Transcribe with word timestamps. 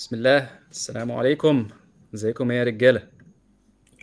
بسم 0.00 0.16
الله. 0.16 0.48
السلام 0.70 1.12
عليكم. 1.12 1.68
إزيكم 2.14 2.50
يا 2.50 2.64
رجالة؟ 2.64 3.02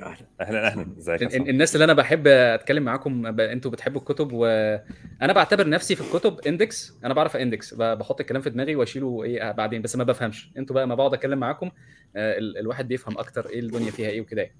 أهلا. 0.01 0.25
أهلا 0.41 0.67
أهلا. 0.67 0.85
ازيك 0.97 1.35
الناس 1.35 1.75
اللي 1.75 1.83
أنا 1.83 1.93
بحب 1.93 2.27
أتكلم 2.27 2.83
معاكم 2.83 3.31
ب- 3.31 3.39
أنتوا 3.39 3.71
بتحبوا 3.71 3.99
الكتب 4.01 4.31
وأنا 4.33 5.33
بعتبر 5.33 5.69
نفسي 5.69 5.95
في 5.95 6.01
الكتب 6.01 6.39
index 6.47 6.93
أنا 7.05 7.13
بعرف 7.13 7.37
index 7.37 7.73
ب- 7.73 7.97
بحط 7.97 8.19
الكلام 8.21 8.41
في 8.41 8.49
دماغي 8.49 8.75
وأشيله 8.75 9.23
إيه 9.23 9.51
بعدين. 9.51 9.81
بس 9.81 9.95
ما 9.95 10.03
بفهمش. 10.03 10.51
أنتوا 10.57 10.75
بقى 10.75 10.87
ما 10.87 10.95
بقعد 10.95 11.13
أتكلم 11.13 11.39
معاكم 11.39 11.71
آه، 12.15 12.37
ال- 12.37 12.57
الواحد 12.57 12.87
بيفهم 12.87 13.17
أكتر 13.17 13.49
إيه 13.49 13.59
الدنيا 13.59 13.91
فيها 13.91 14.09
إيه 14.09 14.21
وكده 14.21 14.41
يعني. 14.41 14.55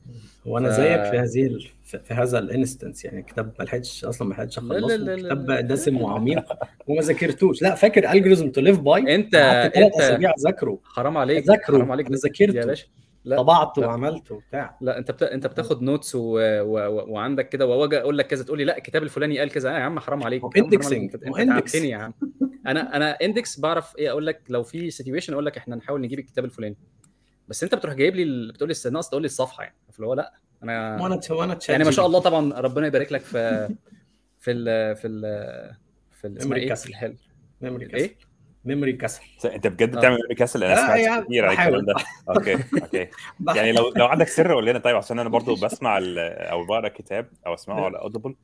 وأنا 0.46 0.70
ف- 0.70 0.74
زيك 0.74 1.04
في 1.04 1.18
هذه 1.18 1.48
ال- 1.48 1.68
في 1.84 2.14
هذا 2.14 2.40
ال 2.40 2.47
instance 2.47 3.06
يعني. 3.06 3.22
كتاب 3.24 3.54
ما 3.60 3.64
لحقتش 3.64 4.06
أصلا 4.06 4.28
ما 4.28 4.34
لحقتش 4.34 4.58
أخلصه. 4.58 5.16
كتاب. 5.16 5.46
دسم 5.68 6.02
وعميق 6.02 6.44
وما 6.88 7.02
ذاكرتوش. 7.02 7.62
لا 7.62 7.76
فاكر 7.76 8.12
Algorithms 8.12 8.52
to 8.52 8.62
Live 8.62 8.80
By 8.80 9.16
أنت 9.16 9.36
أنت 9.36 9.96
أسابيع 10.00 10.34
أذاكره. 10.40 10.80
حرام 10.84 11.18
عليك 11.18 11.44
أذاكره. 11.44 11.78
حرام 11.78 11.92
عليك. 11.92 12.08
أنا 12.08 12.16
يا 12.16 12.22
ذاكرته 12.22 12.68
باشا. 12.68 12.86
لا. 13.28 13.38
طبعته 13.38 13.82
لا. 13.82 13.88
وعملته 13.88 14.36
وبتاع. 14.36 14.78
لا 14.82 14.98
انت 14.98 15.12
بت... 15.12 15.24
انت 15.24 15.48
بتاخد 15.48 15.82
notes 15.82 16.16
و... 16.16 16.40
و... 16.62 17.12
وعندك 17.12 17.50
كده 17.50 17.66
وأجي 17.66 17.98
أقول 17.98 18.18
لك 18.18 18.28
كذا 18.28 18.44
تقول 18.44 18.58
لي 18.58 18.66
لا 18.66 18.78
الكتاب 18.78 19.04
الفلاني 19.04 19.40
قال 19.40 19.50
كذا. 19.50 19.70
آه 19.70 19.74
يا 19.74 19.84
عم 19.84 20.00
حرام 20.00 20.24
عليك. 20.24 20.44
indexing 20.58 21.16
انت 21.40 21.76
يا 21.76 21.98
عم. 21.98 22.14
أنا 22.68 22.96
أنا 22.96 23.12
index 23.12 23.60
بعرف 23.60 23.98
إيه 23.98 24.10
أقول 24.10 24.26
لك 24.26 24.42
لو 24.50 24.64
في 24.64 24.92
situation 24.92 25.34
أقول 25.34 25.46
لك 25.46 25.58
إحنا 25.58 25.76
نحاول 25.76 26.02
نجيب 26.02 26.20
الكتاب 26.20 26.46
الفلاني. 26.46 26.78
بس 27.48 27.64
أنت 27.64 27.76
بتروح 27.76 27.94
جايب 27.94 28.16
لي. 28.16 28.52
بتقول 28.54 28.70
لي 28.70 28.92
ناقص 28.92 29.10
تقول 29.10 29.22
لي 29.22 29.26
الصفحة 29.26 29.64
يعني. 29.64 29.76
فاللي 29.92 30.08
هو 30.08 30.14
لا 30.14 30.34
أنا 30.64 31.02
وأنا 31.02 31.20
وأنا 31.30 31.60
يعني 31.70 31.84
ما 31.84 31.92
شاء 31.92 32.06
الله 32.06 32.20
طبعا 32.20 32.60
ربنا 32.60 32.88
يبارك 32.88 33.12
لك 33.12 33.22
في 33.22 33.70
في 34.40 34.52
ال 34.52 34.96
في 34.96 35.08
ال 35.08 35.22
في 36.12 36.28
ال 36.28 36.38
اسمها 36.38 36.58
إيه؟ 36.58 36.74
في 36.74 36.90
الحل. 36.90 37.16
memory 37.62 37.86
castle 37.86 38.04
إيه 38.04 38.16
memory 38.68 38.94
castle. 38.94 39.22
انت 39.46 39.68
بجد 39.68 39.96
آه. 39.96 40.00
بتعمل 40.00 40.18
castle؟ 40.38 40.64
أنا 40.64 40.74
لا 40.74 40.82
سمعت 40.86 41.00
يا 41.00 41.22
كتير 41.22 41.46
عن 41.46 41.52
الكلام 41.52 41.86
ده. 41.86 41.96
okay 42.36 42.54
okay. 42.84 43.08
يعني 43.56 43.72
لو 43.72 43.94
لو 43.96 44.06
عندك 44.06 44.28
سر 44.28 44.54
قول 44.54 44.66
لنا 44.66 44.80
طيب 44.80 44.96
عشان 44.96 45.20
أنا 45.20 45.30
برضو 45.30 45.56
بسمع 45.56 45.98
ال- 45.98 46.20
أو 46.40 46.66
بقرأ 46.66 46.88
كتاب 46.88 47.30
أو 47.48 47.54
أسمعه 47.54 47.86
على 47.86 47.98
Audible 48.00 48.36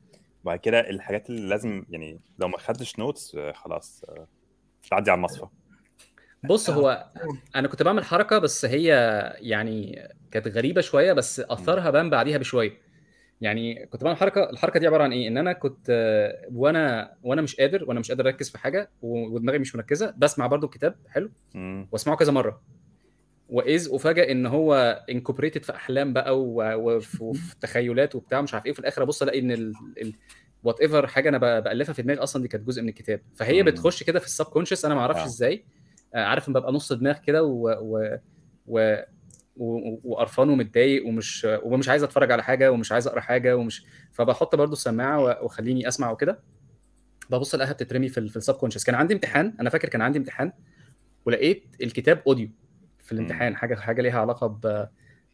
وبعد 0.44 0.58
كده 0.58 0.80
الحاجات 0.90 1.30
اللي 1.30 1.48
لازم 1.48 1.84
يعني 1.90 2.20
لو 2.38 2.48
ما 2.48 2.58
خدتش 2.58 2.98
notes 2.98 3.36
خلاص 3.54 4.04
آه، 4.08 4.26
تعدي 4.90 5.10
على 5.10 5.18
المصفى. 5.18 5.46
بص 6.44 6.70
هو 6.70 7.06
أنا 7.56 7.68
كنت 7.68 7.82
بعمل 7.82 8.04
حركة 8.04 8.38
بس 8.38 8.64
هي 8.64 8.86
يعني 9.40 10.08
كانت 10.30 10.48
غريبة 10.48 10.80
شوية 10.80 11.12
بس. 11.12 11.40
أثرها 11.40 11.90
بان 11.90 12.10
بعديها 12.10 12.38
بشوية. 12.38 12.83
يعني 13.40 13.86
كنت 13.86 14.04
بعمل 14.04 14.16
حركة 14.16 14.50
الحركة 14.50 14.80
دي 14.80 14.86
عبارة 14.86 15.02
عن 15.02 15.12
إيه 15.12 15.28
إن 15.28 15.38
أنا 15.38 15.52
كنت 15.52 15.86
آه، 15.90 16.48
وأنا 16.52 17.14
وأنا 17.22 17.42
مش 17.42 17.56
قادر 17.56 17.84
وأنا 17.84 18.00
مش 18.00 18.08
قادر 18.10 18.26
أركز 18.26 18.50
في 18.50 18.58
حاجة 18.58 18.90
ودماغي 19.02 19.58
مش 19.58 19.76
مركزة 19.76 20.14
بسمع 20.16 20.46
برضو 20.46 20.66
الكتاب 20.66 20.96
حلو. 21.08 21.30
وأسمعه 21.92 22.16
كذا 22.16 22.32
مرة 22.32 22.62
وأتفاجئ 23.48 24.32
إن 24.32 24.46
هو 24.46 25.04
incorporated 25.10 25.62
في 25.64 25.74
أحلام 25.74 26.12
بقى 26.12 26.40
وفي 26.42 27.34
تخيلات 27.60 28.14
وبتاع 28.14 28.40
مش 28.40 28.54
عارف 28.54 28.66
إيه 28.66 28.72
وفي 28.72 28.80
الآخر 28.80 29.02
أبص 29.02 29.22
ألاقي 29.22 29.38
إن. 29.40 29.72
whatever 30.64 31.06
حاجة 31.06 31.28
أنا 31.28 31.38
بألفها 31.60 31.92
في 31.92 32.02
دماغي 32.02 32.18
أصلا 32.20 32.42
دي 32.42 32.48
كانت 32.48 32.66
جزء 32.66 32.82
من 32.82 32.88
الكتاب 32.88 33.20
فهي 33.34 33.62
مم. 33.62 33.70
بتخش 33.70 34.02
كده 34.02 34.18
في 34.18 34.26
ال 34.26 34.44
subconscious 34.44 34.84
أنا 34.84 34.94
ما 34.94 35.00
أعرفش 35.00 35.20
آه 35.20 35.24
إزاي 35.24 35.64
آه، 36.14 36.24
عارف 36.24 36.48
ان 36.48 36.52
ببقى 36.54 36.72
نص 36.72 36.92
دماغ 36.92 37.18
كده 37.18 37.42
و... 37.44 37.68
و... 37.80 38.18
و... 38.66 38.96
وقرفان 39.56 40.50
ومتضايق 40.50 41.06
ومش 41.06 41.46
ومش 41.62 41.88
عايز 41.88 42.02
اتفرج 42.02 42.32
على 42.32 42.42
حاجة 42.42 42.72
ومش 42.72 42.92
عايز 42.92 43.06
اقرا 43.06 43.20
حاجة 43.20 43.56
ومش 43.56 43.86
فبحط 44.12 44.54
برضو 44.54 44.72
السماعة 44.72 45.20
و- 45.22 45.38
واخليني 45.42 45.88
اسمع 45.88 46.10
وكده 46.10 46.38
ببص 47.30 47.54
الاقيها 47.54 47.72
بتترمي 47.72 48.08
في. 48.08 48.28
في 48.28 48.36
ال 48.36 48.54
subconscious 48.54 48.84
كان 48.84 48.94
عندي 48.94 49.14
امتحان 49.14 49.54
أنا 49.60 49.70
فاكر 49.70 49.88
كان 49.88 50.02
عندي 50.02 50.18
امتحان 50.18 50.52
ولقيت 51.26 51.76
الكتاب 51.82 52.22
audio 52.26 52.48
في. 52.98 53.12
الامتحان 53.12 53.56
حاجة 53.56 53.74
حاجة 53.74 54.02
ليها 54.02 54.20
علاقة 54.20 54.46
ب 54.46 54.88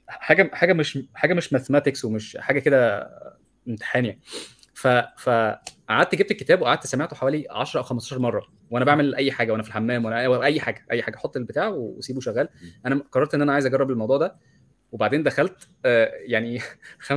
حاجة 0.09 0.51
حاجة 0.55 0.73
مش 0.73 0.99
حاجة 1.15 1.35
مش 1.35 1.53
mathematics 1.53 2.05
ومش 2.05 2.37
حاجة 2.41 2.59
كده 2.59 3.09
امتحان 3.69 4.05
يعني 4.05 4.21
ف 4.75 4.89
فقعدت 5.91 6.15
جبت 6.15 6.31
الكتاب 6.31 6.63
وقعدت 6.63 6.87
سمعته 6.87 7.17
حوالي 7.17 7.47
10 7.51 7.79
أو 7.81 7.85
15 7.85 8.19
مرة 8.19 8.47
وأنا 8.71 8.85
بعمل 8.85 9.15
أي 9.15 9.33
حاجة 9.33 9.53
وأنا 9.53 9.63
في 9.63 9.69
الحمام 9.69 10.05
وأنا 10.05 10.45
اي 10.45 10.61
حاجة 10.61 10.87
أي 10.91 11.03
حاجة 11.03 11.17
أحط 11.17 11.37
البتاع 11.37 11.69
وأسيبه 11.69 12.21
شغال. 12.21 12.49
أنا 12.87 13.03
قررت 13.13 13.35
إن 13.35 13.43
أنا 13.43 13.53
عايز 13.53 13.67
أجرب 13.67 13.91
الموضوع 13.91 14.17
ده 14.19 14.37
وبعدين 14.93 15.23
دخلت 15.23 15.69
آه، 15.85 16.11
يعني 16.27 16.59
95% 17.09 17.13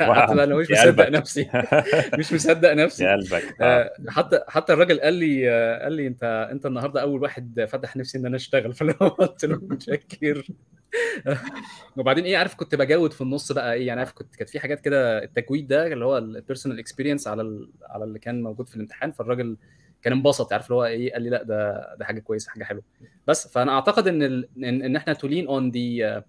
قعدت 0.00 0.32
بقى 0.32 0.44
أنا 0.44 0.54
مش 0.56 0.70
يا 0.70 0.74
مصدق 0.74 1.04
قلبك. 1.04 1.18
نفسي. 1.18 1.50
مش 2.18 2.32
مصدق 2.32 2.68
يا 2.68 2.74
نفسي 2.74 3.06
قلبك. 3.06 3.56
آه 3.60 3.64
آه، 3.64 3.90
حتى 4.08 4.40
حتى 4.48 4.72
الراجل 4.72 5.00
قال 5.00 5.14
لي 5.14 5.50
آه، 5.50 5.82
قال 5.82 5.92
لي 5.92 6.06
انت 6.06 6.48
أنت 6.52 6.66
النهارده 6.66 7.02
أول 7.02 7.22
واحد 7.22 7.66
فتح 7.68 7.96
نفسي 7.96 8.18
إن 8.18 8.26
أنا 8.26 8.36
أشتغل. 8.36 8.74
فانا 8.74 8.92
قلت 8.92 9.44
له 9.44 9.56
متشكر 9.62 10.46
وبعدين 11.96 12.24
إيه 12.24 12.36
عارف 12.36 12.54
كنت 12.54 12.74
بجود 12.74 13.12
في 13.12 13.20
النص 13.20 13.52
بقى 13.52 13.74
إيه 13.74 13.86
يعني 13.86 14.00
عارف 14.00 14.12
كنت 14.12 14.36
كانت 14.36 14.50
في 14.50 14.60
حاجات 14.60 14.80
كده 14.80 15.22
التجويد 15.22 15.66
ده 15.68 15.86
اللي 15.86 16.04
هو 16.04 16.18
ال 16.18 16.25
personal 16.25 16.78
experience 16.78 17.28
على 17.28 17.42
ال... 17.42 17.70
على 17.90 18.04
اللي 18.04 18.18
كان 18.18 18.42
موجود 18.42 18.68
في 18.68 18.76
الامتحان 18.76 19.12
فالراجل 19.12 19.56
كان 20.02 20.12
انبسط 20.12 20.52
عارف 20.52 20.66
اللي 20.66 20.74
هو 20.74 20.84
إيه 20.84 21.12
قال 21.12 21.22
لي 21.22 21.30
لأ 21.30 21.42
ده 21.42 21.94
ده 21.98 22.04
حاجة 22.04 22.20
كويسة 22.20 22.50
حاجة 22.50 22.64
حلوة. 22.64 22.82
بس 23.26 23.48
فأنا 23.48 23.72
أعتقد 23.72 24.08
إن 24.08 24.22
ال... 24.22 24.48
إن, 24.56 24.82
إن 24.82 24.96
إحنا 24.96 25.12
to 25.12 25.46
lean 25.46 25.70
on 25.70 26.20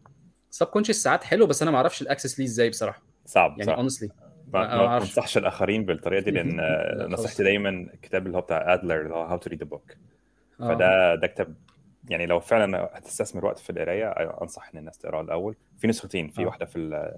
the 0.49 0.67
subconscious 0.67 1.03
ساعات 1.03 1.23
حلو 1.23 1.45
بس 1.47 1.61
أنا 1.61 1.71
ما 1.71 1.77
أعرفش 1.77 2.01
ال 2.01 2.06
access 2.06 2.39
ليه 2.39 2.45
إزاي 2.45 2.69
بصراحة. 2.69 3.01
صعب 3.25 3.59
يعني 3.59 3.73
honestly 3.75 4.09
ما 4.53 4.97
انصحش 4.97 5.37
الآخرين 5.37 5.85
بالطريقة 5.85 6.23
دي 6.23 6.31
لأن 6.31 6.57
لا 6.97 7.07
نصيحتي 7.09 7.43
دايما 7.43 7.69
الكتاب 7.69 8.27
اللي 8.27 8.37
هو 8.37 8.41
بتاع 8.41 8.73
Adler 8.73 9.01
اللي 9.01 9.13
هو 9.13 9.23
How 9.23 9.37
to 9.37 9.49
Read 9.49 9.61
a 9.61 9.65
Book 9.65 9.95
فده 10.59 11.15
ده 11.15 11.27
كتاب 11.27 11.55
يعني 12.09 12.25
لو 12.25 12.39
فعلا 12.39 12.89
هتستثمر 12.97 13.45
وقت 13.45 13.59
في 13.59 13.69
القراية 13.69 14.09
أنصح 14.11 14.69
إن 14.73 14.79
الناس 14.79 14.97
تقراه 14.97 15.21
الأول. 15.21 15.55
في 15.77 15.87
نسختين 15.87 16.27
في 16.29 16.41
آه. 16.41 16.45
واحدة 16.45 16.65
في 16.65 16.75
ال 16.79 17.13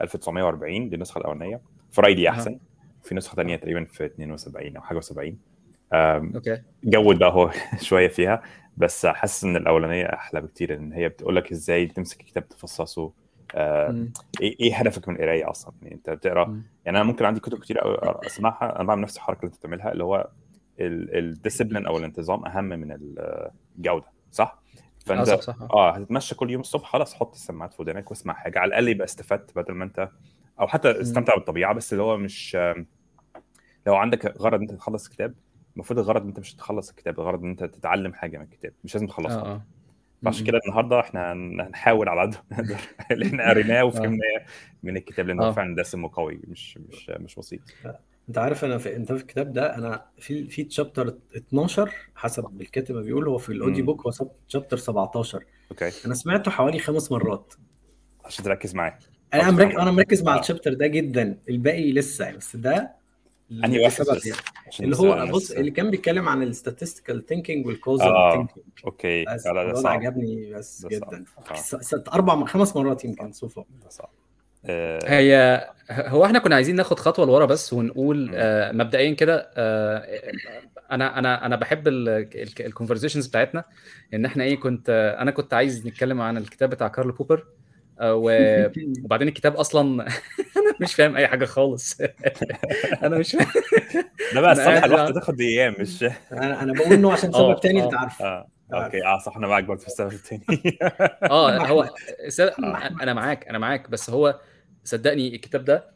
1940 0.00 0.88
دي 0.88 0.94
النسخة 0.96 1.18
الأولانية. 1.18 1.60
في 1.92 2.00
رايي 2.00 2.14
دي 2.14 2.28
أحسن. 2.28 2.58
في 3.02 3.14
نسخة 3.14 3.34
ثانية 3.36 3.54
آه. 3.54 3.58
تقريبا 3.58 3.84
في 3.84 4.04
72 4.04 4.76
أو 4.76 4.82
حاجة 4.82 5.00
و70 5.00 5.32
okay. 5.92 6.62
جود 6.84 7.18
بقى 7.18 7.32
هو 7.32 7.50
شوية 7.82 8.08
فيها 8.08 8.42
بس 8.76 9.06
حاسس 9.06 9.44
إن 9.44 9.56
الأولانية 9.56 10.04
أحلى 10.06 10.40
بكتير 10.40 10.74
إن 10.74 10.92
هي 10.92 11.08
بتقول 11.08 11.36
لك 11.36 11.52
إزاي 11.52 11.86
تمسك 11.86 12.20
الكتاب 12.20 12.48
تفصصه. 12.48 13.12
آه، 13.54 13.88
مم. 13.90 14.12
إيه 14.40 14.56
إيه 14.60 14.76
هدفك 14.76 15.08
من 15.08 15.14
القراية 15.14 15.50
أصلا؟ 15.50 15.74
يعني 15.82 15.94
أنت 15.94 16.10
بتقرأ. 16.10 16.44
مم. 16.44 16.62
يعني 16.84 16.98
أنا 16.98 17.06
ممكن 17.06 17.24
عندي 17.24 17.40
كتب 17.40 17.58
كتير 17.58 17.78
قوي 17.78 17.96
أسمعها. 18.26 18.76
أنا 18.76 18.84
بعمل 18.84 19.02
نفس 19.02 19.16
الحركة 19.16 19.38
اللي 19.40 19.46
أنت 19.48 19.56
بتعملها 19.58 19.92
اللي 19.92 20.04
هو 20.04 20.28
ال 20.80 20.90
discipline 20.90 21.86
أو 21.86 21.98
الانتظام 21.98 22.46
أهم 22.46 22.64
من 22.64 22.92
الجودة. 23.78 24.15
صح؟ 24.36 24.62
فأنت 25.06 25.26
صح 25.26 25.40
صح. 25.40 25.56
آه 25.72 25.90
هتتمشى 25.90 26.34
كل 26.34 26.50
يوم 26.50 26.60
الصبح 26.60 26.88
خلاص 26.92 27.14
حط 27.14 27.34
السماعات 27.34 27.74
في 27.74 27.82
ودانك 27.82 28.10
واسمع 28.10 28.34
حاجة. 28.34 28.58
على 28.58 28.68
الأقل 28.68 28.88
يبقى 28.88 29.04
استفدت 29.04 29.56
بدل 29.56 29.74
ما 29.74 29.84
أنت 29.84 30.08
أو 30.60 30.68
حتى. 30.68 31.00
استمتع 31.00 31.34
بالطبيعة 31.34 31.72
بس 31.74 31.92
اللي 31.92 32.02
هو 32.04 32.16
مش 32.16 32.56
لو 33.86 33.94
عندك 33.96 34.36
غرض 34.40 34.60
أنت 34.60 34.72
تخلص 34.72 35.06
الكتاب 35.06 35.34
المفروض 35.76 35.98
الغرض 35.98 36.22
إن 36.22 36.28
أنت 36.28 36.40
مش 36.40 36.54
تخلص 36.54 36.90
الكتاب 36.90 37.20
الغرض 37.20 37.42
إن 37.44 37.50
أنت 37.50 37.64
تتعلم 37.64 38.14
حاجة 38.14 38.38
من 38.38 38.44
الكتاب. 38.44 38.72
مش 38.84 38.94
لازم 38.94 39.06
آه 39.06 39.10
تخلصه 39.10 39.40
آه. 39.40 39.62
فعشان 40.24 40.46
كده. 40.46 40.60
النهارده 40.66 41.00
إحنا 41.00 41.32
هن- 41.32 41.60
هنحاول 41.60 42.08
على 42.08 42.20
قد 42.20 42.34
ما 42.50 42.60
نقدر. 42.60 42.76
اللي 43.12 43.26
إحنا 43.26 43.48
قريناه 43.50 43.80
آه. 43.80 43.84
وفهمناه 43.84 44.44
من 44.82 44.96
الكتاب 44.96 45.26
لأن 45.26 45.40
هو 45.40 45.48
آه. 45.48 45.52
فعلا 45.52 45.76
دسم 45.76 46.04
وقوي 46.04 46.40
مش 46.48 46.78
مش 46.78 47.10
مش 47.10 47.34
بسيط. 47.36 47.60
انت 48.28 48.38
عارف 48.38 48.64
أنا 48.64 48.78
في 48.78 48.96
انت 48.96 49.12
في 49.12 49.20
الكتاب 49.22 49.52
ده 49.52 49.74
أنا 49.76 50.04
في 50.18 50.48
في 50.48 50.64
chapter 50.64 51.18
12 51.36 51.92
حسب 52.14 52.60
الكاتب 52.60 52.94
ما 52.94 53.00
بيقول 53.00 53.28
هو 53.28 53.38
في 53.38 53.48
ال 53.48 53.53
audio 53.53 53.76
امم 53.76 53.86
book 53.86 54.06
هو 54.06 54.12
chapter 54.48 54.76
17 54.76 55.44
okay. 55.70 55.90
أنا 56.06 56.14
سمعته 56.14 56.50
حوالي 56.50 56.78
خمس 56.78 57.12
مرات. 57.12 57.54
عشان 58.24 58.44
تركز 58.44 58.74
معايا. 58.74 58.98
أنا 59.34 59.50
مركز 59.50 59.76
أنا 59.76 59.90
مركز 59.90 60.22
مع 60.22 60.36
آه 60.36 60.40
ال 60.40 60.44
chapter 60.44 60.74
ده 60.74 60.86
جدا 60.86 61.38
الباقي 61.48 61.92
لسه 61.92 62.24
يعني 62.24 62.36
بس 62.36 62.56
ده 62.56 62.92
أنهي 63.52 63.78
واحد 63.84 64.00
لسبب 64.00 64.16
بس؟ 64.16 64.32
عشان 64.66 64.84
اللي 64.84 64.96
بس 64.96 65.00
هو 65.00 65.26
بص 65.32 65.50
اللي 65.50 65.70
كان 65.70 65.90
بيتكلم 65.90 66.28
عن 66.28 66.42
ال 66.42 66.49
statistical 66.49 67.26
thinking 67.26 67.66
وال 67.66 67.76
causal 67.76 68.06
آه 68.08 68.32
thinking 68.32 68.66
okay. 68.84 69.24
بس 69.24 69.46
لا 69.46 69.52
لا 69.52 69.54
ده 69.54 69.60
الموضوع 69.62 69.72
ده 69.72 69.80
صعب. 69.82 69.92
عجبني 70.00 70.52
بس 70.52 70.82
ده 70.86 70.98
صعب. 70.98 71.10
جدا. 71.10 71.24
آه 71.50 71.54
س- 71.54 71.76
ست 71.76 72.08
أربع 72.08 72.44
خمس 72.44 72.76
مرات 72.76 73.04
يمكن 73.04 73.22
صعب. 73.24 73.32
so 73.32 73.45
far 73.45 73.64
ده 73.84 73.88
صعب. 73.88 74.10
هي 75.06 75.64
هو 75.90 76.24
إحنا 76.24 76.38
كنا 76.38 76.54
عايزين 76.54 76.76
ناخد 76.76 76.98
خطوة 76.98 77.26
لورا 77.26 77.46
بس 77.46 77.72
ونقول. 77.72 78.30
آه، 78.34 78.72
مبدئيا 78.72 79.14
كده 79.14 79.50
آه، 79.56 80.06
أنا 80.92 81.18
أنا 81.18 81.46
أنا 81.46 81.56
بحب 81.56 81.88
ال 81.88 81.98
conversations 81.98 83.26
بتاعتنا 83.26 83.64
إن 84.14 84.24
إحنا 84.24 84.44
إيه 84.44 84.60
كنت 84.60 84.90
آه، 84.90 85.22
أنا 85.22 85.30
كنت 85.30 85.54
عايز 85.54 85.86
نتكلم 85.86 86.20
عن 86.20 86.36
الكتاب 86.36 86.70
بتاع 86.70 86.88
كارل 86.88 87.12
بوبر 87.12 87.46
آه، 88.00 88.14
وبعدين 89.04 89.28
الكتاب 89.28 89.56
أصلا 89.56 89.82
أنا 90.56 90.74
مش 90.80 90.94
فاهم 90.94 91.16
أي 91.16 91.28
حاجة 91.28 91.44
خالص. 91.44 92.00
أنا 93.04 93.18
مش 93.18 93.32
فاهم. 93.32 93.48
ده 94.34 94.40
بقى 94.40 94.52
الصفحة 94.52 94.84
الواحدة 94.86 95.14
تاخد 95.14 95.40
أيام 95.40 95.74
مش 95.78 96.02
أنا 96.32 96.62
أنا 96.62 96.72
بقول 96.72 96.92
إنه 96.92 97.12
عشان 97.12 97.32
سبب 97.32 97.60
تاني 97.60 97.84
أنت 97.84 97.94
عارفه. 97.94 98.24
آه 98.24 98.48
okay 98.74 99.06
آه 99.06 99.18
صح 99.18 99.36
أنا 99.36 99.46
معاك 99.46 99.64
برضه 99.64 99.80
في 99.80 99.86
السبب 99.86 100.12
التاني. 100.12 100.78
آه 101.22 101.66
هو 101.66 101.88
أنا 103.02 103.12
معاك 103.12 103.48
أنا 103.48 103.58
معاك 103.58 103.90
بس 103.90 104.10
هو 104.10 104.40
صدقني 104.86 105.34
الكتاب 105.34 105.64
ده 105.64 105.90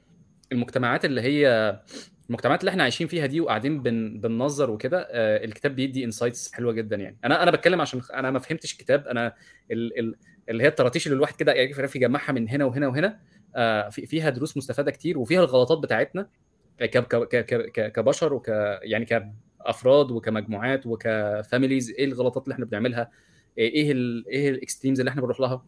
المجتمعات 0.53 1.05
اللي 1.05 1.21
هي 1.21 1.81
المجتمعات 2.29 2.61
اللي 2.61 2.71
إحنا 2.71 2.83
عايشين 2.83 3.07
فيها 3.07 3.27
دي 3.27 3.41
وقاعدين 3.41 3.83
بن... 3.83 4.21
بننظر 4.21 4.71
وكده 4.71 5.09
آه، 5.11 5.45
الكتاب 5.45 5.77
بيدي 5.77 6.05
insights 6.05 6.53
حلوة 6.53 6.73
جدا 6.73 6.97
يعني. 6.97 7.19
أنا 7.25 7.43
أنا 7.43 7.51
بتكلم 7.51 7.81
عشان 7.81 8.01
أنا 8.15 8.31
ما 8.31 8.39
فهمتش 8.39 8.73
الكتاب 8.73 9.09
أنا 9.09 9.35
ال... 9.71 9.99
ال... 9.99 10.15
اللي 10.49 10.63
هي 10.63 10.69
الطراطيش 10.69 11.07
اللي 11.07 11.17
الواحد 11.17 11.37
كده 11.37 11.53
يعرف 11.53 11.97
يجمعها 11.97 12.33
من 12.33 12.49
هنا 12.49 12.65
وهنا 12.65 12.89
وهنا 12.89 13.21
آه، 13.57 13.89
في... 13.89 14.07
فيها 14.07 14.31
دروس 14.31 14.57
مستفادة 14.57 14.91
كتير 14.91 15.19
وفيها 15.19 15.41
الغلطات 15.41 15.79
بتاعتنا 15.79 16.29
ك... 16.81 16.99
ك... 16.99 17.29
ك... 17.29 17.71
ك... 17.73 17.93
كبشر 17.93 18.35
وك 18.35 18.49
يعني 18.83 19.05
كأفراد 19.05 20.11
وكمجموعات 20.11 20.87
وك 20.87 21.07
families 21.07 21.91
إيه 21.91 22.05
الغلطات 22.05 22.45
اللي 22.45 22.55
إحنا 22.55 22.65
بنعملها؟ 22.65 23.11
إيه 23.59 23.93
ال... 23.93 24.29
إيه 24.29 24.51
ال 24.51 24.56
extremes 24.56 25.01
اللي 25.01 25.11
إحنا 25.11 25.23
بنروح 25.23 25.41
لها؟ 25.41 25.65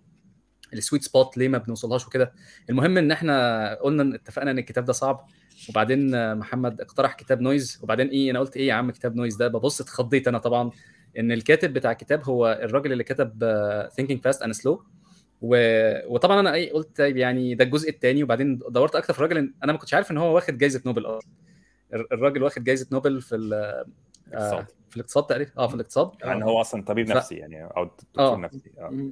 ال 0.72 0.77
sweet 0.77 1.02
spot 1.02 1.38
ليه 1.38 1.48
ما 1.48 1.58
بنوصلهاش 1.58 2.06
وكده. 2.06 2.32
المهم 2.70 2.98
إن 2.98 3.10
إحنا 3.10 3.74
قلنا 3.74 4.14
اتفقنا 4.14 4.50
إن 4.50 4.58
الكتاب 4.58 4.84
ده 4.84 4.92
صعب 4.92 5.26
وبعدين 5.68 6.34
محمد 6.38 6.80
اقترح 6.80 7.14
كتاب 7.14 7.40
Noise 7.40 7.80
وبعدين 7.82 8.08
إيه 8.08 8.30
أنا 8.30 8.38
قلت 8.38 8.56
إيه 8.56 8.68
يا 8.68 8.74
عم 8.74 8.90
كتاب 8.90 9.16
Noise 9.16 9.36
ده؟ 9.36 9.48
ببص 9.48 9.80
اتخضيت 9.80 10.28
أنا 10.28 10.38
طبعا 10.38 10.70
إن 11.18 11.32
الكاتب 11.32 11.72
بتاع 11.72 11.90
الكتاب 11.90 12.24
هو 12.24 12.58
الراجل 12.62 12.92
اللي 12.92 13.04
كتب 13.04 13.44
Thinking 13.96 14.20
Fast 14.22 14.42
and 14.42 14.52
Slow 14.52 14.84
وطبعا 15.42 16.40
أنا 16.40 16.54
إيه 16.54 16.72
قلت 16.72 16.96
طيب 16.96 17.16
يعني 17.16 17.54
ده 17.54 17.64
الجزء 17.64 17.90
الثاني 17.90 18.22
وبعدين 18.22 18.58
دورت 18.68 18.94
أكتر 18.94 19.12
في 19.12 19.18
الراجل 19.18 19.54
أنا 19.64 19.72
ما 19.72 19.78
كنتش 19.78 19.94
عارف 19.94 20.10
إن 20.10 20.18
هو 20.18 20.34
واخد 20.34 20.58
جائزه 20.58 20.82
نوبل 20.86 21.06
أصلا. 21.06 21.30
الراجل 21.92 22.42
واخد 22.42 22.64
جائزه 22.64 22.86
نوبل 22.92 23.20
في 23.20 23.34
آه 24.34 24.66
في 24.90 24.96
الاقتصاد 24.96 25.26
تقريبا 25.26 25.50
آه 25.58 25.66
في 25.68 25.74
الاقتصاد. 25.74 26.10
يعني 26.24 26.44
هو 26.44 26.60
أصلا 26.60 26.84
طبيب 26.84 27.08
ف... 27.08 27.16
نفسي 27.16 27.34
يعني 27.34 27.64
أو 27.64 27.84
دكتور 27.84 28.34
آه. 28.34 28.36
نفسي 28.36 28.72
آه. 28.78 29.10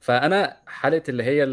فأنا 0.00 0.56
حالة 0.66 1.02
اللي 1.08 1.22
هي 1.22 1.44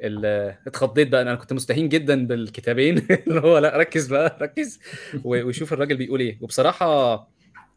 اللي 0.00 0.58
اتخضيت 0.66 1.08
بقى 1.08 1.22
أنا 1.22 1.34
كنت 1.34 1.52
مستهين 1.52 1.88
جدا 1.88 2.26
بالكتابين. 2.26 3.06
اللي 3.26 3.40
هو 3.40 3.58
لأ 3.58 3.76
ركز 3.76 4.06
بقى 4.06 4.38
ركز 4.42 4.80
وشوف 5.24 5.72
الراجل 5.72 5.96
بيقول 5.96 6.20
إيه. 6.20 6.38
وبصراحة 6.40 6.86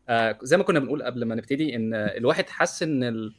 آه 0.09 0.37
زي 0.43 0.57
ما 0.57 0.63
كنا 0.63 0.79
بنقول 0.79 1.03
قبل 1.03 1.25
ما 1.25 1.35
نبتدي 1.35 1.75
إن 1.75 1.93
الواحد 1.93 2.49
حس 2.49 2.83
إن 2.83 3.03
ال... 3.03 3.35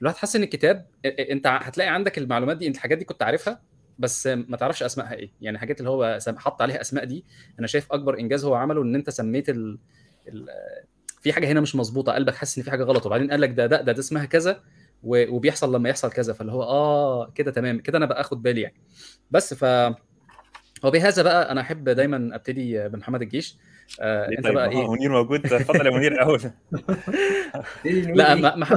الواحد 0.00 0.16
حس 0.16 0.36
إن 0.36 0.42
الكتاب 0.42 0.86
أنت 1.04 1.46
هتلاقي 1.46 1.90
عندك 1.90 2.18
المعلومات 2.18 2.56
دي 2.56 2.66
انت 2.66 2.76
الحاجات 2.76 2.98
دي 2.98 3.04
كنت 3.04 3.22
عارفها 3.22 3.62
بس 3.98 4.26
ما 4.26 4.56
تعرفش 4.56 4.82
أسمائها 4.82 5.14
إيه. 5.14 5.30
يعني 5.40 5.54
الحاجات 5.54 5.80
اللي 5.80 5.90
هو 5.90 6.18
حط 6.36 6.62
عليها 6.62 6.80
أسماء 6.80 7.04
دي 7.04 7.24
أنا 7.58 7.66
شايف 7.66 7.92
أكبر 7.92 8.18
إنجاز 8.18 8.44
هو 8.44 8.54
عمله 8.54 8.82
إن 8.82 8.94
أنت 8.94 9.10
سميت 9.10 9.48
ال... 9.48 9.78
ال... 10.28 10.46
في 11.22 11.32
حاجة 11.32 11.46
هنا 11.46 11.60
مش 11.60 11.76
مظبوطة 11.76 12.12
قلبك 12.12 12.34
حاسس 12.34 12.58
إن 12.58 12.64
في 12.64 12.70
حاجة 12.70 12.84
غلط 12.84 13.06
وبعدين 13.06 13.30
قال 13.30 13.40
لك 13.40 13.50
ده 13.50 13.66
ده 13.66 13.82
ده, 13.82 13.92
ده 13.92 14.00
اسمها 14.00 14.24
كذا. 14.24 14.60
وبيحصل 15.02 15.74
لما 15.74 15.88
يحصل 15.88 16.10
كذا. 16.10 16.32
فاللي 16.32 16.52
هو 16.52 16.62
آه 16.62 17.30
كده 17.30 17.50
تمام. 17.50 17.78
كده 17.80 17.98
أنا 17.98 18.06
بقى 18.06 18.20
أخد 18.20 18.42
بالي 18.42 18.60
يعني. 18.60 18.76
بس 19.30 19.54
ف 19.54 19.64
وبهذا 20.84 21.22
بقى 21.22 21.52
أنا 21.52 21.60
أحب 21.60 21.88
دايما 21.88 22.34
أبتدي 22.34 22.88
بمحمد 22.88 23.22
الجيش. 23.22 23.56
آه 24.00 24.28
أنت 24.28 24.44
طيب؟ 24.44 24.54
بقى 24.54 24.68
إيه؟ 24.70 24.90
منير 24.90 25.10
موجود. 25.10 25.52
اتفضل 25.52 25.86
يا 25.86 25.90
منير 25.90 26.22
اول 26.22 26.40
لا 28.14 28.34
ما 28.34 28.56
مح... 28.56 28.72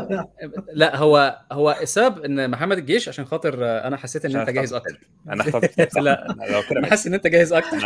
لا 0.74 0.96
هو 0.98 1.40
هو 1.52 1.78
السبب 1.82 2.26
إن 2.26 2.50
محمد 2.52 2.78
الجيش 2.78 3.08
عشان 3.10 3.26
خاطر 3.26 3.66
أنا 3.88 3.98
حسيت 3.98 4.26
إن 4.26 4.36
أنت 4.36 4.50
جاهز 4.50 4.74
أكتر. 4.74 5.00
أنا 5.30 5.42
اخترت 5.42 5.96
لا 5.98 6.30
أنا 6.72 6.88
حاسس 6.88 7.08
إن 7.08 7.14
أنت 7.14 7.28
جاهز 7.28 7.54
أكتر. 7.54 7.78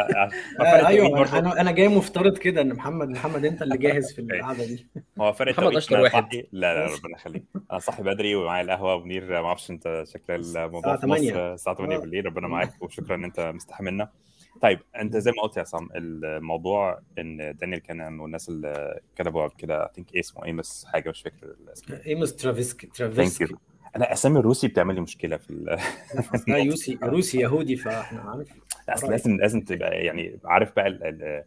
آه 0.61 0.87
أيوه 0.87 1.37
أنا 1.39 1.61
أنا 1.61 1.71
جاي 1.71 1.87
مفترض 1.87 2.37
كده 2.37 2.61
إن 2.61 2.73
محمد 2.73 3.09
محمد 3.09 3.45
أنت 3.45 3.61
اللي 3.61 3.77
جاهز 3.85 4.13
في 4.13 4.19
القعدة 4.21 4.65
دي. 4.65 4.87
هو 5.21 5.33
فرق 5.33 5.59
محمد 5.59 5.75
أشطر 5.75 5.99
واحد. 5.99 6.25
لا 6.51 6.73
لا 6.73 6.85
ربنا 6.85 7.15
يخليك. 7.15 7.43
أنا 7.71 7.79
صاحي 7.79 8.03
بدري 8.03 8.35
ومعايا 8.35 8.63
القهوة 8.63 9.03
منير 9.05 9.41
ما 9.41 9.47
أعرفش 9.47 9.71
أنت 9.71 10.03
شكل 10.13 10.33
الموضوع 10.33 10.93
الساعة 10.93 10.97
8 11.17 11.53
الساعة 11.53 11.75
8 11.75 11.97
بالليل. 11.97 12.25
ربنا 12.25 12.47
معاك 12.47 12.81
وشكرا 12.81 13.15
إن 13.15 13.23
أنت 13.23 13.39
مستحملنا. 13.55 14.09
طيب 14.61 14.79
أنت 14.99 15.17
زي 15.17 15.31
ما 15.31 15.41
قلت 15.43 15.57
يا 15.57 15.61
عصام 15.61 15.89
الموضوع 15.95 16.99
إن 17.19 17.55
دانيال 17.61 17.79
كانان 17.81 18.19
والناس 18.19 18.49
اللي 18.49 18.99
كتبوا 19.15 19.47
كده 19.47 19.91
ثينك 19.95 20.17
اسمه 20.17 20.45
إيمس 20.45 20.85
حاجة 20.85 21.09
مش 21.09 21.21
فاكر 21.21 21.45
الاسم. 21.45 21.93
إيمس 22.07 22.35
ترافيسكي. 22.35 22.87
ترافيسكي 22.87 23.55
أنا 23.95 24.13
أسامي 24.13 24.39
الروسي 24.39 24.67
بتعمل 24.67 24.95
لي 24.95 25.01
مشكلة 25.01 25.37
في 25.37 25.49
ال... 25.49 25.77
لا 26.47 26.57
يوسي 26.69 26.99
روسي 27.03 27.39
يهودي 27.39 27.75
فإحنا 27.75 28.21
عارف. 28.21 28.47
أصل 28.89 29.11
لازم 29.11 29.37
لازم 29.37 29.61
تبقى 29.61 30.05
يعني 30.05 30.39
عارف 30.45 30.75
بقى 30.75 30.87
ال... 30.87 31.03
ال... 31.03 31.43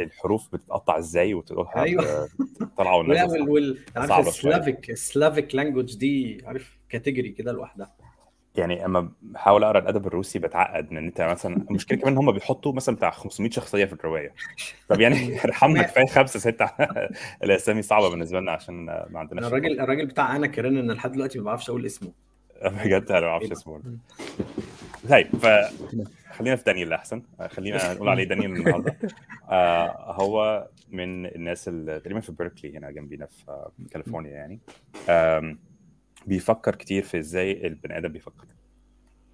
الحروف 0.00 0.48
بتتقطع 0.52 0.98
إزاي 0.98 1.34
وتقولها 1.34 1.82
أيوه. 1.82 2.28
طالعه 2.76 2.96
وال 2.96 3.48
وال 3.48 3.78
عارف 3.96 4.28
السلافيك 4.28 4.90
السلافيك 4.90 5.54
لانجوج 5.54 5.96
دي 5.96 6.42
عارف 6.44 6.78
category 6.88 7.28
كده 7.28 7.52
لوحدها. 7.52 7.94
يعني 8.56 8.84
أما 8.84 9.08
بحاول 9.22 9.64
أقرأ 9.64 9.78
الأدب 9.78 10.06
الروسي 10.06 10.38
بتعقد 10.38 10.90
إن 10.90 10.96
أنت 10.96 11.20
مثلا 11.20 11.56
المشكلة 11.70 11.98
كمان 11.98 12.12
إن 12.12 12.18
هم 12.18 12.32
بيحطوا 12.32 12.72
مثلا 12.72 12.96
بتاع 12.96 13.10
500 13.10 13.50
شخصية 13.50 13.84
في 13.84 13.92
الرواية. 13.92 14.34
طب 14.88 15.00
يعني 15.00 15.16
ارحمنا 15.44 15.82
كفاية 15.82 16.06
خمسة 16.06 16.38
ستة 16.38 16.70
الأسامي 17.44 17.82
صعبة 17.82 18.10
بالنسبة 18.10 18.40
لنا 18.40 18.52
عشان 18.52 18.74
ما 18.84 19.18
عندناش 19.18 19.44
الراجل 19.44 19.80
الراجل 19.80 20.06
بتاع 20.06 20.36
أنا 20.36 20.46
كيران 20.46 20.76
أنا 20.76 20.92
لحد 20.92 21.12
دلوقتي 21.12 21.38
ما 21.38 21.44
بعرفش 21.44 21.70
أقول 21.70 21.86
اسمه. 21.86 22.12
بجد؟ 22.62 23.10
أنا 23.10 23.20
ما 23.20 23.26
بعرفش 23.26 23.52
اسمه. 23.52 23.82
طيب 25.10 25.26
ف 25.26 25.46
خلينا 26.32 26.56
في 26.56 26.64
دانيال 26.64 26.92
أحسن. 26.92 27.22
خلينا 27.46 27.94
نقول 27.94 28.08
عليه 28.08 28.24
دانيال 28.24 28.52
النهارده. 28.52 28.96
آه 29.50 30.12
هو 30.12 30.68
من 30.90 31.26
الناس 31.26 31.68
اللي 31.68 32.00
تقريبا 32.00 32.20
في 32.20 32.32
بيركلي 32.32 32.78
هنا 32.78 32.90
جنبينا 32.90 33.26
في 33.26 33.68
كاليفورنيا 33.90 34.30
يعني. 34.30 34.58
بيفكر 36.26 36.74
كتير 36.74 37.02
في 37.02 37.18
إزاي 37.18 37.66
البني 37.66 37.98
آدم 37.98 38.08
بيفكر. 38.08 38.46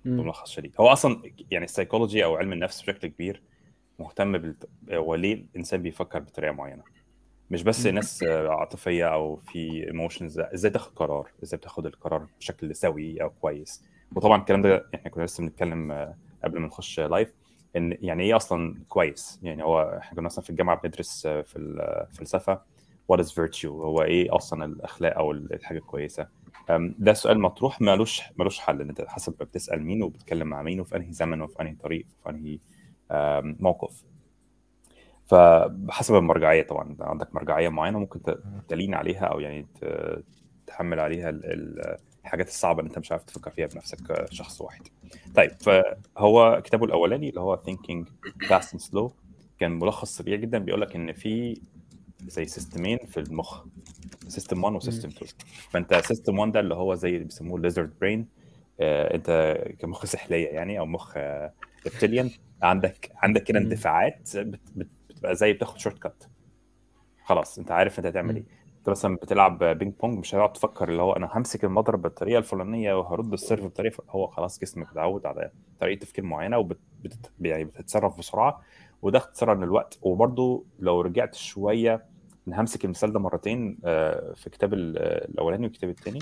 بملخص 0.05 0.50
شديد. 0.50 0.75
هو 0.81 0.88
أصلا 0.88 1.23
يعني 1.50 1.64
السيكولوجي 1.64 2.25
أو 2.25 2.37
علم 2.37 2.52
النفس 2.52 2.82
بشكل 2.82 3.08
كبير 3.08 3.43
مهتم 3.99 4.38
بال 4.38 4.56
هو 4.93 5.14
ليه 5.14 5.35
الإنسان 5.35 5.82
بيفكر 5.82 6.19
بطريقة 6.19 6.52
معينة. 6.52 6.82
مش 7.50 7.62
بس 7.62 7.87
ناس 7.87 8.23
عاطفية 8.23 9.05
أو 9.14 9.37
في 9.37 9.87
emotions 9.87 10.39
إزاي 10.38 10.70
تاخد 10.70 10.93
قرار؟ 10.94 11.31
إزاي 11.43 11.58
بتاخد 11.58 11.87
القرار 11.87 12.26
بشكل 12.38 12.76
سوي 12.76 13.23
أو 13.23 13.31
كويس؟ 13.31 13.85
وطبعا 14.17 14.40
الكلام 14.40 14.62
ده 14.62 14.87
إحنا 14.94 15.11
كنا 15.11 15.25
لسه 15.25 15.43
بنتكلم 15.43 16.14
قبل 16.44 16.58
ما 16.58 16.67
نخش 16.67 17.00
live 17.00 17.33
إن 17.76 17.96
يعني 18.00 18.23
إيه 18.25 18.37
أصلا 18.37 18.75
كويس؟ 18.88 19.40
يعني 19.43 19.64
هو 19.64 19.82
إحنا 19.82 20.14
كنا 20.17 20.23
مثلا 20.26 20.44
في 20.44 20.50
الجامعة 20.50 20.81
بندرس 20.81 21.26
في 21.26 21.58
الفلسفه 21.58 22.61
what 23.09 23.21
is 23.21 23.33
virtue 23.33 23.83
هو 23.82 24.02
إيه 24.02 24.37
أصلا 24.37 24.64
الأخلاق 24.64 25.17
أو 25.17 25.32
الحاجة 25.32 25.79
الكويسة؟ 25.79 26.29
ده 26.99 27.12
سؤال 27.12 27.41
مطروح. 27.41 27.81
مالوش 27.81 28.23
مالوش 28.37 28.59
حل. 28.59 28.81
أنت 28.81 29.05
حسب 29.09 29.32
بتسأل 29.32 29.82
مين 29.82 30.03
وبتتكلم 30.03 30.47
مع 30.47 30.62
مين 30.62 30.81
وفي 30.81 30.97
أنهي 30.97 31.12
زمن 31.12 31.41
وفي 31.41 31.61
أنهي 31.62 31.75
طريق 31.75 32.06
وفي 32.20 32.31
أنهي 32.31 32.59
موقف. 33.61 34.05
فحسب 35.26 36.15
المرجعية 36.15 36.62
طبعا. 36.62 36.97
عندك 37.00 37.35
مرجعية 37.35 37.69
معينة 37.69 37.99
ممكن 37.99 38.20
ت 38.69 38.74
lean 38.74 38.95
عليها 38.94 39.25
أو 39.25 39.41
يعني 39.41 39.67
تحمل 40.67 41.00
عليها 41.00 41.31
الحاجات 42.25 42.49
الصعبة 42.49 42.78
اللي 42.81 42.88
أنت 42.88 42.99
مش 42.99 43.12
عارف 43.12 43.25
تفكر 43.25 43.50
فيها 43.50 43.66
بنفسك 43.66 44.26
شخص 44.31 44.61
واحد. 44.61 44.83
طيب 45.35 45.50
فهو 45.50 46.62
كتابه 46.64 46.85
الأولاني 46.85 47.28
اللي 47.28 47.40
هو 47.40 47.57
Thinking 47.57 48.04
Fast 48.47 48.69
and 48.76 48.90
Slow 48.90 49.11
كان 49.59 49.78
ملخص 49.78 50.16
سريع 50.16 50.37
جدا. 50.37 50.59
بيقول 50.59 50.81
لك 50.81 50.97
إن 50.97 51.12
في 51.12 51.61
زي 52.27 52.45
system 52.47 52.86
ين 52.86 52.99
في 52.99 53.21
المخ؟ 53.21 53.65
system 54.28 54.64
1 54.65 54.77
و 54.76 54.81
system 54.81 55.09
2 55.09 55.31
فأنت 55.71 55.95
system 55.95 56.38
1 56.39 56.53
ده 56.53 56.61
اللي 56.61 56.75
هو 56.75 56.95
زي 56.95 57.09
اللي 57.09 57.25
بيسموه 57.25 57.61
lizard 57.61 57.93
brain 58.00 58.28
آه 58.81 59.15
أنت 59.15 59.59
كمخ 59.79 60.05
سحلية 60.07 60.49
يعني 60.49 60.79
أو 60.79 60.87
مخ 60.87 61.17
reptilian 61.87 62.31
آه 62.63 62.67
عندك 62.67 63.11
عندك 63.17 63.43
كده 63.43 63.59
اندفاعات 63.59 64.37
بت 64.37 64.61
بتبقى 65.11 65.35
زي 65.37 65.53
بتاخد 65.53 65.79
shortcut 65.78 66.25
خلاص 67.25 67.59
أنت 67.59 67.71
عارف 67.71 67.99
أنت 67.99 68.07
هتعمل 68.07 68.37
إيه. 68.37 68.45
أنت 68.79 68.89
مثلا 68.89 69.17
بتلعب 69.17 69.65
ping 69.64 69.93
pong 70.00 70.19
مش 70.19 70.35
هتقعد 70.35 70.53
تفكر 70.53 70.89
اللي 70.89 71.03
هو 71.03 71.13
أنا 71.13 71.29
همسك 71.33 71.65
المضرب 71.65 72.03
بالطريقة 72.03 72.39
الفلانية 72.39 72.99
وهرد 72.99 73.33
ال 73.33 73.38
serve 73.38 73.64
بطريقة 73.65 74.05
هو 74.11 74.27
خلاص 74.27 74.59
جسمك 74.61 74.91
اتعود 74.91 75.27
على 75.27 75.51
طريقة 75.81 75.99
تفكير 76.01 76.25
معينة 76.25 76.59
وبت 76.59 76.79
بت... 77.03 77.31
يعني 77.41 77.65
بتتصرف 77.65 78.19
بسرعة. 78.19 78.63
وده 79.02 79.19
اختصارا 79.19 79.55
للوقت 79.55 79.99
وبرده 80.02 80.62
لو 80.78 81.00
رجعت 81.00 81.35
شوية 81.35 82.05
همسك 82.49 82.85
المثال 82.85 83.12
ده 83.12 83.21
مرتين 83.21 83.78
في 84.35 84.50
كتاب 84.52 84.75
الأولاني 84.75 85.64
والكتاب 85.67 85.90
الثاني 85.90 86.19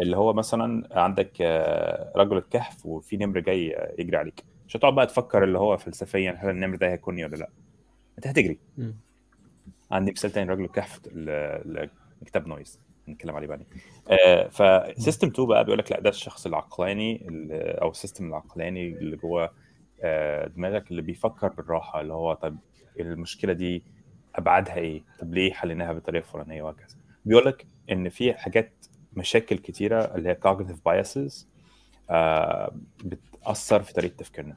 اللي 0.00 0.16
هو 0.16 0.32
مثلا 0.32 0.88
عندك 1.00 1.40
رجل 2.16 2.36
الكهف 2.36 2.86
وفي 2.86 3.16
نمر 3.16 3.40
جاي 3.40 3.90
يجري 3.98 4.16
عليك. 4.16 4.44
مش 4.68 4.76
هتقعد 4.76 4.94
بقى 4.94 5.06
تفكر 5.06 5.44
اللي 5.44 5.58
هو 5.58 5.76
فلسفيا 5.76 6.36
هل 6.38 6.50
النمر 6.50 6.76
ده 6.76 6.88
هياكلني 6.92 7.24
ولا 7.24 7.36
لأ. 7.36 7.48
أنت 8.18 8.26
هتجري. 8.26 8.58
م. 8.78 8.90
عندي 9.90 10.10
مثال 10.12 10.30
تاني 10.30 10.50
رجل 10.50 10.64
الكهف 10.64 11.00
لكتاب 12.22 12.46
Noise. 12.48 12.80
هنتكلم 13.08 13.36
عليه 13.36 13.46
بعدين. 13.48 13.66
آه 14.10 14.48
ف 14.48 14.59
system 14.59 15.28
2 15.28 15.48
بقى 15.48 15.64
بيقول 15.64 15.78
لك 15.78 15.92
لأ 15.92 16.00
ده 16.00 16.10
الشخص 16.10 16.46
العقلاني 16.46 17.26
أو 17.82 17.90
ال 17.90 17.95
system 17.95 18.28
العقلاني 18.28 18.88
اللي 18.88 19.16
جوه 19.16 19.44
آه 19.44 19.50
دماغك 20.56 20.90
اللي 20.90 21.02
بيفكر 21.02 21.48
بالراحة 21.48 22.00
اللي 22.00 22.12
هو 22.12 22.34
طب 22.34 22.56
المشكلة 23.00 23.52
دي 23.52 23.84
أبعادها 24.34 24.76
إيه؟ 24.76 25.02
طب 25.20 25.34
ليه 25.34 25.52
حليناها 25.52 25.92
بالطريقة 25.92 26.24
الفلانيه 26.24 26.62
وهكذا. 26.62 26.96
بيقول 27.24 27.44
لك 27.46 27.66
إن 27.90 28.08
في 28.08 28.34
حاجات 28.34 28.72
مشاكل 29.12 29.58
كتيرة 29.58 30.02
اللي 30.14 30.28
هي 30.28 30.38
cognitive 30.46 30.76
biases 30.88 31.46
آه 32.10 32.74
بتأثر 33.04 33.82
في 33.82 33.92
طريقة 33.92 34.16
تفكيرنا. 34.16 34.56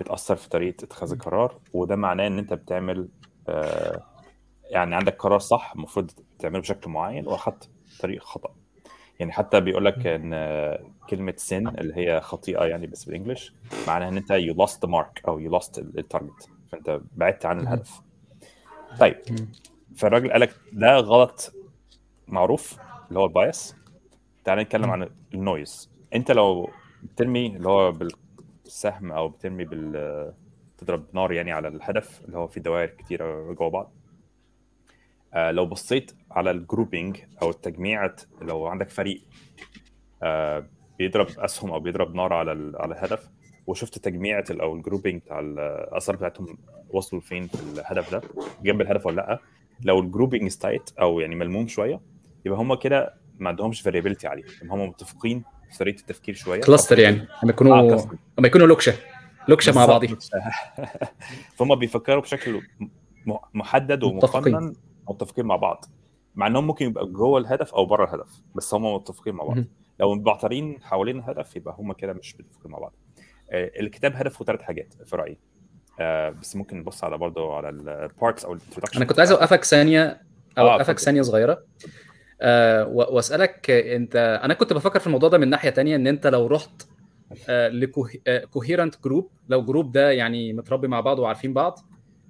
بتأثر 0.00 0.36
في 0.36 0.48
طريقة 0.48 0.84
اتخاذ 0.84 1.12
القرار 1.12 1.58
وده 1.74 1.96
معناه 1.96 2.26
إن 2.26 2.38
أنت 2.38 2.52
بتعمل 2.54 3.08
آه، 3.48 4.02
يعني 4.70 4.94
عندك 4.94 5.16
قرار 5.16 5.38
صح 5.38 5.72
المفروض 5.76 6.10
تعمله 6.38 6.60
بشكل 6.60 6.90
معين 6.90 7.26
وأخدت 7.26 7.70
طريق 8.00 8.22
خطأ 8.22 8.54
يعني 9.20 9.32
حتى 9.32 9.60
بيقول 9.60 9.84
لك 9.84 10.06
إن 10.06 10.32
كلمة 11.10 11.34
سن 11.36 11.68
اللي 11.68 11.96
هي 11.96 12.20
خطيئة 12.20 12.64
يعني 12.64 12.86
بس 12.86 13.04
بالإنجلش 13.04 13.54
معناها 13.88 14.08
إن 14.08 14.16
أنت 14.16 14.30
you 14.30 14.54
missed 14.54 14.84
the 14.84 14.90
mark 14.90 15.22
أو 15.28 15.38
you 15.38 15.50
missed 15.52 15.78
ال 15.78 15.88
target 15.88 16.48
فأنت 16.72 17.00
بعدت 17.16 17.46
عن 17.46 17.60
الهدف. 17.60 18.00
طيب. 19.00 19.16
فالراجل 19.96 20.32
قال 20.32 20.40
لك 20.40 20.54
ده 20.72 20.96
غلط 20.96 21.52
معروف 22.28 22.78
اللي 23.08 23.20
هو 23.20 23.24
ال 23.24 23.34
bias 23.34 23.76
تعال 24.44 24.58
نتكلم 24.58 24.90
عن 24.90 25.08
ال 25.34 25.43
noise 25.43 25.90
أنت 26.14 26.30
لو 26.30 26.70
بترمي 27.02 27.46
اللي 27.46 27.68
هو 27.68 27.92
بالسهم 28.64 29.12
أو 29.12 29.28
بترمي 29.28 29.64
بال 29.64 30.34
تضرب 30.78 31.04
نار 31.12 31.32
يعني 31.32 31.52
على 31.52 31.68
الهدف 31.68 32.24
اللي 32.24 32.38
هو 32.38 32.48
فيه 32.48 32.60
دوائر 32.60 32.88
كتيرة 32.88 33.52
جوه 33.52 33.70
بعض 33.70 33.92
لو 35.36 35.66
بصيت 35.66 36.12
على 36.30 36.50
ال 36.50 36.58
grouping 36.58 37.18
أو 37.42 37.50
التجميع 37.50 38.10
لو 38.42 38.66
عندك 38.66 38.90
فريق 38.90 39.22
آه 40.22 40.66
بيضرب 40.98 41.26
أسهم 41.38 41.70
أو 41.70 41.80
بيضرب 41.80 42.14
نار 42.14 42.32
على 42.32 42.72
على 42.76 42.94
الهدف 42.94 43.28
وشفت 43.66 43.98
تجميعة 43.98 44.44
أو 44.50 44.76
ال 44.76 44.81
grouping 44.81 45.20
بتاع 45.22 45.40
الآثار 45.40 46.16
بتاعتهم 46.16 46.58
وصلوا 46.90 47.22
فين 47.22 47.46
في 47.46 47.54
الهدف 47.54 48.12
ده 48.12 48.22
جنب 48.62 48.80
الهدف 48.80 49.06
ولا 49.06 49.16
لأ 49.16 49.38
لو 49.84 50.00
ال 50.00 50.05
grouping 50.05 50.48
tight 50.48 50.90
أو 51.00 51.20
يعني 51.20 51.34
ملموم 51.34 51.68
شوية 51.68 52.00
يبقى 52.44 52.58
هم 52.58 52.74
كده 52.74 53.14
ما 53.38 53.48
عندهمش 53.48 53.80
variability 53.80 54.26
عليه 54.26 54.44
هم 54.70 54.88
متفقين 54.88 55.44
في 55.70 55.78
طريقة 55.78 56.00
التفكير 56.00 56.34
شوية 56.34 56.60
cluster 56.60 56.98
يعني 56.98 57.16
لما 57.16 57.52
يكونوا 57.52 57.78
آه،. 57.78 58.08
لما 58.38 58.48
يكونوا 58.48 58.66
لوكشة 58.66 58.94
لوكشة 59.48 59.72
مع 59.74 59.86
بعضهم 59.86 60.14
بالظبط. 60.14 60.32
فهم 61.56 61.74
بيفكروا 61.74 62.22
بشكل 62.22 62.60
محدد. 63.54 64.04
ومقنن 64.04 64.74
متفقين 65.08 65.46
مع 65.46 65.56
بعض 65.56 65.84
مع 66.34 66.46
إنهم 66.46 66.66
ممكن 66.66 66.86
يبقى 66.86 67.06
جوه 67.06 67.40
الهدف 67.40 67.74
أو 67.74 67.86
بره 67.86 68.04
الهدف 68.04 68.40
بس 68.54 68.74
هم 68.74 68.94
متفقين 68.94 69.34
مع 69.34 69.44
بعض. 69.44 69.56
لو 70.00 70.14
مبعترين 70.14 70.78
حوالين 70.82 71.18
الهدف 71.18 71.56
يبقى 71.56 71.74
هم 71.78 71.92
كده 71.92 72.12
مش 72.12 72.36
متفقين 72.40 72.72
مع 72.72 72.78
بعض 72.78 72.92
آه، 73.50 73.70
الكتاب 73.80 74.12
هدفه 74.16 74.44
ثلاث 74.44 74.62
حاجات 74.62 74.94
في 75.04 75.16
رأيي 75.16 75.38
آه، 76.00 76.30
بس 76.30 76.56
ممكن 76.56 76.78
نبص 76.78 77.04
على 77.04 77.18
برضه 77.18 77.54
على 77.56 77.68
ال 77.68 77.81
parts 77.81 78.44
أو 78.44 78.52
ال 78.52 78.55
introduction 78.55 78.96
أنا 78.96 79.04
كنت 79.04 79.18
عايز 79.18 79.32
أوقفك 79.32 79.64
ثانية 79.64 80.22
أوقفك 80.58 80.80
اتفضل. 80.90 81.04
ثانية 81.04 81.22
صغيرة 81.22 81.64
أه 82.40 82.86
وأسألك 82.86 83.70
آه، 83.70 83.96
أنت 83.96 84.40
أنا 84.44 84.54
كنت 84.54 84.72
بفكر 84.72 84.98
في 85.00 85.06
الموضوع 85.06 85.28
ده 85.28 85.38
من 85.38 85.48
ناحية 85.50 85.70
تانية 85.70 85.96
إن 85.96 86.06
أنت 86.06 86.26
لو 86.26 86.46
رحت 86.46 86.82
ل 87.48 87.65
coherent 87.65 89.02
group 89.04 89.30
لو 89.48 89.62
group 89.64 89.92
ده 89.92 90.10
يعني 90.10 90.52
متربي 90.52 90.88
مع 90.88 91.00
بعض 91.00 91.18
وعارفين 91.18 91.52
بعض 91.52 91.78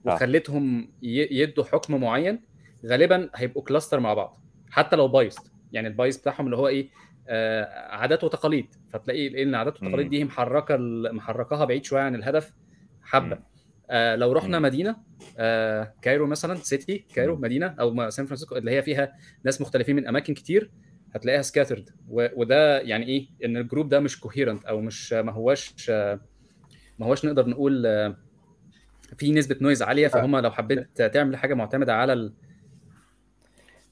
آه. 0.06 0.14
وخليتهم 0.14 0.88
يدوا 1.02 1.64
حكم 1.64 2.00
معين 2.00 2.40
غالبا 2.86 3.30
هيبقوا 3.34 3.62
cluster 3.62 4.00
مع 4.00 4.14
بعض 4.14 4.40
حتى 4.70 4.96
لو 4.96 5.08
biased 5.08 5.52
يعني 5.72 5.88
ال 5.88 5.94
bias 5.94 6.16
بتاعهم 6.18 6.44
اللي 6.46 6.56
هو 6.56 6.68
إيه 6.68 6.88
آه 7.28 7.64
عادات 7.96 8.24
وتقاليد 8.24 8.66
فتلاقي 8.90 9.42
ان 9.42 9.54
عادات 9.54 9.76
وتقاليد 9.76 10.04
مم. 10.06 10.10
دي 10.10 10.24
محركة 10.24 10.76
محركاها 11.12 11.64
بعيد 11.64 11.84
شوية 11.84 12.00
عن 12.02 12.14
الهدف 12.14 12.52
حبة. 13.02 13.38
آه 13.90 14.16
لو 14.16 14.32
رحنا. 14.32 14.58
مدينة 14.58 14.96
آه 15.38 15.94
كايرو 16.02 16.26
مثلا 16.26 16.54
city 16.54 16.98
Cairo. 17.14 17.36
مدينة 17.36 17.66
أو 17.80 18.10
سان 18.10 18.26
فرانسيسكو 18.26 18.56
اللي 18.56 18.70
هي 18.70 18.82
فيها 18.82 19.12
ناس 19.44 19.60
مختلفين 19.60 19.96
من 19.96 20.06
أماكن 20.06 20.34
كتير 20.34 20.70
هتلاقيها 21.14 21.42
scattered 21.42 21.90
وده 22.08 22.80
يعني 22.80 23.06
إيه 23.06 23.26
إن 23.44 23.56
ال 23.56 23.61
group 23.61 23.88
ده 23.88 24.00
مش 24.00 24.20
coherent 24.20 24.64
أو 24.64 24.80
مش 24.80 25.12
ما 25.12 25.32
هواش 25.32 25.90
ما 26.98 27.06
هواش 27.06 27.24
نقدر 27.24 27.48
نقول 27.48 27.86
آه، 27.86 28.16
في 29.18 29.32
نسبة 29.32 29.56
نويز 29.60 29.82
عالية 29.82 30.08
فهم 30.08 30.36
لو 30.36 30.50
حبيت 30.50 31.02
تعمل 31.02 31.36
حاجة 31.36 31.54
معتمدة 31.54 31.94
على 31.94 32.32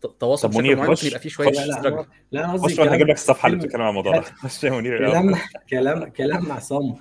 التواصل 0.05 0.43
طب 0.43 0.51
بشكل 0.51 0.63
منير، 0.63 0.77
معين 0.77 0.91
خش- 0.95 0.99
ممكن 0.99 1.07
يبقى 1.09 1.21
فيه 1.21 1.29
شوية 1.29 1.49
خش. 1.49 1.57
لا 1.59 1.65
لا 1.89 2.07
لا 2.33 2.45
أنا 2.45 2.53
قصدي 2.53 2.83
أنا 2.83 2.95
هجيب 2.95 3.07
لك 3.09 3.15
الصفحة 3.15 3.47
اللي 3.47 3.59
بتتكلم 3.59 3.83
عن 3.83 3.89
الموضوع 3.89 4.17
ده. 4.17 4.23
خش 4.43 4.65
يا 4.65 4.71
منير 4.71 4.99
كلام 4.99 5.35
كلام 5.71 6.05
كلام 6.05 6.53
عصام 6.53 6.95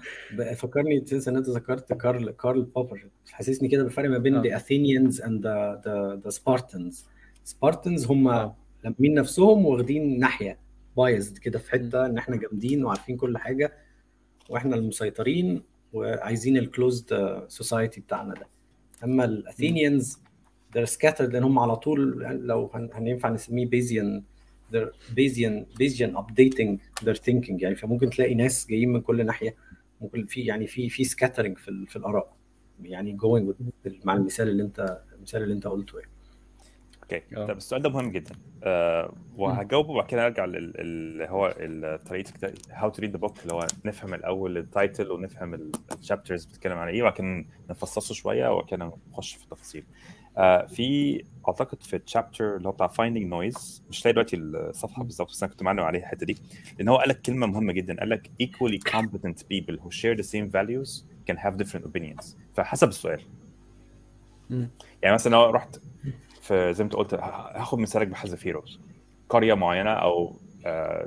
فكرني 0.56 1.00
تنسى 1.00 1.29
إن 1.29 1.38
أنت 1.38 1.50
ذكرت 1.50 1.94
كارل 1.94 2.32
كارل 2.32 2.62
بوبر. 2.62 3.10
حسسني 3.32 3.68
كده 3.68 3.84
بالفرق 3.84 4.10
ما 4.10 4.18
بين 4.18 4.58
Athenians 4.58 5.15
and 5.15 5.41
the 5.44 5.82
the, 5.86 6.27
the 6.29 6.36
Spartans. 6.39 6.96
Spartans 7.53 8.10
هم 8.12 8.27
آه. 8.27 8.56
لامين 8.84 9.13
نفسهم 9.13 9.65
واخدين 9.65 10.20
ناحية 10.20 10.60
بايزد 10.98 11.38
كده 11.38 11.60
في 11.60 11.72
حتة 11.72 12.06
إن 12.06 12.18
إحنا 12.18 12.36
جامدين 12.36 12.86
وعارفين 12.86 13.18
كل 13.18 13.38
حاجة 13.38 13.74
وإحنا 14.50 14.75
المسيطرين 14.75 15.63
وعايزين 15.94 16.58
ال 16.58 16.69
closed 16.69 17.39
society 17.48 18.01
بتاعنا 18.01 18.34
ده. 18.34 18.48
أما 19.03 19.25
ال 19.25 19.35
Athenians 19.35 20.19
they're 20.77 20.89
scattered 20.97 21.21
لأن 21.21 21.43
هم 21.43 21.59
على 21.59 21.75
طول 21.75 22.19
لو 22.47 22.71
هن- 22.73 22.89
هننفع 22.93 23.29
نسميه 23.29 23.65
Bayesian 23.65 24.24
they're 24.73 24.91
Bayesian 25.15 25.65
Bayesian 25.79 26.11
updating 26.21 26.77
their 27.03 27.15
thinking. 27.15 27.61
يعني 27.61 27.75
فممكن 27.75 28.09
تلاقي 28.09 28.35
ناس 28.35 28.67
جايين 28.67 28.89
من 28.93 29.01
كل 29.01 29.25
ناحية 29.25 29.55
ممكن 30.01 30.25
في 30.25 30.41
يعني 30.41 30.67
في 30.67 30.89
في 30.89 31.03
scattering 31.05 31.57
في 31.59 31.85
في 31.88 31.95
الآراء. 31.95 32.35
يعني 32.83 33.17
going 33.17 33.53
with 33.53 33.91
مع 34.05 34.13
المثال 34.13 34.49
اللي 34.49 34.63
انت 34.63 35.01
المثال 35.15 35.43
اللي 35.43 35.53
انت 35.53 35.67
قلته 35.67 35.99
يعني. 35.99 36.11
أوكي 37.03 37.21
آه. 37.38 37.45
طب 37.45 37.57
السؤال 37.57 37.81
ده 37.81 37.89
مهم 37.89 38.11
جدا. 38.11 38.31
آه 38.63 39.13
وهجاوبه 39.38 39.89
وبعد 39.91 40.05
كده 40.05 40.25
أرجع 40.25 40.45
لل- 40.45 40.79
اللي 40.79 41.25
هو 41.29 41.55
طريقة 42.09 42.53
how 42.72 42.89
to 42.89 43.01
read 43.01 43.12
the 43.12 43.17
book 43.17 43.41
اللي 43.43 43.53
هو 43.53 43.67
نفهم 43.85 44.13
الأول 44.13 44.57
ال 44.58 44.66
title 44.66 45.12
ونفهم 45.11 45.71
ال 46.00 46.05
chapters 46.05 46.46
بتتكلم 46.45 46.77
عن 46.77 46.88
إيه 46.88 47.01
وبعد 47.01 47.13
كده 47.13 47.45
نفصصه 47.69 48.13
شوية 48.13 48.49
وبعد 48.53 48.65
كده 48.69 48.91
نخش 49.11 49.33
في 49.35 49.43
التفاصيل. 49.43 49.83
في 50.67 51.21
أعتقد 51.48 51.83
في 51.83 51.95
ال 51.96 52.03
chapter 52.03 52.55
اللي 52.55 52.67
هو 52.67 52.71
بتاع 52.71 52.88
finding 52.88 53.25
noise 53.27 53.84
مش 53.89 54.05
لاقي 54.05 54.13
دلوقتي 54.13 54.36
الصفحة 54.38 55.03
بالظبط 55.03 55.29
بس 55.29 55.43
أنا 55.43 55.51
كنت 55.51 55.63
معلم 55.63 55.79
عليها 55.79 56.01
الحتة 56.01 56.25
دي 56.25 56.38
لأن 56.77 56.88
هو 56.88 56.98
قال 56.98 57.09
لك 57.09 57.21
كلمة 57.21 57.48
مهمة 57.48 57.74
جدا 57.74 58.00
قال 58.00 58.09
لك 58.09 58.31
equally 58.43 58.91
competent 58.91 59.38
people 59.39 59.75
who 59.75 59.89
share 59.91 60.17
the 60.21 60.25
same 60.25 60.50
values 60.51 61.03
can 61.29 61.38
have 61.38 61.53
different 61.63 61.83
opinions. 61.86 62.36
فحسب 62.53 62.88
السؤال. 62.89 63.21
يعني 65.01 65.13
مثلا 65.13 65.31
لو 65.31 65.50
رحت 65.50 65.79
في 66.41 66.74
زي 66.74 66.83
ما 66.83 66.86
أنت 66.86 66.95
قلت 66.95 67.13
هاخد 67.13 67.79
مثالك 67.79 68.07
بحذافيروس 68.07 68.79
قرية 69.29 69.53
معينة 69.53 69.91
أو 69.91 70.36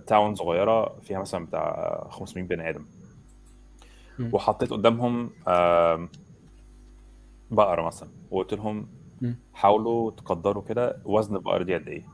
town 0.07 0.35
صغيرة 0.35 1.01
فيها 1.01 1.21
مثلا 1.21 1.47
بتاع 1.47 2.07
500 2.11 2.45
بني 2.45 2.69
آدم. 2.69 2.85
وحطيت 4.33 4.71
قدامهم 4.71 5.31
بقرة 7.51 7.83
مثلا 7.83 8.09
وقلت 8.31 8.55
لهم 8.55 8.89
مم. 9.23 9.37
حاولوا 9.55 10.11
تقدروا 10.11 10.63
كده. 10.63 10.97
وزن 11.05 11.37
البقره 11.37 11.63
دي 11.63 11.75
قد 11.75 11.89
إيه؟ 11.89 12.07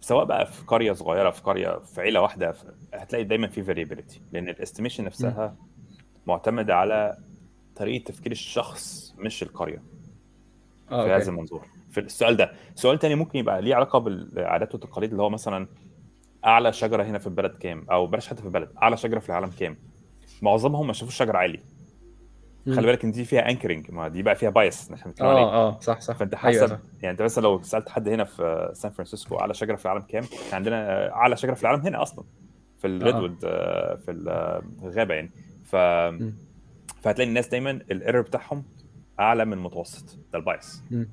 سواء 0.00 0.24
بقى 0.24 0.46
في 0.46 0.64
قرية 0.66 0.92
صغيرة 0.92 1.30
في 1.30 1.42
قرية 1.42 1.78
في 1.78 2.00
عيلة 2.00 2.20
واحدة 2.20 2.52
في- 2.52 2.72
هتلاقي 2.94 3.24
دايما 3.24 3.46
في 3.48 3.62
variability 3.62 4.20
لأن 4.32 4.48
ال 4.48 4.53
estimation 4.53 5.04
نفسها 5.04 5.56
معتمدة 6.26 6.74
على 6.76 7.18
طريقة 7.76 8.04
تفكير 8.04 8.32
الشخص 8.32 9.14
مش 9.18 9.42
القرية. 9.42 9.82
آه 10.90 11.02
في 11.04 11.08
هذا 11.10 11.14
أوكي 11.16 11.28
المنظور. 11.30 11.66
في 11.90 12.00
السؤال 12.00 12.36
ده. 12.36 12.52
سؤال 12.74 12.98
تاني 12.98 13.14
ممكن 13.14 13.38
يبقى 13.38 13.62
ليه 13.62 13.74
علاقة 13.74 13.98
بالعادات 13.98 14.74
والتقاليد 14.74 15.10
اللي 15.10 15.22
هو 15.22 15.30
مثلا 15.30 15.66
أعلى 16.44 16.72
شجرة 16.72 17.02
هنا 17.04 17.18
في 17.18 17.26
البلد 17.26 17.50
كام؟ 17.56 17.86
أو 17.90 18.06
بلاش 18.06 18.28
حتى 18.28 18.40
في 18.40 18.46
البلد 18.48 18.68
أعلى 18.82 18.96
شجرة 18.96 19.18
في 19.18 19.28
العالم 19.28 19.50
كام؟ 19.58 19.76
معظمهم 20.42 20.86
ما 20.86 20.92
شافوش 20.92 21.16
شجر 21.16 21.36
عالي. 21.36 21.60
خلي 22.66 22.86
بالك 22.86 23.04
إن 23.04 23.10
دي 23.12 23.24
فيها 23.24 23.48
anchoring 23.50 23.90
ما 23.90 24.08
دي 24.08 24.22
بقى 24.22 24.34
فيها 24.34 24.50
bias 24.50 24.90
عليه 25.20 25.30
آه 25.30 25.54
آه 25.68 25.80
صح 25.80 26.00
صح. 26.00 26.16
فأنت 26.16 26.34
أيوة 26.34 26.64
حسب 26.64 26.74
صح. 26.74 26.78
يعني 27.02 27.10
أنت 27.12 27.22
مثلا 27.22 27.42
لو 27.42 27.62
سألت 27.62 27.88
حد 27.88 28.08
هنا 28.08 28.24
في 28.24 28.70
سان 28.74 28.90
فرانسيسكو 28.90 29.36
أعلى 29.36 29.54
شجرة 29.54 29.76
في 29.76 29.84
العالم 29.84 30.02
كام؟ 30.02 30.22
إحنا 30.46 30.54
عندنا 30.56 31.10
أعلى 31.12 31.36
شجرة 31.36 31.54
في 31.54 31.62
العالم 31.62 31.80
هنا 31.80 32.02
أصلا 32.02 32.24
في 32.78 32.86
ال 32.86 32.92
redwood 32.92 33.36
آه، 33.44 33.94
في 33.94 34.10
الغابة 34.82 35.14
يعني. 35.14 35.30
ف 35.64 35.76
فهتلاقي 37.02 37.28
الناس 37.28 37.48
دايما 37.48 37.70
ال 37.70 37.79
error 37.79 38.22
بتاعهم 38.22 38.64
أعلى 39.20 39.44
من 39.44 39.52
المتوسط 39.52 40.18
ده 40.32 40.38
ال 40.38 40.45
bias. 40.45 40.82
هيقول 40.90 41.06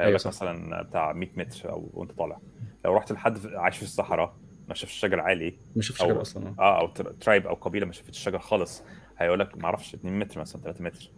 أيوة 0.00 0.18
لك. 0.18 0.26
مثلا 0.26 0.82
بتاع 0.82 1.12
100 1.12 1.28
متر 1.36 1.70
أو 1.72 1.90
وأنت 1.94 2.12
طالع. 2.12 2.38
لو 2.84 2.94
رحت 2.94 3.12
لحد 3.12 3.38
عايش 3.54 3.76
في 3.76 3.82
الصحراء 3.82 4.34
ما 4.68 4.74
شافش 4.74 4.92
شجر 4.94 5.20
عالي 5.20 5.54
ما 5.76 5.82
أو- 5.82 6.00
حاجة 6.00 6.20
أصلا 6.20 6.48
آه. 6.48 6.62
آه 6.62 6.80
أو 6.80 6.86
تر- 6.86 7.12
tribe 7.12 7.46
أو 7.46 7.54
قبيلة 7.54 7.86
ما 7.86 7.92
شافتش 7.92 8.18
الشجر 8.18 8.38
خالص 8.38 8.82
هيقول 9.18 9.40
لك 9.40 9.58
ما 9.58 9.64
أعرفش 9.64 9.94
2 9.94 10.18
متر 10.18 10.40
مثلا 10.40 10.62
3 10.62 10.84
متر. 10.84 11.10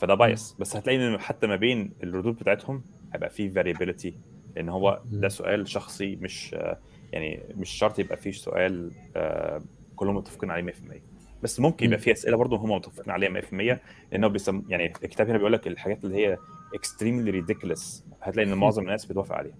فده 0.00 0.14
bias 0.14 0.56
بس 0.60 0.76
هتلاقي 0.76 1.08
إن 1.08 1.18
حتى 1.20 1.46
ما 1.46 1.56
بين 1.56 1.92
الردود 2.02 2.36
بتاعتهم 2.36 2.82
هيبقى 3.14 3.30
فيه 3.30 3.50
variability. 3.54 4.12
لأن 4.56 4.68
هو 4.68 5.00
ده 5.04 5.28
سؤال 5.28 5.68
شخصي 5.68 6.16
مش 6.16 6.56
يعني 7.12 7.42
مش 7.56 7.70
شرط 7.70 7.98
يبقى 7.98 8.16
فيه 8.16 8.30
سؤال 8.30 8.92
آه، 9.16 9.62
كلهم 9.96 10.16
متفقين 10.16 10.50
عليه 10.50 10.62
100% 10.72 11.02
بس 11.42 11.60
ممكن 11.60 11.86
يبقى. 11.86 11.98
فيه 11.98 12.12
أسئلة 12.12 12.36
برضه 12.36 12.56
هم 12.56 12.70
متفقين 12.70 13.10
عليها 13.12 13.30
100% 13.30 13.80
لأنه 14.12 14.28
بيسم 14.28 14.62
يعني 14.68 14.86
الكتاب 14.86 15.28
هنا 15.28 15.38
بيقول 15.38 15.52
لك 15.52 15.66
الحاجات 15.66 16.04
اللي 16.04 16.16
هي 16.16 16.36
extremely 16.76 17.44
ridiculous. 17.44 18.02
هتلاقي 18.22 18.48
إن 18.48 18.54
معظم 18.54 18.82
الناس 18.82 19.06
بتوافق 19.06 19.34
عليها. 19.36 19.56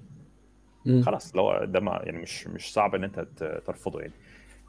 خلاص 1.03 1.37
لو 1.37 1.65
ده 1.65 1.81
ما 1.81 2.01
يعني 2.05 2.19
مش 2.19 2.47
مش 2.47 2.73
صعب 2.73 2.95
إن 2.95 3.05
أنت 3.05 3.21
ترفضه 3.67 4.01
يعني. 4.01 4.13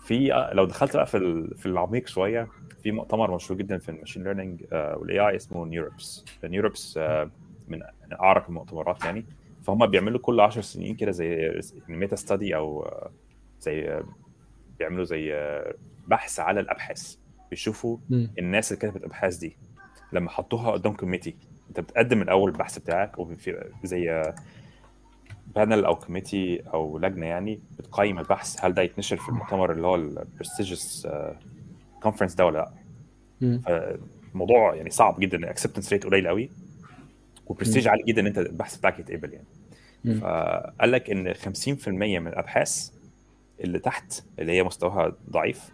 في 0.08 0.50
لو 0.54 0.66
دخلت 0.66 0.96
بقى 0.96 1.06
في 1.06 1.48
في 1.58 1.66
العميق 1.66 2.08
شوية 2.08 2.48
في 2.84 2.92
مؤتمر 2.92 3.36
مشهور 3.36 3.58
جدا 3.58 3.78
في 3.78 3.90
ال 3.90 3.94
machine 3.94 4.24
learning 4.24 4.64
وال 4.72 5.20
AI 5.20 5.36
اسمه 5.36 5.66
NeurIPS 5.66 6.26
NeurIPS 6.44 7.00
من 7.68 7.82
أعرق 8.14 8.46
المؤتمرات 8.48 9.06
يعني. 9.06 9.26
فهم 9.64 9.86
بيعملوا 9.86 10.20
كل 10.20 10.40
10 10.40 10.62
سنين 10.62 10.96
كده 10.96 11.12
زي 11.12 11.62
meta 11.88 12.16
study 12.16 12.56
أو 12.56 12.84
آه، 12.84 13.12
زي 13.62 13.90
آه، 13.90 14.04
بيعملوا 14.80 15.04
زي 15.04 15.34
آه، 15.34 15.74
بحث 16.08 16.40
على 16.40 16.60
الأبحاث. 16.60 17.16
بيشوفوا. 17.50 17.98
الناس 18.12 18.72
اللي 18.72 18.82
كتبت 18.82 18.96
الأبحاث 18.98 19.38
دي. 19.38 19.58
لما 20.14 20.30
حطوها 20.30 20.72
قدام 20.72 20.94
committee 20.94 21.36
أنت 21.70 21.80
بتقدم 21.80 22.22
الأول 22.22 22.52
البحث 22.52 22.80
بتاعك 22.80 23.20
وفي 23.20 23.72
زي 23.84 24.34
panel 25.56 25.86
أو 25.86 25.96
committee 25.96 26.62
أو 26.74 27.00
لجنة 27.00 27.26
يعني 27.26 27.60
بتقيم 27.80 28.20
البحث 28.20 28.66
هل 28.66 28.74
ده 28.74 28.82
يتنشر 28.82 29.18
في 29.18 29.30
المؤتمر 29.30 29.72
اللي 29.72 29.88
هو 29.88 29.96
ال 29.96 30.05
prestigious 30.05 31.08
conference 32.04 32.36
ده 32.36 32.46
ولا 32.46 32.58
لأ. 32.58 33.60
فالموضوع 33.60 34.76
يعني 34.76 34.90
صعب 34.90 35.20
جدا 35.20 35.38
ال 35.38 35.43
acceptance 35.43 35.94
rate 35.94 36.06
قليل 36.06 36.28
قوي 36.28 36.50
وبرستيج 37.48 37.88
عالي 37.88 38.04
جدا 38.04 38.22
إن 38.22 38.28
أنت 38.28 38.38
البحث 38.38 38.78
بتاعك 38.78 39.00
يتقبل 39.00 39.34
يعني. 39.34 39.48
فقال 40.20 40.92
لك 40.92 41.10
إن 41.10 41.34
50% 41.34 41.88
من 41.88 42.28
الأبحاث 42.28 42.92
اللي 43.60 43.80
تحت 43.80 44.24
اللي 44.40 44.52
هي 44.52 44.64
مستواها 44.64 45.14
ضعيف. 45.30 45.70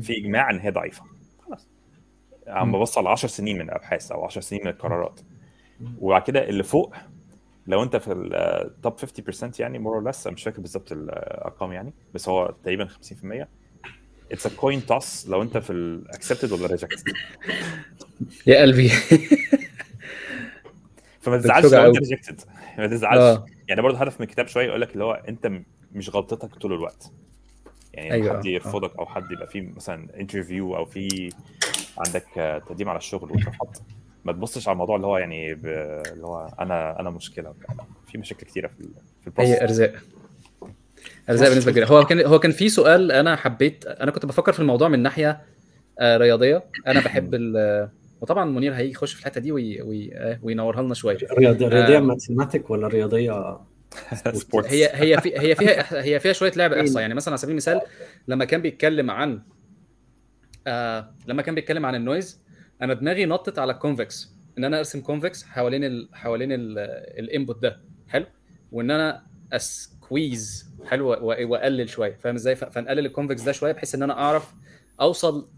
في 0.00 0.18
إجماع 0.18 0.50
إن 0.50 0.58
هي 0.58 0.70
ضعيفة 0.70 1.04
خلاص 1.46 1.68
عم. 2.46 2.72
ببص 2.72 2.98
على 2.98 3.08
10 3.08 3.28
سنين 3.28 3.56
من 3.58 3.62
الأبحاث 3.62 4.12
أو 4.12 4.24
10 4.24 4.40
سنين 4.40 4.62
من 4.64 4.70
القرارات 4.70 5.20
وبعد 6.00 6.22
كده 6.22 6.48
اللي 6.48 6.62
فوق 6.62 6.94
لو 7.66 7.82
انت 7.82 7.96
في 7.96 8.12
ال 8.12 8.34
top 8.34 9.00
50% 9.00 9.60
يعني 9.60 9.78
more 9.78 9.94
or 9.94 10.08
less 10.08 10.26
مش 10.26 10.42
فاكر 10.44 10.60
بالظبط 10.60 10.92
الأرقام 10.92 11.72
يعني 11.72 11.92
بس 12.14 12.28
هو 12.28 12.54
تقريبا 12.64 12.88
50% 12.88 13.46
it's 14.32 14.46
a 14.46 14.50
coin 14.56 14.86
toss 14.86 15.28
لو 15.28 15.42
انت 15.42 15.58
في 15.58 15.70
ال 15.70 15.79
accepted 15.79 16.52
ولا 16.52 16.66
rejected 16.66 17.12
يا 18.46 18.60
قلبي. 18.62 18.88
فما 21.20 21.38
تزعلش 21.38 21.74
لو 21.74 21.86
انت. 21.86 21.98
rejected 21.98 22.40
ما 22.78 22.86
تزعلش. 22.86 23.20
آه. 23.20 23.46
يعني 23.68 23.82
برضه 23.82 23.98
هدف 23.98 24.20
من 24.20 24.26
الكتاب 24.26 24.46
شوية 24.46 24.66
يقول 24.66 24.80
لك 24.80 24.92
اللي 24.92 25.04
هو 25.04 25.12
انت 25.28 25.52
مش 25.92 26.10
غلطتك 26.10 26.54
طول 26.54 26.72
الوقت. 26.72 27.12
يعني 27.94 28.12
أيوة، 28.12 28.38
حد 28.38 28.46
آه. 28.46 28.50
يرفضك 28.50 28.96
أو 28.98 29.06
حد 29.06 29.32
يبقى 29.32 29.46
فيه 29.46 29.60
مثلا 29.76 30.20
interview 30.20 30.76
أو 30.76 30.84
في 30.84 31.32
عندك 31.98 32.26
آه، 32.38 32.58
تقديم 32.58 32.88
على 32.88 32.98
الشغل 32.98 33.30
واترفضت 33.30 33.82
ما 34.26 34.32
تبصش 34.32 34.68
على 34.68 34.72
الموضوع 34.72 34.96
اللي 34.96 35.06
هو 35.06 35.16
يعني 35.18 35.54
ب... 35.54 35.66
اللي 36.12 36.26
هو 36.26 36.48
أنا 36.60 37.00
أنا 37.00 37.10
مشكلة 37.10 37.54
في 38.06 38.18
مشاكل 38.18 38.46
كتيرة 38.46 38.68
في 38.68 38.82
في 39.20 39.26
ال 39.26 39.29
process 39.29 39.50
هي 39.50 39.62
أرزاق. 39.62 39.92
أرزاق 41.30 41.48
بالنسبة 41.48 41.70
كبيرة. 41.72 41.86
هو 41.86 42.04
كان 42.04 42.20
هو 42.26 42.38
كان 42.38 42.52
في 42.52 42.68
سؤال 42.68 43.12
أنا 43.12 43.36
حبيت 43.36 43.86
أنا 43.86 44.10
كنت 44.10 44.26
بفكر 44.26 44.52
في 44.52 44.60
الموضوع 44.60 44.88
من 44.88 45.02
ناحية 45.02 45.42
آه، 45.98 46.16
رياضية. 46.16 46.64
أنا 46.86 47.00
بحب 47.00 47.34
ال 47.34 47.88
وطبعا 48.20 48.44
منير 48.44 48.74
هيجي 48.74 48.90
يخش 48.90 49.12
في 49.14 49.20
الحتة 49.20 49.40
دي 49.40 49.52
وي... 49.52 49.82
وي... 49.82 50.10
آه، 50.14 50.38
وينورها 50.42 50.82
لنا 50.82 50.94
شوية. 50.94 51.16
رياض- 51.16 51.62
رياضية 51.62 51.96
آه. 51.96 52.00
mathematic 52.00 52.70
ولا 52.70 52.88
رياضية 52.88 53.58
sports 54.32 54.72
هي 54.72 54.90
هي 54.92 55.20
في 55.20 55.38
هي 55.38 55.54
فيها 55.54 56.02
هي 56.04 56.20
فيها 56.20 56.32
شوية 56.32 56.52
لعب 56.56 56.72
إحصاء. 56.82 57.00
يعني 57.02 57.14
مثلا 57.14 57.32
على 57.32 57.38
سبيل 57.38 57.50
المثال 57.50 57.80
لما 58.28 58.44
كان 58.44 58.62
بيتكلم 58.62 59.10
عن 59.10 59.40
آه 60.66 61.10
لما 61.26 61.42
كان 61.42 61.54
بيتكلم 61.54 61.86
عن 61.86 61.94
ال 61.94 62.02
noise 62.02 62.40
أنا 62.82 62.94
دماغي 62.94 63.26
نطت 63.26 63.58
على 63.58 63.72
ال 63.72 63.81
convex 63.81 64.32
ان 64.58 64.64
أنا 64.64 64.78
ارسم 64.78 65.00
convex 65.00 65.44
حوالين 65.44 65.84
ال 65.84 66.08
حوالين 66.12 66.48
ال 66.52 66.70
input 66.70 67.62
ده. 67.62 67.80
حلو؟ 68.08 68.26
وان 68.72 68.90
أنا 68.90 69.22
squeeze 69.52 70.70
حلو؟ 70.86 71.08
واقلل 71.22 71.88
شوية. 71.88 72.16
فاهم 72.16 72.34
إزاي؟ 72.34 72.56
فنقلل 72.56 73.06
ال 73.06 73.11
convex 73.11 73.42
ده 73.42 73.52
شوية 73.52 73.72
بحيث 73.72 73.94
ان 73.94 74.02
أنا 74.02 74.18
اعرف 74.18 74.54
اوصل 75.00 75.48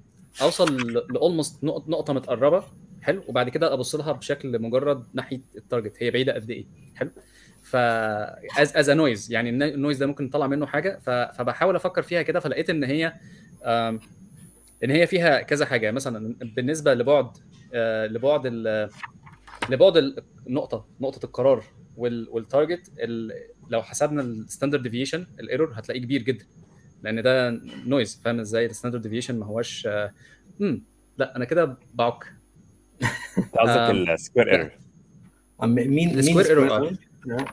اوصل 0.43 0.77
ل 1.13 1.20
almost 1.20 1.65
نقطة 1.65 2.13
متقربة. 2.13 2.65
حلو؟ 3.03 3.23
وبعد 3.29 3.49
كده 3.49 3.73
ابص 3.73 3.95
لها 3.95 4.13
بشكل 4.13 4.63
مجرد 4.63 5.05
ناحية 5.15 5.41
ال 5.57 5.63
target 5.63 6.03
هي 6.03 6.11
بعيدة 6.11 6.35
قد 6.35 6.51
إيه. 6.51 6.67
حلو؟ 6.95 7.11
ف 7.63 7.77
as 7.77 8.77
as 8.77 8.91
noise 8.91 9.33
يعني 9.33 9.51
الن- 9.51 9.63
ال 9.63 9.69
noise 9.69 9.99
ده 9.99 10.07
ممكن 10.07 10.25
نطلع 10.25 10.47
منه 10.47 10.67
حاجة. 10.67 10.99
فبحاول 11.33 11.77
أفكر 11.77 12.03
فيها 12.03 12.23
كده 12.23 12.41
فلقيت 12.41 12.71
ان 12.71 12.85
هي 12.85 13.13
إن 14.85 14.91
هي 14.91 15.07
فيها 15.07 15.41
كذا 15.43 15.67
حاجة. 15.67 15.91
مثلا 15.91 16.35
بالنسبة 16.57 16.95
لبعد 16.95 17.31
آه، 17.75 18.07
لبعد 18.07 18.41
ال... 18.47 18.89
لبعد 19.71 20.15
النقطه 20.47 20.87
نقطة 21.01 21.27
القرار 21.27 21.65
وال... 21.97 22.29
وال 22.31 22.46
target 22.46 22.91
ال... 22.99 23.33
لو 23.69 23.83
حسبنا 23.83 24.23
ال 24.23 24.29
standard 24.29 24.83
deviation 24.83 25.27
ال 25.41 25.46
error 25.46 25.73
هتلاقيه 25.75 26.01
كبير 26.01 26.23
جدا. 26.23 26.45
لأن 27.03 27.23
ده 27.23 27.51
noise 27.87 28.21
فاهم 28.25 28.41
إزاي؟ 28.41 28.67
ال 28.67 28.71
standard 28.71 29.03
deviation 29.03 29.39
ما 29.39 29.47
هوش 29.47 29.87
آه، 29.87 30.13
امم 30.61 30.83
لا 31.19 31.37
أنا 31.37 31.45
كده 31.45 31.77
بعك. 31.95 32.25
قصدك 33.39 33.77
آم، 33.79 34.11
ال 34.11 34.17
square 34.17 34.53
error 34.53 34.71
mean 35.63 35.91
mean 35.91 36.19
ال 36.19 36.23
square 36.23 36.47
error 36.49 36.89
آه. 37.31 37.45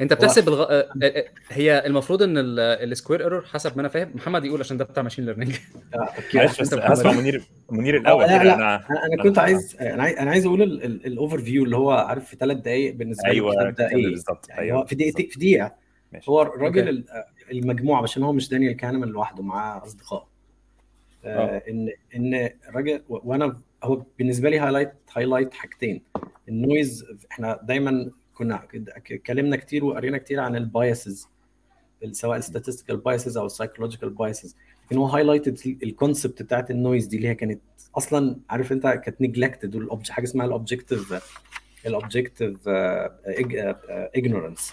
انت 0.00 0.12
بتحسب 0.12 0.48
الغ... 0.48 0.62
آه، 0.62 0.88
آه، 1.02 1.24
هي 1.48 1.86
المفروض 1.86 2.22
ان 2.22 2.34
ال 2.38 2.50
square 2.50 3.20
error 3.20 3.44
حسب 3.44 3.74
ما 3.76 3.80
أنا 3.80 3.88
فاهم. 3.88 4.10
محمد 4.14 4.44
يقول 4.44 4.60
عشان 4.60 4.76
ده 4.76 4.84
بتاع 4.84 5.02
machine 5.02 5.26
learning 5.26 5.54
آه، 5.94 6.08
معلش 6.34 6.60
بس 6.60 6.72
محمد. 6.74 7.06
منير 7.06 7.42
منير 7.70 7.96
الأول 7.96 8.24
لا، 8.24 8.44
لا. 8.44 8.54
أنا 8.54 8.76
أنا 9.06 9.22
كنت 9.22 9.38
عايز 9.38 9.76
أنا 9.80 10.02
عايز 10.02 10.16
أنا 10.18 10.30
عايز 10.30 10.46
أقول 10.46 10.62
ال 10.62 11.38
overview 11.38 11.64
اللي 11.64 11.76
هو 11.76 11.90
عارف 11.90 12.24
في 12.24 12.36
ثلاث 12.36 12.56
دقائق 12.56 12.94
بالنسبة 12.94 13.28
لي 13.28 13.34
أيوه 13.34 13.74
إيه 13.80 14.08
بالظبط. 14.10 14.48
يعني 14.48 14.60
أيوه 14.60 14.78
هو 14.78 14.84
في 14.84 14.94
دقيقتين. 14.94 15.28
في 15.28 15.38
دقيقة. 15.38 15.74
هو 16.28 16.42
الراجل 16.42 17.04
المجموعة 17.52 18.02
عشان 18.02 18.22
هو 18.22 18.32
مش 18.32 18.48
دانيال 18.48 18.72
كانمان 18.76 19.08
لوحده 19.08 19.42
معاه 19.42 19.82
أصدقاء. 19.84 20.28
آه، 21.24 21.28
آه. 21.28 21.62
ان 21.70 21.88
إن 22.16 22.50
الراجل 22.68 23.02
وأنا 23.08 23.60
هو 23.84 24.02
بالنسبة 24.18 24.50
لي 24.50 24.58
highlight 24.58 24.92
highlight 25.16 25.54
حاجتين. 25.54 26.02
ال 26.48 26.57
noise 26.57 27.04
إحنا 27.32 27.60
دايما 27.62 28.10
كنا 28.38 28.66
اتكلمنا 28.74 29.56
كتير 29.56 29.84
وقرينا 29.84 30.18
كتير 30.18 30.40
عن 30.40 30.56
ال 30.56 30.66
biases 30.66 31.28
سواء 32.12 32.38
ال 32.38 32.43
statistical 32.43 32.96
biases 32.96 33.36
أو 33.36 33.46
ال 33.46 33.51
psychological 33.51 34.10
biases 34.10 34.56
لكن 34.86 34.96
هو 34.96 35.06
highlighted 35.06 35.78
ال 35.82 35.89
concept 35.89 36.42
بتاعت 36.42 36.70
ال 36.70 36.76
noise 36.76 37.06
دي 37.06 37.16
اللي 37.16 37.28
هي 37.28 37.34
كانت 37.34 37.60
أصلا 37.96 38.36
عارف 38.50 38.72
أنت 38.72 38.86
كانت 38.86 39.20
neglected 39.20 39.88
حاجة 40.10 40.24
اسمها 40.24 40.46
ال 40.46 40.54
objective 40.54 41.22
ال 41.86 41.94
objective 41.94 42.68
ignorance 44.16 44.72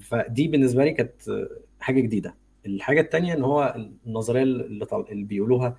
فدي 0.00 0.48
بالنسبة 0.48 0.84
لي 0.84 0.92
كانت 0.92 1.46
حاجة 1.80 2.00
جديدة. 2.00 2.34
الحاجة 2.66 3.00
الثانية 3.00 3.34
إن 3.34 3.42
هو 3.42 3.74
النظرية 4.06 4.42
اللي, 4.42 4.84
طل... 4.86 5.06
اللي 5.10 5.24
بيقولوها 5.24 5.76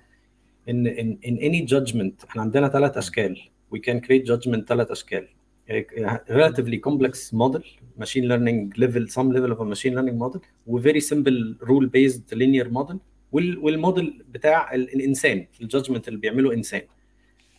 إن 0.68 0.86
إن 0.86 1.18
any 1.24 1.68
judgment 1.70 2.24
إحنا 2.28 2.42
عندنا 2.42 2.68
ثلاث 2.68 2.96
أشكال. 2.96 3.40
We 3.74 3.78
can 3.78 4.00
create 4.06 4.26
judgment 4.28 4.64
ثلاث 4.68 4.90
أشكال. 4.90 5.28
Relatively 5.70 6.78
complex 6.88 7.32
model 7.32 7.62
machine 7.98 8.24
learning 8.30 8.58
level 8.76 9.04
some 9.16 9.28
level 9.36 9.50
of 9.52 9.60
a 9.60 9.64
machine 9.64 9.94
learning 9.96 10.18
model 10.24 10.40
و 10.66 10.80
very 10.82 11.00
simple 11.00 11.38
rule 11.68 11.86
based 11.96 12.32
linear 12.36 12.68
model. 12.70 12.96
وال 13.32 13.58
والموديل 13.58 14.24
بتاع 14.30 14.74
ال- 14.74 14.94
الانسان 14.94 15.46
ال 15.60 15.65
judgment 15.65 16.08
اللي 16.08 16.18
بيعمله 16.20 16.52
انسان 16.54 16.82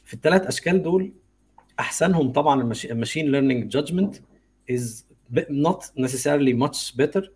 في 0.04 0.13
الثلاث 0.13 0.41
أشكال 0.48 0.84
دول 0.84 1.12
أحسنهم 1.80 2.32
طبعا 2.32 2.62
ال 2.86 2.91
machine 2.91 3.32
learning 3.32 3.71
judgment 3.71 4.15
b- 5.36 5.39
not 5.39 6.02
necessarily 6.06 6.54
much 6.65 6.96
better 7.02 7.30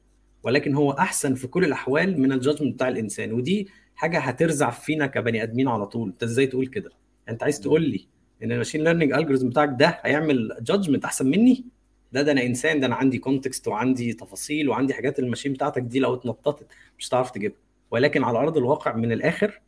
ولكن 0.44 0.76
هو 0.76 0.92
أحسن 0.92 1.36
في 1.36 1.48
كل 1.48 1.64
الأحوال 1.66 2.22
من 2.22 2.32
ال 2.32 2.37
judgment 2.37 2.74
بتاع 2.74 2.88
الانسان 2.88 3.34
ودي 3.34 3.68
حاجة 3.96 4.20
هترزع 4.20 4.70
فينا 4.70 5.08
كبني 5.08 5.44
آدمين 5.44 5.68
على 5.68 5.86
طول. 5.86 6.10
أنت 6.10 6.24
إزاي 6.24 6.48
تقول 6.48 6.68
كده؟ 6.68 6.90
أنت 7.30 7.44
عايز 7.44 7.60
تقول 7.60 7.82
لي 7.90 8.08
إن 8.44 8.52
ال 8.52 8.56
machine 8.56 8.84
learning 8.84 9.14
algorithm 9.14 9.50
بتاعك 9.50 9.70
ده 9.80 10.00
هيعمل 10.04 10.58
judgment 10.62 11.06
أحسن 11.06 11.26
مني؟ 11.26 11.66
ده 12.12 12.22
ده 12.22 12.32
أنا 12.32 12.44
إنسان 12.44 12.80
ده 12.80 12.88
أنا 12.88 12.96
عندي 12.96 13.18
context 13.18 13.68
وعندي 13.68 14.14
تفاصيل 14.14 14.70
وعندي 14.70 14.94
حاجات 14.94 15.20
ال 15.20 15.24
machine 15.24 15.54
بتاعتك 15.54 15.82
دي 15.82 16.00
لو 16.00 16.14
اتنططت 16.14 16.68
مش 17.00 17.10
هتعرف 17.10 17.32
تجيبها. 17.32 17.58
ولكن 17.92 18.24
على 18.24 18.38
أرض 18.38 18.58
الواقع 18.58 18.96
من 18.96 19.12
الآخر 19.12 19.62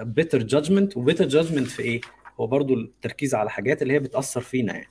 better 0.00 0.42
judgment 0.42 0.96
و 0.96 1.01
better 1.01 1.28
judgment 1.28 1.66
في 1.66 1.82
إيه؟ 1.82 2.00
هو 2.40 2.46
برضو 2.46 2.74
التركيز 2.74 3.34
على 3.34 3.50
حاجات 3.50 3.82
اللي 3.82 3.94
هي 3.94 3.98
بتأثر 3.98 4.40
فينا 4.40 4.72
يعني. 4.74 4.90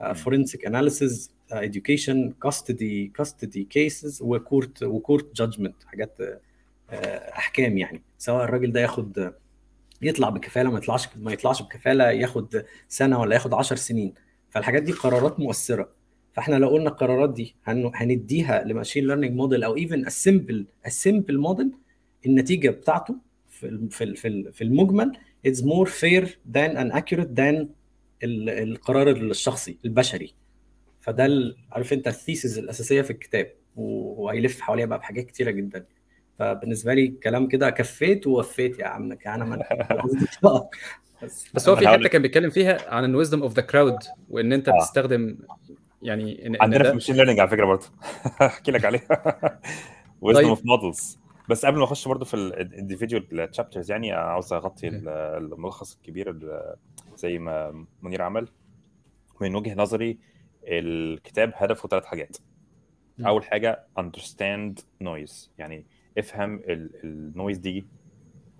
uh, 0.00 0.14
forensic 0.14 0.60
analysis 0.64 1.28
uh, 1.52 1.60
education 1.68 2.32
custody 2.46 3.10
custody 3.20 3.64
cases 3.76 4.22
و 4.22 4.32
court 4.32 4.82
و 4.82 4.92
court 4.92 5.42
judgment 5.42 5.86
حاجات 5.86 6.16
uh, 6.20 6.94
أحكام 7.38 7.78
يعني. 7.78 8.02
سواء 8.18 8.44
الراجل 8.44 8.72
ده 8.72 8.80
ياخد 8.80 9.32
يطلع 10.02 10.28
بكفاله 10.28 10.70
ما 10.70 10.78
يطلعش 10.78 11.08
ما 11.16 11.32
يطلعش 11.32 11.62
بكفاله 11.62 12.10
ياخد 12.10 12.62
سنة 12.88 13.20
ولا 13.20 13.34
ياخد 13.34 13.54
10 13.54 13.76
سنين. 13.76 14.14
فالحاجات 14.50 14.82
دي 14.82 14.92
قرارات 14.92 15.40
مؤثرة. 15.40 15.88
فإحنا 16.32 16.54
لو 16.56 16.68
قلنا 16.68 16.88
القرارات 16.90 17.30
دي 17.34 17.54
هن- 17.64 17.90
هنديها 17.94 18.64
ل 18.64 18.69
machine 18.69 19.06
learning 19.06 19.36
model 19.36 19.64
أو 19.64 19.76
even 19.76 20.06
ال 20.06 20.15
simple 20.15 20.66
ال 20.86 20.93
simple 20.93 21.38
model 21.38 21.72
النتيجة 22.26 22.70
بتاعته 22.70 23.16
في 23.48 23.88
في 23.90 24.14
في 24.14 24.28
ال- 24.28 24.52
في 24.52 24.64
المجمل 24.64 25.12
more 25.46 25.88
fair 25.88 26.26
than 26.54 26.76
and 26.76 26.92
accurate 26.94 27.30
than 27.36 27.66
ال- 28.24 28.50
القرار 28.50 29.10
الشخصي 29.10 29.78
البشري. 29.84 30.34
فده 31.00 31.54
عارف 31.72 31.92
أنت 31.92 32.08
ال 32.08 32.15
thesis 32.15 32.58
الأساسية 32.58 33.02
في 33.02 33.10
الكتاب 33.10 33.52
وهيلف 33.76 34.60
حواليها 34.60 34.86
بقى 34.86 34.98
بحاجات 34.98 35.26
كتيرة 35.26 35.50
جدا. 35.50 35.84
فبالنسبة 36.40 36.94
لي 36.94 37.04
الكلام 37.04 37.48
كده 37.48 37.70
كفيت 37.70 38.26
ووفيت 38.26 38.78
يا 38.78 38.86
عم. 38.86 39.12
أنا 39.26 39.44
ما 39.44 39.58
بس 41.22 41.46
بس 41.54 41.68
هو 41.68 41.76
في 41.76 41.88
حتة 41.88 42.08
كان 42.08 42.22
بيتكلم 42.22 42.50
فيها 42.50 42.94
عن 42.94 43.04
ال 43.04 43.09
wisdom 43.09 43.42
of 43.42 43.52
the 43.52 43.62
crowd 43.62 43.98
وإن 44.30 44.52
أنت 44.52 44.68
آه. 44.68 44.76
بتستخدم 44.76 45.38
يعني 46.02 46.46
إن 46.46 46.56
عندنا 46.60 46.84
في 46.84 46.90
ال 46.90 46.93
machine 46.93 47.16
learning 47.16 47.40
على 47.40 47.48
فكرة 47.50 47.64
برضه. 47.66 47.86
أحكي 48.46 48.70
لك 48.72 48.84
عليها. 48.84 49.60
wisdom. 50.20 50.48
of 50.48 50.60
models 50.64 51.18
بس 51.48 51.66
قبل 51.66 51.78
ما 51.78 51.84
أخش 51.84 52.08
برضه 52.08 52.24
في 52.24 52.34
ال 52.34 52.44
individual 52.44 53.50
chapters 53.50 53.90
يعني 53.90 54.12
عاوز 54.12 54.52
أغطي 54.52 54.88
ال- 54.88 55.08
الملخص 55.08 55.94
الكبير 55.96 56.30
ال- 56.30 56.74
زي 57.16 57.38
ما 57.38 57.84
منير 58.02 58.22
عمل. 58.22 58.48
من 59.40 59.54
وجهة 59.54 59.74
نظري 59.74 60.18
الكتاب 60.64 61.52
هدفه 61.54 61.88
ثلاث 61.88 62.04
حاجات. 62.04 62.36
أول 63.26 63.44
حاجة 63.44 63.86
understand 64.00 64.82
noise. 65.04 65.48
يعني 65.58 65.86
افهم 66.20 66.62
ال 67.04 67.13
noise 67.13 67.58
دي 67.58 67.86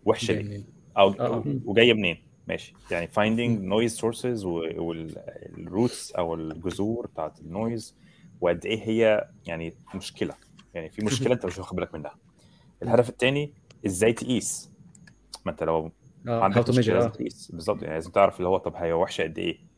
وحشة 0.05 0.33
ليه. 0.35 0.43
جميل. 0.43 0.65
أو 0.99 1.11
آه. 1.11 1.45
وجاية 1.65 1.93
منين؟ 1.95 2.17
ماشي. 2.49 2.75
يعني 2.91 3.09
finding 3.09 3.61
noise 3.73 3.97
sources 4.01 4.45
وال 4.45 4.93
roots 4.93 6.13
أو 6.13 6.35
الجذور 6.35 7.07
بتاعت 7.07 7.41
ال 7.41 7.50
noise 7.50 7.97
وقد 8.41 8.67
إيه 8.67 8.89
هي 8.89 9.29
يعني 9.47 9.75
مشكلة. 9.95 10.35
يعني 10.75 10.91
في 10.91 11.05
مشكلة 11.05 11.33
أنت 11.35 11.47
مش 11.47 11.59
واخد 11.59 11.77
بالك 11.77 11.95
منها. 11.95 12.15
الهدف 12.83 13.09
الثاني 13.09 13.53
إزاي 13.87 14.13
تقيس؟ 14.13 14.71
ما 15.47 15.53
أنت 15.53 15.63
لو 15.63 15.93
آه 16.29 16.43
عندك 16.45 16.69
مشكلة 16.69 16.95
لازم 16.95 17.09
آه. 17.09 17.13
تقيس. 17.13 17.51
بالظبط. 17.53 17.83
يعني 17.83 17.95
لازم 17.95 18.11
تعرف 18.11 18.37
اللي 18.37 18.49
هو 18.49 18.59
طب 18.59 18.75
هي 18.77 18.93
وحشة 18.93 19.23
قد 19.23 19.39
إيه؟ 19.39 19.70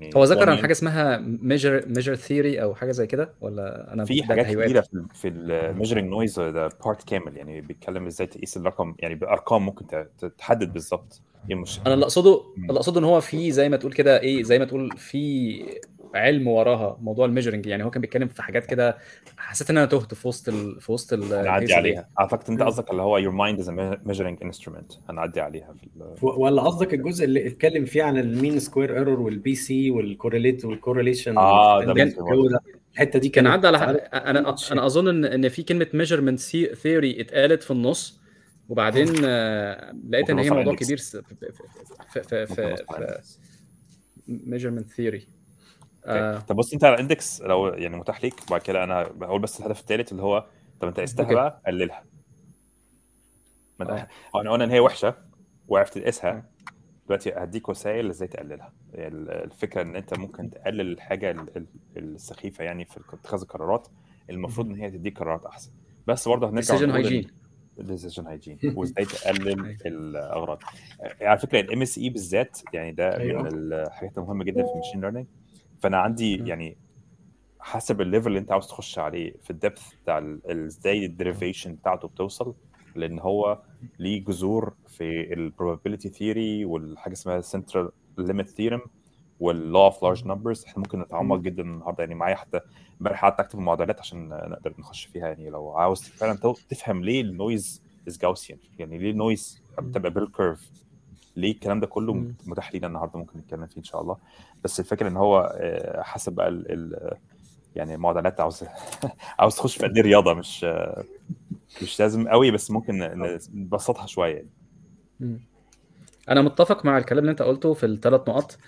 يعني 0.00 0.12
هو 0.16 0.24
ذكر 0.24 0.50
عن 0.50 0.56
حاجة 0.56 0.72
اسمها 0.72 1.16
measure 1.42 1.84
measure 1.86 2.14
theory 2.14 2.62
أو 2.62 2.74
حاجة 2.74 2.90
زي 2.92 3.06
كده؟ 3.06 3.30
ولا 3.40 3.92
أنا 3.92 4.04
في 4.04 4.22
حاجات؟ 4.22 4.46
كتيرة 4.46 4.80
في 4.80 5.04
في 5.14 5.28
ال 5.28 5.36
measuring 5.36 6.08
noise 6.10 6.40
ده 6.40 6.68
part 6.84 7.08
كامل 7.08 7.36
يعني 7.36 7.60
بيتكلم 7.60 8.06
إزاي 8.06 8.26
تقيس 8.26 8.56
الرقم 8.56 8.94
يعني 8.98 9.14
بأرقام 9.14 9.64
ممكن 9.66 10.06
تحدد 10.38 10.72
بالظبط. 10.72 11.20
إيه 11.50 11.56
مش 11.56 11.80
أنا 11.86 11.94
اللي 11.94 12.04
أقصده. 12.04 12.42
اللي 12.56 12.72
أقصده 12.78 13.00
إن 13.00 13.04
هو 13.04 13.20
في 13.20 13.52
زي 13.52 13.68
ما 13.68 13.76
تقول 13.76 13.92
كده 13.92 14.20
إيه 14.20 14.42
زي 14.42 14.58
ما 14.58 14.64
تقول 14.64 14.90
في 14.96 15.62
علم 16.14 16.48
وراها 16.48 16.98
موضوع 17.00 17.26
ال 17.26 17.30
measuring 17.30 17.66
يعني 17.66 17.84
هو 17.84 17.90
كان 17.90 18.00
بيتكلم 18.00 18.28
في 18.28 18.42
حاجات 18.42 18.66
كده 18.66 18.96
حسيت 19.36 19.70
إن 19.70 19.76
أنا 19.76 19.86
تهت 19.86 20.14
في 20.14 20.28
وسط 20.28 20.48
ال... 20.48 20.80
في 20.80 20.92
وسط 20.92 21.12
ال- 21.12 21.34
هنعدي. 21.34 21.74
عليها 21.74 22.08
اعتقد 22.20 22.50
أنت. 22.50 22.62
قصدك 22.62 22.90
اللي 22.90 23.02
هو 23.02 23.20
your 23.22 23.34
mind 23.34 23.60
is 23.64 23.66
a 23.68 23.72
measuring 24.08 24.48
instrument 24.48 24.98
هنعدي 25.10 25.40
عليها 25.40 25.72
في 25.80 25.84
ال- 25.96 26.14
ولا 26.22 26.62
قصدك 26.62 26.94
الجزء 26.94 27.24
اللي 27.24 27.46
اتكلم 27.46 27.84
فيه 27.84 28.02
عن 28.02 28.18
ال 28.18 28.26
mean 28.26 28.58
square 28.58 28.96
error 28.98 29.14
وال 29.14 29.20
PC 29.20 29.90
وال 29.90 30.04
correlate 30.04 30.64
وال 30.64 30.75
correlation 30.75 31.38
آه، 31.38 31.84
ده 31.84 32.10
الحتة 32.94 33.18
دي 33.18 33.28
كان 33.28 33.46
عدى 33.46 33.66
على 33.66 33.76
أنا 33.78 34.54
أنا 34.72 34.86
أظن 34.86 35.08
إن 35.08 35.24
إن 35.24 35.48
في 35.48 35.62
كلمة 35.62 35.86
measurement 35.94 36.40
theory 36.74 37.20
اتقالت 37.20 37.62
في 37.62 37.70
النص 37.70 38.20
وبعدين 38.68 39.06
لقيت 39.08 40.30
إن 40.30 40.38
هي 40.38 40.50
موضوع. 40.50 40.74
كبير 40.74 40.96
في 40.96 41.22
في 42.22 42.46
في 42.46 42.46
في. 42.46 42.76
ميجرمنت 44.28 44.90
ثيوري 44.90 45.26
أوكي. 46.06 46.46
طب 46.46 46.56
بص 46.56 46.72
أنت 46.72 46.84
على 46.84 46.94
ال 46.94 47.02
index 47.02 47.42
لو 47.42 47.66
يعني 47.68 47.96
متاح 47.96 48.24
ليك 48.24 48.34
وبعد 48.48 48.60
كده 48.60 48.84
أنا 48.84 49.02
بقول 49.08 49.40
بس 49.40 49.60
الهدف 49.60 49.80
الثالث 49.80 50.12
اللي 50.12 50.22
هو 50.22 50.46
طب 50.80 50.88
أنت 50.88 51.00
قستها. 51.00 51.34
بقى 51.34 51.62
قللها. 51.66 52.04
ما 53.80 53.92
آه. 54.00 54.08
أنا 54.40 54.50
قلنا 54.50 54.64
إن 54.64 54.70
هي 54.70 54.80
وحشة 54.80 55.14
وعرفت 55.68 55.98
تقيسها. 55.98 56.44
دلوقتي 57.06 57.32
هديك 57.36 57.68
وسائل 57.68 58.08
إزاي 58.08 58.28
تقللها. 58.28 58.72
ال- 58.94 59.30
الفكرة 59.30 59.82
إن 59.82 59.96
أنت 59.96 60.18
ممكن 60.18 60.50
تقلل 60.50 60.92
الحاجة 60.92 61.30
ال- 61.30 61.56
ال- 61.56 61.66
السخيفة 61.96 62.64
يعني 62.64 62.84
في 62.84 63.00
اتخاذ 63.12 63.40
القرارات. 63.40 63.88
المفروض 64.30 64.66
إن 64.66 64.74
هي 64.76 64.90
تديك 64.90 65.18
قرارات 65.18 65.44
أحسن. 65.46 65.70
بس 66.06 66.28
برضه 66.28 66.48
هنرجع 66.48 66.76
إن- 66.78 66.80
hygiene. 67.04 67.30
decision 67.78 68.26
hygiene 68.26 68.58
وإزاي 68.76 69.04
تقلل 69.04 69.76
الأغراض. 69.86 70.58
آه، 71.02 71.26
على 71.28 71.38
فكرة 71.38 71.60
ال 71.60 71.82
MSE 71.82 72.08
بالذات 72.10 72.58
يعني 72.72 72.92
ده. 72.92 73.18
من 73.18 73.46
الحاجات 73.72 74.18
المهمة 74.18 74.44
جدا 74.44 74.62
في 74.62 74.72
ال 74.74 74.77
machine 74.77 75.00
learning 75.00 75.26
فأنا 75.84 75.96
عندي. 75.98 76.36
يعني 76.48 76.76
حسب 77.60 78.00
ال 78.00 78.04
level 78.04 78.26
اللي 78.28 78.38
أنت 78.38 78.52
عاوز 78.52 78.66
تخش 78.66 78.98
عليه 78.98 79.34
في 79.42 79.50
ال 79.50 79.57
depth 79.57 79.94
بتاع 80.02 80.36
إزاي 80.46 81.06
ال 81.06 81.12
derivation 81.12 81.74
بتاعته 81.74 82.08
بتوصل 82.08 82.54
لأن 82.94 83.18
هو 83.18 83.62
ليه 83.98 84.24
جذور 84.24 84.74
في 84.88 85.32
ال 85.32 85.38
probability 85.38 86.08
theory 86.08 86.64
والحاجة 86.64 87.12
اسمها 87.12 87.40
central 87.40 87.90
limit 88.18 88.48
theorem 88.48 88.80
وال 89.40 89.58
law 89.58 89.84
of 89.84 90.02
large 90.02 90.26
numbers 90.26 90.64
إحنا 90.64 90.78
ممكن 90.78 91.00
نتعمق 91.00 91.38
جدا 91.38 91.62
النهارده. 91.62 92.02
يعني 92.02 92.14
معايا 92.14 92.34
حتى 92.36 92.60
امبارح 93.00 93.22
قعدت 93.22 93.40
أكتب 93.40 93.58
المعادلات 93.58 94.00
عشان 94.00 94.28
نقدر 94.28 94.74
نخش 94.78 95.04
فيها. 95.04 95.28
يعني 95.28 95.50
لو 95.50 95.70
عاوز 95.70 96.02
فعلا 96.02 96.38
تفهم 96.68 97.04
ليه 97.04 97.20
ال 97.20 97.30
noise 97.30 97.82
is 98.08 98.18
Gaussian 98.18 98.58
يعني 98.78 98.98
ليه 98.98 99.10
ال 99.10 99.19
noise 99.19 99.62
بتبقى 99.78 100.10
bell 100.10 100.26
curve 100.26 100.70
ليه 101.36 101.52
الكلام 101.52 101.80
ده 101.80 101.86
كله. 101.86 102.32
متاح 102.46 102.74
لينا 102.74 102.86
النهارده 102.86 103.18
ممكن 103.18 103.38
نتكلم 103.38 103.66
فيه 103.66 103.78
إن 103.78 103.84
شاء 103.84 104.00
الله. 104.00 104.16
بس 104.64 104.80
الفكرة 104.80 105.08
إن 105.08 105.16
هو 105.16 105.56
آه، 105.60 106.02
حسب 106.02 106.32
بقى 106.32 106.48
ال 106.48 106.72
ال 106.72 107.10
يعني 107.76 107.94
المعادلات 107.94 108.40
عاوز 108.40 108.64
عاوز 109.38 109.56
تخش 109.56 109.76
في 109.76 109.86
قد 109.86 109.98
رياضة 109.98 110.34
مش 110.34 110.64
آه، 110.64 111.04
مش 111.82 112.00
لازم 112.00 112.28
قوي 112.28 112.50
بس 112.50 112.70
ممكن 112.70 112.98
ن- 112.98 113.38
نبسطها 113.54 114.06
شوية. 114.06 114.34
يعني. 115.20 115.40
أنا 116.28 116.42
متفق 116.42 116.84
مع 116.84 116.98
الكلام 116.98 117.18
اللي 117.20 117.30
أنت 117.30 117.42
قلته 117.42 117.72
في 117.74 117.86
الثلاث 117.86 118.20
نقط 118.28 118.58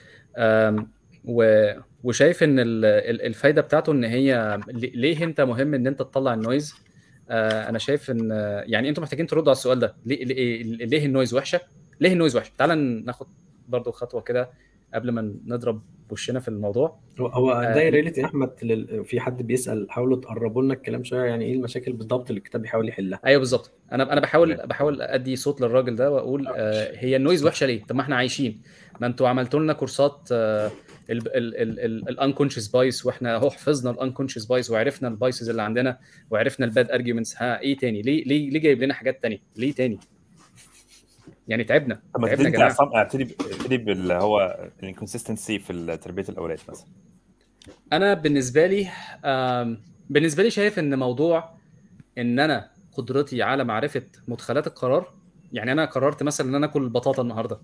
و... 1.24 1.70
وشايف 2.04 2.42
إن 2.42 2.58
ال- 2.58 2.84
ال- 2.84 3.22
الفايدة 3.22 3.62
بتاعته 3.62 3.92
إن 3.92 4.04
هي 4.04 4.58
ليه 4.74 5.24
أنت 5.24 5.40
مهم 5.40 5.74
إن 5.74 5.86
أنت 5.86 5.98
تطلع 5.98 6.34
ال 6.34 6.40
noise؟ 6.40 6.74
آه، 7.30 7.68
أنا 7.68 7.78
شايف 7.78 8.10
إن 8.10 8.30
يعني 8.66 8.88
أنتوا 8.88 9.02
محتاجين 9.02 9.26
تردوا 9.26 9.44
على 9.48 9.52
السؤال 9.56 9.78
ده. 9.78 9.96
ليه 10.06 10.24
ليه, 10.24 10.62
ليه 10.62 11.06
ال 11.06 11.11
noise 11.11 11.34
وحشة؟ 11.34 11.60
ليه 12.00 12.12
ال 12.12 12.16
noise 12.16 12.36
وحشه 12.36 12.52
تعال 12.58 13.04
ناخد 13.04 13.26
برضو 13.68 13.90
خطوة 13.90 14.20
كده 14.20 14.50
قبل 14.94 15.10
ما 15.10 15.34
نضرب 15.46 15.82
وشنا 16.10 16.40
في 16.40 16.48
الموضوع 16.48 17.00
هو- 17.20 17.26
هو 17.26 17.50
آه. 17.52 17.74
ده 17.74 17.88
related 17.88 18.18
يا 18.18 18.24
أحمد 18.24 18.50
لل... 18.62 19.04
في 19.04 19.20
حد 19.20 19.42
بيسأل 19.42 19.86
حاولوا 19.90 20.16
تقربوا 20.20 20.62
لنا 20.62 20.74
الكلام 20.74 21.04
شوية 21.04 21.24
يعني 21.24 21.44
إيه 21.44 21.54
المشاكل 21.54 21.92
بالضبط 21.92 22.28
اللي 22.30 22.38
الكتاب 22.38 22.62
بيحاول 22.62 22.88
يحلها 22.88 23.20
أيوه 23.26 23.38
بالظبط 23.38 23.70
أنا 23.92 24.12
أنا 24.12 24.20
بحاول. 24.20 24.56
بحاول 24.66 25.02
أدي 25.02 25.36
صوت 25.36 25.60
للراجل 25.60 25.96
ده 25.96 26.10
وأقول 26.10 26.46
آه 26.48 26.92
هي 26.96 27.16
ال 27.16 27.21
noise 27.21 27.44
وحشة 27.44 27.66
ليه؟ 27.66 27.84
طب 27.84 27.96
ما 27.96 28.02
إحنا 28.02 28.16
عايشين 28.16 28.62
ما 29.00 29.06
أنتوا 29.06 29.28
عملتوا 29.28 29.60
لنا 29.60 29.72
كورسات 29.72 30.28
ال 31.10 31.24
unconscious 31.24 32.68
bias 32.68 33.06
وإحنا 33.06 33.36
أهو 33.36 33.50
حفظنا 33.50 33.90
ال 33.90 33.95
unconscious 33.95 34.44
bias 34.44 34.70
وعرفنا 34.70 35.08
ال 35.08 35.14
biases 35.14 35.48
اللي 35.50 35.62
عندنا 35.62 35.98
وعرفنا 36.30 36.66
ال 36.66 36.72
bad 36.72 36.90
arguments 36.90 37.42
ها 37.42 37.60
إيه 37.60 37.76
تاني؟ 37.76 38.02
ليه 38.02 38.24
ليه 38.24 38.50
ليه 38.50 38.60
جايب 38.60 38.82
لنا 38.82 38.94
حاجات 38.94 39.22
تانية؟ 39.22 39.38
ليه 39.56 39.72
تاني؟ 39.72 39.98
يعني 41.48 41.64
تعبنا 41.64 42.00
طب 42.14 42.26
تعبنا 42.26 42.44
يا 42.44 42.50
جماعة. 42.50 42.76
ابتدي 42.80 43.36
ابتدي 43.40 43.76
باللي 43.78 44.14
هو 44.14 44.68
الانكونسستنسي 44.82 45.58
في 45.58 45.96
تربية 45.96 46.24
الأولاد 46.28 46.58
مثلا. 46.68 46.86
أنا 47.92 48.14
بالنسبة 48.14 48.66
لي 48.66 48.88
بالنسبة 50.10 50.42
لي 50.42 50.50
شايف 50.50 50.78
إن 50.78 50.98
موضوع 50.98 51.50
إن 52.18 52.38
أنا 52.40 52.70
قدرتي 52.92 53.42
على 53.42 53.64
معرفة 53.64 54.02
مدخلات 54.28 54.66
القرار 54.66 55.12
يعني 55.52 55.72
أنا 55.72 55.84
قررت 55.84 56.22
مثلا 56.22 56.48
إن 56.48 56.54
أنا 56.54 56.66
آكل 56.66 56.88
بطاطا 56.88 57.22
النهارده. 57.22 57.60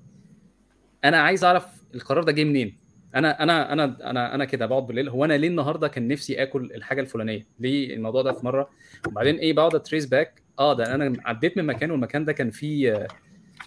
أنا 1.05 1.17
عايز 1.21 1.45
أعرف 1.45 1.67
القرار 1.95 2.23
ده 2.25 2.33
جه 2.33 2.45
منين؟ 2.45 2.79
أنا 3.15 3.43
أنا 3.43 3.73
أنا 3.73 4.11
أنا 4.11 4.35
أنا 4.35 4.45
كده 4.45 4.67
بقعد 4.67 4.87
بالليل 4.87 5.09
هو 5.09 5.25
أنا 5.25 5.33
ليه 5.35 5.49
النهارده 5.49 5.89
كان 5.89 6.09
نفسي 6.09 6.43
آكل 6.43 6.73
الحاجة 6.75 7.01
الفلانية؟ 7.01 7.47
ليه 7.61 7.95
الموضوع 7.95 8.23
ده 8.23 8.33
في 8.33 8.47
مرة؟ 8.47 8.71
وبعدين 9.07 9.37
إيه 9.37 9.53
بقعد 9.53 9.75
a 9.75 9.80
trace 9.80 10.07
back 10.07 10.43
آه 10.59 10.75
ده 10.75 10.95
أنا 10.95 11.17
عديت 11.25 11.57
من 11.57 11.67
مكان 11.67 11.91
والمكان 11.91 12.25
ده 12.25 12.33
كان 12.33 12.51
فيه 12.51 13.07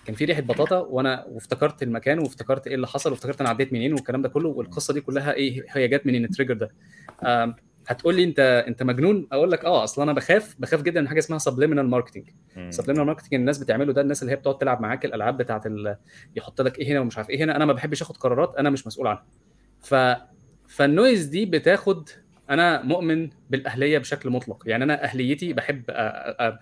كان 0.06 0.15
فيه 0.15 0.26
ريحة 0.26 0.41
بطاطا 0.41 0.80
وأنا 0.80 1.26
وافتكرت 1.28 1.84
المكان 1.84 2.20
وافتكرت 2.20 2.68
إيه 2.68 2.76
اللي 2.76 2.88
حصل 2.88 3.12
وافتكرت 3.12 3.41
أنا 3.41 3.50
عديت 3.50 3.74
منين 3.74 3.94
والكلام 3.94 4.22
ده 4.22 4.30
كله 4.30 4.50
والقصة 4.50 4.94
دي 4.94 5.02
كلها 5.02 5.34
إيه 5.34 5.65
هي 5.70 5.88
جت 5.88 6.06
منين 6.06 6.26
ال 6.25 6.29
trigger 6.29 6.54
ده. 6.54 6.72
هتقول 7.88 8.15
لي 8.15 8.24
أنت 8.24 8.63
أنت 8.68 8.84
مجنون؟ 8.84 9.28
أقول 9.32 9.52
لك 9.52 9.65
آه 9.65 9.84
أصل 9.84 10.02
أنا 10.02 10.13
بخاف 10.13 10.56
بخاف 10.60 10.82
جدا 10.82 11.02
من 11.02 11.08
حاجة 11.08 11.20
اسمها 11.20 11.39
subliminal 11.39 11.89
marketing. 11.89 12.30
subliminal 12.69 13.06
marketing 13.08 13.34
الناس 13.34 13.58
بتعمله 13.58 13.94
ده 13.94 14.02
الناس 14.02 14.22
اللي 14.22 14.32
هي 14.32 14.36
بتقعد 14.36 14.58
تلعب 14.58 14.82
معاك 14.82 15.06
الألعاب 15.06 15.38
بتاعت 15.38 15.65
ال... 15.65 15.96
يحط 16.36 16.62
لك 16.62 16.80
إيه 16.80 16.88
هنا 16.91 17.00
ومش 17.00 17.18
عارف 17.18 17.30
إيه 17.30 17.44
هنا 17.44 17.56
أنا 17.56 17.65
ما 17.65 17.74
بحبش 17.74 18.02
آخد 18.02 18.18
قرارات 18.18 18.56
أنا 18.56 18.70
مش 18.70 18.88
مسؤول 18.88 19.08
عنها. 19.08 19.26
ف 19.82 19.96
فال 20.67 20.84
noise 20.84 21.25
دي 21.26 21.46
بتاخد 21.46 22.10
أنا 22.50 22.82
مؤمن 22.82 23.30
بالأهلية 23.50 23.98
بشكل 23.98 24.30
مطلق. 24.30 24.63
يعني 24.65 24.84
أنا 24.84 25.04
أهليتي 25.04 25.54
بحب 25.54 25.84
أ... 25.89 26.48
أ... 26.48 26.60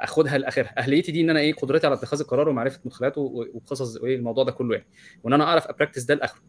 اخدها 0.00 0.38
لاخرها. 0.38 0.78
اهليتي 0.78 1.12
دي 1.12 1.20
ان 1.20 1.30
أنا 1.30 1.40
إيه 1.40 1.54
قدرتي 1.54 1.86
على 1.86 1.94
اتخاذ 1.96 2.20
القرار 2.20 2.48
ومعرفة 2.48 2.80
مدخلاته 2.84 3.20
وقصص 3.54 3.96
وايه 3.96 4.16
الموضوع 4.16 4.44
ده 4.44 4.52
كله 4.52 4.74
يعني. 4.74 4.86
وان 5.24 5.32
أنا 5.32 5.44
اعرف 5.44 5.66
ا 5.66 5.70
practice 5.70 6.02
ده 6.02 6.14
لاخره. 6.14 6.40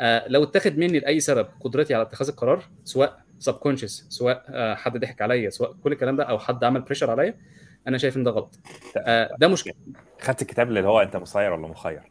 آه 0.00 0.28
لو 0.28 0.42
اتاخد 0.42 0.78
مني 0.78 0.98
لأي 0.98 1.20
سبب 1.20 1.48
قدرتي 1.60 1.94
على 1.94 2.02
اتخاذ 2.02 2.28
القرار 2.28 2.64
سواء 2.84 3.22
subconscious 3.38 4.06
سواء 4.08 4.44
آه 4.48 4.74
حد 4.74 4.96
ضحك 4.96 5.22
عليا 5.22 5.50
سواء 5.50 5.72
كل 5.84 5.92
الكلام 5.92 6.16
ده 6.16 6.24
أو 6.24 6.38
حد 6.38 6.64
عمل 6.64 6.80
pressure 6.80 7.10
عليا 7.10 7.38
أنا 7.88 7.98
شايف 7.98 8.16
إن 8.16 8.24
ده 8.24 8.30
غلط. 8.30 8.58
آه 8.96 9.36
ده 9.38 9.48
مشكله 9.48 9.74
خدت 10.20 10.42
الكتاب 10.42 10.68
اللي 10.68 10.80
هو 10.80 11.00
انت 11.00 11.16
مسير 11.16 11.52
ولا 11.52 11.68
مخير؟ 11.68 12.02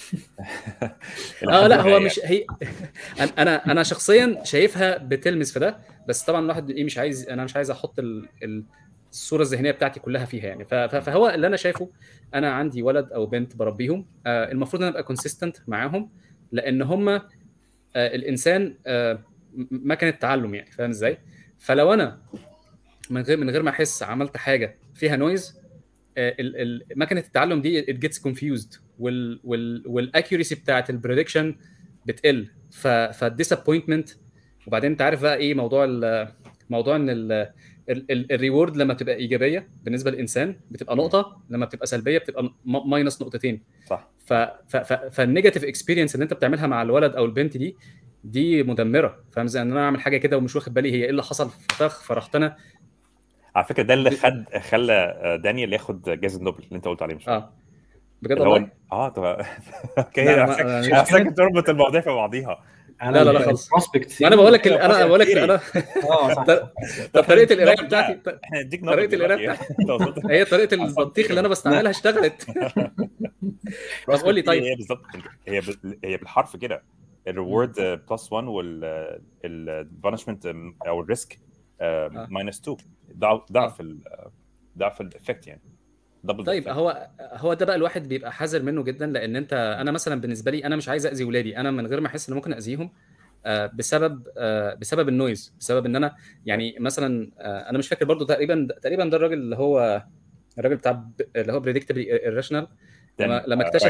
آه 1.50 1.66
لا 1.66 1.80
هو 1.80 2.00
مش 2.00 2.20
هي 2.24 2.46
أنا 3.38 3.72
أنا 3.72 3.82
شخصيا 3.82 4.40
شايفها 4.44 4.98
بتلمس 4.98 5.52
في 5.52 5.58
ده 5.58 5.78
بس 6.08 6.22
طبعا 6.22 6.40
الواحد 6.40 6.70
إيه 6.70 6.84
مش 6.84 6.98
عايز 6.98 7.28
أنا 7.28 7.44
مش 7.44 7.56
عايز 7.56 7.70
أحط 7.70 7.98
ال... 7.98 8.28
ال... 8.42 8.64
الصورة 9.10 9.42
الذهنية 9.42 9.70
بتاعتي 9.70 10.00
كلها 10.00 10.24
فيها 10.24 10.46
يعني. 10.46 10.64
فهو 10.88 11.28
اللي 11.30 11.46
أنا 11.46 11.56
شايفه 11.56 11.90
أنا 12.34 12.50
عندي 12.52 12.82
ولد 12.82 13.12
أو 13.12 13.26
بنت 13.26 13.56
بربيهم 13.56 14.06
آه 14.26 14.52
المفروض 14.52 14.82
ان 14.82 14.88
أنا 14.88 14.92
أبقى 14.96 15.02
consistent 15.02 15.56
معاهم 15.68 16.10
لأن 16.52 16.82
هم 16.82 17.08
آه 17.08 17.20
الإنسان 17.96 18.74
آه 18.86 19.18
مكنة 19.70 20.10
تعلم 20.10 20.54
يعني 20.54 20.70
فاهم 20.70 20.90
إزاي؟ 20.90 21.18
فلو 21.58 21.94
أنا 21.94 22.22
من 23.10 23.22
غير 23.22 23.36
من 23.38 23.50
غير 23.50 23.62
ما 23.62 23.70
أحس 23.70 24.02
عملت 24.02 24.36
حاجة 24.36 24.76
فيها 24.94 25.16
noise 25.16 25.60
مكنة 26.96 27.20
التعلم 27.20 27.60
دي 27.60 27.78
it 27.90 27.94
gets 27.94 28.18
confused 28.18 28.74
وال 28.98 29.40
وال 29.44 29.82
وال 29.86 30.00
accuracy 30.00 30.54
بتاعت 30.54 30.90
ال 30.90 30.96
prediction 30.96 31.54
بتقل 32.06 32.48
فال 33.12 33.24
disappointment 33.24 34.10
وبعدين 34.66 34.90
أنت 34.90 35.02
عارف 35.02 35.22
بقى 35.22 35.36
إيه 35.36 35.54
موضوع 35.54 35.86
موضوع 36.70 36.96
إن 36.96 37.46
ال 38.10 38.19
reward 38.19 38.76
لما 38.76 38.94
بتبقى 38.94 39.14
إيجابية 39.14 39.68
بالنسبة 39.84 40.10
للإنسان 40.10 40.56
بتبقى 40.70 40.96
نقطة 40.96 41.40
لما 41.50 41.66
بتبقى 41.66 41.86
سلبية 41.86 42.18
بتبقى 42.18 42.52
minus 42.64 43.22
نقطتين. 43.22 43.62
صح. 43.86 44.08
فال 45.10 45.21
negative 45.21 45.64
experience 45.64 46.14
اللي 46.14 46.24
انت 46.24 46.34
بتعملها 46.34 46.66
مع 46.66 46.82
الولد 46.82 47.14
أو 47.14 47.24
البنت 47.24 47.56
دي 47.56 47.76
دي 48.24 48.62
مدمرة. 48.62 49.18
فاهم؟ 49.32 49.44
إزاي 49.44 49.62
إن 49.62 49.72
أنا 49.72 49.84
أعمل 49.84 50.00
حاجة 50.00 50.16
كده 50.16 50.36
ومش 50.36 50.56
واخد 50.56 50.74
بالي 50.74 50.92
هي 50.92 51.04
إيه 51.04 51.10
اللي 51.10 51.22
حصل 51.22 51.50
فطخ 51.50 52.02
فرحت 52.02 52.36
أنا. 52.36 52.56
على 53.56 53.64
فكرة 53.64 53.82
ده 53.82 53.94
اللي 53.94 54.10
خد 54.10 54.44
خلى 54.70 55.14
دانيال 55.44 55.72
ياخد 55.72 56.02
جائزه 56.02 56.42
نوبل 56.42 56.62
اللي 56.64 56.76
انت 56.76 56.88
قلت 56.88 57.02
عليه 57.02 57.14
مش 57.14 57.28
آه. 57.28 57.52
بجد 58.22 58.38
والله؟ 58.40 58.68
آه 58.92 59.06
okay. 59.98 60.44
محتاج 60.92 61.34
تربط 61.34 61.68
المواضيع 61.68 62.00
في 62.00 62.10
بعضيها. 62.10 62.64
لا 63.02 63.24
لا 63.24 63.32
لا 63.32 63.38
خالص 63.44 63.68
أنا 64.22 64.36
بقول 64.36 64.52
لك 64.52 64.68
أنا 64.68 65.06
بقول 65.06 65.20
لك 65.20 65.28
أنا 65.30 65.60
طب 67.14 67.22
طريقة 67.22 67.52
القراية 67.52 67.86
بتاعتي 67.86 68.14
طريقة 68.86 69.14
القراية 69.14 69.36
بتاعتي. 69.36 69.74
هي 70.30 70.44
طريقة 70.44 70.74
البطيخ 70.74 71.28
اللي 71.28 71.40
أنا 71.40 71.48
بستعملها 71.48 71.90
اشتغلت. 71.90 72.46
طب 74.06 74.14
قول 74.14 74.34
لي 74.34 74.42
طيب. 74.42 74.62
هي 74.62 74.74
بالظبط 74.74 75.02
هي 75.48 75.62
هي 76.04 76.16
بالحرف 76.16 76.56
كده. 76.56 76.82
ال 77.28 77.38
reward 77.38 78.00
plus 78.10 78.32
1 78.32 78.46
وال 79.44 79.61
punishment 79.61 80.46
أو 80.86 81.00
ال 81.00 81.08
risk 81.08 81.38
minus 82.10 82.60
2 82.60 82.76
ضعف 83.18 83.52
ضعف 84.78 85.00
ال 85.00 85.07
effect 85.07 85.46
يعني. 85.46 85.60
double 86.24 86.44
طيب 86.44 86.68
هو 86.68 87.08
هو 87.20 87.54
ده 87.54 87.66
بقى 87.66 87.76
الواحد 87.76 88.08
بيبقى 88.08 88.32
حذر 88.32 88.62
منه 88.62 88.82
جدا 88.82 89.06
لأن 89.06 89.36
أنت 89.36 89.52
أنا 89.80 89.90
مثلا 89.90 90.20
بالنسبة 90.20 90.50
لي 90.50 90.64
أنا 90.64 90.76
مش 90.76 90.88
عايز 90.88 91.06
أذي 91.06 91.24
ولادي. 91.24 91.56
أنا 91.56 91.70
من 91.70 91.86
غير 91.86 92.00
ما 92.00 92.06
أحس 92.06 92.28
ان 92.28 92.34
ممكن 92.34 92.52
أذيهم 92.52 92.90
بسبب 93.74 94.22
بسبب 94.80 95.08
ال 95.08 95.16
noise 95.16 95.54
بسبب 95.60 95.86
إن 95.86 95.96
أنا 95.96 96.14
يعني 96.46 96.76
مثلا 96.80 97.30
أنا 97.70 97.78
مش 97.78 97.88
فاكر 97.88 98.04
برضو 98.04 98.24
تقريبا 98.24 98.68
تقريبا 98.82 99.04
ده 99.04 99.16
الراجل 99.16 99.32
اللي 99.38 99.56
هو 99.56 100.04
الراجل 100.58 100.76
بتاع 100.76 101.04
اللي 101.36 101.52
هو 101.52 101.60
Predictably 101.60 102.12
Irrational 102.12 102.66
لما 103.20 103.44
لما 103.46 103.62
اكتشف 103.66 103.86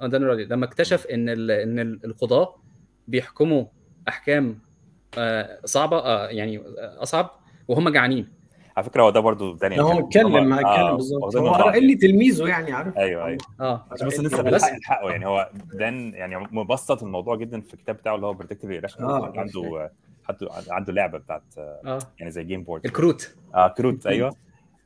آه 0.00 0.06
دان 0.06 0.24
آريلي 0.24 0.44
لما 0.44 0.64
اكتشف 0.64 1.06
إن 1.06 1.28
إن 1.50 1.78
القضاة 2.04 2.56
بيحكموا 3.08 3.64
أحكام 4.08 4.58
صعبة 5.64 6.26
يعني 6.26 6.62
أصعب 6.78 7.30
وهم 7.68 7.88
جعانين. 7.88 8.28
على 8.76 8.84
فكرة 8.86 9.02
هو 9.02 9.10
ده 9.10 9.20
برضو 9.20 9.54
دانيال 9.54 9.80
هو 9.80 9.98
اتكلم 9.98 10.52
اتكلم 10.52 10.66
آه 10.66 10.92
بالظبط. 10.92 11.36
هو 11.36 11.52
قال 11.52 11.84
لي 11.84 11.94
تلميذه 11.94 12.46
يعني 12.48 12.72
عارف؟ 12.72 12.96
أيوه 12.96 13.26
أيوه. 13.26 13.38
آه. 13.60 13.86
عشان 13.90 14.06
بس 14.06 14.20
لسه 14.20 14.42
بس 14.42 14.64
حقه 14.84 15.10
يعني. 15.10 15.26
هو 15.26 15.50
دان 15.74 16.14
يعني 16.14 16.36
مبسط 16.52 17.02
الموضوع 17.02 17.36
جدا 17.36 17.60
في 17.60 17.74
الكتاب 17.74 17.96
بتاعه 17.96 18.14
اللي 18.14 18.26
هو 18.26 18.32
Predictably 18.32 18.70
Irrational 18.70 19.04
آه 19.04 19.32
عنده 19.36 19.90
عنده 20.28 20.50
عنده 20.68 20.92
لعبة 20.92 21.18
بتاعت 21.18 21.42
آه. 21.58 21.98
يعني 22.18 22.30
زي 22.30 22.44
game 22.44 22.62
board 22.62 22.84
الكروت. 22.84 23.36
آه 23.54 23.68
كروت 23.68 24.06
أيوه. 24.06 24.36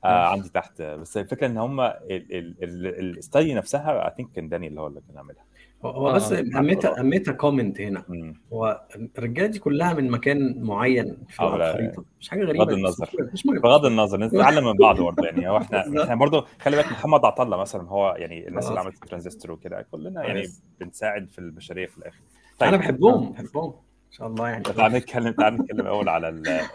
آه 0.05 0.27
عندي 0.27 0.49
تحت. 0.49 0.83
بس 0.83 1.17
الفكرة 1.17 1.47
إن 1.47 1.59
هم 1.59 1.81
ال 2.11 2.35
study 2.35 3.55
نفسها 3.55 4.07
I 4.09 4.13
think 4.17 4.33
كان 4.33 4.49
دانيال 4.49 4.71
اللي 4.71 4.81
هو 4.81 4.87
اللي 4.87 5.01
كان 5.09 5.19
عاملها. 5.19 5.50
هو 5.85 6.13
بس 6.13 6.33
اميتا 6.33 7.01
اميتا 7.01 7.33
كومنت 7.33 7.81
هنا. 7.81 8.05
هو 8.53 8.81
الرجاله 9.19 9.49
دي 9.49 9.59
كلها 9.59 9.95
من 9.95 10.11
مكان 10.11 10.63
معين 10.63 11.17
في 11.29 11.43
الخريطة. 11.43 12.05
مش 12.21 12.29
حاجة 12.29 12.45
غريبة. 12.45 12.65
بغض 12.65 12.73
النظر. 12.73 13.11
بغض 13.45 13.87
النظر 13.87 14.19
نتعلم 14.21 14.65
من 14.65 14.77
بعض 14.77 15.01
برضه. 15.01 15.27
يعني 15.27 15.49
هو 15.49 15.57
إحنا 15.57 16.03
إحنا 16.03 16.15
برضه 16.15 16.47
خلي 16.61 16.77
بالك 16.77 16.93
محمد 16.93 17.25
عطلة 17.25 17.57
مثلا 17.57 17.89
هو 17.89 18.15
يعني 18.19 18.49
الناس 18.49 18.69
اللي 18.69 18.81
عملت 18.81 18.95
الترانزستور 18.95 19.53
وكده 19.53 19.87
كلنا 19.91 20.25
يعني 20.25 20.49
بنساعد 20.81 21.29
في 21.29 21.39
البشرية 21.39 21.87
في 21.87 21.99
الآخر. 21.99 22.21
طيب. 22.59 22.69
أنا 22.69 22.77
بحبهم 22.77 23.33
بحبهم. 23.33 23.71
إن 24.07 24.13
شاء 24.13 24.27
الله 24.27 24.49
يعني. 24.49 24.63
تعال 24.63 24.93
نتكلم 24.93 25.33
تعال 25.33 25.55
نتكلم 25.55 25.87
أول 25.87 26.09
على 26.09 26.29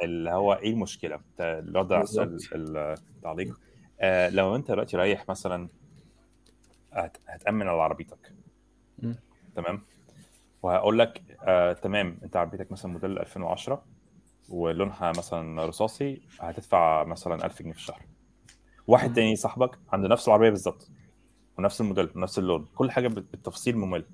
اللي 0.03 0.31
هو 0.31 0.53
إيه 0.53 0.71
المشكلة؟ 0.71 1.19
السؤال 1.39 2.37
التعليق. 2.53 3.59
آه 3.99 4.29
لو 4.29 4.55
أنت 4.55 4.71
دلوقتي 4.71 4.97
رايح 4.97 5.29
مثلا 5.29 5.69
هتأمن 7.27 7.67
على 7.67 7.81
عربيتك. 7.81 8.34
تمام. 9.55 9.81
وهقول 10.63 10.99
لك 10.99 11.37
آه 11.41 11.73
تمام 11.73 12.17
انت 12.23 12.35
عربيتك 12.37 12.71
مثلا 12.71 12.91
موديل 12.91 13.19
2010 13.19 13.83
ولونها 14.49 15.09
مثلا 15.09 15.65
رصاصي 15.65 16.21
هتدفع 16.39 17.03
مثلا 17.03 17.45
1000 17.45 17.61
جنيه 17.61 17.71
في 17.73 17.77
الشهر. 17.77 18.01
واحد 18.87 19.13
تاني 19.13 19.35
صاحبك 19.35 19.79
عنده 19.93 20.07
نفس 20.07 20.27
العربية 20.27 20.49
بالظبط 20.49 20.89
ونفس 21.57 21.81
الموديل 21.81 22.09
ونفس 22.15 22.39
اللون 22.39 22.65
كل 22.75 22.91
حاجة 22.91 23.07
بالتفصيل 23.07 23.77
ممل. 23.77 24.05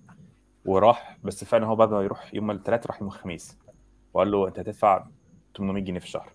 وراح 0.65 1.17
بس 1.23 1.43
فعلا 1.43 1.65
هو 1.65 1.75
بعد 1.75 1.91
ما 1.91 2.01
يروح 2.01 2.34
يوم 2.34 2.51
الثلاث 2.51 2.88
راح 2.88 3.01
يوم 3.01 3.08
الخميس 3.08 3.58
وقال 4.13 4.32
له 4.32 4.47
أنت 4.47 4.60
هتدفع 4.60 5.08
800 5.58 5.84
جنيه 5.84 5.99
في 5.99 6.06
الشهر. 6.06 6.34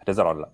هتزعل 0.00 0.26
ولا 0.26 0.40
لأ؟ 0.40 0.50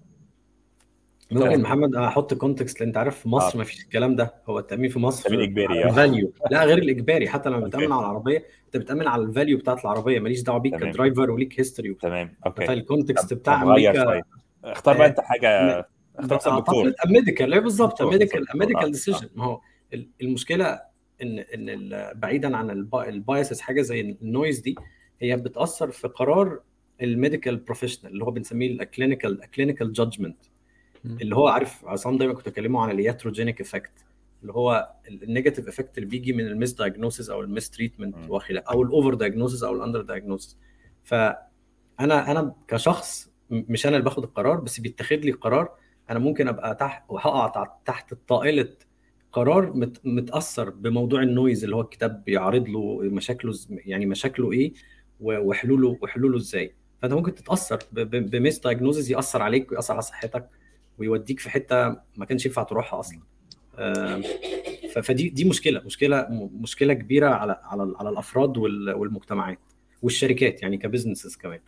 ممكن 1.31 1.61
محمد 1.63 1.95
أحط 1.95 2.35
context 2.35 2.81
لأن 2.81 2.89
انت 2.89 2.97
عارف 2.97 3.19
في 3.21 3.29
مصر 3.29 3.55
آه. 3.55 3.59
ما 3.59 3.65
فيش 3.65 3.83
الكلام 3.85 4.17
ده. 4.17 4.35
هو 4.49 4.59
التأمين 4.59 4.91
في 4.91 4.99
مصر 4.99 5.29
تامين 5.29 5.41
إجباري 5.41 5.93
value 5.93 6.33
لا 6.51 6.65
غير 6.65 6.79
الإجباري. 6.79 7.29
حتى 7.29 7.49
لما 7.51 7.59
بتأمن 7.67 7.93
على 7.93 8.01
العربية 8.01 8.45
انت 8.67 8.77
بتأمن 8.77 9.09
على 9.09 9.23
ال 9.23 9.29
value 9.29 9.59
بتاعت 9.59 9.85
العربية. 9.85 10.21
ماليش 10.21 10.43
دعوة 10.43 10.59
بيك 10.59 10.77
ك 10.77 10.84
driver 10.84 11.31
وليك 11.31 11.61
history 11.61 11.95
تمام. 11.95 12.35
okay. 12.47 12.67
فال 12.67 12.82
context 12.82 13.35
بتاع 13.35 13.63
أمريكا. 13.63 14.23
اختار 14.65 14.99
بقى 14.99 15.07
أنت 15.07 15.21
حاجة. 15.21 15.87
اختار 16.17 16.59
دكتور 16.61 16.93
medical 17.07 17.51
لا 17.51 17.59
بالظبط. 17.59 18.03
medical 18.03 18.47
medical 18.55 18.91
decision 18.93 19.29
ما 19.35 19.45
هو 19.45 19.61
المشكلة 20.23 20.81
إن 21.23 21.39
إن 21.39 22.11
بعيدا 22.15 22.57
عن 22.57 22.71
ال 22.95 23.04
biases 23.04 23.61
حاجة 23.61 23.83
زي 23.83 24.01
ال 24.01 24.10
noise 24.10 24.59
دي 24.61 24.75
هي 25.21 25.37
بتأثر 25.37 25.91
في 25.91 26.09
قرار 26.09 26.61
ال 27.03 27.09
medical 27.09 27.57
professional 27.57 28.13
اللي 28.13 28.25
هو 28.25 28.31
بنسميه 28.31 28.71
ال 28.71 28.78
clinical 28.78 29.41
clinical 29.55 29.93
judgment 29.93 30.37
اللي 31.05 31.37
هو 31.37 31.49
عارف 31.49 31.85
عصام 31.85 32.19
دايما 32.19 32.35
كنت 32.35 32.49
اكلمه 32.49 32.81
عن 32.81 32.91
ال 32.91 32.97
iatrogenic 32.97 33.61
effect 33.61 33.93
اللي 34.43 34.53
هو 34.53 34.91
ال 35.09 35.15
negative 35.15 35.69
effect 35.69 35.99
اللي 35.99 36.09
بيجي 36.09 36.33
من 36.33 36.47
ال 36.47 36.73
misdiagnosis 36.73 37.31
أو 37.31 37.41
ال 37.41 37.71
mistreatment 37.71 38.17
وخلاف 38.29 38.65
أو 38.65 38.83
ال 38.83 39.15
overdiagnosis 39.15 39.63
أو 39.63 39.75
ال 39.75 40.01
underdiagnosis 40.03 40.57
فانا 41.05 42.31
أنا 42.31 42.55
كشخص 42.69 43.31
مش 43.51 43.87
أنا 43.87 43.97
اللي 43.97 44.05
باخد 44.05 44.25
القرار 44.25 44.61
بس 44.61 44.81
بيتاخد 44.81 45.25
لي 45.25 45.31
قرار 45.31 45.73
أنا 46.11 46.19
ممكن 46.19 46.49
أبقى 46.49 46.75
تحت 46.75 47.05
وهقع 47.09 47.67
تحت 47.85 48.15
طائلة 48.29 48.69
قرار 49.33 49.73
متأثر 50.05 50.71
بموضوع 50.71 51.23
ال 51.23 51.30
noise 51.30 51.65
اللي 51.65 51.77
هو 51.77 51.81
الكتاب 51.81 52.25
بيعرض 52.25 52.69
له 52.69 52.99
مشاكله 53.03 53.55
يعني 53.71 54.07
مشاكله 54.07 54.53
إيه 54.53 54.73
وحلوله 55.21 55.99
وحلوله 56.03 56.37
إزاي. 56.37 56.75
فأنت 57.03 57.13
ممكن 57.13 57.35
تتأثر 57.35 57.79
ب 57.93 58.59
misdiagnosis 58.59 59.11
يأثر 59.11 59.43
عليك 59.43 59.73
وياثر 59.73 59.93
على 59.93 60.03
صحتك. 60.03 60.49
ويوديك 61.01 61.41
في 61.41 61.51
حتة 61.51 61.89
ما 62.17 62.25
كانش 62.29 62.47
ينفع 62.47 62.63
تروحها 62.63 63.01
أصلا. 63.01 63.21
فدي 65.03 65.29
دي 65.29 65.45
مشكلة 65.45 65.81
مشكلة 65.81 66.27
مشكلة 66.61 66.95
كبيرة 66.95 67.29
على 67.29 67.61
على 67.63 67.95
على 67.99 68.09
الأفراد 68.09 68.57
والمجتمعات 68.59 69.59
والشركات 70.03 70.63
يعني 70.63 70.77
ك 70.77 70.82
businesses 70.82 71.37
كمان. 71.37 71.61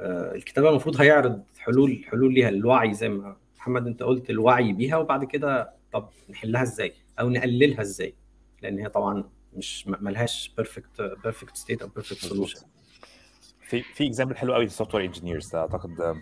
الكتاب 0.00 0.66
المفروض 0.66 1.00
هيعرض 1.00 1.42
حلول 1.58 2.04
حلول 2.10 2.34
ليها 2.34 2.48
الوعي 2.48 2.94
زي 2.94 3.08
ما 3.08 3.36
محمد 3.56 3.86
أنت 3.86 4.02
قلت 4.02 4.30
الوعي 4.30 4.72
بيها 4.72 4.96
وبعد 4.96 5.24
كده 5.24 5.72
طب 5.92 6.08
نحلها 6.30 6.62
إزاي؟ 6.62 6.92
أو 7.20 7.30
نقللها 7.30 7.80
إزاي؟ 7.80 8.14
لأن 8.62 8.78
هي 8.78 8.88
طبعا 8.88 9.24
مش 9.56 9.86
ملهاش 9.86 10.52
perfect 10.56 11.02
perfect 11.22 11.56
state 11.56 11.82
أو 11.82 11.88
perfect 11.88 12.18
solution 12.18 12.60
في 13.60 13.82
في 13.82 14.06
example 14.06 14.36
حلو 14.36 14.54
قوي 14.54 14.64
لل 14.64 14.94
software 14.94 15.04
engineers 15.04 15.54
أعتقد 15.54 16.16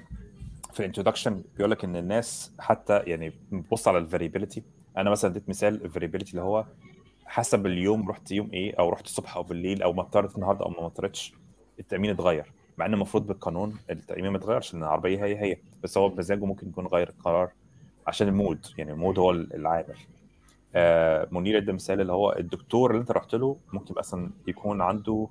في 0.79 0.85
ال 0.85 0.89
introduction 0.89 1.43
بيقول 1.57 1.71
لك 1.71 1.85
إن 1.85 1.97
الناس 1.97 2.53
حتى 2.59 2.99
يعني 2.99 3.33
بتبص 3.53 3.89
على 3.89 3.99
ال 3.99 4.04
variability 4.04 4.63
أنا 4.97 5.11
مثلا 5.11 5.31
اديت 5.31 5.49
مثال 5.49 5.85
ال 5.85 5.88
variability 5.88 6.31
اللي 6.31 6.43
هو 6.43 6.65
حسب 7.27 7.67
اليوم 7.67 8.09
رحت 8.09 8.33
يوم 8.33 8.51
إيه 8.53 8.75
أو 8.79 8.89
رحت 8.91 9.05
الصبح 9.05 9.37
أو 9.37 9.43
بالليل 9.43 9.83
أو 9.83 9.93
مطرت 9.93 10.35
النهارده 10.37 10.65
أو 10.65 10.71
ما 10.71 10.83
مطرتش 10.83 11.35
التأمين 11.81 12.11
اتغير. 12.11 12.53
مع 12.79 12.87
إن 12.87 12.95
المفروض 12.95 13.27
بالقانون 13.27 13.77
التأمين 13.91 14.31
ما 14.31 14.37
اتغيرش 14.39 14.75
لأن 14.75 14.83
العربية 14.83 15.25
هي 15.25 15.41
هي 15.43 15.57
بس 15.83 15.99
هو 15.99 16.09
بمزاجه 16.09 16.45
ممكن 16.45 16.69
يكون 16.69 16.87
غير 16.87 17.09
القرار 17.09 17.51
عشان 18.07 18.29
ال 18.29 18.35
mood. 18.35 18.67
يعني 18.79 18.93
ال 18.93 18.98
mood 18.98 19.19
هو 19.19 19.31
العامل. 19.31 19.97
آه 20.75 21.29
منير 21.31 21.59
ادى 21.59 21.73
مثال 21.73 22.01
اللي 22.01 22.13
هو 22.13 22.33
الدكتور 22.39 22.91
اللي 22.91 23.01
أنت 23.01 23.11
رحت 23.11 23.35
له 23.35 23.57
ممكن 23.73 23.95
مثلا 23.99 24.31
يكون 24.47 24.81
عنده 24.81 25.29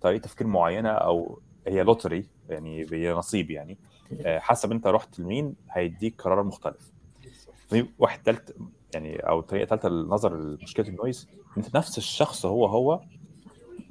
طريقة 0.00 0.22
تفكير 0.22 0.46
معينة 0.46 0.90
أو 0.90 1.38
هي 1.66 1.82
lottery 1.82 2.24
يعني 2.48 2.86
هي 2.92 3.12
نصيب 3.12 3.50
يعني. 3.50 3.78
حسب 4.26 4.72
انت 4.72 4.86
رحت 4.86 5.18
لمين 5.20 5.54
هيديك 5.70 6.22
قرار 6.22 6.42
مختلف. 6.42 6.90
واحد 7.98 8.22
تالت 8.22 8.56
يعني 8.94 9.16
أو 9.16 9.40
طريقة 9.40 9.66
ثالثه 9.66 9.88
للنظر 9.88 10.36
لمشكلة 10.36 10.88
ال 10.88 10.95
noise 10.95 11.28
انت 11.56 11.76
نفس 11.76 11.98
الشخص 11.98 12.46
هو 12.46 12.66
هو 12.66 13.00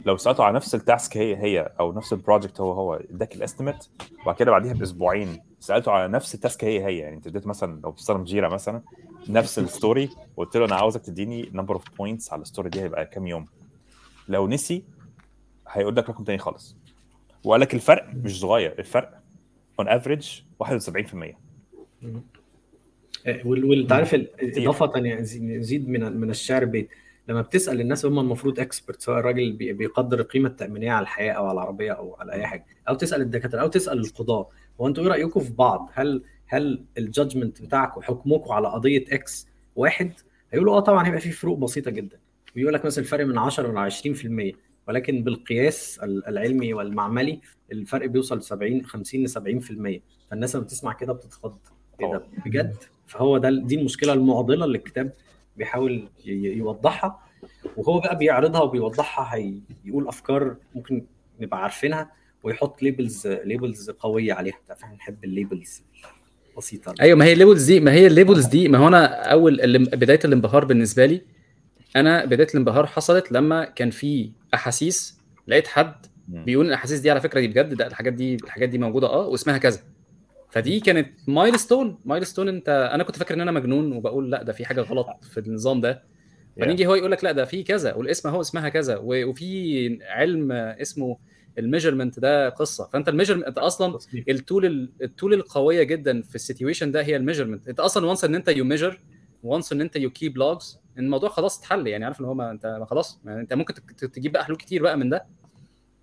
لو 0.05 0.17
سألته 0.17 0.43
على 0.43 0.55
نفس 0.55 0.75
ال 0.75 0.84
task 0.84 1.17
هي 1.17 1.35
هي 1.37 1.71
أو 1.79 1.93
نفس 1.93 2.13
ال 2.13 2.19
project 2.19 2.61
هو 2.61 2.71
هو 2.71 2.93
إداك 2.93 3.35
ال 3.35 3.41
estimate 3.41 3.87
وبعد 4.21 4.35
كده 4.35 4.51
بعديها 4.51 4.73
بأسبوعين 4.73 5.41
سألته 5.59 5.91
على 5.91 6.07
نفس 6.07 6.35
ال 6.35 6.41
task 6.41 6.63
هي 6.63 6.85
هي. 6.85 6.97
يعني 6.97 7.15
أنت 7.15 7.27
اديت 7.27 7.47
مثلا 7.47 7.81
لو 7.81 7.91
بتستخدم 7.91 8.23
Jira 8.23 8.49
مثلا 8.49 8.81
نفس 9.29 9.59
ال 9.59 9.68
story 9.68 10.09
وقلت 10.37 10.57
له 10.57 10.65
أنا 10.65 10.75
عاوزك 10.75 11.01
تديني 11.01 11.49
number 11.53 11.73
of 11.75 11.83
points 11.97 12.33
على 12.33 12.41
ال 12.41 12.46
story 12.46 12.69
دي 12.69 12.81
هيبقى 12.81 13.05
كام 13.05 13.27
يوم. 13.27 13.45
لو 14.27 14.47
نسي 14.47 14.83
هيقول 15.69 15.95
لك 15.95 16.09
رقم 16.09 16.23
تاني 16.23 16.37
خالص. 16.37 16.75
وقال 17.43 17.61
لك 17.61 17.73
الفرق 17.73 18.09
مش 18.13 18.39
صغير 18.39 18.79
الفرق 18.79 19.19
on 19.79 19.87
average 19.87 20.41
71% 20.63 20.67
وانت 23.45 23.91
عارف 23.91 24.15
إضافة 24.41 24.91
ثانية 24.91 25.15
يزيد 25.55 25.89
من 25.89 26.17
من 26.17 26.29
الشعر 26.29 26.65
بيت 26.65 26.89
لما 27.27 27.41
بتسأل 27.41 27.81
الناس 27.81 28.05
هم 28.05 28.19
المفروض 28.19 28.59
expert 28.59 29.01
سواء 29.01 29.19
الراجل 29.19 29.53
بيقدر 29.53 30.19
القيمه 30.19 30.49
التأمينية 30.49 30.91
على 30.91 31.03
الحياة 31.03 31.33
أو 31.33 31.45
على 31.45 31.53
العربية 31.53 31.91
أو 31.91 32.15
على 32.19 32.31
أي 32.33 32.47
حاجة 32.47 32.65
أو 32.89 32.95
تسأل 32.95 33.21
الدكاترة 33.21 33.61
أو 33.61 33.67
تسأل 33.67 33.99
القضاة 33.99 34.49
هو 34.81 34.87
أنتوا 34.87 35.03
إيه 35.03 35.09
رأيكم 35.09 35.39
في 35.39 35.53
بعض؟ 35.53 35.89
هل 35.93 36.23
هل 36.47 36.83
ال 36.97 37.04
judgment 37.04 37.61
بتاعكم 37.61 38.01
حكمكم 38.01 38.51
على 38.51 38.67
قضية 38.67 39.05
X 39.11 39.47
واحد؟ 39.75 40.11
هيقولوا 40.51 40.77
آه 40.77 40.79
طبعا 40.79 41.07
هيبقى 41.07 41.19
في 41.19 41.31
فروق 41.31 41.57
بسيطة 41.57 41.91
جدا 41.91 42.17
ويقول 42.55 42.73
لك 42.73 42.85
مثلا 42.85 43.03
الفرق 43.03 43.25
من 43.25 43.37
10 43.37 43.87
ل 43.87 43.91
20% 43.91 44.55
ولكن 44.89 45.23
بالقياس 45.23 45.99
العلمي 46.03 46.73
والمعملي 46.73 47.39
الفرق 47.71 48.05
بيوصل 48.05 48.41
70 48.43 48.85
50 48.85 49.23
ل 49.23 49.29
70% 49.29 50.01
فالناس 50.31 50.55
لما 50.55 50.63
بتسمع 50.65 50.93
كده 50.93 51.13
بتتخض. 51.13 51.57
إيه 52.01 52.11
ده؟ 52.11 52.23
بجد؟ 52.45 52.75
فهو 53.07 53.37
ده 53.37 53.49
دي 53.49 53.75
المشكلة 53.75 54.13
المعضلة 54.13 54.65
اللي 54.65 54.77
الكتاب 54.77 55.13
بيحاول 55.57 56.09
يوضحها. 56.25 57.19
وهو 57.77 57.99
بقى 57.99 58.17
بيعرضها 58.17 58.61
وبيوضحها 58.61 59.35
هيقول 59.85 60.07
أفكار 60.07 60.55
ممكن 60.75 61.05
نبقى 61.39 61.63
عارفينها 61.63 62.11
ويحط 62.43 62.83
labels 62.83 63.27
labels 63.27 63.89
قوية 63.89 64.33
عليها. 64.33 64.57
إحنا 64.71 64.91
بنحب 64.93 65.23
ال 65.23 65.32
labels 65.32 65.83
بسيطة. 66.57 66.93
أيوه 67.01 67.17
ما 67.17 67.25
هي 67.25 67.33
ال 67.33 67.38
labels 67.38 67.65
دي 67.65 67.79
ما 67.79 67.91
هي 67.93 68.07
ال 68.07 68.13
labels 68.13 68.45
دي 68.45 68.67
ما 68.67 68.77
هو 68.77 68.87
أنا 68.87 69.31
أول 69.31 69.85
بداية 69.85 70.19
الانبهار 70.25 70.65
بالنسبة 70.65 71.05
لي 71.05 71.21
أنا 71.95 72.25
بداية 72.25 72.47
الانبهار 72.47 72.85
حصلت 72.85 73.31
لما 73.31 73.65
كان 73.65 73.89
في 73.89 74.31
أحاسيس 74.53 75.19
لقيت 75.47 75.67
حد 75.67 76.05
بيقول 76.27 76.65
الأحاسيس 76.67 76.99
دي 76.99 77.11
على 77.11 77.21
فكرة 77.21 77.39
دي 77.39 77.47
بجد 77.47 77.73
ده 77.73 77.87
الحاجات 77.87 78.13
دي 78.13 78.35
الحاجات 78.35 78.69
دي 78.69 78.77
موجودة 78.77 79.07
آه 79.07 79.27
واسمها 79.27 79.57
كذا. 79.57 79.79
فدي 80.49 80.79
كانت 80.79 81.09
milestone 81.27 81.99
milestone 82.05 82.47
أنت 82.47 82.89
أنا 82.93 83.03
كنت 83.03 83.15
فاكر 83.17 83.33
إن 83.33 83.41
أنا 83.41 83.51
مجنون 83.51 83.93
وبقول 83.93 84.31
لأ 84.31 84.43
ده 84.43 84.53
في 84.53 84.65
حاجة 84.65 84.81
غلط 84.81 85.07
في 85.31 85.39
النظام 85.39 85.81
ده. 85.81 86.03
فنيجي 86.61 86.87
هو 86.87 86.95
يقول 86.95 87.11
لك 87.11 87.23
لأ 87.23 87.31
ده 87.31 87.45
في 87.45 87.63
كذا 87.63 87.93
والاسم 87.93 88.29
هو 88.29 88.41
اسمها 88.41 88.69
كذا 88.69 88.97
وفي 89.03 89.99
علم 90.03 90.51
اسمه 90.51 91.17
ال 91.57 91.62
measurement 91.62 92.19
ده 92.19 92.49
قصة. 92.49 92.89
فأنت 92.93 93.09
ال 93.09 93.12
measurement 93.12 93.45
أنت 93.45 93.57
أصلا 93.57 93.97
ال 94.29 94.41
tool 94.41 94.89
ال 95.01 95.08
tool 95.08 95.33
القوية 95.33 95.83
جدا 95.83 96.21
في 96.21 96.35
ال 96.35 96.41
situation 96.41 96.91
ده 96.91 97.01
هي 97.03 97.15
ال 97.15 97.19
measurement. 97.19 97.67
أنت 97.67 97.79
أصلا 97.79 98.05
once 98.05 98.23
ان 98.23 98.35
أنت 98.35 98.47
you 98.47 98.63
measure 98.65 98.99
once 99.43 99.73
ان 99.73 99.81
أنت 99.81 99.95
you 99.95 100.09
keep 100.09 100.37
logs 100.37 100.79
الموضوع 100.99 101.29
خلاص 101.29 101.59
اتحل 101.59 101.87
يعني 101.87 102.05
عارف 102.05 102.19
ان 102.21 102.25
هو 102.25 102.33
ما 102.33 102.51
انت 102.51 102.79
خلاص 102.89 103.21
يعني 103.25 103.41
انت 103.41 103.53
ممكن 103.53 103.73
تجيب 104.11 104.31
بقى 104.31 104.45
حلول 104.45 104.57
كتير 104.57 104.83
بقى 104.83 104.97
من 104.97 105.09
ده. 105.09 105.25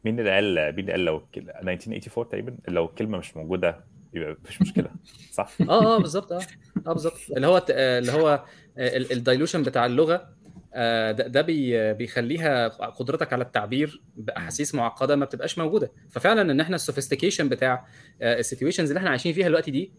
مين 0.05 0.19
اللي 0.21 0.31
قال 0.31 0.55
مين 0.77 0.79
اللي 0.81 0.93
قال 0.93 1.05
لو 1.05 1.17
1984 1.37 2.29
تقريبا 2.29 2.57
لو 2.69 2.85
الكلمة 2.85 3.19
مش 3.19 3.37
موجودة 3.37 3.85
يبقى 4.15 4.37
مفيش 4.43 4.63
مشكلة 4.63 4.91
صح؟ 5.33 5.51
آه 5.61 5.97
آه 5.97 5.99
بالظبط 5.99 6.33
آه 6.33 6.41
آه 6.87 6.93
بالظبط. 6.93 7.15
اللي 7.37 7.47
هو 7.47 7.65
اللي 7.69 8.13
هو 8.13 8.45
ال 8.79 8.88
dilution 8.88 9.63
بتاع 9.63 9.87
اللغة 9.87 10.37
ده, 10.75 11.13
ده 11.13 11.41
بي 11.43 11.95
بيخليها 11.95 12.69
قدرتك 12.69 13.33
على 13.33 13.45
التعبير 13.45 14.03
بأحاسيس 14.17 14.75
معقدة 14.75 15.17
ما 15.17 15.25
بتبقاش 15.25 15.59
موجودة. 15.59 15.93
ففعلا 16.11 16.43
إن 16.53 16.61
إحنا 16.61 16.77
ال 16.77 16.82
sophistication 16.82 17.49
بتاع 17.49 17.87
ال 18.23 18.29
situations 18.29 18.89
اللي 18.91 18.99
إحنا 18.99 19.11
عايشين 19.11 19.33
فيها 19.33 19.49
دلوقتي 19.49 19.71
دي 19.71 19.93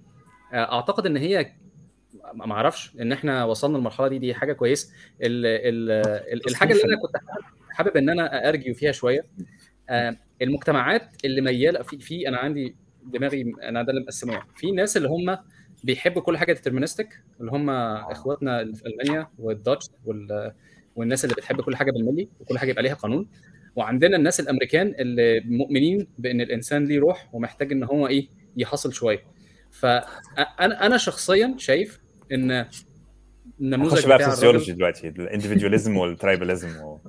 أعتقد 0.54 1.06
إن 1.06 1.18
هي 1.18 1.52
ما 2.34 2.54
أعرفش 2.54 2.92
ان 3.02 3.12
إحنا 3.12 3.46
وصلنا 3.46 3.78
للمرحلة 3.78 4.08
دي 4.08 4.20
دي 4.20 4.34
حاجة 4.34 4.54
كويسة. 4.54 4.94
الحاجة 5.22 6.72
اللي 6.74 6.84
أنا 6.84 7.02
كنت 7.02 7.16
حابب 7.70 7.98
إن 7.98 8.10
أنا 8.10 8.50
argue 8.50 8.74
فيها 8.74 8.92
شوية 8.92 9.26
المجتمعات 10.42 11.26
اللي 11.26 11.42
ميالة 11.42 11.82
في 11.82 11.98
في 12.00 12.28
أنا 12.28 12.38
عندي 12.38 12.76
دماغي 13.06 13.54
أنا 13.64 13.84
ده 13.84 13.90
اللي 13.90 14.02
مقسمه. 14.02 14.42
في 14.56 14.72
ناس 14.72 14.98
اللي 14.98 15.08
هم 15.10 15.38
بيحبوا 15.84 16.22
كل 16.22 16.38
حاجة 16.38 16.54
deterministic 16.54 17.24
اللي 17.40 17.52
هم 17.52 17.70
إخواتنا 17.70 18.62
اللي 18.62 18.76
في 18.76 18.84
المانيا 18.88 19.28
وال 19.40 19.53
Dutch 19.53 19.86
وال 20.06 20.54
والناس 20.96 21.24
اللي 21.26 21.36
بتحب 21.36 21.62
كل 21.62 21.76
حاجة 21.76 21.92
بالملي 21.92 22.30
وكل 22.40 22.58
حاجة 22.60 22.70
يبقى 22.70 22.84
ليها 22.84 22.94
قانون. 22.94 23.28
وعندنا 23.76 24.18
الناس 24.18 24.40
الأمريكان 24.40 24.88
اللي 25.00 25.42
مؤمنين 25.46 26.08
بإن 26.18 26.42
الإنسان 26.42 26.86
ليه 26.86 27.00
روح 27.00 27.30
ومحتاج 27.34 27.72
إن 27.72 27.84
هو 27.84 28.08
إيه 28.08 28.30
يحصل 28.58 28.94
شوية. 28.94 29.24
فانا 29.72 30.86
أنا 30.86 30.98
شخصيا 30.98 31.56
شايف 31.58 32.00
إن 32.32 32.66
النموذج 33.62 34.08
بقى 34.08 34.20
في 34.20 34.28
ال 34.28 34.32
sociology 34.32 34.72
دلوقتي 34.72 35.08
ال 35.08 35.14
individualism 35.14 35.98
وال 35.98 36.13
tribalism 36.13 36.82
و... 36.84 37.00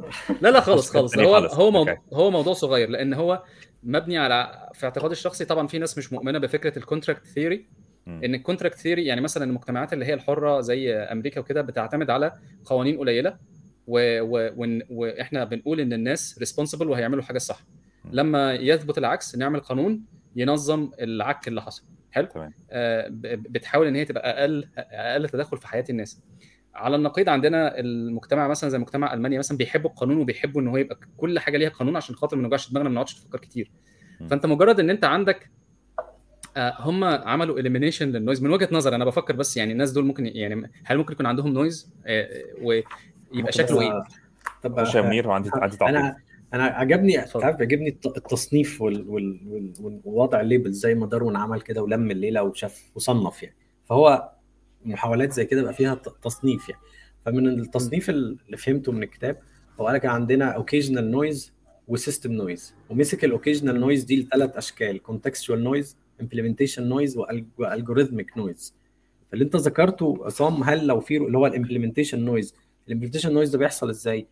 لا 0.41 0.49
لا 0.49 0.61
خالص 0.61 0.91
خالص. 0.91 1.19
هو 1.19 1.37
هو 1.37 1.71
موضوع 1.71 2.03
هو 2.13 2.31
موضوع 2.31 2.53
صغير 2.53 2.89
لأن 2.89 3.15
هو 3.15 3.43
مبني 3.83 4.19
على 4.19 4.69
في 4.75 4.87
اعتقادي 4.87 5.13
الشخصي 5.13 5.45
طبعا 5.45 5.67
في 5.67 5.79
ناس 5.79 5.99
مش 5.99 6.13
مؤمنة 6.13 6.39
بفكرة 6.39 6.79
ال 6.79 6.84
contract 6.84 7.27
theory 7.27 7.67
إن 8.09 8.35
ال 8.35 8.40
contract 8.40 8.79
theory 8.79 9.05
يعني 9.05 9.21
مثلا 9.21 9.45
المجتمعات 9.45 9.93
اللي 9.93 10.05
هي 10.05 10.15
الحرة 10.15 10.61
زي 10.61 10.95
أمريكا 10.95 11.41
وكده 11.41 11.63
بتعتمد 11.63 12.11
على 12.11 12.33
قوانين 12.65 12.99
قليلة 12.99 13.37
و... 13.87 14.21
و... 14.21 14.81
وإحنا 14.91 15.45
بنقول 15.45 15.81
إن 15.81 15.93
الناس 15.93 16.39
responsible 16.39 16.89
وهيعملوا 16.89 17.23
حاجة 17.23 17.37
الصح 17.37 17.65
لما 18.13 18.55
يثبت 18.55 18.99
العكس 18.99 19.37
نعمل 19.37 19.61
قانون 19.61 20.03
ينظم 20.37 20.91
العك 21.01 21.49
اللي 21.49 21.63
حصل. 21.63 21.83
حلو. 22.11 22.27
تمام. 22.27 22.53
آه 22.71 23.07
بتحاول 23.11 23.87
إن 23.87 23.95
هي 23.97 24.05
تبقى 24.05 24.41
أقل 24.41 24.69
أقل 24.79 25.29
تدخل 25.29 25.57
في 25.57 25.69
حياة 25.69 25.85
الناس. 25.91 26.23
على 26.75 26.97
النقيض 26.97 27.29
عندنا 27.29 27.79
المجتمع 27.79 28.49
مثلا 28.49 28.71
زي 28.71 28.79
مجتمع 28.79 29.15
ألمانيا 29.15 29.39
مثلا 29.39 29.59
بيحبوا 29.59 29.91
القانون 29.91 30.17
وبيحبوا 30.17 30.61
إن 30.61 30.69
هو 30.69 30.77
يبقى 30.77 30.99
كل 31.17 31.39
حاجة 31.39 31.57
ليها 31.59 31.69
قانون 31.69 31.97
عشان 31.97 32.15
خاطر 32.15 32.37
ما 32.37 32.43
نوجعش 32.43 32.71
دماغنا 32.71 32.89
ما 32.89 32.95
نقعدش 32.95 33.17
نفكر 33.19 33.39
كتير. 33.39 33.71
فأنت 34.31 34.47
مجرد 34.47 34.81
إن 34.81 34.91
أنت 34.91 35.05
عندك 35.05 35.51
آه 36.57 36.75
هم 36.79 37.05
عملوا 37.05 37.59
elimination 37.59 38.09
لل 38.09 38.18
noise 38.18 38.43
من 38.43 38.51
وجهة 38.51 38.69
نظر 38.73 38.95
أنا 38.95 39.05
بفكر 39.05 39.37
بس 39.37 39.57
يعني 39.57 39.73
الناس 39.73 39.93
دول 39.93 40.05
ممكن 40.05 40.27
يعني 40.27 40.71
هل 40.85 40.97
ممكن 40.99 41.13
يكون 41.13 41.27
عندهم 41.27 41.53
noise 41.53 41.93
آه 42.07 42.29
ويبقى 42.63 43.53
شكله 43.53 43.81
إيه؟ 43.81 44.05
طب 44.63 44.79
يا 44.95 45.03
منير 45.03 45.29
وعندي 45.29 45.51
عندي 45.55 45.77
تعقيب. 45.77 46.15
أنا 46.55 46.65
عجبني 46.65 47.13
تعرف 47.23 47.61
عجبني 47.61 47.89
التصنيف 48.17 48.81
وال... 48.83 49.09
وال... 49.11 49.41
وال... 49.81 50.01
ووضع 50.05 50.41
ال 50.41 50.46
label 50.46 50.73
زي 50.73 50.95
ما 50.95 51.07
داروين 51.07 51.37
عمل 51.37 51.61
كده 51.61 51.83
ولم 51.83 52.11
الليلة 52.11 52.43
وشاف 52.43 52.91
وصنف 52.95 53.43
يعني. 53.43 53.57
فهو 53.85 54.31
محاولات 54.85 55.33
زي 55.33 55.45
كده 55.45 55.63
بقى 55.63 55.75
فيها 55.75 55.95
تصنيف 56.23 56.69
يعني. 56.69 56.83
فمن 57.27 57.49
التصنيف 57.49 58.11
اللي 58.11 58.57
فهمته 58.57 58.93
من 58.93 59.03
الكتاب 59.03 59.39
هو 59.81 59.87
قال 59.87 59.95
لك 59.95 60.07
عندنا 60.07 60.45
occasional 60.51 61.11
noise 61.11 61.53
و 61.89 61.95
system 61.95 62.33
noise 62.33 62.75
ومسك 62.91 63.25
ال 63.25 63.30
occasional 63.30 63.81
noise 63.81 64.05
دي 64.05 64.23
لثلاث 64.23 64.57
أشكال 64.57 65.03
contextual 65.03 65.65
noise 65.65 65.97
implementation 66.21 66.89
noise 66.89 67.19
و 67.59 67.65
algorithmic 67.65 68.39
noise 68.39 68.75
فاللي 69.31 69.45
أنت 69.45 69.57
ذكرته 69.57 70.19
عصام 70.21 70.63
هل 70.63 70.87
لو 70.87 71.01
في 71.01 71.17
اللي 71.17 71.39
هو 71.39 71.47
ال 71.47 71.52
implementation 71.52 72.21
noise 72.25 72.55
ال 72.89 72.92
implementation 72.92 73.33
noise 73.33 73.51
ده 73.51 73.59
بيحصل 73.59 73.91
إزاي؟ 73.91 74.27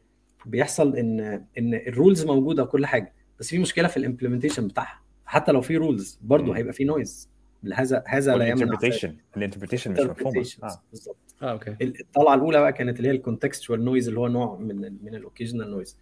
بيحصل 0.46 0.96
إن 0.96 1.20
إن 1.58 1.74
ال 1.74 1.83
rules 1.83 2.24
موجودة 2.24 2.62
وكل 2.62 2.86
حاجة 2.86 3.12
بس 3.40 3.48
في 3.48 3.58
مشكلة 3.58 3.88
في 3.88 3.96
ال 3.96 4.01
implementation 4.01 4.68
بتاعها. 4.68 5.00
حتى 5.26 5.52
لو 5.52 5.60
في 5.60 5.76
rules 5.76 6.18
برضه 6.22 6.56
هيبقى 6.56 6.72
في 6.72 6.84
noise 6.84 7.28
هذا 7.74 8.04
هذا 8.06 8.36
لا 8.36 8.46
يمنع 8.46 8.62
ال 8.64 8.68
interpretation 8.68 9.16
ال 9.36 9.40
interpretation 9.40 9.92
مش 9.92 10.00
مفهومة. 10.00 10.46
آه. 10.62 10.82
بالظبط. 10.90 11.16
آه 11.42 11.52
okay. 11.52 11.76
الطلعة 11.82 12.34
الأولى 12.34 12.60
بقى 12.60 12.72
كانت 12.72 12.98
اللي 12.98 13.08
هي 13.08 13.12
ال 13.12 13.19
contextual 13.19 13.84
noise 13.84 14.08
اللي 14.08 14.20
هو 14.20 14.28
نوع 14.28 14.56
من 14.56 14.76
من 15.04 15.14
ال 15.14 15.19
occasional 15.19 15.70
noise 15.70 15.98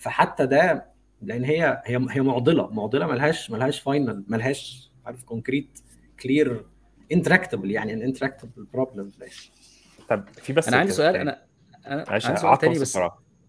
فحتى 0.00 0.46
ده 0.46 0.84
لأن 1.22 1.44
هي 1.44 1.82
هي 1.84 2.06
هي 2.10 2.20
معضلة 2.20 2.66
معضلة 2.74 3.06
ملهاش 3.06 3.50
ملهاش 3.50 3.80
final 3.80 4.24
ملهاش 4.28 4.90
عارف 5.06 5.24
concrete 5.24 5.78
clear 6.22 6.64
intractable 7.12 7.70
يعني 7.70 7.92
an 7.92 8.02
intractable 8.02 8.66
problem 8.72 9.12
طب 10.08 10.24
في 10.28 10.52
بس 10.52 10.68
أنا 10.68 10.76
عندي 10.76 10.92
سؤال 10.92 11.16
أنا 11.16 11.42
أنا 11.86 12.04
معلش 12.08 12.26
عندي 12.26 12.40
سؤال 12.40 12.58
تاني 12.58 12.78
بس. 12.78 12.98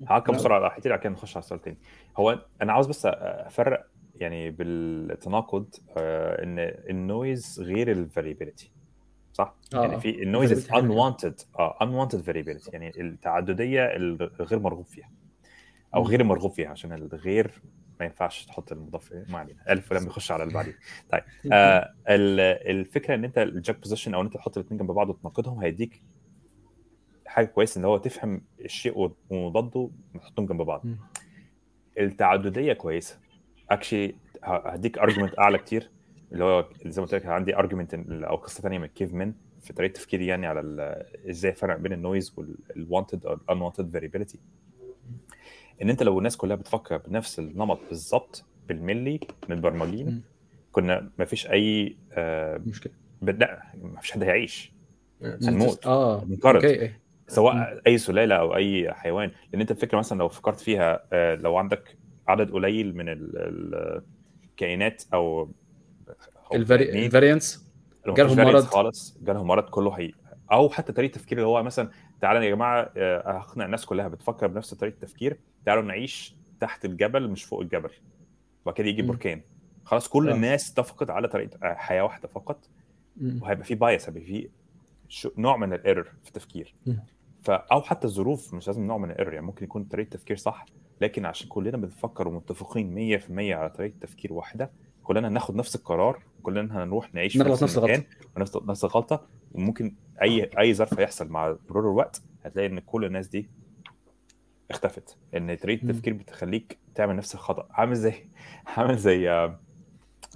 هعقب 0.08 0.34
بسرعة 0.34 0.60
راح 0.60 0.80
بعد 0.80 1.00
كده 1.00 1.10
نخش 1.10 1.38
على 1.38 1.44
السؤال 1.44 1.62
تاني 1.62 1.78
هو 2.18 2.40
أنا 2.62 2.74
عاوز 2.74 2.88
بس 2.88 3.06
أفرق 3.06 3.88
يعني 4.16 4.52
بالتناقض 4.52 5.76
آه 5.98 6.44
إن 6.44 6.60
ال 6.90 7.02
noise 7.02 7.62
غير 7.62 7.92
ال 7.92 7.98
variability 7.98 8.72
صح؟ 9.34 9.56
آه، 9.74 9.82
يعني 9.82 9.96
آه. 9.96 10.00
في 10.00 10.24
ال 10.24 10.31
noise 10.31 10.70
حاجة 10.70 10.82
unwanted 10.82 11.46
آه 11.60 11.78
unwanted 11.84 12.18
variability 12.26 12.74
يعني 12.74 13.02
التعددية 13.02 13.86
الغير 13.96 14.60
مرغوب 14.60 14.86
فيها 14.86 15.10
أو. 15.96 16.04
غير 16.04 16.24
مرغوب 16.24 16.52
فيها 16.52 16.70
عشان 16.70 16.94
الغير 16.94 17.62
ما 18.00 18.06
ينفعش 18.06 18.46
تحط 18.46 18.72
المضاف 18.72 19.14
ما 19.30 19.38
علينا 19.40 19.60
ألف 19.70 19.94
لما 19.94 20.08
يخش 20.08 20.32
على 20.32 20.44
اللي 20.44 20.54
بعديه 20.54 20.78
طيب 21.12 21.24
آه 21.54 21.94
ال- 22.10 22.40
الفكرة 22.80 23.16
إن 23.16 23.24
أنت 23.24 23.38
ال 23.38 23.80
juxtaposition 23.80 24.14
أو 24.14 24.22
إن 24.22 24.26
أنت 24.26 24.36
تحط 24.38 24.58
الاثنين 24.58 24.80
جنب 24.80 24.92
بعض 24.92 25.10
وتناقضهم 25.10 25.60
هيديك 25.60 26.02
حاجة 27.30 27.46
كويسة 27.46 27.80
إن 27.80 27.86
هو 27.86 27.98
تفهم 27.98 28.42
الشيء 28.60 29.12
ومضاده 29.30 29.90
تحطهم 30.16 30.46
جنب 30.46 30.62
بعض. 30.62 30.86
التعددية 32.00 32.74
كويسة. 32.74 33.20
actually 33.70 34.16
هديك 34.44 34.98
argument 34.98 35.40
أعلى 35.40 35.58
كتير. 35.58 35.90
اللي 36.32 36.44
هو 36.44 36.70
زي 36.86 37.02
ما 37.02 37.06
قلت 37.08 37.16
لك 37.16 37.26
عندي 37.26 37.56
argument 37.56 37.94
أو 38.10 38.36
قصة 38.36 38.62
ثانية 38.62 38.78
من 38.78 38.86
كيف 38.88 39.14
من 39.14 39.34
في 39.62 39.74
طريقة 39.74 39.94
تفكيري 39.94 40.28
يعني 40.28 40.48
على 40.48 41.06
إزاي 41.30 41.54
فرق 41.54 41.78
بين 41.78 41.94
ال 41.94 42.00
noise 42.00 42.34
وال 42.38 42.60
wanted 42.60 43.26
أو 43.26 43.34
ال 43.34 43.40
unwanted 43.40 43.90
variability 43.90 44.40
إن 45.82 45.90
أنت 45.90 46.04
لو 46.04 46.18
الناس 46.18 46.38
كلها 46.38 46.56
بتفكر 46.56 46.98
بنفس 46.98 47.40
النمط 47.40 47.80
بالظبط 47.90 48.46
بالملي 48.68 49.20
متبرمجين. 49.50 50.24
كنا 50.72 51.10
ما 51.20 51.26
فيش 51.26 51.48
أي 51.48 51.98
آه 52.12 52.58
مشكلة. 52.58 52.94
لا 53.22 53.64
ما 53.82 54.02
فيش 54.02 54.12
حد 54.12 54.24
هيعيش. 54.24 54.74
هنموت. 55.22 55.88
آه. 55.88 56.24
هننقرض. 56.24 56.90
سواء 57.30 57.82
أي 57.88 57.98
سلالة 57.98 58.36
أو 58.36 58.56
أي 58.56 58.94
حيوان 58.94 59.32
لأن 59.52 59.62
أنت 59.62 59.72
الفكرة 59.72 59.98
مثلا 59.98 60.18
لو 60.18 60.28
فكرت 60.30 60.60
فيها 60.60 61.04
آه، 61.14 61.36
لو 61.36 61.58
عندك 61.58 61.98
عدد 62.28 62.52
قليل 62.52 62.96
من 62.96 63.10
ال- 63.10 63.38
ال- 63.38 64.02
الكائنات 64.44 65.04
أو 65.14 65.52
الفاريانس 67.06 67.66
جالهم 68.08 68.38
مرض. 68.38 68.64
خالص 68.64 69.18
جالهم 69.22 69.48
مرض 69.48 69.64
كله 69.64 69.92
هي 69.92 70.12
أو 70.52 70.70
حتى 70.70 70.94
طريقة 70.94 71.12
تفكير 71.14 71.38
اللي 71.38 71.48
هو 71.48 71.64
مثلا 71.64 71.90
تعالى 72.22 72.46
يا 72.46 72.50
جماعة 72.56 72.90
آه، 72.98 73.32
هقنع 73.32 73.66
الناس 73.66 73.86
كلها 73.86 74.08
بتفكر 74.08 74.48
بنفس 74.48 74.74
طريقة 74.74 74.94
التفكير 74.94 75.38
تعالوا 75.66 75.84
نعيش 75.84 76.36
تحت 76.60 76.86
الجبل 76.86 77.30
مش 77.30 77.44
فوق 77.44 77.62
الجبل 77.62 77.90
وبعد 78.66 78.76
كده 78.76 78.88
يجي. 78.88 79.02
بركان 79.02 79.42
خلاص 79.86 80.08
كل 80.08 80.30
آه. 80.30 80.36
الناس 80.36 80.72
اتفقت 80.72 81.10
على 81.10 81.28
طريقة 81.28 81.58
آه، 81.68 81.74
حياة 81.74 82.02
واحدة 82.04 82.28
فقط 82.28 82.70
وهيبقى 83.42 83.64
في 83.66 83.76
bias 83.76 84.10
هيبقى 84.10 84.22
في 84.22 84.50
نوع 85.38 85.58
من 85.58 85.74
ال 85.74 85.79
error 85.79 86.04
في 86.04 86.28
التفكير. 86.28 86.76
ف 87.42 87.50
أو 87.52 87.82
حتى 87.82 88.08
الظروف 88.08 88.54
مش 88.54 88.68
لازم 88.68 88.84
نوع 88.88 88.98
من 88.98 89.12
ال 89.12 89.15
error 89.15 89.34
يعني 89.34 89.46
ممكن 89.46 89.66
يكون 89.66 89.84
طريقة 89.84 90.10
تفكير 90.10 90.38
صح 90.38 90.66
لكن 91.02 91.26
عشان 91.26 91.48
كلنا 91.48 91.78
بنفكر 91.78 92.28
ومتفقين 92.28 93.20
100% 93.20 93.32
على 93.32 93.70
طريقة 93.70 93.94
تفكير 94.02 94.34
واحدة 94.34 94.72
كلنا 95.04 95.30
ناخد 95.30 95.56
نفس 95.56 95.76
القرار 95.76 96.24
كلنا 96.44 96.84
هنروح 96.84 97.14
نعيش 97.16 97.38
في 97.38 97.40
نفس 97.40 97.78
المكان 97.78 97.96
الغلطة. 97.96 98.06
ونفس 98.38 98.58
نفس 98.58 98.84
الغلطة 98.84 99.28
وممكن 99.52 99.96
أي 100.22 100.50
أي 100.60 100.74
ظرف 100.74 101.00
هيحصل 101.00 101.28
مع 101.28 101.58
مرور 101.70 101.92
الوقت 101.92 102.22
هتلاقي 102.46 102.68
إن 102.68 102.80
كل 102.80 103.06
الناس 103.06 103.28
دي 103.28 103.50
اختفت 104.72 105.18
إن 105.36 105.56
طريقة. 105.56 105.84
التفكير 105.84 106.14
بتخليك 106.14 106.78
تعمل 106.96 107.16
نفس 107.16 107.36
الخطأ 107.36 107.68
عامل 107.72 107.96
زي 107.96 108.14
عامل 108.78 108.98
زي 108.98 109.30
آه، 109.30 109.60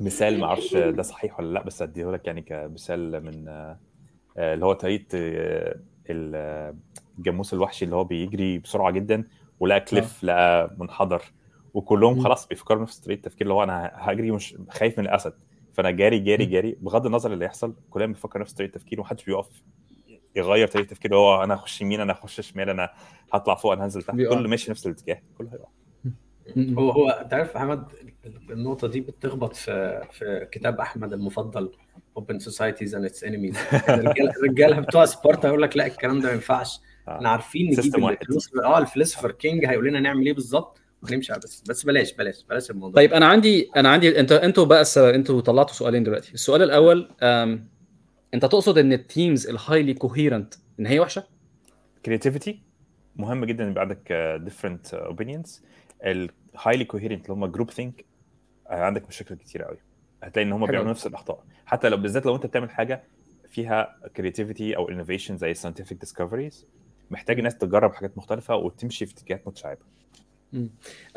مثال 0.02 0.40
ما 0.40 0.46
أعرفش 0.46 0.76
ده 0.76 1.04
صحيح 1.04 1.40
ولا 1.40 1.54
لأ 1.54 1.64
بس 1.64 1.82
اديه 1.82 2.12
لك 2.12 2.28
يعني 2.28 2.42
كمثال 2.42 3.26
من 3.26 3.48
آه، 3.48 3.80
آه، 4.38 4.54
اللي 4.54 4.66
هو 4.66 4.74
طريقة 4.74 5.18
الجاموس 6.10 7.54
الوحشي 7.54 7.86
اللي 7.86 7.96
هو 7.96 8.04
بيجري 8.04 8.60
بسرعة 8.60 8.92
جدا 8.92 9.24
ولقى 9.60 9.80
كليف 9.80 10.24
لقى 10.24 10.76
منحدر 10.78 11.22
وكلهم. 11.74 12.22
خلاص 12.24 12.48
بيفكروا 12.48 12.82
نفس 12.82 13.00
طريقة 13.00 13.18
التفكير 13.18 13.42
اللي 13.42 13.54
هو 13.54 13.64
أنا 13.64 13.92
هجري 13.96 14.32
مش 14.32 14.56
خايف 14.70 15.00
من 15.00 15.06
الأسد 15.06 15.34
فأنا 15.74 15.92
جاري 15.92 16.20
جاري. 16.20 16.46
جاري 16.46 16.78
بغض 16.82 17.06
النظر 17.06 17.34
اللي 17.34 17.46
يحصل 17.46 17.76
كلنا 17.90 18.06
بنفكر 18.06 18.40
نفس 18.40 18.54
طريقة 18.54 18.70
التفكير 18.76 19.00
ومحدش 19.00 19.26
بيقف 19.26 19.64
يغير 20.36 20.68
طريقة 20.68 20.88
تفكيره 20.88 21.16
هو 21.16 21.44
أنا 21.44 21.54
اخش 21.54 21.82
يمين 21.82 22.02
أنا 22.02 22.12
اخش 22.12 22.42
شمال 22.42 22.70
أنا 22.70 22.90
هطلع 23.34 23.56
فوق 23.56 23.74
أنا 23.74 23.86
هنزل 23.86 24.02
تحت. 24.04 24.16
كله 24.16 24.50
ماشي 24.50 24.72
نفس 24.72 24.88
الاتجاه 24.88 25.22
كله 25.38 25.50
هيقع. 25.54 25.68
هو 26.58 26.90
هو 26.90 27.10
انت 27.10 27.34
عارف 27.34 27.58
احمد 27.58 27.84
النقطة 28.50 28.88
دي 28.88 29.00
بتخبط 29.02 29.56
في 29.56 30.02
في 30.12 30.48
كتاب 30.52 30.80
احمد 30.80 31.14
المفضل 31.14 31.72
Open 32.20 32.36
Societies 32.36 32.92
and 32.92 33.10
Its 33.10 33.24
Enemies. 33.28 33.58
الرجاله 33.90 34.80
بتوع 34.86 35.06
سبارتا 35.06 35.48
يقول 35.48 35.62
لك 35.62 35.78
لا 35.78 35.86
الكلام 35.86 36.20
ده 36.20 36.28
ما 36.28 36.34
ينفعش. 36.34 36.80
آه. 37.08 37.16
إحنا 37.16 37.30
عارفين 37.30 37.68
نجيب. 37.68 37.96
ال 38.10 38.14
philosopher 38.14 38.64
آه 38.66 38.78
ال 38.80 38.84
philosopher 38.84 39.32
king 39.32 39.66
هيقول 39.66 39.88
لنا 39.88 40.00
نعمل 40.00 40.26
إيه 40.26 40.34
بالظبط؟ 40.34 40.80
ونمشي 41.04 41.32
على 41.32 41.42
بس 41.44 41.64
بس 41.70 41.84
بلاش 41.84 42.14
بلاش 42.14 42.46
بلاش 42.50 42.72
الموضوع. 42.72 42.96
طيب 42.96 43.14
أنا 43.14 43.26
عندي 43.26 43.70
أنا 43.76 43.90
عندي 43.90 44.20
انت 44.20 44.32
أنتوا 44.32 44.66
بقى 44.66 44.82
الس- 44.82 44.98
أنتوا 44.98 45.42
طلعتوا 45.42 45.74
سؤالين 45.74 46.04
دلوقتي. 46.04 46.34
السؤال 46.34 46.62
الأول 46.64 47.10
أم... 47.24 47.68
انت 48.34 48.46
تقصد 48.46 48.78
إن 48.78 48.94
ال 48.94 49.03
teams 49.03 49.48
ال 49.48 49.54
highly 49.54 49.94
coherent 49.94 50.54
إن 50.80 50.86
هي 50.86 51.00
وحشة؟ 51.00 51.24
creativity 52.06 52.62
مهم 53.16 53.46
جدا 53.46 53.64
يبقى 53.64 53.82
عندك 53.82 54.14
different 54.44 54.94
opinions 54.94 55.64
ال 56.04 56.15
highly 56.15 56.86
coherent 56.86 57.26
اللي 57.26 57.34
هم 57.34 57.46
groupthink 57.46 58.06
عندك 58.68 59.08
مشاكل 59.08 59.36
كتير 59.36 59.64
قوي. 59.64 59.78
هتلاقي 60.24 60.48
إن 60.48 60.54
هم. 60.54 60.66
بيعملوا 60.66 60.92
نفس 60.92 61.08
الأخطاء. 61.08 61.44
حتى 61.66 61.90
لو 61.90 61.98
بالذات 61.98 62.26
لو 62.26 62.36
أنت 62.36 62.46
بتعمل 62.46 62.70
حاجة 62.70 63.04
فيها 63.48 63.96
creativity 64.16 64.76
أو 64.76 64.90
innovation 64.90 65.38
زي 65.38 65.54
scientific 65.54 66.08
discoveries 66.08 66.56
محتاج 67.12 67.38
الناس 67.38 67.58
تجرب 67.58 67.94
حاجات 67.94 68.18
مختلفة 68.18 68.56
وتمشي 68.56 69.06
في 69.06 69.14
اتجاهات 69.14 69.48
متشعبة. 69.48 69.80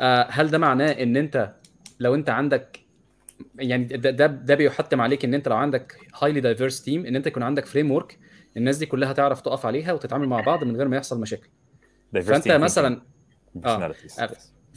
آه، 0.01 0.27
هل 0.29 0.47
ده 0.47 0.57
معناه 0.57 0.91
إن 0.91 1.17
أنت 1.17 1.53
لو 1.99 2.15
أنت 2.15 2.29
عندك 2.29 2.79
يعني 3.59 3.83
ده 3.85 4.09
ده, 4.09 4.25
ده 4.25 4.55
بيحتم 4.55 5.01
عليك 5.01 5.25
إن 5.25 5.33
أنت 5.33 5.47
لو 5.47 5.55
عندك 5.55 5.97
highly 6.21 6.41
diverse 6.41 6.83
team 6.83 7.05
إن 7.05 7.15
أنت 7.15 7.27
يكون 7.27 7.43
عندك 7.43 7.65
framework 7.65 8.19
الناس 8.57 8.77
دي 8.77 8.85
كلها 8.85 9.13
تعرف 9.13 9.41
تقف 9.41 9.65
عليها 9.65 9.93
وتتعامل 9.93 10.27
مع 10.27 10.41
بعض 10.41 10.63
من 10.63 10.75
غير 10.75 10.87
ما 10.87 10.97
يحصل 10.97 11.21
مشاكل. 11.21 11.49
فأنت 12.13 12.51
مثلا 12.51 13.01
آه. 13.65 13.93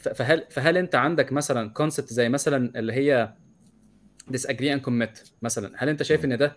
فهل 0.01 0.45
فهل 0.51 0.77
انت 0.77 0.95
عندك 0.95 1.33
مثلا 1.33 1.71
concept 1.71 2.13
زي 2.13 2.29
مثلا 2.29 2.79
اللي 2.79 2.93
هي 2.93 3.35
disagree 4.33 4.79
and 4.79 4.81
commit 4.87 5.31
مثلا؟ 5.43 5.73
هل 5.77 5.89
انت 5.89 6.03
شايف 6.03 6.25
ان 6.25 6.39
ده 6.39 6.57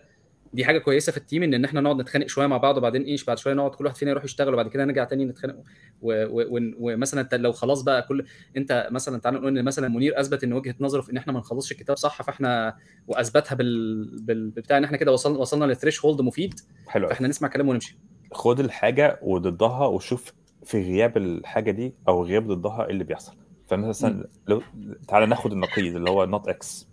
دي 0.52 0.64
حاجة 0.64 0.78
كويسة 0.78 1.12
في 1.12 1.18
ال 1.18 1.23
team 1.23 1.42
إن 1.42 1.54
إن 1.54 1.64
إحنا 1.64 1.80
نقعد 1.80 2.00
نتخانق 2.00 2.26
شوية 2.26 2.46
مع 2.46 2.56
بعض 2.56 2.76
وبعدين 2.76 3.02
إيش 3.02 3.24
بعد 3.24 3.38
شوية 3.38 3.54
نقعد 3.54 3.70
كل 3.70 3.84
واحد 3.84 3.96
فينا 3.96 4.10
يروح 4.10 4.24
يشتغل 4.24 4.54
وبعد 4.54 4.68
كده 4.68 4.84
نرجع 4.84 5.04
تاني 5.04 5.24
نتخانق 5.24 5.54
ومثلا 6.02 7.20
أنت 7.20 7.34
لو 7.34 7.52
خلاص 7.52 7.82
بقى 7.82 8.02
كل 8.02 8.24
أنت 8.56 8.88
مثلا 8.90 9.20
تعالى 9.20 9.38
نقول 9.38 9.58
إن 9.58 9.64
مثلا 9.64 9.88
منير 9.88 10.20
أثبت 10.20 10.44
إن 10.44 10.52
وجهة 10.52 10.74
نظره 10.80 11.00
في 11.00 11.12
إن 11.12 11.16
إحنا 11.16 11.32
ما 11.32 11.38
نخلصش 11.38 11.72
الكتاب 11.72 11.96
صح 11.96 12.22
فإحنا 12.22 12.76
وأثبتها 13.06 13.54
بال... 13.54 14.04
بال... 14.22 14.50
بتاع 14.50 14.78
إن 14.78 14.84
إحنا 14.84 14.96
كده 14.96 15.12
وصلنا 15.12 15.38
وصلنا 15.38 15.64
ل 15.72 16.04
threshold 16.04 16.20
مفيد 16.20 16.54
حلو. 16.88 17.08
فإحنا 17.08 17.28
نسمع 17.28 17.48
كلامه 17.48 17.70
ونمشي. 17.70 17.98
خد 18.32 18.60
الحاجة 18.60 19.18
وضدها 19.22 19.86
وشوف 19.86 20.32
في 20.64 20.82
غياب 20.82 21.16
الحاجة 21.16 21.70
دي 21.70 21.94
أو 22.08 22.24
غياب 22.24 22.46
ضدها 22.46 22.84
إيه 22.84 22.90
اللي 22.90 23.04
بيحصل؟ 23.04 23.36
فمثلا 23.66 24.28
لو 24.46 24.62
تعالى 25.08 25.26
ناخد 25.26 25.52
النقيض 25.52 25.96
اللي 25.96 26.10
هو 26.10 26.24
not 26.24 26.48
X 26.48 26.88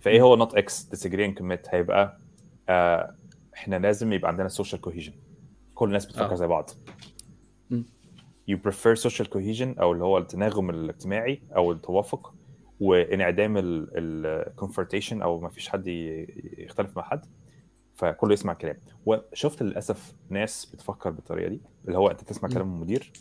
فإيه 0.00 0.20
هو 0.20 0.36
not 0.36 0.54
X 0.54 0.90
and 1.06 1.38
commit. 1.40 1.74
هيبقى 1.74 2.18
آه 2.68 3.14
إحنا 3.54 3.76
لازم 3.76 4.12
يبقى 4.12 4.30
عندنا 4.30 4.48
social 4.48 4.78
cohesion. 4.88 5.12
كل 5.74 5.86
الناس 5.88 6.06
بتفكر 6.06 6.32
آه. 6.32 6.34
زي 6.34 6.46
بعض. 6.46 6.70
you 8.50 8.54
prefer 8.68 8.96
social 9.02 9.26
cohesion 9.26 9.80
أو 9.80 9.92
اللي 9.92 10.04
هو 10.04 10.18
التناغم 10.18 10.70
الاجتماعي 10.70 11.42
أو 11.56 11.72
التوافق 11.72 12.34
وانعدام 12.80 13.54
ال 13.58 13.70
confrontation 13.70 15.22
أو 15.22 15.40
ما 15.40 15.48
فيش 15.48 15.68
حد 15.68 15.86
يختلف 16.58 16.96
مع 16.96 17.02
حد. 17.02 17.26
فكله 17.96 18.32
يسمع 18.32 18.54
كلام 18.54 18.76
وشفت 19.06 19.62
للأسف 19.62 20.14
ناس 20.30 20.66
بتفكر 20.66 21.10
بالطريقة 21.10 21.48
دي 21.48 21.60
اللي 21.86 21.98
هو 21.98 22.10
أنت 22.10 22.20
تسمع. 22.20 22.48
كلام 22.48 22.74
المدير 22.74 23.12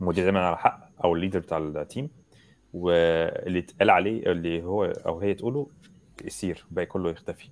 المدير 0.00 0.24
دايما 0.24 0.46
على 0.46 0.58
حق 0.58 0.88
أو 1.04 1.14
ال 1.14 1.17
leader 1.17 1.38
بتاع 1.38 1.58
ال 1.58 1.68
team 1.68 2.10
واللي 2.72 3.58
اتقال 3.58 3.90
عليه 3.90 4.32
اللي 4.32 4.62
هو 4.62 4.84
أو 4.84 5.20
هي 5.20 5.34
تقوله 5.34 5.66
يصير 6.24 6.64
الباقي 6.70 6.86
كله 6.86 7.10
يختفي. 7.10 7.48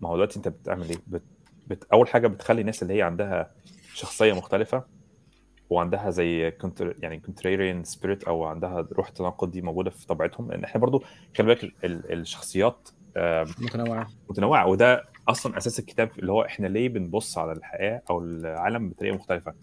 ما 0.00 0.08
هو 0.08 0.14
دلوقتي 0.14 0.36
أنت 0.36 0.48
بتعمل 0.48 0.88
إيه؟ 0.88 0.96
بت... 1.06 1.22
بت... 1.66 1.86
أول 1.92 2.08
حاجة 2.08 2.26
بتخلي 2.26 2.60
الناس 2.60 2.82
اللي 2.82 2.94
هي 2.94 3.02
عندها 3.02 3.50
شخصية 3.94 4.32
مختلفة 4.32 4.84
وعندها 5.70 6.10
زي 6.10 6.50
counter 6.50 6.96
يعني 6.98 7.20
contrarian 7.20 7.84
spirit 7.84 8.24
أو 8.24 8.44
عندها 8.44 8.88
روح 8.92 9.08
التناقض 9.08 9.50
دي 9.50 9.62
موجودة 9.62 9.90
في 9.90 10.06
طبيعتهم. 10.06 10.50
لأن 10.50 10.64
إحنا 10.64 10.80
برضو 10.80 11.02
خلي 11.36 11.46
بالك 11.46 11.64
ال... 11.84 12.12
الشخصيات 12.12 12.88
متنوعة. 13.58 14.08
متنوعة 14.30 14.66
وده 14.66 15.04
أصلا 15.30 15.58
أساس 15.58 15.78
الكتاب 15.78 16.10
اللي 16.18 16.32
هو 16.32 16.42
إحنا 16.42 16.66
ليه 16.66 16.88
بنبص 16.88 17.38
على 17.38 17.52
الحياة 17.52 18.02
أو 18.10 18.20
العالم 18.20 18.88
بطريقة 18.88 19.14
مختلفة. 19.14 19.54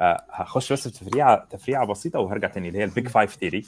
آه 0.00 0.24
هخش 0.30 0.72
بس 0.72 0.88
في 0.88 1.44
تفريعة 1.50 1.86
بسيطة 1.86 2.20
وهرجع 2.20 2.48
تاني 2.48 2.68
اللي 2.68 2.78
هي 2.78 2.84
ال 2.84 2.90
big 2.90 3.08
five 3.08 3.34
theory. 3.34 3.64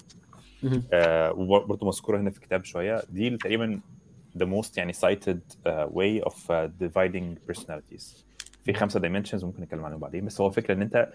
آه 0.93 1.33
وبرضه 1.33 1.87
مذكورة 1.87 2.19
هنا 2.21 2.31
في 2.31 2.37
الكتاب 2.37 2.65
شوية. 2.65 3.03
دي 3.11 3.37
تقريبا 3.37 3.81
the 4.39 4.47
most 4.47 4.71
يعني 4.77 4.93
cited 4.93 5.39
uh, 5.67 5.71
way 5.91 6.25
of 6.29 6.35
uh, 6.35 6.69
dividing 6.83 7.53
personalities. 7.53 8.25
في 8.65 8.73
خمسة 8.73 9.01
dimensions 9.01 9.45
ممكن 9.45 9.63
نتكلم 9.63 9.85
عنهم 9.85 10.01
بعدين. 10.01 10.25
بس 10.25 10.41
هو 10.41 10.47
الفكرة 10.47 10.75
إن 10.75 10.83
أنت 10.83 11.13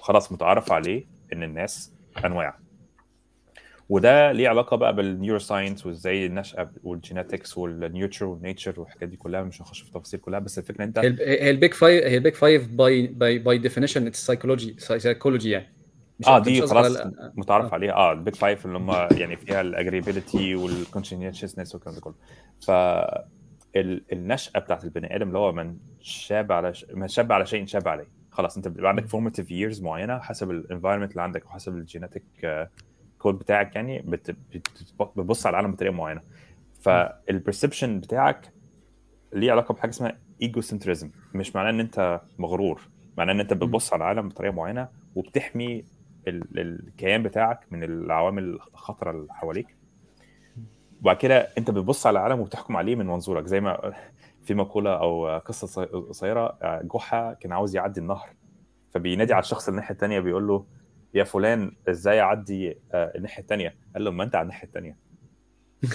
خلاص 0.00 0.32
متعارف 0.32 0.72
عليه 0.72 1.04
إن 1.32 1.42
الناس 1.42 1.92
أنواع. 2.24 2.58
وده 3.88 4.32
ليه 4.32 4.48
علاقة 4.48 4.76
بقى 4.76 4.96
بال 4.96 5.38
neuroscience 5.38 5.86
وازاي 5.86 6.26
النشأة 6.26 6.70
وال 6.84 6.98
genetics 6.98 7.56
وال 7.58 7.73
nurture 7.73 8.26
وال 8.26 8.40
nature 8.40 8.80
والحاجات 8.80 9.08
دي 9.08 9.16
كلها 9.16 9.42
مش 9.42 9.60
هنخش 9.62 9.80
في 9.80 9.86
التفاصيل 9.88 10.20
كلها 10.20 10.38
بس 10.38 10.58
الفكرة 10.58 10.84
أنت 10.84 10.98
هي 10.98 11.06
الب- 11.06 11.20
هي 11.20 11.50
ال 11.50 11.56
big 11.56 11.74
five 11.74 12.04
هي 12.04 12.16
ال 12.16 12.21
big 12.21 12.34
five 12.34 12.68
by 12.68 13.06
by 13.06 13.38
by 13.38 13.58
definition 13.58 14.06
it's 14.06 14.26
psychology 14.26 14.76
psychology 14.78 15.50
يعني. 15.50 15.72
آه 16.26 16.38
دي 16.38 16.60
خلاص 16.66 16.98
متعارف 17.34 17.66
آه. 17.70 17.74
عليها. 17.74 17.92
آه 17.92 18.12
ال 18.12 18.18
big 18.18 18.34
five 18.34 18.66
اللي 18.66 18.78
هم 18.78 18.90
يعني 19.18 19.36
فيها 19.36 19.60
ال 19.60 19.67
agreeability 19.67 20.54
وال 20.54 20.67
conscientiousness 20.67 21.74
والكلام 21.74 21.94
ده 21.94 22.00
كله. 22.00 22.14
ف 22.66 22.70
ال- 23.76 24.04
النشأة 24.12 24.60
بتاعت 24.60 24.84
البني 24.84 25.16
آدم 25.16 25.28
اللي 25.28 25.38
هو 25.38 25.52
من 25.52 25.76
شاب 26.00 26.52
على 26.52 26.74
ش... 26.74 26.86
من 26.94 27.08
شاب 27.08 27.32
على 27.32 27.46
شيء 27.46 27.66
شاب 27.66 27.88
عليه. 27.88 28.06
خلاص 28.30 28.56
أنت 28.56 28.68
بيبقى 28.68 28.88
عندك 28.90 29.06
formative 29.06 29.50
years 29.50 29.82
معينة 29.82 30.18
حسب 30.18 30.50
ال 30.50 30.55
environment 30.55 31.10
اللي 31.10 31.22
عندك 31.22 31.46
وحسب 31.46 31.76
ال 31.76 31.82
genetic 31.82 32.22
code 33.22 33.38
بتاعك 33.38 33.76
يعني 33.76 33.98
بت... 34.02 34.30
بت... 34.30 34.68
بتبص 35.16 35.46
على 35.46 35.54
العالم 35.54 35.72
بطريقة 35.72 35.92
معينة. 35.92 36.20
فال 36.80 37.00
perception 37.00 38.00
بتاعك 38.00 38.52
ليه 39.32 39.52
علاقة 39.52 39.74
بحاجة 39.74 39.90
اسمها 39.90 40.18
egocentrism 40.42 41.10
مش 41.34 41.56
معناه 41.56 41.70
إن 41.70 41.80
أنت 41.80 42.20
مغرور 42.38 42.88
معناه 43.18 43.32
إن 43.32 43.40
أنت 43.40 43.52
بتبص 43.52 43.92
على 43.92 44.00
العالم 44.04 44.28
بطريقة 44.28 44.52
معينة 44.52 44.88
وبتحمي 45.14 45.84
ال... 46.28 46.58
الكيان 46.58 47.22
بتاعك 47.22 47.66
من 47.70 47.84
العوامل 47.84 48.44
الخطرة 48.74 49.10
اللي 49.10 49.34
حواليك. 49.34 49.76
وبعد 51.00 51.16
كده 51.16 51.36
أنت 51.58 51.70
بتبص 51.70 52.06
على 52.06 52.18
العالم 52.18 52.40
وبتحكم 52.40 52.76
عليه 52.76 52.94
من 52.96 53.06
منظورك 53.06 53.46
زي 53.46 53.60
ما 53.60 53.92
في 54.42 54.54
مقولة 54.54 54.94
أو 55.00 55.38
قصة 55.38 55.84
قصيرة 55.84 56.58
جحا 56.94 57.32
كان 57.32 57.52
عاوز 57.52 57.76
يعدي 57.76 58.00
النهر 58.00 58.28
فبينادي 58.90 59.32
على 59.32 59.42
الشخص 59.42 59.68
الناحية 59.68 59.94
الثانية 59.94 60.20
بيقول 60.20 60.48
له 60.48 60.66
يا 61.14 61.24
فلان 61.24 61.72
إزاي 61.88 62.20
اعدي 62.20 62.78
آه، 62.94 63.12
الناحية 63.16 63.42
الثانية 63.42 63.74
قال 63.94 64.04
له 64.04 64.10
ما 64.10 64.24
انت 64.24 64.34
على 64.34 64.42
الناحية 64.42 64.66
الثانية 64.68 64.96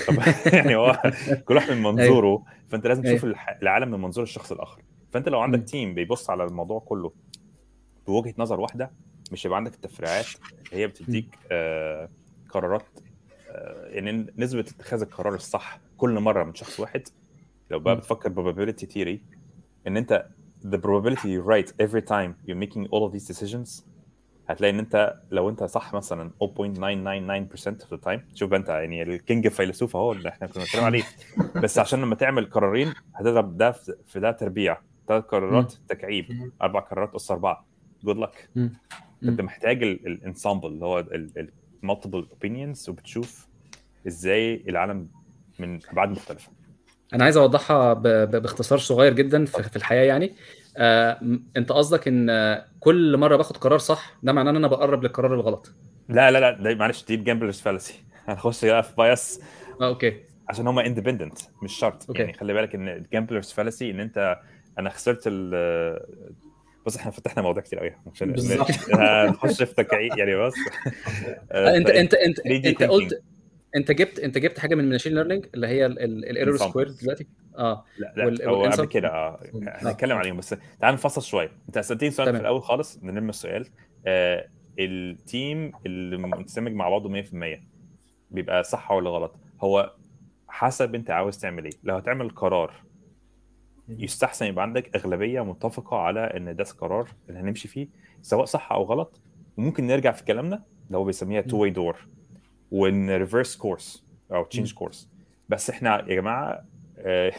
طب 0.07 0.13
يعني 0.53 0.76
هو 0.76 1.01
كل 1.45 1.55
واحد 1.55 1.72
من 1.72 1.84
منظوره 1.84 2.43
فانت 2.68 2.88
لازم 2.88 3.03
تشوف 3.03 3.24
الح- 3.24 3.57
العالم 3.61 3.91
من 3.91 3.99
منظور 4.01 4.24
الشخص 4.24 4.51
الآخر. 4.51 4.82
فانت 5.11 5.30
لو 5.30 5.39
عندك. 5.39 5.63
تيم 5.63 5.93
بيبص 5.93 6.30
على 6.30 6.43
الموضوع 6.43 6.80
كله 6.80 7.11
بوجهة 8.07 8.34
نظر 8.38 8.59
واحدة 8.59 8.91
مش 9.32 9.45
هيبقى 9.47 9.57
عندك 9.57 9.74
التفريعات 9.74 10.26
اللي 10.72 10.82
هي 10.84 10.88
بتديك 10.88 11.38
آه 11.51 12.09
قرارات 12.49 12.86
آه 13.49 13.86
يعني 13.88 14.34
نسبة 14.38 14.59
اتخاذ 14.59 15.01
القرار 15.01 15.36
الصح 15.36 15.80
كل 15.97 16.20
مرة 16.20 16.43
من 16.43 16.55
شخص 16.55 16.80
واحد. 16.80 17.01
لو 17.72 17.80
بقى. 17.80 17.95
بتفكر 17.95 18.30
probability 18.34 18.86
theory 18.93 19.36
إن 19.88 19.97
أنت 19.97 20.26
the 20.65 20.78
probability 20.78 21.24
you're 21.24 21.47
right 21.47 21.70
every 21.86 22.01
time 22.09 22.32
you're 22.49 22.68
making 22.68 22.88
all 22.91 23.09
of 23.09 23.13
these 23.13 23.28
decisions 23.34 23.84
هتلاقي 24.50 24.72
إن 24.72 24.80
أنت 24.80 25.14
لو 25.32 25.50
أنت 25.50 25.64
صح 25.64 25.93
مثلا 25.93 26.32
0.999% 26.43 26.45
of 27.84 27.98
the 27.98 28.00
time 28.08 28.20
شوف 28.36 28.54
أنت 28.54 28.70
يعني 28.70 29.04
الكينج 29.04 29.48
فيلسوف 29.48 29.95
اهو 29.95 30.12
اللي 30.12 30.30
إحنا 30.30 30.48
كنا 30.48 30.64
بنتكلم 30.64 30.84
عليه. 30.84 31.04
بس 31.64 31.80
عشان 31.80 32.02
لما 32.02 32.16
تعمل 32.16 32.45
قرارين 32.45 32.93
هتضرب 33.16 33.58
ده 33.58 33.72
في 34.06 34.20
ده 34.20 34.32
تربيع. 34.32 34.78
ثلاث 35.08 35.24
قرارات 35.24 35.74
تكعيب. 35.88 36.52
أربع 36.62 36.80
قرارات 36.80 37.16
أس 37.16 37.32
أربعة. 37.32 37.66
good 38.03 38.18
luck. 38.18 38.49
أنت 39.24 39.41
محتاج 39.41 39.84
ال 39.84 39.93
ensemble 39.93 40.68
اللي 40.68 40.86
هو 40.86 41.06
ال 41.84 41.88
multiple 41.88 42.28
opinions 42.32 42.89
وبتشوف 42.89 43.48
إزاي 44.08 44.64
العالم 44.70 45.08
من 45.60 45.80
ابعاد 45.91 46.10
مختلفة. 46.10 46.52
أنا 47.14 47.24
عايز 47.24 47.38
أوضحها 47.38 47.93
باختصار 47.93 48.78
صغير 48.78 49.14
جدا 49.14 49.45
في 49.45 49.76
الحياة 49.76 50.04
يعني. 50.04 50.34
آه، 50.78 51.19
انت 51.57 51.71
قصدك 51.71 52.07
ان 52.07 52.30
آه، 52.30 52.65
كل 52.80 53.17
مرة 53.17 53.36
باخد 53.38 53.57
قرار 53.57 53.80
صح 53.80 54.17
ده 54.23 54.34
معناه 54.34 54.51
ان 54.51 54.55
أنا 54.55 54.67
بقرب 54.67 55.03
للقرار 55.03 55.34
الغلط. 55.34 55.71
لا 56.09 56.32
لا 56.32 56.39
لا 56.39 56.51
ده 56.51 56.75
معلش 56.75 57.05
دي 57.05 57.15
gambler's 57.18 57.60
fallacy 57.62 57.93
هنخش 58.28 58.65
بقى 58.65 58.84
في 58.84 58.95
bias 58.97 59.41
آه 59.82 59.88
okay. 59.88 60.14
عشان 60.49 60.67
هم 60.67 60.80
independent 60.80 61.39
مش 61.63 61.73
شرط. 61.73 62.05
okay. 62.10 62.22
يعني 62.21 62.34
خلي 62.34 62.53
بالك 62.53 62.75
ان 62.75 62.88
ال 62.88 62.94
gambler's 62.94 63.51
fallacy 63.51 63.91
ان 63.91 63.99
انت 63.99 64.38
أنا 64.80 64.89
خسرت 64.89 65.23
ال 65.28 65.99
بص 66.86 66.97
إحنا 66.97 67.11
فتحنا 67.11 67.43
مواضيع 67.43 67.63
كتير 67.63 67.80
قوي 67.80 67.95
عشان. 68.13 68.36
هنخش 68.93 69.63
في 69.63 69.73
تكعيب 69.75 70.17
يعني 70.17 70.36
بص 70.36 70.53
آه، 71.51 71.78
انت 71.78 71.89
انت 71.89 72.13
انت 72.13 72.39
3D 72.39 72.65
انت 72.65 72.84
thinking. 72.84 72.88
قلت 72.88 73.23
انت 73.78 73.91
جبت 73.91 74.19
انت 74.19 74.38
جبت 74.38 74.59
حاجة 74.59 74.75
من 74.75 74.84
ال 74.84 74.87
machine 74.87 75.14
learning 75.14 75.45
اللي 75.53 75.67
هي 75.67 75.86
ال 75.86 75.96
error. 75.96 76.58
square 76.58 76.89
دلوقتي؟ 77.01 77.28
آه. 77.57 77.84
لا 77.97 78.13
لا 78.17 78.25
وال- 78.25 78.47
هو 78.49 78.63
قبل 78.63 78.86
كده 78.86 79.07
آه. 79.07 79.39
هنتكلم 79.67 80.17
عليهم 80.17 80.38
بس 80.38 80.55
تعال 80.82 80.93
نفصل 80.93 81.21
شوية. 81.21 81.51
أنت 81.67 81.80
سالتني 81.80 82.11
سؤال 82.11 82.34
في. 82.34 82.39
الأول 82.41 82.61
خالص 82.61 82.99
نلم 83.03 83.30
السؤال. 83.30 83.67
آه 84.07 84.47
ال 84.80 84.98
team 84.98 85.72
اللي 85.86 86.17
مندمج 86.17 86.71
مع 86.73 86.89
بعضه 86.89 87.09
100% 87.09 87.63
بيبقى 88.32 88.63
صح 88.63 88.91
ولا 88.91 89.09
غلط؟ 89.09 89.36
هو 89.61 89.93
حسب 90.47 90.95
أنت 90.95 91.11
عاوز 91.11 91.38
تعمل 91.38 91.63
إيه. 91.65 91.71
لو 91.84 91.95
هتعمل 91.95 92.30
قرار 92.30 92.73
يستحسن 93.89 94.45
يبقى 94.45 94.63
عندك 94.63 94.95
أغلبية 94.95 95.41
متفقة 95.41 95.97
على 95.97 96.19
إن 96.19 96.55
ده 96.55 96.63
القرار 96.63 97.09
اللي 97.30 97.39
هنمشي 97.39 97.67
فيه 97.67 97.88
سواء 98.21 98.45
صح 98.45 98.71
أو 98.71 98.84
غلط. 98.84 99.21
وممكن 99.57 99.88
نرجع 99.88 100.11
في 100.11 100.23
كلامنا 100.25 100.63
اللي 100.88 100.97
هو 100.97 101.03
بيسميها 101.03 101.41
two-way 101.41 101.58
door 101.58 102.08
وان 102.72 103.10
reverse 103.16 103.55
course 103.55 104.05
أو 104.32 104.43
change 104.43 104.74
course 104.74 105.10
بس 105.49 105.70
إحنا 105.70 106.09
يا 106.09 106.15
جماعة 106.15 106.65
آه، 106.97 107.32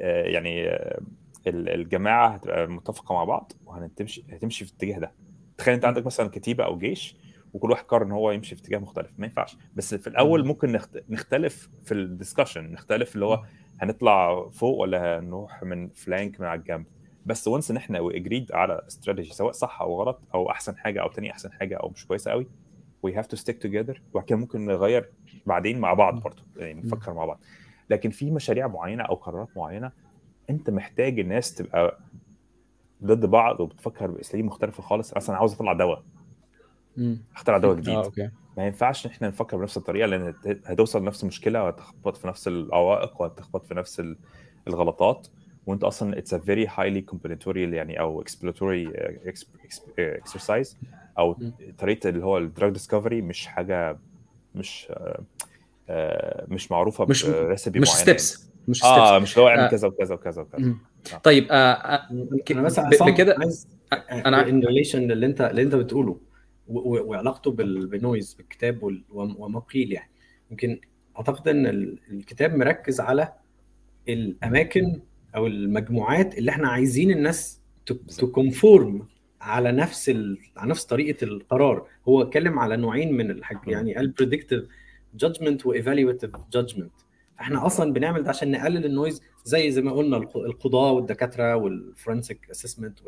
آه، 0.00 0.24
يعني 0.24 0.68
آه، 0.68 1.00
ال- 1.46 1.68
الجماعة 1.68 2.28
هتبقى 2.28 2.66
متفقة 2.68 3.12
مع 3.14 3.24
بعض 3.24 3.52
وهنمشي 3.66 4.24
هتمشي 4.32 4.64
في 4.64 4.70
الاتجاه 4.70 4.98
ده. 4.98 5.12
تخيل 5.58 5.74
أنت 5.74 5.84
عندك 5.84 6.06
مثلا 6.06 6.28
كتيبة 6.28 6.64
أو 6.64 6.78
جيش 6.78 7.16
وكل 7.52 7.70
واحد 7.70 7.84
قرر 7.84 8.04
إن 8.06 8.12
هو 8.12 8.30
يمشي 8.30 8.54
في 8.56 8.62
اتجاه 8.62 8.78
مختلف. 8.78 9.10
ما 9.18 9.26
ينفعش. 9.26 9.56
بس 9.74 9.94
في 9.94 10.06
الأول 10.06 10.46
ممكن 10.46 10.72
نخت- 10.72 11.04
نختلف 11.10 11.68
في 11.84 11.94
الدiscussion 11.94 12.56
نختلف 12.58 13.14
اللي 13.14 13.24
هو 13.26 13.44
هنطلع 13.80 14.48
فوق 14.48 14.78
ولا 14.80 15.18
هنروح 15.18 15.62
من 15.62 15.88
فلانك 15.88 16.40
من 16.40 16.46
على 16.46 16.60
الجنب. 16.60 16.86
بس 17.26 17.48
وانس 17.48 17.70
إن 17.70 17.76
إحنا 17.76 17.98
اجريد 18.02 18.52
على 18.52 18.82
استراتيجي 18.88 19.32
سواء 19.34 19.52
صح 19.52 19.80
أو 19.82 20.00
غلط 20.02 20.20
أو 20.34 20.50
أحسن 20.50 20.76
حاجة 20.76 21.02
أو 21.02 21.08
تاني 21.08 21.30
أحسن 21.30 21.52
حاجة 21.52 21.76
أو 21.76 21.88
مش 21.88 22.06
كويسة 22.06 22.30
قوي 22.30 22.46
we 23.06 23.10
have 23.12 23.26
to 23.36 23.40
stick 23.40 23.54
together 23.66 23.98
وبعد 24.12 24.24
كده 24.26 24.38
ممكن 24.38 24.66
نغير 24.66 25.10
بعدين 25.46 25.78
مع 25.80 25.94
بعض 25.94 26.20
برضه 26.22 26.42
يعني 26.56 26.80
نفكر 26.80 27.12
مع 27.14 27.24
بعض. 27.24 27.40
لكن 27.90 28.10
في 28.10 28.30
مشاريع 28.30 28.66
معينة 28.66 29.02
أو 29.04 29.14
قرارات 29.14 29.48
معينة 29.56 29.92
أنت 30.50 30.70
محتاج 30.70 31.20
الناس 31.20 31.54
تبقى 31.54 31.98
ضد 33.04 33.26
بعض 33.26 33.60
وبتفكر 33.60 34.10
بأساليب 34.10 34.44
مختلفة 34.44 34.82
خالص. 34.82 35.16
مثلا 35.16 35.36
عاوز 35.36 35.54
أطلع 35.54 35.72
دواء. 35.72 36.02
أخترع 37.36 37.58
دواء 37.58 37.76
جديد. 37.76 37.94
آه 37.94 38.04
okay. 38.04 38.30
ما 38.56 38.66
ينفعش 38.66 39.06
إن 39.06 39.10
إحنا 39.10 39.28
نفكر 39.28 39.56
بنفس 39.56 39.76
الطريقة 39.76 40.06
لأن 40.06 40.22
هت- 40.46 40.60
هتوصل 40.66 41.02
لنفس 41.02 41.22
المشكلة 41.22 41.64
وهتخبط 41.64 42.16
في 42.16 42.28
نفس 42.28 42.48
العوائق 42.48 43.20
وهتخبط 43.22 43.66
في 43.66 43.74
نفس 43.74 44.00
ال- 44.00 44.18
الغلطات. 44.68 45.28
وانت 45.66 45.84
أصلا 45.84 46.18
it's 46.18 46.34
a 46.34 46.38
very 46.38 46.66
highly 46.74 47.00
exploratory 47.00 47.76
يعني 47.76 48.00
أو 48.00 48.20
exploratory 48.20 48.92
exercise 49.98 50.76
أو 51.18 51.36
مم. 51.38 51.52
طريقة 51.78 52.08
اللي 52.08 52.24
هو 52.24 52.38
ال 52.38 52.45
drug 52.45 52.72
discovery 52.72 53.22
مش 53.22 53.46
حاجة 53.46 53.98
مش 54.54 54.86
آه، 54.90 55.22
آه، 55.88 56.46
مش 56.48 56.70
معروفة 56.72 57.04
مش 57.04 57.26
recipe 57.26 57.80
مش 57.80 57.88
steps 57.88 58.50
مش 58.68 58.76
steps 58.78 58.84
آه 58.98 59.18
مش 59.18 59.32
اللي 59.34 59.44
هو 59.44 59.48
اعمل 59.48 59.60
آه. 59.60 59.68
كذا 59.68 59.88
وكذا 59.88 60.14
وكذا 60.14 60.42
وكذا. 60.42 60.74
طيب 61.22 61.46
آه 61.50 61.72
أنا 62.50 62.62
بس 62.62 63.02
بكده 63.02 63.36
عايز 63.40 63.68
أنا- 63.94 64.26
in 64.26 64.64
relation 64.64 65.02
للي 65.08 65.26
انت 65.26 65.40
اللي 65.40 65.62
انت 65.62 65.74
بتقوله 65.74 66.20
وعلاقته 66.68 67.50
بال- 67.50 67.86
بال 67.86 68.00
noise 68.00 68.34
بالكتاب 68.34 68.82
وما 69.10 69.60
قيل 69.60 69.92
يعني 69.92 70.10
يمكن 70.50 70.80
أعتقد 71.16 71.48
إن 71.48 71.66
ال- 71.66 71.98
الكتاب 72.10 72.54
مركز 72.54 73.00
على 73.00 73.32
الأماكن 74.08 75.00
أو 75.36 75.46
المجموعات 75.46 76.38
اللي 76.38 76.50
إحنا 76.50 76.68
عايزين 76.68 77.10
الناس 77.10 77.60
to 78.18 78.26
conform 78.32 79.06
على 79.40 79.72
نفس 79.72 80.08
ال... 80.08 80.38
على 80.56 80.70
نفس 80.70 80.84
طريقة 80.84 81.24
القرار. 81.24 81.86
هو 82.08 82.22
اتكلم 82.22 82.58
على 82.58 82.76
نوعين 82.76 83.12
من 83.16 83.30
الحاج 83.30 83.58
يعني 83.66 83.94
قال 83.94 84.08
predictive 84.08 84.64
judgment 85.14 85.66
و 85.66 85.72
evaluative 85.72 86.30
judgment 86.52 86.92
فاحنا 87.38 87.66
أصلا 87.66 87.92
بنعمل 87.92 88.22
ده 88.22 88.28
عشان 88.28 88.50
نقلل 88.50 88.84
ال 88.84 88.90
noise 88.90 89.22
زي 89.44 89.70
زي 89.70 89.82
ما 89.82 89.92
قلنا 89.92 90.16
الق- 90.16 90.36
القضاه 90.36 90.92
والدكاترة 90.92 91.56
وال 91.56 91.75
forensic 91.75 92.50
assessment 92.50 92.98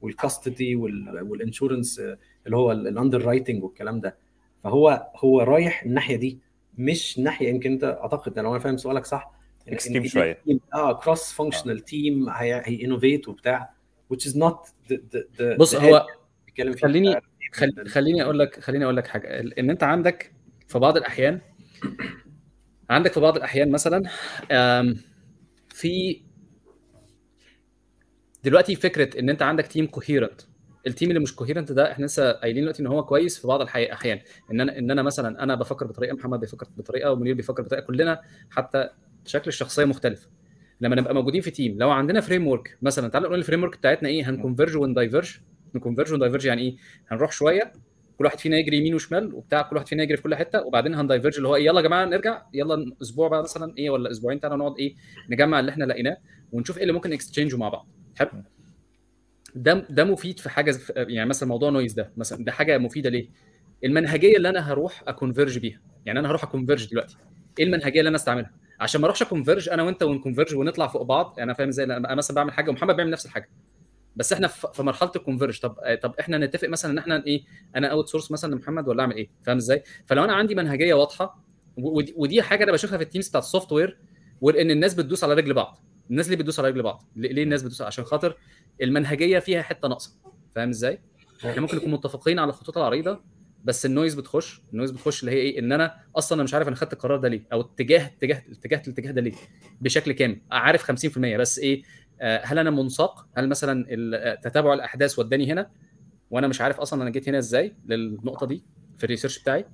وال 0.00 0.17
custody 0.17 0.76
وال 0.76 0.98
insurance 0.98 1.98
اللي 2.46 2.56
هو 2.56 2.72
ال 2.72 3.22
underwriting 3.24 3.64
والكلام 3.64 4.00
ده. 4.00 4.16
فهو 4.64 5.10
هو 5.16 5.40
رايح 5.40 5.82
الناحية 5.82 6.16
دي 6.16 6.38
مش 6.78 7.18
ناحية 7.18 7.48
يمكن 7.48 7.72
أنت 7.72 7.84
أعتقد 7.84 8.38
لو 8.38 8.50
أنا 8.50 8.58
فاهم 8.58 8.76
سؤالك 8.76 9.06
صح 9.06 9.32
إن- 9.70 10.06
شوية. 10.06 10.40
آه 10.74 11.00
cross-functional 11.00 11.80
team 11.80 12.28
هي 12.28 12.84
innovate 12.84 13.28
وبتاع 13.28 13.72
which 14.14 14.20
is 14.26 14.32
not 14.34 14.68
the, 14.90 14.96
the, 14.96 15.38
the 15.38 15.58
بص 15.58 15.76
the 15.76 15.78
هو 15.78 16.06
خليني 16.82 17.16
خل... 17.52 17.88
خليني 17.88 18.22
أقول 18.22 18.38
لك 18.38 18.60
خليني 18.60 18.84
أقول 18.84 18.96
لك 18.96 19.06
حاجة. 19.06 19.40
ال- 19.40 19.58
إن 19.58 19.70
أنت 19.70 19.82
عندك 19.82 20.32
في 20.68 20.78
بعض 20.78 20.96
الأحيان 20.96 21.40
عندك 22.90 23.12
في 23.12 23.20
بعض 23.20 23.36
الأحيان 23.36 23.70
مثلا 23.70 24.02
في 25.68 26.22
دلوقتي 28.44 28.74
فكرة 28.76 29.18
إن 29.20 29.30
أنت 29.30 29.42
عندك 29.42 29.66
team 29.66 29.86
coherent 29.86 30.40
ال 30.86 30.90
team 30.90 31.08
اللي 31.08 31.20
مش 31.20 31.34
coherent 31.36 31.72
ده 31.72 31.92
إحنا 31.92 32.06
لسه 32.06 32.32
قايلين 32.32 32.62
دلوقتي 32.62 32.82
إن 32.82 32.86
هو 32.86 33.04
كويس 33.04 33.38
في 33.38 33.46
بعض 33.46 33.60
الاحيان 33.60 34.20
إن 34.50 34.60
أنا 34.60 34.78
إن 34.78 34.90
أنا 34.90 35.02
مثلا 35.02 35.42
أنا 35.42 35.54
بفكر 35.54 35.86
بطريقة 35.86 36.14
محمد 36.14 36.40
بيفكر 36.40 36.66
بطريقة 36.76 37.12
ومنير 37.12 37.34
بيفكر 37.34 37.62
بطريقة 37.62 37.84
كلنا 37.84 38.20
حتى 38.50 38.88
شكل 39.26 39.48
الشخصية 39.48 39.84
مختلف 39.84 40.28
لما 40.80 40.96
نبقى 40.96 41.14
موجودين 41.14 41.40
في 41.40 41.50
team 41.50 41.78
لو 41.78 41.90
عندنا 41.90 42.20
framework 42.20 42.78
مثلا 42.82 43.08
تعالوا 43.08 43.28
نقول 43.28 43.38
ال 43.38 43.62
framework 43.62 43.76
بتاعتنا 43.78 44.08
إيه؟ 44.08 44.30
هن 44.30 44.39
converge 44.39 44.76
ون 44.76 44.89
diverge 44.89 45.36
ن 45.74 45.78
converge 45.78 46.12
ون 46.12 46.19
diverge 46.19 46.44
يعني 46.46 46.62
إيه؟ 46.62 46.76
هنروح 47.08 47.32
شوية 47.32 47.72
كل 48.18 48.24
واحد 48.24 48.38
فينا 48.40 48.56
يجري 48.58 48.76
يمين 48.76 48.94
وشمال 48.94 49.34
وبتاع 49.34 49.62
كل 49.62 49.76
واحد 49.76 49.88
فينا 49.88 50.02
يجري 50.02 50.16
في 50.16 50.22
كل 50.22 50.34
حتة 50.34 50.66
وبعدين 50.66 50.94
هن 50.94 51.03
diverge 51.03 51.36
اللي 51.36 51.48
هو 51.48 51.56
إيه؟ 51.56 51.66
يلا 51.66 51.80
يا 51.80 51.86
جماعة 51.86 52.04
نرجع 52.04 52.42
يلا 52.54 52.92
أسبوع 53.02 53.28
بقى 53.28 53.42
مثلا 53.42 53.74
إيه؟ 53.78 53.90
ولا 53.90 54.10
أسبوعين 54.10 54.40
تعالوا 54.40 54.56
نقعد 54.56 54.78
إيه؟ 54.78 54.94
نجمع 55.30 55.60
اللي 55.60 55.70
إحنا 55.70 55.84
لقيناه 55.84 56.16
ونشوف 56.52 56.76
إيه 56.76 56.82
اللي 56.82 56.92
ممكن 56.92 57.12
اكستشينجه 57.12 57.56
مع 57.56 57.68
بعض. 57.68 57.88
حلو؟ 58.16 58.30
ده 59.54 59.86
ده 59.90 60.04
مفيد 60.04 60.38
في 60.40 60.48
حاجة 60.50 60.76
يعني 60.96 61.28
مثلا 61.28 61.48
موضوع 61.48 61.70
noise 61.70 61.92
ده 61.92 62.12
مثلا 62.16 62.44
ده 62.44 62.52
حاجة 62.52 62.78
مفيدة 62.78 63.10
ليه؟ 63.10 63.28
المنهجية 63.84 64.36
اللي 64.36 64.48
أنا 64.48 64.72
هروح 64.72 65.02
أ 65.06 65.12
converge 65.12 65.58
بيها. 65.58 65.80
يعني 66.06 66.18
أنا 66.18 66.30
هروح 66.30 66.44
أ 66.44 66.49
converge 66.49 66.90
دلوقتي. 66.90 67.16
إيه 67.58 67.64
المنهجية 67.64 67.98
اللي 68.00 68.08
أنا 68.08 68.16
أستعملها؟ 68.16 68.50
عشان 68.82 69.00
ما 69.00 69.06
اروحش 69.06 69.22
أ 69.22 69.27
converge 69.27 69.68
أنا 69.68 69.82
وانت 69.82 70.02
ون 70.02 70.12
converge 70.12 70.54
ونطلع 70.54 70.86
فوق 70.86 71.02
بعض. 71.02 71.34
يعني 71.38 71.50
أنا 71.50 71.58
فاهم 71.58 71.68
إزاي؟ 71.68 71.84
أنا 71.84 72.14
مثلا 72.14 72.34
بعمل 72.34 72.52
حاجة 72.52 72.70
ومحمد 72.70 72.96
بيعمل 72.96 73.10
نفس 73.10 73.26
الحاجة. 73.26 73.50
بس 74.16 74.32
إحنا 74.32 74.48
في 74.48 74.82
مرحلة 74.82 75.12
ال 75.16 75.20
converge. 75.20 75.60
طب 75.60 75.76
طب 76.02 76.14
إحنا 76.20 76.38
نتفق 76.38 76.68
مثلا 76.68 76.92
إن 76.92 76.98
إحنا 76.98 77.24
إيه؟ 77.26 77.44
أنا 77.76 77.88
outsource 77.88 78.30
مثلا 78.30 78.54
لمحمد 78.54 78.88
ولا 78.88 79.02
أعمل 79.02 79.14
إيه؟ 79.14 79.30
فاهم 79.42 79.56
إزاي؟ 79.56 79.82
فلو 80.06 80.24
أنا 80.24 80.32
عندي 80.32 80.54
منهجية 80.54 80.94
واضحة 80.94 81.44
ودي, 82.16 82.42
حاجة 82.42 82.64
أنا 82.64 82.72
بشوفها 82.72 82.98
في 82.98 83.04
ال 83.04 83.08
teams 83.08 83.28
بتاعت 83.28 83.42
ال 83.42 83.72
software 83.72 83.98
وإن 84.40 84.70
الناس 84.70 84.94
بتدوس 84.94 85.24
على 85.24 85.34
رجل 85.34 85.54
بعض. 85.54 85.80
الناس 86.10 86.28
ليه 86.28 86.36
بتدوس 86.36 86.58
على 86.60 86.68
رجل 86.68 86.82
بعض؟ 86.82 87.04
ليه 87.16 87.42
الناس 87.42 87.62
بتدوس؟ 87.62 87.82
عشان 87.82 88.04
خاطر 88.04 88.36
المنهجية 88.82 89.38
فيها 89.38 89.62
حتة 89.62 89.88
ناقصة. 89.88 90.12
فاهم 90.54 90.68
إزاي؟ 90.68 91.02
إحنا 91.46 91.60
ممكن 91.60 91.76
نكون 91.76 91.90
متفقين 91.90 92.38
على 92.38 92.48
الخطوط 92.48 92.78
العريضة 92.78 93.20
بس 93.64 93.86
ال 93.86 93.91
noise 93.91 94.14
بتخش 94.14 94.62
ال 94.72 94.75
noise 94.75 94.90
بتخش 94.90 95.20
اللي 95.20 95.32
هي 95.32 95.36
إيه؟ 95.36 95.58
إن 95.58 95.72
أنا 95.72 95.94
أصلا 96.16 96.36
أنا 96.36 96.42
مش 96.42 96.54
عارف 96.54 96.68
أنا 96.68 96.76
خدت 96.76 96.92
القرار 96.92 97.18
ده 97.18 97.28
ليه 97.28 97.42
أو 97.52 97.60
اتجاه 97.60 98.06
اتجاه 98.06 98.42
اتجاه 98.52 98.82
الاتجاه 98.86 99.10
ده 99.10 99.20
ليه 99.20 99.32
بشكل 99.80 100.12
كامل. 100.12 100.40
عارف 100.50 100.90
50% 101.06 101.18
بس 101.18 101.58
إيه؟ 101.58 101.82
هل 102.20 102.58
أنا 102.58 102.70
منساق؟ 102.70 103.26
هل 103.36 103.48
مثلا 103.48 103.86
تتابع 104.34 104.74
الأحداث 104.74 105.18
وداني 105.18 105.52
هنا؟ 105.52 105.70
وأنا 106.30 106.48
مش 106.48 106.60
عارف 106.60 106.80
أصلا 106.80 107.02
أنا 107.02 107.10
جيت 107.10 107.28
هنا 107.28 107.38
إزاي 107.38 107.74
للنقطة 107.86 108.46
دي 108.46 108.64
في 108.96 109.04
الريسيرش 109.04 109.38
بتاعي؟ 109.42 109.64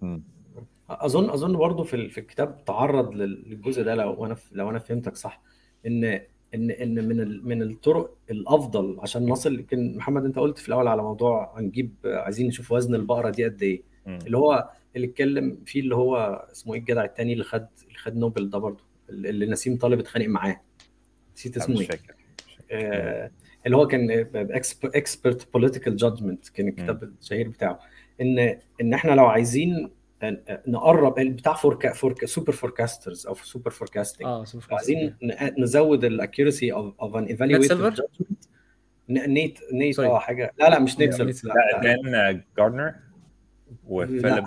أظن 0.90 1.30
أظن 1.30 1.56
برضه 1.56 1.84
في 1.84 2.08
في 2.08 2.18
الكتاب 2.20 2.64
تعرض 2.64 3.14
للجزء 3.14 3.82
ده 3.82 3.94
لو 3.94 4.26
أنا 4.26 4.36
لو 4.52 4.70
أنا 4.70 4.78
فهمتك 4.78 5.16
صح 5.16 5.42
إن 5.86 6.20
إن 6.54 6.70
إن 6.70 7.08
من 7.08 7.44
من 7.48 7.62
الطرق 7.62 8.16
الأفضل 8.30 8.96
عشان 9.00 9.26
نصل 9.26 9.54
يمكن 9.54 9.96
محمد 9.96 10.24
أنت 10.24 10.38
قلت 10.38 10.58
في 10.58 10.68
الأول 10.68 10.88
على 10.88 11.02
موضوع 11.02 11.58
هنجيب 11.58 11.94
عايزين 12.04 12.46
نشوف 12.46 12.72
وزن 12.72 12.94
البقرة 12.94 13.30
دي 13.30 13.44
قد 13.44 13.62
إيه. 13.62 13.82
اللي 14.06 14.38
هو 14.38 14.70
اللي 14.96 15.06
اتكلم 15.06 15.58
فيه 15.66 15.80
اللي 15.80 15.96
هو 15.96 16.46
اسمه 16.52 16.74
إيه 16.74 16.80
الجدع 16.80 17.04
التاني 17.04 17.32
اللي 17.32 17.44
خد 17.44 17.66
اللي 17.86 17.98
خد 17.98 18.16
نوبل 18.16 18.50
ده 18.50 18.58
برضه 18.58 18.84
اللي 19.10 19.46
نسيم 19.46 19.76
طالب 19.76 19.98
اتخانق 19.98 20.26
معاه. 20.26 20.60
نسيت 21.36 21.56
اسمه 21.56 21.80
إيه. 21.80 21.88
آه 22.70 23.30
اللي 23.66 23.76
هو 23.76 23.86
كان 23.86 24.26
Expert 24.84 25.52
Political 25.52 25.96
Judgment 25.96 26.48
كان 26.48 26.68
الكتاب 26.68 27.02
الشهير 27.20 27.48
بتاعه. 27.48 27.80
إن 28.20 28.58
إن 28.80 28.94
إحنا 28.94 29.12
لو 29.12 29.26
عايزين 29.26 29.90
نقرب 30.68 31.14
بتاع 31.14 31.54
foreca- 31.54 31.92
foreca- 31.92 32.26
super 32.26 32.52
forecasters 32.52 33.26
أو 33.26 33.34
super 33.34 33.70
forecasting 33.70 34.26
آه 34.26 34.44
عايزين 34.70 35.16
نزود 35.58 36.04
ال 36.04 36.12
accuracy 36.12 36.72
of 36.72 37.16
an 37.16 37.24
evaluated 37.24 38.00
Nate 39.08 39.58
Nate 39.72 39.98
آه 39.98 40.18
حاجة. 40.18 40.52
لا 40.58 40.70
لا 40.70 40.78
مش 40.78 40.98
نيت 40.98 41.14
سيلفر 41.14 41.48
لا 41.48 41.80
كان 41.82 42.42
جاردنر 42.58 42.94
وفيليب 43.86 44.44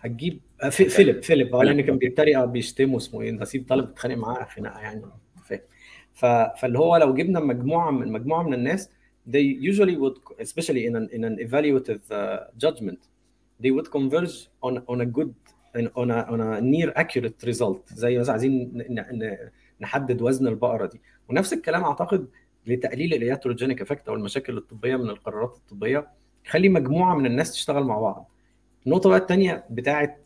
هتجيب 0.00 0.40
فيليب. 0.70 1.22
فيليب 1.22 1.54
آه 1.54 1.62
لأن 1.62 1.80
كان 1.80 1.98
بيتريق 1.98 2.44
بيشتمه 2.44 2.96
اسمه 2.96 3.20
إيه؟ 3.20 3.30
نسيم 3.30 3.68
طالب 3.68 3.88
اتخانق 3.88 4.16
معاه 4.16 4.44
خناقة 4.44 4.80
يعني. 4.80 5.02
فاهم. 5.44 5.60
فاللي 6.56 6.78
هو 6.78 6.96
لو 6.96 7.14
جبنا 7.14 7.40
مجموعة 7.40 7.90
من 7.90 8.12
مجموعة 8.12 8.42
من 8.42 8.54
الناس 8.54 8.90
they 9.30 9.72
usually 9.72 9.96
would 9.96 10.18
especially 10.40 10.86
in 10.86 10.94
an 10.96 11.08
in 11.16 11.24
an 11.24 11.36
evaluative 11.46 12.02
uh, 12.10 12.40
judgment. 12.64 13.00
They 13.62 13.70
would 13.70 13.90
converge 13.90 14.48
on 14.66 14.74
on 14.92 15.00
a 15.00 15.06
good 15.18 15.32
on 15.76 16.10
a 16.10 16.18
on 16.32 16.40
a 16.40 16.60
near 16.60 16.92
accurate 16.96 17.46
result. 17.46 17.94
زي 17.94 18.18
مثلا 18.18 18.32
عايزين 18.32 18.82
نحدد 19.80 20.22
وزن 20.22 20.48
البقرة 20.48 20.86
دي. 20.86 21.00
ونفس 21.28 21.52
الكلام 21.52 21.84
أعتقد 21.84 22.28
لتقليل 22.66 23.14
ال 23.14 23.20
iatrogenic 23.20 23.80
effect 23.80 24.08
أو 24.08 24.14
المشاكل 24.14 24.56
الطبية 24.56 24.96
من 24.96 25.10
القرارات 25.10 25.56
الطبية 25.56 26.08
خلي 26.46 26.68
مجموعة 26.68 27.14
من 27.14 27.26
الناس 27.26 27.52
تشتغل 27.52 27.84
مع 27.84 28.00
بعض. 28.00 28.30
النقطة 28.86 29.08
بقى 29.10 29.18
الثانية 29.18 29.64
بتاعه 29.70 30.16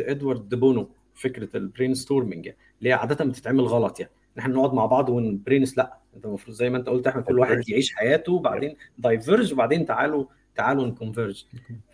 إدوارد 0.00 0.48
ديبونو 0.48 0.88
فكرة 1.14 1.56
ال 1.56 1.94
brainstorming 1.94 2.48
اللي 2.78 2.90
هي 2.90 2.92
عادة 2.92 3.24
بتتعمل 3.24 3.64
غلط 3.64 4.00
يعني. 4.00 4.12
إن 4.36 4.40
إحنا 4.42 4.54
نقعد 4.54 4.74
مع 4.74 4.86
بعض 4.86 5.08
ون 5.08 5.20
brainstorm 5.20 5.78
لأ 5.78 5.98
أنت 6.16 6.26
المفروض 6.26 6.56
زي 6.56 6.70
ما 6.70 6.78
أنت 6.78 6.88
قلت 6.88 7.06
إحنا 7.06 7.22
كل 7.22 7.38
واحد 7.38 7.68
يعيش 7.68 7.94
حياته 7.94 8.32
وبعدين 8.32 8.76
diverge 8.98 9.52
وبعدين 9.52 9.86
تعالوا 9.86 10.24
تعالوا 10.58 10.86
ن 10.86 10.92
converge 10.92 11.44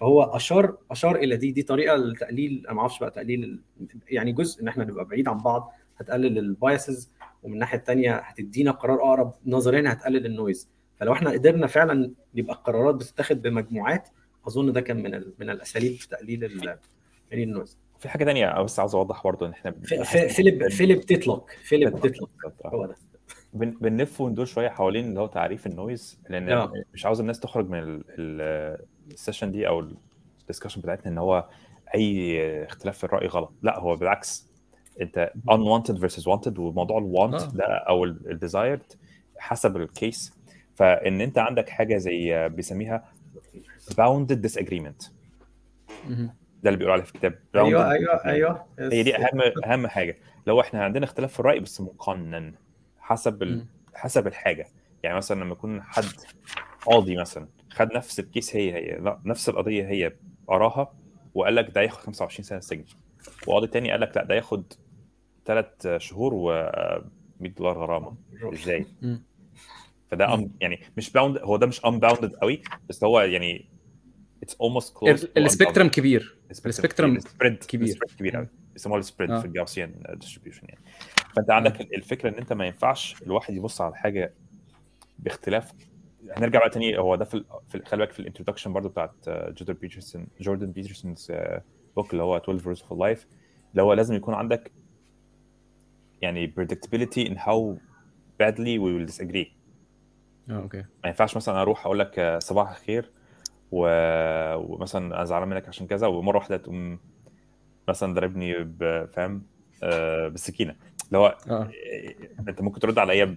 فهو 0.00 0.22
اشار 0.22 0.76
أشار 0.90 1.16
إلى 1.16 1.36
دي 1.36 1.52
دي 1.52 1.62
طريقة 1.62 1.96
لتقليل 1.96 2.62
أنا 2.66 2.74
ما 2.74 2.80
أعرفش 2.80 2.98
بقى 2.98 3.10
تقليل 3.10 3.60
يعني 4.08 4.32
جزء 4.32 4.62
إن 4.62 4.68
إحنا 4.68 4.84
نبقى 4.84 5.04
بعيد 5.04 5.28
عن 5.28 5.38
بعض 5.38 5.72
هتقلل 5.96 6.38
ال 6.38 6.49
biases 6.49 7.10
ومن 7.42 7.54
الناحية 7.54 7.78
الثانية 7.78 8.14
هتدينا 8.16 8.70
قرار 8.70 9.02
أقرب 9.02 9.34
نظريا 9.46 9.92
هتقلل 9.92 10.26
ال 10.26 10.33
noise 10.33 10.68
فلو 10.96 11.12
إحنا 11.12 11.30
قدرنا 11.30 11.66
فعلا 11.66 12.10
يبقى 12.34 12.54
القرارات 12.54 12.94
بتتاخد 12.94 13.42
بمجموعات 13.42 14.08
أظن 14.46 14.72
ده 14.72 14.80
كان 14.80 15.02
من 15.02 15.10
من 15.38 15.50
الأساليب 15.50 15.92
في 15.92 16.08
تقليل 16.08 16.60
تقليل 17.30 17.48
ال 17.48 17.53
noise 17.53 17.78
في 17.98 18.08
حاجة 18.08 18.24
ثانية 18.24 18.62
بس 18.62 18.78
عاوز 18.78 18.94
أوضح 18.94 19.24
برضه 19.24 19.46
إن 19.46 19.50
إحنا 19.52 19.70
فيليب 20.28 20.68
فيليب 20.68 21.00
تيتلوك. 21.00 21.50
فيليب 21.62 22.00
تيتلوك. 22.00 22.30
هو 22.66 22.86
ده. 22.86 22.96
بنلف 23.54 24.20
وندور 24.20 24.44
شوية 24.44 24.68
حوالين 24.68 25.04
اللي 25.04 25.20
هو 25.20 25.26
تعريف 25.26 25.66
ال 25.66 25.75
noise 25.75 26.20
لأن 26.28 26.48
آه. 26.48 26.72
مش 26.94 27.06
عاوز 27.06 27.20
الناس 27.20 27.40
تخرج 27.40 27.70
من 27.70 28.02
ال 29.10 29.15
session 29.15 29.50
دي 29.52 29.68
أو 29.68 29.88
ال 30.40 30.44
discussion 30.44 30.80
بتاعتنا 30.80 31.12
إن 31.12 31.18
هو 31.18 31.48
أي 31.94 32.64
اختلاف 32.64 32.98
في 32.98 33.04
الرأي 33.04 33.26
غلط. 33.26 33.52
لا 33.62 33.78
هو 33.78 33.96
بالعكس. 33.96 34.48
أنت 35.00 35.32
unwanted 35.50 35.94
versus 35.94 36.24
wanted 36.24 36.58
وموضوع 36.58 36.98
ال 36.98 37.05
wanted 37.05 37.42
آه. 37.42 37.46
ده 37.46 37.64
أو 37.64 38.04
ال 38.04 38.15
desired 38.15 38.92
حسب 39.38 39.76
الكيس 39.76 40.38
فإن 40.74 41.20
أنت 41.20 41.38
عندك 41.38 41.68
حاجة 41.68 41.96
زي 41.96 42.48
بيسميها 42.48 43.04
bounded 44.00 44.36
disagreement. 44.46 45.10
ده 46.08 46.70
اللي 46.70 46.76
بيقولوا 46.76 46.92
عليه 46.92 47.02
في 47.02 47.14
الكتاب. 47.14 47.38
أيوه 47.54 47.90
أيوه. 47.90 48.24
أيوه. 48.24 48.64
هي 48.78 49.02
دي 49.02 49.16
أهم 49.16 49.40
أهم 49.66 49.86
حاجة. 49.86 50.16
لو 50.46 50.60
إحنا 50.60 50.84
عندنا 50.84 51.04
اختلاف 51.04 51.32
في 51.32 51.40
الرأي 51.40 51.60
بس 51.60 51.80
مقنن. 51.80 52.54
حسب 53.04 53.42
ال... 53.42 53.66
حسب 53.94 54.26
الحاجة. 54.26 54.66
يعني 55.02 55.16
مثلا 55.16 55.40
لما 55.40 55.52
يكون 55.52 55.82
حد 55.82 56.04
قاضي 56.86 57.16
مثلا 57.16 57.48
خد 57.70 57.92
نفس 57.92 58.20
الكيس 58.20 58.56
هي 58.56 58.74
هي 58.74 58.98
لا 58.98 59.20
نفس 59.24 59.48
القضية 59.48 59.88
هي 59.88 60.12
قراها 60.46 60.94
وقال 61.34 61.54
لك 61.54 61.70
ده 61.74 61.80
ياخد 61.80 62.00
25 62.00 62.44
سنة 62.44 62.60
سجن 62.60 62.84
وقاضي 63.46 63.66
تاني 63.66 63.90
قال 63.90 64.00
لك 64.00 64.16
لا 64.16 64.24
ده 64.24 64.34
ياخد 64.34 64.72
ثلاث 65.46 65.86
شهور 65.96 66.34
و 66.34 66.50
100 67.40 67.52
دولار 67.52 67.78
غرامة. 67.78 68.16
إزاي؟ 68.52 68.86
فده 70.10 70.48
يعني 70.60 70.80
مش 70.96 71.10
bound 71.10 71.38
هو 71.38 71.56
ده 71.56 71.66
مش 71.66 71.80
unbounded 71.80 72.38
قوي 72.40 72.62
بس 72.88 73.04
هو 73.04 73.20
يعني 73.20 73.68
it's 74.42 74.54
close 74.54 75.20
to 75.20 75.26
ال 75.36 75.42
spectrum. 75.42 75.88
كبير. 75.88 76.38
ال 76.50 76.58
spectrum 76.58 77.18
كبير. 77.68 77.86
ال 77.88 77.91
spread 77.91 78.10
كبير. 78.18 78.36
قوي. 78.36 78.48
بيسموها 78.72 79.00
ال 79.00 79.05
spread 79.05 79.30
آه. 79.30 79.40
في 79.40 79.46
ال 79.46 79.53
Gaussian 79.53 80.02
distribution 80.14 80.66
يعني. 80.68 80.80
فانت 81.36 81.50
عندك 81.50 81.80
الفكرة 81.80 82.28
ان 82.28 82.34
انت 82.34 82.52
ما 82.52 82.66
ينفعش 82.66 83.22
الواحد 83.22 83.54
يبص 83.54 83.80
على 83.80 83.96
حاجة 83.96 84.32
باختلاف. 85.18 85.72
هنرجع 86.36 86.58
بقى 86.58 86.70
تاني 86.70 86.98
هو 86.98 87.16
ده 87.16 87.24
في 87.24 87.34
ال- 87.34 87.86
خلي 87.86 87.98
بالك 87.98 88.12
في 88.12 88.20
ال 88.20 88.24
introduction 88.24 88.72
برضو 88.72 88.88
بتاعت 88.88 89.14
جوردن 89.28 89.74
بيترسون 89.74 90.26
جوردن 90.40 90.72
بيترسونز 90.72 91.32
بوك 91.96 92.12
اللي 92.12 92.22
هو 92.22 92.36
12 92.36 92.74
rules 92.74 92.78
for 92.78 92.92
life. 92.96 93.24
اللي 93.70 93.82
هو 93.82 93.92
لازم 93.92 94.14
يكون 94.14 94.34
عندك 94.34 94.72
يعني 96.22 96.52
predictability 96.60 97.28
in 97.28 97.36
how 97.38 97.76
badly 98.42 98.78
we 98.78 98.88
will 98.98 99.12
disagree. 99.14 99.46
آه 100.50 100.56
okay. 100.62 100.78
ما 100.78 101.08
ينفعش 101.08 101.36
مثلا 101.36 101.62
أروح 101.62 101.86
أقول 101.86 101.98
لك 101.98 102.18
آه، 102.18 102.38
صباح 102.38 102.70
الخير 102.70 103.10
و... 103.72 103.86
ومثلا 104.56 105.06
أنا 105.16 105.24
زعلان 105.24 105.48
منك 105.48 105.68
عشان 105.68 105.86
كذا 105.86 106.06
ومرة 106.06 106.36
واحدة 106.36 106.56
تقوم 106.56 106.98
مثلا 107.88 108.14
ضربني 108.14 108.64
فاهم؟ 109.06 109.42
آه، 109.82 110.28
بالسكينة. 110.28 110.76
اللي 111.14 111.26
هو 111.26 111.36
آه، 111.50 111.70
انت 112.48 112.62
ممكن 112.62 112.80
ترد 112.80 112.98
عليا 112.98 113.36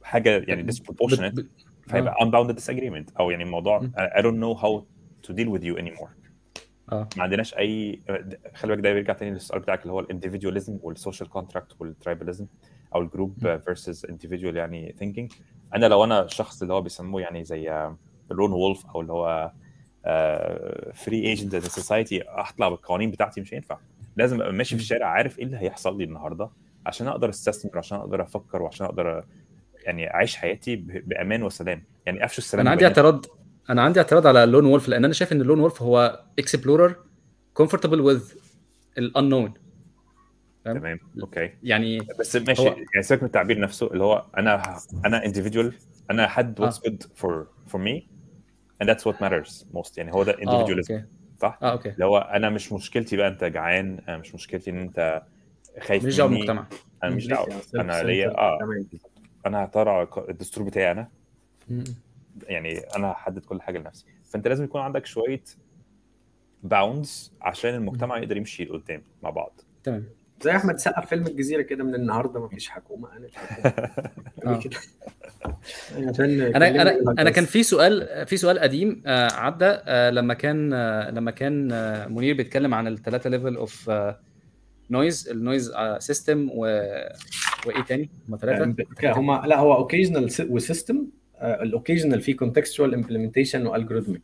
بحاجه 0.00 0.44
يعني 0.48 0.72
disproportionate 0.72 1.42
فيبقى 1.88 2.14
unbounded 2.20 2.56
disagreement 2.62 3.16
أو 3.20 3.30
يعني 3.30 3.42
الموضوع 3.42 3.78
م. 3.78 3.92
I 3.96 4.20
don't 4.20 4.38
know 4.40 4.60
how 4.62 4.82
to 5.28 5.34
deal 5.36 5.48
with 5.48 5.62
you 5.64 5.78
anymore. 5.82 6.08
آه. 6.92 7.08
ما 7.16 7.22
عندناش 7.22 7.54
أي 7.58 8.00
خلي 8.54 8.72
بالك 8.72 8.84
ده 8.84 8.92
بيرجع 8.92 9.12
تاني 9.12 9.30
للسؤال 9.30 9.60
بتاعك 9.60 9.82
اللي 9.82 9.92
هو 9.92 10.00
ال 10.00 10.06
individualism 10.06 10.78
وال 10.82 10.93
social 10.93 11.28
contract 11.28 11.80
وال 11.80 11.92
tribalism 11.92 12.46
أو 12.94 13.00
ال 13.02 13.11
group 13.11 13.58
versus 13.64 14.06
individual 14.06 14.54
يعني 14.54 14.94
thinking. 15.00 15.34
أنا 15.74 15.86
لو 15.86 16.04
أنا 16.04 16.26
شخص 16.26 16.62
اللي 16.62 16.74
هو 16.74 16.80
بيسموه 16.82 17.20
يعني 17.20 17.44
زي 17.44 17.90
lone 18.30 18.52
wolf 18.52 18.86
أو 18.86 19.00
اللي 19.00 19.12
هو 19.12 19.52
free 20.94 21.26
agent 21.26 21.56
society 21.56 22.22
اطلع 22.22 22.68
بالقوانين 22.68 23.10
بتاعتي 23.10 23.40
مش 23.40 23.54
هينفع. 23.54 23.78
لازم 24.16 24.40
أبقى 24.40 24.52
ماشي 24.52 24.76
في 24.76 24.82
الشارع 24.82 25.06
عارف 25.06 25.38
إيه 25.38 25.44
اللي 25.44 25.56
هيحصل 25.56 25.98
لي 25.98 26.04
النهارده. 26.04 26.50
عشان 26.86 27.08
أقدر 27.08 27.28
أستثمر 27.28 27.78
عشان 27.78 27.98
أقدر 27.98 28.22
أفكر 28.22 28.62
وعشان 28.62 28.86
أقدر 28.86 29.24
يعني 29.84 30.14
أعيش 30.14 30.36
حياتي 30.36 30.76
بأمان 30.76 31.42
وسلام. 31.42 31.82
يعني 32.06 32.24
أفشوا 32.24 32.38
السلام 32.38 32.60
أنا 32.60 32.70
عندي. 32.70 32.84
اعتراض 32.86 33.26
أنا 33.70 33.82
عندي 33.82 34.00
اعتراض 34.00 34.26
على 34.26 34.46
lone 34.46 34.64
wolf 34.66 34.88
لأن 34.88 35.04
أنا 35.04 35.12
شايف 35.12 35.32
إن 35.32 35.42
lone 35.42 35.60
wolf 35.60 35.82
هو 35.82 36.24
explorer 36.38 36.96
comfortable 37.54 38.00
with 38.00 38.18
the 38.18 38.32
unknown 38.98 39.54
تمام 40.64 40.98
okay. 41.22 41.50
يعني 41.62 41.98
بس 42.20 42.36
ماشي. 42.36 42.62
هو- 42.62 42.66
يعني 42.76 43.02
سيبك 43.02 43.22
من 43.22 43.26
التعبير 43.26 43.60
نفسه 43.60 43.86
اللي 43.92 44.04
هو 44.04 44.24
أنا 44.38 44.76
أنا 45.06 45.20
individual 45.20 45.72
أنا 46.10 46.26
حد 46.26 46.60
آه. 46.60 46.70
what's 46.70 46.74
good 46.74 47.02
for 47.22 47.32
for 47.72 47.78
me 47.78 48.02
and 48.82 48.86
that's 48.88 49.02
what 49.04 49.14
matters 49.24 49.64
most. 49.74 49.98
يعني 49.98 50.12
هو 50.14 50.22
ده 50.22 50.32
آه 50.32 50.36
individualism 50.36 50.90
okay. 50.90 51.04
صح؟ 51.40 51.58
آه 51.62 51.72
okay. 51.72 51.88
اللي 51.90 52.04
هو 52.04 52.18
أنا 52.18 52.50
مش 52.50 52.72
مشكلتي 52.72 53.16
بقى 53.16 53.28
أنت 53.28 53.44
جعان 53.44 54.00
أنا 54.08 54.16
مش 54.18 54.34
مشكلتي 54.34 54.70
إن 54.70 54.78
أنت 54.78 55.22
خايف 55.80 56.04
مش 56.04 56.16
دعوه 56.16 56.30
بالمجتمع 56.30 56.66
أنا 57.04 57.14
مش؟ 57.14 57.26
دعوه 57.26 57.48
أنا. 57.74 58.02
ليا 58.02 58.38
آه. 58.38 58.58
أنا 59.46 59.64
هطلع 59.64 60.08
الدستور 60.28 60.64
بتاعي 60.64 60.90
أنا. 60.90 61.08
يعني 62.42 62.78
أنا 62.78 63.10
هحدد 63.10 63.44
كل 63.44 63.62
حاجة 63.62 63.78
لنفسي. 63.78 64.04
فأنت 64.24 64.48
لازم 64.48 64.64
يكون 64.64 64.80
عندك 64.80 65.06
شوية 65.06 65.42
bounds 66.62 67.32
عشان 67.42 67.74
المجتمع 67.74 68.18
يقدر 68.18 68.36
يمشي 68.36 68.64
لقدام 68.64 69.02
مع 69.22 69.30
بعض. 69.30 69.60
تمام. 69.84 70.04
زي 70.42 70.50
أحمد 70.50 70.76
سقا 70.76 71.00
في 71.00 71.06
فيلم 71.06 71.26
الجزيرة 71.26 71.62
كده 71.62 71.84
من 71.84 71.94
النهارده 71.94 72.40
ما 72.40 72.48
فيش 72.48 72.68
حكومة. 72.68 73.16
أنا 73.16 73.26
الحكومة 73.26 73.90
أنا 76.56 76.82
أنا 76.82 77.00
أنا 77.18 77.30
كان. 77.30 77.44
في 77.44 77.62
سؤال 77.62 78.26
في 78.26 78.36
سؤال 78.36 78.58
قديم 78.58 79.02
آه، 79.06 79.32
عدى 79.32 79.64
آه، 79.64 80.10
لما 80.10 80.34
كان 80.34 80.72
آه، 80.72 81.10
لما 81.10 81.30
كان 81.30 81.68
منير 82.14 82.36
بيتكلم 82.36 82.74
عن 82.74 82.86
الثلاثه 82.86 83.30
level 83.30 83.56
of 83.56 83.90
noise 84.90 85.28
ال 85.28 85.35
noise 85.35 85.72
system 85.98 86.48
و 86.52 86.60
وإيه 87.66 87.82
تاني؟ 87.88 88.10
هم 88.28 88.36
ثلاثة 88.36 88.74
هما 89.02 89.42
لا 89.46 89.58
هو 89.58 89.74
occasional 89.74 90.30
و 90.50 90.58
system 90.58 91.06
ال 91.42 91.49
occasional 91.49 92.20
فيه 92.20 92.36
contextual 92.36 92.94
implementation 92.94 93.66
و 93.66 93.71
algorithmic 93.71 94.22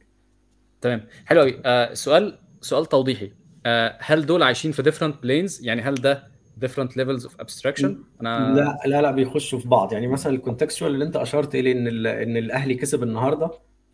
تمام. 0.80 1.04
حلو 1.26 1.40
قوي 1.40 1.60
آه 1.64 1.94
سؤال 1.94 2.38
سؤال 2.60 2.86
توضيحي. 2.86 3.32
آه 3.66 3.96
هل 4.00 4.26
دول 4.26 4.42
عايشين 4.42 4.72
في 4.72 4.82
different 4.82 5.14
planes 5.24 5.64
يعني 5.64 5.82
هل 5.82 5.94
ده 5.94 6.30
different 6.64 6.90
levels 6.90 7.22
of 7.24 7.30
abstraction 7.44 7.90
أنا 8.20 8.54
لا 8.54 8.78
لا 8.86 9.02
لا 9.02 9.10
بيخشوا 9.10 9.58
في 9.58 9.68
بعض. 9.68 9.92
يعني 9.92 10.06
مثلا 10.06 10.32
ال 10.32 10.38
contextual 10.38 10.94
اللي 10.94 11.04
أنت 11.04 11.16
أشرت 11.16 11.54
إليه 11.54 11.72
إن 11.72 12.06
إن 12.06 12.36
الأهلي 12.36 12.74
كسب 12.74 13.02
النهارده 13.02 13.50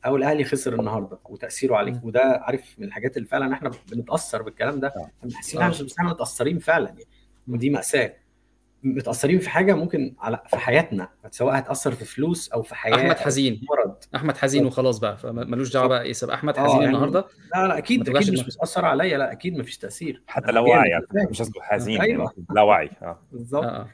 أو 0.07 0.16
الأهلي 0.16 0.44
خسر 0.44 0.74
النهارده 0.80 1.18
وتأثيره 1.24 1.76
عليك. 1.76 2.04
وده 2.04 2.40
عارف 2.42 2.74
من 2.78 2.86
الحاجات 2.86 3.16
اللي 3.16 3.28
فعلا 3.28 3.54
إحنا 3.54 3.70
بنتأثر 3.92 4.42
بالكلام 4.42 4.80
ده. 4.80 4.88
آه. 4.88 5.11
إحنا 5.20 5.36
حاسين 5.36 5.62
إن 5.62 5.72
إحنا 5.98 6.11
متأثرين 6.11 6.59
فعلا 6.59 6.88
يعني. 6.88 7.04
ودي 7.48 7.70
مأساة. 7.70 8.14
متأثرين 8.82 9.38
في 9.38 9.50
حاجة 9.50 9.74
ممكن 9.74 10.14
على 10.18 10.42
في 10.48 10.57
حياتنا 10.57 11.09
سواء 11.30 11.59
هتأثر 11.59 11.92
في 11.92 12.04
فلوس 12.04 12.48
أو 12.48 12.62
في 12.62 12.74
حياة 12.74 12.94
أحمد 12.94 13.16
حزين. 13.16 13.61
مرض. 13.70 13.94
أحمد 14.14 14.36
حزين 14.36 14.66
وخلاص 14.66 14.98
بقى 14.98 15.16
فمالوش 15.16 15.72
دعوة 15.72 15.86
بقى. 15.86 16.02
إيه 16.02 16.12
سبب 16.12 16.30
أحمد 16.30 16.59
آه، 16.59 16.64
حزين 16.64 16.76
يعني 16.76 16.86
النهارده. 16.86 17.24
لا 17.54 17.66
لا 17.66 17.78
أكيد 17.78 18.00
أكيد 18.00 18.16
مش 18.16 18.30
دماغك. 18.30 18.46
بتأثر 18.46 18.84
عليا. 18.84 19.18
لا 19.18 19.32
أكيد 19.32 19.59
مفيش 19.59 19.78
تأثير. 19.78 20.22
حتى 20.26 20.52
لو 20.52 20.64
واعي 20.64 20.90
يعني. 20.90 21.04
مش 21.30 21.42
قصدي 21.42 21.61
حزين 21.61 22.00
أيوة. 22.00 22.24
يعني 22.24 22.46
لا 22.50 22.62
واعي 22.62 22.90
آه. 23.02 23.18
بالظبط. 23.32 23.86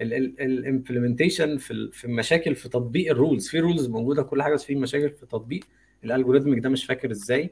ال 0.00 0.10
implementation 0.10 1.56
في 1.58 1.70
ال- 1.70 1.92
في 1.92 2.04
المشاكل 2.04 2.54
في 2.54 2.68
تطبيق 2.68 3.10
ال 3.10 3.15
rules. 3.15 3.48
في 3.48 3.60
rules 3.60 3.88
موجودة 3.88 4.22
كل 4.22 4.42
حاجة 4.42 4.54
بس 4.54 4.64
في 4.64 4.74
مشاكل 4.74 5.10
في 5.10 5.26
تطبيق. 5.26 5.64
ال 6.04 6.09
algorithmic 6.09 6.58
ده 6.58 6.68
مش 6.68 6.84
فاكر 6.84 7.10
إزاي. 7.10 7.50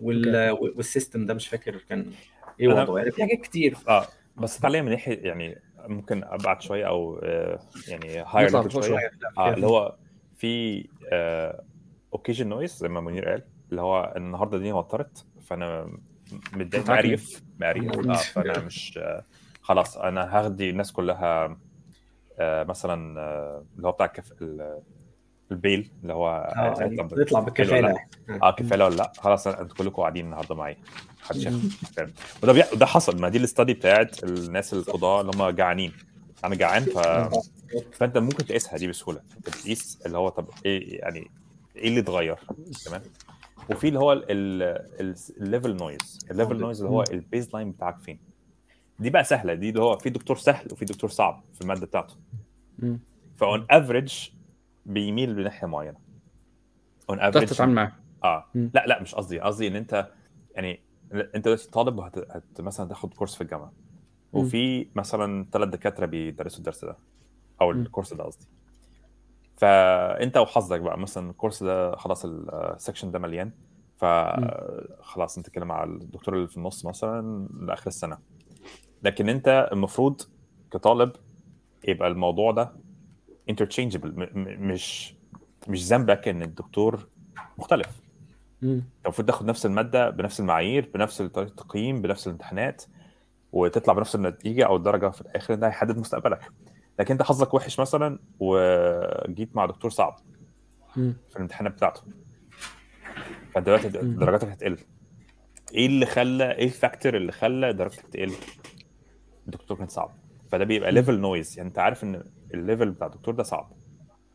وال 0.00 0.50
وال 0.50 0.69
system 0.69 1.26
ده 1.26 1.34
مش 1.34 1.48
فاكر 1.48 1.76
كان 1.88 2.06
إيه 2.60 2.68
وضعه. 2.68 2.98
يعني 2.98 3.10
في 3.10 3.22
حاجات 3.22 3.40
كتير. 3.40 3.76
آه. 3.88 4.06
بس 4.36 4.58
تعليق 4.58 4.82
من 4.82 4.90
ناحية 4.90 5.18
يعني 5.18 5.58
ممكن 5.78 6.24
أبعد 6.24 6.62
شوية 6.62 6.88
أو 6.88 7.18
آه، 7.22 7.60
يعني 7.88 8.24
higher 8.26 8.68
شوية. 8.68 9.10
آه 9.38 9.54
اللي 9.54 9.66
هو 9.66 9.96
في 10.36 10.84
occasion 12.12 12.48
noise 12.48 12.76
زي 12.76 12.88
ما 12.88 13.00
منير 13.00 13.28
قال. 13.28 13.42
اللي 13.70 13.80
هو 13.82 14.12
النهارده 14.16 14.58
دي 14.58 14.72
وترت 14.72 15.26
فأنا 15.42 15.98
متضايق. 16.52 16.90
مقريف 16.90 17.42
مقريف. 17.60 18.08
آه 18.08 18.14
فأنا 18.14 18.58
مش 18.58 18.98
آه، 18.98 19.24
خلاص 19.68 19.96
أنا 19.96 20.38
هاخدي 20.38 20.70
الناس 20.70 20.92
كلها 20.92 21.58
آه، 22.38 22.64
مثلا 22.64 23.20
آه، 23.20 23.64
اللي 23.76 23.88
هو 23.88 23.92
بتاع. 23.92 24.12
ال- 24.42 24.80
ال 25.50 25.58
bail 25.58 25.90
اللي 26.02 26.12
هو 26.12 26.52
هيطلع 26.56 26.82
يعني 26.86 27.02
ب- 27.02 27.08
تطلع 27.08 27.24
حلو 27.24 27.34
ولا 27.36 27.44
بالكفاله 27.44 27.88
لا؟ 28.28 28.48
آه. 28.48 28.50
كفاله 28.50 28.84
ولا 28.84 28.94
لا؟ 28.94 29.12
خلاص 29.18 29.46
أنتوا 29.46 29.76
كلكم 29.76 30.02
قاعدين 30.02 30.24
النهارده 30.24 30.54
معايا. 30.54 30.76
محدش 31.22 31.46
وده 32.42 32.52
بي... 32.52 32.62
وده 32.72 32.86
حصل. 32.86 33.20
ما 33.20 33.28
دي 33.28 33.38
ال 33.38 33.44
study 33.44 33.74
بتاعت 33.74 34.24
الناس 34.24 34.74
القضاء 34.74 35.20
اللي 35.20 35.32
هم 35.36 35.48
جعانين. 35.50 35.92
أنا 36.44 36.54
جعان 36.54 36.82
ف... 36.82 36.98
فأنت 37.92 38.18
ممكن 38.18 38.46
تقيسها 38.46 38.76
دي 38.78 38.86
بسهولة. 38.88 39.20
أنت 39.36 39.48
بتقيس 39.48 39.98
اللي 40.06 40.18
هو 40.18 40.28
طب 40.28 40.48
إيه 40.66 41.00
يعني 41.00 41.30
إيه 41.76 41.88
اللي 41.88 42.00
اتغير؟ 42.00 42.38
تمام. 42.86 43.02
وفي 43.70 43.88
اللي 43.88 43.98
هو 43.98 44.12
ال 44.28 44.53
level 44.53 45.76
noise 45.76 46.18
ال 46.30 46.35
level 46.35 46.58
noise 46.60 46.82
اللي 46.82 46.92
هو 46.92 47.04
ال 47.10 47.54
baseline 47.54 47.72
بتاعك 47.72 47.98
فين؟ 47.98 48.18
دي 48.98 49.10
بقى 49.10 49.24
سهلة 49.24 49.54
دي 49.54 49.68
اللي 49.68 49.80
هو 49.82 49.98
في 49.98 50.10
دكتور 50.10 50.36
سهل 50.36 50.66
وفي 50.72 50.84
دكتور 50.84 51.10
صعب 51.10 51.44
في 51.54 51.60
المادة 51.60 51.86
بتاعته. 51.86 52.14
ف 53.36 53.46
on 53.46 53.66
average 53.70 54.30
بيميل 54.86 55.36
لناحيه 55.36 55.66
معينة 55.66 55.98
on 57.10 57.20
average 57.20 57.48
تتعامل 57.48 57.74
معاه 57.74 57.92
آه 58.24 58.44
مم. 58.54 58.70
لا 58.74 58.84
لا 58.86 59.02
مش 59.02 59.14
قصدي 59.14 59.40
قصدي 59.40 59.68
إن 59.68 59.76
أنت 59.76 60.08
يعني 60.54 60.80
أنت 61.12 61.44
دلوقتي 61.44 61.70
طالب 61.70 61.98
وهت 61.98 62.18
هت 62.18 62.60
مثلا 62.60 62.88
تاخد 62.88 63.14
course 63.14 63.34
في 63.34 63.40
الجامعة. 63.40 63.72
وفي 64.32 64.86
مثلا 64.94 65.46
ثلاث 65.52 65.68
دكاترة 65.68 66.06
بيدرسوا 66.06 66.58
الدرس 66.58 66.84
ده 66.84 66.96
أو. 67.60 67.70
ال 67.70 67.76
course 67.76 68.14
ده 68.14 68.24
قصدي 68.24 68.46
فانت 69.56 70.36
وحظك 70.36 70.80
بقى 70.80 70.98
مثلا 70.98 71.30
ال 71.30 71.35
course 71.35 71.62
ده 71.62 71.96
خلاص 71.96 72.24
ال 72.24 72.35
section 72.35 73.10
ده 73.10 73.18
مليان 73.18 73.50
فخلاص 73.96 75.36
أنت 75.36 75.48
كده 75.50 75.64
مع 75.64 75.84
الدكتور 75.84 76.36
اللي 76.36 76.48
في 76.48 76.56
النص 76.56 76.86
مثلا 76.86 77.48
لآخر 77.60 77.86
السنة 77.86 78.18
لكن 79.02 79.28
انت 79.28 79.68
المفروض 79.72 80.22
كطالب 80.72 81.12
يبقى 81.88 82.08
الموضوع 82.08 82.52
ده 82.52 82.72
انترتشينجبل 83.50 84.28
مش 84.60 85.14
مش 85.68 85.84
ذنبك 85.86 86.28
إن 86.28 86.42
الدكتور 86.42 87.08
مختلف. 87.58 88.00
انت 88.62 88.84
المفروض 89.06 89.26
تاخد 89.28 89.46
نفس 89.46 89.66
المادة 89.66 90.10
بنفس 90.10 90.40
المعايير 90.40 90.90
بنفس 90.94 91.22
طريقه 91.22 91.48
التقييم 91.50 92.02
بنفس 92.02 92.26
الامتحانات 92.26 92.84
وتطلع 93.52 93.94
بنفس 93.94 94.14
النتيجة 94.14 94.66
أو 94.66 94.76
الدرجة 94.76 95.08
في 95.10 95.20
الآخر 95.20 95.54
ده 95.54 95.66
هيحدد 95.66 95.98
مستقبلك 95.98 96.40
لكن 96.98 97.12
أنت 97.14 97.22
حظك 97.22 97.54
وحش 97.54 97.80
مثلا 97.80 98.18
وجيت 98.40 99.56
مع 99.56 99.66
دكتور 99.66 99.90
صعب. 99.90 100.18
في 101.28 101.36
الامتحانات 101.36 101.72
بتاعته 101.72 102.00
فانت 103.54 103.66
دلوقتي. 103.66 103.88
درجاتك 103.88 104.48
هتقل 104.48 104.78
إيه 105.74 105.86
اللي 105.86 106.06
خلى 106.06 106.52
إيه 106.52 106.64
ال 106.64 106.71
factor 106.71 107.16
اللي 107.16 107.32
خلى 107.32 107.72
درجتك 107.72 108.06
تقل 108.06 108.32
الدكتور 109.48 109.76
كان 109.76 109.88
صعب. 109.88 110.16
فده 110.52 110.64
بيبقى 110.64 110.92
level 110.92 111.20
noise 111.20 111.56
يعني 111.56 111.68
انت 111.68 111.78
عارف 111.78 112.04
ان 112.04 112.24
ال 112.54 112.60
level 112.60 112.90
بتاع 112.90 113.06
الدكتور 113.06 113.34
ده 113.34 113.42
صعب. 113.42 113.72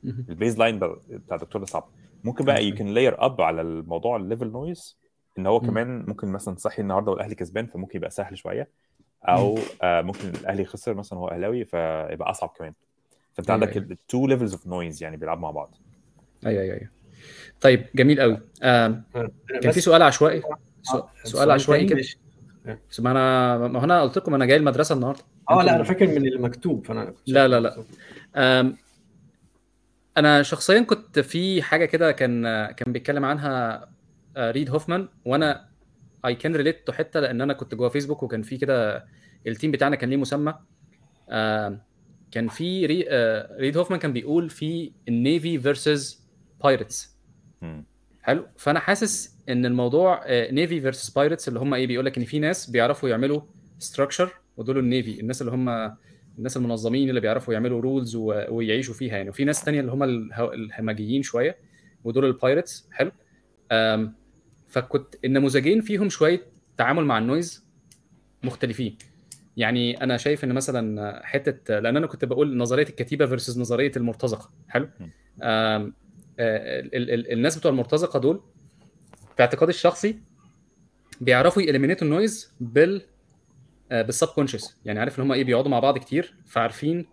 ال 0.04 0.60
baseline 0.60 0.80
بتاع 1.10 1.36
الدكتور 1.36 1.62
ده 1.62 1.68
صعب. 1.68 1.90
ممكن 2.24 2.46
بقى 2.46 2.66
you 2.66 2.76
can 2.76 2.88
layer 2.88 3.26
up 3.26 3.42
على 3.42 3.62
الموضوع 3.62 4.16
ال 4.16 4.22
level 4.22 4.52
noise 4.52 4.98
إن 5.38 5.46
هو. 5.48 5.60
كمان 5.60 6.06
ممكن 6.08 6.28
مثلا 6.28 6.56
صحي 6.56 6.82
النهارده 6.82 7.12
والأهلي 7.12 7.36
كسبان 7.36 7.66
فممكن 7.66 7.98
يبقى 7.98 8.10
سهل 8.10 8.38
شوية. 8.38 8.70
أو 9.24 9.58
آه 9.82 10.02
ممكن 10.02 10.30
الأهلي 10.30 10.66
خسر 10.66 10.94
مثلا 10.94 11.20
هو 11.20 11.28
أهلاوي 11.28 11.66
فيبقى 11.66 12.30
أصعب 12.30 12.50
كمان. 12.50 12.74
فأنت 13.34 13.50
أيوة، 13.50 13.64
عندك. 13.66 13.78
ال 13.78 13.90
two 13.90 14.28
levels 14.28 14.54
of 14.54 14.68
noise 14.68 15.04
يعني 15.04 15.18
بيلعبوا 15.18 15.42
مع 15.42 15.52
بعض. 15.52 15.76
أيوه 16.46 16.62
أيوه 16.62 16.76
أيوه. 16.76 16.90
طيب 17.62 17.86
جميل 17.96 18.22
قوي 18.22 18.40
آم، 18.64 19.04
كان 19.62 19.72
في 19.72 19.82
سؤال 19.82 20.02
عشوائي. 20.02 20.42
سؤال, 20.82 21.04
سؤال 21.24 21.52
عشوائي 21.52 21.86
كده. 21.86 22.02
بس 22.92 23.00
ما 23.00 23.12
أنا 23.12 23.58
ما 23.68 23.80
هو 23.80 23.84
أنا 23.84 24.02
قلت 24.02 24.18
لكم 24.18 24.34
أنا 24.36 24.46
جاي 24.46 24.58
المدرسة 24.58 24.96
النهارده. 24.96 25.22
آه 25.50 25.64
لا 25.64 25.76
أنا 25.76 25.84
فاكر 25.84 26.08
من 26.08 26.28
المكتوب 26.28 26.86
فأنا 26.86 27.06
كنت 27.06 27.30
لا، 27.30 27.48
لا، 27.48 27.60
لا. 27.60 27.84
أم، 28.36 28.78
أنا 30.18 30.42
شخصيا 30.44 30.82
كنت 30.82 31.20
في 31.20 31.62
حاجة 31.62 31.86
كده 31.86 32.12
كان 32.12 32.44
كان 32.72 32.94
بيتكلم 32.94 33.26
عنها 33.26 33.86
آه، 34.38 34.52
ريد 34.52 34.70
هوفمان 34.70 35.08
وأنا 35.26 35.70
اي 36.26 36.36
كان 36.36 36.56
ريليت 36.56 36.88
تو 36.88 36.92
حتة 36.94 37.20
لأن 37.20 37.42
أنا 37.42 37.54
كنت 37.54 37.76
جوه 37.76 37.90
فيسبوك 37.90 38.24
وكان 38.24 38.42
في 38.42 38.58
كده 38.58 39.06
التيم 39.48 39.72
بتاعنا 39.72 39.96
كان 39.96 40.10
ليه 40.10 40.18
مسمى. 40.18 40.54
كان 42.32 42.48
في 42.48 42.86
ري- 42.86 43.06
آه، 43.10 43.58
ريد 43.60 43.78
هوفمان 43.78 44.00
كان 44.00 44.14
بيقول 44.14 44.50
في 44.50 44.92
ال 45.08 45.18
navy 45.18 45.60
versus 45.60 46.28
pirates. 46.64 47.18
حلو. 48.22 48.48
فأنا 48.58 48.80
حاسس 48.80 49.33
إن 49.50 49.66
الموضوع 49.66 50.22
navy 50.30 50.82
versus 50.82 51.10
pirates 51.10 51.48
اللي 51.48 51.60
هم 51.60 51.74
إيه 51.74 51.88
بيقول 51.88 52.06
لك 52.06 52.18
إن 52.18 52.24
في 52.26 52.40
ناس 52.40 52.70
بيعرفوا 52.70 53.10
يعملوا 53.10 53.42
structure 53.80 54.34
ودول 54.58 54.78
ال 54.78 54.86
navy 54.86 55.20
الناس 55.20 55.42
اللي 55.42 55.52
هم 55.52 55.70
الناس 56.38 56.58
المنظمين 56.58 57.10
اللي 57.10 57.20
بيعرفوا 57.22 57.54
يعملوا 57.54 57.82
rules 57.82 58.16
ويعيشوا 58.16 58.94
فيها 58.94 59.18
يعني. 59.18 59.30
وفي 59.30 59.44
ناس 59.46 59.64
تانية 59.64 59.80
اللي 59.80 59.92
هم 59.92 60.04
الهمجيين 60.54 61.22
شوية 61.22 61.58
ودول 62.04 62.26
ال 62.26 62.33
pirates 62.33 62.88
حلو. 62.92 63.12
فكنت 64.68 65.16
النموذجين 65.26 65.82
فيهم 65.82 66.10
شوية 66.10 66.42
تعامل 66.78 67.06
مع 67.06 67.18
ال 67.18 67.26
noise 67.26 67.66
مختلفين. 68.44 68.98
يعني 69.58 70.04
أنا 70.04 70.18
شايف 70.18 70.44
إن 70.44 70.54
مثلا 70.54 71.22
حتة 71.26 71.80
لأن 71.80 71.98
أنا 71.98 72.08
كنت 72.08 72.26
بقول 72.26 72.58
نظرية 72.58 72.84
الكتيبة 72.90 73.26
versus 73.26 73.60
نظرية 73.60 73.92
المرتزقة 73.98 74.52
حلو. 74.68 74.90
آم، 75.44 75.94
آه، 76.40 76.80
ال- 76.80 77.12
ال- 77.12 77.32
الناس 77.32 77.58
بتوع 77.58 77.72
المرتزقة 77.72 78.20
دول 78.20 78.42
في 79.36 79.42
اعتقادي 79.42 79.70
الشخصي 79.70 80.20
بيعرفوا 81.22 81.62
ي 81.64 81.67
eliminate 81.67 82.02
ال 82.02 82.10
noise 82.10 82.54
بال 82.60 83.02
بال 83.92 84.28
subconscious 84.28 84.78
يعني 84.86 85.00
عارف 85.00 85.20
ان 85.20 85.24
هم 85.24 85.32
إيه 85.32 85.44
بيقعدوا 85.44 85.72
مع 85.72 85.80
بعض 85.80 85.98
كتير 85.98 86.36
فعارفين 86.46 87.06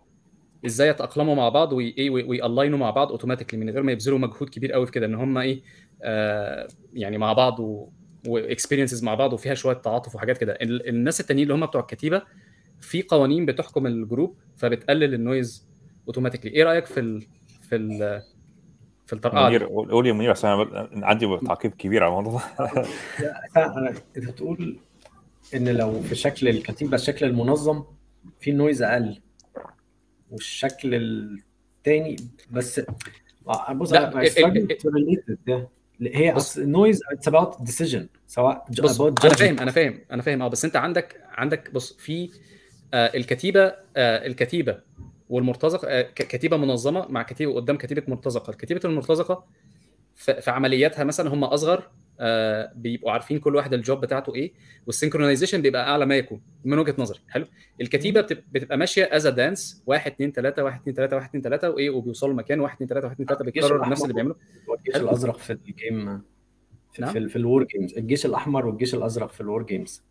إزاي 0.65 0.87
يتأقلموا 0.89 1.35
مع 1.35 1.49
بعض 1.49 1.73
وايه 1.73 2.09
وي 2.09 2.26
align 2.26 2.68
وا 2.68 2.77
مع 2.79 2.89
بعض 2.89 3.11
automatically 3.11 3.59
من 3.59 3.69
غير 3.69 3.83
ما 3.83 3.91
يبذلوا 3.91 4.19
مجهود 4.19 4.49
كبير 4.49 4.71
قوي 4.73 4.85
في 4.85 4.91
كده 4.91 5.05
إن 5.05 5.15
هم 5.15 5.37
إيه 5.37 5.61
آه 6.03 6.67
يعني 6.93 7.17
مع 7.17 7.33
بعض 7.33 7.59
و 8.27 8.33
experiences 8.33 9.03
مع 9.03 9.13
بعض 9.15 9.33
وفيها 9.33 9.53
شوية 9.53 9.75
تعاطف 9.75 10.15
وحاجات 10.15 10.37
كده. 10.37 10.53
ال- 10.53 10.89
الناس 10.89 11.19
التانيين 11.21 11.43
اللي 11.51 11.53
هم 11.53 11.65
بتوع 11.65 11.81
الكتيبة 11.81 12.21
في 12.81 13.01
قوانين 13.03 13.45
بتحكم 13.45 13.87
ال 13.87 13.95
group 13.95 14.37
فبتقلل 14.57 15.13
ال 15.13 15.22
noise 15.22 15.67
automatically 16.07 16.51
إيه 16.51 16.63
رأيك 16.63 16.85
في 16.85 16.99
ال 16.99 17.25
في 17.61 17.75
ال 17.75 18.21
في 19.11 19.17
الطرقعه 19.17 19.47
منير؟ 19.47 19.65
قول 19.67 20.07
يا 20.07 20.13
منير 20.13 20.31
عشان 20.31 20.49
أنا 20.49 21.07
عندي 21.07 21.37
تعقيب 21.37 21.71
كبير 21.71 22.03
على 22.03 22.09
الموضوع 22.09 22.41
ده 23.55 23.89
أنت 24.17 24.27
بتقول 24.29 24.79
إن 25.55 25.69
لو 25.69 26.01
في 26.01 26.15
شكل 26.15 26.47
الكتيبة 26.47 26.95
الشكل 26.95 27.25
المنظم 27.25 27.83
في 28.39 28.51
noise 28.51 28.81
أقل 28.81 29.21
والشكل 30.31 30.95
التاني 30.95 32.15
بس 32.51 32.81
آه، 33.47 33.73
بص 33.73 33.93
أنا 33.93 34.23
relate 34.23 35.31
it. 35.31 35.37
ده. 35.47 35.69
هي 36.01 36.33
بص. 36.33 36.57
ال 36.57 36.64
noise 36.64 37.01
it's 37.11 37.27
about 37.27 37.55
decision 37.55 38.03
سواء 38.27 38.65
بص 38.83 39.01
أنا. 39.01 39.33
فاهم 39.33 39.59
أنا 39.59 39.71
فاهم 39.71 39.99
أنا 40.11 40.21
فاهم 40.21 40.41
آه 40.41 40.47
بس 40.47 40.65
أنت 40.65 40.75
عندك 40.75 41.21
عندك 41.29 41.71
بص 41.73 41.93
في 41.93 42.29
آه 42.93 43.11
الكتيبة 43.15 43.61
آه 43.97 44.27
الكتيبة 44.27 44.79
والمرتزقة 45.31 45.87
آه 45.87 46.01
كتيبة 46.15 46.57
منظمة 46.57 47.05
مع 47.09 47.23
كتيبه 47.23 47.53
قدام 47.53 47.77
كتيبة 47.77 48.03
مرتزقة. 48.07 48.49
الكتيبة 48.51 48.81
المرتزقة 48.85 49.45
في 50.15 50.51
عملياتها 50.51 51.03
مثلا 51.03 51.33
هم 51.33 51.43
أصغر 51.43 51.89
آه 52.19 52.71
بيبقوا 52.75 53.11
عارفين 53.11 53.39
كل 53.39 53.55
واحد 53.55 53.73
ال 53.73 53.80
job 53.80 54.01
بتاعته 54.01 54.35
إيه 54.35 54.53
وال 54.87 54.96
synchronization 54.96 55.61
بيبقى 55.61 55.89
أعلى 55.89 56.05
ما 56.05 56.15
يكون 56.17 56.41
من 56.65 56.77
وجهة 56.79 56.95
نظري. 56.97 57.19
حلو؟ 57.29 57.45
الكتيبة 57.81 58.21
بتب- 58.21 58.43
بتبقى 58.51 58.77
ماشية 58.77 59.03
از 59.11 59.27
دانس 59.27 59.83
1 59.87 60.11
2 60.11 60.31
3 60.31 60.63
1 60.63 60.79
2 60.81 60.95
3 60.95 61.15
1 61.15 61.25
2 61.29 61.41
3 61.43 61.69
وإيه 61.69 61.89
وبيوصلوا 61.89 62.33
مكان 62.33 62.59
1 62.59 62.73
2 62.75 62.87
3 62.89 63.05
1 63.07 63.13
2 63.21 63.27
3 63.27 63.41
الجيش 63.41 63.63
بيتكرر 63.63 63.89
نفس 63.89 64.01
اللي 64.03 64.13
بيعملوا. 64.13 64.35
والجيش 64.67 64.93
حلو. 64.95 65.05
الأزرق 65.09 65.37
في 65.37 65.53
الجيم 65.53 66.21
في 66.93 67.01
نعم. 67.01 67.13
في, 67.13 67.27
في 67.29 67.35
الور 67.35 67.63
جيمز 67.63 67.93
الجيش 67.97 68.25
الأحمر 68.25 68.65
والجيش 68.65 68.95
الأزرق 68.95 69.31
في 69.31 69.41
الور 69.41 69.63
جيمز 69.63 70.03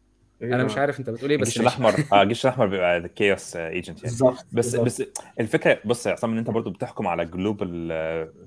أنا 0.42 0.64
مش 0.64 0.76
عارف 0.76 1.00
أنت 1.00 1.10
بتقول 1.10 1.30
إيه 1.30 1.36
بس 1.38 1.48
الجيش. 1.48 1.60
الأحمر 1.60 1.94
آه 2.12 2.22
الجيش 2.22 2.44
الأحمر 2.46 2.66
بيبقى 2.66 3.08
كيوس 3.08 3.56
ايجنت 3.56 3.88
يعني 3.88 4.00
بالظبط 4.02 4.46
بس. 4.52 4.76
بس 4.76 5.02
الفكرة 5.40 5.78
بص 5.84 6.06
يا 6.06 6.12
عصام 6.12 6.32
إن 6.32 6.38
أنت 6.38 6.50
برضو 6.50 6.70
بتحكم 6.70 7.06
على 7.06 7.24
جلوبال 7.24 7.88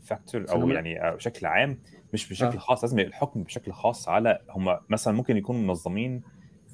فاكتور 0.02 0.46
أو. 0.52 0.70
يعني 0.70 1.08
آه، 1.08 1.16
بشكل 1.16 1.46
عام 1.46 1.80
مش 2.14 2.30
بشكل 2.30 2.56
آه. 2.56 2.60
خاص 2.60 2.84
لازم 2.84 3.00
الحكم 3.00 3.44
بشكل 3.44 3.72
خاص 3.72 4.10
على 4.10 4.40
هم 4.50 4.78
مثلا 4.90 5.14
ممكن 5.14 5.38
يكونوا 5.38 5.62
منظمين 5.62 6.22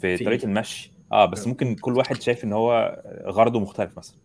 في 0.02 0.18
في 0.18 0.26
طريقة؟ 0.26 0.46
المشي 0.46 0.92
آه 1.12 1.26
بس 1.26 1.46
آه. 1.46 1.50
ممكن 1.50 1.76
كل 1.76 1.98
واحد 1.98 2.22
شايف 2.22 2.44
إن 2.44 2.54
هو 2.54 3.02
غرضه 3.26 3.60
مختلف 3.60 3.98
مثلا 3.98 4.18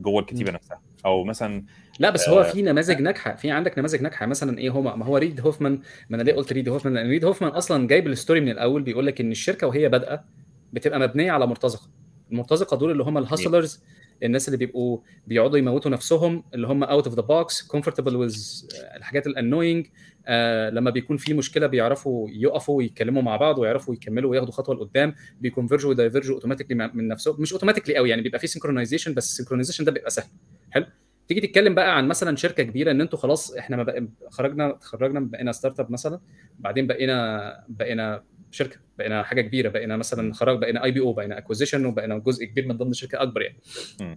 جوه 0.00 0.20
الكتيبة 0.20 0.52
نفسها 0.52 0.80
أو 1.06 1.24
مثلا 1.24 1.64
لا 1.98 2.10
بس 2.10 2.28
هو 2.28 2.42
في 2.42 2.62
نماذج 2.62 3.00
ناجحة 3.00 3.34
في 3.34 3.50
عندك 3.50 3.78
نماذج 3.78 4.02
ناجحة 4.02 4.26
مثلا 4.26 4.58
إيه 4.58 4.70
هو 4.70 4.82
ما 4.82 5.04
هو 5.04 5.16
ريد 5.16 5.40
هوفمان 5.40 5.80
ما 6.10 6.16
أنا 6.16 6.22
ليه 6.22 6.32
قلت 6.34 6.52
ريد 6.52 6.68
هوفمان 6.68 6.94
لأن 6.94 7.08
ريد 7.08 7.24
هوفمان 7.24 7.50
أصلا 7.50 7.86
جايب 7.86 8.06
ال 8.06 8.12
story 8.12 8.40
من 8.40 8.48
الأول 8.48 8.82
بيقول 8.82 9.06
لك 9.06 9.20
إن 9.20 9.30
الشركة 9.30 9.66
وهي 9.66 9.88
بادئة 9.88 10.24
بتبقى 10.72 11.00
مبنية 11.00 11.32
على 11.32 11.46
مرتزقة. 11.46 11.88
المرتزقة 12.32 12.76
دول 12.76 12.90
اللي 12.90 13.02
هم 13.02 13.18
ال 13.18 13.25
hustlers 13.25 13.82
الناس 14.22 14.48
اللي 14.48 14.56
بيبقوا 14.56 14.98
بيقعدوا 15.26 15.58
يموتوا 15.58 15.90
نفسهم 15.90 16.44
اللي 16.54 16.66
هم 16.66 16.84
out 16.84 17.06
of 17.06 17.14
the 17.16 17.22
box 17.22 17.62
comfortable 17.62 18.16
with 18.16 18.68
الحاجات 18.96 19.26
ال 19.26 19.33
annoying 19.33 19.86
آه 20.26 20.70
لما 20.70 20.90
بيكون 20.90 21.16
في 21.16 21.34
مشكلة 21.34 21.66
بيعرفوا 21.66 22.28
يقفوا 22.30 22.76
ويتكلموا 22.76 23.22
مع 23.22 23.36
بعض 23.36 23.58
ويعرفوا 23.58 23.94
يكملوا 23.94 24.30
وياخدوا 24.30 24.52
خطوة 24.52 24.74
لقدام 24.74 25.14
بيكونفرجوا 25.40 25.90
ودايفرجوا 25.90 26.34
automatically 26.34 26.90
من 26.94 27.08
نفسهم. 27.08 27.36
مش 27.42 27.52
اوتوماتيكلي 27.52 27.96
قوي 27.96 28.10
يعني 28.10 28.22
بيبقى 28.22 28.38
في 28.38 28.46
synchronization 28.46 29.14
بس 29.14 29.30
ال 29.30 29.33
synchronization 29.33 29.84
ده 29.84 29.92
بيبقى 29.92 30.10
سهل. 30.10 30.28
حلو. 30.70 30.86
تيجي 31.28 31.40
تتكلم 31.40 31.74
بقى 31.74 31.96
عن 31.96 32.08
مثلا 32.08 32.36
شركة 32.36 32.62
كبيرة 32.62 32.90
إن 32.90 33.00
أنتوا 33.00 33.18
خلاص 33.18 33.52
إحنا 33.54 33.76
ما 33.76 33.82
بقى 33.82 34.08
خرجنا 34.30 34.72
تخرجنا 34.72 35.20
بقينا 35.20 35.52
startup 35.52 35.90
مثلا 35.92 36.20
بعدين 36.58 36.86
بقينا 36.86 37.64
بقينا 37.68 38.22
شركة. 38.50 38.76
بقينا 38.98 39.22
حاجة 39.22 39.40
كبيرة 39.40 39.68
بقينا 39.68 39.96
مثلا 39.96 40.32
خرج 40.34 40.58
بقينا 40.58 40.84
IPO 40.84 41.12
بقينا 41.12 41.38
acquisition 41.38 41.86
وبقينا 41.86 42.18
جزء 42.18 42.44
كبير 42.44 42.66
من 42.68 42.76
ضمن 42.76 42.92
شركة 42.92 43.22
أكبر 43.22 43.42
يعني. 43.42 43.56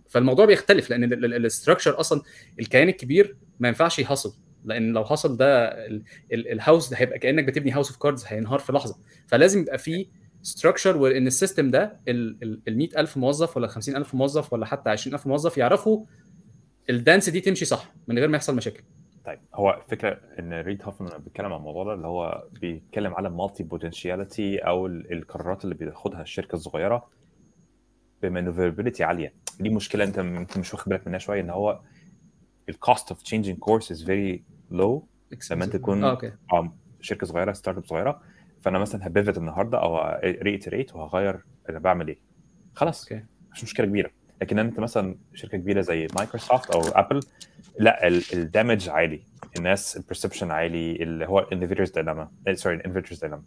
فالموضوع 0.10 0.46
بيختلف 0.46 0.90
لأن 0.90 1.04
ال 1.04 1.13
structure 1.13 2.00
أصلا 2.00 2.22
الكيان 2.60 2.90
الكبير 2.90 3.36
ما 3.60 3.68
ينفعش 3.68 4.00
يحصل 4.00 4.34
لأن 4.66 4.94
لو 4.94 5.06
حصل 5.06 5.38
ده 5.38 5.68
ال- 5.86 6.04
ال- 6.34 6.52
ال 6.52 6.58
house 6.58 6.90
ده 6.90 6.98
هيبقى 6.98 7.20
كأنك 7.20 7.44
بتبني 7.44 7.72
house 7.72 7.90
of 7.92 7.98
cards 8.02 8.24
هينهار 8.28 8.60
في 8.60 8.74
لحظة. 8.74 8.96
فلازم 9.28 9.60
يبقى 9.62 9.78
في 9.78 10.08
structure 10.42 10.98
وإن 10.98 11.28
ال 11.28 11.34
system 11.34 11.72
ده 11.72 12.00
ال 12.08 12.60
100000 12.68 13.18
موظف 13.18 13.58
ولا 13.58 13.68
50000 13.68 14.16
موظف 14.16 14.54
ولا 14.54 14.66
حتى 14.66 14.90
20000 14.90 15.28
موظف 15.28 15.58
يعرفوا 15.58 16.06
ال 16.90 16.96
dance 16.96 17.30
دي 17.30 17.42
تمشي 17.42 17.66
صح 17.66 17.94
من 18.08 18.20
غير 18.20 18.28
ما 18.28 18.36
يحصل 18.38 18.56
مشاكل. 18.56 18.84
طيب 19.26 19.40
هو 19.56 19.82
الفكرة 19.84 20.20
إن 20.40 20.54
ريد 20.54 20.84
هوفمان 20.84 21.22
بيتكلم 21.22 21.46
عن 21.54 21.60
الموضوع 21.60 21.84
ده 21.84 21.94
اللي 21.94 22.08
هو 22.08 22.48
بيتكلم 22.62 23.14
على 23.14 23.30
multipotentiality 23.30 24.58
أو 24.58 24.88
ال- 24.88 25.14
القرارات 25.14 25.64
اللي 25.64 25.76
بياخدها 25.76 26.22
الشركة 26.22 26.56
الصغيرة 26.56 27.10
ب 28.22 28.27
maneuverability 28.27 29.04
عالية. 29.04 29.34
دي 29.60 29.70
مشكلة 29.70 30.04
أنت 30.04 30.18
يمكن 30.18 30.60
مش 30.60 30.74
واخد 30.74 30.90
بالك 30.90 31.08
منها 31.08 31.20
شوية 31.20 31.42
إن 31.42 31.50
هو 31.50 31.80
ال 32.70 32.78
cost 32.78 33.10
of 33.12 33.22
changing 33.24 33.58
course 33.60 33.92
is 33.92 34.04
very 34.06 34.44
low 34.72 35.08
لما 35.52 35.66
أنت 35.66 35.76
تكون 35.76 36.04
okay. 36.04 36.32
آه، 36.54 36.74
شركة 37.02 37.28
صغيرة 37.28 37.54
startup 37.54 37.86
صغيرة 37.86 38.22
فأنا 38.62 38.80
مثلا 38.80 39.08
ه 39.08 39.13
pivot 39.13 39.38
النهارده 39.38 39.78
أو 39.82 40.20
retreat 40.24 40.96
وهغير 40.96 41.40
أنا 41.70 41.80
بعمل 41.80 42.08
إيه. 42.08 42.20
خلاص. 42.76 43.12
okay. 43.12 43.26
مش 43.52 43.64
مشكلة 43.64 43.86
كبيرة. 43.86 44.12
لكن 44.42 44.60
أنت 44.60 44.80
مثلا 44.80 45.16
شركة 45.34 45.58
كبيرة 45.58 45.82
زي 45.82 46.08
مايكروسوفت 46.18 46.70
أو 46.72 46.82
ابل 46.82 47.20
لا 47.80 48.08
ال 48.08 48.19
damage 48.19 48.90
عالي. 48.90 49.24
الناس 49.58 49.98
ال 49.98 50.03
perception 50.03 50.52
عالي. 50.52 50.96
اللي 50.96 51.26
هو 51.28 51.40
ال 51.40 51.44
innovator's 51.44 51.92
dilemma 51.92 52.32
sorry 52.54 52.76
ال 52.76 52.79
innovator's 52.79 53.20
dilemma 53.20 53.44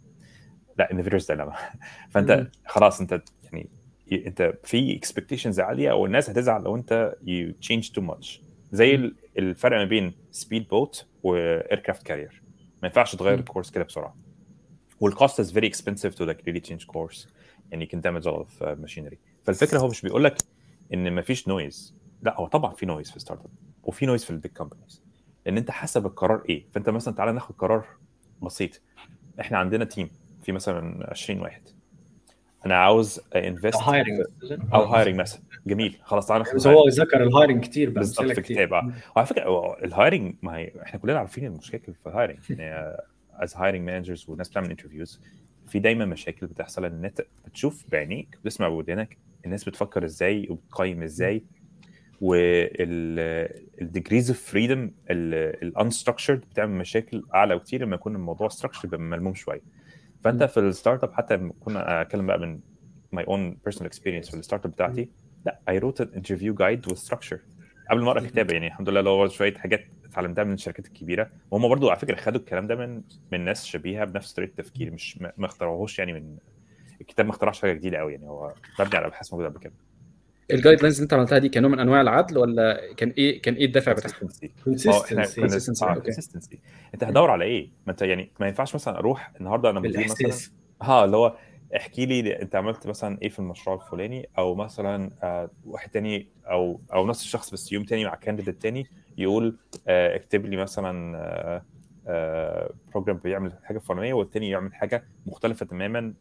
لا 0.77 0.91
innovator's 0.91 1.25
dilemma 1.25 1.53
فأنت. 2.11 2.47
خلاص 2.65 3.01
أنت 3.01 3.21
يعني 3.43 3.69
أنت 4.11 4.53
في 4.63 4.95
expectations 4.95 5.59
عالية 5.59 5.91
أو 5.91 6.05
الناس 6.05 6.29
هتزعل 6.29 6.63
لو 6.63 6.75
أنت 6.75 7.15
you 7.23 7.51
change 7.53 7.89
too 7.91 8.01
much 8.01 8.41
زي 8.71 8.95
ال- 8.95 9.15
الفرق 9.37 9.77
ما 9.77 9.85
بين 9.85 10.13
speed 10.31 10.67
boat 10.67 11.07
و 11.23 11.32
aircraft 11.32 12.03
carrier 12.03 12.43
ما 12.81 12.87
ينفعش 12.87 13.15
تغير. 13.15 13.39
ال 13.39 13.44
course 13.44 13.71
كده 13.71 13.83
بسرعة. 13.83 14.17
وال 14.99 15.12
cost 15.12 15.39
is 15.39 15.51
very 15.53 15.67
expensive 15.67 16.15
to 16.15 16.33
like 16.33 16.37
really 16.37 16.61
change 16.69 16.85
course. 16.85 17.27
يعني 17.71 17.89
can 17.93 17.97
damage 17.99 18.23
all 18.25 18.39
of 18.39 18.63
uh, 18.65 18.85
machinery. 18.85 19.15
فالفكرة 19.43 19.79
هو 19.79 19.87
مش 19.87 20.01
بيقول 20.01 20.23
لك 20.23 20.37
إن 20.93 21.11
ما 21.11 21.21
فيش 21.21 21.47
noise 21.47 21.95
لا 22.21 22.39
هو 22.39 22.47
طبعا 22.47 22.73
في 22.73 22.85
noise 22.85 23.11
في 23.11 23.19
startup 23.19 23.51
وفي 23.87 24.05
noise 24.05 24.23
في 24.23 24.29
ال 24.31 24.36
big 24.36 24.51
companies 24.51 25.03
لأن 25.45 25.57
أنت 25.57 25.71
حسب 25.71 26.05
القرار 26.05 26.43
إيه. 26.49 26.65
فأنت 26.71 26.89
مثلا 26.89 27.13
تعالى 27.13 27.31
ناخد 27.31 27.55
قرار 27.55 27.85
بسيط. 28.41 28.81
إحنا 29.39 29.57
عندنا 29.57 29.85
team 29.85 30.09
في 30.43 30.51
مثلا 30.51 31.09
20 31.09 31.39
واحد. 31.41 31.61
أنا 32.65 32.77
عاوز 32.77 33.21
invest 33.35 33.81
hiring 33.81 34.23
أو 34.73 34.83
hiring 34.83 35.19
مثلا. 35.19 35.41
جميل. 35.67 35.97
خلاص 36.03 36.27
تعالى 36.27 36.43
ناخد 36.43 36.55
بس 36.55 36.67
هو 36.67 36.87
ذكر 36.87 37.23
ال 37.23 37.29
hiring 37.29 37.63
كتير 37.63 37.89
بالظبط 37.89 38.17
بامثله 38.19 38.35
في 38.35 38.41
كتير 38.41 38.55
كتاب 38.57 38.73
آه 38.73 38.93
وعلى 39.15 39.27
فكرة 39.27 39.77
ال 39.83 39.90
hiring 39.90 40.35
ما 40.41 40.57
هي 40.57 40.71
إحنا 40.81 40.99
كلنا 40.99 41.19
عارفين 41.19 41.45
المشاكل 41.45 41.93
في 41.93 42.09
ال 42.09 42.13
hiring 42.13 42.37
يعني 42.49 42.97
as 43.33 43.55
hiring 43.55 43.81
managers 43.81 44.29
والناس 44.29 44.49
بتعمل 44.49 44.69
interviews 44.69 45.21
في 45.67 45.79
دايما 45.79 46.05
مشاكل 46.05 46.47
بتحصل 46.47 46.85
إن 46.85 47.05
أنت 47.05 47.21
بتشوف 47.45 47.85
بعينيك 47.91 48.37
بتسمع 48.43 48.69
بودانك 48.69 49.17
الناس 49.45 49.63
بتفكر 49.63 50.05
إزاي 50.05 50.47
وبتقيم 50.49 51.03
إزاي. 51.03 51.43
وال 52.21 52.67
degrees 52.67 54.29
of 54.29 54.41
freedom 54.51 54.91
ال 55.09 55.19
unstructured 55.19 56.39
بتعمل 56.39 56.71
مشاكل 56.71 57.23
أعلى 57.35 57.59
كتير 57.59 57.81
لما 57.81 57.95
يكون 57.95 58.15
الموضوع 58.15 58.47
structured 58.47 58.81
بيبقى 58.81 58.99
ملموم 58.99 59.33
شوية. 59.33 59.61
فأنت 60.23 60.43
في 60.43 60.59
ال 60.59 61.03
startup 61.03 61.13
حتى 61.13 61.37
كنا 61.59 62.01
أتكلم 62.01 62.27
بقى 62.27 62.39
من 62.39 62.59
my 63.11 63.25
own 63.27 63.57
personal 63.63 63.85
experience 63.85 64.29
في 64.29 64.37
ال 64.37 64.65
startup 64.65 64.71
بتاعتي 64.71 65.09
لا 65.45 65.59
I 65.69 65.77
wrote 65.77 66.01
an 66.01 66.09
interview 66.15 66.53
guide 66.55 66.87
with 66.87 66.95
structure 66.95 67.39
قبل 67.91 68.01
ما 68.03 68.11
أقرأ 68.11 68.27
كتابه 68.27 68.53
يعني 68.53 68.67
الحمد 68.67 68.89
لله 68.89 68.99
اللي 68.99 69.09
هو 69.09 69.27
شوية 69.27 69.53
حاجات 69.53 69.85
اتعلمتها 70.05 70.43
من 70.43 70.53
الشركات 70.53 70.85
الكبيرة. 70.87 71.29
وهم 71.51 71.67
برضو 71.69 71.89
على 71.89 71.99
فكرة 71.99 72.15
خدوا 72.15 72.39
الكلام 72.39 72.67
ده 72.67 72.75
من 72.75 73.01
من 73.31 73.45
ناس 73.45 73.65
شبيهة 73.65 74.05
بنفس 74.05 74.33
طريقة 74.33 74.49
التفكير 74.49 74.91
مش 74.91 75.17
ما 75.21 75.31
ما 75.37 75.45
اخترعوهوش 75.45 75.99
يعني 75.99 76.13
من 76.13 76.37
الكتاب 77.01 77.25
ما 77.25 77.31
اخترعش 77.31 77.61
حاجة 77.61 77.73
جديدة 77.73 77.97
قوي 77.97 78.13
يعني 78.13 78.27
هو 78.27 78.53
مبني 78.79 78.97
على 78.97 79.07
أبحاث 79.07 79.33
موجودة 79.33 79.49
قبل 79.49 79.59
كده. 79.59 79.73
ال 80.51 80.79
guidelines 80.81 80.95
اللي 80.95 81.03
انت 81.03 81.13
عملتها 81.13 81.37
دي 81.37 81.49
كان 81.49 81.63
نوع 81.63 81.71
من 81.71 81.79
أنواع 81.79 82.01
العدل 82.01 82.37
ولا 82.37 82.93
كان 82.97 83.09
إيه 83.09 83.41
كان 83.41 83.53
إيه 83.53 83.65
الدافع 83.65 83.91
بتاعها؟ 83.93 84.13
آه 84.87 85.05
okay. 85.95 86.11
consistency. 86.11 86.57
أنت 86.93 87.03
هتدور 87.03 87.31
على 87.31 87.45
إيه؟ 87.45 87.69
ما 87.85 87.91
أنت 87.91 88.01
يعني 88.01 88.31
ما 88.39 88.47
ينفعش 88.47 88.75
مثلا 88.75 88.97
أروح 88.99 89.31
النهارده 89.39 89.69
أنا 89.69 89.79
مدير 89.79 90.07
مثلا 90.11 90.31
ها 90.81 91.05
اللي 91.05 91.17
هو 91.17 91.37
احكي 91.75 92.05
لي 92.05 92.41
أنت 92.41 92.55
عملت 92.55 92.87
مثلا 92.87 93.17
إيه 93.21 93.29
في 93.29 93.39
المشروع 93.39 93.75
الفلاني 93.75 94.29
أو 94.37 94.55
مثلا 94.55 95.11
آه 95.23 95.49
واحد 95.65 95.89
تاني 95.89 96.27
أو 96.45 96.81
أو 96.93 97.07
نفس 97.07 97.21
الشخص 97.21 97.51
بس 97.51 97.71
يوم 97.71 97.83
تاني 97.83 98.05
مع 98.05 98.15
candidate 98.15 98.61
تاني 98.61 98.87
يقول 99.17 99.57
آه 99.87 100.15
اكتب 100.15 100.45
لي 100.45 100.57
مثلا 100.57 101.17
آه 101.17 101.65
آه 102.07 102.73
program 102.91 103.17
بيعمل 103.17 103.51
حاجة 103.63 103.79
فلانية 103.79 104.13
والتاني 104.13 104.49
يعمل 104.49 104.75
حاجة 104.75 105.03
مختلفة 105.25 105.65
تماما 105.65 106.13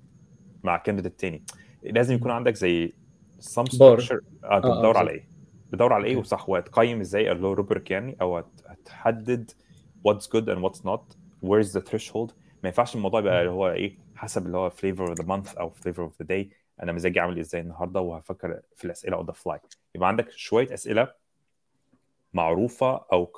مع 0.65 0.77
candidate 0.77 1.21
تاني 1.21 1.43
لازم 1.83 2.15
يكون 2.15 2.31
عندك 2.31 2.55
زي 2.55 2.93
آه 4.45 4.57
انت 4.57 4.65
آه، 4.65 4.73
آه، 4.73 4.77
بتدور 4.79 4.97
على. 4.99 5.11
إيه؟ 5.11 5.29
بتدور 5.71 5.93
على 5.93 6.07
إيه. 6.07 6.17
وصح 6.17 6.49
وهتقيم 6.49 7.01
إزاي 7.01 7.33
اللي 7.33 7.47
هو 7.47 7.53
rubric 7.53 7.91
يعني 7.91 8.17
أو 8.21 8.39
هت- 8.39 8.63
هتحدد 8.67 9.51
what's 10.09 10.23
good 10.27 10.45
and 10.49 10.59
what's 10.65 10.81
not 10.81 11.17
where's 11.45 11.73
the 11.73 11.83
threshold 11.91 12.33
ما 12.63 12.69
ينفعش 12.69 12.97
الموضوع 12.97 13.21
يبقى 13.21 13.41
اللي 13.41 13.51
هو 13.51 13.71
إيه 13.71 13.99
حسب 14.15 14.47
اللي 14.47 14.57
هو 14.59 14.71
flavor 14.71 15.11
of 15.11 15.15
the 15.23 15.27
month 15.27 15.59
أو 15.59 15.71
flavor 15.75 16.11
of 16.11 16.13
the 16.23 16.27
day 16.27 16.47
أنا 16.83 16.93
مزاجي 16.93 17.21
عامل 17.21 17.39
إزاي 17.39 17.61
النهارده 17.61 18.01
وهفكر 18.01 18.61
في 18.77 18.85
الأسئلة 18.85 19.23
on 19.23 19.27
the 19.27 19.35
fly 19.35 19.59
يبقى 19.95 20.09
عندك 20.09 20.31
شوية 20.31 20.75
أسئلة 20.75 21.13
معروفة 22.33 23.05
أو 23.13 23.33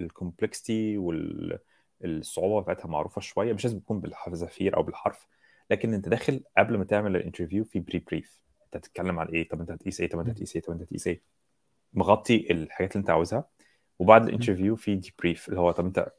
ال 0.00 0.09
complexity 0.09 0.98
والصعوبه 0.98 2.60
بتاعتها 2.62 2.88
معروفة 2.88 3.20
شوية 3.20 3.52
مش 3.52 3.64
لازم 3.64 3.78
تكون 3.80 4.00
بالحذافير 4.00 4.76
أو 4.76 4.82
بالحرف 4.82 5.26
لكن 5.70 5.94
أنت 5.94 6.08
داخل 6.08 6.40
قبل 6.58 6.78
ما 6.78 6.84
تعمل 6.84 7.16
ال 7.16 7.21
interview 7.21 7.64
في 7.64 7.80
pre-brief 7.80 8.42
انت 8.74 8.84
هتتكلم 8.84 9.18
عن 9.18 9.26
إيه؟ 9.26 9.48
طب 9.48 9.60
انت 9.60 9.70
هتقيس 9.70 10.00
إيه؟ 10.00 10.08
طب 10.08 10.18
انت 10.18 10.28
هتقيس 10.28 10.56
إيه؟ 10.56 10.62
طب 10.62 10.72
انت 10.72 10.82
هتقيس 10.82 11.06
إيه؟ 11.06 11.22
مغطي 11.94 12.46
الحاجات 12.50 12.92
اللي 12.92 13.00
انت 13.00 13.10
عاوزها 13.10 13.44
وبعد 13.98 14.26
ال 14.28 14.33
interview 14.33 14.76
في 14.76 14.94
debrief 14.94 15.48
اللي 15.48 15.60
هو 15.60 15.70
طب 15.70 15.84
انت 15.86 16.12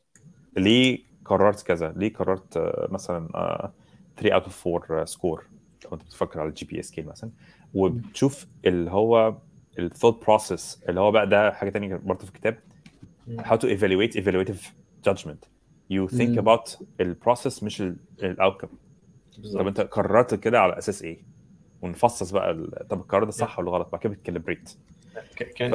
ليه 0.57 0.99
قررت 1.25 1.61
كذا؟ 1.63 1.93
ليه 1.97 2.13
قررت 2.13 2.57
آه، 2.57 2.87
مثلا 2.91 3.29
آه، 3.35 3.73
3 4.17 4.39
out 4.39 4.43
of 4.51 4.67
4 4.67 5.05
score 5.05 5.45
لو 5.85 5.93
انت 5.93 6.03
بتفكر 6.03 6.39
على 6.39 6.49
ال 6.49 6.65
GPA 6.65 6.79
scale 6.79 7.05
مثلا. 7.05 7.31
وبتشوف 7.73 8.47
اللي 8.65 8.91
هو 8.91 9.37
ال 9.79 9.85
thought 9.85 10.25
process 10.25 10.84
اللي 10.89 10.99
هو 11.01 11.11
بقى 11.11 11.27
ده 11.29 11.51
حاجة 11.51 11.69
تانية 11.69 11.95
برضه 11.95 12.25
في 12.25 12.29
الكتاب. 12.29 12.59
how 13.39 13.55
to 13.55 13.65
evaluate 13.65 14.15
evaluative 14.23 14.61
judgment. 15.09 15.47
You 15.93 16.07
think 16.17 16.37
about 16.43 16.83
ال 16.99 17.07
process 17.07 17.63
مش 17.63 17.81
ال 18.23 18.29
outcome 18.29 18.67
طب 19.53 19.67
انت 19.67 19.81
قررت 19.81 20.35
كده 20.35 20.61
على 20.61 20.77
أساس 20.77 21.01
إيه؟ 21.03 21.32
ونفصص 21.84 22.31
بقى 22.31 22.67
طب 22.89 22.99
القرار 22.99 23.23
ده 23.23 23.31
صح 23.31 23.59
ولا 23.59 23.71
غلط 23.71 23.89
بعد 23.91 24.01
كده 24.01 24.13
بت 24.13 24.24
calibrate 24.24 24.69
كان 25.55 25.71
ف- 25.71 25.73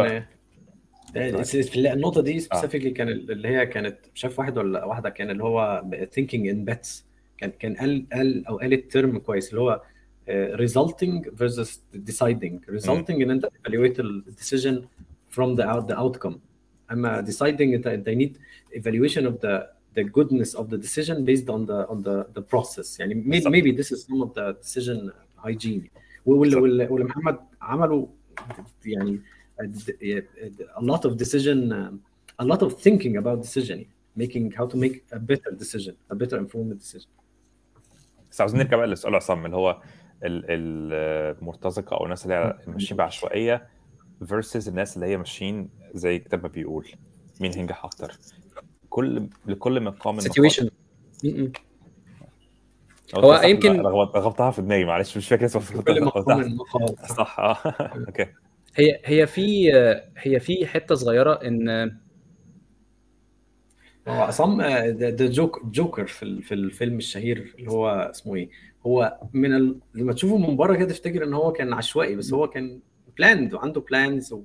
آه، 1.16 1.30
في 1.42 1.92
النقطة 1.92 2.22
دي 2.22 2.40
specifically 2.40 2.90
كان 2.90 3.08
اللي 3.08 3.48
هي 3.48 3.66
كانت 3.66 3.98
مش 4.14 4.24
عارف 4.24 4.38
واحد 4.38 4.58
ولا 4.58 4.84
واحدة 4.84 5.10
كان 5.10 5.30
اللي 5.30 5.44
هو 5.44 5.82
thinking 6.18 6.42
in 6.52 6.70
bets 6.74 6.88
كان 7.38 7.50
كان 7.58 7.74
قال 7.76 8.06
قال 8.12 8.46
أو 8.46 8.58
قالت 8.58 8.92
term 8.92 9.18
كويس 9.18 9.50
اللي 9.50 9.60
هو 9.60 9.82
آه، 10.28 10.56
resulting 10.56 11.24
versus 11.40 11.68
deciding 12.10 12.74
resulting 12.80 13.10
ان 13.10 13.30
انت 13.30 13.46
evaluate 13.46 14.00
ال 14.00 14.24
decision 14.40 14.74
from 15.34 15.56
the 15.58 15.64
out 15.64 15.92
the 15.92 15.96
outcome 15.96 16.34
اما 16.92 17.24
deciding 17.24 17.60
انت 17.60 17.86
انت 17.86 18.08
need 18.08 18.32
evaluation 18.78 19.22
of 19.22 19.34
the 19.46 19.62
the 19.98 20.04
goodness 20.04 20.58
of 20.58 20.64
the 20.70 20.76
decision 20.86 21.16
based 21.30 21.48
on 21.48 21.60
the 21.70 21.88
on 21.92 21.98
the 22.04 22.38
the 22.38 22.42
process 22.52 23.00
يعني 23.00 23.14
maybe, 23.14 23.44
maybe 23.50 23.76
this 23.82 23.86
is 23.86 23.98
some 24.06 24.22
of 24.22 24.30
the 24.34 24.54
decision 24.66 25.10
واللي 26.26 26.56
واللي 26.56 26.86
واللي 26.86 27.06
محمد 27.06 27.38
عمله 27.62 28.08
يعني 28.84 29.20
a 30.76 30.80
lot 30.82 31.00
of 31.00 31.12
decision 31.16 31.72
a 32.42 32.44
lot 32.44 32.60
of 32.62 32.72
thinking 32.72 33.16
about 33.16 33.42
decision 33.42 33.78
making 34.20 34.52
how 34.58 34.66
to 34.72 34.76
make 34.76 34.96
a 35.12 35.18
better 35.18 35.50
decision 35.62 35.94
a 36.10 36.14
better 36.14 36.36
informed 36.38 36.78
decision. 36.78 37.08
بس 38.30 38.40
عاوزين 38.40 38.58
نرجع 38.60 38.76
بقى 38.76 38.86
للسؤال 38.86 39.14
عصام 39.14 39.46
اللي 39.46 39.56
هو 39.56 39.82
ال- 40.24 40.44
المرتزقة 41.42 41.96
أو 41.96 42.04
الناس 42.04 42.24
اللي 42.26 42.58
ماشيين 42.66 42.96
بعشوائيه 42.96 43.68
versus 44.24 44.68
الناس 44.68 44.96
اللي 44.96 45.06
هي 45.06 45.16
ماشيين 45.16 45.68
زي 45.94 46.16
الكتاب 46.16 46.42
ما 46.42 46.48
بيقول 46.48 46.88
مين 47.40 47.52
هينجح 47.52 47.84
أكتر؟ 47.84 48.18
كل 48.90 49.28
لكل 49.46 49.80
مقام 49.80 50.16
مقال. 50.16 50.70
هو 53.14 53.40
يمكن- 53.44 53.80
رغبتها 53.80 54.50
في 54.50 54.62
دماغي 54.62 54.84
معلش 54.84 55.16
مش 55.16 55.28
فاكر 55.28 55.44
اسمها 55.44 55.62
صح 57.18 57.40
آه. 57.40 57.52
أوكي. 58.08 58.26
هي 58.76 59.00
هي 59.04 59.26
في 59.26 59.72
هي 60.18 60.40
في 60.40 60.66
حتة 60.66 60.94
صغيرة 60.94 61.32
إن 61.32 61.68
هو 64.08 64.12
عصام 64.22 64.60
آه، 64.60 64.90
ده 64.90 65.10
ده 65.10 65.26
جوك 65.26 65.66
جوكر 65.66 66.06
في 66.06 66.22
ال- 66.22 66.42
في 66.42 66.54
الفيلم 66.54 66.96
الشهير 66.96 67.54
اللي 67.58 67.70
هو 67.70 67.88
اسمه 67.90 68.34
إيه؟ 68.36 68.48
هو 68.86 69.18
من 69.32 69.54
ال... 69.56 69.78
لما 69.94 70.12
تشوفه 70.12 70.36
من 70.36 70.56
بره 70.56 70.76
كده 70.76 70.88
تفتكر 70.88 71.24
إن 71.24 71.34
هو 71.34 71.52
كان 71.52 71.72
عشوائي 71.72 72.16
بس 72.16 72.32
هو 72.34 72.48
كان 72.48 72.80
planned 73.18 73.54
وعنده 73.54 73.80
plans 73.80 74.32
و... 74.32 74.42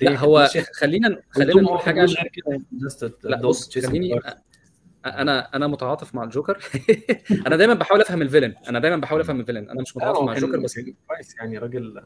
لا 0.00 0.18
هو. 0.24 0.48
خلينا 0.74 1.22
خلينا 1.30 1.62
نقول 1.62 1.78
حاجة 1.78 2.02
عشان 2.02 2.24
كده 2.32 2.60
لا 3.24 3.36
بص 3.40 3.78
خليني. 3.78 4.20
أنا 5.06 5.56
أنا 5.56 5.66
متعاطف 5.66 6.14
مع 6.14 6.24
الجوكر. 6.24 6.58
أنا 7.46 7.56
دايما 7.56 7.74
بحاول 7.74 8.00
أفهم 8.00 8.22
ال 8.22 8.26
villain. 8.26 8.54
أنا 8.68 8.78
دايما 8.78 8.96
بحاول 8.96 9.20
أفهم 9.20 9.40
ال 9.40 9.43
villain. 9.43 9.70
أنا 9.70 9.82
مش 9.82 9.96
متعاطف 9.96 10.22
مع 10.22 10.32
الجوكر 10.32 10.60
بس 10.60 10.80
كويس 11.08 11.36
يعني 11.38 11.58
راجل 11.58 12.02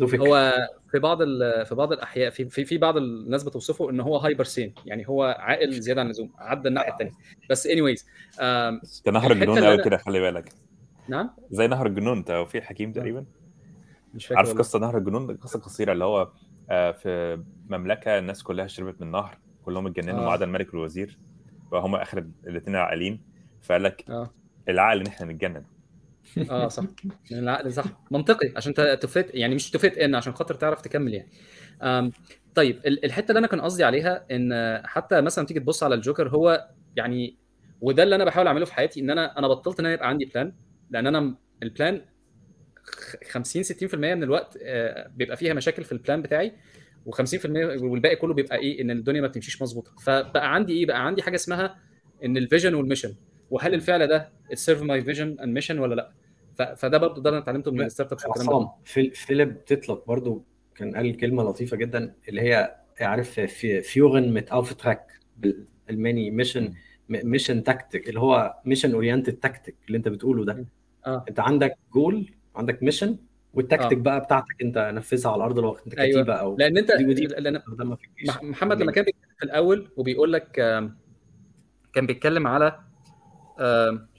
ذو 0.00 0.06
فكر 0.06 0.28
هو 0.28 0.52
في 0.90 0.98
بعض 0.98 1.22
ال- 1.22 1.66
في 1.66 1.74
بعض 1.74 1.92
الأحياء 1.92 2.30
في 2.30 2.44
في 2.48 2.64
في 2.64 2.78
بعض 2.78 2.96
الناس 2.96 3.42
بتوصفه 3.44 3.90
إن 3.90 4.00
هو 4.00 4.16
hyper 4.16 4.44
sane. 4.44 4.74
يعني 4.86 5.08
هو 5.08 5.36
عاقل 5.38 5.72
زيادة 5.72 6.00
عن 6.00 6.06
اللزوم 6.06 6.32
عدى 6.38 6.68
الناحية 6.68 6.92
الثانية 6.92 7.12
بس 7.50 7.66
anyways 7.66 8.06
ده 9.06 9.12
نهر 9.12 9.32
الجنون 9.32 9.64
قوي 9.64 9.84
كده 9.84 9.96
خلي 9.96 10.20
بالك. 10.20 10.52
نعم؟ 11.08 11.30
زي 11.50 11.66
نهر 11.66 11.86
الجنون 11.86 12.18
أنت 12.18 12.30
وفي 12.30 12.58
الحكيم 12.58 12.92
تقريبا؟ 12.92 13.24
مش 14.14 14.26
فاكر 14.26 14.38
عارف. 14.38 14.58
قصة 14.58 14.78
نهر 14.78 14.98
الجنون؟ 14.98 15.36
قصة 15.36 15.58
قصيرة 15.60 15.92
اللي 15.92 16.04
هو 16.04 16.28
آه، 16.70 16.90
في 16.92 17.42
مملكة 17.68 18.18
الناس 18.18 18.42
كلها 18.42 18.66
شربت 18.66 19.00
من 19.02 19.10
نهر 19.10 19.38
كلهم 19.64 19.86
اتجننوا 19.86 20.20
آه. 20.20 20.24
ما 20.24 20.30
عدا 20.30 20.44
الملك 20.44 20.74
والوزير 20.74 21.18
فهم 21.72 21.94
آخر 21.94 22.26
الاثنين 22.46 22.76
عاقلين 22.76 23.20
فقال 23.62 23.82
لك 23.82 24.04
آه. 24.10 24.30
العقل 24.68 25.00
ان 25.00 25.06
إحنا 25.06 25.32
نتجنن 25.32 25.64
آه 26.50 26.68
صح. 26.68 26.84
يعني 27.30 27.42
العقل 27.42 27.72
صح. 27.72 27.84
منطقي 28.10 28.52
عشان 28.56 28.74
تفت 28.74 29.34
يعني 29.34 29.54
مش 29.54 29.70
تفت 29.70 29.98
إن 29.98 30.14
عشان 30.14 30.32
خاطر 30.32 30.54
تعرف 30.54 30.80
تكمل 30.80 31.14
يعني. 31.14 31.28
آم، 31.82 32.12
طيب 32.54 32.80
ال- 32.86 33.04
الحتة 33.04 33.28
اللي 33.28 33.38
أنا 33.38 33.46
كان 33.46 33.60
قصدي 33.60 33.84
عليها 33.84 34.26
إن 34.30 34.80
حتى 34.86 35.20
مثلا 35.20 35.46
تيجي 35.46 35.60
تبص 35.60 35.82
على 35.82 35.94
الجوكر 35.94 36.28
هو 36.28 36.68
يعني 36.96 37.36
وده 37.80 38.02
اللي 38.02 38.14
أنا 38.14 38.24
بحاول 38.24 38.46
أعمله 38.46 38.64
في 38.64 38.74
حياتي 38.74 39.00
إن 39.00 39.10
أنا 39.10 39.38
أنا 39.38 39.48
بطلت 39.48 39.80
إن 39.80 39.86
أنا 39.86 39.94
يبقى 39.94 40.08
عندي 40.08 40.24
بلان 40.24 40.52
لأن 40.90 41.06
أنا 41.06 41.34
البلان 41.62 42.04
خ- 42.84 43.16
50 43.30 43.62
60% 43.62 43.94
من 43.94 44.22
الوقت 44.22 44.58
آه، 44.62 45.08
بيبقى 45.16 45.36
فيها 45.36 45.54
مشاكل 45.54 45.84
في 45.84 45.92
البلان 45.92 46.22
بتاعي. 46.22 46.52
و50% 47.08 47.46
والباقي 47.82 48.16
كله 48.16 48.34
بيبقى 48.34 48.58
إيه؟ 48.58 48.82
إن 48.82 48.90
الدنيا 48.90 49.20
ما 49.20 49.26
بتمشيش 49.26 49.62
مظبوطة. 49.62 49.92
فبقى 50.02 50.54
عندي 50.54 50.72
إيه؟ 50.72 50.86
بقى 50.86 51.06
عندي 51.06 51.22
حاجة 51.22 51.34
اسمها 51.34 51.76
إن 52.24 52.36
الفيجن 52.36 52.74
والميشن 52.74 53.14
وهل 53.50 53.74
الفعل 53.74 54.06
ده 54.06 54.32
سيرف 54.54 54.82
ماي 54.82 55.02
فيجن 55.02 55.36
اند 55.40 55.54
ميشن 55.54 55.78
ولا 55.78 55.94
لأ؟ 55.94 56.12
فده 56.76 56.98
برضه 56.98 57.22
ده 57.22 57.30
أنا 57.30 57.38
اتعلمته 57.38 57.70
من 57.70 57.80
الستارت 57.80 58.12
والكلام 58.12 58.48
عصام 58.48 58.68
فيليب 59.14 59.64
تطلق 59.64 60.06
برضو 60.06 60.44
كان 60.74 60.96
قال 60.96 61.16
كلمة 61.16 61.42
لطيفة 61.42 61.76
جدا 61.76 62.14
اللي 62.28 62.40
هي 62.40 62.76
عارف 63.00 63.40
في 63.40 63.82
فيوغن 63.82 64.32
مت 64.34 64.48
اوف 64.48 64.72
تراك 64.74 65.06
بالألماني 65.36 66.30
mission 66.30 66.72
mission 67.08 67.62
Taktik 67.62 68.08
اللي 68.08 68.20
هو 68.20 68.54
mission 68.64 68.92
oriented 68.92 69.32
tactic 69.32 69.76
اللي 69.86 69.98
أنت 69.98 70.08
بتقوله 70.08 70.44
ده. 70.44 70.66
آه. 71.06 71.24
أنت 71.28 71.40
عندك 71.40 71.76
جول 71.94 72.30
عندك 72.56 72.82
mission 72.82 73.16
وال 73.54 73.65
tactic 73.65 73.98
آه. 73.98 74.02
بقى 74.02 74.20
بتاعتك 74.20 74.62
انت 74.62 74.78
نفذها 74.94 75.32
على 75.32 75.44
أرض 75.44 75.58
الواقع 75.58 75.80
انت 75.86 75.98
أيوة. 75.98 76.22
كتيبه 76.22 76.34
أو 76.34 76.56
لأن 76.56 76.78
أنت 76.78 76.92
دي 76.92 77.06
ودي 77.06 77.28
مح- 78.28 78.42
محمد 78.42 78.82
لما 78.82 78.92
كان 78.92 79.04
بيتكلم 79.04 79.34
في 79.38 79.44
الأول 79.44 79.88
وبيقول 79.96 80.32
لك 80.32 80.50
كان 81.92 82.06
بيتكلم 82.06 82.46
على 82.46 82.78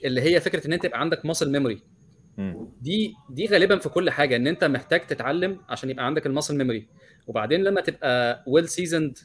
اللي 0.04 0.20
هي 0.20 0.40
فكرة 0.40 0.66
إن 0.66 0.72
أنت 0.72 0.84
يبقى 0.84 1.00
عندك 1.00 1.26
muscle 1.26 1.52
memory. 1.52 1.82
دي 2.80 3.14
دي 3.30 3.46
غالبا 3.46 3.78
في 3.78 3.88
كل 3.88 4.10
حاجة 4.10 4.36
إن 4.36 4.46
أنت 4.46 4.64
محتاج 4.64 5.06
تتعلم 5.06 5.60
عشان 5.68 5.90
يبقى 5.90 6.06
عندك 6.06 6.26
ال 6.26 6.30
muscle 6.30 6.56
memory 6.58 6.88
وبعدين 7.26 7.64
لما 7.64 7.80
تبقى 7.80 8.44
well 8.46 8.68
seasoned 8.68 9.18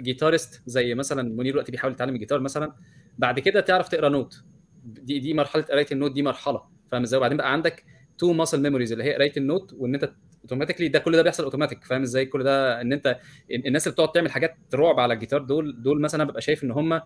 guitarist 0.00 0.62
زي 0.66 0.94
مثلا 0.94 1.22
منير 1.22 1.52
دلوقتي 1.52 1.72
بيحاول 1.72 1.92
يتعلم 1.94 2.14
الجيتار 2.14 2.40
مثلا 2.40 2.72
بعد 3.18 3.40
كده 3.40 3.60
تعرف 3.60 3.88
تقرأ 3.88 4.08
نوت 4.08 4.44
دي 4.84 5.18
دي 5.18 5.34
مرحلة 5.34 5.62
قراية 5.62 5.86
النوت 5.92 6.12
دي 6.12 6.22
مرحلة 6.22 6.62
فاهم 6.90 7.02
إزاي 7.02 7.18
وبعدين 7.18 7.36
بقى 7.38 7.52
عندك 7.52 7.84
two 8.18 8.32
muscle 8.32 8.60
memories 8.62 8.92
اللي 8.92 9.04
هي 9.04 9.14
قراية 9.14 9.32
النوت 9.36 9.72
وإن 9.78 9.94
أنت 9.94 10.12
automatically 10.42 10.88
ده 10.88 10.98
كل 10.98 11.12
ده 11.12 11.22
بيحصل 11.22 11.44
اوتوماتيك 11.44 11.84
فاهم 11.84 12.02
إزاي؟ 12.02 12.26
كل 12.26 12.44
ده 12.44 12.80
إن 12.80 12.92
أنت 12.92 13.18
الناس 13.66 13.86
اللي 13.86 13.92
بتقعد 13.94 14.12
تعمل 14.12 14.30
حاجات 14.30 14.56
رعب 14.74 15.00
على 15.00 15.14
الجيتار 15.14 15.42
دول 15.42 15.82
دول 15.82 16.00
مثلا 16.00 16.24
ببقى 16.24 16.40
شايف 16.40 16.64
إن 16.64 16.70
هم 16.70 17.00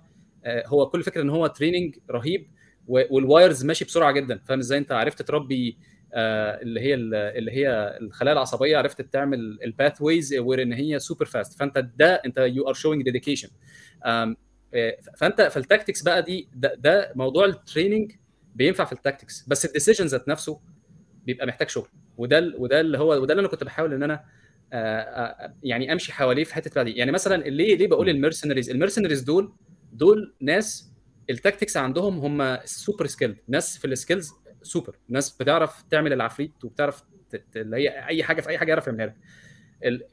هو 0.46 0.86
كل 0.90 1.02
فكرة 1.02 1.22
إن 1.22 1.30
هو 1.30 1.46
training 1.46 1.96
رهيب 2.10 2.46
وال 2.88 3.10
wires 3.10 3.64
ماشي 3.64 3.84
بسرعة 3.84 4.12
جدا 4.12 4.40
فاهم 4.44 4.58
إزاي؟ 4.58 4.78
أنت 4.78 4.92
عرفت 4.92 5.22
تربي 5.22 5.78
آه 6.14 6.60
اللي 6.62 6.80
هي 6.80 6.94
اللي 6.94 7.50
هي 7.52 7.98
الخلايا 8.00 8.32
العصبية 8.34 8.78
عرفت 8.78 9.02
تعمل 9.02 9.58
ال 9.64 9.68
pathways 9.68 10.02
wherein 10.02 10.72
هي 10.72 10.98
super 10.98 11.24
fast 11.24 11.58
فأنت 11.58 11.86
ده 11.96 12.14
أنت 12.14 12.38
you 12.38 12.68
are 12.68 12.74
showing 12.74 13.02
dedication 13.04 13.48
فأنت 15.16 15.42
في 15.42 15.56
ال 15.56 15.62
tactics 15.62 16.02
بقى 16.02 16.22
دي 16.22 16.48
ده, 16.54 16.74
ده 16.74 17.12
موضوع 17.14 17.44
ال 17.44 17.52
training 17.52 18.12
بينفع 18.54 18.84
في 18.84 18.92
ال 18.92 18.99
tactics 18.99 19.44
بس 19.48 19.64
ال 19.64 19.69
decision 19.69 20.06
ذات 20.06 20.28
نفسه 20.28 20.60
بيبقى 21.26 21.46
محتاج 21.46 21.68
شغل. 21.68 21.88
وده 22.16 22.54
وده 22.58 22.80
اللي 22.80 22.98
هو 22.98 23.22
وده 23.22 23.32
اللي 23.32 23.40
أنا 23.40 23.48
كنت 23.48 23.64
بحاول 23.64 23.94
إن 23.94 24.02
أنا 24.02 24.24
آه، 24.72 25.00
آه، 25.00 25.54
يعني 25.62 25.92
أمشي 25.92 26.12
حواليه 26.12 26.44
في 26.44 26.54
حتة 26.54 26.82
دي. 26.82 26.90
يعني 26.92 27.12
مثلا 27.12 27.42
ليه 27.42 27.76
ليه 27.76 27.88
بقول 27.88 28.08
ال 28.08 28.13
mercenaries؟ 28.13 28.70
ال 28.70 28.74
mercenaries 28.74 29.22
دول 29.22 29.52
دول 29.92 30.34
ناس 30.40 30.92
ال 31.30 31.36
tactics 31.36 31.76
عندهم 31.76 32.18
هم 32.18 32.58
super 32.64 33.06
skilled 33.06 33.36
ناس 33.48 33.78
في 33.78 33.86
ال 33.86 33.93
skills 33.93 34.32
super 34.62 34.96
ناس 35.08 35.36
بتعرف 35.36 35.82
تعمل 35.90 36.12
العفريت 36.12 36.64
وبتعرف 36.64 37.02
اللي 37.56 37.76
هي 37.76 37.88
أي 38.08 38.22
حاجة 38.24 38.40
في 38.40 38.48
أي 38.48 38.58
حاجة 38.58 38.68
يعرف 38.68 38.86
يعملها 38.86 39.06
لك. 39.06 39.16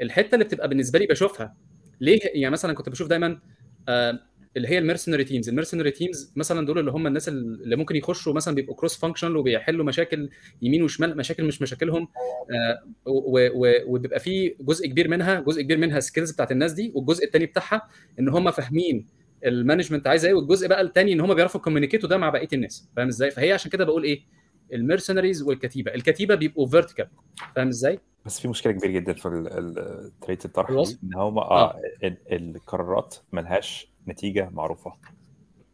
الحتة 0.02 0.36
اللي 0.36 0.46
بتبقى 0.46 0.70
بالنسبة 0.70 1.00
لي 1.00 1.06
بشوفها 1.06 1.56
ليه 2.02 2.20
يعني 2.34 2.50
مثلا 2.52 2.74
كنت 2.74 2.90
بشوف 2.90 3.08
دايما 3.08 3.40
آه، 3.90 4.20
اللي 4.58 4.68
هي 4.68 4.78
ال 4.78 4.82
mercenary 4.82 5.24
teams. 5.24 5.50
ال 5.50 5.54
mercenary 5.54 5.92
teams 5.92 6.34
مثلا 6.36 6.66
دول 6.66 6.80
اللي 6.80 6.92
هم 6.92 7.08
الناس 7.08 7.28
اللي 7.28 7.76
ممكن 7.76 7.96
يخشوا 7.96 8.34
مثلا 8.34 8.56
بيبقوا 8.56 8.76
cross 8.76 8.98
functional 8.98 9.38
وبيحلوا 9.38 9.86
مشاكل 9.86 10.30
يمين 10.62 10.84
وشمال 10.84 11.18
مشاكل 11.18 11.44
مش 11.46 11.62
مشاكلهم 11.62 12.08
آه 12.52 12.84
وبيبقى 13.86 14.20
في 14.20 14.56
جزء 14.60 14.88
كبير 14.88 15.08
منها 15.08 15.40
جزء 15.40 15.62
كبير 15.62 15.78
منها 15.78 16.00
skills 16.00 16.32
بتاعت 16.32 16.52
الناس 16.52 16.72
دي 16.72 16.92
والجزء 16.96 17.26
الثاني 17.26 17.46
بتاعها 17.46 17.82
إن 18.20 18.30
هم 18.30 18.52
فاهمين 18.52 19.06
ال 19.46 19.51
management 19.51 20.08
عايز 20.08 20.26
إيه 20.26 20.34
والجزء 20.34 20.68
بقى 20.68 20.82
الثاني 20.82 21.14
إن 21.14 21.22
هم 21.22 21.34
بيعرفوا 21.34 21.62
communicate 21.62 22.06
وا 22.06 22.10
ده 22.10 22.18
مع 22.18 22.30
بقية 22.30 22.48
الناس. 22.54 22.90
فاهم 22.96 23.08
إزاي؟ 23.08 23.32
فهي 23.32 23.52
عشان 23.52 23.72
كده 23.72 23.86
بقول 23.86 24.04
إيه 24.04 24.22
ال 24.74 24.80
mercenaries 24.80 25.42
والكتيبة. 25.42 25.94
الكتيبة 25.94 26.36
بيبقوا 26.36 26.68
vertical 26.68 27.08
فاهم 27.56 27.68
إزاي؟ 27.68 28.00
بس 28.26 28.40
في 28.40 28.48
مشكلة 28.48 28.74
كبيرة 28.74 28.92
جدا 28.92 29.14
في 29.14 29.30
طريقة 30.22 30.46
الطرح 30.46 30.70
إن 30.70 31.14
هم 31.16 31.38
آه, 31.38 31.72
آه. 31.72 31.82
القرارات 32.32 33.16
ملهاش 33.34 33.93
نتيجة 34.08 34.50
معروفة. 34.50 34.94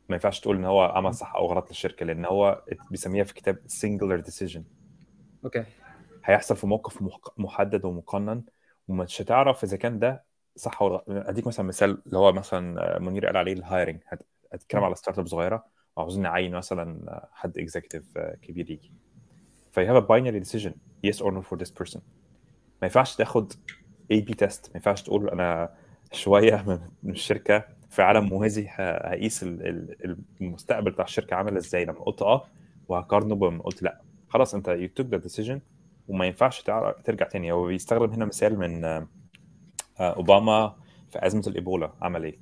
ما 0.10 0.16
ينفعش 0.16 0.40
تقول 0.40 0.56
إن 0.58 0.66
هو 0.66 0.82
عمل 0.82 1.14
صح 1.14 1.36
أو 1.36 1.46
غلط 1.46 1.70
للشركة 1.70 2.06
لأن 2.06 2.26
هو 2.26 2.64
بيسميها 2.92 3.24
في 3.24 3.34
كتاب 3.34 3.58
singular 3.68 4.26
decision. 4.32 4.62
أوكي. 5.46 5.64
هيحصل 6.26 6.56
في 6.56 6.68
موقف 6.68 7.04
محدد 7.38 7.86
ومقنن 7.86 8.44
ومش 8.88 9.22
هتعرف 9.22 9.64
إذا 9.64 9.78
كان 9.78 10.00
ده 10.00 10.24
صح 10.56 10.82
ولا 10.82 11.04
أديك 11.08 11.48
مثلا 11.48 11.66
مثال 11.66 12.02
اللي 12.06 12.18
هو 12.18 12.32
مثلا 12.32 13.00
منير 13.00 13.26
قال 13.26 13.38
عليه 13.38 13.54
ال 13.54 13.60
hiring 13.60 14.00
هتتكلم 14.54 14.84
على 14.84 14.96
startup 14.96 15.28
صغيرة 15.28 15.66
وعاوزين 15.98 16.22
نعين 16.24 16.56
مثلا 16.56 17.28
حد 17.34 17.58
executive 17.58 18.18
كبير 18.18 18.72
يجي. 18.72 18.94
ف 19.72 19.88
you 19.88 19.94
have 19.94 20.04
a 20.04 20.08
binary 20.08 20.40
decision 20.40 20.74
yes 21.04 21.22
or 21.22 21.34
no 21.34 21.42
for 21.42 21.60
this 21.62 21.72
person 21.72 22.02
ما 22.82 22.88
ينفعش 22.88 23.16
تاخد 23.16 23.54
A/B 24.12 24.34
test 24.34 24.68
ما 24.70 24.76
ينفعش 24.76 25.02
تقول 25.02 25.30
أنا 25.30 25.76
شوية 26.12 26.80
من 27.04 27.12
الشركة 27.12 27.64
في 27.90 28.02
عالم 28.02 28.26
موازي 28.26 28.68
هقيس 28.70 29.44
المستقبل 30.42 30.92
بتاع 30.92 31.06
الشركة 31.06 31.36
عامل 31.36 31.58
إزاي؟ 31.58 31.86
لما 31.86 32.00
قلت 32.04 32.22
آه 32.22 32.46
وهقارنه 32.88 33.36
بما 33.36 33.64
قلت 33.64 33.84
لأ. 33.84 34.02
خلاص 34.30 34.56
أنت 34.56 34.68
you 34.68 34.88
took 34.88 35.08
the 35.08 35.18
decision 35.18 35.62
وما 36.08 36.26
ينفعش 36.26 36.62
ترجع 37.04 37.28
تاني. 37.28 37.52
هو 37.52 37.66
بيستخدم 37.66 38.12
هنا 38.12 38.26
مثال 38.26 38.60
من 38.60 38.86
آه، 38.86 39.08
أوباما 40.00 40.76
في 41.12 41.26
أزمة 41.26 41.44
الإيبولا 41.48 41.92
عمل 42.02 42.24
إيه؟ 42.24 42.38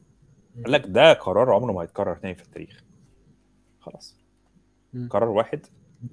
قال 0.63 0.71
لك 0.71 0.83
ده 0.87 1.13
قرار 1.13 1.53
عمره 1.53 1.71
ما 1.71 1.81
هيتكرر 1.81 2.15
تاني 2.15 2.35
في 2.35 2.43
التاريخ. 2.43 2.83
خلاص. 3.79 4.17
قرار 5.09 5.29
واحد 5.29 5.65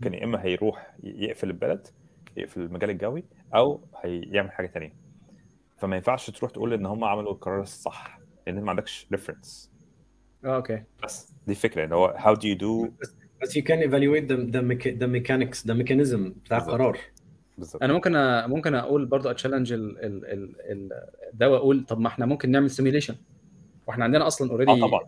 كان 0.02 0.14
يا 0.14 0.24
إما 0.24 0.42
هيروح 0.44 0.94
يقفل 1.02 1.50
البلد 1.50 1.88
يقفل 2.36 2.60
المجال 2.60 2.90
الجوي 2.90 3.24
أو 3.54 3.80
هيعمل 4.02 4.52
حاجة 4.52 4.66
تانية. 4.66 4.94
فما 5.78 5.96
ينفعش 5.96 6.30
تروح 6.30 6.50
تقول 6.50 6.72
إن 6.72 6.86
هم 6.86 7.04
عملوا 7.04 7.32
القرار 7.32 7.60
الصح. 7.60 8.23
لأن 8.46 8.60
ما 8.60 8.70
عندكش 8.70 9.06
reference 9.12 9.72
آه 10.44 10.56
أوكي. 10.56 10.82
بس 11.04 11.32
دي 11.46 11.52
الفكرة 11.52 11.84
إن 11.84 11.92
هو 11.92 12.16
how 12.18 12.38
do 12.38 12.42
you 12.42 12.58
do 12.58 12.90
بس 13.42 13.58
you 13.58 13.62
can 13.62 13.80
evaluate 13.88 14.28
the 14.28 14.36
the, 14.36 14.62
the 15.00 15.06
mechanics 15.06 15.62
the 15.62 15.74
mechanism 15.74 16.20
بتاع 16.44 16.58
القرار. 16.58 16.98
بالظبط. 17.58 17.82
أنا 17.82 17.92
ممكن 17.92 18.16
أ... 18.16 18.46
ممكن 18.46 18.74
أقول 18.74 19.06
برضه 19.06 19.30
ا 19.30 19.34
challenge 19.34 19.72
ال... 19.72 20.04
ال... 20.04 20.24
ال... 20.26 20.54
ال... 20.70 20.90
ده 21.34 21.50
وأقول 21.50 21.84
طب 21.88 22.00
ما 22.00 22.08
إحنا 22.08 22.26
ممكن 22.26 22.50
نعمل 22.50 22.70
simulation 22.70 23.14
وإحنا 23.86 24.04
عندنا 24.04 24.26
أصلا 24.26 24.50
already 24.50 24.70
آه 24.70 24.80
طبعا. 24.80 25.00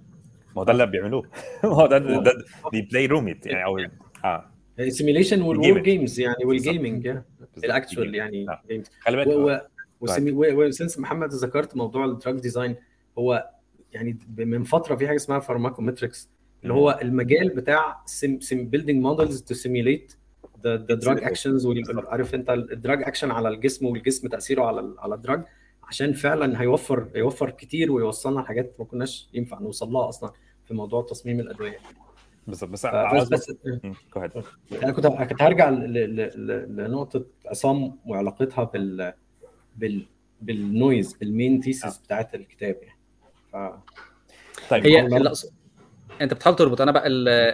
ما 0.57 0.61
هو 0.61 0.64
ده 0.64 0.72
اللي 0.72 0.87
بيعملوه. 0.87 1.22
ما 1.64 1.70
هو 1.70 1.87
ده 1.87 1.99
ده 1.99 2.32
دي 2.72 2.82
playroom 2.82 3.28
يعني 3.28 3.64
أو 3.64 3.78
آه. 4.24 4.51
simulation 4.89 5.43
وال 5.43 5.57
war 5.57 5.78
games 5.78 6.20
يعني 6.20 6.45
وال 6.45 6.63
gaming 6.63 7.18
ال 7.64 7.72
actual 7.72 8.14
يعني 8.14 8.47
games 8.68 8.87
خلي 9.01 9.16
بالك. 9.16 9.66
و 10.01 10.17
since 10.17 10.99
محمد 10.99 11.28
ذكرت 11.28 11.76
موضوع 11.76 12.05
ال 12.05 12.12
drug 12.12 12.41
design 12.41 12.76
هو 13.19 13.51
يعني 13.93 14.19
من 14.37 14.64
فترة 14.64 14.97
في 14.97 15.07
حاجة 15.09 15.17
اسمها 15.17 15.39
pharmacometrics 15.39 16.30
اللي 16.62 16.75
هو 16.75 16.99
المجال 17.03 17.49
بتاع 17.49 18.05
building 18.53 19.03
models 19.03 19.43
to 19.43 19.55
simulate 19.55 20.16
the 20.64 20.76
drug 20.76 21.24
actions 21.24 21.68
عارف 21.89 22.35
انت 22.35 22.51
ال 22.51 22.61
drug 22.61 23.03
action 23.03 23.30
على 23.31 23.49
الجسم 23.49 23.87
والجسم 23.87 24.29
تأثيره 24.29 24.64
على 24.64 24.95
على 24.99 25.14
ال 25.14 25.20
drug 25.20 25.45
عشان 25.85 26.12
فعلا 26.12 26.61
هيوفر 26.61 27.09
هيوفر 27.14 27.51
كتير 27.51 27.93
ويوصلنا 27.93 28.41
لحاجات 28.41 28.75
ما 28.79 28.85
كناش 28.85 29.29
ينفع 29.35 29.59
نوصل 29.61 29.93
لها 29.93 30.09
أصلا 30.09 30.33
في 30.64 30.75
موضوع 30.75 31.03
تصميم 31.03 31.41
الأدوية. 31.41 31.79
بالظبط 32.47 32.71
بس 32.71 32.87
بس, 32.87 33.29
بس 33.29 33.53
أنا 34.83 34.93
كنت 34.93 35.07
كنت 35.07 35.43
هرجع 35.43 35.69
لنقطة 35.69 37.25
عصام 37.47 37.99
وعلاقتها 38.07 38.64
بال 38.64 39.12
بال 39.77 40.07
بال 40.43 40.62
noise 40.62 41.12
بال 41.12 41.28
main 41.28 41.61
thesis 41.61 41.99
آه. 41.99 42.05
بتاعت 42.05 42.35
الكتاب 42.35 42.77
يعني. 42.83 42.95
ف... 43.57 44.68
طيب 44.70 44.86
هي 44.86 45.00
أنت 46.20 46.34
بتحاول 46.34 46.57
تربط. 46.57 46.80
أنا 46.80 46.90
بقى 46.92 47.09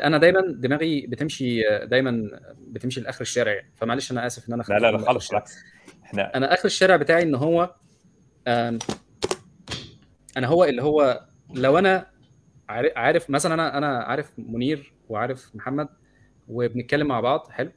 أنا 0.07 0.19
دايما 0.19 0.41
دماغي 0.41 1.07
بتمشي 1.07 1.63
دايما 1.85 2.31
بتمشي 2.59 3.01
لآخر 3.01 3.21
الشارع. 3.21 3.53
يعني 3.53 3.73
فمعلش 3.77 4.13
أنا 4.13 4.27
آسف 4.27 4.49
إن 4.49 4.55
أنا 4.55 4.63
لا 4.69 4.79
لا 4.79 4.93
لا 4.93 4.99
خالص 4.99 5.29
بالعكس 5.29 5.65
إحنا 6.05 6.37
أنا 6.37 6.55
آخر 6.55 6.65
الشارع 6.65 6.97
بتاعي 6.97 7.23
إن 7.23 7.35
هو 7.35 7.75
أنا 10.37 10.47
هو 10.47 10.65
اللي 10.65 10.83
هو 10.83 11.27
لو 11.55 11.79
أنا 11.79 12.07
عارف 12.69 13.31
مثلا 13.31 13.55
أنا 13.55 13.79
أنا 13.79 13.99
عارف 13.99 14.33
منير 14.39 14.93
وعارف 15.09 15.51
محمد 15.55 15.89
وبنتكلم 16.49 17.07
مع 17.07 17.21
بعض 17.21 17.51
حلو. 17.51 17.71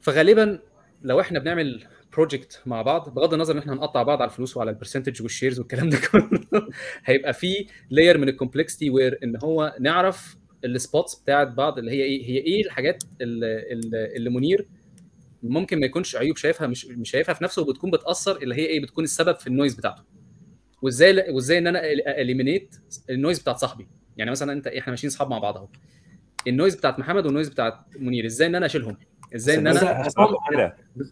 فغالبا 0.00 0.58
لو 1.02 1.20
إحنا 1.20 1.38
بنعمل 1.38 1.86
project 2.16 2.62
مع 2.66 2.82
بعض 2.82 3.14
بغض 3.14 3.32
النظر 3.32 3.54
إن 3.54 3.58
إحنا 3.58 3.72
هنقطع 3.72 4.02
بعض 4.02 4.22
على 4.22 4.30
الفلوس 4.30 4.56
وعلى 4.56 4.70
ال 4.70 4.75
percentage 4.75 5.22
وال 5.22 5.31
shares 5.31 5.58
والكلام 5.58 5.90
ده 5.90 5.98
كله. 6.12 6.40
هيبقى 7.04 7.32
في 7.32 7.66
layer 7.90 8.18
من 8.18 8.28
ال 8.28 8.34
complexity 8.34 8.90
where 8.90 9.18
إن 9.22 9.36
هو 9.44 9.76
نعرف 9.80 10.36
ال 10.64 10.72
spots 10.72 11.14
بتاعت 11.14 11.48
بعض 11.48 11.78
اللي 11.78 11.90
هي 11.90 12.02
إيه 12.02 12.24
هي 12.30 12.36
إيه 12.38 12.64
الحاجات 12.64 13.04
اللي, 13.20 13.62
اللي 14.16 14.30
منير 14.30 14.68
ممكن 15.42 15.80
ما 15.80 15.86
يكونش 15.86 16.16
عيوب 16.16 16.36
شايفها 16.36 16.66
مش 16.66 16.86
مش 16.86 17.10
شايفها 17.10 17.34
في 17.34 17.44
نفسه 17.44 17.62
وبتكون 17.62 17.90
بتأثر 17.90 18.36
اللي 18.42 18.54
هي 18.54 18.66
إيه 18.66 18.82
بتكون 18.82 19.04
السبب 19.04 19.36
في 19.36 19.46
ال 19.46 19.51
noise 19.51 19.74
بتاعته. 19.74 20.02
وإزاي 20.82 21.30
وإزاي 21.30 21.58
إن 21.58 21.66
أنا 21.66 21.80
eliminate 22.20 22.76
ال 23.10 23.15
noise 23.15 23.38
بتاعت 23.38 23.58
صاحبي. 23.58 23.88
يعني 24.16 24.30
مثلا 24.30 24.52
أنت 24.52 24.66
إحنا 24.66 24.90
ماشيين 24.90 25.10
اصحاب 25.10 25.30
مع 25.30 25.38
بعض 25.38 25.56
أهو. 25.56 25.68
ال 26.46 26.51
noise 26.51 26.74
بتاعت 26.74 26.98
محمد 26.98 27.26
وال 27.26 27.32
noise 27.32 27.48
بتاعت 27.48 27.74
منير 27.98 28.26
إزاي 28.26 28.48
إن 28.48 28.54
أنا 28.54 28.66
أشيلهم؟ 28.66 28.96
إزاي 29.34 29.58
إن 29.58 29.66
أنا 29.66 30.06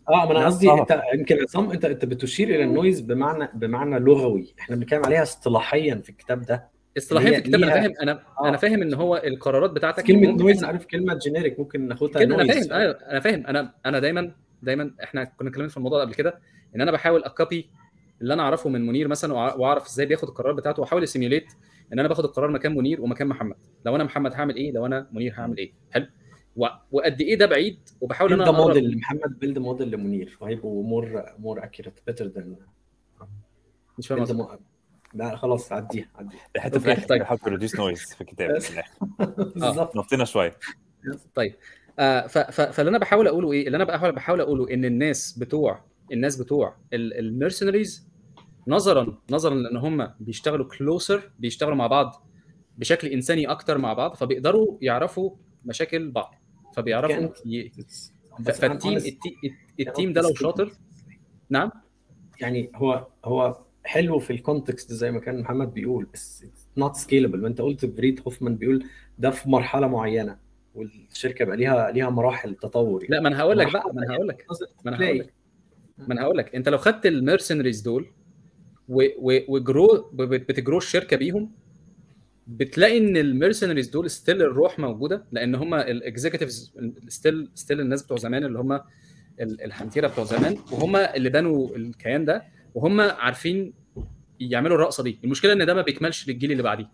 آه 0.08 0.26
ما 0.26 0.30
أنا 0.30 0.46
قصدي 0.46 0.72
انت 0.72 1.02
يمكن 1.14 1.42
عصام 1.42 1.70
انت 1.70 1.84
أنت 1.84 2.04
بتشير 2.04 2.48
إلى 2.48 2.62
ال 2.62 2.69
noise 2.69 3.00
بمعنى 3.00 3.48
بمعنى 3.54 3.98
لغوي. 3.98 4.54
إحنا 4.60 4.76
بنتكلم 4.76 5.04
عليها 5.04 5.22
اصطلاحيا 5.22 5.94
في 5.94 6.10
الكتاب 6.10 6.42
ده. 6.42 6.68
اصطلاحيا 6.98 7.30
في 7.30 7.38
الكتاب 7.38 7.62
أنا 7.62 7.72
فاهم 7.72 7.92
أنا 8.02 8.22
آه. 8.40 8.48
أنا 8.48 8.56
فاهم 8.56 8.82
إن 8.82 8.94
هو 8.94 9.16
القرارات 9.16 9.70
بتاعتك 9.70 10.04
كلمة 10.04 10.30
noise 10.30 10.64
عارف 10.64 10.86
كلمة 10.86 11.14
generic 11.14 11.58
ممكن 11.60 11.88
ناخدها 11.88 12.22
أنا 12.22 12.46
فاهم 12.46 12.72
أيوه 12.72 12.92
أنا 13.10 13.20
فاهم. 13.20 13.46
أنا 13.46 13.74
أنا 13.86 13.98
دايما 13.98 14.32
دايما 14.62 14.94
إحنا 15.02 15.24
كنا 15.24 15.48
اتكلمنا 15.48 15.68
في 15.70 15.76
الموضوع 15.76 15.98
ده 15.98 16.04
قبل 16.04 16.14
كده 16.14 16.38
إن 16.76 16.80
أنا 16.80 16.92
بحاول 16.92 17.24
ا 17.24 17.34
copy 17.34 17.70
اللي 18.20 18.34
أنا 18.34 18.42
أعرفه 18.42 18.70
من 18.70 18.86
منير 18.86 19.08
مثلا 19.08 19.34
وأعرف 19.34 19.86
إزاي 19.86 20.06
بياخد 20.06 20.28
القرار 20.28 20.52
بتاعته 20.52 20.80
وأحاول 20.80 21.02
ا 21.02 21.07
simulate 21.07 21.46
إن 21.92 21.98
أنا 21.98 22.08
باخد 22.08 22.24
القرار 22.24 22.50
مكان 22.50 22.74
منير 22.74 23.00
ومكان 23.00 23.26
محمد. 23.28 23.56
لو 23.84 23.96
أنا 23.96 24.04
محمد 24.04 24.32
هعمل 24.32 24.56
إيه؟ 24.56 24.72
لو 24.72 24.86
أنا 24.86 25.06
منير 25.12 25.34
هعمل 25.36 25.56
إيه؟ 25.56 25.72
حلو؟ 25.90 26.06
وقد 26.56 27.20
إيه 27.20 27.38
ده 27.38 27.46
بعيد؟ 27.46 27.78
وبحاول 28.00 28.32
إن 28.32 28.40
أنا 28.40 28.50
بيلد 28.50 28.60
موديل 28.60 28.90
لمحمد 28.90 29.38
بيلد 29.38 29.58
موديل 29.58 29.90
لمنير. 29.90 30.38
وهيبقوا 30.40 30.84
more 30.84 31.24
more 31.38 31.64
accurate 31.64 32.00
better 32.06 32.26
than 32.26 32.56
مش 33.98 34.08
فاهم. 34.08 34.48
لا 35.14 35.36
خلاص 35.36 35.72
عديها 35.72 36.08
عديها. 36.14 36.40
حتى 36.58 36.80
في 36.80 36.86
الآخر 36.86 37.18
بحاول 37.18 37.38
to 37.38 37.48
reduce 37.48 37.76
noise 37.76 38.14
في 38.14 38.20
الكتاب. 38.20 38.50
الآخر 38.50 38.84
بالظبط. 39.56 39.96
نطينا 39.96 40.24
شوية. 40.24 40.56
طيب. 41.34 41.54
آه 41.98 42.26
ف... 42.26 42.38
ف... 42.38 42.60
فاللي 42.60 42.88
أنا 42.88 42.98
بحاول 42.98 43.26
أقوله 43.26 43.52
إيه؟ 43.52 43.66
اللي 43.66 43.76
أنا 43.76 43.84
بحاول 43.84 44.12
بحاول 44.12 44.40
أقوله 44.40 44.74
إن 44.74 44.84
الناس 44.84 45.38
بتوع 45.38 45.84
الناس 46.12 46.36
بتوع 46.36 46.76
ال 46.92 47.02
mercenaries 47.02 48.08
نظرا 48.66 49.18
نظرا 49.30 49.54
لأن 49.54 49.76
هم 49.76 50.10
بيشتغلوا 50.20 50.66
closer 50.78 51.30
بيشتغلوا 51.38 51.74
مع 51.74 51.86
بعض 51.86 52.26
بشكل 52.78 53.08
إنساني 53.08 53.46
أكتر 53.46 53.78
مع 53.78 53.92
بعض 53.92 54.14
فبيقدروا 54.14 54.78
يعرفوا 54.80 55.30
مشاكل 55.64 56.10
بعض. 56.10 56.34
فبيعرفوا 56.76 57.28
ي... 57.46 57.72
فال 58.54 58.69
team 58.69 58.98
ال 59.80 59.87
team 59.87 60.12
ده 60.12 60.20
لو 60.20 60.34
شاطر 60.34 60.72
نعم؟ 61.50 61.70
يعني 62.40 62.70
هو 62.74 63.06
هو 63.24 63.58
حلو 63.84 64.18
في 64.18 64.32
ال 64.32 64.40
context 64.40 64.92
زي 64.92 65.10
ما 65.10 65.20
كان 65.20 65.40
محمد 65.40 65.74
بيقول 65.74 66.06
بس 66.14 66.44
not 66.76 66.96
scalable 66.96 67.40
ما 67.40 67.48
انت 67.48 67.60
قلت 67.60 67.84
ريد 67.84 68.20
هوفمان 68.26 68.56
بيقول 68.56 68.84
ده 69.18 69.30
في 69.30 69.48
مرحلة 69.50 69.86
معينة 69.86 70.38
والشركة 70.74 71.44
بقى 71.44 71.56
ليها 71.56 71.90
ليها 71.90 72.10
مراحل 72.10 72.54
تطور 72.54 73.02
يعني. 73.02 73.14
لا 73.14 73.20
ما 73.20 73.28
أنا 73.28 73.40
هقول 73.40 73.58
لك 73.58 73.72
بقى 73.72 73.94
ما 73.94 74.02
أنا 74.02 74.14
هقول 74.14 74.28
لك 74.28 74.46
ما 74.84 74.90
أنا 74.96 75.06
هقول 75.06 75.18
لك 75.18 75.34
ما 75.98 76.14
أنا 76.14 76.22
هقول 76.22 76.36
لك. 76.38 76.54
انت 76.54 76.68
لو 76.68 76.78
خدت 76.78 77.06
ال 77.06 77.13
mercenaries 77.13 77.80
دول 77.80 78.06
و 79.48 79.61
grow 79.61 80.10
بت 80.14 80.36
grow 80.36 80.78
الشركة 80.78 81.16
بيهم 81.16 81.50
بتلاقي 82.46 82.98
إن 82.98 83.16
ال 83.16 83.22
mercenaries 83.22 83.88
دول 83.88 84.10
still 84.10 84.42
الروح 84.42 84.78
موجودة 84.78 85.24
لأن 85.32 85.54
هم 85.54 85.74
ال 85.74 85.84
executives 85.84 86.74
still 87.08 87.50
still 87.54 87.80
الناس 87.80 88.02
بتوع 88.02 88.16
زمان 88.16 88.44
اللي 88.44 88.58
هم 88.58 88.72
ال- 88.72 89.62
الحنتيره 89.64 90.08
بتوع 90.08 90.24
زمان 90.24 90.56
وهم 90.72 90.96
اللي 90.96 91.30
بنوا 91.30 91.76
الكيان 91.76 92.24
ده 92.24 92.44
وهم 92.74 93.00
عارفين 93.00 93.72
يعملوا 94.40 94.76
الرقصة 94.76 95.02
دي. 95.02 95.18
المشكلة 95.24 95.52
إن 95.52 95.66
ده 95.66 95.74
ما 95.74 95.82
بيكملش 95.82 96.28
للجيل 96.28 96.52
اللي 96.52 96.62
بعديه. 96.62 96.90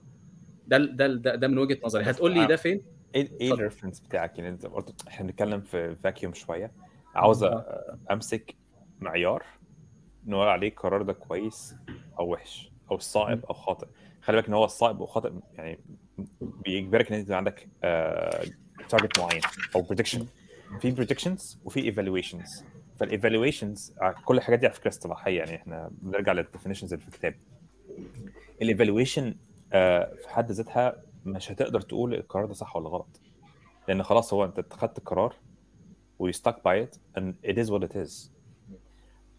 ده 0.67 0.79
ده 0.79 1.07
ده, 1.07 1.35
ده 1.35 1.49
من 1.49 1.59
وجهة 1.59 1.79
نظري. 1.85 2.05
هتقول 2.05 2.35
لي 2.35 2.47
ده 2.47 2.57
فين؟ 2.57 2.83
إيه 3.15 3.29
إيه. 3.41 3.53
ال 3.53 3.57
reference 3.57 4.01
بتاعك؟ 4.01 4.39
يعني 4.39 4.51
أنت 4.51 4.67
برضه 4.67 4.95
إحنا 5.09 5.27
بنتكلم 5.27 5.61
في 5.61 5.95
vacuum 5.97 6.35
شوية. 6.35 6.73
عاوز 7.15 7.45
أ- 7.45 7.49
أمسك 8.11 8.55
معيار 9.01 9.43
نقول 10.27 10.49
عليه 10.49 10.69
القرار 10.69 11.03
ده 11.03 11.13
كويس 11.13 11.75
أو 12.19 12.33
وحش 12.33 12.73
أو 12.91 12.99
صائب 12.99 13.45
أو 13.45 13.55
خاطئ. 13.55 13.87
خلي 14.23 14.37
بالك 14.37 14.49
إن 14.49 14.55
هو 14.55 14.65
الصائب 14.65 15.01
وخاطئ 15.01 15.33
يعني 15.55 15.81
بيجبرك 16.41 17.13
إن 17.13 17.19
أنت 17.19 17.27
يبقى 17.27 17.37
عندك 17.37 17.69
target 18.89 19.19
معين 19.19 19.43
أو 19.77 19.83
prediction 19.83 20.27
في 20.81 20.91
predictions 20.91 21.59
وفي 21.65 21.81
evaluations 21.85 22.65
فال 23.01 23.15
evaluations 23.15 23.95
كل 24.25 24.37
الحاجات 24.37 24.59
دي 24.59 24.67
على 24.67 24.75
فكرة 24.75 24.89
اصطلاحية 24.89 25.39
يعني 25.39 25.57
إحنا 25.57 25.91
بنرجع 25.93 26.33
لل 26.33 26.42
definitions 26.42 26.93
اللي 26.93 27.03
في 27.05 27.09
الكتاب. 27.09 27.35
ال 28.63 28.69
evaluation 28.69 29.35
في 29.71 30.25
حد 30.29 30.51
ذاتها 30.53 31.03
مش 31.27 31.53
هتقدر 31.53 31.81
تقول 31.81 32.15
القرار 32.15 32.47
ده 32.47 32.55
صح 32.55 32.77
ولا 32.77 32.89
غلط. 32.89 33.21
لأن 33.89 34.03
خلاص 34.03 34.35
هو 34.35 34.45
أنت 34.45 34.59
اتخذت 34.59 34.99
القرار 34.99 35.35
و 36.19 36.26
stick 36.26 36.65
by 36.65 36.83
it 36.83 36.97
and 37.19 37.51
it 37.51 37.55
is 37.55 37.71
what 37.71 37.83
it 37.89 37.97
is. 38.07 38.29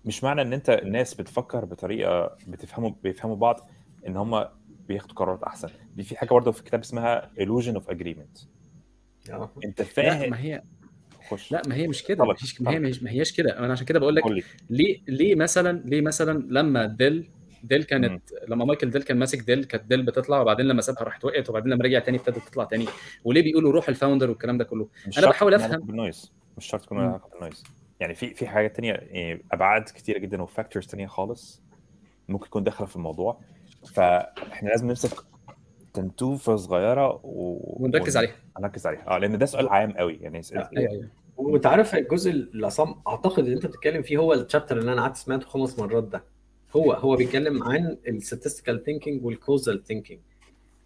مش 0.06 0.24
معنى 0.24 0.41
إن 0.41 0.53
أنت 0.53 0.70
الناس 0.70 1.14
بتفكر 1.14 1.66
بطريقة 1.66 2.38
بتفهموا 2.48 2.91
بيفهموا 3.03 3.36
بعض 3.36 3.70
إن 4.08 4.18
هم 4.18 4.45
بياخدوا 4.92 5.16
قرارات 5.16 5.44
أحسن. 5.44 5.70
دي 5.96 6.04
في 6.04 6.18
حاجة 6.18 6.30
برضه 6.30 6.52
في 6.52 6.60
الكتاب 6.60 6.80
اسمها 6.80 7.32
illusion 7.40 7.76
of 7.76 7.84
agreement. 7.96 8.46
أنت 9.66 9.80
لا 9.82 9.86
فاهم؟ 9.86 10.30
ما 10.30 10.40
هي 10.40 10.64
خش. 11.30 11.52
لا 11.52 11.62
ما 11.68 11.76
هي 11.76 11.88
مش 11.88 12.04
كده. 12.04 12.26
ما 12.26 12.34
هيش- 12.42 12.62
ما 12.62 12.72
هي 12.72 12.80
مش- 12.80 13.04
ما 13.04 13.12
هياش 13.12 13.32
كده. 13.32 13.60
أنا 13.60 13.72
عشان 13.72 13.86
كده 13.86 14.00
بقول 14.00 14.16
لك 14.16 14.24
ليه 14.70 15.02
ليه 15.08 15.36
مثلا 15.36 15.82
ليه 15.86 16.02
مثلا 16.02 16.44
لما 16.50 16.86
ديل 16.86 17.30
ديل 17.64 17.84
كانت 17.84 18.22
لما 18.48 18.66
مايكل 18.66 18.90
ديل 18.90 19.04
كان 19.04 19.18
ماسك 19.20 19.40
ديل 19.40 19.64
كانت 19.64 19.84
ديل 19.84 20.04
بتطلع 20.04 20.42
وبعدين 20.42 20.66
لما 20.66 20.82
سابها 20.82 21.04
راحت 21.04 21.26
وقعت 21.26 21.50
وبعدين 21.50 21.74
لما 21.74 21.84
رجع 21.84 22.00
تاني 22.00 22.18
ابتدت 22.18 22.38
تطلع 22.48 22.64
تاني. 22.64 22.86
وليه 23.24 23.42
بيقولوا 23.42 23.72
روح 23.72 23.90
ال 23.90 23.95
founder 23.95 24.30
والكلام 24.30 24.58
ده 24.58 24.64
كله؟ 24.64 24.88
شرط 25.10 25.30
بحاول. 25.30 25.54
علاقة 25.54 25.78
بال 25.78 25.91
noise. 25.91 26.32
مش 26.58 26.66
شرط 26.66 26.82
تكون 26.82 26.98
مم. 26.98 27.04
علاقة 27.04 27.30
بال 27.30 27.38
noise. 27.38 27.64
يعني 28.00 28.16
في 28.16 28.34
في 28.34 28.48
حاجات 28.48 28.76
تانية 28.76 28.94
يعني 28.94 29.46
أبعاد 29.52 29.84
كتيرة 29.84 30.18
جدا 30.20 30.42
و 30.41 30.47
factors 30.47 30.88
تانية 30.88 31.08
خالص 31.08 31.62
ممكن 32.30 32.46
تكون 32.48 32.64
داخلة 32.64 32.88
في 32.88 32.96
الموضوع. 32.96 33.42
فاحنا 33.94 34.70
لازم 34.70 34.88
نمسك 34.88 35.12
نتوفة 35.94 36.56
صغيرة 36.56 37.20
و... 37.24 37.58
ونركز 37.84 38.18
عليها 38.18 38.36
نركز 38.60 38.88
عليها 38.88 39.08
آه 39.16 39.18
لأن 39.18 39.38
ده 39.38 39.45
سؤال 39.45 39.70
عام 39.70 39.91
قوي. 39.91 40.18
يعني 40.22 40.41
لا، 40.52 40.70
أيوه 40.78 40.91
أيوه. 40.91 41.08
وأنت 41.38 41.66
عارف 41.66 41.95
الجزء 41.95 42.32
اللي 42.32 42.66
عصام 42.66 42.95
أعتقد 43.08 43.44
اللي 43.44 43.56
أنت 43.56 43.66
بتتكلم 43.66 44.02
فيه 44.02 44.18
هو 44.18 44.34
ال 44.34 44.39
chapter 44.39 44.78
اللي 44.78 44.94
أنا 44.94 45.02
قعدت 45.02 45.18
سمعته 45.18 45.45
خمس 45.48 45.80
مرات 45.80 46.03
ده. 46.03 46.24
هو 46.76 46.94
هو 46.94 47.16
بيتكلم 47.16 47.64
عن 47.64 47.98
ال 48.08 48.14
statistical 48.14 48.84
thinking 48.84 49.26
وال 49.26 49.40
causal 49.40 49.84
thinking 49.84 50.20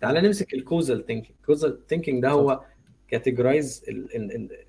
تعال 0.02 0.16
نمسك 0.24 0.54
ال 0.54 0.61
causal 0.61 1.06
thinking 1.06 1.36
ال 1.42 1.48
causal 1.48 1.88
thinking 1.88 2.22
ده 2.22 2.30
هو 2.30 2.62
categorize 3.08 3.86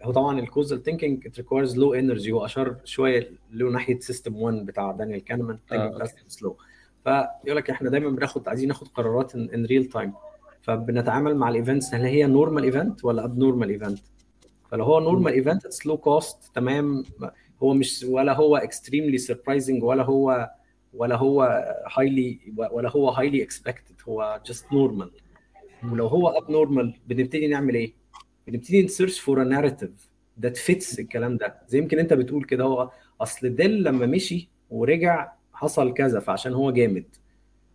هو 0.03 0.13
طبعا 0.13 0.39
ال 0.41 0.47
causal 0.47 0.83
thinking 0.83 1.27
it 1.27 1.37
requires 1.37 1.79
low 1.79 1.95
energy 1.95 2.33
هو 2.33 2.45
أشار 2.45 2.77
شوية 2.85 3.31
له 3.51 3.71
ناحيه 3.71 3.99
system 3.99 4.37
1 4.37 4.67
بتاع 4.67 4.93
دانيال 4.93 5.25
كانمان 5.25 5.59
آه، 5.73 5.77
okay. 5.77 6.13
slow 6.29 6.57
فيقول 7.07 7.57
لك 7.57 7.71
إحنا 7.71 7.91
دايما 7.91 8.11
بناخد 8.11 8.49
عايزين 8.49 8.69
ناخد 8.69 8.89
قرارات 8.89 9.35
in 9.35 9.67
real 9.67 9.85
time 9.85 10.13
فبنتعامل 10.63 11.37
مع 11.37 11.49
ال 11.49 11.55
events 11.55 11.95
هل 11.95 12.05
هي 12.05 12.27
normal 12.27 12.65
event 12.65 13.05
ولا 13.05 13.25
abnormal 13.25 13.71
event 13.71 13.99
فلو 14.71 14.85
هو 14.85 15.01
normal 15.01 15.33
event 15.33 15.67
it's 15.67 15.87
low 15.87 15.97
cost 15.97 16.51
تمام. 16.55 17.05
هو 17.63 17.75
مش 17.75 18.05
ولا 18.09 18.33
هو 18.37 18.57
extremely 18.57 19.19
surprising 19.19 19.83
ولا 19.85 20.03
هو 20.03 20.51
ولا 20.95 21.17
هو 21.17 21.43
highly 21.97 22.39
ولا 22.57 22.91
هو 22.91 23.09
highly 23.09 23.43
expected 23.43 23.95
هو 24.09 24.41
just 24.47 24.73
normal 24.73 25.11
ولو 25.93 26.07
هو 26.07 26.29
abnormal 26.29 26.95
بنبتدي 27.07 27.47
نعمل 27.47 27.75
إيه؟ 27.75 27.93
بنبتدي 28.47 28.83
ن 28.83 28.88
search 28.88 29.21
for 29.21 29.43
a 29.43 29.45
narrative 29.45 29.91
that 30.41 30.57
fits 30.57 30.99
الكلام 31.01 31.37
ده. 31.37 31.55
زي 31.69 31.79
يمكن 31.79 31.99
أنت 31.99 32.13
بتقول 32.13 32.45
كده 32.45 32.65
هو 32.65 32.91
أصل 33.21 33.55
ديل 33.55 33.83
لما 33.83 34.07
مشي 34.07 34.49
ورجع 34.71 35.33
حصل 35.57 35.95
كذا 35.95 36.21
فعشان 36.21 36.53
هو 36.53 36.71
جامد. 36.71 37.05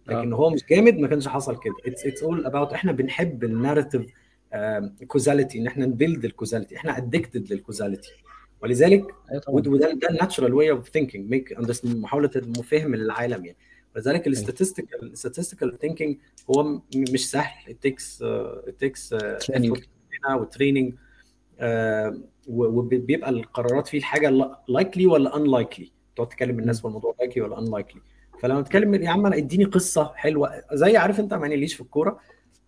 لكن 0.07 0.33
آه. 0.33 0.35
هو 0.35 0.49
مش 0.49 0.65
جامد 0.69 0.97
ما 0.97 1.07
كانش 1.07 1.27
حصل 1.27 1.59
كده. 1.59 1.73
it's 1.85 2.05
it's 2.05 2.23
all 2.23 2.45
about 2.45 2.73
إحنا 2.73 2.91
بنحب 2.91 3.43
ال 3.43 3.49
narrative 3.49 4.05
causality 5.07 5.59
إن 5.59 5.67
إحنا 5.67 5.85
ن 5.85 5.92
build 5.92 6.25
ال 6.25 6.30
causality 6.30 6.75
إحنا 6.77 6.97
addicted 6.97 7.53
لل 7.53 7.63
causality 7.63 8.09
ولذلك 8.63 9.05
طبعا. 9.47 9.55
وده 9.55 9.91
ده 9.93 10.09
ال 10.09 10.15
natural 10.15 10.53
way 10.53 10.71
of 10.71 10.89
thinking 10.89 11.29
make 11.29 11.55
محاولة 11.83 12.27
فهم 12.63 12.93
العالم 12.93 13.45
يعني. 13.45 13.57
ولذلك 13.95 14.27
ال 14.27 14.34
statistical 14.34 15.11
ال 15.11 15.17
statistical 15.17 15.79
thinking 15.79 16.17
هو 16.49 16.81
مش 16.95 17.29
سهل. 17.31 17.73
It 17.73 17.89
takes 17.89 18.03
uh, 18.21 18.69
it 18.69 18.85
takes 18.85 19.17
uh, 19.17 20.31
و 20.31 20.38
training 20.38 20.93
وبيبقى 22.47 23.29
القرارات 23.29 23.87
فيه 23.87 23.97
الحاجة 23.97 24.29
likely 24.67 25.05
ولا 25.05 25.35
unlikely 25.37 25.91
تقعد 26.15 26.29
تكلم 26.29 26.59
الناس 26.59 26.79
في 26.79 26.85
الموضوع 26.85 27.15
likely 27.19 27.43
ولا 27.43 27.59
unlikely 27.59 28.01
فلما 28.41 28.61
تتكلم 28.61 28.93
يا 28.93 29.09
عم 29.09 29.25
أنا 29.25 29.35
إديني 29.35 29.63
قصة 29.63 30.11
حلوة. 30.15 30.63
زي 30.73 30.97
عارف 30.97 31.19
أنت 31.19 31.33
ماني 31.33 31.55
ليش 31.55 31.73
في 31.73 31.81
الكورة 31.81 32.19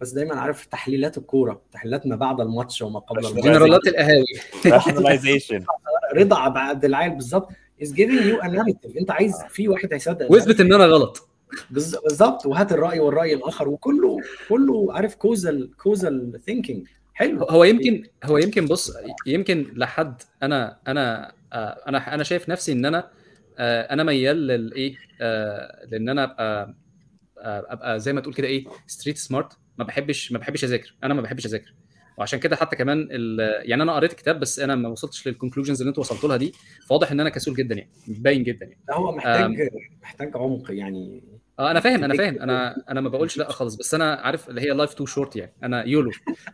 بس 0.02 0.12
دايما 0.12 0.36
عارف 0.36 0.66
تحليلات 0.66 1.18
الكورة 1.18 1.62
تحليلات 1.72 2.08
ما 2.08 2.16
بعد 2.16 2.42
الماتش 2.42 2.82
وما 2.82 3.00
قبل 3.00 3.26
الماتش 3.26 3.46
جنرالات 3.46 3.88
القهاوي 3.88 4.26
rationalization. 4.68 5.64
رضا 6.20 6.48
بعد 6.48 6.86
العيال 6.86 7.16
بالظبط. 7.16 7.50
Is 7.82 7.88
giving 7.88 8.24
you 8.30 8.42
a 8.42 8.48
narrative. 8.48 8.98
أنت 8.98 9.12
عايز 9.12 9.34
في 9.50 9.68
واحد 9.68 9.94
هيصدق 9.94 10.32
وإثبت 10.32 10.60
إن 10.60 10.74
أنا 10.74 10.86
غلط. 10.86 11.30
بالظبط. 11.72 12.46
وهات 12.46 12.72
الرأي 12.72 13.00
والرأي 13.00 13.34
الآخر. 13.34 13.70
وكله 13.70 14.18
كله 14.50 14.94
عارف 14.94 15.16
كوزال 15.16 15.72
كوزال 15.78 16.42
ثينكينج 16.46 16.88
حلو. 17.14 17.44
هو 17.44 17.64
يمكن 17.64 18.04
هو 18.24 18.38
يمكن 18.38 18.66
بص 18.66 18.94
يمكن 19.26 19.74
لحد 19.76 20.22
أنا 20.44 20.78
أنا 20.88 21.32
آه، 21.54 21.84
أنا 21.88 22.14
أنا 22.14 22.24
شايف 22.24 22.50
نفسي 22.50 22.72
إن 22.72 22.86
أنا 22.86 22.98
آه، 23.00 23.23
أنا 23.60 24.04
ميال 24.04 24.48
للايه 24.48 24.96
آه، 25.22 25.86
لإن 25.92 26.10
أنا 26.10 26.24
أبقى 26.24 26.76
آه، 27.38 27.66
أبقى 27.70 28.00
زي 28.00 28.14
ما 28.14 28.22
تقول 28.22 28.34
كده 28.34 28.48
إيه 28.48 28.66
street 28.88 29.18
smart 29.18 29.58
ما 29.78 29.86
بحبش 29.86 30.32
ما 30.32 30.40
بحبش 30.40 30.64
أذاكر. 30.64 30.96
أنا 31.04 31.14
ما 31.14 31.22
بحبش 31.22 31.46
أذاكر. 31.46 31.74
وعشان 32.18 32.40
كده 32.40 32.56
حتى 32.56 32.76
كمان 32.76 33.08
يعني 33.62 33.84
أنا 33.84 33.94
قريت 33.96 34.14
كتاب 34.14 34.40
بس 34.40 34.60
أنا 34.60 34.76
ما 34.76 34.90
وصلتش 34.90 35.28
لل 35.28 35.36
conclusions 35.36 35.82
اللي 35.82 35.90
أنتوا 35.90 36.04
وصلتوا 36.04 36.30
لها 36.30 36.38
دي. 36.38 36.54
فواضح 36.88 37.12
إن 37.12 37.20
أنا 37.20 37.30
كسول 37.30 37.56
جدا 37.56 37.76
يعني. 37.76 37.90
باين 38.08 38.44
جدا 38.44 38.66
يعني. 38.66 38.84
هو 38.92 39.12
محتاج 39.16 39.70
محتاج 40.02 40.32
عمق 40.36 40.72
يعني. 40.72 41.24
آه 41.60 41.72
أنا 41.72 41.80
فاهم 41.80 42.04
أنا 42.04 42.14
فاهم. 42.24 42.42
أنا 42.42 42.76
أنا 42.90 43.02
ما 43.02 43.10
بقولش 43.10 43.38
لأ 43.38 43.52
خالص 43.52 43.76
بس 43.76 43.94
أنا 43.94 44.14
عارف 44.16 44.50
اللي 44.50 44.62
هي 44.62 44.70
life 44.70 44.94
too 44.94 45.06
short 45.06 45.36
يعني. 45.36 45.54
أنا 45.64 45.84
YOLO. 45.84 46.12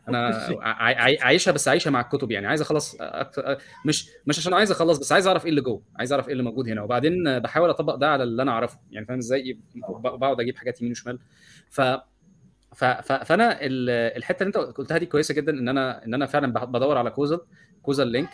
أنا 0.07 0.27
عاي- 0.61 0.95
عاي- 0.95 1.17
عايشها 1.21 1.51
بس 1.51 1.67
عايشها 1.67 1.91
مع 1.91 2.01
الكتب 2.01 2.31
يعني. 2.31 2.47
عايز 2.47 2.61
أخلص 2.61 2.95
أكتر 2.99 3.57
مش 3.85 4.09
مش 4.27 4.39
عشان 4.39 4.53
عايز 4.53 4.71
أخلص 4.71 4.97
بس 4.99 5.11
عايز 5.11 5.27
أعرف 5.27 5.43
إيه 5.45 5.49
اللي 5.49 5.61
جوه. 5.61 5.81
عايز 5.95 6.11
أعرف 6.13 6.27
إيه 6.27 6.31
اللي 6.31 6.43
موجود 6.43 6.69
هنا. 6.69 6.81
وبعدين 6.81 7.39
بحاول 7.39 7.69
أطبق 7.69 7.95
ده 7.95 8.09
على 8.09 8.23
اللي 8.23 8.41
أنا 8.41 8.51
أعرفه 8.51 8.80
يعني. 8.91 9.05
فاهم 9.05 9.17
إزاي؟ 9.17 9.59
بقعد 10.03 10.39
أجيب 10.39 10.57
حاجات 10.57 10.81
يمين 10.81 10.91
وشمال. 10.91 11.19
ف 11.69 11.81
ف 12.76 12.84
ف 12.85 13.11
فأنا 13.11 13.57
ال- 13.61 13.89
الحتة 14.17 14.43
اللي 14.43 14.47
أنت 14.47 14.57
قلتها 14.77 14.97
دي 14.97 15.05
كويسة 15.05 15.34
جدا 15.34 15.51
إن 15.51 15.69
أنا 15.69 16.05
إن 16.05 16.13
أنا 16.13 16.26
فعلا 16.26 16.53
بدور 16.53 16.97
على 16.97 17.09
causal 17.11 17.39
causal 17.81 18.07
link 18.07 18.30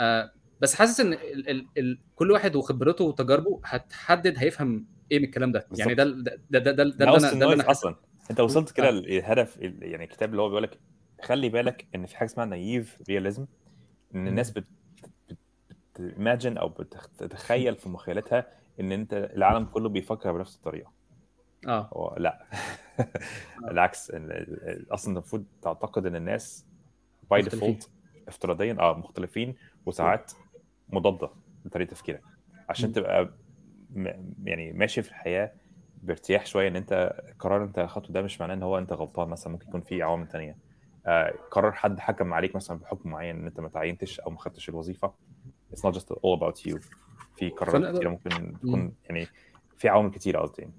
آه 0.00 0.32
بس 0.64 0.74
حاسس 0.74 1.00
إن 1.00 1.12
ال 1.12 1.48
ال 1.50 1.66
ال 1.78 1.98
كل 2.16 2.30
واحد 2.30 2.56
وخبرته 2.56 3.04
وتجاربه 3.04 3.60
هتحدد 3.64 4.34
هيفهم 4.38 4.86
إيه 5.12 5.18
من 5.18 5.24
الكلام 5.24 5.52
ده. 5.52 5.66
يعني 5.78 5.94
ده 5.94 6.04
ده 6.04 6.12
ده 6.50 6.58
ده, 6.60 6.72
ده, 6.72 6.72
ده, 6.72 6.84
ده 6.84 6.94
ده 7.38 7.52
أنا 7.52 7.70
أصلا. 7.70 7.96
أنت 8.30 8.40
وصلت 8.40 8.70
كده 8.70 8.88
آه. 8.88 8.90
للهدف 8.90 9.58
ال- 9.58 9.82
يعني 9.82 10.04
الكتاب 10.04 10.30
اللي 10.30 10.42
هو 10.42 10.48
بيقول 10.48 10.62
لك 10.62 10.78
خلي 11.22 11.48
بالك 11.48 11.86
إن 11.94 12.06
في 12.06 12.16
حاجة 12.16 12.28
اسمها 12.28 12.46
naive 12.46 12.98
realism 13.08 13.46
إن 14.14 14.28
الناس 14.28 14.50
بت 14.50 14.64
بت 15.98 16.11
imagine 16.11 16.58
أو 16.58 16.68
بتتخيل 16.68 17.76
في 17.76 17.88
مخيلتها 17.88 18.46
إن 18.80 18.92
أنت 18.92 19.30
العالم 19.36 19.64
كله 19.64 19.88
بيفكر 19.88 20.32
بنفس 20.32 20.56
الطريقة. 20.56 20.92
آه. 21.68 21.90
هو 21.92 22.14
لا. 22.18 22.46
العكس 23.70 24.10
ال- 24.10 24.32
ال- 24.32 24.86
أصلا 24.94 25.12
المفروض 25.12 25.44
تعتقد 25.62 26.06
إن 26.06 26.16
الناس 26.16 26.66
by. 27.30 27.42
default 27.42 27.90
افتراضيا 28.28 28.76
آه 28.80 28.98
مختلفين 28.98 29.54
وساعات 29.86 30.32
مضادة 30.94 31.30
لطريقه 31.64 31.90
تفكيرك 31.90 32.22
عشان. 32.68 32.92
تبقى 32.92 33.30
م... 33.90 34.08
يعني 34.44 34.72
ماشي 34.72 35.02
في 35.02 35.08
الحياة 35.08 35.52
بارتياح 36.02 36.46
شوية 36.46 36.68
إن 36.68 36.76
أنت 36.76 37.14
القرار 37.28 37.64
أنت 37.64 37.78
اخدته 37.78 38.12
ده 38.12 38.22
مش 38.22 38.40
معناه 38.40 38.54
إن 38.54 38.62
هو 38.62 38.78
أنت 38.78 38.92
غلطان 38.92 39.28
مثلا 39.28 39.52
ممكن 39.52 39.68
يكون 39.68 39.80
في 39.80 40.02
عوامل 40.02 40.28
تانية 40.28 40.56
آه 41.06 41.34
قرار 41.50 41.72
حد 41.72 42.00
حكم 42.00 42.34
عليك 42.34 42.56
مثلا 42.56 42.78
بحكم 42.78 43.10
معين 43.10 43.36
إن 43.36 43.46
أنت 43.46 43.60
ما 43.60 43.68
تعينتش 43.68 44.20
أو 44.20 44.30
ما 44.30 44.38
خدتش 44.38 44.68
الوظيفة 44.68 45.12
it's 45.74 45.80
not 45.90 45.94
just 45.94 46.06
all 46.06 46.38
about 46.40 46.70
you 46.70 46.78
في 47.36 47.50
قرارات 47.50 47.96
كتيرة 47.96 48.08
ممكن 48.10 48.30
مم. 48.36 48.56
تكون 48.58 48.94
يعني 49.04 49.26
في 49.78 49.88
عوامل 49.88 50.10
كتيرة 50.10 50.40
قصدي 50.40 50.62
يعني 50.62 50.74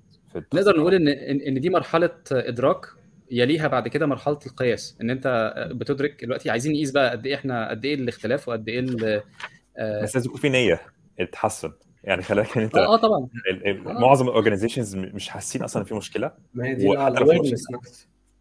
نقدر 0.53 0.77
نقول 0.79 0.93
إن 0.93 1.07
إن 1.47 1.61
دي 1.61 1.69
مرحلة 1.69 2.09
إدراك 2.31 2.85
يليها 3.31 3.67
بعد 3.67 3.87
كده 3.87 4.05
مرحلة 4.05 4.39
القياس 4.45 4.97
إن 5.01 5.09
أنت 5.09 5.53
بتدرك 5.71 6.23
دلوقتي 6.25 6.49
عايزين 6.49 6.71
نقيس 6.73 6.91
بقى 6.91 7.11
قد 7.11 7.25
إيه 7.25 7.35
إحنا 7.35 7.69
قد 7.69 7.85
إيه 7.85 7.95
الاختلاف 7.95 8.47
وقد 8.49 8.69
إيه 8.69 8.79
بس 10.03 10.15
لازم 10.15 10.29
يكون 10.29 10.41
في 10.41 10.49
نية 10.49 10.81
التحسن. 11.19 11.71
يعني 12.03 12.21
خليك 12.21 12.57
إن 12.57 12.63
أنت 12.63 12.75
آه 12.77 12.95
طبعا. 12.97 13.27
ال- 13.51 13.67
ال- 13.67 13.87
آه. 13.87 13.99
معظم 13.99 14.27
الاورجنايزيشنز 14.27 14.95
مش 14.95 15.29
حاسين 15.29 15.63
أصلا 15.63 15.81
إن 15.81 15.87
في 15.87 15.95
مشكلة. 15.95 16.31
ما 16.53 16.65
هي 16.65 16.75
دي 16.75 16.87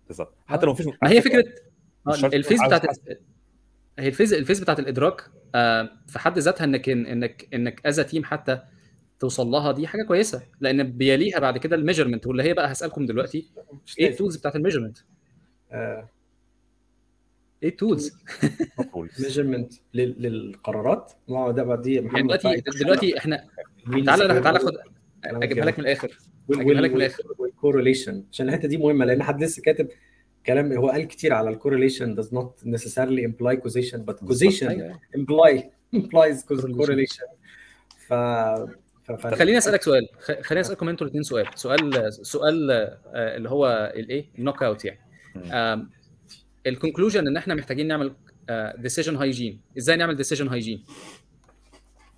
بالظبط. 0.07 0.35
حتى 0.47 0.67
لو 0.67 0.73
مفيش 0.73 0.87
ما 0.87 1.11
هي 1.11 1.21
فكره 1.23 1.45
آه، 2.09 2.15
ال 2.27 2.33
phase 2.33 2.63
بتاعت 2.67 2.87
هي 3.99 4.09
ال 4.09 4.13
phase 4.13 4.33
ال 4.33 4.38
phase 4.38 4.61
بتاعت 4.61 4.79
الإدراك 4.79 5.23
آه، 5.55 5.91
في 6.07 6.19
حد 6.19 6.39
ذاتها 6.39 6.65
انك 6.65 6.89
انك 6.89 7.49
إنك 7.55 7.87
as 7.87 8.01
team 8.01 8.25
حتى 8.25 8.61
توصل 9.21 9.47
لها 9.47 9.73
دي 9.73 9.87
حاجة 9.87 10.03
كويسة. 10.03 10.43
لأن 10.61 10.83
بيليها 10.83 11.39
بعد 11.39 11.59
كده 11.59 11.77
ال 11.77 11.81
measurement 11.81 12.27
واللي 12.27 12.43
هي 12.43 12.55
بقى 12.55 12.73
هسألكم 12.73 13.07
دلوقتي 13.07 13.51
إيه. 14.01 14.09
ال 14.09 14.14
tools 14.14 14.37
بتاعت 14.37 14.57
ال 14.57 14.60
measurement؟ 14.60 14.99
آه، 15.73 16.09
إيه 17.65 17.71
ال 17.71 17.77
tools؟ 17.77 18.13
measurement 19.21 19.73
للقرارات 19.95 21.13
ما 21.29 21.39
هو 21.39 21.51
ده 21.51 21.77
دي 21.77 22.01
محمد 22.01 22.23
دلوقتي 22.39 22.63
دلوقتي 22.81 23.19
إحنا 23.19 23.45
تعالى 24.07 24.41
تعالى؟ 24.41 24.59
خد 24.59 24.73
أجيبها 25.25 25.65
لك. 25.65 25.79
من 25.79 25.85
الآخر 25.85 26.19
أجيبها 26.51 26.81
لك 26.81 26.91
من 26.91 26.97
الآخر. 26.97 27.23
وال 27.39 27.52
correlation 27.52 28.25
عشان 28.33 28.49
الحتة 28.49 28.69
دي 28.69 28.77
مهمة 28.77 29.05
لأن 29.05 29.23
حد 29.23 29.43
لسه 29.43 29.63
كاتب 29.63 29.89
كلام 30.47 30.73
هو 30.73 30.89
قال 30.89 31.05
كتير 31.05 31.33
على 31.35 31.51
ال 31.51 31.56
correlation 31.56 32.17
does 32.23 32.27
not 32.27 32.67
necessarily 32.69 33.23
imply 33.29 33.57
causation 33.65 33.99
but 34.11 34.15
causation 34.29 34.69
أيوة. 34.69 35.01
imply 35.17 35.63
implies 35.97 36.45
Correlation. 36.45 37.27
ف 38.07 38.15
ف- 39.05 39.13
ف- 39.13 39.27
خليني 39.35 39.59
أسألك 39.59 39.83
سؤال 39.83 40.09
خ- 40.21 40.41
خليني 40.41 40.61
اسالكم 40.61 40.89
أنتوا 40.89 41.07
الاثنين 41.07 41.23
سؤال 41.23 41.47
سؤال 41.55 42.13
سؤال 42.13 42.71
آه، 42.71 43.37
اللي 43.37 43.49
هو 43.51 43.93
الايه 43.97 44.27
ال 44.39 44.43
knock 44.43 44.63
out 44.63 44.85
يعني. 44.85 44.99
ال 46.67 46.72
conclusion 46.72 47.27
إن 47.27 47.37
إحنا 47.37 47.55
محتاجين 47.55 47.87
نعمل 47.87 48.15
decision 48.79 49.17
hygiene 49.17 49.61
إزاي 49.79 49.97
نعمل 49.97 50.17
decision 50.17 50.49
hygiene 50.49 50.85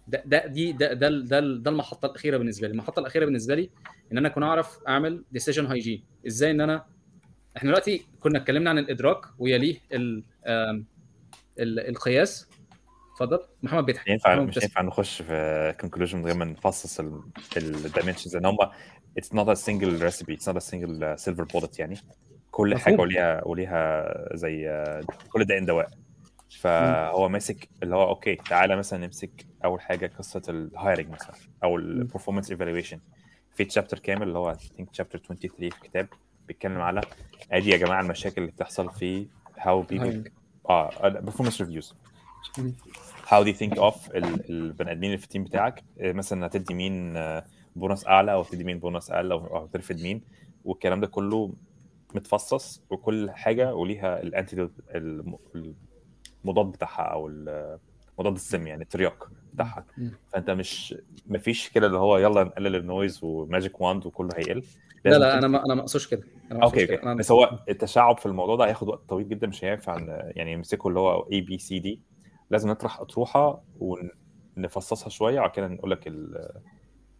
ده 0.08 0.22
ده 0.26 0.46
دي 0.46 0.72
ده 0.72 0.92
ده 0.92 1.08
ده, 1.08 1.40
ده 1.40 1.70
المحطة 1.70 2.06
الأخيرة 2.06 2.36
بالنسبة 2.36 2.66
لي. 2.66 2.72
المحطة 2.72 3.00
الأخيرة 3.00 3.24
بالنسبة 3.24 3.54
لي 3.54 3.70
إن 4.12 4.18
أنا 4.18 4.28
أكون 4.28 4.42
أعرف 4.42 4.78
أعمل 4.88 5.24
decision 5.32 5.66
hygiene 5.66 6.04
إزاي 6.26 6.50
إن 6.50 6.60
أنا 6.60 6.84
إحنا 7.56 7.68
دلوقتي 7.70 8.06
كنا 8.20 8.38
اتكلمنا 8.38 8.70
عن 8.70 8.78
الإدراك 8.78 9.20
ويليه 9.38 9.78
ال 9.92 10.24
القياس. 11.58 12.48
اتفضل. 13.12 13.38
محمد 13.62 13.84
بيضحك. 13.86 14.08
ينفع 14.08 14.40
مش. 14.40 14.56
ينفع 14.56 14.82
نخش 14.82 15.22
في 15.22 15.74
conclusion 15.80 16.18
من 16.18 16.24
غير 16.26 16.34
ما 16.34 16.44
نفصص 16.44 17.00
ال 17.56 17.64
dimensions 17.64 18.36
ان 18.36 18.46
هم 18.46 18.56
not 19.24 19.48
a 19.48 19.56
single 19.56 20.00
recipe. 20.02 20.36
It's 20.36 20.46
not 20.46 20.56
a 20.56 20.60
single 20.60 21.02
uh, 21.02 21.16
silver 21.24 21.44
bullet 21.54 21.78
يعني. 21.78 21.96
كل 22.50 22.70
مفهوم. 22.74 22.78
حاجة 22.84 23.00
وليها 23.02 23.46
وليها 23.46 24.04
زي 24.36 24.68
آه، 24.70 25.00
كل 25.32 25.44
داء 25.44 25.64
دواء 25.64 25.88
فهو 26.60 27.28
ماسك 27.28 27.68
اللي 27.82 27.96
هو 27.96 28.08
okay 28.08 28.34
تعالى 28.36 28.76
مثلا 28.76 29.06
نمسك 29.06 29.46
أول 29.64 29.80
حاجة 29.80 30.10
قصة 30.18 30.42
ال 30.48 30.57
hiring 30.57 31.08
مثلا 31.10 31.34
أو 31.64 31.76
ال 31.76 31.83
performance 31.83 32.50
evaluation 32.50 33.00
في 33.54 33.64
chapter 33.64 33.98
كامل 33.98 34.22
اللي 34.22 34.38
هو 34.38 34.54
I 34.54 34.59
think 34.59 34.84
chapter 34.84 35.18
23 35.18 35.70
في 35.70 35.76
الكتاب 35.76 36.08
بيتكلم 36.48 36.80
على 36.80 37.00
أدي 37.52 37.70
يا 37.70 37.76
جماعة 37.76 38.00
المشاكل 38.00 38.40
اللي 38.42 38.52
بتحصل 38.52 38.90
في 38.90 39.26
people 39.56 40.00
Hiring. 40.00 40.30
آه 40.70 40.90
how 43.26 43.42
do 43.44 43.48
you 43.48 43.56
think 43.58 43.78
of 43.78 44.14
ال- 44.14 44.50
البني 44.50 44.92
آدمين 44.92 45.04
اللي 45.10 45.18
في 45.18 45.24
ال 45.24 45.28
team 45.28 45.44
بتاعك. 45.44 45.84
آه، 46.00 46.12
مثلا 46.12 46.46
هتدي 46.46 46.74
مين 46.74 47.16
آه، 47.16 47.44
بونص 47.76 48.06
أعلى 48.06 48.32
أو 48.32 48.40
هتدي 48.40 48.64
مين 48.64 48.78
بونص 48.78 49.10
أقل 49.10 49.32
أو 49.32 49.46
أو 49.46 49.64
هترفض 49.64 50.00
مين. 50.00 50.20
والكلام 50.64 51.00
ده 51.00 51.06
كله 51.06 51.52
متفصص 52.16 52.82
وكل 52.90 53.30
حاجة 53.30 53.74
وليها 53.74 54.22
ال 54.22 54.32
anti 54.32 54.68
المضاد 56.44 56.66
بتاعها 56.66 57.02
أو 57.02 57.28
مضاد 58.18 58.34
السم 58.34 58.66
يعني 58.66 58.82
الترياق 58.82 59.30
بتاعها. 59.54 59.86
فأنت 60.28 60.50
مش 60.50 60.94
مفيش 61.26 61.68
كده 61.68 61.86
اللي 61.86 61.98
هو 61.98 62.18
يلا 62.18 62.44
نقلل 62.44 62.76
ال 62.76 62.84
noise 62.84 63.24
و 63.24 63.34
magic 63.34 63.80
wand 63.80 64.06
وكله 64.06 64.30
هيقل. 64.36 64.62
لا 65.04 65.18
لا 65.18 65.38
أنا 65.38 65.48
ما 65.48 65.64
أنا 65.66 65.74
ما 65.74 65.80
أقصدش 65.80 66.06
كده. 66.08 66.22
أنا 66.52 66.62
okay 66.64 66.82
okay. 66.82 66.96
أنا- 67.02 67.16
بس 67.18 67.30
هو 67.32 67.58
التشعب 67.68 68.18
في 68.18 68.26
الموضوع 68.26 68.56
ده 68.56 68.64
هياخد 68.66 68.88
وقت 68.88 69.00
طويل 69.08 69.28
جدا 69.28 69.46
مش 69.46 69.64
هينفع 69.64 69.98
يعني 70.36 70.52
يمسكوا 70.52 70.90
اللي 70.90 71.00
هو 71.00 71.28
A 71.32 71.40
B 71.40 71.58
C 71.58 71.78
D 71.78 72.00
لازم 72.50 72.70
نطرح 72.70 73.00
أطروحة 73.00 73.62
ونفصصها 74.56 75.08
شوية 75.08 75.38
وبعد 75.38 75.50
كده 75.50 75.68
نقول 75.68 75.90
لك 75.90 76.06
ال- 76.06 76.60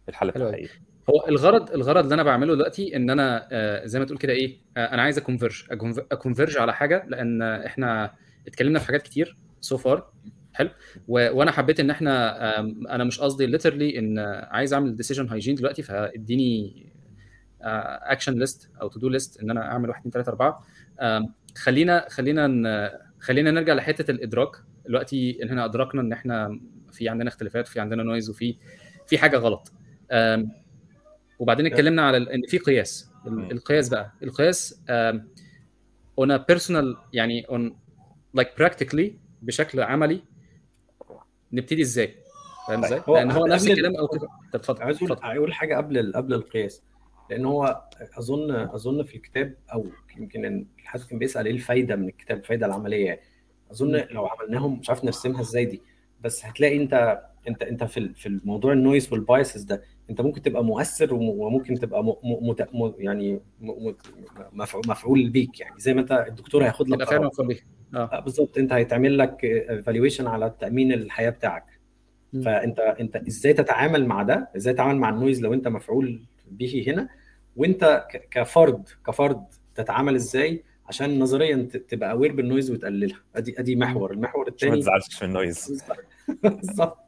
الحل 0.09 0.31
بتاعها. 0.31 0.53
إيه 0.53 0.67
هو 1.09 1.25
الغرض 1.29 1.71
الغرض 1.71 2.03
اللي 2.03 2.13
أنا 2.13 2.23
بعمله 2.23 2.55
دلوقتي 2.55 2.95
إن 2.95 3.09
أنا 3.09 3.47
آه، 3.51 3.85
زي 3.85 3.99
ما 3.99 4.05
تقول 4.05 4.17
كده 4.17 4.33
إيه 4.33 4.57
آه، 4.77 4.85
أنا 4.93 5.01
عايز 5.01 5.17
أ 5.17 5.22
converge 5.22 5.65
أ 6.11 6.16
converge 6.16 6.57
على 6.57 6.73
حاجة 6.73 7.05
لأن 7.07 7.41
إحنا 7.41 8.13
اتكلمنا 8.47 8.79
في 8.79 8.85
حاجات 8.85 9.01
كتير 9.01 9.37
so 9.61 9.77
far 9.77 10.11
حلو. 10.53 10.69
وأنا 11.07 11.51
حبيت 11.51 11.79
إن 11.79 11.89
إحنا 11.89 12.59
أنا 12.95 13.03
مش 13.03 13.19
قصدي 13.19 13.45
literally 13.45 13.99
إن 13.99 14.19
آه، 14.19 14.45
عايز 14.51 14.73
أعمل 14.73 14.95
decision 14.95 15.29
hygiene 15.29 15.55
دلوقتي 15.55 15.81
فاديني 15.83 16.85
action 17.61 18.33
list 18.39 18.69
أو 18.81 18.87
to 18.87 18.99
do 18.99 19.09
list 19.09 19.41
إن 19.41 19.49
أنا 19.51 19.61
أعمل 19.71 19.89
1 19.89 19.99
2 19.99 20.11
3 20.11 20.29
4 20.29 20.63
آم، 21.01 21.33
خلينا 21.57 22.05
خلينا 22.09 22.91
خلينا 23.19 23.51
نرجع 23.51 23.73
لحتة 23.73 24.11
الإدراك. 24.11 24.49
دلوقتي 24.87 25.43
إن 25.43 25.47
إحنا 25.47 25.65
أدركنا 25.65 26.01
إن 26.01 26.11
إحنا 26.13 26.59
في 26.91 27.09
عندنا 27.09 27.29
اختلافات 27.29 27.67
وفي 27.67 27.79
عندنا 27.79 28.03
نويز 28.03 28.29
وفي 28.29 28.55
في 29.07 29.17
حاجة 29.17 29.37
غلط. 29.37 29.71
وبعدين 31.39 31.65
اتكلمنا 31.65 32.01
على 32.01 32.17
إن 32.17 32.41
في 32.47 32.57
قياس. 32.57 33.11
مم. 33.25 33.51
القياس 33.51 33.89
بقى. 33.89 34.11
القياس 34.23 34.81
on 36.21 36.25
a 36.29 36.39
personal 36.53 36.97
يعني 37.13 37.43
on 37.43 37.71
like 38.39 38.63
practically 38.63 39.11
بشكل 39.41 39.79
عملي 39.81 40.21
نبتدي 41.53 41.81
إزاي؟ 41.81 42.15
فاهم 42.67 42.85
إزاي؟ 42.85 43.01
لأن 43.07 43.31
هو 43.31 43.45
نفس 43.45 43.67
الكلام 43.67 43.95
أو 43.95 44.09
اتفضل. 44.55 44.83
عايز 44.83 44.97
أقول 45.03 45.53
حاجة 45.53 45.75
قبل 45.77 46.13
قبل 46.15 46.33
القياس. 46.33 46.81
لأن 47.29 47.45
هو 47.45 47.81
اظن 48.17 48.51
أظن 48.51 49.03
في 49.03 49.15
الكتاب 49.15 49.55
أو 49.73 49.87
يمكن 50.17 50.65
حد 50.83 50.99
كان 50.99 51.19
بيسأل 51.19 51.45
إيه 51.45 51.53
الفايدة 51.53 51.95
من 51.95 52.07
الكتاب 52.07 52.37
الفايدة 52.37 52.65
العملية 52.65 53.05
يعني. 53.05 53.19
أظن 53.71 53.91
مم. 53.97 54.07
لو 54.11 54.27
عملناهم 54.27 54.79
مش 54.79 54.89
عارف 54.89 55.03
نرسمها 55.03 55.41
إزاي 55.41 55.65
دي. 55.65 55.81
بس 56.21 56.45
هتلاقي 56.45 56.77
انت 56.77 57.21
انت 57.47 57.63
أنت 57.63 57.83
في 57.83 58.13
في 58.13 58.25
الموضوع 58.25 58.73
ال 58.73 58.80
noise 58.80 59.13
وال 59.13 59.25
biases 59.25 59.61
ده. 59.63 59.83
انت 60.09 60.21
ممكن 60.21 60.41
تبقى 60.41 60.63
مؤثر 60.65 61.13
وم- 61.13 61.29
وممكن 61.29 61.75
تبقى 61.75 62.03
م 62.03 62.07
م 62.07 62.49
مت 62.49 62.61
م 62.73 62.91
يعني 62.97 63.33
م 63.61 63.71
م 63.89 63.93
مفعول, 64.53 64.83
مفعول 64.87 65.29
بيك 65.29 65.59
يعني. 65.59 65.75
زي 65.79 65.93
ما 65.93 66.01
انت 66.01 66.25
الدكتور 66.27 66.63
هياخد 66.63 66.89
لك 66.89 67.03
فعلا 67.09 67.29
بيه 67.39 67.59
آه. 67.95 68.09
آه، 68.13 68.19
بالظبط. 68.19 68.57
انت 68.57 68.73
هيتعمل 68.73 69.17
لك 69.17 69.43
evaluation 69.45 70.27
على 70.27 70.53
تأمين 70.59 70.91
الحياة 70.93 71.29
بتاعك. 71.29 71.65
مم. 72.33 72.41
فانت 72.41 72.79
انت 72.79 73.15
إزاي 73.15 73.53
تتعامل 73.53 74.05
مع 74.05 74.23
ده؟ 74.23 74.49
إزاي 74.55 74.73
تتعامل 74.73 74.97
مع 74.99 75.09
ال 75.09 75.14
noise 75.14 75.41
لو 75.41 75.53
انت 75.53 75.67
مفعول 75.67 76.21
به 76.51 76.85
هنا؟ 76.87 77.09
وانت 77.55 78.05
ك- 78.11 78.27
كفرد 78.31 78.89
كفرد 79.07 79.43
تتعامل 79.75 80.15
إزاي 80.15 80.63
عشان 80.85 81.19
نظريا 81.19 81.55
ت- 81.71 81.77
تبقى 81.77 82.11
aware 82.11 82.31
بال 82.35 82.45
noise 82.45 82.71
وتقللها؟ 82.71 83.17
ادي 83.35 83.59
ادي 83.59 83.75
محور. 83.75 84.11
المحور 84.11 84.41
عشان 84.55 84.69
ما 84.69 84.75
الثاني 84.75 84.81
تزعلش 84.81 85.23
من 85.23 85.29
ال 85.29 85.37
noise. 85.37 85.83
بالظبط. 86.43 86.97
ال- 86.97 87.01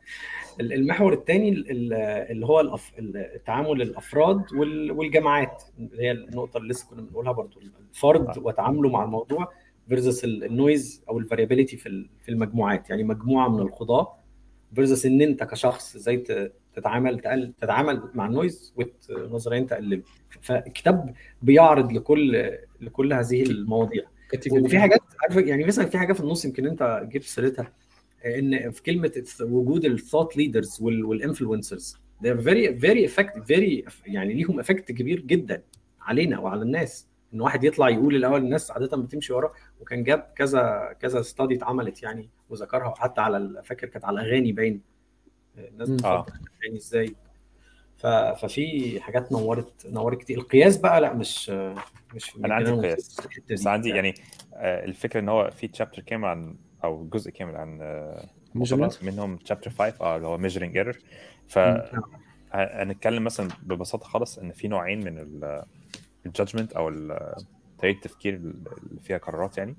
المحور 0.60 1.14
الثاني 1.14 1.50
اللي 2.32 2.46
هو 2.46 2.78
التعامل 3.00 3.82
الأفراد 3.82 4.54
وال- 4.54 4.92
والجماعات 4.92 5.64
اللي 5.80 6.04
هي 6.04 6.12
النقطة 6.12 6.58
اللي 6.58 6.70
لسه 6.70 6.88
كنا 6.90 7.02
بنقولها 7.02 7.32
برضو 7.32 7.60
الفرد 7.92 8.38
وتعامله 8.38 8.90
مع 8.90 9.04
الموضوع 9.04 9.52
versus 9.90 10.24
ال 10.26 10.39
noise 10.39 11.04
أو 11.10 11.20
ال 11.20 11.24
variability 11.24 11.78
في 11.78 12.08
في 12.24 12.30
المجموعات 12.30 12.90
يعني 12.90 13.04
مجموعة 13.04 13.48
من 13.50 13.60
القضاه 13.60 14.16
versus 14.76 15.06
إن 15.06 15.22
أنت 15.22 15.44
كشخص 15.44 15.96
إزاي 15.96 16.24
تتعامل 16.76 17.20
تقل 17.20 17.54
تتعامل 17.62 18.02
مع 18.14 18.26
ال 18.26 18.34
noise 18.34 18.74
ونظريا 19.10 19.60
تقلله 19.60 20.02
فالكتاب 20.42 21.14
بيعرض 21.42 21.92
لكل 21.92 22.52
لكل 22.82 23.14
هذه 23.14 23.44
المواضيع. 23.44 24.04
وفي 24.66 24.80
حاجات 24.80 25.00
عارف 25.22 25.36
يعني 25.48 25.64
مثلا 25.64 25.86
في 25.86 25.98
حاجة 25.98 26.14
في 26.14 26.20
النص 26.20 26.46
يمكن 26.46 26.66
أنت 26.68 27.08
جبت 27.12 27.24
سيرتها. 27.24 27.74
إن 28.26 28.72
في 28.72 28.84
كلمة 28.84 29.24
وجود 29.42 29.86
ال 29.86 29.92
thought 29.92 30.38
leaders 30.38 30.82
وال 30.82 30.99
influencers 30.99 31.98
they're 32.24 32.42
very 32.42 32.80
very 32.82 33.10
effective 33.12 33.44
very 33.44 33.92
يعني 34.06 34.34
ليهم 34.34 34.60
effect 34.60 34.92
كبير 34.92 35.20
جدا 35.20 35.64
علينا 36.02 36.40
وعلى 36.40 36.62
الناس 36.62 37.08
إن 37.34 37.42
واحد 37.42 37.64
يطلع 37.64 37.90
يقول 37.90 38.16
الأول 38.16 38.42
الناس 38.42 38.72
عادة 38.72 38.98
بتمشي 38.98 39.34
وراه 39.34 39.54
وكان 39.80 40.04
جاب 40.04 40.34
كذا 40.36 40.94
كذا 41.00 41.22
study 41.22 41.56
اتعملت 41.56 42.04
يعني 42.04 42.30
وذكرها 42.50 42.94
حتى 42.98 43.22
على 43.22 43.62
فاكر 43.64 43.88
كانت 43.88 44.06
على 44.06 44.22
الاغاني 44.22 44.52
باين 44.52 44.82
الناس 45.58 46.04
آه. 46.06 46.26
يعني 46.64 46.78
إزاي. 46.78 47.16
ففي 47.98 49.00
حاجات 49.02 49.32
نورت 49.32 49.86
نورت 49.86 50.18
كتير 50.22 50.38
القياس 50.38 50.78
بقى 50.78 51.02
لا 51.02 51.14
مش 51.14 51.50
مش 52.16 52.36
أنا 52.46 52.54
عندي 52.56 52.72
قياس 52.72 53.18
بس 53.52 53.62
دي. 53.64 53.70
عندي 53.70 53.90
يعني 53.90 54.14
آه، 54.54 54.86
الفكرة 54.86 55.20
إن 55.20 55.30
هو 55.30 55.50
في 55.52 55.68
chapter 55.68 56.02
كامل 56.02 56.26
عن 56.26 56.56
أو 56.84 57.08
جزء 57.14 57.32
كامل 57.32 57.56
عن 57.56 57.80
آه،؟ 57.82 58.26
منهم 59.04 59.38
chapter 59.38 59.70
5 59.72 59.94
آه 60.02 60.16
اللي 60.16 60.28
هو 60.28 60.38
measuring 60.38 60.78
error 60.78 60.98
ف 61.48 61.60
هنتكلم 62.52 63.24
مثلا 63.24 63.50
ببساطة 63.64 64.06
خالص 64.06 64.38
إن 64.40 64.52
في 64.52 64.68
نوعين 64.68 65.00
من 65.06 65.18
ال 66.26 66.31
judgment 66.31 66.74
أو 66.74 66.90
طريقة 67.80 67.96
التفكير 67.96 68.36
اللي 68.36 69.02
فيها 69.04 69.18
قرارات 69.18 69.58
يعني. 69.58 69.76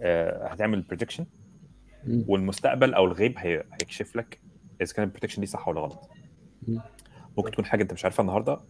آه، 0.00 0.46
هتعمل 0.48 0.82
prediction. 0.82 1.26
والمستقبل 2.28 2.94
أو 2.94 3.04
الغيب 3.04 3.34
هي- 3.38 3.64
هيكشف 3.72 4.16
لك 4.16 4.40
إذا 4.80 4.92
كان 4.94 5.04
ال 5.04 5.07
prediction 5.07 5.40
دي 5.40 5.46
صح 5.46 5.68
ولا 5.68 5.80
غلط. 5.80 6.10
مم. 6.68 6.80
ممكن 7.38 7.50
تكون 7.50 7.64
حاجة 7.64 7.82
أنت 7.82 7.92
مش 7.92 8.04
عارفها 8.04 8.22
النهارده 8.22 8.60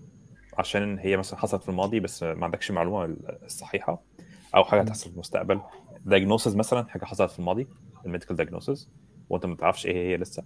عشان 0.59 0.99
هي 0.99 1.17
مثلا 1.17 1.39
حصلت 1.39 1.63
في 1.63 1.69
الماضي 1.69 2.01
بس 2.01 2.23
ما 2.23 2.45
عندكش 2.45 2.71
المعلومه 2.71 3.17
الصحيحة 3.43 4.03
أو 4.55 4.65
حاجة 4.65 4.81
هتحصل 4.81 5.09
في 5.11 5.15
المستقبل. 5.15 5.61
diagnosis 6.05 6.57
مثلا 6.57 6.87
حاجة 6.89 7.05
حصلت 7.05 7.31
في 7.31 7.39
الماضي 7.39 7.69
ال 8.07 8.10
medical 8.10 8.37
diagnosis 8.37 8.89
وأنت 9.31 9.47
ما 9.47 9.57
تعرفش 9.57 9.87
إيه 9.87 10.09
هي 10.13 10.17
لسه. 10.17 10.43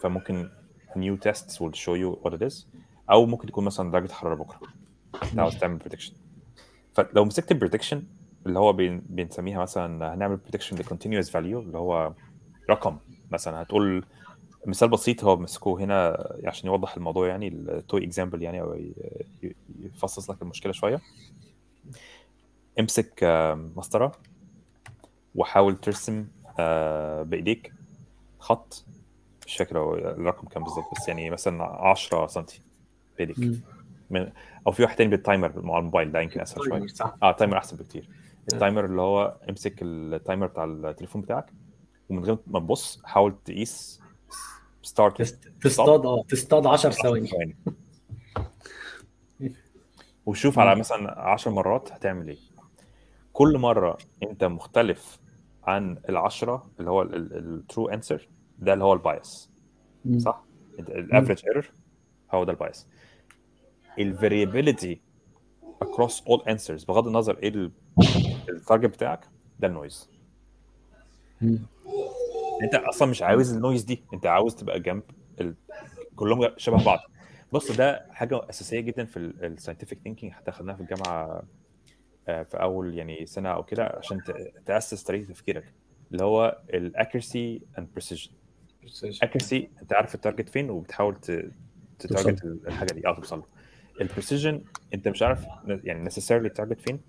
فممكن 0.00 0.48
new 0.96 1.16
tests 1.28 1.54
will 1.54 1.74
show 1.74 1.96
you 1.96 2.24
what 2.24 2.32
it 2.32 2.42
is. 2.50 2.66
أو 3.10 3.26
ممكن 3.26 3.48
تكون 3.48 3.64
مثلا 3.64 3.90
درجة 3.90 4.12
حرارة 4.12 4.34
بكرة. 4.34 4.60
أنت 5.22 5.38
عاوز 5.38 5.56
تعمل 5.56 5.76
prediction 5.76 6.12
فلو 6.94 7.24
مسكت 7.24 7.52
ال 7.52 7.57
prediction 7.57 8.02
اللي 8.46 8.58
هو 8.58 8.72
بنسميها 8.72 9.62
مثلا 9.62 10.14
هنعمل 10.14 10.36
prediction 10.36 10.76
ل 10.76 10.81
continuous 10.81 11.30
value 11.30 11.60
اللي 11.60 11.78
هو 11.78 12.12
رقم 12.70 12.98
مثلا. 13.30 13.62
هتقول 13.62 14.04
مثال 14.66 14.88
بسيط 14.88 15.24
هو 15.24 15.36
مسكوه 15.36 15.80
هنا 15.80 16.28
عشان 16.44 16.66
يوضح 16.70 16.96
الموضوع 16.96 17.28
يعني 17.28 17.48
ال 17.48 17.62
toy 17.62 18.04
example 18.04 18.42
يعني 18.42 18.60
أو 18.60 18.80
يفصص 19.80 20.30
لك 20.30 20.42
المشكلة 20.42 20.72
شوية. 20.72 21.00
امسك 22.80 23.20
آه، 23.22 23.54
مسطرة. 23.54 24.12
وحاول 25.34 25.76
ترسم 25.76 26.26
آه، 26.58 27.22
بإيديك 27.22 27.72
خط. 28.38 28.84
مش 29.46 29.56
فاكر 29.56 29.78
هو 29.78 29.94
الرقم 29.94 30.48
كام 30.48 30.64
بالظبط 30.64 30.84
بس 30.96 31.08
يعني 31.08 31.30
مثلا 31.30 31.64
10 31.64 32.26
سم 32.26 32.44
بإيديك. 33.18 33.60
من 34.10 34.32
أو 34.66 34.72
في 34.72 34.82
واحد 34.82 34.96
تاني 34.96 35.10
بال 35.10 35.25
timer 35.25 35.62
مع 35.62 35.78
الموبايل 35.78 36.12
ده 36.12 36.20
يمكن 36.20 36.40
أسهل 36.40 36.64
شوية. 36.64 36.86
آه 37.22 37.32
timer 37.32 37.56
أحسن 37.58 37.76
بكتير. 37.76 38.08
ال 38.52 38.57
timer 38.57 38.84
اللي 38.84 39.02
هو 39.02 39.36
امسك 39.50 39.74
ال 39.82 39.93
timer 39.93 40.46
بتاع 40.46 40.64
التليفون 40.64 41.22
بتاعك 41.22 41.52
ومن 42.08 42.24
غير 42.24 42.38
ما 42.46 42.58
تبص 42.60 43.02
حاول 43.04 43.34
تقيس 43.44 44.00
start. 44.82 45.22
تصطاد 45.62 46.06
آه 46.06 46.22
تصطاد 46.28 46.66
10 46.66 46.90
ثواني. 46.90 47.26
ثواني. 47.26 47.56
وشوف 50.26 50.58
على 50.58 50.80
مثلا 50.80 51.20
10 51.20 51.50
مرات 51.50 51.92
هتعمل 51.92 52.28
إيه. 52.28 52.38
كل 53.32 53.58
مرة 53.58 53.98
أنت 54.22 54.44
مختلف 54.44 55.18
عن 55.64 55.98
العشرة 56.08 56.70
اللي 56.80 56.90
هو 56.90 57.02
ال 57.02 57.19
true 57.19 57.88
answer 57.88 58.28
ده 58.58 58.72
اللي 58.72 58.84
هو 58.84 58.92
ال 58.92 59.02
bias. 59.02 59.50
صح؟ 60.18 60.44
ال 60.78 60.86
average 60.86 61.44
error 61.46 61.70
هو 62.34 62.44
ده 62.44 62.52
ال 62.52 62.59
bias 62.59 62.86
ال 63.98 64.07
variability 64.07 65.00
across 65.84 66.12
all 66.12 66.42
answers 66.48 66.86
بغض 66.86 67.06
النظر 67.06 67.38
إيه 67.38 67.70
ال 68.48 68.53
target 68.53 68.86
بتاعك 68.86 69.20
ده 69.60 69.68
ال 69.68 69.74
noise. 69.74 70.10
انت 72.62 72.74
أصلا 72.74 73.08
مش 73.08 73.22
عاوز 73.22 73.52
ال 73.54 73.59
noise 73.59 73.82
دي 73.82 74.02
انت 74.14 74.26
عاوز 74.26 74.54
تبقى 74.54 74.80
جنب 74.80 75.02
ال... 75.40 75.54
كلهم 76.16 76.50
شبه 76.56 76.84
بعض. 76.84 76.98
بص 77.52 77.72
ده 77.76 78.06
حاجة 78.10 78.40
أساسية 78.50 78.80
جدا 78.80 79.04
في 79.04 79.16
ال 79.16 79.24
scientific 79.24 79.98
thinking 80.04 80.32
حتى 80.32 80.52
خدناها 80.52 80.76
في 80.76 80.82
الجامعة 80.82 81.42
في 82.26 82.54
أول 82.54 82.94
يعني 82.98 83.26
سنة 83.26 83.48
أو 83.48 83.62
كده 83.62 83.84
عشان 83.98 84.20
تأسس 84.66 85.02
طريقة 85.02 85.32
تفكيرك 85.32 85.64
اللي 86.12 86.24
هو 86.24 86.58
ال 86.74 86.84
accuracy 86.84 87.62
and 87.78 87.88
precision 87.92 88.30
accuracy 89.22 89.70
أنت 89.82 89.92
عارف 89.92 90.14
ال 90.14 90.19
target 90.19 90.48
فين 90.48 90.70
وبتحاول 90.70 91.16
ت 91.98 92.05
target 92.05 92.44
الحاجة 92.44 92.92
دي 92.92 93.06
أه 93.08 93.14
توصل 93.14 93.38
له. 93.38 93.44
ال 94.00 94.06
precision 94.06 94.64
أنت 94.94 95.08
مش 95.08 95.22
عارف 95.22 95.44
يعني 95.66 96.04
necessarily 96.04 96.48
ال 96.48 96.53
target 96.53 96.80
فين 96.80 97.00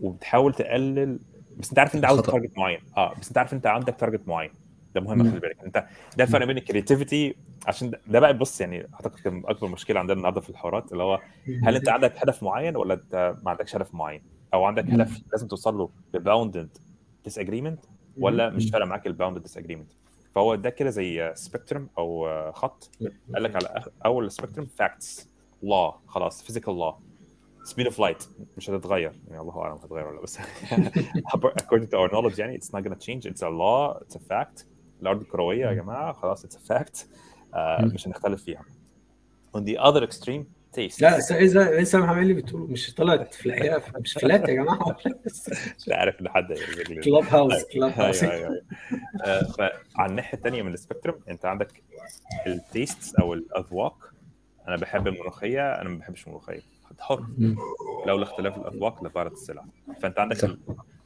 وبتحاول 0.00 0.54
تقلل 0.54 1.18
بس 1.56 1.68
أنت 1.68 1.78
عارف 1.78 1.94
أنت 1.94 2.04
عاوز. 2.04 2.20
target 2.20 2.58
معين. 2.58 2.80
أه 2.96 3.14
بس 3.20 3.28
أنت 3.28 3.38
عارف 3.38 3.52
أنت 3.52 3.66
عندك 3.66 3.94
target 3.94 4.28
معين. 4.28 4.50
ده 4.94 5.00
مهم. 5.00 5.30
خلي 5.30 5.40
بالك. 5.40 5.64
أنت 5.64 5.84
ده 6.16 6.24
الفرق 6.24 6.46
بين 6.46 6.56
ال 6.58 6.65
creativity 6.65 7.36
عشان 7.66 7.90
ده, 7.90 8.00
ده 8.06 8.20
بقى 8.20 8.38
بص 8.38 8.60
يعني 8.60 8.86
أعتقد 8.94 9.20
كان 9.20 9.42
أكبر 9.46 9.68
مشكلة 9.68 10.00
عندنا 10.00 10.16
النهارده 10.16 10.40
في 10.40 10.50
الحوارات 10.50 10.92
اللي 10.92 11.02
هو 11.02 11.20
هل 11.64 11.76
أنت 11.76 11.88
عندك 11.88 12.12
هدف 12.18 12.42
معين 12.42 12.76
ولا 12.76 12.94
أنت 12.94 13.36
ما 13.42 13.50
عندكش 13.50 13.76
هدف 13.76 13.94
معين؟ 13.94 14.22
أو 14.54 14.64
عندك. 14.64 14.84
هدف 14.90 15.20
لازم 15.32 15.48
توصل 15.48 15.78
له 15.78 15.90
ب 16.14 16.68
bounded 17.24 17.38
disagreement 17.38 17.84
ولا 18.18 18.50
مش 18.50 18.70
فارق 18.70 18.86
معاك 18.86 19.06
ال 19.06 19.42
bounded 19.42 19.58
disagreement 19.58 19.92
فهو 20.34 20.54
ده 20.54 20.70
كده 20.70 20.90
زي 20.90 21.32
spectrum 21.34 21.88
أو 21.98 22.28
خط. 22.52 22.90
قال 23.34 23.42
لك 23.42 23.56
على 23.56 23.84
أول 24.06 24.30
spectrum 24.30 24.66
facts 24.66 25.28
لا 25.62 25.92
خلاص. 26.06 26.42
physical 26.42 26.78
law 26.78 26.94
speed 27.64 27.86
of 27.86 27.98
light 27.98 28.24
مش 28.56 28.70
هتتغير. 28.70 29.12
يعني 29.28 29.40
الله 29.40 29.62
أعلم 29.62 29.74
هتتغير 29.74 30.06
ولا 30.06 30.16
لأ، 30.16 30.22
بس 30.22 30.38
according 31.60 31.86
to 31.86 31.96
our 31.98 32.10
knowledge 32.12 32.38
يعني 32.38 32.58
it's 32.60 32.66
not 32.68 32.80
gonna 32.82 33.04
change. 33.06 33.30
It's 33.30 33.42
a 33.42 33.48
law. 33.50 33.98
It's 34.04 34.16
a 34.16 34.20
fact. 34.34 34.64
الأرض 35.02 35.20
الكروية 35.20 35.66
يا 35.66 35.72
جماعة. 35.72 36.12
خلاص. 36.12 36.46
It's 36.46 36.58
a 36.58 36.74
fact. 36.74 37.04
مم. 37.54 37.90
مش 37.94 38.06
هنختلف 38.08 38.42
فيها. 38.44 38.62
On 39.56 39.60
the 39.60 39.78
other 39.80 40.06
extreme 40.06 40.44
taste 40.76 41.02
لا 41.02 41.18
اذا 41.18 41.78
اذا 41.78 41.98
محمد 41.98 42.18
اللي 42.18 42.34
بتقول 42.34 42.70
مش 42.70 42.94
طلعت 42.94 43.34
في 43.34 43.46
الحقيقة 43.46 43.82
مش 43.98 44.12
flat 44.12 44.48
يا 44.48 44.54
جماعة. 44.54 44.96
مش 45.78 45.88
عارف 45.88 46.20
إن 46.20 46.28
حد 46.28 46.54
كلاب 47.04 47.24
هاوس 47.24 47.64
كلاب 47.64 47.90
هاوس 47.92 48.24
فعلى 48.24 50.10
الناحية 50.10 50.38
الثانية 50.38 50.62
من 50.62 50.72
ال 50.74 50.78
spectrum 50.78 51.14
أنت 51.28 51.44
عندك 51.44 51.82
ال 52.46 52.57
taste 52.57 53.14
أو 53.14 53.34
الأذواق. 53.34 54.10
أنا 54.68 54.76
بحب 54.76 55.06
الملوخية 55.08 55.72
أنا 55.72 55.88
ما 55.88 55.98
بحبش 55.98 56.26
الملوخية. 56.26 56.60
حد 56.90 57.00
حر 57.00 57.26
مم. 57.38 57.56
لولا 58.06 58.22
اختلاف 58.22 58.56
الأذواق 58.58 59.04
لبارت 59.04 59.32
السلع. 59.32 59.64
فأنت 60.02 60.18
عندك 60.18 60.44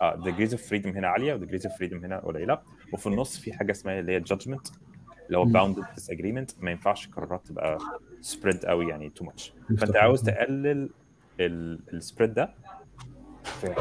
آه 0.01 0.23
degrees 0.25 0.51
of 0.51 0.61
freedom 0.71 0.87
هنا 0.87 1.09
عالية 1.09 1.35
و 1.35 1.39
degrees 1.47 1.63
of 1.63 1.71
freedom 1.71 2.05
هنا 2.05 2.19
قليلة. 2.19 2.59
وفي 2.93 3.07
النص 3.07 3.39
في 3.39 3.53
حاجة 3.53 3.71
اسمها 3.73 4.01
اللي 4.01 4.13
هي 4.13 4.21
judgment 4.25 4.73
اللي 5.27 5.39
هو 5.39 5.45
مم. 5.45 5.53
bounded 5.75 5.87
disagreement. 6.01 6.55
ما 6.63 6.71
ينفعش 6.71 7.07
القرارات 7.07 7.47
تبقى 7.47 7.79
spread 8.33 8.67
قوي 8.67 8.89
يعني 8.89 9.13
too 9.21 9.27
much. 9.27 9.51
فأنت 9.79 9.97
عاوز 9.97 10.23
تقلل 10.23 10.91
ال 11.41 11.54
spread 11.54 12.35
ده 12.35 12.55
في 13.45 13.75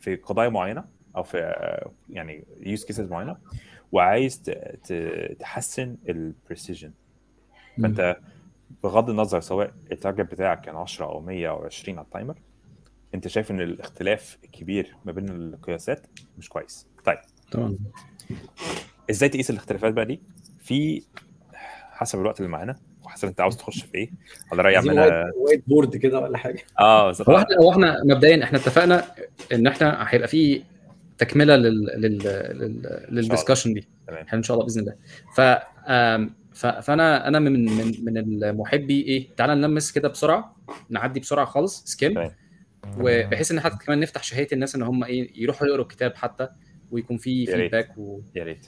في 0.00 0.16
قضايا 0.16 0.48
معينة 0.48 0.84
أو 1.16 1.22
في 1.22 1.38
آه، 1.38 1.90
يعني 2.10 2.44
use 2.60 2.84
cases 2.84 3.10
معينة 3.10 3.36
وعايز 3.92 4.42
تحسن 5.38 5.96
ال 6.08 6.16
precision 6.16 6.92
فأنت 7.82 8.16
بغض 8.82 9.10
النظر 9.10 9.40
سواء 9.40 9.74
ال 9.92 9.98
target 9.98 10.32
بتاعك 10.32 10.60
كان 10.60 10.76
10 10.76 11.06
أو 11.06 11.20
100 11.20 11.48
أو 11.50 11.64
20 11.64 11.98
على 11.98 12.04
ال 12.04 12.10
timer 12.10 12.38
أنت 13.14 13.28
شايف 13.28 13.50
إن 13.50 13.60
الاختلاف 13.60 14.38
الكبير 14.44 14.96
ما 15.04 15.12
بين 15.12 15.28
القياسات 15.28 16.06
مش 16.38 16.48
كويس. 16.48 16.86
طيب. 17.04 17.18
طبعا. 17.52 17.78
إزاي 19.10 19.28
تقيس 19.28 19.50
الاختلافات 19.50 19.92
بقى 19.94 20.04
دي؟ 20.06 20.20
في 20.58 21.02
حسب 21.90 22.20
الوقت 22.20 22.40
اللي 22.40 22.50
معانا 22.50 22.76
وحسب 23.12 23.28
انت 23.28 23.40
عاوز 23.40 23.56
تخش 23.56 23.82
في 23.84 23.94
إيه 23.94 24.10
على 24.52 24.62
راي 24.62 24.76
عمنا 24.76 25.30
وايت- 25.36 25.62
بورد 25.66 25.96
كده 25.96 26.20
ولا 26.20 26.38
حاجة 26.38 26.62
آه 26.80 27.06
بالظبط. 27.06 27.30
هو 27.30 27.36
إحنا 27.38 27.56
هو 27.60 27.72
إحنا 27.72 27.96
مبدئيا 28.04 28.44
إحنا 28.44 28.58
اتفقنا 28.58 29.04
ان 29.52 29.66
إحنا 29.66 30.06
هيبقى 30.08 30.28
في 30.28 30.62
تكملة 31.18 31.56
لل 31.56 31.84
لل 31.84 32.18
لل 32.58 33.06
لل 33.10 33.21
discussion 33.21 33.74
دي 33.74 33.88
تمام. 34.06 34.22
إحنا 34.22 34.38
ان 34.38 34.42
شاء 34.42 34.54
الله 34.54 34.66
بإذن 34.66 34.80
الله 34.80 34.94
ف 35.34 35.40
فأنا 36.64 37.28
أنا 37.28 37.38
من 37.38 37.64
من 37.64 38.04
من 38.04 38.18
المحبي 38.44 39.02
إيه 39.02 39.28
تعالى 39.36 39.54
نلمس 39.54 39.92
كده 39.92 40.08
بسرعة 40.08 40.56
نعدي 40.90 41.20
بسرعة 41.20 41.44
خالص 41.46 41.84
skim 41.84 42.12
تمام. 42.14 42.30
وبحيث 42.98 43.52
إن 43.52 43.60
حتى 43.60 43.84
كمان 43.86 44.00
نفتح 44.00 44.22
شهية 44.22 44.46
الناس 44.52 44.74
إن 44.74 44.82
هم 44.82 45.04
إيه 45.04 45.42
يروحوا 45.42 45.66
يقروا 45.66 45.82
الكتاب 45.82 46.14
حتى 46.16 46.48
ويكون 46.90 47.16
في 47.16 47.44
يا 47.44 47.56
ريت. 47.56 47.60
feedback 47.74 47.98
و... 47.98 48.20
يا 48.34 48.44
ريت 48.44 48.66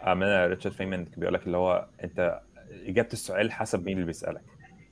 عمنا 0.00 0.46
ريتشارد 0.46 0.74
فاينمان 0.74 1.04
كان 1.04 1.14
بيقول 1.20 1.34
لك 1.34 1.46
اللي 1.46 1.56
هو 1.56 1.86
أنت 2.04 2.40
إجابة 2.86 3.08
السؤال 3.12 3.52
حسب 3.52 3.84
مين 3.86 3.94
اللي 3.94 4.06
بيسألك 4.06 4.42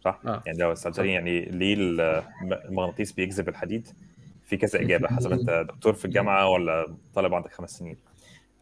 صح؟ 0.05 0.20
آه. 0.27 0.43
يعني 0.47 0.59
لو 0.59 0.74
سألتني 0.74 1.12
يعني 1.12 1.40
ليه 1.40 1.74
الم- 1.74 2.23
المغناطيس 2.65 3.12
بيجذب 3.12 3.48
الحديد؟ 3.48 3.89
في 4.44 4.57
كذا 4.57 4.81
إجابة 4.81 5.09
حسب 5.09 5.32
أنت 5.32 5.65
دكتور 5.69 5.93
في 5.93 6.05
الجامعة 6.05 6.48
ولا 6.48 6.94
طالب 7.15 7.35
عندك 7.35 7.52
خمس 7.52 7.70
سنين؟ 7.70 7.97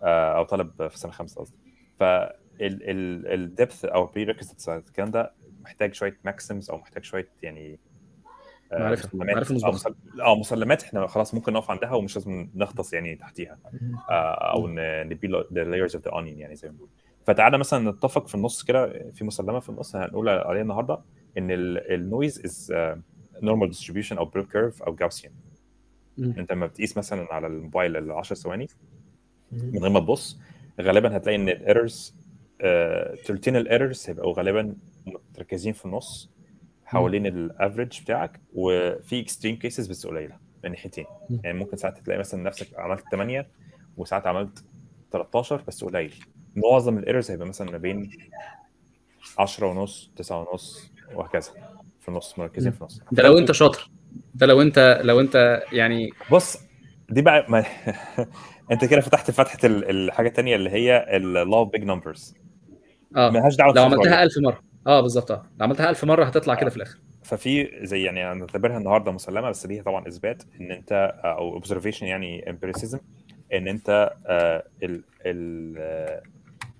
آه، 0.03 0.36
أو 0.39 0.45
طالب 0.45 0.89
في 0.89 0.99
سنة 0.99 1.12
خمسة 1.12 1.40
قصدي. 1.40 1.57
فال 1.99 2.52
depth 2.52 3.85
أو 3.85 4.07
بري 4.07 4.36
الكلام 4.69 5.11
ده 5.11 5.32
محتاج 5.65 5.95
شوية 5.95 6.19
maxims 6.25 6.70
أو 6.70 6.78
محتاج 6.78 7.05
شوية 7.05 7.28
يعني 7.43 7.78
آه، 8.73 8.95
معرفة- 8.97 9.15
مسلمات. 9.15 9.53
معرفة 9.53 9.95
آه 10.20 10.35
مسلمات 10.36 10.82
إحنا 10.82 11.07
خلاص 11.07 11.35
ممكن 11.35 11.53
نقف 11.53 11.70
عندها 11.70 11.93
ومش 11.95 12.16
لازم 12.16 12.49
نغطس 12.55 12.93
يعني 12.93 13.16
تحتيها. 13.16 13.59
آه، 14.11 14.53
أو 14.53 14.69
ن 15.05 15.12
peel 15.12 15.45
the 15.53 15.65
layers 15.65 15.97
of 15.97 16.05
the 16.05 16.12
onion 16.12 16.39
يعني 16.39 16.55
زي 16.57 16.69
ما 16.69 16.73
بنقول 16.74 16.89
فتعالى 17.29 17.59
مثلا 17.59 17.91
نتفق 17.91 18.29
في 18.29 18.35
النص 18.35 18.63
كده 18.63 19.11
في 19.13 19.25
مسلمة 19.25 19.61
في 19.61 19.69
النص 19.69 19.97
هنقول 19.97 20.29
عليها 20.29 20.63
النهارده 20.63 20.99
إن 21.39 21.49
ال 21.51 21.66
noise 21.66 22.45
is 22.45 22.73
normal 23.43 23.69
distribution 23.69 24.19
أو 24.19 24.25
bell 24.25 24.45
curve 24.45 24.83
أو 24.83 24.95
Gaussian. 24.95 25.33
أنت 26.19 26.53
لما 26.53 26.67
بتقيس 26.67 26.99
مثلا 26.99 27.35
على 27.35 27.47
الموبايل 27.47 27.97
ال 27.97 28.13
10 28.13 28.37
ثواني. 28.37 28.69
من 29.53 29.79
غير 29.79 29.91
ما 29.91 30.01
تبص 30.01 30.39
غالبا 30.81 31.17
هتلاقي 31.17 31.37
إن 31.37 31.49
ال 31.49 31.58
errors 31.58 32.15
تلتين 33.25 33.57
ال 33.57 33.63
errors 33.63 34.05
هيبقوا 34.09 34.35
غالبا 34.35 34.75
متركزين 35.07 35.73
في 35.73 35.85
النص 35.87 36.31
حوالين 36.85 37.27
ال 37.27 37.36
average 37.36 38.03
بتاعك 38.03 38.41
وفي 38.55 39.21
extreme 39.20 39.57
cases 39.57 39.87
بس 39.87 40.07
قليلة 40.07 40.37
من 40.65 40.71
ناحيتين. 40.71 41.07
يعني 41.45 41.59
ممكن 41.59 41.77
ساعات 41.77 41.99
تلاقي 41.99 42.19
مثلا 42.19 42.43
نفسك 42.43 42.79
عملت 42.79 43.05
8 43.11 43.49
وساعات 43.97 44.27
عملت 44.27 44.65
13 45.13 45.63
بس 45.69 45.85
قليل 45.85 46.15
معظم 46.65 46.99
ال 46.99 47.03
errors 47.03 47.31
هيبقى 47.31 47.49
مثلا 47.49 47.71
ما 47.71 47.79
بين 47.79 48.11
10 49.39 49.67
ونص 49.67 50.11
9 50.17 50.47
ونص 50.51 50.93
وهكذا. 51.15 51.51
في 52.01 52.09
النص 52.09 52.39
مركزين 52.39 52.73
في 52.73 52.81
النص. 52.81 53.01
ده 53.13 53.23
لو 53.23 53.39
انت 53.39 53.53
شاطر. 53.53 53.91
ده 54.35 54.47
لو 54.47 54.63
انت 54.63 55.01
لو 55.05 55.21
انت 55.21 55.63
يعني 55.73 56.11
بص 56.33 56.59
دي 57.11 57.23
بقى 57.23 57.47
ما... 57.49 57.65
انت 58.73 58.85
كده 58.85 59.01
فتحت 59.01 59.31
فتحة 59.31 59.59
ال- 59.65 59.91
الحاجة 59.91 60.29
الثانية 60.29 60.57
اللي 60.57 60.71
هي 60.71 61.07
ال 61.19 61.32
law 61.32 61.70
of 61.73 61.77
big 61.77 61.85
numbers 61.85 62.35
آه. 63.17 63.31
ملهاش 63.31 63.57
دعوة 63.57 63.75
لو 63.75 63.83
عملتها 63.83 64.01
ولا- 64.01 64.23
1000 64.23 64.33
مرة. 64.39 64.61
آه 64.87 65.01
بالظبط. 65.01 65.31
آه. 65.31 65.43
لو 65.59 65.65
عملتها 65.67 65.91
1000 65.91 66.05
مرة 66.05 66.25
هتطلع 66.25 66.55
كده 66.55 66.71
في 66.71 66.77
الآخر. 66.77 66.99
ففي 67.23 67.71
زي 67.83 68.03
يعني 68.03 68.41
نعتبرها 68.41 68.79
النهارده 68.79 69.13
مسلمة 69.13 69.51
بس 69.51 69.67
ليها 69.67 69.83
طبعا 69.83 70.09
إثبات 70.09 70.43
إن 70.61 70.73
أنت 70.73 71.13
أو 71.25 71.53
observation 71.55 72.07
يعني 72.07 72.51
empiricism 72.51 72.99
إن 73.55 73.69
أنت 73.69 74.13
آه، 74.27 74.65
ال 74.83 75.03
ال 75.27 75.75
آه، 75.79 76.23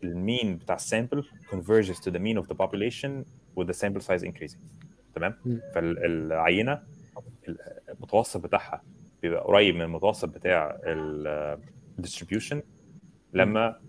ال 0.05 0.15
mean 0.15 0.57
بتاع 0.57 0.75
ال 0.75 0.82
sample 0.82 1.25
converges 1.51 1.97
to 1.97 2.11
the 2.13 2.19
mean 2.19 2.43
of 2.43 2.47
the 2.47 2.55
population 2.55 3.25
with 3.59 3.67
the 3.67 3.75
sample 3.75 4.01
size 4.03 4.23
increasing. 4.23 4.59
تمام. 5.15 5.35
فالعينة 5.75 6.83
المتوسط 7.89 8.41
بتاعها 8.41 8.83
بيبقى 9.23 9.41
قريب 9.45 9.75
من 9.75 9.83
المتوسط 9.83 10.29
بتاع 10.29 10.79
ال 10.85 10.99
distribution 10.99 12.63
لما 13.33 13.81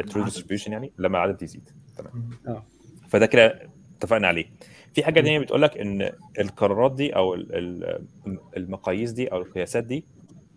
ال 0.00 0.05
true 0.05 0.24
distribution 0.24 0.72
يعني 0.72 0.92
لما 0.98 1.18
العدد 1.24 1.42
يزيد. 1.42 1.70
تمام؟ 1.96 2.30
آه. 2.48 2.64
فده 3.08 3.26
كده 3.26 3.68
اتفقنا 3.98 4.28
عليه. 4.28 4.46
في 4.94 5.04
حاجة 5.04 5.20
تانية 5.20 5.38
بتقول 5.38 5.62
لك 5.62 5.78
إن 5.78 6.12
القرارات 6.38 6.94
دي 6.94 7.16
أو 7.16 7.34
ال- 7.34 7.54
ال- 7.54 8.38
المقاييس 8.56 9.10
دي 9.12 9.26
أو 9.32 9.38
القياسات 9.38 9.84
دي 9.84 10.04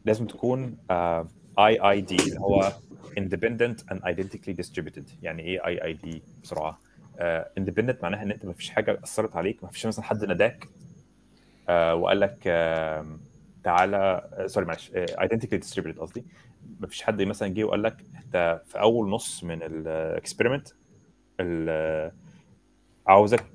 لازم 0.05 0.27
تكون 0.27 0.77
IID 1.59 2.15
اللي 2.15 2.39
هو 2.39 2.73
independent 3.19 3.83
and 3.91 3.97
identically 4.03 4.53
distributed. 4.63 5.03
يعني 5.21 5.43
إيه 5.43 5.65
IID 5.65 6.23
بسرعة. 6.43 6.79
آه 7.19 7.49
independent 7.59 8.03
معناها 8.03 8.23
إن 8.23 8.31
أنت 8.31 8.45
ما 8.45 8.53
فيش 8.53 8.69
حاجة 8.69 8.99
أثرت 9.03 9.35
عليك 9.35 9.63
ما 9.63 9.69
فيش 9.69 9.85
مثلا 9.85 10.05
حد 10.05 10.25
ناداك 10.25 10.67
آه 11.69 11.95
وقال 11.95 12.19
لك 12.19 12.37
آه 12.47 13.05
تعالى 13.63 14.29
sorry 14.45 14.65
معلش 14.65 14.91
آه 14.95 15.05
identically 15.05 15.59
distributed 15.65 15.99
قصدي. 15.99 16.25
ما 16.79 16.87
فيش 16.87 17.01
حد 17.03 17.21
مثلا 17.21 17.47
جه 17.47 17.63
وقال 17.63 17.83
لك 17.83 17.97
أنت 18.25 18.61
في 18.65 18.79
أول 18.79 19.09
نص 19.09 19.43
من 19.43 19.63
ال 19.63 19.73
experiment 19.73 20.67
عاوزك 23.07 23.45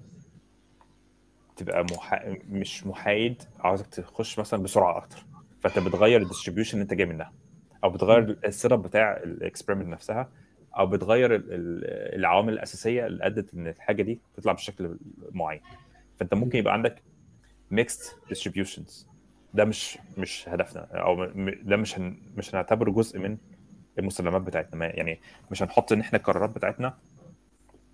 تبقى 1.56 1.84
محا... 1.92 2.36
مش 2.50 2.86
محايد 2.86 3.42
عاوزك 3.58 3.86
تخش 3.86 4.38
مثلا 4.38 4.62
بسرعة 4.62 4.96
أكتر. 4.96 5.24
فأنت 5.60 5.78
بتغير 5.78 6.22
ال 6.22 6.26
distribution 6.26 6.72
اللي 6.72 6.82
أنت 6.82 6.94
جاي 6.94 7.06
منها. 7.06 7.32
أو 7.85 7.90
بتغير 7.90 8.39
ال 8.44 8.72
setup 8.72 8.82
بتاع 8.82 9.16
ال 9.16 9.23
experiment 9.23 9.89
نفسها 9.89 10.28
أو 10.78 10.86
بتغير 10.86 11.35
ال- 11.35 11.52
ال- 11.52 12.15
العوامل 12.19 12.52
الأساسية 12.52 13.07
اللي 13.07 13.27
أدت 13.27 13.55
إن 13.55 13.66
الحاجة 13.66 14.02
دي 14.02 14.20
تطلع 14.36 14.52
بشكل 14.52 14.97
معين. 15.32 15.61
فأنت 16.16 16.35
ممكن 16.35 16.59
يبقى 16.59 16.73
عندك 16.73 17.02
mixed 17.70 18.16
distributions 18.28 19.09
ده 19.55 19.65
مش 19.65 19.98
مش 20.19 20.48
هدفنا 20.48 20.81
أو 20.93 21.24
ده 21.62 21.77
مش 21.77 21.98
هن... 21.98 22.16
مش 22.36 22.55
هنعتبره 22.55 22.90
جزء 22.90 23.19
من 23.19 23.36
المسلمات 23.98 24.43
بتاعتنا. 24.43 24.86
يعني 24.86 25.20
مش 25.51 25.62
هنحط 25.62 25.93
إن 25.93 26.01
إحنا 26.01 26.19
القرارات 26.19 26.51
بتاعتنا 26.51 26.98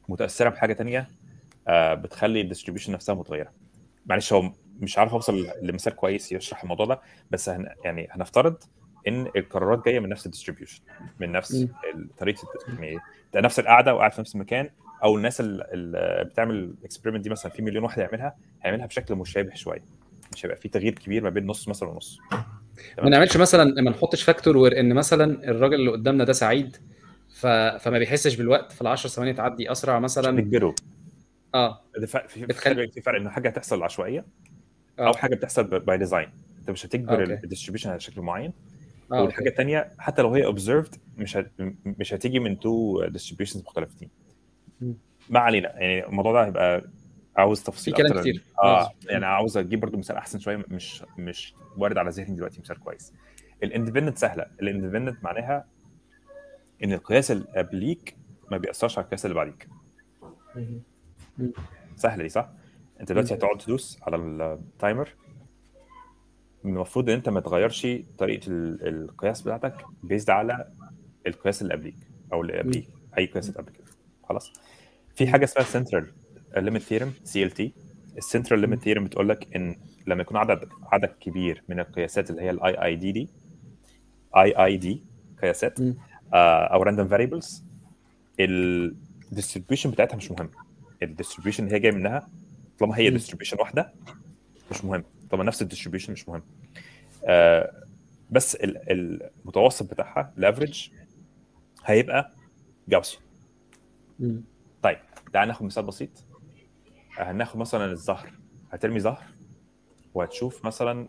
متأثرة 0.09 0.49
بحاجة 0.49 0.73
تانية 0.73 1.09
آه، 1.69 1.95
بتخلي 1.95 2.41
ال 2.41 2.45
distribution 2.45 2.93
نفسها 2.93 3.15
متغيرة. 3.15 3.53
معلش 4.07 4.33
هو 4.33 4.53
مش 4.81 4.99
عارف 4.99 5.13
أوصل 5.13 5.47
لمثال 5.63 5.97
كويس 5.97 6.33
يشرح 6.33 6.63
الموضوع 6.63 6.87
ده 6.87 7.01
بس 7.31 7.49
هن 7.49 7.69
يعني 7.85 8.09
هنفترض 8.11 8.57
إن 9.09 9.27
القرارات 9.37 9.85
جاية 9.85 10.01
من 10.01 10.09
نفس 10.09 10.27
ال 10.27 10.31
distribution 10.31 10.81
من 11.20 11.33
نفس 11.33 11.66
طريقة 12.19 12.49
يعني 12.69 12.99
ده 13.35 13.41
نفس 13.41 13.59
القعدة 13.61 13.95
وقاعد 13.95 14.12
في 14.12 14.20
نفس 14.20 14.35
المكان 14.35 14.70
أو 15.05 15.16
الناس 15.16 15.41
اللي 15.41 16.24
بتعمل 16.31 16.55
ال 16.55 16.61
experiment 16.61 17.24
دي 17.24 17.31
مثلا 17.31 17.53
في 17.53 17.62
مليون 17.62 17.85
واحد 17.85 17.99
يعملها 17.99 18.37
هيعملها 18.62 18.87
بشكل 18.87 19.15
مشابه 19.15 19.55
شوية 19.55 19.83
مش 20.35 20.47
هيبقى 20.47 20.57
في 20.57 20.69
تغيير 20.69 20.93
كبير 20.95 21.23
ما 21.23 21.31
بين 21.31 21.47
نص 21.47 21.69
مثلا 21.69 21.89
ونص. 21.89 22.19
ما 23.03 23.09
نعملش 23.09 23.37
مثلا 23.37 23.83
ما 23.83 23.91
نحطش 23.91 24.23
factor 24.23 24.57
where 24.57 24.81
إن 24.81 24.95
مثلا 24.95 25.51
الراجل 25.51 25.74
اللي 25.74 25.91
قدامنا 25.91 26.24
ده 26.24 26.33
سعيد 26.33 26.77
ف... 27.35 27.47
فما 27.47 27.99
بيحسش 27.99 28.35
بالوقت 28.37 28.73
فال 28.73 28.87
10 28.87 29.11
ثواني 29.11 29.33
تعدي 29.33 29.73
أسرع 29.73 29.99
مثلا. 29.99 30.31
نجبره 30.31 30.74
آه. 31.55 31.81
فرق- 32.07 32.28
في 32.28 32.47
بتخلي- 32.47 32.74
فرق 32.74 32.91
في 32.93 33.01
فرق 33.01 33.20
إنه 33.20 33.31
حاجة 33.31 33.49
هتحصل 33.49 33.83
عشوائية 33.83 34.24
آه. 34.99 35.07
أو 35.07 35.12
حاجة 35.12 35.35
بتحصل 35.35 35.65
by 35.81 35.99
design 35.99 36.28
أنت 36.61 36.70
مش 36.70 36.87
هتجبر 36.87 37.20
okay. 37.20 37.35
ال 37.45 37.48
distribution 37.48 37.91
على 37.91 38.01
شكل 38.01 38.20
معين. 38.20 38.53
آه 39.12 39.23
والحاجة. 39.23 39.49
الثانية 39.49 39.93
حتى 39.99 40.23
لو 40.23 40.35
هي 40.35 40.45
observed 40.45 40.95
مش 41.16 41.37
هت... 41.37 41.53
مش 41.85 42.15
هتيجي 42.15 42.39
من 42.41 42.59
two 42.61 43.05
distributions 43.07 43.62
مختلفتين. 43.62 44.11
ما 45.31 45.41
علينا 45.41 45.69
يعني 45.81 46.07
الموضوع 46.07 46.33
ده 46.33 46.47
هيبقى 46.47 46.85
عاوز 47.37 47.62
تفصيل 47.62 47.97
في 47.97 48.03
كلام. 48.03 48.20
كتير. 48.20 48.43
آه 48.62 48.83
ماشي. 48.83 49.09
يعني 49.09 49.27
عاوز 49.27 49.57
أجيب 49.57 49.81
برضو 49.81 49.99
مثال 49.99 50.16
أحسن 50.16 50.39
شوية 50.39 50.65
مش 50.69 51.05
مش 51.19 51.55
وارد 51.77 51.99
على 51.99 52.11
ذهني 52.11 52.37
دلوقتي 52.37 52.61
مثال 52.61 52.81
كويس 52.81 53.12
ال 53.62 53.67
independent 53.67 54.19
سهلة 54.19 54.47
ال 54.62 54.68
independent 54.68 55.24
معناها 55.24 55.65
إن 56.85 56.93
القياس 56.93 57.31
اللي 57.31 57.47
قبليك 57.57 58.16
ما 58.51 58.57
بيأثرش 58.57 58.99
على 58.99 59.05
القياس 59.05 59.27
اللي 59.27 59.35
بعديك. 59.35 59.69
سهلة 61.97 62.23
دي 62.23 62.28
صح؟ 62.28 62.49
أنت 63.01 63.12
دلوقتي 63.12 63.35
هتقعد 63.35 63.59
تدوس 63.59 63.99
على 64.03 64.16
ال 64.16 64.33
timer 64.33 65.15
المفروض 66.69 67.09
إن 67.11 67.15
أنت 67.17 67.29
ما 67.29 67.41
تغيرش 67.41 67.87
طريقة 68.19 68.49
ال- 68.49 68.89
القياس 68.89 69.43
بتاعتك 69.43 69.75
based 70.03 70.31
على 70.31 70.69
القياس 71.27 71.63
اللي 71.63 71.75
قبليك 71.75 71.97
أو 72.33 72.43
اللي 72.43 72.59
قبليك 72.59 72.89
أي 73.19 73.27
قياس 73.27 73.51
قبل 73.51 73.73
كده. 73.73 73.85
خلاص؟ 74.29 74.53
في 75.15 75.27
حاجة 75.27 75.45
اسمها 75.45 75.65
central 75.65 76.07
limit 76.57 76.83
theorem 76.83 77.12
CLT 77.24 77.43
ال 77.43 77.51
central 77.51 78.61
limit 78.61 78.81
theorem 78.83 79.05
بتقول 79.05 79.29
لك 79.29 79.57
إن 79.57 79.77
لما 80.07 80.23
يكون 80.23 80.37
عدد 80.37 80.69
عدد 80.93 81.09
كبير 81.21 81.63
من 81.69 81.81
القياسات 81.81 82.31
اللي 82.31 82.43
هي 82.43 82.51
ال 82.51 82.85
IID 82.85 82.97
دي 82.97 83.13
IID 83.12 85.03
قياسات. 85.43 85.79
آه، 86.35 86.65
أو 86.67 86.83
random 86.83 87.09
variables 87.09 87.65
ال 88.41 88.52
distribution 88.52 89.91
بتاعتها 89.91 90.17
مش 90.17 90.31
مهم. 90.31 90.51
ال 91.03 91.07
distribution 91.07 91.65
اللي 91.65 91.75
هي 91.75 91.81
جاية 91.81 91.93
منها 91.93 92.29
طالما 92.79 92.99
هي. 92.99 93.11
distribution 93.11 93.57
واحدة 93.61 93.93
مش 94.71 94.85
مهم. 94.85 95.05
طالما 95.31 95.44
نفس 95.44 95.62
ال 95.62 95.66
distribution 95.66 96.12
مش 96.12 96.28
مهم. 96.28 96.43
آه، 97.24 97.82
بس 98.31 98.55
ال- 98.55 98.90
المتوسط 99.44 99.90
بتاعها 99.90 100.32
ال 100.39 100.45
average 100.45 100.89
هيبقى 101.85 102.32
Gaussi. 102.89 103.19
طيب 104.82 104.98
تعال 105.32 105.48
ناخد 105.48 105.65
مثال 105.65 105.85
بسيط. 105.85 106.11
هناخد 107.16 107.59
مثلا 107.59 107.85
الزهر. 107.85 108.32
هترمي 108.73 109.01
زهر 109.01 109.23
وهتشوف 110.15 110.65
مثلا 110.65 111.09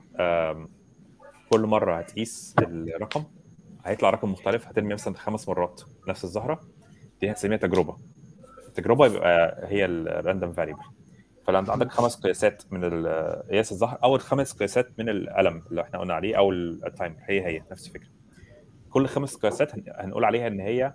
كل 1.49 1.61
مرة 1.61 1.95
هتقيس 1.98 2.56
الرقم. 2.60 3.23
هيطلع 3.85 4.10
رقم 4.10 4.31
مختلف. 4.31 4.68
هترمي 4.68 4.94
مثلا 4.94 5.14
خمس 5.14 5.49
مرات 5.49 5.81
نفس 6.07 6.23
الزهرة. 6.23 6.61
دي 7.22 7.30
هنسميها 7.30 7.57
تجربة. 7.57 7.98
التجربة 8.68 9.06
يبقى 9.06 9.60
هي 9.68 9.85
ال 9.86 9.95
random 9.95 10.53
variable 10.53 10.84
فلو 11.48 11.60
انت 11.60 11.69
عندك 11.69 11.91
خمس 11.91 12.15
قياسات 12.15 12.64
من 12.74 13.06
قياس 13.52 13.72
الزهر 13.72 13.99
أو 14.03 14.15
الخمس 14.15 14.53
قياسات 14.53 14.99
من 14.99 15.10
القلم 15.10 15.64
اللي 15.69 15.82
إحنا 15.82 15.99
قلنا 15.99 16.14
عليه 16.14 16.38
أو 16.38 16.52
ال 16.52 16.61
timer. 16.61 17.15
هي 17.22 17.45
هي 17.45 17.64
نفس 17.72 17.88
الفكرة. 17.88 18.10
كل 18.90 19.07
خمس 19.07 19.36
قياسات 19.36 19.76
هن- 19.76 19.84
هنقول 19.95 20.26
عليها 20.26 20.48
إن 20.48 20.60
هي 20.60 20.94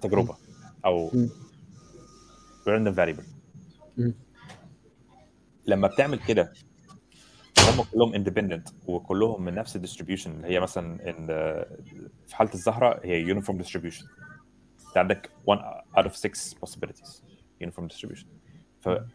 تجربة 0.00 0.36
أو. 0.84 1.10
random 2.68 2.94
variable 2.94 3.22
مم. 3.96 4.14
لما 5.66 5.88
بتعمل 5.88 6.18
كده 6.18 6.52
هم 7.58 7.82
كلهم 7.92 8.14
independent 8.14 8.68
وكلهم 8.86 9.44
من 9.44 9.54
نفس 9.54 9.76
ال 9.76 9.80
distribution 9.80 10.30
اللي 10.30 10.48
هي 10.48 10.60
مثلا 10.60 11.10
إن 11.10 11.26
في 12.26 12.36
حالة 12.36 12.54
الزهرة 12.54 13.00
هي 13.04 13.20
uniform 13.20 13.58
distribution 13.58 14.04
أنت 14.88 14.96
عندك 14.98 15.30
1 15.46 15.60
out 15.98 16.04
of 16.10 16.12
6 16.14 16.56
possibilities 16.66 17.22
uniform 17.60 17.88
distribution 17.88 18.26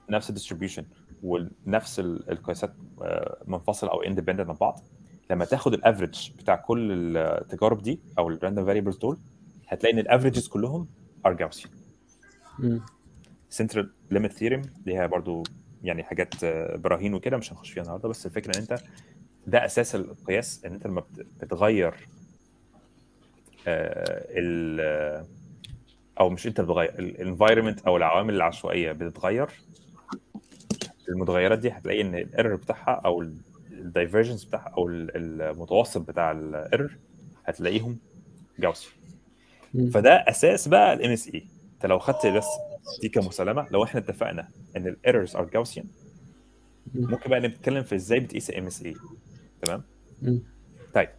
فنفس 0.07 0.29
ال 0.29 0.34
distribution 0.34 0.85
ونفس 1.23 1.99
ال- 1.99 2.31
القياسات 2.31 2.73
آه، 3.01 3.37
منفصله 3.47 3.91
أو 3.91 4.01
independent 4.01 4.49
عن 4.49 4.55
بعض 4.55 4.79
لما 5.29 5.45
تاخد 5.45 5.73
ال 5.73 5.81
average 5.81 6.31
بتاع 6.37 6.55
كل 6.55 7.17
التجارب 7.17 7.81
دي 7.81 7.99
أو 8.19 8.29
ال 8.29 8.34
random 8.34 8.65
variables 8.65 8.97
دول 8.97 9.17
هتلاقي 9.67 9.93
إن 9.93 9.99
ال 9.99 10.05
averages 10.05 10.47
كلهم 10.47 10.87
Gaussian 11.27 11.69
مم. 12.59 12.81
central 13.61 13.85
limit 14.13 14.31
theorem 14.39 14.67
ليها 14.85 15.05
برضو 15.07 15.43
يعني 15.83 16.03
حاجات 16.03 16.43
آه، 16.43 16.75
براهين 16.75 17.13
وكده 17.13 17.37
مش 17.37 17.51
هنخش 17.53 17.71
فيها 17.71 17.83
النهارده 17.83 18.09
بس 18.09 18.25
الفكرة 18.25 18.57
إن 18.57 18.61
أنت 18.61 18.75
ده 19.47 19.65
أساس 19.65 19.95
القياس 19.95 20.65
إن 20.65 20.73
أنت 20.73 20.87
لما 20.87 21.01
بت- 21.01 21.27
بتغير 21.41 21.93
ال 23.67 24.79
آه، 24.81 25.25
أو 26.19 26.29
مش 26.29 26.47
أنت 26.47 26.61
بتغير 26.61 26.99
ال 26.99 27.06
environment 27.06 27.79
أو 27.81 27.97
العوامل 27.97 28.33
العشوائية 28.35 28.91
بتتغير 28.91 29.49
المتغيرات 31.09 31.59
دي 31.59 31.69
هتلاقي 31.71 32.01
إن 32.01 32.15
ال 32.15 32.22
error 32.22 32.55
بتاعها 32.55 33.01
أو 33.05 33.21
ال 33.71 33.78
divergence 33.78 34.45
بتاعها 34.45 34.73
أو 34.77 34.87
ال- 34.87 35.41
المتوسط 35.41 36.01
بتاع 36.01 36.31
ال 36.31 36.42
error 36.42 36.97
هتلاقيهم 37.45 37.97
Gaussi. 38.59 38.89
فده 39.93 40.11
أساس 40.13 40.67
بقى 40.67 40.93
ال 40.93 41.11
MSE 41.11 41.45
أنت 41.75 41.85
لو 41.85 41.99
خدت 41.99 42.27
بس 42.27 42.45
دي 43.01 43.09
كمسلمة 43.09 43.67
لو 43.71 43.83
إحنا 43.83 43.99
اتفقنا 43.99 44.47
إن 44.77 44.87
ال 44.87 44.94
errors 44.94 45.35
are 45.35 45.45
Gaussian 45.45 45.85
مم. 46.95 47.11
ممكن 47.11 47.29
بقى 47.29 47.39
نتكلم 47.39 47.83
في 47.83 47.95
إزاي 47.95 48.19
بتقيس 48.19 48.51
MSE 48.57 48.93
تمام 49.61 49.83
مم. 50.21 50.43
طيب 50.93 51.09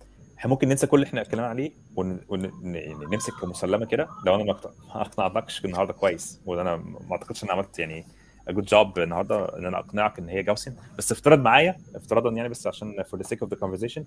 إحنا 0.44 0.54
ممكن 0.54 0.68
ننسى 0.68 0.86
كل 0.86 0.96
اللي 0.96 1.06
إحنا 1.06 1.20
اتكلمنا 1.20 1.46
عليه 1.46 1.72
ونمسك 1.96 3.32
كمسلمه 3.40 3.86
كده. 3.86 4.08
لو 4.26 4.34
أنا 4.34 4.44
ما 4.44 4.56
اقنعتكش 4.94 5.64
النهارده 5.64 5.92
كويس 5.92 6.40
وأنا 6.46 6.76
ما 6.76 7.12
أعتقدش 7.12 7.44
إن 7.44 7.50
عملت 7.50 7.78
يعني 7.78 8.04
good 8.48 8.64
job 8.64 8.98
النهارده 8.98 9.58
إن 9.58 9.66
أنا 9.66 9.78
أقنعك 9.78 10.18
إن 10.18 10.28
هي 10.28 10.42
Gaussian. 10.42 10.76
بس 10.98 11.12
افترض 11.12 11.38
معايا 11.38 11.76
افتراضا 11.94 12.30
يعني 12.30 12.48
بس 12.48 12.66
عشان 12.66 13.04
for 13.04 13.18
the 13.18 13.28
sake 13.28 13.46
of 13.46 13.48
the 13.48 13.58
conversation 13.58 14.02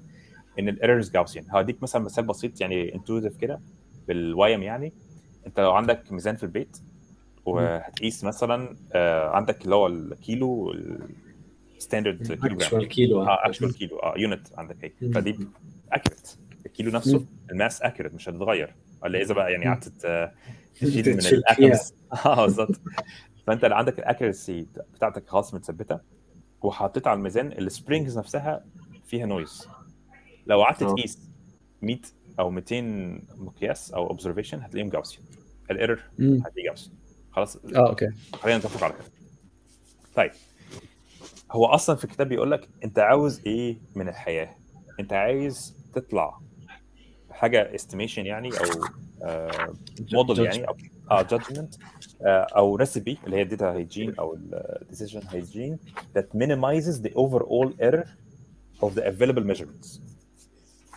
إن 0.59 0.69
ال 0.69 0.75
errors 0.75 1.11
Gaussian. 1.11 1.45
هديك 1.49 1.83
مثلا 1.83 2.01
مثال 2.01 2.25
بسيط 2.25 2.61
يعني 2.61 2.95
intuitive 2.95 3.37
كده 3.37 3.61
بالوايم 4.07 4.63
يعني. 4.63 4.93
أنت 5.47 5.59
لو 5.59 5.71
عندك 5.71 6.11
ميزان 6.11 6.35
في 6.35 6.43
البيت 6.43 6.77
وهتقيس 7.45 8.23
مثلا 8.23 8.75
آه، 8.93 9.29
عندك 9.29 9.65
اللي 9.65 9.75
هو 9.75 9.87
الكيلو 9.87 10.75
standard 11.77 12.27
كيلو 12.27 12.55
actual 12.55 12.87
كيلو 12.87 13.21
آه 13.21 13.37
actual 13.45 13.73
كيلو 13.73 13.97
آه 13.97 14.13
unit 14.17 14.47
عندك 14.57 14.93
هي. 15.01 15.11
فدي 15.11 15.39
accurate 15.91 16.37
الكيلو 16.65 16.91
نفسه. 16.91 17.25
ال 17.51 17.57
mass 17.57 17.81
accurate 17.81 18.13
مش 18.15 18.29
هتتغير. 18.29 18.75
الا 19.05 19.21
إذا 19.21 19.33
بقى 19.33 19.51
يعني 19.51 19.65
قعدت 19.65 19.87
ت- 19.87 20.31
تشيل 20.81 21.09
من 21.13 21.17
تشيل 21.17 21.37
ال 21.37 21.47
atoms 21.47 21.93
آه 22.25 22.45
بالظبط. 22.45 22.81
فأنت 23.47 23.63
اللي 23.63 23.75
عندك 23.75 23.99
ال 23.99 24.07
accuracy 24.07 24.67
بتاعتك 24.95 25.29
خلاص 25.29 25.53
متثبتة 25.53 25.99
وحطيت 26.61 27.07
على 27.07 27.17
الميزان 27.17 27.51
ال 27.51 27.60
springs 27.60 28.17
نفسها 28.17 28.65
فيها 29.05 29.25
noise 29.25 29.67
لو 30.47 30.63
قعدت 30.63 30.83
آه. 30.83 30.95
تقيس 30.95 31.19
100 31.81 31.97
أو 32.39 32.49
200 32.49 32.81
مقياس 33.37 33.91
أو 33.91 34.07
observation 34.07 34.59
هتلاقيهم 34.61 34.89
Gaussian 34.89 35.23
ال 35.71 35.75
error. 35.75 35.99
هتلاقيه 36.19 36.63
Gaussian 36.65 36.95
خلاص؟ 37.31 37.55
آه 37.57 37.89
okay. 37.89 38.09
خلينا 38.33 38.57
نتفق 38.57 38.83
على 38.83 38.93
كده. 38.93 39.05
طيب. 40.15 40.31
هو 41.51 41.65
أصلا 41.65 41.95
في 41.95 42.03
الكتاب 42.03 42.29
بيقول 42.29 42.51
لك 42.51 42.69
أنت 42.83 42.99
عاوز 42.99 43.41
إيه 43.45 43.77
من 43.95 44.09
الحياة؟ 44.09 44.55
أنت 44.99 45.13
عايز 45.13 45.76
تطلع 45.93 46.39
حاجة 47.31 47.75
estimation 47.75 48.25
يعني 48.25 48.49
أو 48.49 48.65
موديل 50.13 50.45
يعني 50.45 50.67
أو 50.67 50.75
آه 51.11 51.21
judgment 51.21 51.75
أو 52.25 52.75
recipe 52.75 53.17
اللي 53.25 53.37
هي 53.37 53.41
ال 53.41 53.48
data 53.48 53.73
hygiene 53.73 54.15
أو 54.15 54.37
ال 54.81 54.86
decision 54.86 55.21
hygiene 55.29 55.79
that 56.17 56.37
minimizes 56.37 57.01
the 57.01 57.11
overall 57.13 57.69
error 57.81 58.07
of 58.83 58.89
the 58.95 59.01
available 59.03 59.43
measurements. 59.53 59.99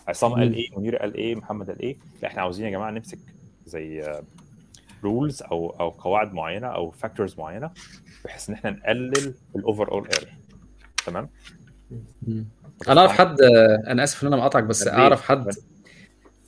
عصام 0.07 0.33
قال. 0.33 0.53
إيه؟ 0.53 0.77
منير 0.77 0.95
قال 0.97 1.13
إيه؟ 1.15 1.35
محمد 1.35 1.67
قال 1.69 1.79
إيه؟ 1.79 1.97
لا 2.21 2.27
إحنا 2.27 2.41
عاوزين 2.41 2.65
يا 2.65 2.71
جماعة 2.71 2.91
نمسك 2.91 3.19
زي 3.65 4.19
rules 5.03 5.41
أو 5.43 5.69
أو 5.69 5.89
قواعد 5.89 6.33
معينة 6.33 6.67
أو 6.67 6.91
factors 6.91 7.39
معينة 7.39 7.71
بحيث 8.25 8.49
إن 8.49 8.55
إحنا 8.55 8.69
نقلل 8.69 9.33
ال 9.55 9.91
overall 9.91 10.07
error 10.07 10.29
تمام. 11.05 11.29
أنا 12.89 12.99
اعرف 12.99 13.11
حد 13.11 13.41
أنا 13.87 14.03
اسف 14.03 14.23
ان 14.23 14.27
أنا 14.27 14.37
مقاطعك 14.37 14.63
بس؟ 14.63 14.87
اعرف 14.87 15.21
حد 15.21 15.51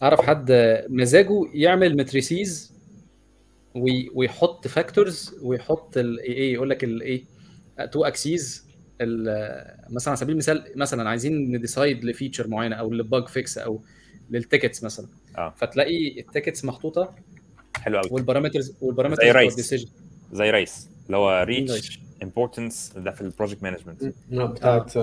اعرف 0.04 0.22
حد 0.22 0.52
مزاجه 0.90 1.42
يعمل 1.54 1.98
matrices 1.98 2.74
وي- 3.76 4.10
ويحط 4.14 4.68
factors 4.68 5.36
ويحط 5.42 5.98
ال- 5.98 6.20
إيه 6.20 6.54
يقول 6.54 6.70
لك 6.70 6.84
الايه 6.84 7.24
two 7.92 8.04
axes 8.06 8.66
مثلا 9.90 10.08
على 10.10 10.16
سبيل 10.16 10.32
المثال 10.32 10.64
مثلا 10.76 11.10
عايزين 11.10 11.52
ن 11.56 11.63
decide 11.63 12.06
ل 12.06 12.11
feature 12.11 12.48
معينة 12.48 12.76
أو 12.76 12.92
ل 12.94 13.02
bug 13.02 13.28
fix 13.28 13.58
أو 13.58 13.82
لل 14.30 14.42
tickets 14.42 14.84
مثلا 14.84 15.08
آه 15.38 15.54
فتلاقي 15.58 16.20
ال 16.20 16.25
tickets 16.26 16.66
محطوطه 16.66 17.16
حلو 17.78 18.00
قوي 18.00 18.10
وال 18.12 18.22
parameters 18.22 18.74
وال 18.82 18.89
parameters 18.89 19.26
زي. 19.34 19.48
ال 19.48 19.52
decision 19.52 19.90
زي 20.34 20.50
RICE 20.52 20.90
اللي 21.06 21.18
هو. 21.18 21.44
reach 21.44 22.00
importance 22.24 22.94
ده 22.96 23.12
في 23.12 23.22
ال 23.22 23.27
project 23.27 23.64
management 23.64 24.14
بتاعت 24.32 24.98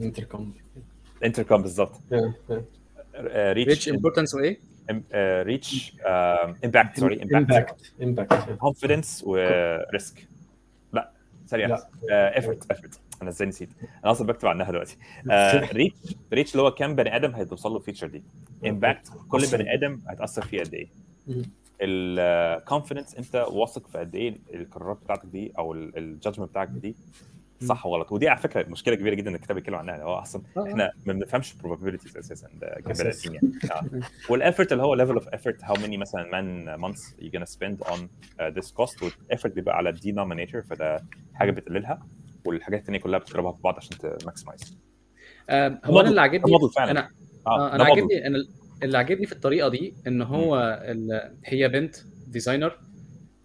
انتركوم 0.00 0.54
انتركوم 1.24 1.62
بالظبط 1.62 2.00
reach 3.26 3.88
importance 3.88 4.34
وايه؟ 4.34 4.58
reach 5.42 5.96
impact 6.64 7.00
sorry 7.00 7.22
impact 7.22 7.32
impact 7.50 7.92
impact 8.02 8.50
confidence 8.58 9.24
و 9.26 9.46
risk 9.46 10.28
لا 10.92 11.10
سريع. 11.46 11.66
لا. 11.68 11.88
effort 12.36 12.70
effort 12.70 13.00
أنا 13.22 13.30
إزاي 13.30 13.48
نسيت؟ 13.48 13.68
أنا 14.04 14.12
أصلا 14.12 14.26
بكتب 14.26 14.48
عنها 14.48 14.70
دلوقتي. 14.70 14.96
reach 15.72 16.14
reach 16.32 16.52
اللي 16.52 16.62
هو 16.62 16.70
كام 16.70 16.94
بني 16.94 17.16
آدم 17.16 17.34
هيتوصل 17.34 17.70
له 17.70 17.76
ال 17.76 17.80
feature 17.80 18.06
دي. 18.06 18.22
impact 18.66 19.08
كل 19.28 19.46
بني 19.52 19.74
آدم 19.74 20.00
هيتأثر 20.08 20.42
فيه 20.42 20.60
قد 20.60 20.74
إيه. 20.74 20.88
ال 21.80 21.92
confidence 21.92 23.14
انت 23.14 23.46
واثق 23.50 23.86
في 23.88 23.98
قد 23.98 24.14
إيه 24.14 24.36
القرارات 24.54 24.96
بتاعتك 25.04 25.26
دي 25.26 25.52
أو 25.58 25.72
ال 25.72 25.81
judgment 25.81 26.50
بتاعك 26.50 26.68
دي 26.68 26.96
صح 27.64 27.86
وغلط. 27.86 28.12
ودي 28.12 28.28
على 28.28 28.38
فكرة 28.38 28.68
مشكلة 28.68 28.94
كبيرة 28.94 29.14
جدا 29.14 29.34
الكتاب 29.34 29.54
بيتكلم 29.54 29.74
عنها. 29.74 30.02
هو 30.02 30.14
أصلا 30.14 30.42
آه. 30.56 30.66
إحنا 30.68 30.90
ما 31.06 31.12
بنفهمش 31.12 31.54
probabilities 31.54 32.18
أساسا. 32.18 32.48
ده 32.60 32.74
كبني 32.78 32.92
أساساً. 32.92 33.28
ادمين 33.30 33.52
يعني 33.70 34.04
آه. 34.04 34.08
وال 34.32 34.42
effort 34.42 34.72
اللي 34.72 34.82
هو 34.82 34.96
level 34.96 35.20
of 35.20 35.24
effort 35.24 35.62
how 35.66 35.74
many 35.80 35.96
مثلا 35.98 36.76
months 36.76 37.00
you 37.20 37.30
gonna 37.38 37.46
spend 37.54 37.86
on 37.88 37.98
uh, 37.98 38.54
this 38.60 38.70
cost. 38.70 39.04
وال 39.04 39.14
effort 39.14 39.46
بيبقى 39.46 39.76
على 39.76 39.92
denominator 39.96 40.66
فده 40.66 41.04
حاجة 41.34 41.50
بتقللها. 41.50 42.06
والحاجات 42.46 42.80
الثانية 42.80 42.98
كلها 43.00 43.18
بتضربها 43.18 43.52
في 43.52 43.58
بعض 43.62 43.76
عشان 43.76 43.98
ت 43.98 44.07
maximize 44.07 44.78
آم، 45.50 45.80
هو 45.84 46.00
أنا 46.00 46.08
اللي 46.08 46.20
عاجبني 46.20 46.56
أنا 46.78 47.08
آه، 47.46 47.74
أنا. 47.74 47.84
عاجبني 47.84 48.26
أنا 48.26 48.38
اللي 48.82 48.98
عاجبني 48.98 49.26
في 49.26 49.32
الطريقة 49.32 49.68
دي 49.68 49.94
إن 50.06 50.22
هو 50.22 50.80
ال- 50.84 51.34
هي 51.44 51.68
بنت 51.68 51.96
designer 52.28 52.78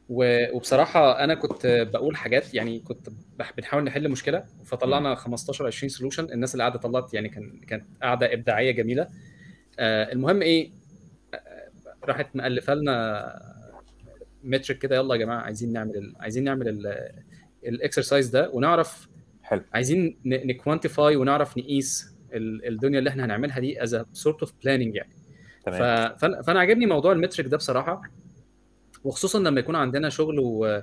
و- 0.09 0.55
وبصراحة 0.55 1.23
أنا 1.23 1.35
كنت 1.35 1.87
بقول 1.93 2.17
حاجات 2.17 2.53
يعني 2.53 2.79
كنت 2.79 3.09
بنحاول 3.57 3.83
نحل 3.83 4.09
مشكلة 4.09 4.43
فطلعنا 4.65 5.15
15 5.15 5.67
20 5.67 5.89
solution 5.89 6.23
الناس 6.33 6.53
اللي 6.53 6.63
قاعدة 6.63 6.79
طلعت 6.79 7.13
يعني 7.13 7.29
كان 7.29 7.59
كانت 7.67 7.85
قاعدة 8.01 8.33
إبداعية 8.33 8.71
جميلة. 8.71 9.07
آه، 9.79 10.11
المهم 10.11 10.41
إيه؟ 10.41 10.71
آه، 11.33 11.69
راحت 12.03 12.35
مألفة 12.35 12.73
لنا 12.73 13.25
metric 14.43 14.77
كده 14.77 14.95
يلا 14.95 15.15
يا 15.15 15.19
جماعة 15.19 15.41
عايزين 15.41 15.73
نعمل 15.73 15.97
ال... 15.97 16.13
عايزين 16.19 16.43
نعمل 16.43 16.87
ال 17.65 17.72
exercise 17.72 18.27
ده 18.29 18.49
ونعرف 18.49 19.09
حلو. 19.43 19.61
عايزين 19.73 20.17
ن 20.25 20.35
quantify 20.35 21.15
ونعرف 21.15 21.57
نقيس 21.57 22.15
ال- 22.33 22.67
الدنيا 22.67 22.99
اللي 22.99 23.09
إحنا 23.09 23.25
هنعملها 23.25 23.59
دي 23.59 23.83
as 23.83 24.03
sort 24.13 24.39
of 24.39 24.53
planning 24.63 24.95
يعني. 24.95 25.13
تمام. 25.65 26.15
فانا 26.17 26.41
فأنا 26.41 26.59
عاجبني 26.59 26.85
موضوع 26.85 27.11
ال 27.11 27.16
metric 27.16 27.45
ده 27.47 27.57
بصراحة 27.57 28.01
وخصوصا 29.03 29.39
لما 29.39 29.59
يكون 29.59 29.75
عندنا 29.75 30.09
شغل 30.09 30.39
و... 30.39 30.81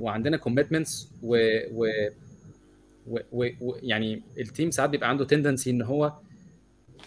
وعندنا 0.00 0.36
commitments 0.36 1.10
و... 1.22 1.36
و... 1.72 1.86
و... 3.06 3.46
و... 3.60 3.76
يعني 3.82 4.22
ال 4.38 4.44
team 4.44 4.70
ساعات 4.70 4.90
بيبقى 4.90 5.08
عنده 5.08 5.24
tendency 5.24 5.70
إن 5.70 5.82
هو 5.82 6.12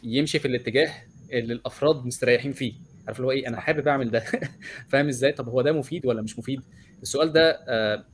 يمشي 0.03 0.39
في 0.39 0.47
الاتجاه 0.47 0.91
اللي 1.31 1.53
الأفراد 1.53 2.05
مستريحين 2.05 2.51
فيه. 2.53 2.73
عارف 3.07 3.17
اللي 3.17 3.27
هو 3.27 3.31
إيه؟ 3.31 3.47
أنا 3.47 3.59
حابب 3.59 3.87
أعمل 3.87 4.11
ده. 4.11 4.23
فاهم 4.89 5.07
إزاي؟ 5.07 5.31
طب 5.31 5.49
هو 5.49 5.61
ده 5.61 5.71
مفيد 5.71 6.05
ولا 6.05 6.21
مش 6.21 6.39
مفيد؟ 6.39 6.61
السؤال 7.01 7.31
ده 7.31 7.51
آه 7.67 8.05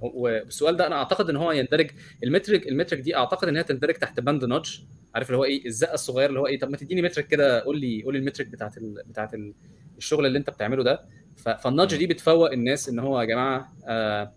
والسؤال 0.00 0.76
ده 0.76 0.86
أنا 0.86 0.96
أعتقد 0.96 1.30
إن 1.30 1.36
هو 1.36 1.52
يندرج 1.52 1.90
ال 2.24 2.30
metric 2.30 2.68
ال 2.68 2.73
metric 2.73 3.00
دي 3.00 3.16
أعتقد 3.16 3.48
إن 3.48 3.56
هي 3.56 3.62
تندرج 3.62 3.94
تحت 3.94 4.20
بند 4.20 4.44
nudge 4.44 4.78
عارف 5.14 5.26
اللي 5.26 5.38
هو 5.38 5.44
إيه 5.44 5.66
الزقة 5.66 5.94
الصغيرة 5.94 6.28
اللي 6.28 6.40
هو 6.40 6.46
إيه 6.46 6.58
طب 6.58 6.70
ما 6.70 6.76
تديني 6.76 7.02
metric 7.02 7.26
كده 7.26 7.60
قول 7.60 7.80
لي 7.80 8.02
قول 8.02 8.14
لي 8.14 8.20
المترك 8.20 8.46
بتاعت 8.46 8.78
ال... 8.78 9.02
بتاعت 9.06 9.34
ال... 9.34 9.54
الشغل 9.98 10.26
اللي 10.26 10.38
أنت 10.38 10.50
بتعمله 10.50 10.84
ده. 10.84 11.04
ف... 11.36 11.66
دي 11.94 12.06
بتفوق 12.06 12.52
الناس 12.52 12.88
إن 12.88 12.98
هو 12.98 13.20
يا 13.20 13.24
جماعة 13.24 13.72
آه 13.86 14.32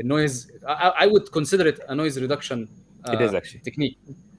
ال 0.00 0.09
noise 0.09 0.52
I 1.00 1.06
would 1.06 1.40
consider 1.40 1.72
it 1.72 1.78
a 1.78 1.94
noise 1.94 2.18
reduction 2.18 2.68
it 3.08 3.20
is 3.20 3.34
actually. 3.34 3.62
technique 3.64 3.98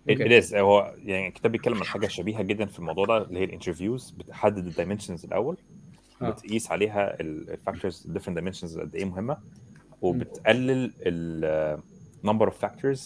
it, 0.09 0.13
it 0.13 0.43
is. 0.43 0.55
هو 0.55 0.95
يعني 1.03 1.27
الكتاب 1.27 1.51
بيتكلم 1.51 1.77
عن 1.77 1.83
حاجة 1.83 2.07
شبيهة 2.07 2.41
جدا 2.41 2.65
في 2.65 2.79
الموضوع 2.79 3.05
ده 3.05 3.17
اللي 3.17 3.39
هي 3.39 3.43
ال 3.43 3.49
interviews 3.49 4.09
بتحدد 4.11 4.67
ال 4.67 4.72
dimensions 4.72 5.25
الأول 5.25 5.57
آه. 6.21 6.29
بتقيس 6.29 6.71
عليها 6.71 7.21
ال 7.21 7.32
factors 7.32 8.07
different 8.17 8.33
dimensions 8.39 8.79
قد 8.79 8.95
إيه 8.95 9.05
مهمة 9.05 9.37
وبتقلل 10.01 10.93
ال 11.01 11.79
number 12.27 12.45
of 12.45 12.53
factors 12.65 12.99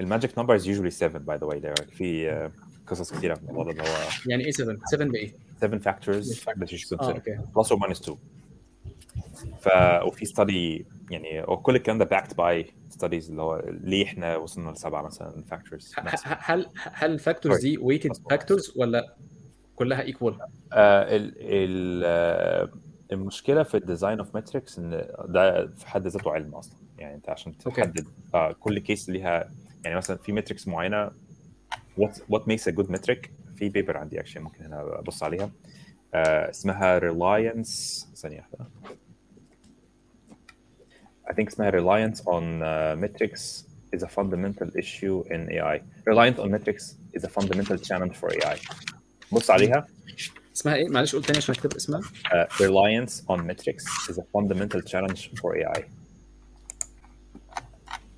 ال 0.00 0.05
magic 0.05 0.30
number 0.40 0.60
is 0.60 0.64
usually 0.64 0.90
7 0.90 1.18
by 1.24 1.38
the 1.40 1.46
way 1.46 1.60
there 1.60 1.90
في 1.96 2.30
آه، 2.30 2.52
قصص 2.86 3.12
كتيرة 3.12 3.34
في 3.34 3.40
الموضوع 3.42 3.72
ده 3.72 3.78
اللي 3.80 3.82
هو 3.82 3.96
يعني 4.26 4.44
إيه 4.44 4.50
7 4.50 4.76
7 4.84 5.08
بإيه؟ 5.08 5.32
7 5.60 5.80
factors 5.80 6.24
factors. 6.24 6.58
that 6.58 6.68
you 6.68 6.78
should 6.78 7.00
آه 7.00 7.12
consider 7.12 7.14
أوكي 7.14 7.38
plus 7.56 7.66
or 7.76 7.80
minus 7.80 8.02
2 8.02 8.18
ف 9.60 9.68
وفي 10.06 10.24
study 10.24 10.86
يعني 11.10 11.42
وكل 11.42 11.76
الكلام 11.76 11.98
ده 11.98 12.04
backed 12.04 12.36
by 12.36 12.66
studies 12.88 13.30
اللي 13.30 13.42
هو 13.42 13.64
ليه 13.66 14.04
إحنا 14.04 14.36
وصلنا 14.36 14.70
لسبعة 14.70 15.02
مثلا 15.02 15.42
factors 15.50 15.94
هل 16.24 16.66
هل 16.92 17.12
ال 17.12 17.18
factors 17.18 17.60
دي 17.60 17.78
weighted 17.78 18.10
factors 18.30 18.72
ولا 18.76 19.14
كلها 19.76 20.02
equal؟ 20.02 20.38
آه 20.72 21.16
ال 21.16 21.34
ال 21.38 22.02
آه 22.04 22.68
المشكلة 23.12 23.62
في 23.62 23.76
ال 23.76 23.82
design 23.82 24.18
of 24.18 24.34
metrics 24.34 24.78
إن 24.78 24.90
ده 25.28 25.66
في 25.66 25.86
حد 25.88 26.06
ذاته 26.06 26.30
علم 26.30 26.54
أصلا. 26.54 26.78
يعني 26.98 27.14
أنت 27.14 27.28
عشان. 27.28 27.58
تحدد 27.58 28.06
آه 28.34 28.52
كل 28.52 28.78
case 28.78 29.08
ليها 29.10 29.50
يعني 29.87 29.95
مثلا 29.97 30.17
في 30.17 30.31
ماتريكس 30.31 30.67
معينه 30.67 31.11
what 31.99 32.11
what 32.33 32.41
makes 32.41 32.63
a 32.71 32.75
good 32.75 32.89
metric 32.95 33.29
في 33.55 33.69
بيبر 33.69 33.97
عندي 33.97 34.19
اكشن 34.19 34.41
ممكن 34.41 34.63
هنا 34.65 34.99
ابص 34.99 35.23
عليها 35.23 35.51
آه 36.13 36.49
اسمها 36.49 36.99
reliance 36.99 37.69
ثانيه 38.15 38.37
واحده 38.37 38.67
I 41.29 41.33
think 41.33 41.47
اسمها 41.47 41.71
reliance 41.71 42.19
on 42.19 42.43
uh, 42.61 42.95
metrics 43.05 43.63
is 43.95 44.03
a 44.03 44.07
fundamental 44.07 44.69
issue 44.83 45.23
in 45.33 45.41
AI. 45.55 45.77
Reliance 46.05 46.37
on 46.43 46.51
metrics 46.51 46.95
is 47.13 47.23
a 47.23 47.29
fundamental 47.29 47.77
challenge 47.77 48.15
for 48.21 48.29
AI. 48.33 48.57
بص 49.31 49.51
عليها 49.51 49.87
اسمها 50.55 50.75
ايه؟ 50.75 50.89
معلش 50.89 51.13
قول 51.15 51.23
تاني 51.23 51.37
عشان 51.37 51.55
اكتب 51.55 51.73
اسمها 51.75 52.01
uh, 52.01 52.47
reliance 52.47 53.13
on 53.31 53.39
metrics 53.39 54.09
is 54.09 54.17
a 54.17 54.23
fundamental 54.37 54.81
challenge 54.81 55.19
for 55.41 55.55
AI. 55.57 55.81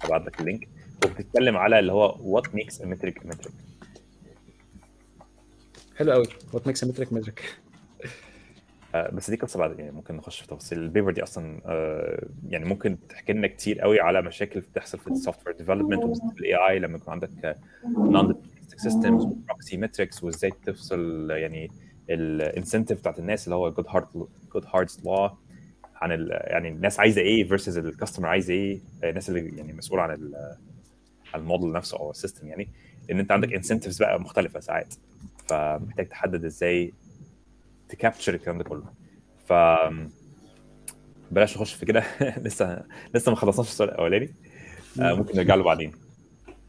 هبعت 0.02 0.26
لك 0.26 0.40
اللينك 0.40 0.68
وبتتكلم 1.05 1.57
على 1.57 1.79
اللي 1.79 1.93
هو 1.93 2.41
what 2.41 2.47
makes 2.47 2.75
a 2.75 2.85
metric 2.85 3.23
a 3.23 3.27
metric. 3.27 3.53
حلو 5.97 6.13
قوي. 6.13 6.27
وات 6.53 6.67
makes 6.67 6.85
metric 6.85 7.43
آه، 8.95 9.11
بس 9.11 9.31
دي 9.31 9.37
قصة 9.37 9.59
بعد 9.59 9.79
يعني 9.79 9.93
ممكن 9.93 10.17
نخش 10.17 10.41
في 10.41 10.47
تفاصيل. 10.47 10.79
ال 10.79 10.85
paper 10.85 11.13
دي 11.13 11.23
أصلا 11.23 11.61
آه، 11.67 12.27
يعني 12.49 12.65
ممكن 12.65 12.97
تحكي 13.09 13.33
لنا 13.33 13.47
كتير 13.47 13.81
قوي 13.81 14.01
على 14.01 14.23
مشاكل 14.23 14.61
بتحصل 14.61 14.99
في 14.99 15.07
ال 15.07 15.47
software 15.47 15.57
development 15.57 16.05
وبالذات 16.05 16.33
في 16.35 16.41
ال 16.41 16.55
AI 16.55 16.79
لما 16.79 16.97
يكون 16.97 17.13
عندك 17.15 17.57
known 17.85 18.35
systems 18.77 19.25
و 19.25 19.34
proxy 19.34 19.77
metrics 19.77 20.25
وإزاي 20.25 20.51
تفصل 20.67 21.31
يعني 21.31 21.71
ال 22.11 22.20
incentive 22.20 22.99
بتاعت 22.99 23.19
الناس 23.19 23.45
اللي 23.45 23.55
هو 23.55 23.71
Goodhart 23.71 24.09
Goodhart's 24.53 25.07
law 25.07 25.35
عن 25.95 26.13
ال 26.13 26.29
يعني 26.31 26.69
الناس 26.69 27.01
عايزة 27.01 27.21
إيه 27.21 27.49
versus 27.49 27.79
ال 27.79 27.84
customer 27.84 28.29
عايز 28.29 28.51
إيه 28.51 28.81
الناس 29.05 29.29
اللي 29.29 29.57
يعني 29.57 29.73
مسؤول 29.73 30.01
عن 30.01 30.33
عن 31.35 31.41
الموديل 31.41 31.73
نفسه 31.73 31.99
أو 31.99 32.11
ال 32.11 32.16
system 32.16 32.47
يعني 32.47 32.69
ان 33.11 33.19
أنت 33.19 33.33
عندك 33.33 33.53
incentives 33.53 33.99
بقى 34.03 34.21
مختلفة 34.21 34.61
ساعات. 34.61 34.95
فمحتاج 35.47 36.09
تحدد 36.09 36.45
إزاي 36.45 36.93
ت 37.89 37.95
capture 37.95 38.35
الكلام 38.35 38.59
ده 38.59 38.65
كله. 38.65 38.85
ف 39.47 39.53
بلاش 41.31 41.57
نخش 41.57 41.75
في 41.75 41.87
كده. 41.87 42.05
لسه 42.45 42.85
لسه 43.15 43.31
ما 43.31 43.37
خلصناش 43.37 43.69
السؤال 43.69 43.91
الأولاني. 43.91 44.35
آه 45.01 45.15
ممكن 45.15 45.37
نرجع 45.37 45.55
له 45.55 45.63
بعدين. 45.65 45.93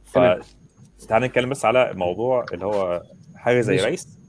ف 0.03 0.13
تمام. 0.13 0.41
تعال 1.07 1.23
نتكلم 1.23 1.49
بس 1.49 1.65
على 1.65 1.93
موضوع 1.93 2.45
اللي 2.53 2.65
هو 2.65 3.03
حاجة 3.35 3.61
زي. 3.61 3.75
RICE 3.77 4.19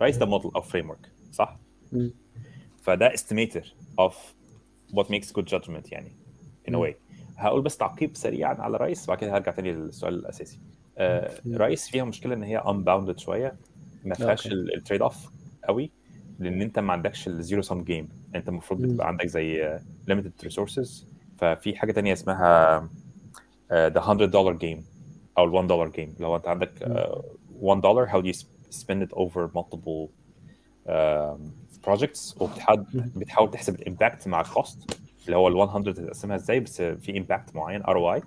RICE 0.00 0.16
ده 0.16 0.26
موديل 0.26 0.50
أو 0.54 0.60
framework 0.62 1.10
صح؟ 1.32 1.58
فده 2.82 3.14
estimator 3.14 3.74
of 3.98 4.34
what 4.92 5.10
makes 5.10 5.32
good 5.32 5.44
judgment 5.44 5.92
يعني 5.92 6.12
ان. 6.68 6.74
واي 6.74 6.96
هقول 7.42 7.62
بس 7.62 7.76
تعقيب 7.76 8.16
سريعا 8.16 8.54
على 8.54 8.76
RICE 8.76 9.04
وبعد 9.04 9.18
كده 9.18 9.36
هرجع 9.36 9.52
تاني 9.52 9.72
للسؤال 9.72 10.14
الأساسي. 10.14 10.58
آه. 10.98 11.30
RICE 11.54 11.88
فيها 11.88 12.04
مشكلة 12.04 12.34
إن 12.34 12.42
هي 12.42 12.60
unbounded 12.60 13.16
شوية 13.18 13.54
ما 14.04 14.14
فيهاش. 14.14 14.46
ال 14.46 15.02
trade-off 15.02 15.30
قوي 15.68 15.90
لأن 16.38 16.62
أنت 16.62 16.78
ما 16.78 16.92
عندكش 16.92 17.28
ال 17.28 17.62
zero-sum 17.62 17.82
game 17.84 18.08
أنت 18.34 18.48
المفروض. 18.48 18.82
بتبقى 18.82 19.06
عندك 19.08 19.26
زي 19.26 19.78
limited 20.08 20.32
resources 20.44 21.06
ففي 21.38 21.76
حاجة 21.76 21.92
تانية 21.92 22.12
اسمها 22.12 22.88
the 23.72 24.14
100 24.14 24.26
دولار 24.26 24.52
game 24.56 24.84
أو 25.38 25.44
ال 25.44 25.50
1 25.54 25.66
دولار 25.68 25.88
game 25.88 26.14
لو 26.20 26.36
أنت 26.36 26.48
عندك 26.48 26.70
uh, 26.84 27.20
1 27.60 27.80
دولار 27.80 28.08
do 28.22 28.26
you 28.26 28.38
spend 28.74 29.06
it 29.08 29.12
over 29.14 29.48
multiple 29.58 30.08
projects 31.86 32.42
وبتحاول 32.42 32.84
بتحاول 33.16 33.50
تحسب 33.50 33.74
ال 33.74 33.82
impact 33.82 34.28
مع 34.28 34.40
ال 34.40 34.52
cost 34.52 34.98
اللي 35.26 35.36
هو 35.36 35.48
ال 35.48 35.54
100 35.56 35.92
تقسمها 35.92 36.36
إزاي 36.36 36.60
بس 36.60 36.82
في 36.82 37.18
impact 37.18 37.56
معين 37.56 37.82
ROI 37.82 38.22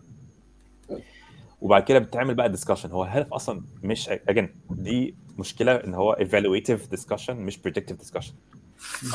وبعد 1.62 1.84
كده 1.84 2.00
بتعمل 2.00 2.36
بقى 2.36 2.50
discussion 2.50 2.92
هو 2.92 3.04
الهدف 3.04 3.34
أصلا 3.34 3.62
مش 3.84 4.10
again 4.10 4.50
دي 4.70 5.16
مشكلة 5.38 5.76
إن 5.76 5.94
هو 5.94 6.16
evaluative 6.16 6.98
discussion 6.98 7.30
مش 7.30 7.58
predictive 7.58 7.96
discussion. 8.06 8.34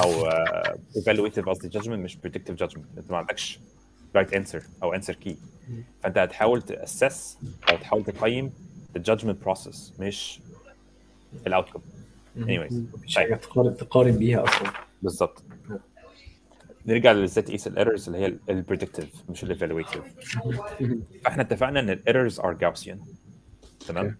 أو 0.02 0.30
uh, 0.30 0.76
evaluative 0.98 1.48
قصدي 1.48 1.80
judgment 1.80 1.88
مش 1.88 2.16
predictive 2.26 2.54
judgment. 2.66 2.98
أنت 2.98 3.10
ما 3.10 3.16
عندكش 3.16 3.60
right 4.18 4.30
answer 4.34 4.62
أو 4.82 4.96
answer 4.96 5.14
key. 5.26 5.34
فأنت 6.02 6.18
هتحاول 6.18 6.62
تأسس 6.62 7.38
أو 7.70 7.76
تحاول 7.76 8.04
تقيم 8.04 8.52
judgment 9.10 9.46
process 9.48 10.00
مش 10.00 10.40
ال 11.46 11.51
outcome 11.51 11.80
anyways. 12.36 12.72
مفيش 12.94 13.16
حاجة 13.16 13.34
تقارن 13.34 13.76
تقارن 13.76 14.12
بيها 14.12 14.44
أصلا. 14.44 14.72
بالظبط. 15.02 15.42
نرجع 16.86 17.12
لازاي 17.12 17.44
تقيس 17.44 17.66
ال 17.66 17.72
errors 17.72 18.06
اللي 18.08 18.18
هي 18.18 18.34
ال 18.50 18.56
predictive 18.56 19.08
مش 19.28 19.44
ال 19.44 19.50
evaluative 19.50 20.02
فاحنا 21.24 21.42
اتفقنا 21.42 21.80
إن 21.80 21.90
ال 21.90 21.98
errors 21.98 22.40
are 22.40 22.52
Gaussian 22.52 23.00
تمام؟ 23.88 24.16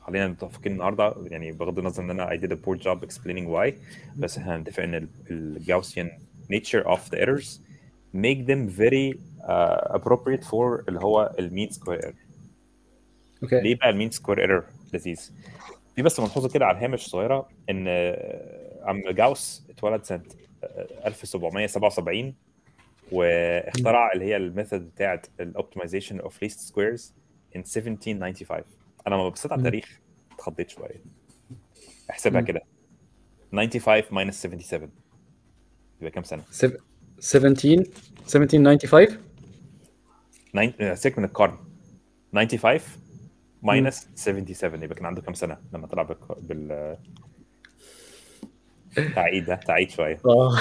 خلينا 0.00 0.28
متفقين 0.28 0.72
النهارده 0.72 1.14
يعني 1.26 1.52
بغض 1.52 1.78
النظر 1.78 2.02
إن 2.02 2.10
أنا 2.10 2.30
I 2.30 2.40
did 2.40 2.52
a 2.52 2.56
poor 2.56 2.76
job 2.84 3.08
explaining 3.08 3.46
why 3.48 3.72
بس 4.16 4.38
إحنا 4.38 4.56
هنتفق 4.56 4.82
إن 4.82 5.08
ال 5.30 5.39
Gaussian 5.39 6.10
nature 6.52 6.84
of 6.86 7.00
the 7.10 7.18
errors 7.18 7.60
make 8.14 8.46
them 8.46 8.68
very 8.68 9.18
uh, 9.48 9.98
appropriate 9.98 10.44
for 10.44 10.84
اللي 10.88 11.00
هو 11.00 11.34
ال 11.38 11.44
mean 11.44 11.70
square 11.70 11.98
error 11.98 12.14
أوكي 13.42 13.60
ليه 13.60 13.74
بقى 13.74 13.90
ال 13.90 13.94
mean 13.94 14.10
square 14.10 14.40
error 14.40 14.64
لذيذ؟ 14.92 15.32
في 15.96 16.02
بس 16.02 16.20
ملحوظة 16.20 16.48
كده 16.48 16.66
على 16.66 16.78
الهامش 16.78 17.06
صغيره 17.06 17.48
إن 17.70 17.88
عم 18.82 19.02
جاوس 19.10 19.66
اتولد 19.70 20.04
سنة 20.04 20.22
1777 21.06 22.34
واخترع 23.12 24.12
اللي 24.12 24.24
هي 24.24 24.36
ال 24.36 24.42
method 24.42 24.80
بتاعت 24.90 25.26
ال 25.40 25.46
optimization 25.46 26.20
of 26.20 26.42
least 26.42 26.60
squares 26.60 27.14
in 27.54 27.56
1795 27.58 28.64
أنا 29.06 29.14
لما 29.14 29.28
بصيت 29.28 29.52
على. 29.52 29.58
التاريخ 29.58 30.00
اتخضيت 30.34 30.70
شوية. 30.70 31.02
احسبها. 32.10 32.40
كده. 32.40 32.60
95 33.52 34.02
minus 34.02 34.34
77 34.34 34.90
يبقى 36.00 36.10
كام 36.10 36.22
سنة؟ 36.22 36.42
سب- 36.50 36.76
17 37.18 37.84
1795 38.26 39.18
ناين- 40.54 40.74
آه، 40.80 40.94
سيبك 40.94 41.18
من 41.18 41.24
القرن. 41.24 41.56
95 42.34 42.80
minus 43.66 43.94
77 44.14 44.82
يبقى 44.82 44.94
كان 44.96 45.06
عنده 45.06 45.22
كام 45.22 45.34
سنة 45.34 45.58
لما 45.72 45.86
طلع 45.86 46.02
بال... 46.40 46.96
تعيد 49.14 49.56
تعيد 49.56 49.90
شوية 49.90 50.18
آه 50.26 50.58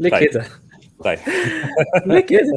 ليه 0.00 0.10
طيب. 0.10 0.30
كده؟ 0.30 0.44
طيب 1.04 1.18
ليه 2.06 2.20
كده؟ 2.20 2.56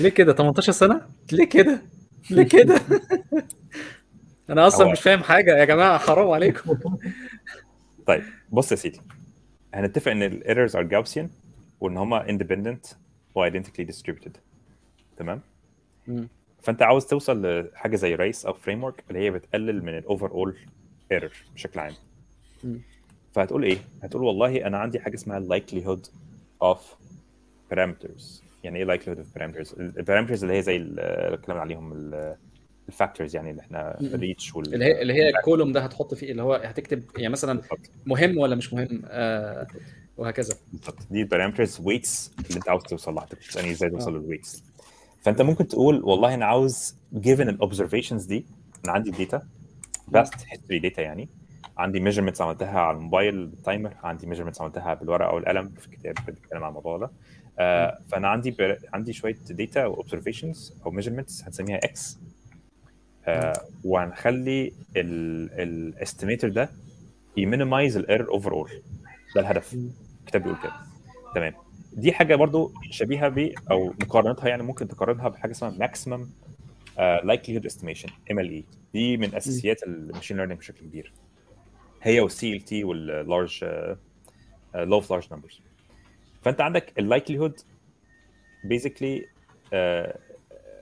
ليه 0.00 0.08
كده 0.08 0.32
18 0.32 0.72
سنة؟ 0.72 1.00
ليه 1.32 1.44
كده؟ 1.48 1.82
ليه 2.30 2.42
كده؟ 2.42 2.80
أنا 4.50 4.66
أصلا 4.66 4.92
مش 4.92 5.00
فاهم 5.00 5.22
حاجة 5.22 5.56
يا 5.56 5.64
جماعة 5.64 5.98
حرام 5.98 6.30
عليكم 6.30 6.78
طيب 8.06 8.22
بص 8.50 8.70
يا 8.72 8.76
سيدي 8.76 9.00
هنتفق 9.74 10.10
إن 10.10 10.22
ال 10.22 10.30
errors 10.30 10.76
are 10.76 10.82
Gaussian 10.82 11.30
وإن 11.80 11.96
هما 11.96 12.26
independent 12.26 12.94
و 13.34 13.50
identically 13.50 13.86
distributed 13.86 14.32
تمام. 15.16 15.40
فأنت 16.62 16.82
عاوز 16.82 17.06
توصل 17.06 17.60
لحاجة 17.60 17.96
زي 17.96 18.14
RICE 18.14 18.46
أو 18.46 18.52
framework 18.52 19.04
اللي 19.10 19.20
هي 19.20 19.30
بتقلل 19.30 19.84
من 19.84 19.98
ال 19.98 20.30
overall 20.30 20.56
error 21.12 21.32
بشكل 21.54 21.80
عام. 21.80 21.94
فهتقول 23.32 23.64
إيه؟ 23.64 23.78
هتقول 24.02 24.22
والله 24.22 24.66
أنا 24.66 24.78
عندي 24.78 25.00
حاجة 25.00 25.14
اسمها 25.14 25.58
likelihood 25.58 26.00
of 26.64 26.78
parameters 27.74 28.22
يعني 28.64 28.78
إيه 28.78 28.96
likelihood 28.98 29.18
of 29.18 29.38
parameters؟ 29.38 29.78
ال 29.78 29.84
parameters 29.84 30.44
اللي 30.44 30.56
هي 30.56 30.62
زي 30.62 30.76
ال- 30.76 31.00
اللي 31.00 31.34
اتكلمنا 31.34 31.60
عليهم 31.62 32.12
ال 32.88 32.94
factors 32.94 33.36
يعني 33.36 33.50
اللي 33.50 33.62
إحنا. 33.62 34.00
الريتش 34.00 34.54
وال 34.56 34.74
اللي 34.74 34.84
هي 34.84 35.02
اللي 35.02 35.12
هي 35.14 35.28
ال 35.28 35.34
column 35.34 35.72
ده 35.72 35.80
هتحط 35.80 36.14
فيه 36.14 36.30
اللي 36.30 36.42
هو 36.42 36.54
هتكتب 36.54 37.02
يعني 37.16 37.28
مثلا. 37.32 37.60
مهم 38.06 38.38
ولا 38.38 38.56
مش 38.56 38.72
مهم 38.74 39.02
آه 39.06 39.66
وهكذا 40.16 40.54
بالظبط 40.72 40.98
دي 41.10 41.20
ال 41.22 41.27
parameters 41.27 41.80
weights 41.84 42.32
اللي 42.46 42.56
أنت 42.56 42.68
عاوز 42.68 42.82
توصل 42.82 43.14
لها 43.14 43.24
تسالني 43.24 43.70
إزاي 43.70 43.90
توصل 43.90 44.14
آه. 44.14 44.18
لل 44.18 44.28
weights 44.28 44.62
فأنت 45.22 45.42
ممكن 45.42 45.66
تقول 45.68 46.02
والله 46.04 46.34
أنا 46.34 46.44
عاوز 46.46 46.94
given 47.14 47.40
ال 47.40 47.47
observations 47.47 48.24
دي 48.24 48.46
أنا 48.84 48.92
عندي 48.92 49.10
data 49.10 49.42
past 50.08 50.34
history 50.48 50.78
data 50.78 51.02
يعني 51.02 51.28
عندي 51.78 52.00
measurements 52.00 52.40
عملتها 52.40 52.80
على 52.80 52.96
الموبايل 52.96 53.46
بال 53.46 53.60
timer 53.60 53.94
عندي 54.02 54.26
measurements 54.26 54.60
عملتها 54.60 54.94
بالورقة 54.94 55.34
والقلم 55.34 55.68
في 55.78 55.86
الكتاب 55.86 56.14
بنتكلم 56.26 56.62
عن 56.64 56.68
الموضوع 56.68 56.98
ده. 56.98 57.10
آه 57.58 57.98
فأنا 58.08 58.28
عندي 58.28 58.50
بر... 58.50 58.78
عندي 58.92 59.12
شوية 59.12 59.36
data 59.50 59.86
و 59.86 59.93
observations 59.93 60.74
أو 60.86 60.90
measurements 60.90 61.44
هنسميها 61.44 61.76
x 61.76 62.18
آه 63.26 63.52
وهنخلي 63.84 64.72
ال 64.96 65.11
estimator 65.11 66.48
ده 66.48 66.70
ي 67.36 67.43
minimize 67.43 67.96
ال 67.96 68.01
error 68.01 68.28
over 68.30 68.52
all 68.52 68.70
ده 69.34 69.40
الهدف. 69.40 69.76
الكتاب 70.20 70.42
بيقول 70.42 70.58
كده. 70.62 70.72
تمام. 71.34 71.54
دي 71.92 72.12
حاجة 72.12 72.34
برضو 72.34 72.72
شبيهة 72.90 73.28
ب 73.28 73.52
أو 73.70 73.94
مقارنتها 74.00 74.48
يعني 74.48 74.62
ممكن 74.62 74.88
تقارنها 74.88 75.28
بحاجة 75.28 75.50
اسمها 75.50 75.70
maximum 75.70 76.28
likelihood 76.98 77.66
estimation 77.66 78.08
MLE 78.30 78.64
دي 78.94 79.16
من 79.16 79.34
أساسيات 79.34 79.82
ال 79.82 79.89
machine 79.89 80.36
learning 80.36 80.58
بشكل 80.58 80.80
كبير. 80.80 81.12
هي 82.02 82.20
وال 82.20 82.52
CLT 82.52 82.60
وال 82.60 82.84
large 82.84 83.64
law 84.74 84.96
of 84.96 85.10
large 85.10 85.26
numbers 85.32 85.60
فأنت 86.42 86.60
عندك 86.60 86.98
ال 86.98 87.04
likelihood 87.04 87.60
basically 88.64 89.26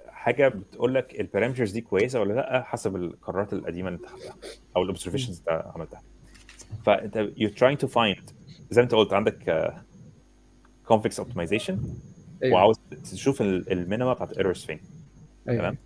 حاجة 0.09 0.49
بتقول 0.49 0.95
لك 0.95 1.21
ال 1.21 1.25
parameters 1.25 1.71
دي 1.73 1.81
كويسة 1.81 2.21
ولا 2.21 2.33
لأ 2.33 2.63
حسب 2.63 2.97
القرارات 2.97 3.53
القديمة 3.53 3.89
اللي 3.89 3.99
أنت 3.99 4.07
خدتها 4.07 4.37
أو 4.77 4.83
ال 4.83 4.87
observations 4.87 5.43
اللي 5.49 5.61
أنت 5.61 5.67
عملتها 5.75 6.03
فأنت 6.87 7.31
you're 7.39 7.55
trying 7.59 7.87
to 7.87 7.93
find 7.93 8.33
زي 8.71 8.81
ما 8.81 8.85
أنت 8.85 8.95
قلت 8.95 9.13
عندك 9.13 9.73
convex 10.87 11.21
optimization 11.21 11.81
أيوة. 12.43 12.55
وعاوز 12.55 12.77
تشوف 13.13 13.43
ال 13.43 13.53
minima 13.53 14.13
بتاعت 14.13 14.33
ال 14.33 14.37
errors 14.37 14.65
فين 14.65 14.81
أيوة. 15.49 15.61
تمام 15.61 15.77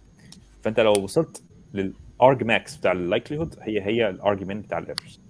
فأنت 0.62 0.80
لو 0.80 0.92
وصلت 0.92 1.42
لل 1.74 2.02
arg 2.02 2.44
max 2.44 2.76
بتاع 2.76 2.92
ال 2.92 2.98
likelihood 2.98 3.54
هي 3.60 3.82
هي 3.82 4.08
ال 4.10 4.16
argument 4.16 4.64
بتاع 4.64 4.78
ال 4.78 4.84
errors. 4.84 5.20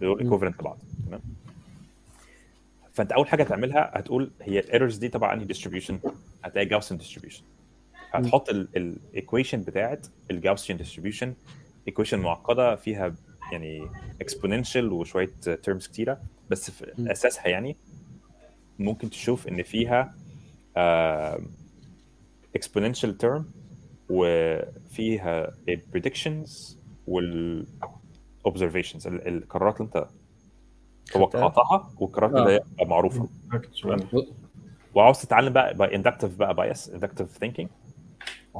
دول 0.00 0.18
equivalent 0.20 0.60
لبعض 0.60 0.78
تمام؟ 1.06 1.20
فأنت 2.92 3.12
أول 3.12 3.28
حاجة 3.28 3.42
هتعملها 3.42 3.90
هتقول 3.94 4.30
هي 4.42 4.58
ال 4.58 4.63
errors 4.63 4.96
دي 4.96 5.08
تبع 5.08 5.32
أنهي 5.32 5.44
distribution 5.44 5.98
هتلاقي 6.44 6.66
Gaussian 6.66 6.96
distribution 6.96 7.42
هتحط 8.10 8.48
ال 8.50 8.62
equation 8.62 9.62
بتاعت 9.62 10.06
ال 10.30 10.35
Gaussian 10.35 10.78
distribution 10.78 11.34
equation 11.88 12.18
معقدة 12.18 12.76
فيها 12.76 13.14
يعني 13.52 13.86
exponential 14.20 14.92
وشوية 14.92 15.30
terms 15.62 15.86
كتيرة 15.86 16.20
بس 16.50 16.70
في. 16.70 17.12
أساسها 17.12 17.48
يعني 17.48 17.76
ممكن 18.78 19.10
تشوف 19.10 19.48
إن 19.48 19.62
فيها 19.62 20.14
exponential 22.58 23.12
term 23.24 23.42
وفيها 24.10 25.54
ال 25.68 25.77
predictions 25.77 26.78
وال 27.06 27.66
observations. 28.52 29.06
ال- 29.06 29.28
القرارات 29.28 29.80
اللي 29.80 29.86
أنت 29.86 30.06
توقعتها 31.12 31.90
والقرارات 31.98 32.34
آه. 32.34 32.42
اللي 32.42 32.52
هي 32.80 32.86
معروفة. 32.86 33.28
Actually. 33.52 34.16
وعاوز 34.94 35.18
تتعلم 35.18 35.52
بقى 35.52 35.74
by 35.74 35.94
inductive 35.94 36.36
بقى 36.36 36.54
bias 36.54 36.88
inductive 36.88 37.38
thinking 37.38 37.68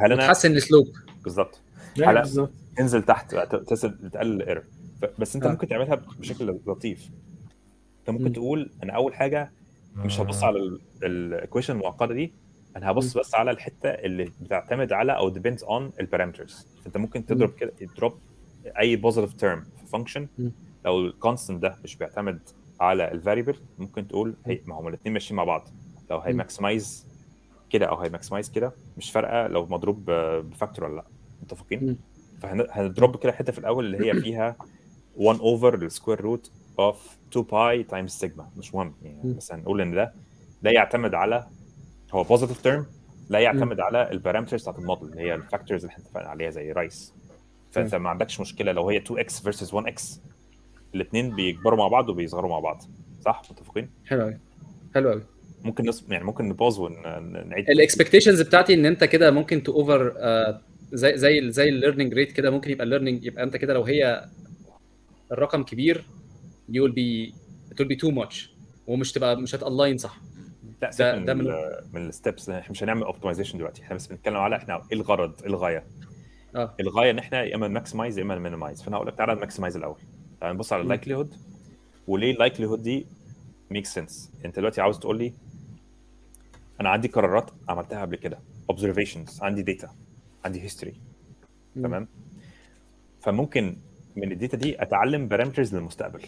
هل 0.03 0.13
أنا 0.13 0.23
وتحسن 0.25 0.53
ال 0.53 0.58
slope 0.58 0.87
بالظبط. 1.25 1.61
بالظبط. 1.97 2.51
تنزل 2.77 3.03
تحت 3.03 3.35
تنزل 3.35 4.11
تقلل 4.11 4.43
ال 4.43 4.46
error 4.46 4.65
بس 5.19 5.37
أنت 5.37 5.47
آه. 5.47 5.51
ممكن 5.51 5.69
تعملها 5.69 5.95
بشكل 5.95 6.59
لطيف. 6.67 7.11
أنت 8.01 8.11
ممكن 8.11 8.25
مم. 8.25 8.33
تقول 8.33 8.71
أنا 8.83 8.93
أول 8.93 9.15
حاجة 9.15 9.53
مش 9.97 10.21
هبص 10.21 10.43
على 10.43 10.79
ال 11.03 11.11
equation 11.11 11.75
المعقدة 11.77 12.15
دي 12.15 12.33
أنا 12.77 12.91
هبص 12.91 13.19
بس 13.19 13.35
على 13.35 13.51
الحتة 13.51 13.89
اللي 13.89 14.33
بتعتمد 14.41 14.93
على 14.93 15.17
أو 15.17 15.35
depends 15.35 15.61
on 15.63 16.01
ال 16.01 16.07
parameters 16.07 16.67
فأنت 16.85 16.97
ممكن 16.97 17.27
تضرب 17.27 17.55
كده 17.55 17.73
تضرب 17.95 18.19
أي 18.79 18.97
positive 18.97 19.33
term 19.33 19.65
function. 19.89 20.29
لو 20.85 21.01
ال 21.01 21.07
constant 21.07 21.63
ده 21.63 21.77
مش 21.85 21.97
بيعتمد 21.97 22.41
على 22.81 23.13
ال 23.13 23.17
variable 23.17 23.57
ممكن 23.79 24.09
تقول 24.09 24.35
هي 24.47 24.61
ما 24.67 24.75
هم 24.81 24.89
الاثنين 24.89 25.13
ماشيين 25.13 25.37
مع 25.37 25.45
بعض. 25.45 25.69
لو 26.11 26.19
هي. 26.19 26.33
maximize 26.33 27.07
كده 27.71 27.87
أو 27.87 27.97
هي 27.97 28.09
maximize 28.09 28.51
كده 28.51 28.73
مش 28.97 29.11
فارقة 29.11 29.47
لو 29.47 29.67
مضروب 29.67 30.05
ب 30.51 30.55
factor 30.55 30.85
ولا 30.85 30.97
لأ. 30.97 31.05
متفقين؟ 31.43 31.99
فهنضرب 32.43 33.17
كده 33.17 33.33
حتة 33.33 33.53
في 33.53 33.59
الأول 33.59 33.85
اللي 33.95 34.07
هي 34.13 34.15
فيها 34.23 34.57
1 35.17 35.39
over 35.41 35.75
ال 35.75 35.81
square 35.81 36.21
root 36.21 36.51
of 36.79 37.17
2 37.33 37.47
pi 37.47 37.83
times 37.83 38.11
sigma 38.11 38.51
مش 38.57 38.75
مهم. 38.75 38.95
يعني. 39.03 39.33
بس 39.35 39.53
هنقول 39.53 39.81
إن 39.81 39.95
ده 39.95 40.15
لا 40.63 40.71
يعتمد 40.71 41.15
على 41.15 41.47
هو 42.13 42.23
positive 42.25 42.61
term 42.63 42.87
لا 43.29 43.39
يعتمد 43.39 43.81
على 43.81 44.11
ال 44.11 44.15
parameters 44.15 44.63
بتاعت 44.63 44.79
الموديل 44.79 45.09
اللي 45.09 45.21
هي 45.21 45.35
ال 45.35 45.41
factors 45.41 45.85
اللي 45.85 45.93
إحنا 45.93 46.05
اتفقنا 46.05 46.29
عليها 46.29 46.51
زي 46.51 46.73
race 46.73 47.15
فانت 47.73 47.95
ما 47.95 48.11
عندكش 48.11 48.41
مشكلة 48.41 48.73
لو 48.73 48.89
هي 48.91 48.97
2 48.97 49.21
x 49.21 49.41
versus 49.43 49.75
1 49.75 49.87
x 49.87 50.21
الاثنين 50.95 51.37
بيكبروا 51.37 51.79
مع 51.79 51.89
بعض 51.89 52.09
وبيصغروا 52.09 52.51
مع 52.51 52.59
بعض. 52.59 52.83
صح؟ 53.25 53.43
متفقين؟ 53.51 53.91
حلو 54.07 54.23
قوي 54.23 54.39
حلو 54.95 55.11
قوي 55.11 55.23
ممكن 55.65 55.87
نص... 55.89 56.05
يعني 56.11 56.25
ممكن 56.25 56.49
نبوظ 56.49 56.81
ونعيد 56.81 57.71
ال 57.71 57.76
expectations 57.76 58.41
بتاعتي 58.43 58.75
إن 58.75 58.87
أنت 58.87 59.05
كده 59.05 59.31
ممكن 59.31 59.63
to 59.63 59.73
over 59.73 60.13
زي 60.93 61.17
زي 61.19 61.51
زي 61.51 61.69
ال 61.69 61.74
learning 61.74 62.15
rate 62.15 62.33
كده 62.33 62.51
ممكن 62.51 62.71
يبقى 62.71 62.85
ال 62.85 62.89
learning 62.89 63.25
يبقى 63.27 63.45
أنت 63.45 63.57
كده 63.57 63.75
لو 63.75 63.83
هي 63.83 64.25
الرقم 65.33 65.63
كبير 65.63 66.05
you 66.73 66.75
will 66.89 66.93
be 66.93 67.33
it 67.73 67.75
will 67.85 67.89
be 67.89 67.97
too 68.07 68.15
much. 68.25 68.49
ومش 68.87 69.13
تبقى 69.13 69.37
مش 69.37 69.55
هت 69.55 69.67
align 69.67 69.99
صح. 69.99 70.21
لا 71.01 71.17
من 71.19 71.25
ده 71.25 71.35
من- 71.35 71.55
من 71.93 72.09
ال 72.09 72.15
steps 72.15 72.49
إحنا 72.51 72.71
مش 72.71 72.83
هنعمل 72.83 73.03
optimization 73.03 73.59
دلوقتي. 73.59 73.83
إحنا 73.83 73.97
بس 73.97 74.07
بنتكلم 74.07 74.37
على 74.37 74.57
إحنا 74.57 74.75
إيه 74.93 74.99
الغرض؟ 74.99 75.41
إيه 75.43 75.49
الغاية؟ 75.49 75.85
آه. 76.57 76.75
الغاية 76.81 77.11
إن 77.11 77.19
إحنا 77.19 77.43
يا 77.43 77.55
إما 77.55 77.69
ن 77.69 77.74
maximize 77.74 78.19
يا 78.19 78.23
إما 78.23 78.35
ن 78.35 78.39
minimize. 78.39 78.83
فأنا 78.83 78.97
هقول 78.97 79.07
لك 79.07 79.15
تعالى 79.15 79.35
ن 79.35 79.39
maximize 79.39 79.77
الأول. 79.77 79.99
تعالى 80.41 80.55
نبص 80.55 80.73
على. 80.73 80.83
ال 80.83 80.87
likelihood. 80.87 81.35
وليه 82.09 82.33
ال 82.33 82.37
likelihood 82.37 82.83
دي 82.83 83.07
make 83.71 83.87
sense 83.87 84.33
أنت 84.45 84.57
دلوقتي 84.57 84.81
عاوز 84.81 84.99
تقول 84.99 85.19
لي 85.19 85.33
أنا 86.81 86.89
عندي 86.89 87.09
قرارات 87.09 87.51
عملتها 87.69 88.01
قبل 88.01 88.17
كده. 88.17 88.39
observations. 88.73 89.43
عندي 89.43 89.63
data 89.63 89.91
عندي 90.45 90.63
history. 90.63 90.95
تمام؟ 91.75 92.09
فممكن 93.21 93.77
من 94.17 94.33
ال 94.33 94.37
data 94.37 94.57
دي 94.57 94.83
أتعلم 94.83 95.29
parameters 95.29 95.75
للمستقبل. 95.75 96.21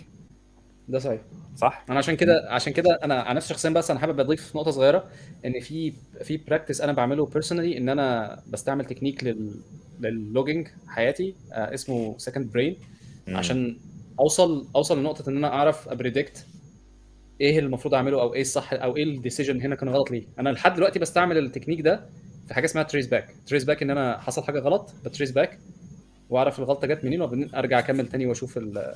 ده 0.89 0.99
صحيح. 0.99 1.21
صح؟ 1.57 1.85
أنا 1.91 1.99
عشان 1.99 2.17
كده 2.17 2.47
عشان 2.49 2.73
كده 2.73 2.99
أنا 3.05 3.23
عن 3.23 3.37
نفسي 3.37 3.49
شخصيا 3.49 3.71
بس 3.71 3.91
أنا 3.91 4.01
حابب 4.01 4.21
أضيف 4.21 4.57
نقطة 4.57 4.71
صغيرة. 4.71 5.05
إن 5.45 5.61
في 5.61 5.93
في 6.23 6.37
practice 6.37 6.81
أنا 6.81 6.93
بعمله 6.93 7.27
personally 7.27 7.79
إن 7.79 7.89
أنا 7.89 8.39
بستعمل 8.49 8.85
تكنيك 8.85 9.25
لل 9.25 9.55
لل 10.01 10.16
logging 10.16 10.69
حياتي 10.89 11.35
آه 11.53 11.75
اسمه 11.75 12.15
second 12.19 12.53
brain. 12.53 12.77
عشان 13.29 13.77
أوصل 14.21 14.67
أوصل 14.77 14.99
لنقطة 15.01 15.31
إن 15.31 15.37
أنا 15.37 15.49
أعرف 15.55 15.89
أ 15.89 15.96
predict 15.96 16.47
إيه 17.41 17.51
اللي 17.59 17.67
المفروض 17.67 17.95
أعمله 17.95 18.21
أو 18.21 18.35
إيه 18.35 18.41
الصح 18.41 18.73
أو 18.73 18.97
إيه 18.97 19.05
ال 19.05 19.11
decision 19.11 19.61
هنا 19.63 19.75
كان 19.75 19.89
غلط 19.89 20.11
ليه. 20.11 20.25
أنا 20.39 20.49
لحد 20.49 20.75
دلوقتي 20.75 20.99
بستعمل 20.99 21.39
التكنيك 21.39 21.81
ده 21.81 22.01
في 22.49 22.55
حاجة 22.55 22.65
اسمها 22.65 22.83
trace 22.83 23.07
back 23.07 23.35
trace 23.47 23.65
back 23.65 23.83
إن 23.83 23.91
أنا 23.91 24.19
حصل 24.21 24.43
حاجة 24.45 24.59
غلط 24.59 24.95
ب 25.05 25.09
trace 25.09 25.31
back 25.31 25.59
وأعرف 26.31 26.59
الغلطة 26.59 26.87
جت 26.87 27.05
منين 27.05 27.23
وبعدين 27.23 27.55
أرجع 27.55 27.79
أكمل 27.79 28.07
تاني 28.09 28.27
وأشوف 28.27 28.59
ال 28.59 28.95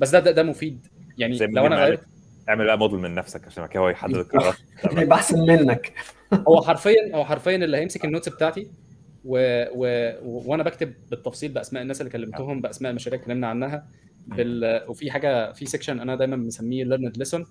بس 0.00 0.10
ده 0.10 0.18
ده, 0.20 0.30
ده 0.30 0.42
مفيد. 0.42 0.86
يعني 1.18 1.38
لو 1.38 1.66
أنا 1.66 1.84
غيرت 1.84 2.00
اعمل 2.48 2.64
بقى 2.66 2.78
موديل 2.78 2.98
من 2.98 3.14
نفسك 3.14 3.46
عشان 3.46 3.66
كده 3.66 3.80
هو 3.82 3.88
يحدد 3.88 4.14
القرارات 4.14 4.54
هيبقى 4.98 5.16
أحسن 5.18 5.40
منك. 5.46 5.92
هو 6.48 6.62
حرفيا 6.62 7.14
هو 7.16 7.24
حرفيا 7.24 7.56
اللي 7.56 7.76
هيمسك 7.76 8.04
ال 8.04 8.08
notes 8.08 8.28
بتاعتي 8.28 8.68
و... 9.24 9.64
و... 9.74 10.12
وأنا 10.22 10.62
بكتب 10.62 10.94
بالتفصيل 11.10 11.52
بأسماء 11.52 11.82
الناس 11.82 12.00
اللي 12.00 12.12
كلمتهم 12.12 12.60
بأسماء 12.60 12.90
المشاريع 12.90 13.14
اللي 13.14 13.22
اتكلمنا 13.22 13.46
عنها. 13.46 13.88
بال... 14.26 14.84
وفي 14.88 15.10
حاجة 15.10 15.52
في 15.52 15.66
section 15.66 16.00
أنا 16.00 16.16
دايما 16.16 16.36
مسميه 16.36 16.84
learned 16.84 17.18
lesson 17.18 17.46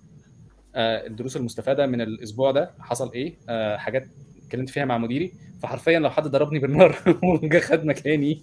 الدروس 0.76 1.38
المستفادة 1.38 1.86
من 1.88 2.02
الأسبوع 2.02 2.52
ده 2.52 2.72
حصل 2.80 3.14
إيه؟ 3.14 3.36
آه 3.50 3.78
حاجات 3.78 4.08
اتكلمت 4.46 4.70
فيها 4.70 4.86
مع 4.86 4.98
مديري. 4.98 5.32
فحرفيا 5.64 6.00
لو 6.00 6.10
حد 6.10 6.28
ضربني 6.28 6.60
بالنار 6.60 6.96
وجا 7.44 7.60
خد 7.60 7.86
مكاني 7.86 8.42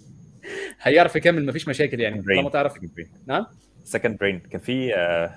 هيعرف 0.81 1.15
يكمل 1.15 1.45
مفيش 1.45 1.67
مشاكل 1.67 1.99
يعني. 1.99 2.21
طالما 2.21 2.49
تعرف 2.49 2.79
نعم؟ 3.27 3.45
second 3.83 4.17
brain 4.17 4.39
كان 4.39 4.61
في 4.61 4.95
آه، 4.95 5.31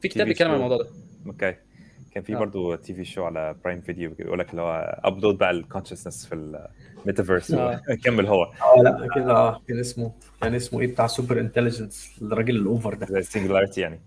في 0.00 0.08
كتاب 0.08 0.26
بيتكلم 0.26 0.48
عن. 0.48 0.56
الموضوع 0.56 0.76
ده. 0.76 0.88
okay 1.26 1.54
كان 2.14 2.22
في 2.22 2.34
آه. 2.34 2.38
برضه 2.38 2.76
TV 2.76 3.04
show 3.04 3.24
على 3.24 3.56
Prime 3.64 3.80
Video 3.80 4.10
بيقول 4.10 4.38
لك 4.38 4.50
اللي 4.50 4.62
هو 4.62 5.00
upload 5.04 5.38
بقى 5.38 5.50
ال 5.50 5.55
consciousness 5.55 6.26
في 6.26 6.68
الميتافيرس 7.02 7.50
آه. 7.50 7.80
كمل 8.04 8.26
هو. 8.26 8.42
آه 8.42 8.82
لا 8.82 9.08
كده 9.14 9.32
آه 9.32 9.60
كان 9.68 9.78
اسمه 9.78 10.12
كان 10.42 10.54
اسمه 10.54 10.80
إيه؟ 10.80 10.86
بتاع 10.86 11.06
Superintelligence 11.06 12.18
الراجل 12.22 12.56
ال 12.56 12.61
author 12.61 12.94
ده. 12.94 13.06
زي 13.06 13.18
ال 13.18 13.23
singularity 13.23 13.80
يعني. 13.80 14.00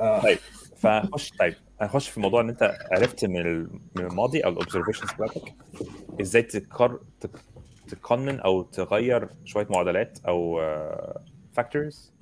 آه. 0.00 0.22
طيب 0.22 0.38
فخش 0.76 1.30
طيب 1.30 1.54
هنخش 1.80 2.08
في 2.08 2.20
موضوع 2.20 2.40
إن 2.40 2.48
أنت 2.48 2.76
عرفت 2.92 3.24
من 3.24 3.40
ال- 3.40 3.70
من 3.96 4.04
الماضي 4.04 4.40
أو 4.40 4.50
ال 4.50 4.55
observations 4.55 5.12
بتاعتك. 5.12 5.54
إزاي 6.20 6.42
تكر 6.42 7.00
تك- 7.20 7.40
تقنن 7.88 8.40
أو 8.40 8.62
تغير 8.62 9.28
شوية 9.44 9.66
معادلات 9.70 10.18
أو 10.28 10.60
factors 11.52 12.12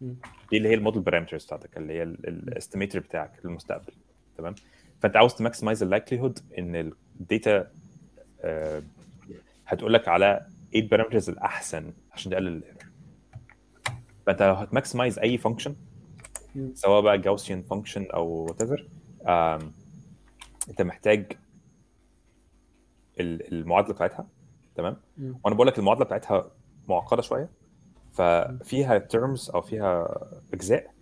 مم. 0.00 0.14
دي 0.50 0.56
اللي 0.56 0.68
هي 0.68 0.74
ال 0.74 0.79
model 0.79 1.02
parameters 1.02 1.44
بتاعتك 1.44 1.76
اللي 1.76 1.92
هي 1.92 2.02
ال 2.02 2.12
estimator 2.12 2.98
بتاعك 2.98 3.32
للمستقبل 3.44 3.92
تمام؟ 4.38 4.54
فأنت 5.00 5.16
عاوز 5.16 5.34
ت 5.34 5.39
maximize 5.39 5.82
ال 5.82 5.87
likelihood 5.87 6.38
إن 6.58 6.92
ال 7.20 7.30
data 7.30 7.70
هتقول 9.70 9.92
لك 9.94 10.08
على 10.08 10.46
إيه 10.74 10.80
ال 10.80 10.85
parameters 10.85 11.30
الأحسن 11.30 11.92
عشان 12.12 12.32
تقلل 12.32 12.48
ال 12.48 12.54
error 12.54 12.82
فأنت 14.26 14.42
لو 14.42 14.54
هت 14.54 14.67
maximize 14.67 15.18
أي 15.18 15.38
function. 15.38 15.76
سواء 16.74 17.00
بقى 17.02 17.18
Gaussian 17.18 17.62
function 17.62 18.06
أو 18.10 18.28
whatever 18.28 18.88
أنت 20.70 20.82
محتاج 20.82 21.32
ال- 23.20 23.52
المعادلة 23.54 23.94
بتاعتها 23.94 24.26
تمام. 24.74 24.96
وأنا 25.44 25.54
بقول 25.54 25.66
لك 25.66 25.78
المعادلة 25.78 26.04
بتاعتها 26.04 26.50
معقدة 26.88 27.22
شوية 27.22 27.50
ففيها 28.12 28.98
terms 28.98 29.50
أو 29.50 29.60
فيها 29.62 30.18
أجزاء 30.54 30.94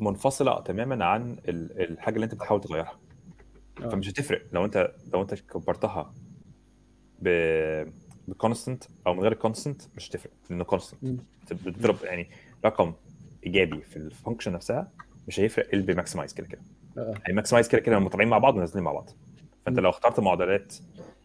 منفصلة 0.00 0.60
تماما 0.60 1.04
عن 1.04 1.32
ال- 1.48 1.80
الحاجة 1.92 2.14
اللي 2.14 2.24
أنت 2.24 2.34
بتحاول 2.34 2.60
تغيرها 2.60 2.98
آه. 3.82 3.88
فمش 3.88 4.08
هتفرق 4.10 4.42
لو 4.52 4.64
انت 4.64 4.92
لو 5.12 5.22
أنت 5.22 5.34
كبرتها 5.34 6.14
ب 7.18 7.28
ب 8.28 8.34
constant 8.34 8.84
أو 9.06 9.14
من 9.14 9.20
غير 9.20 9.34
constant 9.34 9.82
مش 9.96 10.10
هتفرق 10.10 10.32
لأنه 10.50 10.64
constant. 10.64 11.20
بتضرب 11.52 11.96
يعني 12.04 12.30
رقم 12.64 12.92
إيجابي 13.46 13.80
في 13.82 13.96
ال 13.96 14.02
function 14.02 14.52
نفسها 14.52 14.90
مش 15.28 15.40
هيفرق 15.40 15.68
إيه 15.72 15.80
ب 15.80 15.86
maximize 15.86 16.34
كده 16.34 16.46
كده. 16.46 16.60
آه. 16.98 17.14
يعني 17.22 17.32
maximize 17.32 17.68
كده 17.68 17.80
كده 17.80 17.98
هم 17.98 18.08
طالعين 18.08 18.28
مع 18.28 18.38
بعض 18.38 18.56
ونازلين 18.56 18.84
مع 18.84 18.92
بعض. 18.92 19.10
فأنت. 19.66 19.78
لو 19.78 19.90
اخترت 19.90 20.20
معادلات 20.20 20.74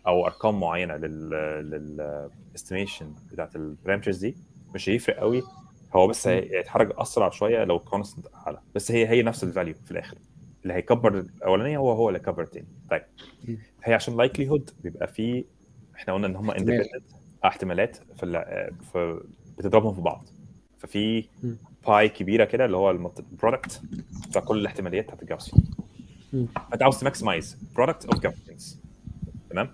أو 0.08 0.26
أرقام 0.26 0.60
معينة 0.60 0.96
لل 0.96 1.30
لل 1.70 2.30
estimation 2.56 3.14
بتاعت 3.32 3.56
ال 3.56 3.62
parameters 3.62 4.18
دي 4.18 4.38
مش 4.76 4.90
هيفرق 4.90 5.18
قوي 5.18 5.44
هو 5.96 6.08
بس 6.08 6.28
هي- 6.28 6.58
هيتحرك 6.60 7.00
أسرع 7.00 7.30
شوية 7.30 7.64
لو 7.64 7.80
constant 7.80 8.28
أعلى. 8.36 8.60
بس 8.76 8.92
هي 8.92 9.08
هي 9.08 9.22
نفس 9.24 9.44
ال 9.44 9.49
value 9.49 9.74
في 9.86 9.92
الآخر. 9.92 10.18
اللي 10.64 10.74
هيكبر 10.74 11.18
الأولانية 11.20 11.78
هو 11.78 11.92
هو 11.92 12.10
اللي 12.10 12.20
هيكبر 12.20 12.44
الثاني 12.44 12.68
طيب. 12.90 13.04
هي 13.84 13.94
عشان 13.94 14.18
likely 14.18 14.62
بيبقى 14.84 15.08
في 15.08 15.46
إحنا 15.96 16.14
قلنا 16.14 16.28
إن 16.28 16.36
هم. 16.36 16.52
independent 16.52 16.88
احتمالات 17.46 17.98
في, 18.16 18.24
ال- 18.26 18.74
في 18.92 19.22
بتضربهم 19.58 19.94
في 19.94 20.02
بعض. 20.02 20.28
ففي. 20.78 21.26
pi 21.88 22.10
كبيرة 22.10 22.46
كده 22.46 22.66
اللي 22.66 22.78
هو 22.78 22.92
ال 22.92 23.03
product 23.03 23.82
بتاع 24.30 24.42
كل 24.42 24.60
الاحتماليات 24.60 25.04
بتاعت 25.06 25.22
ال 25.22 25.27
Gaussian 25.27 25.64
مم. 26.34 26.48
فانت 26.72 26.84
عاوز 26.84 27.00
ت 27.00 27.06
maximize 27.06 27.58
product 27.76 28.06
of 28.06 28.20
Gaussians 28.20 28.80
تمام؟ 29.50 29.70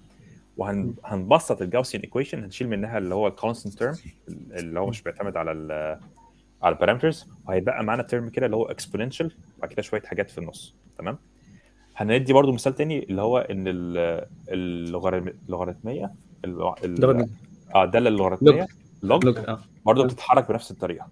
وهنبسط 0.58 1.62
ال 1.62 1.66
Gaussian 1.66 2.02
equation 2.04 2.44
هنشيل 2.44 2.70
منها 2.70 2.98
اللي 2.98 3.16
هو 3.16 3.28
ال 3.28 3.33
constant 3.33 3.74
term 3.74 3.96
اللي 4.30 4.80
هو 4.80 4.88
مش 4.90 5.02
بيعتمد 5.02 5.38
على 5.38 5.52
ال 5.52 5.72
على 6.64 6.76
ال 6.76 6.80
parameters 6.80 7.28
وهيبقى 7.48 7.84
معانا 7.84 8.04
term 8.04 8.30
كده 8.30 8.46
اللي 8.46 8.56
هو 8.58 8.66
exponential 8.66 9.32
وبعد 9.58 9.70
كده 9.74 9.82
شوية 9.82 10.02
حاجات 10.02 10.30
في 10.30 10.38
النص. 10.38 10.76
تمام؟ 10.98 11.18
هندي 12.00 12.34
برضو 12.34 12.52
مثال 12.52 12.76
تاني 12.76 13.04
اللي 13.04 13.22
هو 13.22 13.38
إن 13.38 13.64
ال- 13.68 14.26
اللوغاريتم- 14.50 15.34
اللوغاريتميه 15.46 16.12
آه 17.76 17.84
الداله 17.84 18.10
اللوغاريتميه 18.10 18.68
log 19.04 19.26
log 19.26 19.38
آه 19.38 19.60
برضه 19.86 20.04
آه. 20.04 20.06
بتتحرك 20.08 20.50
بنفس 20.50 20.72
الطريقة 20.72 21.08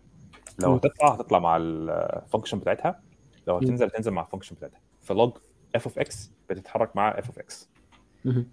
لو. 0.60 0.74
هتطلع 0.76 1.14
هتطلع 1.14 1.40
مع 1.40 1.58
ال 1.58 1.69
function 1.69 2.60
بتاعتها 2.60 3.00
لو. 3.48 3.58
هتنزل 3.58 3.86
هتنزل 3.86 4.12
مع 4.12 4.22
ال 4.22 4.26
function 4.26 4.56
بتاعتها 4.56 4.80
ف 5.02 5.09
log 5.09 5.32
f 5.76 5.88
of 5.88 6.00
x 6.00 6.32
بتتحرك 6.50 6.96
مع 6.96 7.10
f 7.10 7.26
of 7.28 7.40
x. 7.40 7.70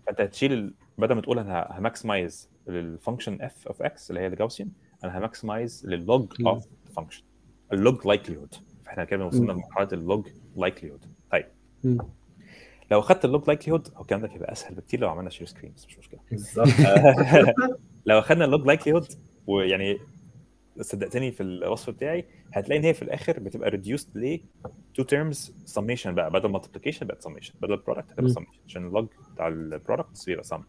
فأنت 0.07 0.21
هتشيل. 0.21 0.75
بدل 0.99 1.15
ما 1.15 1.21
تقول 1.21 1.39
أنا 1.39 1.69
ه 1.79 1.86
maximize 1.86 2.49
لل 2.67 2.82
function 2.82 3.43
f 3.43 3.67
of 3.69 3.83
x 3.83 4.11
اللي 4.11 4.21
هي 4.21 4.27
ال 4.27 4.31
Gaussian 4.31 4.69
أنا 5.05 5.19
ه 5.19 5.26
maximize 5.26 5.87
لل 5.87 6.00
log. 6.00 6.27
of 6.47 6.65
function 6.97 7.23
ال 7.73 7.81
log 7.81 8.07
likelihood 8.07 8.55
فإحنا 8.85 9.05
كده 9.05 9.27
وصلنا. 9.27 9.53
لمرحلة 9.53 9.89
ال 9.93 10.01
log 10.01 10.27
likelihood 10.57 11.05
طيب. 11.31 11.47
لو 12.91 13.01
اخدت 13.01 13.25
ال 13.25 13.30
log 13.30 13.47
likelihood 13.47 13.89
هو 13.97 14.03
الكلام 14.03 14.21
ده 14.21 14.29
هيبقى 14.33 14.53
أسهل 14.53 14.75
بكتير 14.75 15.01
لو 15.01 15.09
عملنا 15.09 15.31
share 15.31 15.47
screen 15.47 15.73
بس 15.77 15.87
مش 15.87 15.99
مشكلة. 15.99 16.21
بالظبط. 16.31 16.69
لو 18.07 18.19
اخدنا 18.19 18.45
ال 18.45 18.50
log 18.50 18.67
likelihood 18.67 19.07
ويعني 19.47 19.99
صدقتني 20.81 21.31
في 21.33 21.43
الوصف 21.43 21.91
بتاعي 21.91 22.25
هتلاقي 22.53 22.79
إن 22.79 22.85
هي 22.85 22.95
في 22.95 23.03
الآخر 23.03 23.41
بتبقى 23.41 23.71
reduced 23.71 24.17
ل 24.17 24.41
two 24.95 25.03
terms 25.03 25.55
summation 25.65 26.15
بقى. 26.15 26.31
بدل 26.31 26.49
multiplication 26.49 27.07
بقت 27.07 27.23
سميشن 27.23 27.55
بدل 27.63 27.77
product 27.77 28.11
هتبقى. 28.11 28.31
سميشن 28.31 28.51
عشان 28.67 28.87
ال 28.87 28.92
log 28.92 29.07
بتاع 29.35 29.49
ال 29.49 29.58
product 29.58 30.27
بيبقى 30.27 30.45
sum 30.45 30.63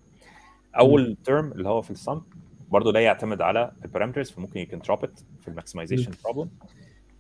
أول 0.78 1.18
term 1.24 1.52
اللي 1.52 1.70
هو 1.70 1.82
في 1.82 1.92
السم 1.92 2.22
برضه 2.70 2.92
ده 2.92 3.00
يعتمد 3.00 3.42
على 3.42 3.72
ال 3.86 3.90
parameters 3.90 4.32
فممكن 4.32 4.60
يمكن 4.60 4.80
drop 4.80 5.00
في 5.40 5.48
ال 5.48 5.53
maximization 5.53 6.12
problem 6.24 6.50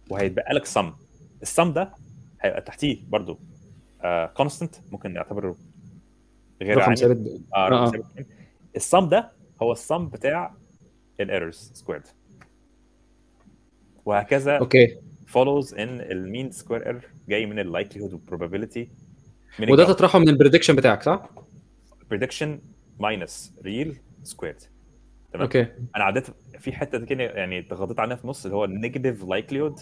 وهيتبقى 0.10 0.54
لك 0.54 0.66
sum 0.66 0.94
ال 1.42 1.50
sum 1.50 1.74
ده 1.74 1.94
هيبقى 2.42 2.62
تحتيه 2.62 2.98
برضه. 3.08 3.40
constant 4.38 4.76
ممكن 4.92 5.14
نعتبره 5.14 5.56
غير 6.62 6.78
رقم 6.78 6.96
ثابت 6.96 7.42
آه 7.56 7.66
آه. 7.66 7.70
رقم 7.70 7.92
ثابت. 7.92 8.28
السم 8.76 9.10
ده 9.10 9.32
هو 9.62 9.72
السم 9.72 10.08
بتاع 10.08 10.54
ال 11.20 11.27
errors 11.27 11.72
squared 11.74 12.08
وهكذا 14.06 14.58
okay 14.58 14.98
follows 15.28 15.80
ان 15.80 16.02
ال 16.02 16.12
mean 16.12 16.52
square 16.52 16.86
error 16.86 17.02
جاي 17.30 17.46
من 17.46 17.60
ال 17.60 17.65
likelihood 17.65 18.14
وال 18.14 18.25
probability 18.25 18.90
من 19.60 19.72
وده 19.72 19.86
تطرحه 19.86 20.20
من 20.20 20.30
ال 20.30 20.34
prediction 20.34 20.76
بتاعك 20.76 21.04
صح؟ 21.04 21.30
prediction 22.10 22.60
minus 23.00 23.54
real 23.64 23.98
squared 24.24 24.62
تمام 25.34 25.44
okay 25.44 25.68
أنا 25.96 26.04
عديت 26.04 26.28
في 26.60 26.72
حتة 26.72 27.06
كده 27.06 27.24
يعني 27.24 27.60
اتغاضيت 27.60 28.00
عنها 28.00 28.16
في 28.16 28.24
النص 28.24 28.46
اللي 28.46 28.58
هو 28.58 28.66
ال 28.66 28.72
negative 28.72 29.24
likelihood. 29.24 29.80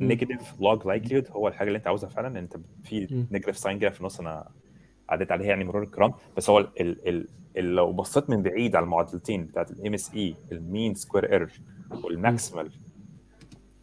negative 0.00 0.60
log 0.60 0.86
likelihood 0.86 1.28
هو 1.30 1.48
الحاجة 1.48 1.68
اللي 1.68 1.76
انت 1.78 1.86
عاوزها 1.86 2.08
فعلا. 2.08 2.38
انت 2.38 2.56
في. 2.84 3.24
negative 3.30 3.58
sign 3.58 3.78
كده 3.78 3.90
في 3.90 4.00
النص 4.00 4.20
أنا 4.20 4.48
عديت 5.08 5.32
عليها 5.32 5.46
يعني 5.48 5.64
مرور 5.64 5.82
الكرام. 5.82 6.12
بس 6.36 6.50
هو 6.50 6.58
ال 6.58 6.68
ال 6.80 7.08
ال 7.08 7.28
ال 7.56 7.64
لو 7.74 7.92
بصيت 7.92 8.30
من 8.30 8.42
بعيد 8.42 8.76
على 8.76 8.84
المعادلتين 8.84 9.46
بتاعت 9.46 9.70
ال 9.70 9.94
MSE 9.94 10.36
ال 10.52 10.60
mean 10.60 10.94
square 10.94 11.32
error 11.32 11.50
وال 12.04 12.19
maximal 12.19 12.70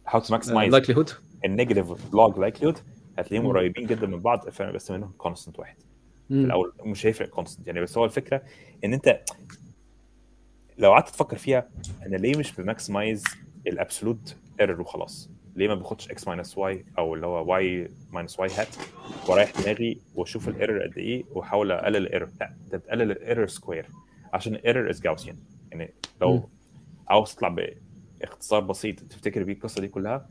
how 0.08 0.20
to 0.20 0.34
maximize 0.34 0.72
likelihood 0.72 1.10
ال 1.44 1.52
negative 1.52 2.14
log 2.14 2.38
likelihood 2.38 2.78
هتلاقيهم. 3.18 3.46
قريبين 3.46 3.86
جدا 3.86 4.06
من 4.06 4.20
بعض 4.20 4.46
بس 4.60 4.90
منهم 4.90 5.12
constant 5.18 5.58
واحد. 5.58 5.76
في 6.28 6.34
الأول 6.34 6.72
مش 6.84 7.06
هيفرق 7.06 7.28
constant 7.28 7.66
يعني. 7.66 7.80
بس 7.80 7.98
هو 7.98 8.04
الفكرة 8.04 8.42
إن 8.84 8.92
أنت 8.92 9.20
لو 10.78 10.90
قعدت 10.92 11.08
تفكر 11.08 11.36
فيها 11.36 11.68
أنا 12.06 12.16
ليه 12.16 12.38
مش 12.38 12.52
ب 12.52 12.60
maximize 12.60 13.24
ال 13.66 13.74
absolute 13.74 14.36
error 14.60 14.80
وخلاص؟ 14.80 15.30
ليه 15.56 15.68
ما 15.68 15.74
باخدش 15.74 16.10
x 16.10 16.28
minus 16.28 16.58
y 16.58 16.84
أو 16.98 17.14
اللي 17.14 17.26
هو 17.26 17.52
y 17.52 17.88
minus 18.12 18.40
y 18.40 18.48
hat 18.58 18.76
ورايح 19.28 19.52
دماغي 19.62 19.98
وأشوف 20.14 20.48
ال 20.48 20.54
error 20.54 20.82
قد 20.82 20.98
إيه 20.98 21.24
وأحاول 21.30 21.72
أقلل 21.72 21.96
ال 21.96 22.01
error 22.01 22.28
لا 22.40 22.54
أنت 22.64 22.74
بتقلل 22.74 23.10
ال 23.10 23.16
error 23.16 23.46
square 23.46 23.86
عشان 24.32 24.54
ال 24.54 24.60
error 24.60 24.90
is 24.90 25.00
Gaussian 25.00 25.36
يعني. 25.72 25.94
لو 26.20 26.48
عاوز 27.08 27.34
تطلع 27.34 27.56
باختصار 28.20 28.60
بسيط 28.60 29.00
تفتكر 29.00 29.42
بيه 29.42 29.52
القصة 29.52 29.80
دي 29.80 29.88
كلها 29.88 30.28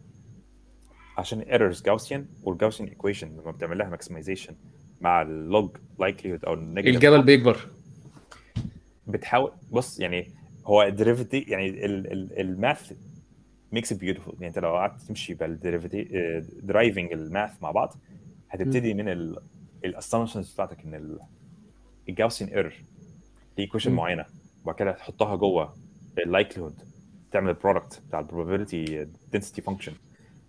عشان 1.17 1.39
ال 1.39 1.45
errors 1.45 1.81
Gaussian 1.83 2.25
وال 2.43 2.53
Gaussian 2.53 2.89
equation 2.89 3.27
لما 3.27 3.51
بتعمل 3.51 3.77
لها 3.77 3.89
maximization 3.89 4.55
مع 5.01 5.21
ال 5.21 5.35
log 5.35 5.77
likelihood 5.99 6.45
أو 6.45 6.53
ال 6.53 6.58
negative 6.58 6.95
الجبل 6.95 7.21
بيكبر. 7.23 7.67
بتحاول 9.07 9.51
بص 9.71 9.99
يعني 9.99 10.27
هو 10.65 10.89
derivative 10.89 11.39
يعني 11.39 11.69
ال- 11.85 12.11
ال- 12.11 12.39
ال 12.39 12.50
math 12.50 12.93
makes 13.73 13.91
it 13.91 13.99
beautiful 13.99 14.33
يعني 14.33 14.47
انت 14.47 14.59
لو 14.59 14.69
قعدت 14.75 15.01
تمشي 15.01 15.33
بال 15.33 15.45
derivative 15.45 16.03
deriving 16.63 17.13
ال 17.13 17.21
math 17.21 17.51
مع 17.61 17.71
بعض 17.71 17.93
هتبتدي 18.49 18.93
من 18.93 19.35
ال 19.85 19.91
assumptions 19.91 20.53
بتاعتك 20.53 20.85
إن 20.85 20.95
ال- 20.95 21.19
ال 22.09 22.14
Gaussian 22.14 22.47
error 22.47 22.73
دي 23.57 23.69
مم. 23.85 23.95
معينة. 23.95 24.25
وبعد 24.63 24.75
كده 24.75 24.91
تحطها 24.91 25.35
جوه 25.35 25.73
ال 26.25 26.30
likelihood 26.30 26.73
تعمل 27.31 27.49
ال 27.49 27.56
product 27.56 28.01
بتاع 28.07 28.19
ال 28.19 28.27
probability 28.27 29.05
density 29.35 29.61
function 29.61 29.93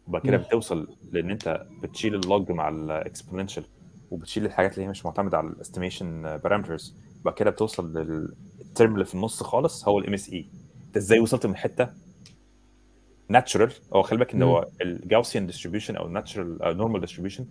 وبعد 0.06 0.22
كده. 0.22 0.36
بتوصل 0.36 0.96
لإن 1.12 1.30
أنت 1.30 1.66
بتشيل 1.82 2.14
ال 2.14 2.24
log 2.24 2.52
مع 2.52 2.68
ال 2.68 2.76
exponential 2.76 3.64
وبتشيل 4.10 4.44
الحاجات 4.44 4.74
اللي 4.74 4.84
هي 4.84 4.88
مش 4.88 5.04
معتمدة 5.06 5.38
على 5.38 5.46
ال 5.48 5.55
estimation 5.55 6.22
parameters 6.36 6.96
وبعد 7.20 7.34
كده 7.34 7.50
بتوصل 7.50 7.92
لل 7.98 8.30
term 8.30 8.94
اللي 8.94 9.04
في 9.04 9.14
النص 9.14 9.42
خالص 9.42 9.88
هو 9.88 9.98
ال 9.98 10.14
MSE 10.14 10.46
أنت 10.86 10.96
إزاي 10.96 11.20
وصلت 11.20 11.46
من 11.46 11.56
حتة 11.56 11.88
natural 13.28 13.72
هو 13.94 14.02
خلي 14.02 14.18
بالك 14.18 14.34
إن 14.34 14.42
هو 14.42 14.68
ال 14.82 14.89
Gaussian 14.89 15.46
distribution 15.46 15.96
أو 15.96 16.06
ال 16.06 16.15
natural 16.15 16.76
normal 16.76 17.00
distribution 17.00 17.46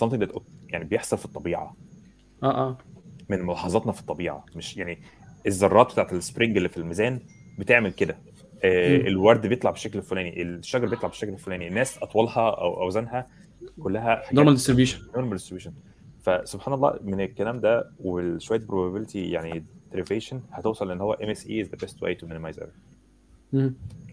something 0.00 0.20
that 0.26 0.40
يعني 0.68 0.84
بيحصل 0.84 1.18
في 1.18 1.24
الطبيعة. 1.24 1.76
آه 2.42 2.46
آه. 2.68 2.78
من 3.28 3.42
ملاحظاتنا 3.42 3.92
في 3.92 4.00
الطبيعة. 4.00 4.44
مش 4.56 4.76
يعني 4.76 4.98
الذرات 5.46 5.92
بتاعت 5.92 6.12
ال 6.12 6.18
spring 6.18 6.56
اللي 6.56 6.68
في 6.68 6.76
الميزان 6.76 7.20
بتعمل 7.58 7.92
كده. 7.92 8.16
آه. 8.64 8.96
الورد 8.96 9.46
بيطلع 9.46 9.70
بالشكل 9.70 9.98
الفلاني 9.98 10.42
الشجر 10.42 10.86
بيطلع 10.88 11.08
بالشكل 11.08 11.32
الفلاني 11.32 11.68
الناس 11.68 11.98
اطولها 11.98 12.50
أو 12.50 12.82
أوزانها 12.82 13.26
كلها 13.80 14.22
normal 14.32 14.54
distribution 14.54 14.98
normal 15.16 15.30
distribution 15.30 15.72
فسبحان 16.22 16.74
الله 16.74 16.98
من 17.02 17.20
الكلام 17.20 17.60
ده 17.60 17.90
وشويه 18.00 18.60
probability 18.60 19.16
يعني 19.16 19.64
derivation 19.94 20.34
هتوصل 20.52 20.88
لأن 20.88 21.00
هو 21.00 21.16
MSE 21.20 21.64
is 21.64 21.66
the 21.68 21.86
best 21.86 21.94
way 21.94 22.14
to 22.22 22.26
minimize 22.26 22.58
error. 22.60 22.76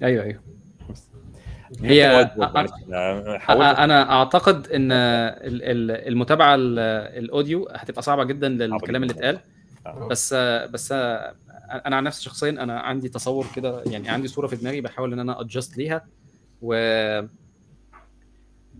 أيوه 0.04 0.24
أيوه. 0.24 0.42
هي- 1.84 2.26
حاولت 3.40 3.80
أنا 3.80 4.12
أعتقد 4.12 4.68
إن 4.68 4.92
ال- 4.92 5.64
ال- 5.64 6.08
المتابعة 6.08 6.56
ال- 6.56 6.80
ال 7.24 7.31
audio 7.31 7.68
هتبقى 7.72 8.02
صعبة 8.02 8.24
جدا 8.24 8.50
للكلام 8.50 9.04
اللي. 9.04 9.14
اتقال 9.14 9.40
آه. 9.86 10.08
بس 10.08 10.34
بس 10.74 10.92
أنا 10.92 11.96
عن 11.96 12.04
نفسي 12.04 12.24
شخصيا 12.24 12.50
أنا 12.50 12.80
عندي 12.80 13.10
تصور 13.10 13.48
كده 13.56 13.84
يعني 13.86 14.10
عندي 14.10 14.28
صورة 14.28 14.48
في 14.48 14.56
دماغي 14.56 14.82
بحاول 14.82 15.14
إن 15.14 15.20
أنا 15.20 15.42
adjust 15.42 15.78
ليها 15.78 16.06
و 16.62 16.74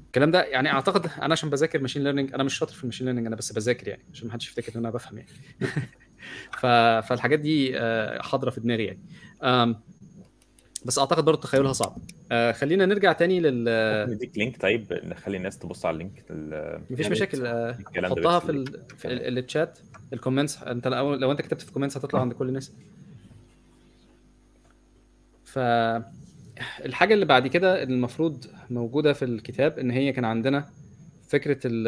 الكلام 0.06 0.32
ده 0.32 0.44
يعني 0.44 0.72
أعتقد 0.72 1.10
أنا 1.22 1.32
عشان 1.32 1.50
بذاكر 1.50 1.82
machine 1.82 2.04
learning 2.04 2.34
أنا 2.34 2.44
مش 2.44 2.58
شاطر 2.58 2.74
في 2.74 2.84
ال 2.84 2.87
machine 2.87 3.06
learning 3.06 3.28
أنا 3.28 3.36
بس 3.36 3.52
بذاكر 3.52 3.88
يعني 3.88 4.04
عشان 4.14 4.28
ما 4.28 4.34
حدش 4.34 4.48
يفتكر 4.48 4.72
إن 4.76 4.80
أنا 4.80 4.90
بفهم 4.90 5.18
يعني. 5.18 5.30
فالحاجات 7.02 7.40
دي 7.40 7.80
آه، 7.80 8.22
حاضرة 8.22 8.50
في 8.50 8.60
دماغي 8.60 8.86
يعني 8.86 9.00
بس 10.86 11.00
أعتقد 11.00 11.26
برضه 11.26 11.42
تخيلها 11.42 11.74
صعب. 11.74 11.98
آه 12.32 12.52
خلينا 12.52 12.86
نرجع 12.86 13.12
تاني 13.14 13.40
لل 13.40 14.10
نديك 14.14 14.38
لينك 14.38 14.62
طيب 14.62 15.00
نخلي 15.04 15.38
الناس 15.38 15.58
تبص 15.58 15.86
على 15.86 15.94
اللينك 15.94 16.24
ال- 16.30 16.82
مفيش 16.92 17.06
ريت. 17.06 17.12
مشاكل 17.12 17.46
آه، 17.46 17.78
حطها 18.04 18.40
في 18.40 18.52
ال... 18.52 18.66
في 18.98 19.08
ال- 19.08 19.38
الشات 19.38 19.80
الكومنتس 20.14 20.64
انت 20.64 20.88
لو, 20.88 21.14
لو 21.16 21.32
أنت 21.32 21.42
كتبت 21.42 21.62
في 21.62 21.68
الكومنتس 21.68 21.98
هتطلع 21.98 22.22
عند 22.22 22.34
كل 22.34 22.48
الناس. 22.48 22.74
ف 25.46 25.60
الحاجة 26.86 27.14
اللي 27.14 27.26
بعد 27.26 27.48
كده 27.48 27.84
المفروض 27.84 28.46
موجودة 28.70 29.14
في 29.14 29.26
الكتاب 29.26 29.80
إن 29.80 29.92
هي 29.92 30.12
كان 30.12 30.26
عندنا 30.26 30.66
فكرة 31.30 31.60
ال 31.66 31.88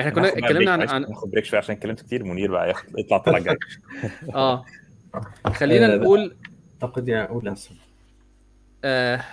إحنا 0.00 0.10
كنا 0.10 0.28
اتكلمنا 0.28 0.70
عن, 0.72 0.88
عن... 0.88 1.02
ناخد 1.02 1.30
بريك 1.30 1.44
شوية 1.44 1.58
عشان 1.60 1.74
اتكلمت 1.76 2.00
كتير 2.00 2.24
منير 2.24 2.50
بقى 2.50 2.68
ياخد 2.68 2.98
يطلع 2.98 3.18
طلع 3.18 3.38
جاي. 3.38 3.56
آه. 4.34 4.64
خلينا 5.54 5.86
آه، 5.94 5.96
نقول 5.96 6.36
أعتقد 6.82 7.08
يا 7.08 7.24
أقول 7.24 7.48
احسن 7.48 7.74
آه 8.84 9.24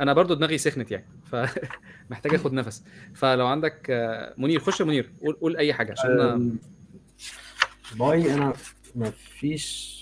أنا 0.00 0.12
برضو 0.12 0.34
دماغي 0.34 0.58
سخنت 0.58 0.90
يعني 0.90 1.06
فمحتاج 1.24 2.34
آخد 2.40 2.52
نفس. 2.52 2.84
فلو 3.14 3.46
عندك 3.46 3.90
آه 3.90 4.34
منير 4.38 4.60
خش 4.60 4.80
يا 4.80 4.84
منير 4.84 5.12
قول, 5.22 5.34
قول 5.34 5.56
أي 5.56 5.72
حاجة 5.74 5.92
عشان 5.92 6.10
أنا... 6.10 6.50
باي 7.98 8.34
أنا 8.34 8.52
ما 8.94 9.10
فيش 9.10 9.92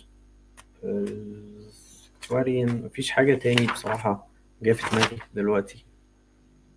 اكتواريان 2.23 2.83
ما 2.83 2.89
فيش 2.89 3.11
حاجة 3.11 3.35
تاني 3.35 3.67
بصراحة 3.67 4.29
جاية 4.63 4.75
في 4.75 4.97
دماغي 4.97 5.19
دلوقتي. 5.35 5.85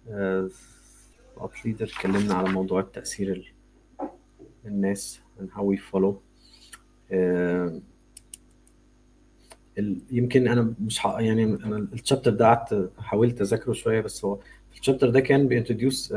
اب 0.07 1.51
ليدر 1.65 1.85
اتكلمنا 1.85 2.33
على 2.33 2.49
موضوع 2.49 2.79
التأثير 2.79 3.31
ال- 3.31 3.53
الناس 4.65 5.21
and 5.39 5.43
how 5.57 5.61
we 5.61 5.77
follow. 5.93 6.13
آه، 7.11 7.81
ال- 9.77 10.01
يمكن 10.11 10.47
أنا 10.47 10.73
مش 10.81 10.99
ح... 10.99 11.05
يعني 11.19 11.43
أنا 11.43 11.87
ال 11.93 11.98
chapter 11.98 12.31
ده 12.31 12.45
قعدت 12.45 12.91
حاولت 12.97 13.41
أذاكره 13.41 13.73
شوية 13.73 14.01
بس 14.01 14.25
هو 14.25 14.39
ال 14.79 14.83
chapter 14.83 15.09
ده 15.09 15.19
كان 15.19 15.47
bي 15.47 15.59
introduce 15.59 16.13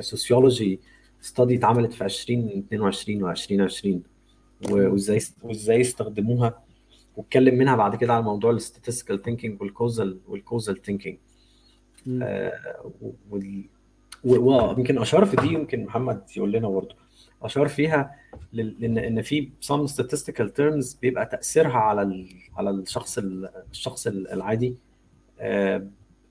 sociology 0.00 0.80
study 1.20 1.54
اتعملت 1.56 1.92
في 1.92 2.04
2022 2.04 3.22
و 3.22 3.30
2020 3.30 4.02
و- 4.70 4.92
وإزاي 4.92 5.20
وإزاي 5.42 5.80
استخدموها. 5.80 6.64
واتكلم 7.16 7.54
منها 7.58 7.76
بعد 7.76 7.96
كده 7.96 8.12
على 8.12 8.22
موضوع 8.22 8.50
ال 8.50 8.56
statistical 8.56 9.22
thinking 9.22 9.60
وال 9.62 9.76
causal 9.76 10.18
وال 10.28 10.41
causal 10.41 10.82
thinking 10.82 11.16
ويمكن 14.24 14.98
أشار 14.98 15.24
في 15.24 15.36
دي 15.36 15.46
يمكن 15.54 15.84
محمد 15.84 16.22
يقول 16.36 16.52
لنا 16.52 16.68
برضه. 16.68 16.94
أشار 17.44 17.68
فيها 17.68 18.14
لأن 18.52 18.98
إن 18.98 19.22
في 19.22 19.50
some 19.64 19.88
statistical 19.90 20.48
terms 20.58 21.00
بيبقى 21.02 21.26
تأثيرها 21.26 21.76
على. 21.76 22.26
على 22.56 22.70
الشخص 22.70 23.18
ال... 23.18 23.48
الشخص 23.72 24.06
العادي. 24.06 24.74
آه، 25.40 25.86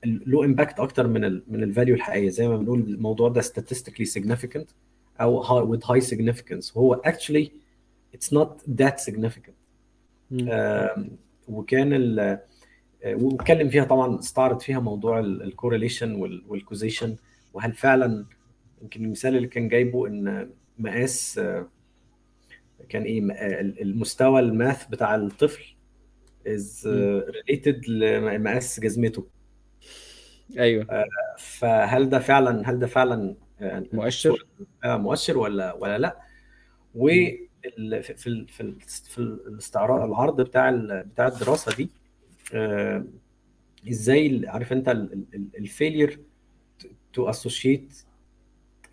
له 0.06 0.46
impact 0.46 0.80
أكتر 0.80 1.08
من 1.08 1.26
ال... 1.26 1.44
من 1.48 1.64
ال 1.64 1.69
value 1.69 1.96
الحقيقية. 1.96 2.30
زي 2.30 2.48
ما 2.48 2.58
بنقول 2.58 2.80
الموضوع 2.80 3.30
ده 3.30 3.42
statistically 3.42 4.06
significant 4.20 4.66
أو 5.22 5.44
high, 5.44 5.78
with 5.78 5.84
high 5.84 6.08
significance. 6.10 6.78
هو 6.78 7.02
actually 7.08 7.48
it's 8.18 8.30
not 8.38 8.50
that 8.82 9.12
significant. 9.12 9.54
وكان 11.48 11.94
ال 11.94 12.20
آه، 12.20 13.16
واتكلم 13.16 13.70
فيها 13.70 13.84
طبعا 13.84 14.20
استعرض 14.20 14.60
فيها 14.60 14.80
موضوع 14.80 15.20
ال 15.20 15.28
correlation 15.28 16.16
وال 16.48 16.60
causation 16.60 17.16
وهل 17.54 17.74
فعلا 17.74 18.26
يمكن 18.82 19.06
المثال 19.06 19.36
اللي 19.36 19.48
كان 19.48 19.68
جايبه 19.68 20.08
إن 20.08 20.50
مقاس 20.80 21.38
آه، 21.38 21.68
كان 22.90 23.04
إيه 23.04 23.32
آه، 23.32 23.62
المستوى 23.62 24.40
ال 24.40 24.49
math 24.49 24.86
بتاع 24.88 25.16
الطفل 25.16 25.64
is 26.48 26.86
related 26.88 27.88
لمقاس 27.90 28.80
جزمته. 28.80 29.28
أيوه. 30.60 30.88
فهل 31.40 32.10
ده 32.10 32.20
فعلا 32.20 32.70
هل 32.70 32.80
ده 32.80 32.88
فعلا 32.88 33.36
آه، 33.62 33.84
مؤشر؟ 33.94 34.48
آه، 34.84 34.98
مؤشر 34.98 35.38
ولا 35.38 35.74
ولا 35.74 35.98
لأ؟ 35.98 36.20
وفي 36.96 37.48
في 37.64 38.16
في 38.18 38.46
في 38.48 38.62
ال- 38.62 38.82
في 38.82 39.18
الاستعراض 39.20 40.02
العرض 40.10 40.42
بتاع 40.42 40.72
بتاع 41.14 41.28
الدراسة 41.28 41.76
دي 41.76 41.90
آه، 42.54 43.06
إزاي 43.90 44.42
عارف 44.48 44.74
أنت 44.74 44.90
ال 45.58 45.65
failure 45.65 46.20
to 47.14 47.30
associate 47.30 48.04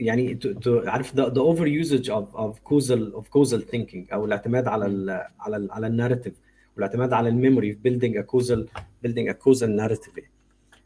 يعني 0.01 0.39
عارف 0.67 1.15
the 1.15 1.35
over 1.35 1.67
usage 1.87 2.07
of 2.09 2.37
of 2.37 2.55
causal 2.71 3.21
of 3.21 3.25
causal 3.39 3.63
thinking 3.73 4.13
أو 4.13 4.25
الاعتماد 4.25 4.69
على 4.69 4.87
ال 4.87 5.11
على 5.41 5.57
ال 5.57 5.73
على 5.73 5.87
ال 5.87 5.92
narrative 5.92 6.35
والاعتماد 6.77 7.13
على 7.13 7.29
ال 7.29 7.35
memory 7.35 7.73
في 7.73 7.79
building 7.91 8.15
a 8.23 8.27
causal 8.33 8.61
building 9.07 9.33
a 9.33 9.35
causal 9.45 9.69
narrative. 9.81 10.19
يعني. 10.19 10.31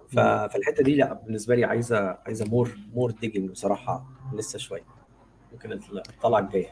ف- 0.09 0.53
فالحته 0.53 0.83
دي 0.85 0.95
لا 0.95 1.13
بالنسبة 1.13 1.55
لي 1.55 1.65
عايزة 1.65 1.99
عايزة 2.27 2.45
more 2.45 2.71
more 2.95 3.11
digging 3.11 3.51
بصراحة 3.51 4.07
لسه 4.35 4.59
شوية. 4.59 4.83
ممكن 5.53 5.73
الطلعة 5.73 6.41
الجاية. 6.41 6.69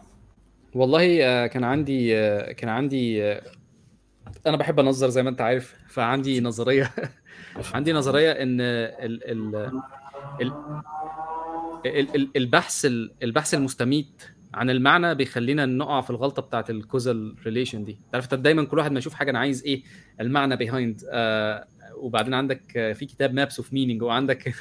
والله 0.75 1.25
آه، 1.25 1.47
كان 1.47 1.65
عندي 1.65 2.17
آه، 2.19 2.53
كان 2.53 2.69
عندي 2.71 3.25
آه، 3.25 3.43
أنا 4.47 4.57
بحب 4.57 4.81
أنظر 4.81 5.09
زي 5.09 5.23
ما 5.23 5.31
أنت 5.31 5.41
عارف 5.41 5.75
فعندي 5.89 6.41
نظرية. 6.41 6.91
عندي 7.75 7.93
نظرية 7.93 8.31
إن 8.33 8.61
ال 8.61 9.25
ال- 9.31 9.73
ال- 10.43 10.53
البحث 12.37 12.85
ال- 12.87 13.11
البحث 13.23 13.55
المستميت 13.55 14.23
عن 14.55 14.71
المعنى 14.71 15.15
بيخلينا 15.15 15.67
نقع 15.67 16.01
في 16.01 16.11
الغلطة 16.11 16.43
بتاعت 16.43 16.71
ال 16.71 16.80
causal 16.80 17.35
relation 17.47 17.85
دي. 17.85 17.99
عارف 18.15 18.25
انت 18.25 18.35
دايما 18.35 18.65
كل 18.65 18.79
واحد 18.79 18.93
ما 18.93 18.99
يشوف 18.99 19.15
حاجة 19.15 19.31
أنا 19.31 19.39
عايز 19.39 19.65
إيه؟ 19.65 19.83
المعنى 20.21 20.57
behind 20.57 21.01
آه 21.11 21.67
وبعدين 21.97 22.35
عندك 22.35 22.63
في 22.97 23.07
كتاب 23.07 23.35
Maps 23.35 23.59
of 23.59 23.73
Meaning 23.73 24.03
وعندك 24.03 24.55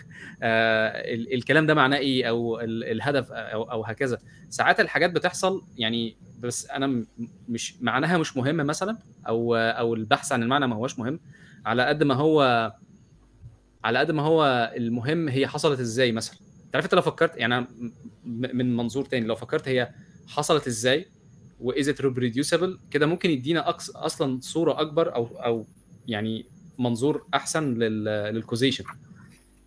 آه 0.43 1.13
ال- 1.13 1.33
الكلام 1.33 1.65
ده 1.67 1.73
معناه 1.73 1.97
إيه؟ 1.97 2.25
أو 2.29 2.59
ال- 2.59 2.83
الهدف 2.83 3.31
أو 3.31 3.63
أو 3.63 3.83
هكذا. 3.83 4.17
ساعات 4.49 4.79
الحاجات 4.79 5.11
بتحصل 5.11 5.63
يعني 5.77 6.15
بس 6.39 6.69
أنا 6.69 7.05
مش 7.49 7.75
معناها 7.81 8.17
مش 8.17 8.37
مهم 8.37 8.55
مثلا 8.55 8.97
أو 9.27 9.55
أو 9.55 9.93
البحث 9.93 10.31
عن 10.31 10.43
المعنى 10.43 10.67
ما 10.67 10.75
هوش 10.75 10.99
مهم. 10.99 11.19
على 11.65 11.85
قد 11.85 12.03
ما 12.03 12.13
هو 12.13 12.71
على 13.83 13.99
قد 13.99 14.11
ما 14.11 14.21
هو 14.23 14.71
المهم 14.77 15.27
هي 15.29 15.47
حصلت 15.47 15.79
إزاي 15.79 16.11
مثلا. 16.11 16.37
انت 16.71 16.75
عارف 16.75 16.85
انت 16.85 16.95
لو 16.95 17.01
فكرت 17.01 17.37
يعني 17.37 17.67
من 18.25 18.75
منظور 18.75 19.05
تاني 19.05 19.25
لو 19.25 19.35
فكرت 19.35 19.67
هي 19.67 19.91
حصلت 20.27 20.67
إزاي 20.67 21.05
وإذا 21.59 21.95
reproducible 22.01 22.79
كده 22.91 23.05
ممكن 23.05 23.29
يدينا 23.29 23.69
أقص 23.69 23.89
أصلا 23.89 24.39
صورة 24.41 24.81
أكبر 24.81 25.15
أو 25.15 25.25
أو 25.25 25.65
يعني 26.07 26.45
منظور 26.79 27.25
أحسن 27.33 27.73
لل 27.73 28.03
لل 28.35 28.44
causation 28.44 28.83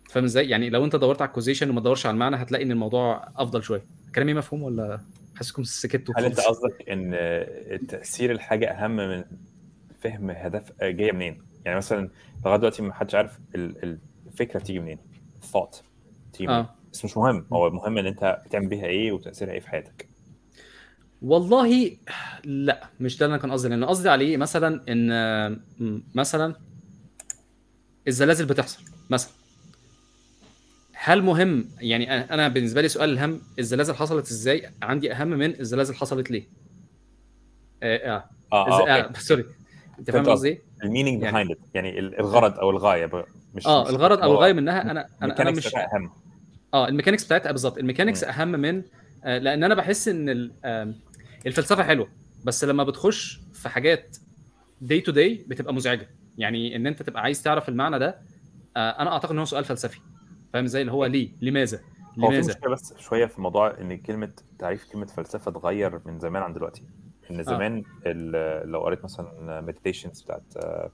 فاهم 0.09 0.23
إزاي 0.23 0.49
يعني 0.49 0.69
لو 0.69 0.85
انت 0.85 0.95
دورت 0.95 1.21
على 1.21 1.27
ال 1.27 1.31
causation 1.31 1.69
وما 1.69 1.79
تدورش 1.79 2.05
على 2.05 2.13
المعنى 2.13 2.35
هتلاقي 2.35 2.63
إن 2.63 2.71
الموضوع 2.71 3.29
أفضل 3.37 3.63
شوية 3.63 3.85
كلامي 4.15 4.33
مفهوم 4.33 4.63
ولا 4.63 5.01
حاسسكم 5.35 5.63
سكتوا 5.63 6.15
هل 6.17 6.25
أنت؟ 6.25 6.39
قصدك 6.39 6.89
إن 6.89 7.11
تاثير 7.87 8.31
الحاجة 8.31 8.71
أهم 8.71 8.95
من 8.95 9.23
فهم 10.01 10.29
هدف 10.29 10.71
جاية 10.81 11.11
منين؟ 11.11 11.41
يعني 11.65 11.77
مثلا 11.77 12.09
لغاية 12.45 12.57
دلوقتي 12.57 12.81
ما 12.81 12.93
حدش 12.93 13.15
عارف 13.15 13.39
ال- 13.55 13.99
الفكرة 14.27 14.59
بتيجي 14.59 14.79
منين؟ 14.79 14.97
الثوت 15.43 15.83
بتيجي 16.31 16.47
منين؟ 16.47 16.59
آه 16.59 16.75
بس 16.95 17.05
مش 17.05 17.17
مهم. 17.17 17.45
هو 17.53 17.67
المهم 17.67 17.97
إن 17.97 18.05
أنت 18.05 18.41
بتعمل 18.45 18.67
بيها 18.67 18.85
إيه 18.85 19.11
وتأثيرها 19.11 19.53
إيه 19.53 19.59
في 19.59 19.69
حياتك. 19.69 20.09
والله 21.21 21.97
لا 22.45 22.89
مش 22.99 23.17
ده 23.17 23.25
اللي 23.25 23.33
أنا 23.35 23.41
كان 23.41 23.51
قصدي. 23.51 23.69
لأن 23.69 23.85
قصدي 23.85 24.09
عليه 24.09 24.37
مثلا 24.37 24.83
إن 24.89 25.59
مثلا 26.15 26.55
الزلازل 28.07 28.45
بتحصل 28.45 28.83
مثلا. 29.09 29.31
هل 30.93 31.21
مهم؟ 31.23 31.69
يعني 31.79 32.11
أنا 32.33 32.47
بالنسبة 32.47 32.81
لي 32.81 32.87
سؤال 32.87 33.09
الهم 33.09 33.41
الزلازل 33.59 33.95
حصلت 33.95 34.25
إزاي؟ 34.31 34.69
عندي 34.81 35.11
أهم 35.13 35.27
من 35.27 35.59
الزلازل 35.59 35.95
حصلت 35.95 36.31
ليه؟ 36.31 36.47
آه, 37.83 37.97
آه. 37.97 38.29
آه. 38.53 38.67
آه 38.67 38.87
آه. 38.89 39.01
okay. 39.01 39.19
sorry. 39.19 39.45
أنت 39.99 40.11
فاهم 40.11 40.23
فهمت 40.23 40.29
قصدي؟ 40.37 40.61
ال 40.83 40.88
meaning 40.88 41.23
يعني- 41.23 41.31
behind 41.31 41.57
يعني 41.73 41.99
ال- 41.99 42.19
الغرض 42.19 42.59
أو 42.59 42.69
الغاية 42.69 43.05
مش 43.55 43.67
آه 43.67 43.83
مش- 43.83 43.89
الغرض 43.89 44.19
أو 44.19 44.31
الغاية 44.31 44.53
منها 44.53 44.81
أنا 44.81 45.07
أنا 45.21 45.41
أنا 45.41 45.51
مش 45.51 45.75
أهم. 45.75 46.11
آه 46.73 46.87
ال 46.87 46.91
mechanics 46.91 47.25
بتاعتها 47.25 47.51
بالظبط. 47.51 47.77
ال 47.77 47.82
mechanics 47.82 48.23
مم. 48.23 48.29
أهم 48.29 48.47
من 48.51 48.83
آه، 49.23 49.37
لأن 49.37 49.63
أنا 49.63 49.75
بحس 49.75 50.07
إن 50.07 50.29
ال- 50.29 50.95
الفلسفة 51.45 51.83
حلوة 51.83 52.07
بس 52.43 52.63
لما 52.63 52.83
بتخش 52.83 53.41
في 53.53 53.69
حاجات 53.69 54.17
day 54.81 55.01
to 55.01 55.11
day 55.11 55.45
بتبقى 55.47 55.73
مزعجة. 55.73 56.09
يعني 56.37 56.75
إن 56.75 56.87
أنت 56.87 57.03
تبقى 57.03 57.21
عايز 57.21 57.43
تعرف 57.43 57.69
المعنى 57.69 57.99
ده 57.99 58.21
آه، 58.77 58.89
أنا 58.89 59.11
أعتقد 59.11 59.31
إن 59.31 59.39
هو 59.39 59.45
سؤال 59.45 59.63
فلسفي. 59.65 59.99
فاهم 60.53 60.63
إزاي؟ 60.63 60.81
اللي 60.81 60.91
هو 60.93 61.05
ليه؟ 61.05 61.31
لماذا؟ 61.41 61.77
هو 61.77 62.29
في 62.29 62.35
لماذا؟ 62.35 62.53
مشكلة 62.53 62.71
بس 62.71 62.93
شوية 62.97 63.25
في 63.25 63.41
موضوع 63.41 63.77
إن 63.81 63.97
كلمة 63.97 64.31
تعريف 64.59 64.85
كلمة 64.91 65.05
فلسفة 65.05 65.51
اتغير 65.51 66.01
من 66.05 66.19
زمان 66.19 66.43
عن 66.43 66.53
دلوقتي. 66.53 66.83
إن 67.31 67.43
زمان 67.43 67.83
ال- 68.05 68.69
لو 68.69 68.79
قريت 68.79 69.03
مثلا 69.03 69.61
Meditations 69.61 70.21
بتاعت 70.21 70.43
آه، 70.57 70.91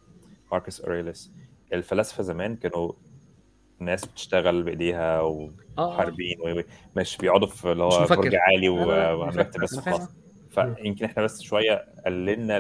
ماركوس 0.52 0.82
أوريليوس 0.82 1.32
الفلاسفة 1.74 2.24
زمان 2.24 2.56
كانوا 2.56 2.92
ناس 3.82 4.06
بتشتغل 4.06 4.64
بإيديها 4.64 5.22
وحاربين 5.22 6.38
و- 6.42 6.60
و- 6.60 6.64
مش 6.96 7.18
بيقعدوا 7.18 7.48
في 7.48 7.72
اللي 7.72 7.84
هو. 7.84 8.06
برج 8.10 8.36
عالي 8.36 8.70
ومكتب 8.70 9.62
بس. 9.62 9.78
وخلاص 9.78 10.02
فيمكن 10.52 11.06
إحنا 11.06 11.24
بس 11.24 11.42
شوية 11.42 11.86
قللنا 12.06 12.58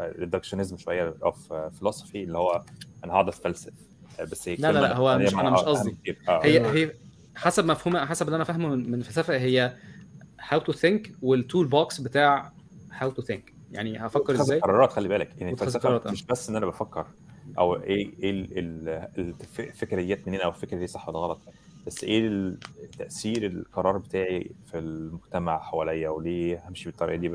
ال 0.00 0.06
reductionism 0.06 0.76
شوية 0.76 1.14
of 1.24 1.52
philosophy 1.52 2.22
اللي 2.22 2.38
هو 2.38 2.62
أنا 3.04 3.12
هقعد 3.12 3.28
أتفلسف. 3.28 3.72
بس 4.20 4.48
هي 4.48 4.56
لا 4.56 4.72
لا 4.72 4.78
لا 4.80 4.96
هو 4.96 5.18
مش 5.18 5.34
أنا 5.34 5.50
مش 5.50 5.58
قصدي. 5.60 5.96
آه. 6.28 6.44
هي 6.44 6.66
هي 6.66 6.92
حسب 7.36 7.64
مفهومها 7.66 8.04
حسب 8.04 8.26
اللي 8.26 8.36
أنا 8.36 8.44
فاهمه 8.44 8.68
من 8.68 8.94
الفلسفة 8.94 9.36
هي 9.36 9.72
how 10.48 10.60
to 10.60 10.72
think 10.72 11.12
وال 11.22 11.66
toolbox 11.66 12.00
بتاع 12.00 12.52
how 12.92 13.10
to 13.10 13.22
think 13.22 13.52
يعني 13.72 14.06
هفكر 14.06 14.32
إزاي؟ 14.34 14.58
قرارات 14.60 14.92
خلي 14.92 15.08
بالك. 15.08 15.30
يعني 15.38 15.52
الفلسفة 15.52 15.88
آه. 15.96 16.10
مش 16.10 16.24
بس 16.26 16.50
إن 16.50 16.56
أنا 16.56 16.66
بفكر. 16.66 17.06
أو 17.58 17.76
إيه 17.76 18.10
إيه 18.22 18.30
ال- 18.30 18.58
ال- 18.58 19.08
الف- 19.18 19.60
الفكرة 19.60 20.18
منين 20.26 20.40
أو 20.40 20.48
الفكرة 20.50 20.78
دي 20.78 20.86
صح 20.86 21.08
ولا 21.08 21.18
غلط؟ 21.18 21.40
بس 21.86 22.04
إيه 22.04 22.52
تأثير 22.98 23.46
القرار 23.46 23.98
بتاعي 23.98 24.50
في 24.66 24.78
المجتمع 24.78 25.58
حواليا؟ 25.58 26.08
وليه 26.08 26.62
همشي 26.68 26.84
بالطريقة 26.84 27.16
دي. 27.16 27.28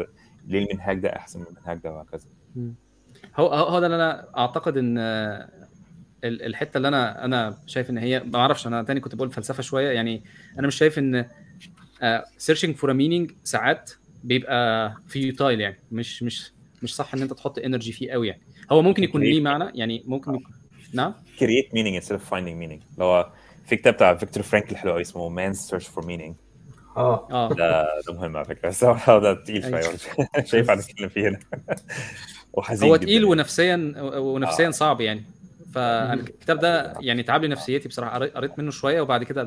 ليه 0.47 0.65
المنهاج 0.65 0.99
ده 0.99 1.09
أحسن 1.15 1.39
من 1.39 1.45
المنهاج 1.45 1.77
ده؟ 1.77 1.91
وهكذا. 1.91 2.25
هو 3.35 3.47
هو 3.47 3.79
ده 3.79 3.85
اللي 3.85 3.95
أنا 3.95 4.37
أعتقد 4.37 4.77
إن 4.77 4.97
ال- 4.97 6.41
الحتة 6.45 6.77
اللي 6.77 6.87
أنا 6.87 7.25
أنا 7.25 7.57
شايف 7.65 7.89
إن 7.89 7.97
هي 7.97 8.19
ما 8.19 8.39
أعرفش 8.39 8.67
أنا 8.67 8.83
تاني 8.83 8.99
كنت 8.99 9.15
بقول 9.15 9.31
فلسفة 9.31 9.63
شوية. 9.63 9.89
يعني 9.91 10.23
أنا 10.59 10.67
مش 10.67 10.75
شايف 10.75 10.99
إن 10.99 11.25
searching 12.37 12.75
for 12.75 12.93
meaning 12.93 13.31
ساعات 13.43 13.91
بيبقى 14.23 14.95
futile 15.07 15.61
يعني. 15.61 15.79
مش 15.91 16.23
مش 16.23 16.51
مش 16.83 16.95
صح 16.95 17.13
إن 17.13 17.21
أنت 17.21 17.33
تحط 17.33 17.59
energy 17.59 17.91
فيه 17.91 18.11
قوي 18.11 18.27
يعني. 18.27 18.41
هو 18.71 18.81
ممكن 18.81 19.03
يكون 19.03 19.21
ليه 19.21 19.41
معنى؟ 19.41 19.71
يعني 19.79 20.03
ممكن 20.07 20.31
يكون 20.35 20.53
نعم؟ 20.93 21.13
Create 21.39 21.69
meaning 21.75 22.03
instead 22.03 22.15
of 22.15 22.21
finding 22.29 22.55
meaning. 22.61 22.81
اللي 22.93 23.01
هو 23.03 23.29
في 23.65 23.75
كتاب 23.75 23.93
بتاع 23.93 24.15
فيكتور 24.15 24.43
فرانكل 24.43 24.75
حلو 24.75 24.91
قوي 24.91 25.01
اسمه 25.01 25.35
Man's 25.53 25.57
Search 25.57 25.83
for 25.85 26.01
Meaning. 26.05 26.33
آه. 26.97 27.27
آه. 27.31 27.49
ده 27.53 27.83
ده 28.07 28.13
مهم 28.13 28.37
على 28.37 28.45
فكرة. 28.45 28.69
بس 28.69 28.83
هو 28.83 29.19
ده 29.19 29.33
تقيل 29.33 29.61
شوية 29.63 29.75
أيوة. 29.77 29.87
برضه. 30.37 30.45
شايف 30.47 30.71
هنتكلم 30.71 31.09
فيه 31.09 31.29
هنا. 31.29 31.39
وحزين 32.53 32.89
هو. 32.89 32.95
تقيل 32.95 33.25
ونفسيا 33.25 33.93
ونفسيا 34.17 34.67
آه. 34.67 34.71
صعب 34.71 35.01
يعني. 35.01 35.23
فالكتاب 35.73 36.59
ده 36.59 36.93
يعني 36.99 37.23
تعب 37.23 37.41
لي 37.41 37.47
نفسيتي 37.47 37.87
بصراحة. 37.87 38.19
قريت- 38.19 38.59
منه 38.59 38.71
شوية 38.71 39.01
وبعد 39.01 39.23
كده 39.23 39.43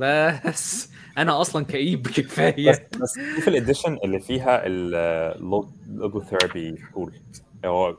بس 0.46 0.90
أنا 1.18 1.40
أصلا 1.40 1.64
كئيب 1.64 2.06
كفاية. 2.16 2.70
بس 2.70 2.80
بس 3.00 3.14
شوف 3.36 3.48
ال 3.48 3.54
edition 3.55 3.98
اللي 4.04 4.20
فيها 4.20 4.66
ال 4.66 6.20
logotherapy 6.22 6.74
تول 6.94 7.12
هو 7.64 7.96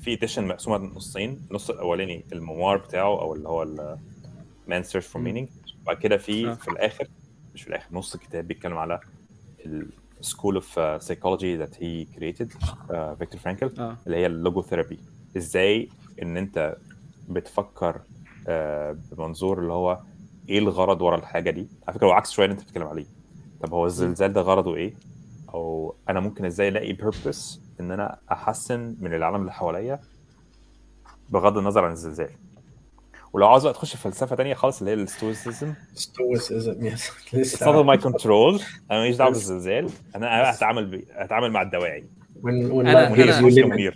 في 0.00 0.12
edition 0.12 0.46
مقسومة 0.46 0.76
نصين 0.78 1.40
النص 1.50 1.70
الأولاني 1.70 2.24
الميموار 2.32 2.76
بتاعه 2.76 3.20
أو 3.20 3.34
اللي 3.34 3.48
هو 3.48 3.96
Man's 4.68 4.82
Search 4.82 5.06
for. 5.06 5.22
Meaning 5.22 5.48
بعد 5.86 5.96
كده 5.96 6.16
في 6.16 6.48
آه. 6.48 6.54
في 6.54 6.68
الآخر 6.68 7.06
مش 7.54 7.62
في 7.62 7.68
الآخر 7.68 7.86
نص 7.92 8.14
الكتاب 8.14 8.48
بيتكلم 8.48 8.78
على 8.78 9.00
ال 10.20 10.25
school 10.25 10.54
of 10.54 11.02
psychology 11.02 11.56
that 11.56 11.82
he 11.82 12.04
created 12.04 12.52
فيكتور 13.18 13.40
فرانكل 13.40 13.72
آه. 13.78 13.96
اللي 14.06 14.16
هي 14.16 14.26
ال 14.26 14.62
logotherapy 14.62 14.98
إزاي 15.36 15.88
إن 16.22 16.36
أنت 16.36 16.76
بتفكر 17.28 18.00
آه، 18.48 18.96
بمنظور 19.12 19.58
اللي 19.58 19.72
هو 19.72 20.00
إيه 20.48 20.58
الغرض 20.58 21.02
ورا 21.02 21.16
الحاجة 21.16 21.50
دي؟ 21.50 21.66
على 21.88 21.94
فكرة 21.96 22.06
هو 22.06 22.12
عكس 22.12 22.30
شوية 22.30 22.46
اللي 22.46 22.54
أنت 22.54 22.62
بتتكلم 22.62 22.86
عليه. 22.86 23.06
طب 23.62 23.74
هو 23.74 23.86
الزلزال 23.86 24.32
ده 24.32 24.40
غرضه 24.40 24.76
إيه؟ 24.76 24.94
أو 25.54 25.94
أنا 26.08 26.20
ممكن 26.20 26.44
إزاي 26.44 26.68
ألاقي 26.68 26.92
purpose 26.92 27.60
إن 27.80 27.90
أنا 27.90 28.18
أحسن 28.32 28.96
من 29.00 29.14
العالم 29.14 29.40
اللي 29.40 29.52
حواليا 29.52 30.00
بغض 31.30 31.58
النظر 31.58 31.84
عن 31.84 31.92
الزلزال. 31.92 32.30
ولو 33.32 33.46
عاوز 33.48 33.64
بقى 33.64 33.72
تخش 33.72 33.96
في 33.96 34.02
فلسفة 34.02 34.36
تانية 34.36 34.54
خالص 34.54 34.78
اللي 34.78 34.90
هي 34.90 34.94
ال 34.94 35.03
stoicism 35.03 35.74
stoicism 35.94 36.86
yes 36.86 37.10
لسه. 37.34 37.96
My 37.96 37.98
control. 38.00 38.62
أنا 38.90 38.98
ماليش 39.00 39.16
دعوة 39.16 39.30
بالزلزال. 39.30 39.90
أنا 40.16 40.50
هتعامل 40.50 40.86
ب... 40.86 41.04
هتعامل 41.12 41.50
مع 41.50 41.62
الدواعي. 41.62 42.04
When 42.42 42.44
when 42.44 42.86
أنا- 42.86 42.96
life 42.96 43.16
gives 43.16 43.54
you 43.54 43.54
lemon. 43.54 43.94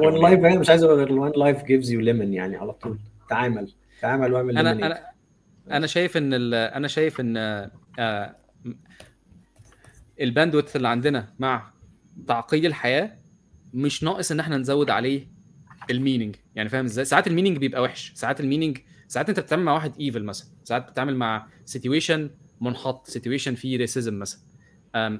When 0.00 0.22
life 0.22 0.58
مش 0.58 0.70
عايز 0.70 0.82
أقول 0.82 0.98
غير 1.04 1.08
when 1.30 1.32
life 1.34 1.60
gives 1.62 1.88
you 1.88 2.00
lemon 2.04 2.32
يعني 2.34 2.56
على 2.56 2.72
طول. 2.72 2.98
تعامل. 3.30 3.72
تعامل 4.00 4.32
واعمل 4.32 4.58
أنا. 4.58 4.72
أنا 4.72 5.00
أنا 5.70 5.86
شايف 5.86 6.16
إن 6.16 6.34
ال- 6.34 6.54
أنا 6.54 6.88
شايف 6.88 7.20
إن 7.20 7.36
آه، 7.98 8.34
ال 10.20 10.26
bandwidth 10.26 10.76
اللي 10.76 10.88
عندنا 10.88 11.34
مع 11.38 11.72
تعقيد 12.26 12.64
الحياة 12.64 13.18
مش 13.74 14.02
ناقص 14.02 14.30
إن 14.32 14.40
إحنا 14.40 14.56
نزود 14.56 14.90
عليه 14.90 15.28
ال 15.90 15.96
meaning 15.96 16.36
يعني 16.54 16.68
فاهم 16.68 16.84
إزاي؟ 16.84 17.04
ساعات 17.04 17.26
ال 17.26 17.30
meaning 17.30 17.58
بيبقى 17.58 17.82
وحش. 17.82 18.12
ساعات 18.14 18.40
ال 18.40 18.45
meaning 18.45 18.78
ساعات 19.08 19.28
أنت 19.28 19.40
بتتعامل 19.40 19.64
مع 19.64 19.72
واحد 19.74 20.00
evil 20.00 20.24
مثلا. 20.24 20.48
ساعات 20.64 20.88
بتتعامل 20.88 21.16
مع 21.16 21.46
situation 21.64 22.30
منحط 22.60 23.06
situation 23.06 23.54
فيه 23.54 23.76
racism 23.76 24.18
مثلا. 24.18 24.40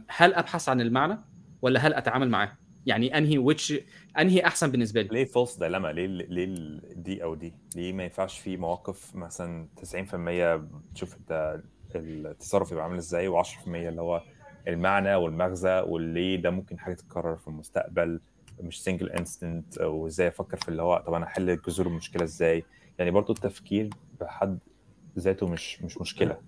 هل 0.08 0.34
أبحث 0.34 0.68
عن 0.68 0.80
المعنى 0.80 1.18
ولا 1.62 1.80
هل 1.86 1.94
أتعامل 1.94 2.28
معاه؟ 2.30 2.52
يعني 2.86 3.18
أنهي 3.18 3.38
which 3.38 3.74
أنهي 4.18 4.46
أحسن 4.46 4.70
بالنسبة 4.70 5.02
لي؟ 5.02 5.08
ليه 5.08 5.24
false 5.24 5.56
dilemma 5.56 5.88
ليه 5.92 6.06
ليه 6.06 6.80
دي 6.96 7.22
أو 7.22 7.34
دي؟ 7.34 7.54
ليه 7.76 7.92
ما 7.92 8.02
ينفعش 8.04 8.38
في 8.38 8.56
مواقف 8.56 9.14
مثلا 9.16 9.68
90% 9.82 10.94
تشوف 10.94 11.16
أنت 11.16 11.60
التصرف 11.94 12.72
يبقى 12.72 12.84
عامل 12.84 12.96
إزاي؟ 12.96 13.30
و10% 13.30 13.68
اللي 13.68 14.00
هو 14.00 14.22
المعنى 14.68 15.14
والمغزى 15.14 15.82
والليه 15.86 16.36
ده 16.36 16.50
ممكن 16.50 16.78
حاجة 16.78 16.94
تتكرر 16.94 17.36
في 17.36 17.48
المستقبل 17.48 18.20
مش 18.60 18.82
single 18.82 19.10
instance 19.10 19.80
وازاي 19.80 20.28
أفكر 20.28 20.56
في 20.56 20.68
اللي 20.68 20.82
هو 20.82 21.04
طب 21.06 21.14
أنا 21.14 21.24
احل 21.26 21.60
جذور 21.68 21.86
المشكلة 21.86 22.24
إزاي؟ 22.24 22.64
يعني 22.98 23.10
برضو 23.10 23.32
التفكير 23.32 23.90
بحد 24.20 24.58
ذاته 25.18 25.48
مش 25.48 25.82
مش 25.82 25.98
مشكلة. 25.98 26.38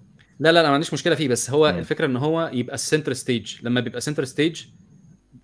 لا 0.41 0.53
لا 0.53 0.63
لا 0.63 0.69
ما 0.69 0.75
عنديش 0.75 0.93
مشكلة 0.95 1.15
فيه 1.15 1.29
بس 1.29 1.51
هو 1.51 1.73
مم. 1.73 1.79
الفكرة 1.79 2.07
إن 2.07 2.17
هو 2.17 2.51
يبقى 2.53 2.75
ال 2.75 2.80
center 2.80 3.13
stage 3.13 3.57
لما 3.63 3.81
بيبقى 3.81 4.01
center 4.01 4.25
stage 4.25 4.67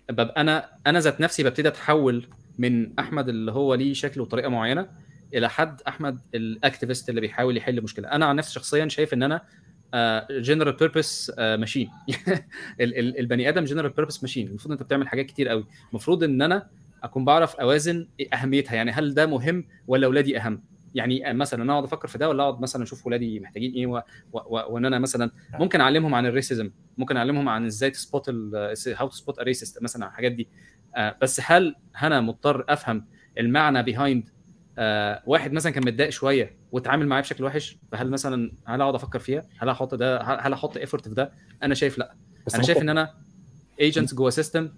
ببقى 0.09 0.41
أنا 0.41 0.69
أنا 0.87 0.99
ذات 0.99 1.21
نفسي 1.21 1.43
ببتدي 1.43 1.67
أتحول 1.67 2.27
من 2.57 2.99
أحمد 2.99 3.29
اللي 3.29 3.51
هو 3.51 3.73
ليه 3.73 3.93
شكل 3.93 4.21
وطريقة 4.21 4.49
معينة 4.49 4.87
إلى 5.33 5.49
حد 5.49 5.81
أحمد 5.87 6.19
ال 6.35 6.43
activist 6.43 7.09
اللي 7.09 7.21
بيحاول 7.21 7.57
يحل 7.57 7.81
مشكلة. 7.81 8.07
أنا 8.11 8.25
عن 8.25 8.35
نفسي 8.35 8.53
شخصيا 8.53 8.87
شايف 8.87 9.13
إن 9.13 9.23
أنا 9.23 9.41
general 10.31 10.73
purpose 10.73 11.31
machine 11.39 11.89
البني 12.79 13.49
آدم 13.49 13.63
general 13.63 13.89
purpose 13.91 14.23
machine 14.23 14.47
المفروض 14.47 14.71
أنت 14.71 14.83
بتعمل 14.83 15.07
حاجات 15.07 15.25
كتير 15.25 15.47
قوي. 15.47 15.65
المفروض 15.89 16.23
إن 16.23 16.41
أنا 16.41 16.69
أكون 17.03 17.25
بعرف 17.25 17.55
أوازن 17.55 18.07
أهميتها. 18.33 18.75
يعني 18.75 18.91
هل 18.91 19.13
ده 19.13 19.25
مهم 19.25 19.65
ولا 19.87 20.07
اولادي 20.07 20.37
أهم؟ 20.37 20.63
يعني 20.95 21.33
مثلا 21.33 21.63
أنا 21.63 21.73
أقعد 21.73 21.83
أفكر 21.83 22.07
في 22.07 22.17
ده 22.17 22.29
ولا 22.29 22.43
أقعد 22.43 22.61
مثلا 22.61 22.83
أشوف 22.83 23.07
ولادي 23.07 23.39
محتاجين 23.39 23.73
إيه 23.73 24.03
وإن 24.31 24.85
أنا 24.85 24.99
مثلا 24.99 25.31
ممكن 25.53 25.81
أعلمهم 25.81 26.15
عن 26.15 26.25
ال 26.25 26.32
racism 26.32 26.71
ممكن 26.97 27.17
أعلمهم 27.17 27.49
عن 27.49 27.65
إزاي 27.65 27.91
ت 27.91 27.99
spot 27.99 28.29
how 28.29 29.07
to 29.07 29.15
spot 29.15 29.35
مثلا 29.81 30.07
الحاجات 30.07 30.31
دي. 30.31 30.47
آه، 30.95 31.15
بس 31.21 31.41
هل 31.43 31.75
أنا 32.03 32.21
مضطر 32.21 32.65
أفهم 32.69 33.05
المعنى 33.37 33.83
behind 33.83 34.29
واحد 35.25 35.53
مثلا 35.53 35.71
كان 35.71 35.85
متضايق 35.85 36.09
شوية 36.09 36.55
واتعامل 36.71 37.07
معاه 37.07 37.21
بشكل 37.21 37.43
وحش 37.43 37.77
فهل 37.91 38.09
مثلا 38.11 38.51
هل 38.65 38.81
أقعد 38.81 38.95
أفكر 38.95 39.19
فيها؟ 39.19 39.43
هل 39.57 39.69
أحط 39.69 39.95
ده؟ 39.95 40.21
هل 40.21 40.53
أحط 40.53 40.77
effort 40.77 41.07
في 41.07 41.15
ده؟ 41.15 41.31
أنا 41.63 41.73
شايف 41.75 41.97
لأ. 41.97 42.15
أنا 42.55 42.63
شايف 42.63 42.77
إن 42.81 42.89
أنا 42.89 43.13
agents 43.81 44.13
جوه 44.13 44.29
system 44.29 44.69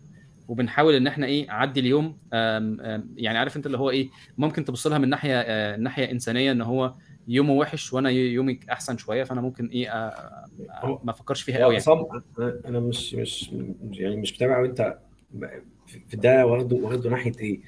وبنحاول 0.48 0.94
إن 0.96 1.08
إحنا 1.08 1.26
إيه 1.26 1.52
عدي 1.52 1.80
اليوم 1.80 2.18
آم، 2.34 2.82
آم، 2.82 3.10
يعني 3.18 3.38
عارف 3.38 3.58
أنت 3.58 3.66
اللي 3.66 3.78
هو 3.78 3.90
إيه 3.90 4.10
ممكن 4.38 4.66
تبص 4.66 4.88
لها 4.88 4.98
من 4.98 5.10
ناحية 5.10 5.40
آه، 5.42 5.78
ناحية 5.78 6.12
إنسانية 6.12 6.52
إن 6.52 6.62
هو 6.62 6.94
يومه 7.28 7.54
وحش 7.54 7.94
وأنا 7.94 8.10
يومي 8.10 8.60
أحسن 8.72 8.98
شوية 8.98 9.24
فأنا 9.24 9.42
ممكن 9.42 9.68
إيه 9.68 9.90
آه، 9.92 10.46
آه، 10.84 11.02
ما 11.04 11.12
أفكرش 11.12 11.42
فيها 11.42 11.58
قوي 11.64 11.74
يعني. 11.74 11.84
أنا 12.66 12.80
مش 12.80 13.14
مش 13.16 13.50
يعني 13.92 14.16
مش 14.18 14.34
متابع 14.34 14.60
وانت 14.60 14.98
في 16.08 16.18
ده 16.18 16.46
واخده 16.46 16.76
واخده 16.76 17.10
ناحية 17.10 17.32
إيه؟ 17.40 17.60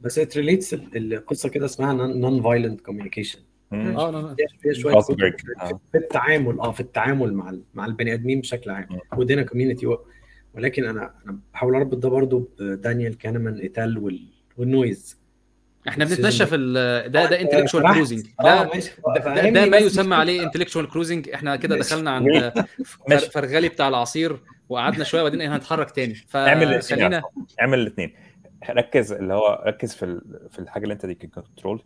بس 0.00 0.18
it 0.18 0.36
relates 0.36 0.74
القصة 0.74 1.48
كده 1.48 1.64
اسمها 1.66 1.92
nonviolent 1.92 2.80
communication. 2.80 3.38
آه 3.72 4.10
لا 4.10 4.36
فيها 4.62 4.72
شوية. 4.72 5.00
في- 5.00 5.12
آه. 5.60 5.80
في 5.92 5.98
التعامل 5.98 6.60
آه 6.60 6.72
في 6.72 6.80
التعامل 6.80 7.34
مع 7.34 7.50
ال- 7.50 7.62
مع 7.74 7.84
البني 7.86 8.14
آدمين 8.14 8.40
بشكل 8.40 8.70
عام. 8.70 8.88
ودينا 9.16 9.42
community 9.42 9.96
ولكن 10.54 10.84
أنا 10.84 11.14
أنا 11.26 11.38
بحاول 11.52 11.74
أربط 11.74 11.96
ده 11.96 12.08
برضو 12.08 12.48
بدانيال 12.60 13.18
كانمان 13.18 13.54
et 13.58 13.78
al 13.78 13.98
وال- 13.98 14.28
وال 14.56 14.74
noise 14.74 15.20
إحنا 15.88 16.04
بنتمشى 16.04 16.46
في 16.46 16.56
ال- 16.56 17.12
ده 17.12 17.26
ده 17.30 17.40
intellectual 17.40 17.82
سمحت. 17.82 17.94
cruising 17.96 18.26
آه 18.40 18.44
ده 18.64 18.70
ده, 19.34 19.50
ده, 19.50 19.66
ما. 19.66 19.76
يسمى 19.76 20.14
عليه 20.14 20.42
intellectual 20.42 20.88
cruising 20.88 21.28
إحنا 21.30 21.56
كده. 21.56 21.78
دخلنا 21.78 22.10
عند. 22.10 22.52
فرغلي 23.32 23.68
بتاع 23.68 23.88
العصير 23.88 24.36
وقعدنا 24.68 25.04
شوية 25.04 25.20
وبعدين 25.22 25.40
هنتحرك 25.40 25.90
تاني 25.90 26.14
اعمل 26.34 26.62
الاثنين 26.62 26.80
فخلينا 26.98 27.22
اعمل 27.60 27.78
الاثنين 27.78 28.12
ركز 28.70 29.12
اللي 29.12 29.34
هو 29.34 29.62
ركز 29.66 29.94
في 29.94 30.04
ال- 30.04 30.48
في 30.50 30.58
الحاجة 30.58 30.82
اللي 30.82 30.94
انت 30.94 31.06
دي 31.06 31.14
control 31.14 31.82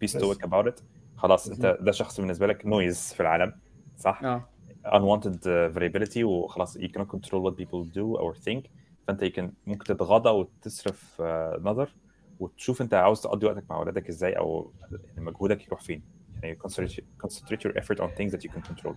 be 0.00 0.06
stoic 0.06 0.44
about 0.44 0.66
it 0.66 0.80
خلاص 1.16 1.48
انت 1.48 1.78
ده 1.80 1.92
شخص 1.92 2.20
بالنسبة 2.20 2.46
لك 2.46 2.66
noise 2.66 3.12
في 3.14 3.20
العالم 3.20 3.52
صح؟ 3.96 4.24
آه. 4.24 4.48
Unwanted 4.86 5.38
uh, 5.40 5.74
variability 5.78 6.16
وخلاص 6.22 6.78
you 6.78 6.88
cannot 6.88 7.08
control 7.16 7.42
what 7.44 7.54
people 7.54 7.84
do 7.94 8.20
or 8.20 8.34
think. 8.48 8.60
فانت 9.08 9.24
you 9.24 9.30
can 9.38 9.44
ممكن 9.66 9.84
تتغاضى 9.84 10.30
وتصرف 10.30 11.22
uh, 11.22 11.60
نظر 11.62 11.94
وتشوف 12.40 12.82
انت 12.82 12.94
عاوز 12.94 13.20
تقضي 13.20 13.46
وقتك 13.46 13.64
مع 13.70 13.76
اولادك 13.76 14.08
إزاي 14.08 14.32
أو 14.32 14.72
يعني 14.92 15.24
مجهودك 15.24 15.66
يروح 15.66 15.80
فين. 15.80 16.02
يعني 16.42 16.58
concentrate, 16.66 17.58
your 17.66 17.72
effort 17.72 17.98
on 18.00 18.08
things 18.18 18.32
that 18.32 18.40
you 18.42 18.52
can 18.52 18.60
control. 18.70 18.92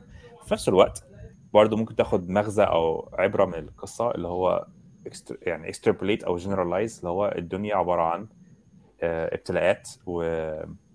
في 0.45 0.53
نفس 0.53 0.69
الوقت 0.69 1.05
برضه 1.53 1.77
ممكن 1.77 1.95
تاخد 1.95 2.29
مغزى 2.29 2.63
أو 2.63 3.09
عبرة 3.13 3.45
من 3.45 3.53
القصة 3.53 4.11
اللي 4.11 4.27
هو 4.27 4.67
يعني 5.41 5.69
extrapolate 5.69 6.23
أو 6.23 6.37
generalize 6.37 6.97
اللي 6.97 7.09
هو 7.09 7.33
الدنيا 7.37 7.75
عبارة 7.75 8.01
عن 8.01 8.27
آه، 9.01 9.35
ابتلاءات 9.35 9.89
و 10.05 10.23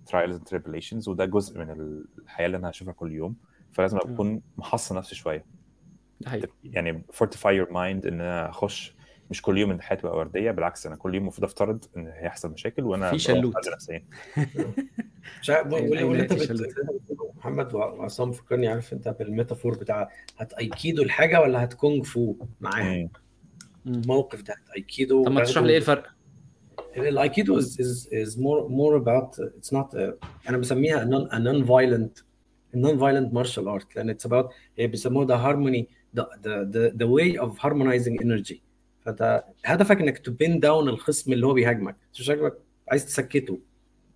trials 0.06 0.36
and 0.36 0.48
tribulations 0.48 1.08
وده 1.08 1.24
جزء 1.24 1.58
من 1.58 1.70
الحياة 2.18 2.46
اللي 2.46 2.56
أنا 2.56 2.70
هشوفها 2.70 2.92
كل 2.92 3.12
يوم. 3.12 3.36
فلازم. 3.72 3.98
أكون 3.98 4.42
محصن 4.58 4.96
نفسي 4.96 5.14
شوية. 5.14 5.44
ده 6.20 6.30
حقيقي. 6.30 6.48
يعني 6.64 7.02
fortify 7.12 7.64
your 7.64 7.68
mind 7.70 8.06
إن 8.06 8.20
أنا 8.20 8.48
أخش 8.50 8.96
مش 9.30 9.42
كل 9.42 9.58
يوم 9.58 9.70
ان 9.70 9.82
حياتي 9.82 10.02
تبقى 10.02 10.16
وردية 10.16 10.50
بالعكس 10.50 10.86
أنا 10.86 10.96
كل 10.96 11.14
يوم 11.14 11.22
المفروض 11.22 11.44
أفترض 11.44 11.84
إن 11.96 12.06
هيحصل 12.06 12.50
مشاكل 12.52 12.84
وأنا 12.84 13.10
في 13.10 13.18
شلوت. 13.18 13.54
نفسيا. 13.72 14.04
مش 15.40 15.50
واللي 15.70 16.22
أنت 16.22 16.32
محمد 17.36 17.74
وعصام 17.74 18.32
فكرني 18.32 18.68
عارف 18.68 18.92
أنت 18.92 19.08
بال 19.08 19.22
metaphor 19.22 19.78
بتاع 19.78 20.10
هتايكيدو 20.36 21.02
الحاجة 21.02 21.40
ولا 21.40 21.64
هت 21.64 21.77
kung 21.77 22.04
fu 22.04 22.36
معاها 22.60 23.08
الموقف 23.86 24.42
ده 24.42 24.54
هتايكيدو 24.54 25.24
طب 25.24 25.32
ما 25.32 25.44
تشرح 25.44 25.64
لي 25.64 25.70
إيه 25.70 25.76
الفرق؟ 25.78 26.06
ال 26.96 27.05
aikido 27.05 27.60
is 27.60 27.64
is 28.12 28.32
more 28.36 28.68
more 28.68 29.02
about 29.02 29.44
it's 29.58 29.76
not 29.78 29.98
uh, 29.98 30.26
أنا 30.48 30.58
بسميها 30.58 31.04
violent 31.66 32.22
a 32.74 32.78
non 32.78 32.98
violent 32.98 33.32
martial 33.32 33.68
art. 33.68 33.96
لأن 33.96 34.16
about 34.28 34.46
هي 34.78 34.86
بيسموها 34.86 35.26
the 36.16 36.22
the, 36.72 36.90
the 36.96 37.06
way 37.06 37.36
of 37.38 37.58
harmonizing 37.58 38.22
energy. 38.22 38.60
فأنت 39.00 39.44
هدفك 39.64 40.00
إنك 40.00 40.18
ت 40.18 40.29
pin 40.29 40.60
down 40.60 40.88
الخصم 40.88 41.32
اللي 41.32 41.46
هو 41.46 41.52
بيهاجمك. 41.52 41.96
مش 42.12 42.32
عايز 42.88 43.06
تسكته. 43.06 43.58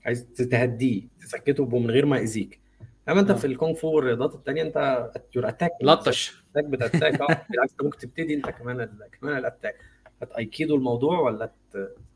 عايز 0.05 0.27
تهديه. 0.27 1.03
تسكته 1.21 1.65
من 1.79 1.91
غير 1.91 2.07
ما 2.07 2.19
يأذيك. 2.19 2.61
أما 3.09 3.21
أنت 3.21 3.31
آه. 3.31 3.35
في 3.35 3.47
الكونغ 3.47 3.75
فو 3.75 3.89
والرياضات 3.89 4.35
التانية 4.35 4.63
أنت 4.63 5.11
your 5.37 5.49
attack 5.49 5.71
لطش. 5.83 6.45
attack 6.53 6.65
بت 6.65 6.79
attack 6.79 7.21
آه 7.21 7.27
بالعكس 7.51 7.71
أنت 7.73 7.83
ممكن 7.83 7.99
تبتدي 7.99 8.35
أنت 8.35 8.51
كمان 8.51 8.81
ال- 8.81 9.09
كمان 9.21 9.37
ال 9.39 9.44
attack 9.44 9.75
هت 10.23 10.36
aikido 10.36 10.75
الموضوع 10.77 11.19
ولا 11.21 11.51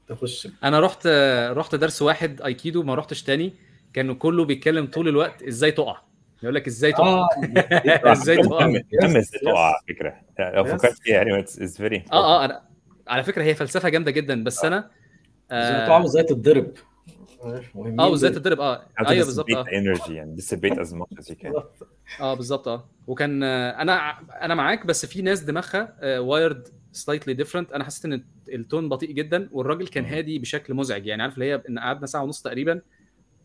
تخش؟ 0.09 0.49
أنا 0.65 0.81
رحت 0.81 1.07
رحت 1.51 1.75
درس 1.75 2.03
واحد 2.03 2.43
أيكيدو 2.43 2.83
ما 2.83 2.95
رحتش 2.95 3.23
تاني. 3.23 3.53
كانوا 3.93 4.15
كله 4.15 4.45
بيتكلم 4.45 4.87
طول 4.87 5.09
الوقت 5.09 5.43
إزاي 5.43 5.71
تقع؟ 5.73 6.01
يقول 6.43 6.55
لك 6.55 6.67
إزاي 6.67 6.93
تقع؟ 6.93 7.07
آه. 7.07 7.29
إزاي 8.13 8.37
تقع؟ 8.43 8.67
مهم 8.67 8.83
إزاي 9.17 9.41
تقع. 9.43 9.67
على 9.67 9.75
فكرة. 9.89 10.15
يعني 10.39 10.57
لو. 10.57 10.65
فكرت 10.65 10.99
فيها 10.99 11.15
يعني 11.17 11.39
it's 11.41 11.77
very 11.77 12.05
آه 12.13 12.43
آه 12.43 12.45
أنا 12.45 12.63
على 13.09 13.23
فكرة 13.23 13.43
هي 13.43 13.55
فلسفة 13.55 13.89
جامدة 13.89 14.11
جدا 14.11 14.45
بس 14.45 14.65
أنا 14.65 14.91
إزاي 15.51 15.87
تقع 15.87 15.99
وازاي 15.99 16.23
تتضرب 16.23 16.73
مهمين 17.75 18.01
آه 18.01 18.09
وإزاي. 18.09 18.31
تضرب؟ 18.31 18.61
آه 18.61 18.83
أيوه 19.09 19.25
بالظبط 19.25 19.51
آه. 19.51 19.65
energy 19.65 20.11
يعني 20.11 20.37
dissipate 20.37 20.75
as 20.79 20.89
much 20.93 21.19
as 21.21 21.25
you 21.31 21.35
can. 21.35 21.63
آه 22.21 22.35
بالظبط 22.35 22.69
آه. 22.69 22.85
وكان 23.07 23.43
آه، 23.43 23.71
أنا 23.83 24.11
أنا 24.45 24.55
معاك 24.55 24.87
بس 24.87 25.07
في 25.07 25.23
ناس 25.23 25.41
دماغها 25.41 25.97
wired 26.19 26.69
slightly 26.93 27.35
different 27.35 27.73
أنا 27.73 27.85
حسيت 27.85 28.05
إن 28.05 28.25
ال 28.49 28.57
tone 28.57 28.89
بطيء 28.89 29.11
جدا 29.13 29.49
والراجل 29.53 29.87
كان. 29.87 30.05
هادي 30.05 30.39
بشكل 30.39 30.75
مزعج. 30.75 31.07
يعني 31.07 31.23
عارف 31.23 31.35
اللي 31.35 31.45
هي 31.45 31.63
إن 31.69 31.79
قعدنا 31.79 32.07
ساعة 32.07 32.23
ونص 32.23 32.43
تقريبا 32.43 32.81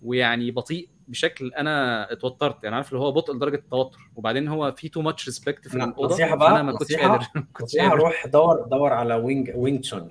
ويعني 0.04 0.52
بطيء 0.52 0.90
بشكل 1.08 1.54
أنا 1.54 2.12
اتوترت. 2.12 2.64
يعني 2.64 2.76
عارف 2.76 2.90
اللي 2.90 3.00
هو 3.04 3.12
بطء 3.12 3.34
لدرجة 3.36 3.56
التوتر. 3.56 4.00
وبعدين 4.16 4.48
هو 4.48 4.72
في 4.72 4.90
too 4.90 5.02
much 5.02 5.26
respect 5.26 5.68
في 5.68 5.78
لا، 5.78 5.84
الأوضة 5.86 6.14
نصيحة 6.14 6.36
بقى، 6.36 6.50
فانا 6.50 6.64
ما 6.64 6.72
كنتش. 6.72 6.96
قادر. 6.96 7.26
نصيحة 7.64 7.90
قادر. 7.90 8.04
روح 8.04 8.28
دور 8.28 8.62
دور 8.72 8.94
على 8.94 9.16
Wing 9.16 9.52
Wing 9.56 9.82
Chun 9.82 10.10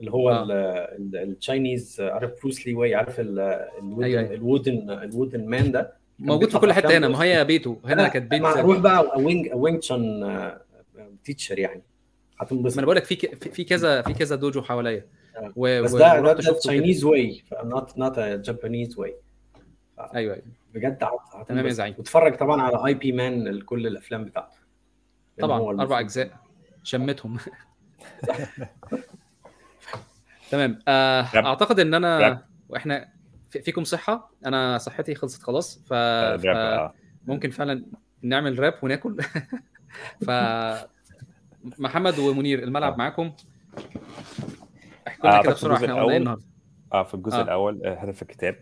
اللي 0.00 0.10
هو 0.12 0.30
آه. 0.30 0.42
ال- 0.42 0.52
ال- 0.52 1.16
ال 1.16 1.27
Chinese 1.27 2.00
عارف 2.00 2.30
بروس 2.42 2.66
لي 2.66 2.74
و 2.74 2.78
يعني 2.78 2.94
عارف 2.94 3.20
ال- 3.20 3.38
ال 3.78 3.82
wooden 3.82 4.04
أيوة، 4.04 4.20
أيوة. 4.20 4.34
ال 4.34 4.42
wooden 4.42 4.90
ال 4.90 4.98
wooden 4.98 5.46
man 5.46 5.72
ده؟ 5.72 5.92
موجود 6.18 6.50
في 6.50 6.58
كل 6.58 6.72
حتة 6.72 6.96
هنا 6.98 7.08
ما 7.08 7.22
هي 7.24 7.44
بيته. 7.44 7.80
هنا 7.84 8.08
كانت 8.08 8.30
بيت 8.30 8.42
ما 8.42 8.54
ما 8.54 8.60
روح 8.60 8.78
بقى 8.78 9.12
Wing 9.20 9.50
Wing 9.54 9.78
Chun 9.78 10.30
teacher 11.24 11.58
يعني. 11.58 11.82
هتنبسط. 12.38 12.76
أنا 12.78 12.84
بقول 12.86 12.96
لك 12.96 13.04
في 13.04 13.16
في 13.36 13.64
كذا 13.64 14.02
في 14.02 14.12
كذا 14.14 14.36
dojo 14.36 14.62
حواليا. 14.62 15.06
آه. 15.36 15.52
و- 15.56 15.82
بس 15.82 15.92
ده 15.92 16.20
ده. 16.20 16.52
Chinese 16.52 17.04
واي 17.04 17.42
not 17.64 17.98
not 17.98 18.18
Japanese 18.18 18.98
واي 18.98 19.14
أيوه 20.14 20.34
أيوه. 20.34 20.44
بجد. 20.74 20.98
تمام 21.48 21.66
يا 21.66 21.70
زعيم. 21.72 21.94
واتفرج 21.98 22.36
طبعا 22.36 22.62
على 22.62 22.86
Ip 22.86 23.12
Man 23.12 23.60
كل 23.60 23.86
الأفلام 23.86 24.24
بتاعته. 24.24 24.56
طبعا 25.40 25.80
أربع 25.80 26.00
أجزاء. 26.00 26.30
شمتهم. 26.82 27.36
تمام 30.54 30.78
آه. 30.88 31.22
أعتقد 31.34 31.80
إن 31.80 31.94
أنا. 31.94 32.44
وإحنا 32.68 33.08
في- 33.50 33.62
فيكم 33.62 33.84
صحة 33.84 34.30
أنا 34.46 34.78
صحتي 34.78 35.14
خلصت 35.14 35.42
خلاص 35.42 35.84
ف... 35.86 35.92
آه، 35.92 36.38
آه. 36.46 36.94
ممكن 37.26 37.50
فعلا 37.50 37.84
نعمل 38.22 38.58
راب 38.58 38.74
وناكل 38.82 39.16
ف 40.26 40.30
محمد 41.78 42.18
ومنير 42.18 42.62
الملعب 42.62 42.92
آه. 42.92 42.96
معاكم 42.96 43.32
احكوا 45.08 45.28
لنا 45.28 45.38
آه، 45.38 45.42
كده 45.42 45.52
بسرعة 45.52 45.76
إحنا 45.76 45.86
قلنا 45.94 46.04
الأول- 46.06 46.14
النهارده 46.16 46.44
آه 46.92 47.02
في 47.02 47.14
الجزء 47.14 47.36
آه. 47.36 47.42
الأول 47.42 47.86
هدف 47.86 48.22
الكتاب 48.22 48.56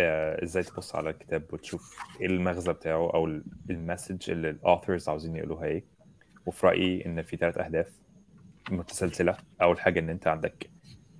آه 0.00 0.44
إزاي 0.44 0.62
تبص 0.62 0.94
على 0.96 1.10
الكتاب 1.10 1.42
وتشوف 1.52 1.96
إيه 2.20 2.26
المغزى 2.26 2.72
بتاعه 2.72 3.10
أو 3.14 3.26
ال- 3.26 3.44
ال 3.70 3.78
message 3.78 4.30
اللي 4.30 4.50
ال 4.50 4.57
authors 4.57 5.08
عاوزين 5.08 5.36
يقولوها 5.36 5.64
إيه 5.64 5.84
وفي 6.46 6.66
رأيي 6.66 7.06
إن 7.06 7.22
في 7.22 7.36
ثلاث 7.36 7.58
أهداف 7.58 7.86
متسلسلة 8.70 9.36
أول 9.62 9.80
حاجة 9.80 10.00
إن 10.00 10.10
أنت 10.10 10.26
عندك 10.26 10.70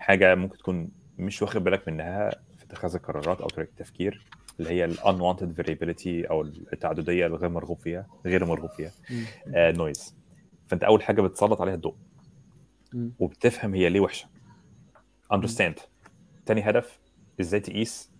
حاجة 0.06 0.34
ممكن 0.34 0.58
تكون 0.58 0.88
مش 1.18 1.42
واخد 1.42 1.64
بالك 1.64 1.88
منها 1.88 2.30
في 2.30 2.64
اتخاذ 2.64 2.94
القرارات 2.94 3.40
أو 3.40 3.46
طريقة 3.46 3.70
التفكير 3.70 4.26
اللي 4.60 4.70
هي 4.70 4.84
ال 4.84 4.98
unwanted 4.98 5.60
variability 5.62 6.30
أو 6.30 6.42
التعددية 6.42 7.26
الغير 7.26 7.48
مرغوب 7.50 7.78
فيها 7.78 8.06
غير 8.26 8.44
مرغوب 8.44 8.70
فيها 8.70 8.92
آه 9.54 9.72
noise 9.72 10.14
فأنت 10.66 10.84
أول 10.84 11.02
حاجة 11.02 11.20
بتسلط 11.22 11.60
عليها 11.60 11.74
الضوء. 11.74 11.94
وبتفهم 13.18 13.74
هي 13.74 13.88
ليه 13.88 14.00
وحشة. 14.00 14.28
understand. 15.34 15.80
تاني 16.46 16.70
هدف 16.70 16.98
إزاي 17.40 17.60
تقيس 17.60 18.10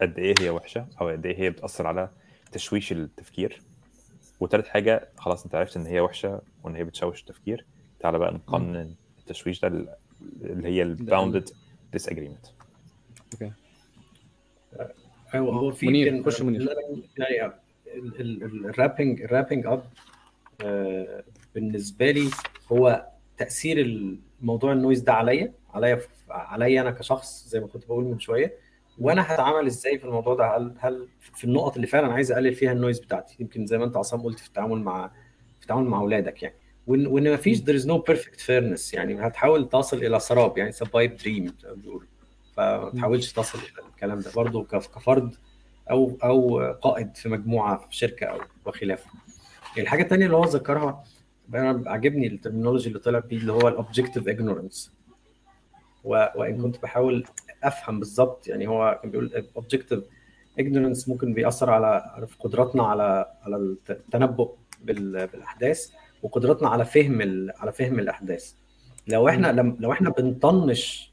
قد 0.00 0.18
إيه 0.18 0.34
هي 0.40 0.50
وحشة 0.50 0.86
أو 1.00 1.08
قد 1.08 1.26
إيه 1.26 1.38
هي 1.38 1.50
بتأثر 1.50 1.86
على 1.86 2.10
تشويش 2.52 2.92
التفكير. 2.92 3.62
وتالت 4.40 4.66
حاجة 4.66 5.08
خلاص 5.16 5.44
أنت 5.44 5.54
عرفت 5.54 5.76
إن 5.76 5.86
هي 5.86 6.00
وحشة 6.00 6.40
وإن 6.64 6.76
هي 6.76 6.84
بتشوش 6.84 7.20
التفكير. 7.20 7.66
تعالى 8.00 8.18
بقى 8.18 8.34
نقنن 8.34 8.94
التشويش 9.18 9.60
ده 9.60 9.98
اللي 10.42 10.68
هي 10.68 10.82
ال 10.82 10.90
bounded 10.90 11.48
disagreement. 11.96 12.48
okay. 13.32 13.52
أيوه 15.34 15.54
هو 15.54 15.70
في 15.70 15.86
منير، 15.86 16.22
خش 16.22 16.42
منير. 16.42 16.60
يعني 17.18 17.52
ال- 17.86 18.20
ال- 18.20 18.42
ال- 18.44 18.66
ال 18.66 18.72
wrapping 18.72 19.22
ال 19.22 19.27
wrapping 19.27 19.66
up 19.66 19.84
بالنسبة 21.54 22.10
لي 22.10 22.30
هو 22.72 23.06
تأثير 23.38 23.78
الموضوع 24.40 24.72
ال 24.72 24.77
noise 24.77 25.00
ده 25.00 25.12
عليا 25.12 25.52
عليا 25.74 26.00
عليا 26.30 26.80
أنا 26.80 26.90
كشخص 26.90 27.48
زي 27.48 27.60
ما 27.60 27.66
كنت 27.66 27.86
بقول 27.86 28.04
من 28.04 28.18
شوية. 28.18 28.54
وأنا 28.98 29.34
هتعامل 29.34 29.66
إزاي 29.66 29.98
في 29.98 30.04
الموضوع 30.04 30.34
ده؟ 30.34 30.56
هل 30.56 30.74
هل 30.78 31.08
في 31.34 31.44
النقط 31.44 31.74
اللي 31.74 31.86
فعلا 31.86 32.12
عايز 32.12 32.32
أقلل 32.32 32.54
فيها 32.54 32.72
ال 32.72 32.77
noise 32.77 33.00
بتاعتي؟ 33.00 33.36
يمكن 33.40 33.66
زي 33.66 33.78
ما 33.78 33.84
أنت 33.84 33.96
عصام 33.96 34.22
قلت 34.22 34.38
في 34.38 34.46
التعامل 34.48 34.78
مع 34.82 35.08
في 35.56 35.62
التعامل 35.62 35.84
مع 35.88 36.00
أولادك 36.00 36.42
يعني. 36.42 36.54
وان 36.86 37.06
وان 37.06 37.30
ما 37.30 37.36
فيش 37.36 37.58
there 37.60 37.82
is 37.82 37.86
no 37.86 37.94
perfect 38.12 38.40
fairness. 38.40 38.94
يعني 38.94 39.26
هتحاول 39.26 39.68
تصل 39.68 39.96
إلى 39.96 40.20
سراب. 40.20 40.58
يعني 40.58 40.72
its 40.72 40.91
pipe 40.91 41.16
dream 41.16 41.54
بيقولوا. 41.74 42.08
فما 42.56 42.90
تحاولش 42.90 43.32
تصل 43.32 43.58
إلى 43.58 43.88
الكلام 43.94 44.20
ده. 44.20 44.30
برضه 44.36 44.64
كف- 44.64 44.86
كفرد 44.86 45.34
أو 45.90 46.18
أو 46.24 46.58
قائد 46.72 47.16
في 47.16 47.28
مجموعة 47.28 47.78
في 47.88 47.96
شركة 47.96 48.26
أو 48.26 48.38
وخلافه 48.66 49.10
الحاجة 49.78 50.02
الثانية 50.02 50.26
اللي 50.26 50.36
هو 50.36 50.44
ذكرها 50.44 51.04
أنا 51.54 51.90
عاجبني 51.90 52.26
ال 52.26 52.31
terminology 52.31 52.88
اللي 52.88 52.98
طلع 52.98 53.18
بيه 53.18 53.36
اللي 53.36 53.52
هو 53.52 53.68
ال 53.68 53.74
objective 53.74 54.28
ignorance 54.28 54.92
وإن 56.04 56.62
كنت 56.62 56.82
بحاول 56.82 57.24
أفهم 57.64 57.98
بالظبط 57.98 58.48
يعني 58.48 58.68
هو 58.68 58.98
كان 59.02 59.10
بيقول 59.10 59.46
objective 59.56 60.04
ignorance 60.60 61.08
ممكن 61.08 61.34
بيأثر 61.34 61.70
على 61.70 62.26
قدراتنا 62.40 62.82
على 62.86 63.32
على 63.42 63.56
التنبؤ 63.90 64.54
بال- 64.80 65.26
بالأحداث. 65.26 65.90
وقدراتنا 66.22 66.68
على 66.68 66.84
فهم 66.84 67.20
ال- 67.20 67.52
على 67.56 67.72
فهم 67.72 67.98
الأحداث 67.98 68.52
لو 69.08 69.28
إحنا 69.28 69.46
لم 69.52 69.76
لو 69.80 69.92
إحنا 69.92 70.10
بنطنش 70.10 71.10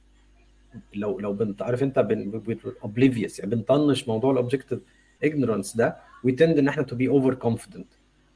لو 0.95 1.19
لو 1.19 1.33
بنت 1.33 1.61
عارف 1.61 1.83
أنت 1.83 1.99
بن 1.99 2.41
oblivious 2.83 3.39
يعني 3.39 3.55
بنطنش 3.55 4.07
موضوع 4.07 4.31
ال 4.31 4.36
objective 4.36 4.79
ignorance 5.25 5.77
ده 5.77 5.97
we 6.27 6.29
tend 6.31 6.41
إن 6.41 6.67
إحنا 6.67 6.83
to 6.83 6.95
be 6.95 7.09
over 7.21 7.35
confident 7.47 7.85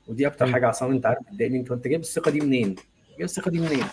ودي 0.08 0.28
أكتر. 0.28 0.48
حاجة 0.52 0.68
عصام 0.68 0.92
أنت 0.92 1.06
عارف 1.06 1.20
بتضايقني 1.32 1.60
أنت 1.60 1.72
انت 1.72 1.88
جايب 1.88 2.00
الثقة 2.02 2.32
دي 2.32 2.40
منين؟ 2.42 2.76
جايب 3.10 3.24
الثقة 3.24 3.52
دي 3.52 3.60
منين؟ 3.60 3.84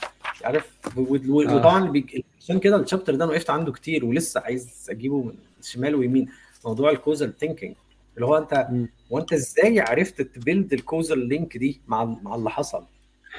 عارف 0.45 0.79
آه. 0.97 1.57
وطبعا 1.57 1.91
بيج- 1.91 2.21
عشان 2.41 2.59
كده 2.59 2.77
ال 2.77 2.81
chapter 2.81 3.15
ده 3.15 3.25
أنا 3.25 3.33
وقفت 3.33 3.51
عنده 3.51 3.73
كتير 3.73 4.05
ولسه 4.05 4.41
عايز 4.41 4.87
أجيبه 4.91 5.23
من 5.23 5.35
شمال 5.63 5.95
ويمين 5.95 6.29
موضوع 6.65 6.91
ال 6.91 6.98
causal 6.98 7.39
thinking 7.39 7.75
اللي 8.15 8.27
هو 8.27 8.37
انت. 8.39 8.69
وانت 9.11 9.33
إزاي 9.33 9.81
عرفت 9.81 10.23
ت 10.23 10.31
build 10.31 10.73
ال 10.73 10.81
causal 10.81 11.29
link 11.29 11.57
دي 11.57 11.81
مع 11.87 12.05
مع 12.05 12.35
اللي 12.35 12.51
حصل؟ 12.51 12.87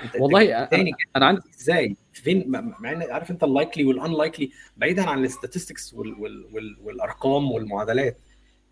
انت 0.04 0.16
والله 0.22 0.64
انت 0.64 0.72
تاني 0.72 0.92
أنا 1.16 1.26
عندي 1.26 1.42
إزاي 1.60 1.96
فين 2.14 2.44
مع 2.80 2.92
ان 2.92 3.02
عارف 3.12 3.32
انت 3.32 3.44
ال 3.44 3.50
likely 3.50 3.86
وال 3.86 3.99
unlikely 3.99 4.52
بعيدا 4.78 5.10
عن 5.10 5.24
ال 5.26 5.32
statistics 5.32 5.94
وال 5.94 6.14
وال 6.22 6.46
وال 6.54 6.78
والأرقام 6.84 7.52
والمعادلات 7.52 8.18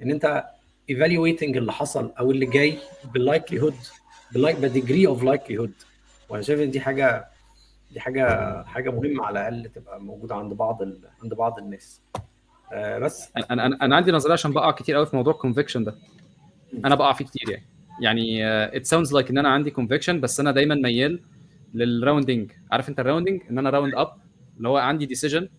إن 0.02 0.12
انت 0.12 0.46
evaluating 0.90 1.58
اللي 1.58 1.72
حصل 1.72 2.12
أو 2.20 2.32
اللي 2.32 2.46
جاي 2.46 2.78
بال 3.14 3.62
likelihood 3.62 3.76
بال 4.34 5.08
degree 5.08 5.24
of 5.24 5.58
likelihood 5.58 5.74
وأنا 6.30 6.42
شايف 6.44 6.60
إن 6.60 6.72
دي 6.72 6.80
حاجة 6.80 7.28
دي 7.92 8.00
حاجة 8.00 8.64
حاجة 8.64 8.90
مهمة 8.90 9.26
على 9.26 9.48
الأقل 9.48 9.70
تبقى 9.76 10.02
موجودة 10.02 10.36
عند 10.36 10.54
بعض 10.54 10.82
ال... 10.82 11.02
عند 11.24 11.34
بعض 11.34 11.60
الناس 11.60 12.02
آه 12.74 13.00
بس. 13.00 13.32
أنا 13.52 13.66
أنا 13.66 13.78
أنا 13.82 13.96
عندي 13.96 14.12
نظرية 14.12 14.34
عشان 14.34 14.54
بقع 14.54 14.72
كتير 14.72 14.96
قوي 14.96 15.06
في 15.06 15.16
موضوع 15.16 15.34
ال 15.34 15.38
conviction 15.38 15.84
ده. 15.84 15.96
أنا 16.86 16.96
بقع 16.96 17.14
فيه 17.14 17.26
كتير 17.26 17.50
يعني. 17.50 17.66
يعني 18.02 18.46
it 18.48 18.86
sounds 18.86 19.14
like 19.14 19.30
إن 19.30 19.38
أنا 19.38 19.50
عندي 19.50 19.72
conviction 19.72 20.22
بس 20.22 20.40
أنا 20.40 20.52
دايما 20.52 20.76
ميال 20.76 21.20
لل 21.74 21.89
rounding 21.89 22.52
عارف 22.72 22.90
أنت 22.90 23.00
ال 23.00 23.04
rounding 23.04 23.42
إن 23.50 23.58
أنا 23.58 23.70
round 23.70 23.96
up 23.96 24.14
اللي 24.58 24.70
هو 24.70 24.78
عندي 24.78 25.06
decision 25.06 25.50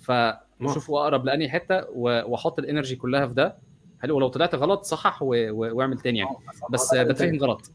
فشوفوا 0.00 1.00
اقرب 1.00 1.24
لاني 1.24 1.48
حتة 1.50 1.90
وأحط 1.90 2.58
ال 2.58 2.63
energy 2.63 2.96
كلها 2.96 3.26
في 3.26 3.34
ده. 3.34 3.56
حلو 4.02 4.16
ولو 4.16 4.28
طلعت 4.28 4.54
غلط 4.54 4.84
صحح 4.84 5.22
واعمل 5.22 5.98
تاني 5.98 6.18
يعني. 6.18 6.36
بس 6.70 6.94
بتفهم 6.94 7.38
غلط. 7.38 7.70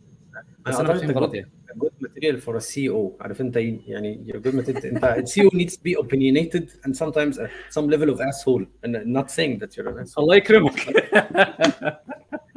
بس 0.70 0.80
أنا 0.80 0.94
بتفهم 0.94 1.12
غلط 1.12 1.34
يعني. 1.34 1.52
good 1.76 1.92
material 2.02 2.38
for 2.42 2.60
CEO 2.60 3.18
عارف 3.22 3.42
أنت 3.42 3.56
يعني 3.58 4.26
you're 4.28 4.48
good 4.48 4.54
material 4.54 4.86
ال 4.86 5.04
CEO 5.04 5.50
needs 5.50 5.72
to 5.74 5.80
be 5.80 6.04
opinionated 6.04 6.64
and 6.86 6.92
sometimes 6.96 7.38
uh, 7.38 7.48
some 7.78 7.88
level 7.90 8.10
of 8.10 8.20
asshole 8.22 8.66
and 8.86 8.96
not 9.06 9.30
saying 9.32 9.60
that 9.60 9.76
you're 9.78 9.90
an 9.90 10.00
asshole. 10.04 10.24
الله 10.24 10.36
يكرمك. 10.36 10.74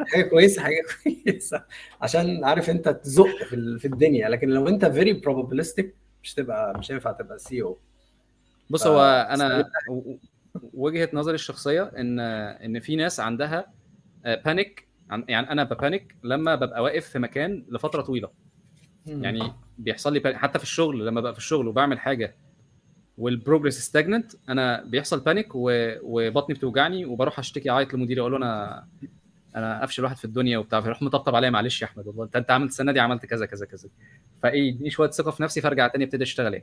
حاجة 0.07 0.23
كويسة 0.31 0.63
حاجة 0.63 0.83
كويسة. 1.05 1.65
عشان 2.01 2.45
عارف 2.45 2.71
أنت 2.71 2.89
تزق 2.89 3.37
في 3.49 3.57
ال- 3.57 3.79
في 3.81 3.85
الدنيا. 3.85 4.29
لكن 4.29 4.49
لو 4.49 4.69
أنت 4.69 4.85
very 4.85 5.29
probabilistic 5.29 5.85
مش 6.23 6.35
تبقى 6.35 6.79
مش 6.79 6.93
هينفع 6.93 7.13
تبقى 7.13 7.39
CEO 7.39 7.79
بص 8.71 8.85
ف- 8.85 8.87
هو 8.87 9.29
أنا 9.31 9.71
وجهة 10.75 11.09
نظري 11.13 11.35
الشخصية 11.35 11.83
ان 11.83 12.21
إن 12.21 12.81
في 12.81 12.97
ناس 12.97 13.21
عندها 13.21 13.73
panic 14.25 14.90
يعني 15.29 15.53
أنا 15.53 15.65
ب 15.65 15.74
panic 15.74 16.17
لما 16.25 16.55
ببقى 16.55 16.83
واقف 16.83 17.07
في 17.07 17.19
مكان 17.19 17.65
لفترة 17.69 18.03
طويلة. 18.03 18.29
يعني 19.07 19.53
بيحصل 19.79 20.13
لي. 20.13 20.39
حتى 20.39 20.59
في 20.59 20.65
الشغل 20.65 21.07
لما 21.07 21.21
ببقى 21.21 21.33
في 21.33 21.39
الشغل 21.39 21.69
وبعمل 21.69 21.99
حاجة 21.99 22.37
وال 23.19 23.31
progress 23.31 23.79
stagnant 23.79 24.33
أنا 24.49 24.85
بيحصل 24.85 25.21
panic 25.21 25.49
و... 25.55 25.71
وبطني 26.03 26.55
بتوجعني 26.55 27.05
وبروح 27.05 27.39
أشتكي 27.39 27.71
أعيط 27.71 27.95
لمديري 27.95 28.21
أقول 28.21 28.33
له 28.33 28.39
أنا 28.39 28.87
أنا 29.57 29.85
افشل 29.85 30.05
واحد 30.05 30.17
في 30.17 30.25
الدنيا 30.25 30.59
وبتاع 30.59 30.81
فيروح 30.81 31.03
مطبطب 31.03 31.35
عليا 31.35 31.51
معلش 31.51 31.83
يا 31.83 31.87
أحمد 31.87 32.07
والله 32.07 32.25
انت 32.25 32.37
أنت 32.37 32.51
عملت 32.51 32.71
السنة 32.71 32.93
دي 32.93 33.01
عملت 33.01 33.27
كذا 33.27 33.47
كذا 33.47 33.67
كذا. 33.67 33.89
فإيه 34.43 34.69
يديني 34.69 34.91
شوية 34.91 35.11
ثقة 35.11 35.31
في 35.31 35.43
نفسي 35.43 35.61
فأرجع 35.61 35.89
تاني 35.89 36.05
أبتدي 36.05 36.23
أشتغل 36.25 36.63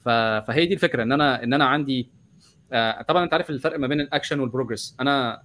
ف... 0.00 0.08
فهي 0.48 0.66
دي 0.66 0.74
الفكرة 0.74 1.02
إن 1.02 1.12
أنا 1.12 1.42
إن 1.44 1.52
أنا 1.54 1.64
عندي 1.64 2.10
آه 2.72 3.02
طبعا 3.02 3.24
أنت 3.24 3.32
عارف 3.32 3.50
الفرق 3.50 3.78
ما 3.78 3.86
بين 3.86 4.00
ال 4.00 4.06
action 4.06 4.40
وال 4.40 4.51
progress 4.51 4.96
أنا 5.00 5.42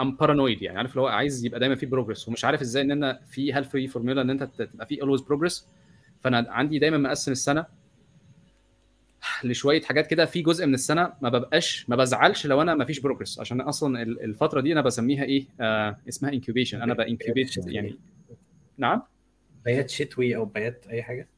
am 0.00 0.16
paranoid 0.16 0.62
يعني. 0.62 0.78
عارف 0.78 0.90
اللي 0.90 1.00
هو 1.00 1.06
عايز 1.06 1.44
يبقى 1.44 1.60
دايما 1.60 1.74
في 1.74 1.86
progress 1.86 2.28
ومش 2.28 2.44
عارف 2.44 2.60
إزاي 2.60 2.82
إن 2.82 2.90
أنا 2.90 3.20
في 3.30 3.52
هل 3.52 3.64
في 3.64 3.86
فورمولا 3.88 4.22
إن 4.22 4.30
أنت 4.30 4.42
تبقى 4.42 4.86
في 4.86 5.02
always 5.02 5.20
progress 5.20 5.66
فأنا 6.20 6.46
عندي 6.48 6.78
دايما 6.78 6.98
مقسم 6.98 7.32
السنة 7.32 7.66
لشوية 9.44 9.82
حاجات 9.82 10.06
كده. 10.06 10.24
في 10.26 10.42
جزء 10.42 10.66
من 10.66 10.74
السنة 10.74 11.12
ما 11.22 11.28
ببقاش 11.28 11.88
ما 11.88 11.96
بزعلش 11.96 12.46
لو 12.46 12.62
أنا 12.62 12.74
ما 12.74 12.84
فيش 12.84 13.00
progress 13.00 13.40
عشان 13.40 13.60
أصلا 13.60 14.02
ال- 14.02 14.22
الفترة 14.24 14.60
دي 14.60 14.72
أنا 14.72 14.80
بسميها 14.80 15.24
إيه؟ 15.24 15.44
آه 15.60 15.96
اسمها 16.08 16.32
incubation 16.32 16.82
أنا 16.82 16.94
ب 16.94 17.01
incubate 17.01 17.56
يعني. 17.66 17.98
نعم؟ 18.78 19.02
بيات 19.64 19.90
شتوي 19.90 20.36
أو 20.36 20.44
بيات 20.44 20.84
أي 20.90 21.02
حاجة؟ 21.02 21.28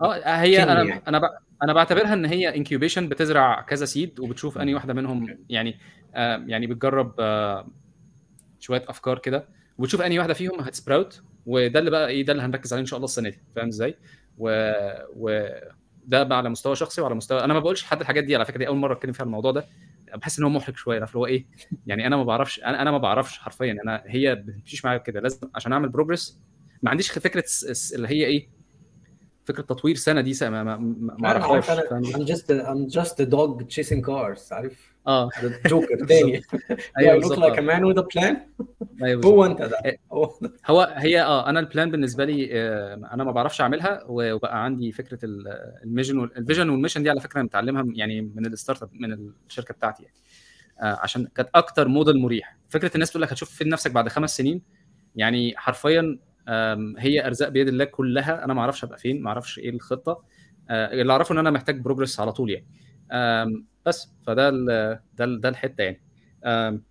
آه 0.00 0.14
هي 0.24 0.62
أنا 0.62 0.82
يعني. 0.82 1.02
أنا 1.08 1.38
أنا 1.62 1.72
بعتبرها 1.72 2.12
إن 2.12 2.24
هي 2.24 2.56
incubation 2.56 3.08
بتزرع 3.08 3.60
كذا 3.62 3.84
seed 3.84 4.20
وبتشوف 4.20 4.58
أنهي 4.58 4.74
واحدة 4.74 4.94
منهم 4.94 5.38
يعني 5.50 5.74
آه 6.14 6.44
يعني 6.46 6.66
بتجرب 6.66 7.14
آه 7.20 7.66
شوية 8.60 8.84
أفكار 8.88 9.18
كده. 9.18 9.48
وبتشوف 9.78 10.00
أنهي 10.02 10.18
واحدة 10.18 10.34
فيهم 10.34 10.60
هت 10.60 10.75
sprout 10.75 11.22
وده 11.46 11.78
اللي 11.80 11.90
بقى 11.90 12.08
إيه 12.08 12.24
ده 12.24 12.32
اللي 12.32 12.42
هنركز 12.42 12.72
عليه 12.72 12.80
إن 12.80 12.86
شاء 12.86 12.96
الله 12.96 13.04
السنة 13.04 13.28
دي. 13.28 13.38
فاهم 13.56 13.66
إزاي؟ 13.68 13.96
و, 14.38 14.72
و 15.16 15.48
ده 16.06 16.22
بقى 16.22 16.38
على 16.38 16.48
مستوى 16.50 16.76
شخصي 16.76 17.00
وعلى 17.00 17.14
مستوى 17.14 17.44
أنا 17.44 17.54
ما 17.54 17.60
بقولش 17.60 17.82
لحد 17.82 18.00
الحاجات 18.00 18.24
دي 18.24 18.36
على 18.36 18.44
فكرة 18.44 18.58
دي 18.58 18.66
أول 18.68 18.76
مرة 18.76 18.92
أتكلم 18.94 19.12
فيها 19.12 19.24
الموضوع 19.24 19.50
ده. 19.52 19.66
بحس 20.14 20.38
إن 20.38 20.44
هو 20.44 20.50
محرج 20.50 20.76
شوية 20.76 20.98
عارف 21.00 21.16
هو 21.16 21.26
إيه؟ 21.26 21.46
يعني 21.86 22.06
أنا 22.06 22.16
ما 22.16 22.24
بعرفش 22.24 22.60
أنا 22.60 22.82
أنا 22.82 22.90
ما 22.90 22.98
بعرفش 22.98 23.38
حرفيا 23.38 23.76
أنا 23.84 24.02
هي 24.06 24.34
بتمشيش 24.34 24.84
معايا 24.84 24.98
كده. 24.98 25.20
لازم 25.20 25.48
عشان 25.54 25.72
أعمل 25.72 25.88
progress 25.88 26.38
ما 26.82 26.90
عنديش 26.90 27.10
فكرة 27.10 27.42
س- 27.46 27.64
س- 27.66 27.94
اللي 27.94 28.08
هي 28.08 28.24
إيه؟ 28.24 28.48
فكرة 29.44 29.62
تطوير 29.62 29.94
سنة 29.96 30.20
دي 30.20 30.34
سنة 30.34 30.50
ما 30.50 30.62
ما, 30.64 30.76
ما 30.76 31.16
ما 31.18 31.36
أنا 31.36 31.60
I'm 31.60 32.26
just 32.28 32.42
a, 32.50 32.66
I'm 32.66 32.94
just 33.00 33.14
a 33.14 33.26
dog 33.30 33.68
chasing 33.68 34.02
cars 34.06 34.52
عارف؟ 34.52 34.94
آه. 35.08 35.30
جوكر 35.66 36.04
تاني 36.06 36.42
أيوه 36.98 37.20
with 37.94 37.96
a 37.98 38.02
plan 38.02 38.34
أيوه 39.04 39.20
بالظبط. 39.20 39.24
هو 39.24 39.44
أنت 39.44 39.62
ده. 39.62 39.78
إيه. 39.84 39.98
هو 40.66 40.94
هي 40.96 41.22
آه 41.22 41.48
أنا 41.48 41.60
ال 41.60 41.66
plan 41.66 41.90
بالنسبة 41.90 42.24
لي 42.24 42.48
آه، 42.52 42.94
أنا 43.12 43.24
ما 43.24 43.32
بعرفش 43.32 43.60
أعملها 43.60 44.04
وبقى 44.08 44.64
عندي 44.64 44.92
فكرة 44.92 45.18
ال- 45.24 45.48
ال 45.84 45.89
mission 45.89 46.24
ال 46.36 46.41
vision 46.41 46.68
وال 46.68 46.76
mission 46.76 47.02
دي 47.02 47.10
على 47.10 47.20
فكرة 47.20 47.42
متعلمها 47.42 47.84
يعني 47.94 48.20
من 48.20 48.46
ال 48.46 48.82
startup 48.82 48.88
من 48.92 49.30
الشركة 49.48 49.74
بتاعتي 49.74 50.02
يعني. 50.02 50.14
آه، 50.80 50.98
عشان 51.02 51.28
كانت 51.34 51.48
أكتر 51.54 51.88
موديل 51.88 52.18
مريح 52.18 52.56
فكرة 52.68 52.90
الناس 52.94 53.10
تقول 53.10 53.22
لك 53.22 53.32
هتشوف 53.32 53.50
فين 53.50 53.68
نفسك 53.68 53.90
بعد 53.90 54.08
خمس 54.08 54.36
سنين 54.36 54.62
يعني 55.16 55.54
حرفيا 55.56 56.18
هي 56.98 57.26
أرزاق 57.26 57.48
بيد 57.48 57.68
الله 57.68 57.84
كلها. 57.84 58.44
أنا 58.44 58.54
ما 58.54 58.60
أعرفش 58.60 58.84
أبقى 58.84 58.98
فين 58.98 59.22
ما 59.22 59.28
أعرفش 59.28 59.58
إيه 59.58 59.70
الخطة. 59.70 60.24
آه، 60.70 60.92
اللي 61.02 61.12
أعرفه 61.12 61.32
إن 61.32 61.38
أنا 61.38 61.50
محتاج 61.50 61.80
progress 61.80 62.20
على 62.20 62.32
طول 62.32 62.50
يعني. 62.50 62.66
بس. 63.88 64.12
فده 64.26 64.48
ال- 64.48 65.00
ده 65.16 65.24
ال- 65.24 65.40
ده 65.40 65.48
الحتة 65.48 65.82
يعني. 65.84 66.00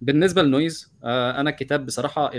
بالنسبة 0.02 0.42
لل 0.42 0.57
noise 0.57 0.94
آه، 1.04 1.40
أنا 1.40 1.50
الكتاب 1.50 1.86
بصراحة. 1.86 2.32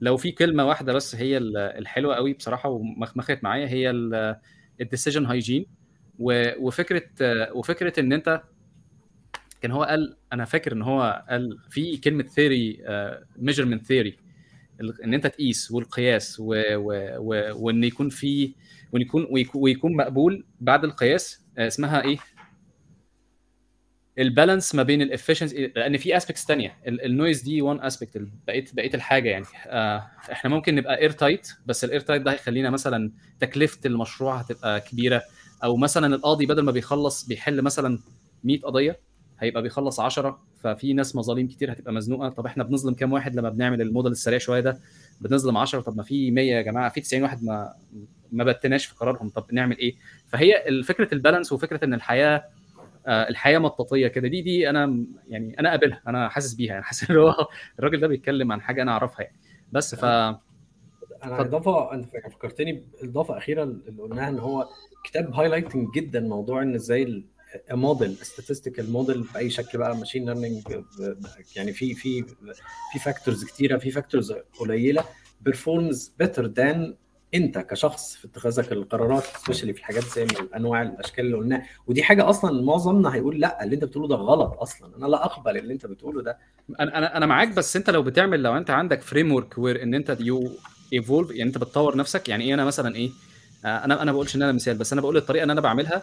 لو 0.00 0.16
في 0.16 0.32
كلمة 0.32 0.64
واحدة 0.66 0.92
بس 0.92 1.14
هي 1.14 1.36
ال- 1.36 1.56
الحلوة 1.56 2.14
قوي 2.14 2.32
بصراحة 2.32 2.68
ومخمخت 2.68 3.38
معايا 3.42 3.66
هي 3.68 3.90
ال 4.80 4.85
decision 4.85 5.26
hygiene. 5.26 5.66
وفكرة 6.18 7.02
وفكرة 7.52 8.00
إن 8.00 8.12
أنت 8.12 8.42
كان 9.60 9.70
هو 9.70 9.82
قال 9.84 10.16
أنا 10.32 10.44
فاكر 10.44 10.72
إن 10.72 10.82
هو 10.82 11.24
قال 11.30 11.58
في 11.70 11.96
كلمة 11.96 12.22
theory 12.22 12.78
measurement 13.36 13.86
theory 13.86 14.18
إن 15.04 15.14
أنت 15.14 15.26
تقيس 15.26 15.70
والقياس 15.70 16.40
و... 16.40 16.44
و... 16.74 16.92
و... 17.18 17.52
وإن 17.66 17.84
يكون 17.84 18.08
في 18.08 18.54
وإن 18.92 19.02
يكون 19.02 19.26
ويكون, 19.30 19.62
ويكون 19.62 19.96
مقبول 19.96 20.44
بعد 20.60 20.84
القياس 20.84 21.44
آه، 21.58 21.66
اسمها 21.66 22.02
إيه؟ 22.04 22.16
ال 24.18 24.25
balance 24.25 24.74
ما 24.74 24.82
بين 24.82 25.02
ال 25.02 25.08
efficiency 25.08 25.72
لأن 25.76 25.96
في 25.96 26.16
aspects 26.16 26.44
تانية 26.46 26.76
ال 26.86 26.95
noise 26.95 27.42
دي 27.42 27.62
one 27.62 27.80
aspect 27.80 28.22
بقيت 28.46 28.74
بقيت 28.74 28.94
الحاجة 28.94 29.28
يعني. 29.28 29.44
آه، 29.66 30.06
إحنا 30.32 30.50
ممكن 30.50 30.74
نبقى 30.74 30.98
airtight 31.00 31.48
بس 31.66 31.84
ال 31.84 32.00
airtight 32.00 32.22
ده 32.22 32.32
هيخلينا 32.32 32.70
مثلا 32.70 33.12
تكلفة 33.40 33.78
المشروع 33.86 34.36
هتبقى 34.36 34.80
كبيرة. 34.80 35.22
أو 35.64 35.76
مثلا 35.76 36.14
القاضي 36.14 36.46
بدل 36.46 36.62
ما 36.62 36.72
بيخلص 36.72 37.26
بيحل 37.26 37.62
مثلا 37.62 37.98
100 38.44 38.60
قضية 38.60 39.00
هيبقى 39.40 39.62
بيخلص 39.62 40.00
10 40.00 40.42
ففي 40.62 40.92
ناس 40.92 41.16
مظالم 41.16 41.46
كتير 41.48 41.72
هتبقى 41.72 41.92
مزنوقة. 41.92 42.28
طب 42.28 42.46
إحنا 42.46 42.64
بنظلم 42.64 42.94
كام 42.94 43.12
واحد 43.12 43.36
لما 43.36 43.48
بنعمل 43.50 43.80
الموديل 43.80 44.12
السريع 44.12 44.38
شوية 44.38 44.60
ده؟ 44.60 44.80
بنظلم 45.20 45.56
10 45.56 45.80
طب 45.80 45.96
ما 45.96 46.02
في 46.02 46.30
100 46.30 46.50
يا 46.52 46.62
جماعة 46.62 46.88
في 46.90 47.00
90 47.00 47.22
واحد 47.22 47.44
ما 47.44 47.74
ما 48.32 48.44
بتناش 48.44 48.86
في 48.86 48.94
قرارهم. 48.94 49.28
طب 49.28 49.44
نعمل 49.52 49.78
إيه؟ 49.78 49.94
فهي 50.28 50.82
فكرة 50.84 51.14
البالانس 51.14 51.52
وفكرة 51.52 51.84
إن 51.84 51.94
الحياة 51.94 52.44
الحياة 53.06 53.58
مطاطية 53.58 54.08
كده. 54.08 54.28
دي 54.28 54.42
دي 54.42 54.70
أنا 54.70 55.04
يعني 55.28 55.60
أنا 55.60 55.70
قابلها 55.70 56.02
أنا 56.06 56.28
حاسس 56.28 56.54
بيها. 56.54 56.72
يعني 56.72 56.84
حاسس 56.84 57.10
إن 57.10 57.16
هو 57.16 57.34
الراجل 57.78 58.00
ده 58.00 58.06
بيتكلم 58.06 58.52
عن 58.52 58.60
حاجة 58.62 58.82
أنا 58.82 58.90
أعرفها 58.92 59.22
يعني. 59.22 59.36
بس 59.72 59.94
ف 59.94 60.04
أنا. 60.04 60.40
إضافة 61.24 61.94
أنت 61.94 62.06
فكرتني 62.32 62.84
بإضافة 63.02 63.38
أخيرة 63.38 63.62
اللي 63.62 64.02
قلناها 64.02 64.28
إن 64.28 64.38
هو 64.38 64.68
كتاب 65.04 65.34
highlighting 65.34 65.88
جدا 65.94 66.20
موضوع 66.20 66.62
إن 66.62 66.74
إزاي 66.74 67.24
model 67.70 68.16
statistical 68.16 68.88
model 68.88 69.22
بأي 69.34 69.50
شكل 69.50 69.78
بقى 69.78 69.96
machine 69.96 70.24
learning 70.24 70.62
يعني 71.56 71.72
في 71.72 71.94
في 71.94 72.22
في 72.92 72.98
factors 73.04 73.44
كتيرة 73.44 73.78
في 73.78 73.90
factors 73.90 74.32
قليلة 74.32 75.04
performs 75.40 76.14
better 76.18 76.46
than 76.46 76.96
انت 77.34 77.58
كشخص 77.58 78.16
في 78.16 78.24
اتخاذك 78.26 78.72
القرارات 78.72 79.22
specially 79.44 79.72
في 79.72 79.78
الحاجات 79.80 80.02
زي 80.04 80.24
ما 80.24 80.40
الانواع 80.40 80.82
الاشكال 80.82 81.24
اللي 81.26 81.36
قلناها 81.36 81.66
ودي 81.86 82.02
حاجة 82.02 82.30
أصلا 82.30 82.62
معظمنا 82.62 83.14
هيقول 83.14 83.40
لأ 83.40 83.64
اللي 83.64 83.74
أنت 83.74 83.84
بتقوله 83.84 84.08
ده 84.08 84.14
غلط 84.16 84.52
أصلا. 84.58 84.96
أنا 84.96 85.06
لا 85.06 85.24
أقبل 85.24 85.56
اللي 85.56 85.72
أنت 85.74 85.86
بتقوله 85.86 86.22
ده. 86.22 86.38
أنا 86.80 86.98
أنا 86.98 87.16
أنا 87.16 87.26
معاك 87.26 87.48
بس 87.48 87.76
أنت 87.76 87.90
لو 87.90 88.02
بتعمل 88.02 88.42
لو 88.42 88.56
أنت 88.56 88.70
عندك 88.70 89.02
framework 89.02 89.58
where 89.58 89.82
إن 89.82 89.94
أنت 89.94 90.16
you 90.20 90.50
evolve 90.92 91.30
يعني 91.30 91.42
أنت 91.42 91.58
بتطور 91.58 91.96
نفسك 91.96 92.28
يعني 92.28 92.44
إيه 92.44 92.54
أنا 92.54 92.64
مثلا 92.64 92.94
إيه 92.96 93.10
آه، 93.64 93.68
أنا 93.84 93.94
أنا 94.02 94.04
ما 94.04 94.12
بقولش 94.12 94.36
إن 94.36 94.42
أنا 94.42 94.52
مثال 94.52 94.78
بس 94.78 94.92
أنا 94.92 95.00
بقول 95.02 95.16
الطريقة 95.16 95.42
اللي 95.42 95.52
أنا 95.52 95.60
بعملها 95.60 96.02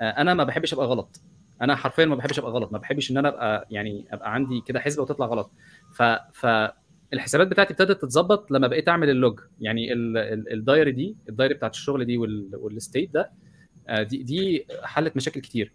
آه، 0.00 0.10
أنا 0.10 0.34
ما 0.34 0.44
بحبش 0.44 0.74
أبقى 0.74 0.86
غلط. 0.86 1.20
أنا 1.62 1.76
حرفيا 1.76 2.04
ما 2.04 2.14
بحبش 2.14 2.38
أبقى 2.38 2.50
غلط 2.50 2.72
ما 2.72 2.78
بحبش 2.78 3.10
إن 3.10 3.16
أنا 3.18 3.28
أبقى 3.28 3.66
يعني 3.70 4.04
أبقى 4.12 4.34
عندي 4.34 4.60
كده 4.66 4.80
حسبة 4.80 5.02
وتطلع 5.02 5.26
غلط. 5.26 5.50
ف 5.94 6.02
ف 6.32 6.46
الحسابات 7.12 7.46
بتاعتي 7.46 7.72
ابتدت 7.72 8.02
تتظبط 8.02 8.50
لما 8.50 8.66
بقيت 8.68 8.88
اعمل 8.88 9.10
ال 9.10 9.16
log. 9.16 9.40
يعني 9.60 9.92
ال- 9.92 10.16
ال- 10.16 10.52
ال 10.52 10.59
diary 10.59 10.92
دي 10.92 11.16
ال 11.28 11.32
diary 11.32 11.54
بتاعت 11.54 11.74
الشغل 11.74 12.04
دي 12.04 12.16
وال- 12.16 12.50
وال 12.56 12.73
state 12.73 13.14
ده 13.14 13.30
آه، 13.88 14.02
دي 14.02 14.22
دي 14.22 14.66
حلت 14.82 15.16
مشاكل 15.16 15.40
كتير. 15.40 15.72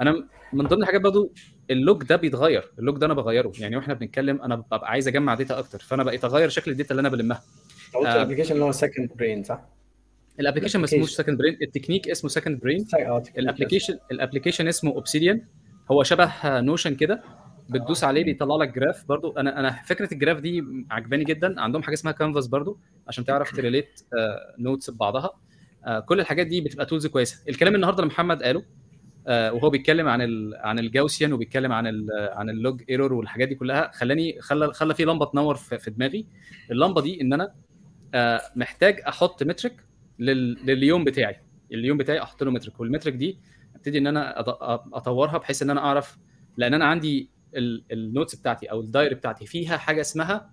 أنا 0.00 0.26
من 0.52 0.66
ضمن 0.66 0.82
الحاجات 0.82 1.00
برضو 1.00 1.32
ال 1.70 1.78
log 1.78 2.02
ده 2.04 2.16
بيتغير 2.16 2.72
ال 2.78 2.83
log 2.83 2.98
ده 2.98 3.06
أنا 3.06 3.14
بغيره. 3.14 3.52
يعني 3.58 3.76
وإحنا 3.76 3.94
بنتكلم 3.94 4.42
أنا 4.42 4.56
ببقى 4.56 4.90
عايز 4.90 5.08
أجمع 5.08 5.34
data 5.34 5.58
أكتر 5.58 5.78
فأنا 5.78 6.02
بقيت 6.02 6.24
أغير 6.24 6.48
شكل 6.48 6.70
ال 6.70 6.74
data 6.74 6.90
اللي 6.90 7.00
أنا 7.00 7.08
بلمها. 7.08 7.42
قلت 7.94 8.06
آه. 8.06 8.14
ال 8.14 8.17
application 8.17 8.54
اللي 8.54 8.64
هو 8.64 8.72
second 8.72 9.10
brain 9.16 9.42
صح؟ 9.42 9.68
ال 10.40 10.43
application 10.43 10.78
ما 10.78 10.84
اسموش 10.84 11.10
second 11.10 11.38
brain 11.38 11.58
ال 11.62 11.67
technique 11.67 12.08
اسمه 12.08 12.30
second 12.30 12.60
brain 12.60 12.86
ال 13.38 13.43
application 13.43 13.98
ال 14.12 14.17
application 14.17 14.68
اسمه 14.68 14.90
Obsidian 14.90 15.42
هو 15.90 16.02
شبه 16.02 16.32
Notion 16.60 16.94
كده. 16.94 17.22
بتدوس 17.72 18.04
عليه 18.04 18.24
بيطلع 18.24 18.56
لك 18.56 18.74
graph 18.74 19.04
برضو. 19.08 19.32
أنا 19.32 19.60
أنا 19.60 19.70
فكرة 19.84 20.14
ال 20.14 20.18
graph 20.18 20.40
دي 20.40 20.64
عجباني 20.90 21.24
جدا. 21.24 21.60
عندهم 21.60 21.82
حاجة 21.82 21.94
اسمها 21.94 22.12
كانفاس 22.12 22.46
برضو 22.46 22.78
عشان 23.08 23.24
تعرف 23.24 23.56
ت 23.56 23.62
relate 23.62 24.00
notes 24.58 24.90
ببعضها. 24.90 25.30
آه، 25.84 26.00
كل 26.00 26.20
الحاجات 26.20 26.46
دي 26.46 26.60
بتبقى 26.60 26.86
tools 26.86 27.06
كويسة. 27.06 27.42
الكلام 27.48 27.74
النهارده 27.74 28.02
اللي 28.02 28.12
محمد 28.12 28.42
قاله 28.42 28.64
آه، 29.26 29.52
وهو 29.52 29.70
بيتكلم 29.70 30.08
عن 30.08 30.22
ال 30.22 30.54
عن 30.56 30.78
ال 30.78 30.84
Gaussian 30.84 31.32
وبيتكلم 31.32 31.72
عن 31.72 31.86
ال 31.86 32.06
عن 32.32 32.50
ال 32.50 32.58
log 32.58 32.82
error 32.90 33.12
والحاجات 33.12 33.48
دي 33.48 33.54
كلها 33.54 33.90
خلاني 33.94 34.40
خلى 34.40 34.72
خلى 34.72 34.94
في 34.94 35.04
لمبة 35.04 35.26
تنور 35.26 35.54
في, 35.54 35.90
دماغي. 35.90 36.26
اللمبة 36.70 37.00
دي 37.00 37.20
إن 37.20 37.32
أنا 37.32 37.54
آه، 38.14 38.40
محتاج 38.56 39.00
أحط 39.08 39.42
metric 39.42 39.84
لل- 40.18 40.58
لليوم 40.66 41.04
بتاعي. 41.04 41.36
اليوم 41.72 41.98
بتاعي 41.98 42.22
أحط 42.22 42.42
له 42.42 42.50
metric 42.50 42.80
وال 42.80 42.88
metric 42.88 43.12
دي 43.12 43.38
أبتدي 43.76 43.98
إن 43.98 44.06
أنا 44.06 44.40
أطورها 44.96 45.38
بحيث 45.38 45.62
إن 45.62 45.70
أنا 45.70 45.80
أعرف 45.80 46.18
لأن 46.56 46.74
أنا 46.74 46.84
عندي 46.84 47.30
ال 47.92 47.99
notes 47.99 48.34
بتاعتي 48.34 48.66
أو 48.70 48.80
ال 48.80 48.86
diary 48.86 49.14
بتاعتي 49.14 49.46
فيها 49.46 49.76
حاجة 49.76 50.00
اسمها 50.00 50.50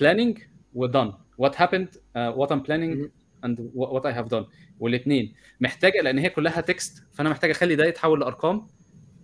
planning 0.00 0.38
و 0.74 0.82
done 0.82 1.12
what 1.38 1.60
happened 1.60 1.88
what 2.16 2.52
I'm 2.52 2.60
planning 2.60 3.10
and 3.44 3.70
what 3.74 4.06
I 4.06 4.12
have 4.12 4.28
done 4.28 4.46
والاثنين 4.80 5.34
محتاجة 5.60 6.00
لأن 6.02 6.18
هي 6.18 6.30
كلها 6.30 6.60
text 6.60 7.04
فأنا 7.12 7.30
محتاج 7.30 7.50
أخلي 7.50 7.76
ده 7.76 7.84
يتحول 7.84 8.20
لأرقام 8.20 8.66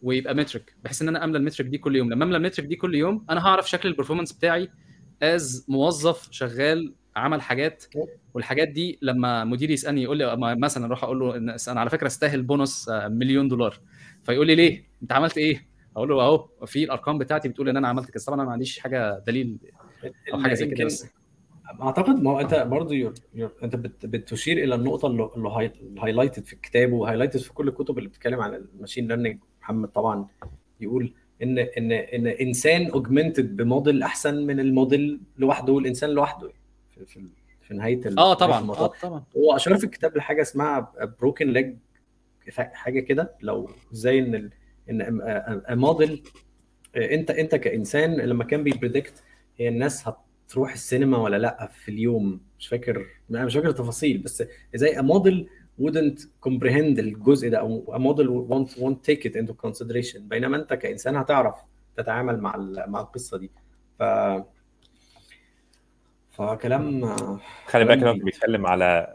ويبقى 0.03 0.35
metric 0.35 0.75
بحيث 0.85 1.03
إن 1.03 1.09
أنا 1.09 1.25
أملى 1.25 1.39
ال 1.39 1.43
metric 1.43 1.67
دي 1.67 1.79
كل 1.79 1.97
يوم. 1.97 2.13
لما 2.13 2.25
أملى 2.25 2.37
ال 2.37 2.41
metric 2.41 2.67
دي 2.67 2.77
كل 2.77 2.95
يوم 2.95 3.25
أنا 3.31 3.47
هعرف 3.47 3.71
شكل 3.71 3.89
ال 3.89 3.93
performance 3.93 4.33
بتاعي 4.33 4.69
as 5.23 5.67
موظف 5.69 6.29
شغال 6.31 6.95
عمل 7.17 7.43
حاجات. 7.43 7.85
والحاجات 8.35 8.69
دي 8.69 8.99
لما 9.03 9.45
مديري 9.45 9.73
يسألني 9.73 10.03
يقول 10.03 10.19
لي 10.19 10.37
مثلا 10.39 10.87
أروح 10.87 11.05
أقول 11.05 11.19
له 11.21 11.37
أنا 11.69 11.81
على 11.81 11.91
فكرة 11.91 12.07
أستاهل 12.07 12.43
بونص 12.43 12.89
آه، 12.89 13.09
مليون 13.09 13.49
دولار. 13.49 13.79
فيقول 14.23 14.47
لي 14.47 14.55
ليه؟ 14.55 14.85
أنت 15.03 15.13
عملت 15.13 15.39
إيه؟ 15.39 15.70
أقول 16.01 16.09
له 16.11 16.23
اهو 16.23 16.49
في 16.67 16.85
الارقام 16.85 17.19
بتاعتي 17.19 17.49
بتقول 17.49 17.69
ان 17.69 17.77
أنا 17.77 17.89
عملت 17.89 18.11
كذا 18.11 18.25
طبعا 18.27 18.37
أنا 18.37 18.45
ما 18.47 18.53
عنديش 18.53 18.79
حاجة 18.79 19.19
دليل 19.27 19.59
أو 20.35 20.41
حاجة 20.41 20.55
زي 20.55 20.67
كده 20.67 20.85
بس. 20.87 21.07
اعتقد 21.83 22.23
ما 22.23 22.31
هو 22.31 22.41
انت 22.41 22.55
برضه 22.55 22.95
your 22.95 23.15
your 23.35 23.53
انت 23.63 23.77
بت 23.77 24.07
بتشير 24.07 24.65
إلى 24.65 24.75
النقطة 24.75 25.07
اللي 25.07 25.31
اللي 25.37 25.49
high- 25.49 25.73
highlighted 25.99 26.45
في 26.45 26.53
الكتاب 26.53 26.93
و 26.93 26.97
highlighted 26.97 27.41
في 27.41 27.53
كل 27.53 27.69
الكتب 27.69 27.99
اللي 27.99 28.09
بتتكلم 28.09 28.41
عن 28.41 28.55
ال 28.55 28.62
machine 28.62 29.09
learning 29.09 29.39
محمد 29.61 29.89
طبعا 29.89 30.27
يقول 30.81 31.13
ان 31.43 31.59
ان 31.59 31.93
إن 31.93 32.27
إنسان 32.27 32.91
augmented 32.91 33.57
ب 33.57 33.65
model 33.65 34.03
أحسن 34.03 34.47
من 34.47 34.61
الموديل 34.61 35.21
لوحده 35.39 35.73
والإنسان 35.73 36.11
لوحده. 36.11 36.51
في 36.91 37.07
في, 37.07 37.27
في 37.61 37.75
نهاية 37.75 38.01
آه 38.19 38.35
طبعا. 38.35 38.61
الموضوع. 38.61 38.85
آه 38.87 38.93
طبعا. 39.03 39.25
هو 39.37 39.57
اشار 39.57 39.77
في 39.79 39.85
الكتاب 39.85 40.17
لحاجة 40.17 40.43
اسمها 40.43 40.93
broken 41.21 41.49
leg 41.53 41.77
حاجة 42.59 43.01
كده. 43.01 43.35
لو 43.41 43.71
إزاي 43.93 44.19
إن 44.19 44.51
إن 44.91 45.21
موديل 45.71 46.23
انت 46.97 47.31
أنت 47.31 47.55
كإنسان 47.55 48.15
لما 48.15 48.45
كان 48.45 48.65
بي 48.65 48.78
predict 48.78 49.23
هي 49.57 49.69
الناس 49.69 50.09
هتروح 50.09 50.73
السينما 50.73 51.19
ولا 51.19 51.37
لأ 51.37 51.71
في 51.85 51.91
اليوم؟ 51.91 52.41
مش 52.59 52.69
فاكر 52.69 53.07
أنا 53.31 53.45
مش 53.45 53.55
فاكر 53.55 53.69
التفاصيل 53.69 54.19
بس 54.19 54.45
إزاي 54.75 54.97
model 54.97 55.47
wouldn't 55.83 56.21
comprehend 56.49 56.99
الجزء 56.99 57.49
ده 57.51 57.59
أو 57.59 57.85
model 57.99 58.51
won't 58.51 58.71
won't 58.75 59.11
take 59.11 59.31
it 59.31 59.35
into 59.35 59.53
consideration. 59.67 60.19
بينما 60.19 60.57
أنت 60.57 60.75
كإنسان 60.75 61.17
هتعرف 61.17 61.55
تتعامل 61.97 62.41
مع 62.41 62.57
مع 62.87 63.01
القصة 63.01 63.39
دي. 63.39 63.51
ف 63.99 64.03
فكلام 66.31 67.17
خلي 67.67 67.85
بالك 67.85 68.01
كلام 68.01 68.15
إنه 68.15 68.25
بيتكلم 68.25 68.67
على 68.67 69.07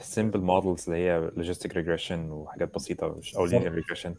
simple 0.00 0.40
models 0.40 0.84
اللي 0.90 0.98
هي 1.00 1.30
logistic 1.36 1.76
regression 1.76 2.30
وحاجات 2.30 2.74
بسيطة 2.74 3.14
مش 3.18 3.36
أو. 3.36 3.46
linear 3.46 3.72
regression 3.72 4.14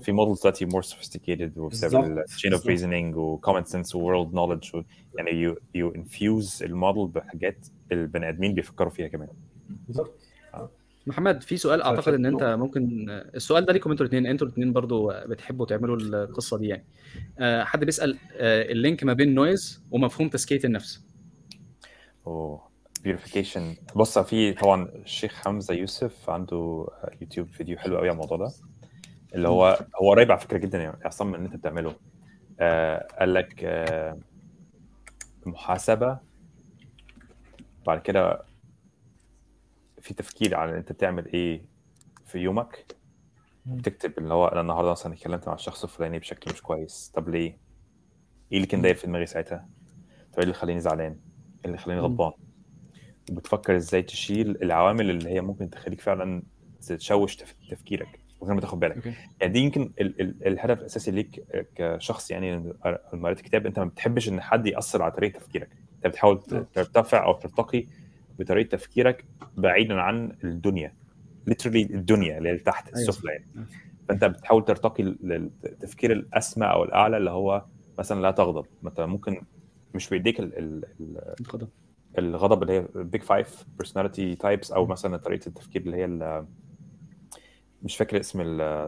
في 0.00 0.12
models 0.12 0.40
دلوقتي 0.40 0.64
more 0.64 0.82
sophisticated 0.82 1.58
وبسبب. 1.58 2.18
ال 2.18 2.24
chain 2.24 2.52
of. 2.52 2.66
reasoning 2.66 3.16
و 3.16 3.23
common 3.23 3.64
sense 3.64 3.94
و 3.94 4.01
world 4.01 4.34
knowledge 4.34 4.70
يعني 5.18 5.30
you 5.30 5.56
you 5.74 5.94
infuse 5.94 6.62
ال 6.62 6.69
model 6.69 7.06
بحاجات 7.06 7.66
البني 7.92 8.28
آدمين 8.28 8.54
بيفكروا 8.54 8.90
فيها 8.90 9.08
كمان 9.08 9.28
بالظبط 9.68 10.20
محمد 11.06 11.42
في 11.42 11.56
سؤال 11.56 11.82
أعتقد 11.82 12.14
إن 12.14 12.26
أنت. 12.26 12.42
ممكن 12.42 13.06
السؤال 13.10 13.64
ده 13.64 13.72
ليكم 13.72 13.90
أنتوا 13.90 14.06
الاثنين 14.06 14.26
أنتوا 14.26 14.46
الاثنين 14.46 14.72
برضو 14.72 15.12
بتحبوا 15.26 15.66
تعملوا 15.66 15.96
القصة 15.96 16.58
دي 16.58 16.68
يعني 16.68 16.84
آه، 17.38 17.64
حد 17.64 17.84
بيسأل 17.84 18.18
آه، 18.36 18.72
ال 18.72 18.78
link 18.78 19.04
ما 19.04 19.12
بين 19.12 19.34
noise 19.34 19.82
ومفهوم 19.90 20.28
تزكية 20.28 20.60
النفس 20.64 21.04
اوه 22.30 22.70
purification 23.02 23.76
بص 23.96 24.18
في 24.18 24.52
طبعا 24.52 24.84
الشيخ 24.84 25.34
حمزة 25.44 25.74
يوسف 25.74 26.30
عنده 26.30 26.86
YouTube 27.20 27.48
video 27.48 27.78
حلو 27.78 27.96
قوي 27.96 28.08
على 28.08 28.12
الموضوع 28.14 28.36
ده 28.38 28.52
اللي 29.34 29.48
هو 29.48 29.86
هو 30.02 30.10
قريب 30.10 30.30
على 30.30 30.40
فكرة 30.40 30.58
جدا 30.58 30.78
يعني 30.82 30.98
عصام 31.04 31.26
من 31.28 31.34
اللي 31.34 31.46
أنت 31.46 31.56
بتعمله 31.56 31.94
آه 32.60 33.06
قال 33.20 33.34
لك 33.34 33.64
آه 33.64 34.18
محاسبة 35.46 36.18
بعد 37.86 38.00
كده 38.02 38.42
في 40.00 40.14
تفكير 40.14 40.54
على 40.56 40.78
أنت 40.78 40.92
بتعمل 40.92 41.26
إيه 41.32 41.64
في 42.26 42.38
يومك 42.38 42.96
بتكتب 43.66 44.18
اللي 44.18 44.34
هو 44.34 44.46
أنا 44.48 44.60
النهارده 44.60 44.90
مثلا 44.90 45.12
اتكلمت 45.14 45.48
مع 45.48 45.54
الشخص 45.54 45.82
الفلاني 45.84 46.18
بشكل 46.18 46.52
مش 46.52 46.62
كويس 46.62 47.12
طب 47.14 47.28
ليه؟ 47.28 47.58
إيه 48.52 48.56
اللي 48.56 48.66
كان 48.66 48.82
داير 48.82 48.94
في 48.94 49.06
دماغي 49.06 49.26
ساعتها؟ 49.26 49.68
طب 50.32 50.38
إيه 50.38 50.42
اللي 50.42 50.54
خلاني 50.54 50.80
زعلان؟ 50.80 51.20
اللي 51.64 51.78
خلاني. 51.78 52.00
غضبان؟ 52.00 52.32
وبتفكر 53.30 53.76
إزاي 53.76 54.02
تشيل 54.02 54.58
العوامل 54.62 55.10
اللي 55.10 55.28
هي 55.30 55.40
ممكن 55.40 55.70
تخليك 55.70 56.00
فعلا 56.00 56.42
تشوش 56.88 57.36
تف- 57.36 57.54
تفكيرك 57.70 58.20
من 58.42 58.46
غير 58.46 58.54
ما 58.54 58.60
تاخد 58.60 58.80
بالك. 58.80 58.96
أوكي. 58.96 59.14
يعني 59.40 59.52
دي 59.52 59.58
يمكن 59.60 59.92
ال 60.00 60.20
ال 60.20 60.46
الهدف 60.46 60.78
الأساسي 60.80 61.10
ليك 61.10 61.44
كشخص 61.74 62.30
يعني 62.30 62.56
لما 63.12 63.24
قريت 63.28 63.38
الكتاب 63.38 63.66
أنت 63.66 63.78
ما 63.78 63.84
بتحبش 63.84 64.28
إن 64.28 64.40
حد 64.40 64.66
يأثر 64.66 65.02
على 65.02 65.12
طريقة 65.12 65.38
تفكيرك. 65.38 65.68
أنت 65.96 66.06
بتحاول 66.06 66.42
ترتفع 66.74 67.24
أو 67.24 67.32
ترتقي 67.32 67.86
بطريقة 68.38 68.68
تفكيرك 68.68 69.24
بعيدا 69.56 69.94
عن 69.94 70.36
الدنيا. 70.44 70.94
Literally 71.50 71.66
الدنيا 71.90 72.38
اللي 72.38 72.48
هي 72.48 72.56
تحت 72.58 72.86
أيوة. 72.88 73.08
السفلى 73.08 73.32
يعني. 73.32 73.46
فأنت 74.08 74.24
بتحاول 74.24 74.64
ترتقي 74.64 75.02
للتفكير 75.02 76.12
الأسمى 76.12 76.66
أو 76.66 76.84
الأعلى 76.84 77.16
اللي 77.16 77.30
هو 77.30 77.64
مثلا 77.98 78.20
لا 78.22 78.30
تغضب. 78.30 78.66
مثلا 78.82 79.06
ممكن 79.06 79.42
مش 79.94 80.08
بايديك 80.08 80.40
ال- 80.40 80.58
ال- 80.58 80.84
ال- 81.00 81.18
اتفضل. 81.40 81.68
الغضب 82.18 82.62
اللي 82.62 82.72
هي 82.72 82.88
big 82.94 83.22
five 83.22 83.64
personality 83.78 84.34
types 84.34 84.72
أو 84.72 84.86
مثلا 84.86 85.16
طريقة 85.16 85.46
التفكير 85.48 85.82
اللي 85.82 85.96
هي 85.96 86.44
مش 87.82 87.96
فاكر 87.96 88.20
اسم 88.20 88.38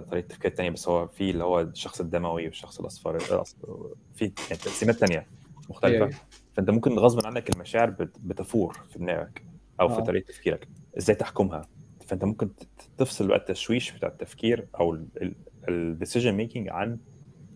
طريقة 0.01 0.19
التفكير 0.19 0.51
الثانية 0.51 0.71
بس 0.71 0.89
هو 0.89 1.07
في 1.07 1.31
اللي 1.31 1.45
هو 1.45 1.61
الشخص 1.61 2.01
الدموي 2.01 2.47
والشخص 2.47 2.81
الأصفر 2.81 3.19
في 4.15 4.25
يعني 4.25 4.63
تقسيمات 4.63 4.95
ثانية 4.95 5.27
مختلفة 5.71 5.97
أيوة. 5.97 6.11
فأنت 6.53 6.71
ممكن 6.71 6.99
غصب 6.99 7.27
عنك 7.27 7.51
المشاعر 7.55 7.91
بت- 7.91 8.19
بتفور 8.21 8.73
في 8.91 8.99
دماغك 8.99 9.45
أو 9.81 9.89
في 9.89 9.95
آه. 10.01 10.05
طريقة 10.05 10.27
تفكيرك 10.29 10.69
إزاي 10.99 11.17
تحكمها 11.17 11.69
فأنت 12.07 12.25
ممكن 12.25 12.51
تفصل 12.99 13.29
بقى 13.29 13.37
التشويش 13.39 13.93
بتاع 13.93 14.09
التفكير 14.09 14.67
أو 14.81 14.99
ال 15.69 15.76
decision 15.76 16.33
making 16.33 16.69
عن 16.69 16.99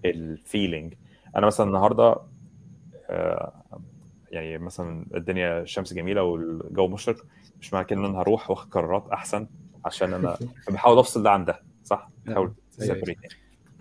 ال 0.04 0.16
feeling 0.16 0.94
أنا 1.36 1.46
مثلا 1.46 1.66
النهارده 1.66 2.16
يعني 4.30 4.58
مثلا 4.58 5.06
الدنيا 5.14 5.60
الشمس 5.60 5.92
جميلة 5.94 6.22
والجو 6.22 6.88
مشرق 6.88 7.16
مش 7.60 7.72
معنى 7.72 7.86
كده 7.86 8.00
إن 8.00 8.04
أنا 8.04 8.18
هروح 8.20 8.50
واخد 8.50 8.70
قرارات 8.70 9.08
أحسن 9.08 9.48
عشان 9.84 10.14
أنا 10.14 10.38
بحاول 10.70 10.98
أفصل 10.98 11.22
ده 11.22 11.30
عن 11.30 11.44
ده 11.44 11.62
صح؟ 11.84 12.10
بحاول 12.26 12.46
أيوة. 12.46 12.94
تسيبريت 12.94 13.18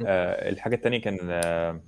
آه 0.05 0.49
الحاجة 0.49 0.75
الثانية 0.75 1.01
كان 1.01 1.17
آه 1.21 1.79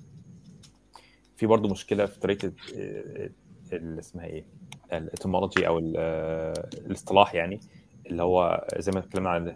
في 1.38 1.46
برضو 1.46 1.68
مشكلة 1.68 2.06
في 2.06 2.20
طريقة 2.20 2.52
آه، 2.78 3.30
اللي 3.74 4.00
اسمها 4.00 4.26
إيه؟ 4.26 4.46
الإتمولوجي 4.94 5.68
أو 5.68 5.94
آه، 5.98 6.70
الاصطلاح 6.74 7.36
يعني 7.36 7.60
اللي 8.08 8.24
هو 8.24 8.68
زي 8.78 8.92
ما 8.92 9.00
اتكلمنا 9.00 9.30
عن 9.30 9.56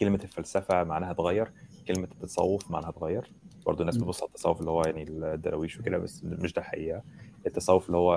كلمة 0.00 0.20
الفلسفة 0.24 0.84
معناها 0.84 1.10
اتغير 1.10 1.52
كلمة 1.88 2.08
التصوف 2.12 2.70
معناها 2.70 2.90
اتغير 2.90 3.30
برضه 3.68 3.80
الناس. 3.80 3.96
بتبص 3.96 4.22
على 4.22 4.28
التصوف 4.28 4.60
اللي 4.60 4.70
هو 4.70 4.82
يعني 4.82 5.02
الدراويش 5.02 5.80
وكده 5.80 5.98
بس 5.98 6.24
مش 6.24 6.52
ده 6.52 6.62
الحقيقة 6.62 7.02
التصوف 7.46 7.86
اللي 7.86 7.96
هو 7.96 8.14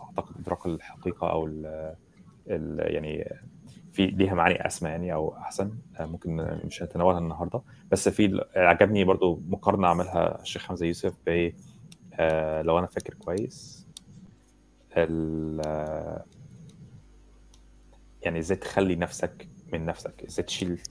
أعتقد 0.00 0.36
إدراك 0.38 0.66
الحقيقة 0.66 1.30
أو 1.30 1.46
ال 1.46 1.94
ال 2.48 2.94
يعني 2.94 3.28
في 3.92 4.06
ليها 4.06 4.34
معاني 4.34 4.66
أسمى 4.66 4.90
يعني 4.90 5.14
أو 5.14 5.36
أحسن 5.36 5.72
ممكن 6.00 6.36
مش 6.64 6.82
هنتناولها 6.82 7.18
النهارده. 7.18 7.60
بس 7.90 8.08
في 8.08 8.44
عجبني 8.56 9.04
برضو 9.04 9.42
مقارنة 9.48 9.88
عملها 9.88 10.40
الشيخ 10.42 10.66
حمزة 10.66 10.86
يوسف 10.86 11.14
ب 11.26 11.52
آه، 12.14 12.62
لو 12.62 12.78
أنا 12.78 12.86
فاكر 12.86 13.14
كويس 13.14 13.86
يعني 18.22 18.38
إزاي 18.38 18.56
تخلي 18.56 18.96
نفسك 18.96 19.48
من 19.72 19.86
نفسك 19.86 20.24
إزاي 20.28 20.44
تشيل 20.44 20.82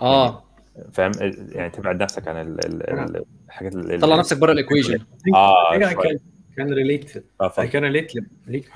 آه. 0.00 0.44
فاهم؟ 0.92 1.12
يعني 1.52 1.70
تبعد 1.70 2.02
نفسك 2.02 2.28
عن 2.28 2.36
ال- 2.46 2.66
ال- 2.66 2.90
ال- 2.90 3.24
الحاجات 3.46 3.74
ال- 3.74 4.00
طلع 4.00 4.16
نفسك 4.16 4.38
بره 4.38 4.52
ال 4.52 4.57
equation 4.57 4.98
آه 5.34 5.78
كان 5.78 5.94
شوية. 5.94 6.20
كان 6.56 7.82
related 7.84 8.12
ليك 8.46 8.68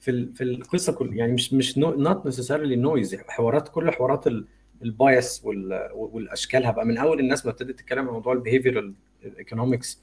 في 0.00 0.10
ال- 0.10 0.32
في 0.34 0.44
القصة 0.44 0.92
كل 0.92 1.16
يعني 1.16 1.32
مش 1.32 1.52
مش 1.54 1.78
not 1.78 2.26
necessarily 2.26 2.76
noise 2.76 3.14
حوارات 3.28 3.68
كل 3.68 3.90
حوارات 3.90 4.24
ال 4.82 4.94
bias 4.94 5.42
والاشكالها 5.94 6.70
بقى 6.70 6.86
من 6.86 6.98
أول 6.98 7.20
الناس 7.20 7.46
ما 7.46 7.52
ابتدت 7.52 7.78
تتكلم 7.78 7.98
عن 8.08 8.12
موضوع 8.14 8.32
ال 8.32 8.38
behavioral 8.38 8.94
economics 9.38 10.02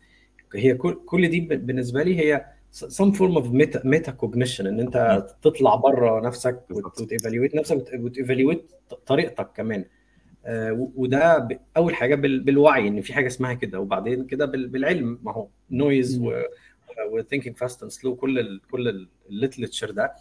هي 0.56 0.74
كل 0.74 1.00
كل 1.06 1.28
دي 1.30 1.40
بالنسبة 1.40 2.04
لي 2.04 2.20
هي 2.20 2.46
some 2.86 3.12
form 3.16 3.38
of 3.42 3.46
meta 3.46 3.80
meta 3.80 4.12
cognition 4.26 4.60
إن 4.66 4.80
أنت 4.80 5.26
تطلع 5.42 5.76
بره 5.76 6.20
نفسك. 6.28 6.62
وت 6.72 6.88
evaluate 6.88 7.56
نفسك 7.56 7.86
وت 7.94 8.09
evaluate 8.09 8.72
طريقتك 9.06 9.50
كمان. 9.56 9.86
وده 10.96 11.38
ب- 11.38 11.60
أول 11.78 11.96
حاجة 11.96 12.16
بال- 12.16 12.40
بالوعي 12.40 12.88
إن 12.88 13.02
في 13.02 13.14
حاجة 13.14 13.28
اسمها 13.28 13.54
كده 13.54 13.80
وبعدين 13.80 14.26
كده 14.26 14.46
بال- 14.46 14.68
بالعلم. 14.68 15.20
ما 15.24 15.32
هو 15.34 15.48
Noise. 15.72 16.22
و 17.12 17.16
Thinking, 17.16 17.56
Fast 17.58 17.82
and 17.84 17.92
Slow 17.92 18.16
كل 18.16 18.40
ال 18.40 18.62
كل 18.72 19.08
ال 19.30 19.35
literature 19.35 19.92
ده 19.92 20.12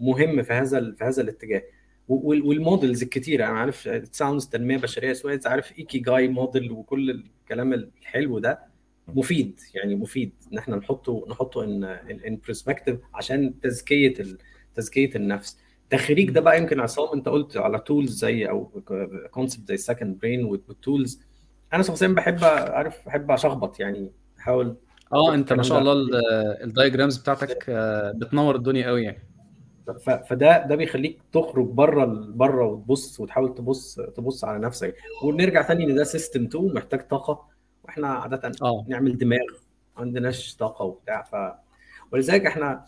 مهم 0.00 0.42
في 0.42 0.52
هذا 0.52 0.92
في 0.98 1.04
هذا 1.04 1.22
الاتجاه. 1.22 1.62
وال 2.08 2.31
models 2.31 3.02
الكتيره 3.02 3.44
أنا 3.46 3.58
عارف 3.58 3.88
sounds 4.12 4.46
تنمية 4.46 4.76
بشرية 4.76 5.12
sweet 5.12 5.46
عارف 5.46 5.78
ikigai 5.78 5.98
model 5.98 6.72
وكل 6.72 7.10
الكلام 7.10 7.72
الحلو 7.72 8.38
ده 8.38 8.58
مفيد 9.08 9.60
يعني 9.74 9.94
مفيد. 9.96 10.32
إن 10.52 10.58
إحنا 10.58 10.76
نحطه 10.76 11.26
نحطه 11.30 11.64
in 11.64 11.84
in 11.84 12.38
perspective 12.46 12.98
عشان 13.14 13.60
تزكية 13.60 14.14
تزكية 14.74 15.10
النفس. 15.16 15.58
تخريج 15.92 16.30
ده 16.30 16.40
بقى 16.40 16.58
يمكن 16.58 16.80
عصام 16.80 17.08
انت 17.14 17.28
قلت 17.28 17.56
على 17.56 17.78
tools 17.78 18.18
زي 18.18 18.48
أو 18.48 18.64
concept 19.30 19.68
زي 19.68 19.76
second 19.76 20.18
brain 20.18 20.44
وال 20.44 20.66
tools 20.66 21.20
أنا 21.72 21.82
شخصيا 21.82 22.08
بحب 22.08 22.44
عارف 22.44 23.06
بحب 23.06 23.30
اشخبط 23.30 23.80
يعني 23.80 24.12
احاول 24.38 24.76
آه 25.12 25.34
انت 25.34 25.52
ما 25.52 25.62
شاء. 25.62 25.78
الله 25.78 25.92
ال- 25.92 26.16
ال 26.62 26.68
diagrams 26.68 27.16
بتاعتك 27.18 27.64
آه، 27.68 28.12
بتنور 28.12 28.56
الدنيا 28.56 28.86
قوي 28.86 29.02
يعني. 29.04 29.28
فده 30.28 30.66
ده 30.66 30.76
بيخليك 30.76 31.18
تخرج 31.32 31.66
بره 31.66 32.04
بره 32.28 32.66
وتبص 32.66 33.20
وتحاول 33.20 33.54
تبص 33.54 33.94
تبص 34.16 34.44
على 34.44 34.58
نفسك. 34.58 34.94
ونرجع 35.24 35.62
تاني 35.62 35.84
ان 35.84 35.94
ده 35.94 36.04
system 36.04 36.44
2 36.44 36.74
محتاج 36.74 37.08
طاقة 37.08 37.48
وإحنا 37.84 38.08
عادة 38.08 38.52
آه. 38.62 38.84
نعمل 38.88 39.18
دماغ 39.18 39.38
ما 39.96 40.02
عندناش 40.02 40.56
طاقة 40.56 40.84
وبتاع. 40.84 41.22
ف 41.22 41.36
ولذلك 42.12 42.46
إحنا 42.46 42.84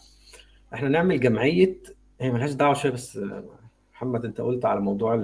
إحنا 0.74 0.88
نعمل 0.88 1.20
جمعية 1.20 1.76
هي 2.20 2.30
ملهاش 2.30 2.52
دعوة 2.52 2.74
شوية 2.74 2.92
بس 2.92 3.20
محمد 3.94 4.24
أنت 4.24 4.40
قلت 4.40 4.64
على 4.64 4.80
موضوع 4.80 5.14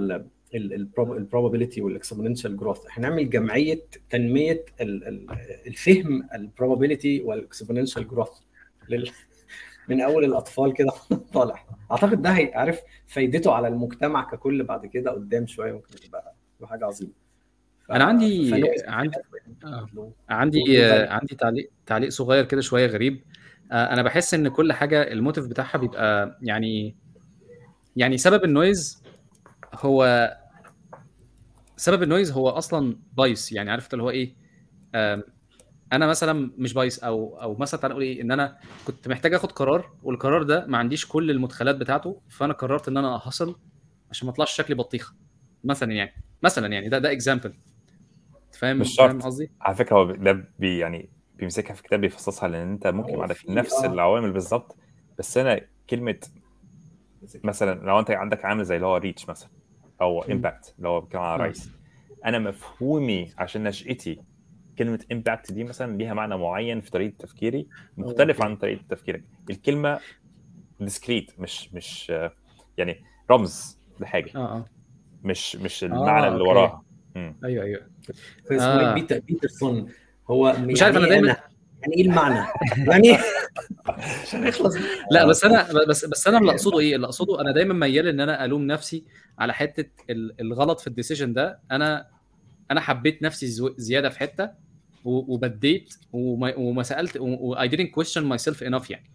ال 0.53 0.64
probability 0.64 1.81
وال 1.81 1.93
exponential 1.93 2.57
growth 2.57 2.85
إحنا 2.85 3.09
نعمل 3.09 3.29
جمعية 3.29 3.81
تنمية 4.09 4.65
ال- 4.81 5.07
ال- 5.07 5.27
الفهم 5.67 6.27
ال 6.35 6.42
probability 6.42 7.21
وال 7.21 7.34
exponential 7.34 8.07
growth 8.07 8.29
من 9.89 10.01
أول 10.01 10.25
الأطفال 10.25 10.73
كده 10.73 10.91
طالع. 11.33 11.65
أعتقد 11.91 12.21
ده 12.21 12.29
هيعرف 12.29 12.79
فايدته 13.07 13.51
على 13.53 13.67
المجتمع 13.67 14.29
ككل 14.31 14.63
بعد 14.63 14.85
كده 14.85 15.11
قدام 15.11 15.47
شوية 15.47 15.71
ممكن 15.73 15.95
تبقى 15.95 16.33
حاجة 16.63 16.85
عظيمة. 16.85 17.11
أنا 17.91 18.03
عندي 18.03 18.51
عندي 18.87 19.17
آه. 19.65 19.87
عندي 20.29 20.83
آه، 20.93 21.09
عندي 21.13 21.35
تعليق 21.35 21.69
تعليق 21.85 22.09
صغير 22.09 22.45
كده 22.45 22.61
شوية 22.61 22.85
غريب. 22.87 23.21
أنا 23.71 24.01
بحس 24.01 24.33
إن 24.33 24.47
كل 24.47 24.73
حاجة 24.73 25.01
ال 25.11 25.16
motive 25.16 25.47
بتاعها 25.47 25.77
بيبقى 25.77 26.37
يعني 26.41 26.95
يعني 27.95 28.17
سبب 28.17 28.43
ال 28.43 28.53
noise 28.53 29.03
هو 29.73 30.31
سبب 31.77 32.03
النويز 32.03 32.31
هو 32.31 32.49
أصلا 32.49 32.97
bias 33.17 33.51
يعني 33.51 33.71
عارف 33.71 33.93
اللي 33.93 34.03
هو 34.03 34.09
إيه 34.09 34.35
أنا 35.93 36.07
مثلا 36.07 36.51
مش 36.57 36.73
bias 36.73 36.99
أو 36.99 37.41
أو 37.41 37.55
مثلا 37.55 37.79
تعالى 37.79 37.91
نقول 37.93 38.03
إيه 38.03 38.21
إن 38.21 38.31
أنا 38.31 38.57
كنت 38.85 39.07
محتاج 39.07 39.33
آخد 39.33 39.51
قرار 39.51 39.91
والقرار 40.03 40.43
ده 40.43 40.65
ما 40.67 40.77
عنديش 40.77 41.05
كل 41.05 41.31
المدخلات 41.31 41.75
بتاعته 41.75 42.21
فأنا 42.29 42.53
قررت 42.53 42.87
إن 42.87 42.97
أنا 42.97 43.15
احصل 43.15 43.55
عشان 44.09 44.25
ما 44.27 44.33
اطلعش 44.33 44.51
شكلي 44.55 44.75
بطيخه 44.75 45.13
مثلا 45.63 45.91
يعني 45.93 46.13
مثلا 46.43 46.67
يعني 46.67 46.89
ده 46.89 46.97
ده 46.99 47.11
example 47.11 47.53
فاهم 48.51 48.77
مش 48.79 48.95
شرط. 48.95 49.07
فاهم 49.09 49.21
قصدي؟ 49.21 49.51
على 49.61 49.75
فكرة 49.75 49.95
هو 49.95 50.11
ده 50.11 50.45
بي 50.59 50.77
يعني 50.77 51.09
بيمسكها 51.41 51.73
في 51.73 51.83
كتاب 51.83 52.01
بيفصصها 52.01 52.49
لأن 52.49 52.71
أنت 52.71 52.87
ممكن 52.87 53.15
ما 53.15 53.21
عندك 53.21 53.37
نفس 53.49 53.73
آه. 53.73 53.93
العوامل 53.93 54.31
بالظبط 54.31 54.75
بس 55.19 55.37
أنا 55.37 55.61
كلمة 55.89 56.19
مثلا 57.43 57.85
لو 57.85 57.99
أنت 57.99 58.11
عندك 58.11 58.45
عامل 58.45 58.65
زي 58.65 58.75
اللي 58.75 58.87
هو 58.87 58.97
reach 58.97 59.29
مثلا 59.29 59.49
أو. 60.01 60.21
impact 60.23 60.73
اللي 60.77 60.89
هو 60.89 61.01
بيتكلم 61.01 61.21
على 61.21 61.43
آه. 61.43 61.45
رايس 61.45 61.71
أنا 62.25 62.39
مفهومي 62.39 63.33
عشان 63.37 63.63
نشأتي 63.63 64.21
كلمة 64.77 64.99
impact 65.11 65.51
دي 65.51 65.63
مثلا 65.63 65.97
ليها 65.97 66.13
معنى 66.13 66.37
معين 66.37 66.81
في 66.81 66.91
طريقة 66.91 67.13
تفكيري 67.19 67.67
مختلف 67.97 68.37
أوكي. 68.37 68.49
عن 68.49 68.55
طريقة 68.55 68.83
تفكيرك 68.89 69.23
الكلمة 69.49 69.99
discrete 70.79 71.39
مش 71.39 71.73
مش 71.73 72.11
آه، 72.11 72.31
يعني 72.77 73.03
رمز 73.31 73.79
لحاجة 73.99 74.31
آه 74.35 74.39
آه 74.39 74.65
مش 75.23 75.55
مش 75.55 75.83
المعنى 75.83 76.27
اللي 76.27 76.39
أوكي. 76.39 76.49
وراها. 76.49 76.83
أيوه 77.15 77.63
أيوه 77.63 77.81
اسمه 78.51 78.65
آه. 78.65 78.91
آه. 78.91 78.93
بيتر 78.93 79.19
بيترسون 79.19 79.89
هو 80.31 80.55
مش 80.59 80.81
عارف، 80.81 80.95
يعني 80.95 81.07
أنا 81.07 81.15
إيه 81.15 81.33
دايماً- 81.33 81.37
يعني 81.81 81.95
إيه 81.95 82.01
المعنى؟ 82.01 82.47
يعني 82.87 83.09
إيه؟ 83.09 83.19
عشان 84.23 84.41
نخلص 84.43 84.75
لا 85.11 85.25
بس 85.25 85.43
أنا 85.45 85.67
بس 85.89 86.05
بس 86.05 86.27
أنا 86.27 86.37
اللي 86.37 86.51
أقصده 86.51 86.79
إيه 86.79 86.95
اللي 86.95 87.05
أقصده 87.07 87.41
أنا 87.41 87.51
دايما 87.51 87.73
ميال 87.73 88.07
إن 88.07 88.19
أنا 88.19 88.45
ألوم 88.45 88.67
نفسي 88.67 89.03
على 89.39 89.53
حتة 89.53 89.85
ال- 90.09 90.41
الغلط 90.41 90.79
في 90.79 90.87
ال 90.87 90.92
decision 90.92 91.33
ده 91.33 91.59
أنا 91.71 92.07
أنا 92.71 92.81
حبيت 92.81 93.23
نفسي 93.23 93.47
زيادة 93.77 94.09
في 94.09 94.19
حتة 94.19 94.49
وبديت 95.05 95.93
وما, 96.13 96.55
وما 96.55 96.83
سألت 96.83 97.17
و 97.19 97.55
I 97.55 97.67
didn't 97.67 97.91
question 97.99 98.21
myself 98.23 98.57
enough 98.57 98.89
يعني 98.91 99.11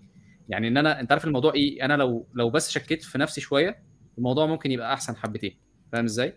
يعني 0.49 0.69
إن 0.69 0.77
أنا 0.77 1.01
أنت 1.01 1.13
عارف 1.13 1.25
الموضوع 1.25 1.55
إيه 1.55 1.85
أنا 1.85 1.95
لو 1.95 2.27
لو 2.35 2.51
بس 2.51 2.71
شكيت 2.71 3.03
في 3.03 3.19
نفسي 3.19 3.41
شوية 3.41 3.79
الموضوع 4.19 4.47
ممكن 4.47 4.71
يبقى 4.71 4.93
أحسن 4.95 5.17
حبتين 5.17 5.57
فاهم 5.93 6.05
إزاي؟ 6.05 6.35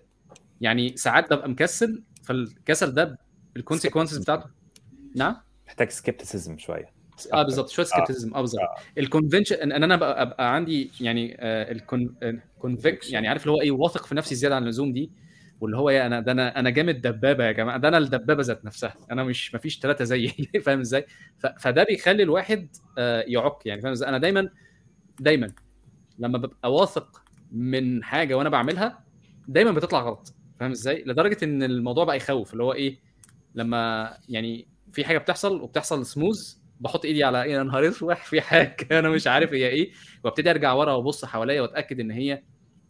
يعني 0.61 0.98
ساعات 0.98 1.33
ببقى 1.33 1.49
مكسل 1.49 2.03
فالكسل 2.24 2.91
ده 2.93 3.17
ال 3.58 3.62
consequences 3.62 4.18
بتاعته 4.17 4.59
نعم؟ 5.16 5.36
محتاج 5.68 5.90
skepticism 5.90 6.58
شوية. 6.58 7.00
آه 7.34 7.44
بالظبط 7.44 7.70
شوية 7.70 7.86
skepticism 7.86 8.34
آه 8.36 8.42
بالظبط 8.42 8.62
ال 8.98 9.03
conviction 9.03 9.56
ان 9.72 9.84
أنا 9.84 9.94
ابقى, 9.94 10.22
أبقى 10.22 10.56
عندي 10.56 10.92
يعني 11.02 11.36
ال 11.42 11.66
convic 11.66 13.11
يعني 13.12 13.28
عارف 13.28 13.42
اللي 13.42 13.52
هو 13.54 13.62
إيه 13.62 13.72
واثق 13.72 14.06
في 14.06 14.16
نفسي 14.16 14.36
زيادة 14.36 14.56
عن 14.56 14.64
اللزوم 14.64 14.94
دي؟ 14.94 15.12
واللي 15.62 15.78
هو 15.78 15.90
إيه 15.90 16.06
أنا 16.06 16.20
ده 16.20 16.32
أنا 16.32 16.60
أنا 16.60 16.70
جامد 16.70 17.02
دبابة 17.02 17.46
يا 17.46 17.52
جماعة. 17.52 17.78
ده 17.78 17.88
أنا 17.88 17.98
الدبابة 17.98 18.44
ذات 18.44 18.66
نفسها. 18.66 18.96
أنا 19.12 19.24
مش 19.24 19.56
مفيش 19.56 19.80
ثلاثة 19.80 20.04
زيي. 20.06 20.30
فاهم 20.66 20.80
إزاي؟ 20.80 21.06
فده 21.60 21.84
بيخلي 21.84 22.24
الواحد 22.24 22.68
آه، 22.98 23.24
يعك. 23.28 23.66
يعني 23.66 23.82
فاهم 23.82 23.92
إزاي؟ 23.92 24.10
أنا 24.10 24.18
دايما 24.18 24.50
دايما 25.20 25.52
لما 26.20 26.38
ببقى 26.38 26.74
واثق 26.74 27.22
من 27.52 28.04
حاجة 28.04 28.36
وأنا 28.38 28.50
بعملها 28.50 29.04
دايما 29.48 29.72
بتطلع 29.72 30.02
غلط. 30.02 30.34
فاهم 30.60 30.72
إزاي؟ 30.72 31.04
لدرجة 31.06 31.38
إن 31.44 31.64
الموضوع 31.64 32.04
بقى 32.04 32.18
يخوف. 32.18 32.54
اللي 32.54 32.64
هو 32.64 32.74
إيه 32.74 33.00
لما 33.56 34.14
يعني 34.30 34.68
في 34.93 35.06
حاجة 35.06 35.18
بتحصل 35.18 35.61
وبتحصل 35.61 36.06
سموز 36.06 36.61
بحط 36.80 37.06
إيدي 37.06 37.24
على 37.24 37.43
إيه 37.43 37.61
نهار 37.61 37.88
اسود 37.88 38.16
في 38.16 38.42
حاجة 38.42 38.76
أنا 39.00 39.09
مش 39.09 39.27
عارف 39.27 39.53
هي 39.53 39.68
إيه 39.68 39.92
وأبتدي 40.24 40.50
أرجع 40.50 40.74
ورا 40.74 40.93
وأبص 40.93 41.26
حواليا 41.26 41.61
وأتأكد 41.61 42.00
إن 42.00 42.11
هي 42.11 42.43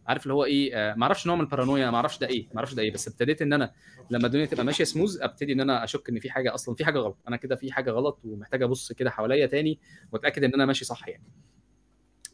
عارف 0.06 0.22
اللي 0.22 0.34
هو 0.34 0.44
إيه 0.44 0.74
آه 0.74 0.94
ما 0.94 1.02
أعرفش 1.02 1.26
نوع 1.26 1.36
من 1.36 1.42
البارانويا 1.42 1.90
ما 1.90 1.96
أعرفش 1.96 2.18
ده 2.18 2.26
إيه 2.26 2.48
ما 2.48 2.56
أعرفش 2.56 2.74
ده 2.74 2.82
إيه 2.82 2.92
بس 2.92 3.08
ابتديت 3.08 3.42
إن 3.42 3.52
أنا 3.52 3.72
لما 4.10 4.26
الدنيا 4.26 4.46
تبقى 4.46 4.64
ماشية 4.64 4.84
سموز 4.84 5.22
أبتدي 5.22 5.52
إن 5.52 5.60
أنا 5.60 5.84
أشك 5.84 6.08
إن 6.08 6.18
في 6.20 6.30
حاجة 6.30 6.54
أصلا 6.54 6.74
في 6.74 6.84
حاجة 6.84 6.98
غلط 6.98 7.18
أنا 7.28 7.36
كده 7.36 7.56
في 7.56 7.72
حاجة 7.72 7.90
غلط 7.90 8.20
ومحتاج 8.24 8.62
أبص 8.62 8.92
كده 8.92 9.10
حواليا 9.10 9.46
تاني 9.46 9.78
وأتأكد 10.12 10.44
إن 10.44 10.54
أنا 10.54 10.66
ماشي 10.66 10.84
صح 10.84 11.08
يعني. 11.08 11.24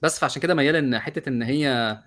بس 0.02 0.18
فعشان 0.18 0.42
كده 0.42 0.54
ميال 0.54 0.76
إن 0.76 0.98
حتة 0.98 1.28
إن 1.28 1.42
هي 1.42 1.98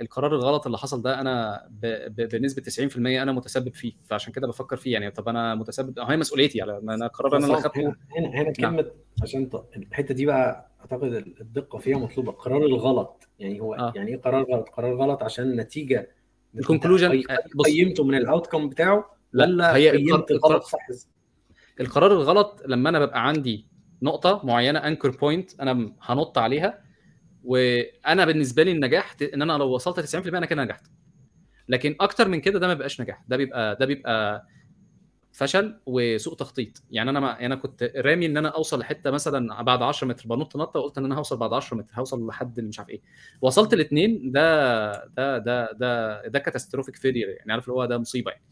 القرار 0.00 0.34
الغلط 0.34 0.66
اللي 0.66 0.78
حصل 0.78 1.02
ده 1.02 1.20
أنا 1.20 1.66
ب... 1.70 1.86
ب... 1.86 2.28
بنسبة 2.28 2.62
90% 2.92 2.96
أنا 2.96 3.32
متسبب 3.32 3.74
فيه 3.74 3.92
فعشان 4.04 4.32
كده 4.32 4.46
بفكر 4.48 4.76
فيه 4.76 4.92
يعني. 4.92 5.10
طب 5.10 5.28
أنا 5.28 5.54
متسبب 5.54 5.98
هي 5.98 6.16
مسؤوليتي 6.16 6.62
على 6.62 6.80
ما 6.82 6.94
أنا 6.94 7.06
القرار 7.06 7.36
أنا 7.36 7.46
اللي 7.46 7.56
هنا 7.56 7.62
خدته. 7.62 7.80
هنا, 8.18 8.28
هنا 8.42 8.52
كلمة 8.52 8.90
عشان 9.22 9.50
الحتة 9.76 10.14
دي 10.14 10.26
بقى 10.26 10.70
أعتقد 10.80 11.12
الدقة 11.40 11.78
فيها 11.78 11.98
مطلوبة. 11.98 12.32
قرار 12.32 12.64
الغلط 12.66 13.28
يعني 13.38 13.60
هو 13.60 13.74
آه. 13.74 13.92
يعني 13.96 14.10
إيه 14.10 14.20
قرار 14.20 14.42
غلط؟ 14.52 14.68
قرار 14.68 14.94
غلط 14.96 15.22
عشان 15.22 15.56
نتيجة 15.56 16.10
ال 16.58 16.64
conclusion 16.64 17.22
آه، 17.30 17.38
قيمته 17.64 18.04
من 18.04 18.14
ال 18.14 18.21
outcome 18.21 18.68
بتاعه 18.68 19.10
لا، 19.32 19.44
ولا 19.44 19.76
هي 19.76 19.90
قيمت 19.90 20.30
الغلط 20.30 20.62
صح 20.62 20.78
القرار 21.80 22.12
الغلط 22.12 22.62
لما 22.66 22.88
أنا 22.88 22.98
ببقى 23.04 23.26
عندي 23.28 23.66
نقطة 24.02 24.40
معينة 24.44 24.78
anchor 24.78 25.10
point 25.10 25.60
أنا 25.60 25.92
هنط 26.02 26.38
عليها 26.38 26.81
وأنا 27.44 28.24
بالنسبة 28.24 28.62
لي 28.62 28.72
النجاح 28.72 29.16
ان 29.34 29.42
أنا 29.42 29.52
لو 29.52 29.68
وصلت 29.68 30.00
90% 30.16 30.26
أنا 30.34 30.46
كده 30.46 30.64
نجحت. 30.64 30.86
لكن 31.68 31.96
أكتر 32.00 32.28
من 32.28 32.40
كده 32.40 32.58
ده 32.58 32.66
ما 32.66 32.74
بيبقاش 32.74 33.00
نجاح. 33.00 33.24
ده 33.28 33.36
بيبقى 33.36 33.76
ده 33.76 33.86
بيبقى 33.86 34.46
فشل 35.32 35.80
وسوء 35.86 36.34
تخطيط. 36.34 36.82
يعني 36.90 37.10
أنا 37.10 37.20
ما 37.20 37.46
أنا 37.46 37.54
كنت 37.54 37.92
رامي 37.96 38.26
ان 38.26 38.36
أنا 38.36 38.48
اوصل 38.48 38.78
لحته 38.78 39.10
مثلا 39.10 39.62
بعد 39.62 39.82
10 39.82 40.06
متر 40.08 40.28
بنط 40.28 40.56
نطة 40.56 40.80
وقلت 40.80 40.98
إن 40.98 41.04
أنا 41.04 41.14
هوصل 41.18 41.36
بعد 41.36 41.52
10 41.52 41.76
متر 41.76 41.92
هوصل 41.94 42.26
لحد 42.26 42.60
مش 42.60 42.78
عارف 42.78 42.90
إيه. 42.90 43.00
وصلت 43.40 43.74
الاثنين 43.74 44.32
ده 44.32 44.92
ده 45.06 45.38
ده 45.38 45.72
ده 45.72 46.22
ده 46.28 46.38
catastrophic 46.38 46.96
failure 46.96 47.28
يعني. 47.28 47.52
عارف 47.52 47.64
اللي 47.64 47.74
هو 47.74 47.84
ده 47.84 47.98
مصيبة 47.98 48.30
يعني. 48.30 48.42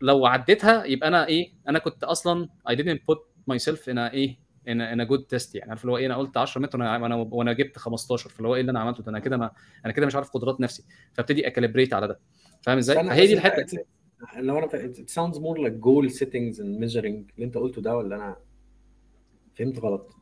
لو 0.00 0.26
عديتها 0.26 0.84
يبقى 0.84 1.08
أنا 1.08 1.26
إيه 1.26 1.52
أنا 1.68 1.78
كنت 1.78 2.04
أصلا 2.04 2.48
I 2.68 2.72
didn't 2.72 2.98
put 3.12 3.18
myself 3.54 3.78
in 3.80 3.96
a 3.96 4.12
إيه 4.12 4.38
in 4.68 4.80
in 4.80 5.06
good 5.06 5.24
test 5.24 5.54
يعني. 5.54 5.70
عارف 5.70 5.82
اللي 5.82 5.92
هو 5.92 5.96
إيه 5.96 6.06
أنا 6.06 6.16
قلت 6.16 6.36
10 6.36 6.60
متر 6.60 6.78
وأنا 6.78 6.98
وأنا 6.98 7.16
وأنا 7.16 7.52
جبت 7.52 7.78
15 7.78 8.30
فاللي 8.30 8.48
هو 8.48 8.54
إيه 8.54 8.60
اللي 8.60 8.70
أنا 8.70 8.80
عملته 8.80 9.02
ده؟ 9.02 9.10
أنا 9.10 9.18
كده 9.18 9.36
ما 9.36 9.50
أنا 9.84 9.92
كده 9.92 10.06
مش 10.06 10.14
عارف 10.14 10.30
قدرات 10.30 10.60
نفسي. 10.60 10.84
فابتدي 11.12 11.46
أ 11.46 11.51
calibrate 11.51 11.94
على 11.94 12.08
ده. 12.08 12.20
فاهم 12.62 12.78
إزاي؟ 12.78 13.04
فهي 13.06 13.26
دي 13.26 13.34
الحتة. 13.34 13.78
لو 14.36 14.58
أنا 14.58 14.66
it 14.68 15.10
sounds 15.10 15.36
more 15.36 15.58
like 15.58 15.80
goal 15.84 16.18
settings 16.18 16.56
and 16.56 16.80
measuring 16.80 17.34
اللي 17.34 17.44
أنت 17.44 17.56
قلته 17.56 17.82
ده 17.82 17.96
ولا 17.96 18.16
أنا 18.16 18.36
فهمت 19.54 19.78
غلط؟ 19.78 20.16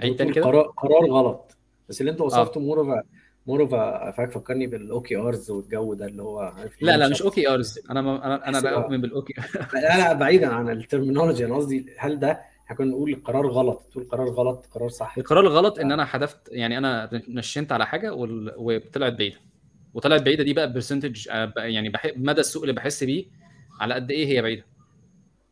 عيد 0.00 0.16
تاني 0.16 0.32
كده؟ 0.32 0.44
قرار 0.44 0.62
قرار 0.62 1.10
غلط. 1.10 1.56
بس 1.88 2.00
اللي 2.00 2.12
أنت 2.12 2.20
وصفته 2.20 2.60
more 2.60 2.80
of 2.80 3.04
more 3.46 3.60
of 3.62 3.74
فكرني 4.20 4.66
بال 4.66 5.16
OKRs 5.16 5.50
والجو 5.50 5.94
ده 5.94 6.06
اللي 6.06 6.22
هو 6.22 6.40
عارف 6.40 6.82
لا 6.82 6.96
لا 6.96 7.08
مش 7.08 7.22
OKRs 7.22 7.80
أنا 7.90 8.02
ما 8.02 8.26
أنا 8.26 8.48
أنا 8.48 8.80
بؤمن 8.80 9.00
بال 9.00 9.17
OK 9.17 9.34
لا 9.74 9.98
لا 9.98 10.12
بعيدا 10.12 10.48
عن 10.48 10.70
ال 10.70 10.76
terminology. 10.76 11.44
أنا 11.44 11.56
قصدي 11.56 11.86
هل 11.98 12.18
ده 12.18 12.40
إحنا 12.68 12.76
كنا 12.76 12.90
نقول 12.90 13.14
قرار 13.24 13.46
غلط 13.46 13.82
تقول 13.92 14.04
قرار 14.08 14.28
غلط 14.28 14.66
قرار 14.66 14.88
صح. 14.88 15.18
القرار 15.18 15.40
الغلط 15.46 15.78
إن 15.78 15.92
أنا 15.92 16.04
حذفت 16.04 16.38
يعني 16.52 16.78
أنا 16.78 17.10
نشنت 17.28 17.72
على 17.72 17.86
حاجة 17.86 18.14
وال- 18.14 18.54
وطلعت 18.56 19.12
بعيدة. 19.12 19.36
وطلعت 19.94 20.22
بعيدة 20.22 20.44
دي 20.44 20.52
بقى 20.54 20.72
percentage 20.72 21.26
يعني 21.56 21.88
بح... 21.88 22.06
مدى 22.16 22.40
السوق 22.40 22.62
اللي 22.62 22.72
بحس 22.72 23.04
بيه 23.04 23.24
على 23.80 23.94
قد 23.94 24.10
إيه 24.10 24.26
هي 24.26 24.42
بعيدة. 24.42 24.64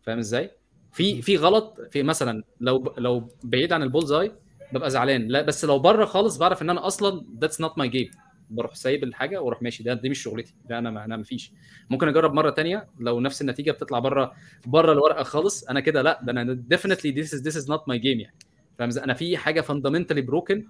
فاهم 0.02 0.18
إزاي؟ 0.18 0.50
في 0.92 1.22
في 1.22 1.36
غلط 1.36 1.80
في 1.90 2.02
مثلا 2.02 2.42
لو 2.60 2.94
لو 2.98 3.28
بعيد 3.44 3.72
عن 3.72 3.82
ال 3.82 3.87
bull's 3.87 4.12
eye 4.12 4.32
ببقى 4.72 4.90
زعلان. 4.90 5.28
لا 5.28 5.42
بس 5.42 5.64
لو 5.64 5.78
بره 5.78 6.04
خالص 6.04 6.36
بعرف 6.36 6.62
إن 6.62 6.70
أنا 6.70 6.86
أصلا 6.86 7.24
that's 7.40 7.60
not 7.60 7.78
my 7.78 7.88
game 7.88 8.10
بروح 8.50 8.74
سايب 8.74 9.04
الحاجة 9.04 9.40
وأروح 9.42 9.62
ماشي. 9.62 9.82
ده 9.82 9.94
دي 9.94 10.08
مش 10.08 10.22
شغلتي. 10.22 10.54
ده 10.68 10.78
أنا 10.78 10.90
ما 10.90 11.04
أنا 11.04 11.16
ما 11.16 11.22
فيش 11.22 11.52
ممكن 11.90 12.08
أجرب 12.08 12.34
مرة 12.34 12.50
تانية. 12.50 12.88
لو 13.00 13.20
نفس 13.20 13.42
النتيجة 13.42 13.70
بتطلع 13.70 13.98
بره 13.98 14.32
بره 14.66 14.92
الورقة 14.92 15.22
خالص 15.22 15.64
أنا 15.64 15.80
كده 15.80 16.02
لا. 16.02 16.20
ده 16.22 16.32
أنا 16.32 16.52
definitely 16.52 17.10
this 17.10 17.34
is 17.34 17.42
this 17.42 17.56
is 17.56 17.70
not 17.70 17.88
my 17.88 17.98
game 17.98 18.20
يعني. 18.20 18.36
فاهم؟ 18.78 18.90
أنا 18.98 19.14
في 19.14 19.36
حاجة 19.36 19.60
fundamentally 19.60 20.20
broken 20.20 20.66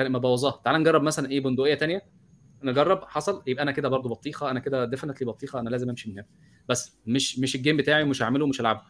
مبوظاها 0.00 0.60
تعال 0.64 0.80
نجرب 0.80 1.02
مثلا 1.02 1.30
إيه 1.30 1.40
بندقية 1.40 1.74
تانية. 1.74 2.02
نجرب. 2.62 3.04
حصل. 3.04 3.42
يبقى 3.46 3.62
أنا 3.62 3.72
كده 3.72 3.88
برضو 3.88 4.08
بطيخة. 4.08 4.50
أنا 4.50 4.60
كده 4.60 4.84
definitely 4.84 5.26
بطيخة. 5.26 5.60
أنا 5.60 5.70
لازم 5.70 5.90
أمشي 5.90 6.10
من 6.10 6.18
هنا. 6.18 6.26
بس 6.68 6.98
مش 7.06 7.38
مش 7.38 7.54
ال 7.54 7.58
game 7.58 7.76
بتاعي 7.76 8.02
ومش 8.02 8.22
هعمله 8.22 8.44
ومش 8.44 8.60
هلعبه. 8.60 8.82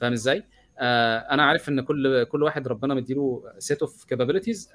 فاهم 0.00 0.12
إزاي؟ 0.12 0.44
آه 0.78 1.18
أنا 1.18 1.42
عارف 1.42 1.68
إن 1.68 1.80
كل 1.80 2.24
كل 2.24 2.42
واحد 2.42 2.68
ربنا 2.68 2.94
مديله 2.94 3.42
set 3.58 3.80
of 3.80 4.04
capabilities 4.04 4.72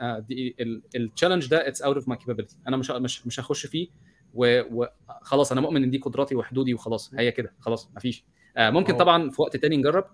ال 0.95 1.01
challenge 1.01 1.47
ده 1.49 1.67
it's 1.67 1.81
out 1.81 1.95
of 1.95 2.07
my 2.07 2.17
capability 2.17 2.57
أنا 2.67 2.77
مش 2.77 2.91
مش 2.91 3.27
مش 3.27 3.39
هخش 3.39 3.65
فيه 3.65 3.87
وخلاص 4.33 5.51
أنا 5.51 5.61
مؤمن 5.61 5.83
إن 5.83 5.89
دي 5.89 5.97
قدراتي 5.97 6.35
وحدودي 6.35 6.73
وخلاص. 6.73 7.13
هي 7.13 7.31
كده. 7.31 7.53
خلاص 7.59 7.91
مفيش. 7.95 8.25
آه 8.57 8.69
ممكن. 8.69 8.97
طبعا 8.97 9.29
في 9.29 9.41
وقت 9.41 9.57
تاني 9.57 9.77
نجرب. 9.77 10.05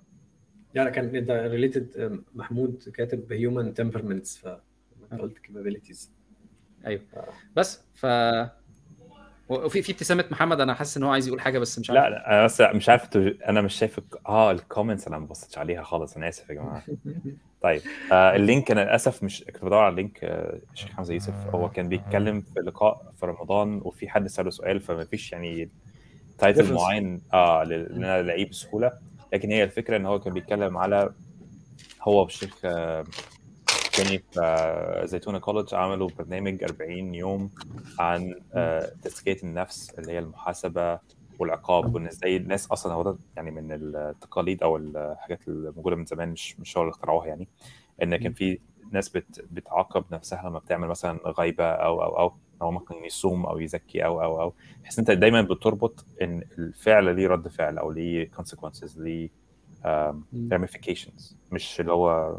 يعني 0.73 0.91
كان 0.91 1.15
إنت 1.15 1.31
related 1.31 2.19
محمود 2.35 2.83
كاتب 2.93 3.33
human 3.33 3.73
temperaments 3.73 4.37
ف 4.37 4.47
قلت 5.19 5.37
capabilities 5.39 6.11
أيوه. 6.85 7.01
بس 7.55 7.83
ف 7.93 8.05
وفي 9.49 9.81
في 9.81 9.91
ابتسامه 9.91 10.25
محمد 10.31 10.59
أنا 10.61 10.73
حاسس 10.73 10.97
إن 10.97 11.03
هو 11.03 11.09
عايز 11.11 11.27
يقول 11.27 11.41
حاجة 11.41 11.59
بس 11.59 11.79
مش 11.79 11.89
عارف. 11.89 12.03
لا 12.03 12.09
لا 12.09 12.31
أنا 12.31 12.45
بس 12.45 12.61
مش 12.61 12.89
عارف 12.89 13.17
أنا 13.17 13.61
مش 13.61 13.73
شايف 13.75 13.99
آه 14.27 14.51
ال 14.51 14.57
comments 14.57 15.07
أنا 15.07 15.19
ما 15.19 15.25
بصيتش 15.25 15.57
عليها 15.57 15.83
خالص 15.83 16.15
أنا 16.17 16.29
آسف 16.29 16.49
يا 16.49 16.55
جماعة. 16.55 16.83
طيب 17.63 17.81
آه 18.11 18.35
ال 18.35 18.42
link 18.42 18.71
أنا 18.71 18.81
للأسف 18.81 19.23
مش 19.23 19.43
كنت 19.43 19.65
بدور 19.65 19.77
على 19.79 19.91
ال 19.91 19.97
link 19.97 20.23
آه 20.23 20.59
الشيخ 20.73 20.89
حمزة 20.91 21.13
يوسف. 21.13 21.33
هو 21.53 21.69
كان 21.69 21.89
بيتكلم 21.89 22.41
في 22.41 22.59
لقاء 22.59 23.13
في 23.19 23.25
رمضان 23.25 23.81
وفي 23.83 24.09
حد 24.09 24.27
سأله 24.27 24.49
سؤال 24.49 24.81
فما 24.81 25.05
فيش 25.05 25.31
يعني 25.31 25.69
title. 26.37 26.73
معين 26.73 27.21
آه 27.33 27.63
ان 27.63 27.71
أنا 28.03 28.19
الاقيه 28.19 28.49
بسهولة. 28.49 28.91
لكن 29.33 29.51
هي 29.51 29.63
الفكرة 29.63 29.97
إن 29.97 30.05
هو 30.05 30.19
كان 30.19 30.33
بيتكلم 30.33 30.77
على 30.77 31.13
هو 32.01 32.21
والشيخ 32.21 32.55
آه، 32.65 33.03
تاني 33.95 34.17
في 34.17 34.41
آه، 34.41 35.05
زيتونه 35.05 35.39
كولج 35.39 35.73
عملوا 35.73 36.09
برنامج 36.17 36.63
40 36.63 37.15
يوم 37.15 37.49
عن 37.99 38.35
آه، 38.53 38.91
تزكية 39.01 39.37
النفس 39.43 39.89
اللي 39.99 40.11
هي 40.11 40.19
المحاسبة 40.19 40.99
والعقاب 41.39 41.95
وإن 41.95 42.07
إزاي 42.07 42.37
الناس 42.37 42.71
أصلا 42.71 42.93
هو 42.93 43.03
ده 43.03 43.17
يعني 43.35 43.51
من 43.51 43.71
التقاليد 43.71 44.63
أو 44.63 44.77
الحاجات 44.77 45.47
اللي 45.47 45.71
موجودة 45.75 45.95
من 45.95 46.05
زمان 46.05 46.29
مش 46.29 46.59
مش 46.59 46.77
هو 46.77 46.83
اللي 46.83 46.91
اخترعوها 46.91 47.27
يعني. 47.27 47.47
إن 48.03 48.15
كان 48.15 48.33
في 48.33 48.59
ناس 48.91 49.09
بت 49.09 49.45
بتعاقب 49.51 50.05
نفسها 50.11 50.49
لما 50.49 50.59
بتعمل 50.59 50.87
مثلا 50.87 51.19
غيبة 51.39 51.65
أو 51.65 52.03
أو 52.03 52.19
أو 52.19 52.33
أو 52.61 52.71
ممكن 52.71 52.95
يصوم 53.05 53.45
أو 53.45 53.59
يزكي 53.59 54.05
أو 54.05 54.21
أو 54.21 54.41
أو. 54.41 54.53
بحيث 54.83 54.99
أنت 54.99 55.11
دايما 55.11 55.41
بتربط 55.41 56.05
إن 56.21 56.43
الفعل 56.57 57.15
ليه 57.15 57.27
رد 57.27 57.47
فعل 57.47 57.77
أو 57.77 57.91
ليه 57.91 58.31
consequences 58.31 58.97
ليه 58.97 59.29
ramifications 60.53 61.33
مش 61.51 61.79
اللي 61.79 61.91
هو 61.91 62.37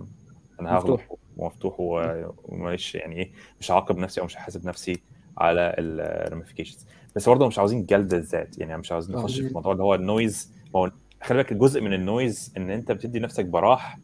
أنا 0.60 0.76
مفتوح. 0.76 1.09
ومفتوح 1.37 1.75
ومش 1.79 2.95
يعني 2.95 3.17
إيه 3.17 3.31
مش 3.61 3.71
هعاقب 3.71 3.99
نفسي 3.99 4.21
أو 4.21 4.25
مش 4.27 4.37
هحاسب 4.37 4.67
نفسي 4.67 5.01
على 5.39 5.75
ال 5.78 5.86
ramifications 5.86 6.86
بس 7.17 7.29
برضه 7.29 7.47
مش 7.47 7.59
عاوزين 7.59 7.87
جلد 7.87 8.15
الذات 8.15 8.59
يعني 8.59 8.77
مش 8.79 8.93
عاوزين 8.93 9.17
نخش 9.17 9.41
في 9.41 9.55
موضوع 9.55 9.73
اللي 9.73 9.83
هو 9.83 9.95
ال 9.95 10.04
noise 10.04 10.53
هو 10.77 10.91
خلي 11.23 11.39
بالك 11.43 11.53
جزء 11.53 11.81
من 11.81 11.93
ال 11.93 12.03
noise 12.03 12.53
إن 12.57 12.71
أنت 12.71 12.93
بتدي 12.93 13.21
نفسك 13.21 13.45
براح 13.45 13.99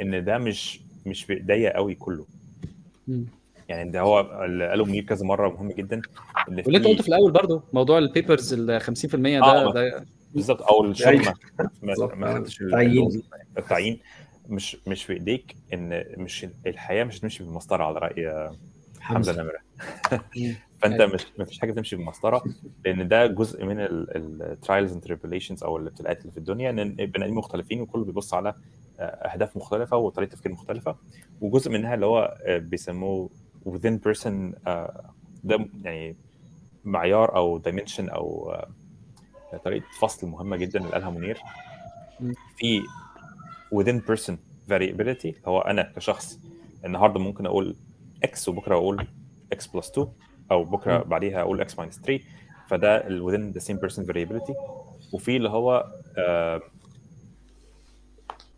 إن 0.00 0.24
ده 0.24 0.38
مش 0.38 0.80
مش 1.06 1.26
بايديا 1.26 1.76
قوي 1.76 1.94
كله. 1.94 2.26
يعني 3.68 3.90
ده 3.90 4.00
هو 4.00 4.44
اللي 4.44 4.68
قاله 4.68 4.84
منير 4.84 5.02
كذا 5.04 5.26
مرة 5.26 5.48
مهم 5.48 5.72
جدا 5.72 5.96
إن 6.48 6.62
واللي 6.66 6.78
أنت 6.78 6.86
في- 6.86 6.90
قلته 6.92 7.02
في 7.02 7.08
الأول 7.08 7.32
برضو 7.32 7.62
موضوع 7.72 7.98
ال 7.98 8.06
papers 8.06 8.52
ال 8.54 8.80
50% 8.80 9.40
ده 9.40 9.40
آه، 9.44 9.72
ده 9.72 10.04
بالظبط 10.34 10.62
أو 10.62 10.84
الشغل 10.84 11.22
ما 12.16 12.34
خدتش 12.34 12.60
ال- 12.60 13.22
التعيين. 13.58 13.98
مش 14.48 14.76
مش 14.86 15.04
في 15.04 15.12
إيديك 15.12 15.56
إن 15.72 16.04
مش 16.16 16.46
الحياة 16.66 17.04
مش 17.04 17.18
هتمشي 17.18 17.44
بالمسطره 17.44 17.84
على 17.84 17.98
رأي 17.98 18.50
حمزة 19.00 19.42
نمرة. 19.42 19.58
فأنت 20.82 21.00
أيوة. 21.00 21.14
مش 21.14 21.26
ما 21.38 21.44
فيش 21.44 21.60
حاجة 21.60 21.72
تمشي 21.72 21.96
بالمسطره 21.96 22.44
لأن 22.84 23.08
ده 23.08 23.26
جزء 23.26 23.64
من 23.64 23.76
ال 23.80 23.96
trials 23.96 24.92
and 24.92 25.02
tribulations 25.02 25.64
أو 25.64 25.76
الابتلاءات 25.76 26.20
اللي 26.20 26.32
في 26.32 26.38
الدنيا 26.38 26.70
إن 26.70 26.78
البني 26.78 27.24
آدمين 27.24 27.34
مختلفين 27.34 27.80
وكل 27.80 28.04
بيبص 28.04 28.34
على 28.34 28.54
آه، 29.00 29.02
أهداف 29.02 29.56
مختلفة 29.56 29.96
وطريقة 29.96 30.30
تفكير 30.30 30.52
مختلفة. 30.52 30.96
وجزء 31.40 31.70
منها 31.70 31.94
اللي 31.94 32.06
هو 32.06 32.38
آه، 32.42 32.58
بيسموه 32.58 33.30
within 33.68 33.98
person 34.08 34.58
آه، 34.66 35.10
ده 35.44 35.68
يعني 35.84 36.16
معيار 36.84 37.36
أو 37.36 37.58
دايمنشن 37.58 38.08
أو 38.08 38.56
طريقة 39.64 39.86
فصل 40.00 40.26
مهمة 40.26 40.56
جدا 40.56 40.80
اللي 40.80 40.90
قالها 40.92 41.10
منير. 41.10 41.38
في 42.56 42.82
within 43.74 44.00
person 44.10 44.34
variability. 44.70 45.34
هو 45.48 45.60
أنا 45.60 45.92
كشخص 45.96 46.40
النهارده 46.84 47.20
ممكن 47.20 47.46
أقول 47.46 47.76
x 48.26 48.48
وبكرة 48.48 48.74
أقول 48.74 49.06
x 49.54 49.58
plus 49.66 49.90
2 49.90 50.08
أو 50.50 50.64
بكرة. 50.64 50.98
بعديها 51.02 51.40
أقول 51.40 51.64
x 51.68 51.72
minus 51.72 52.00
3 52.02 52.20
فده 52.68 53.06
ال 53.06 53.22
within 53.24 53.58
the 53.58 53.64
same 53.64 53.78
person 53.78 54.02
variability. 54.06 54.54
وفي 55.12 55.36
اللي 55.36 55.48
هو 55.48 55.86
آه، 56.18 56.60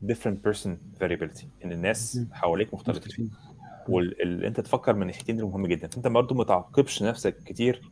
different 0.04 0.48
person 0.48 0.68
variability 1.02 1.44
إن 1.64 1.72
الناس. 1.72 2.20
حواليك 2.32 2.74
مختلفين. 2.74 3.00
مختلفين 3.02 3.30
واللي 3.88 4.46
أنت 4.46 4.60
تفكر 4.60 4.92
من 4.94 5.02
الناحيتين 5.02 5.36
دول 5.36 5.50
مهم 5.50 5.66
جدا. 5.66 5.88
فأنت 5.88 6.06
برضه 6.06 6.34
ما 6.34 6.44
تعاقبش 6.44 7.02
نفسك 7.02 7.36
كتير 7.44 7.82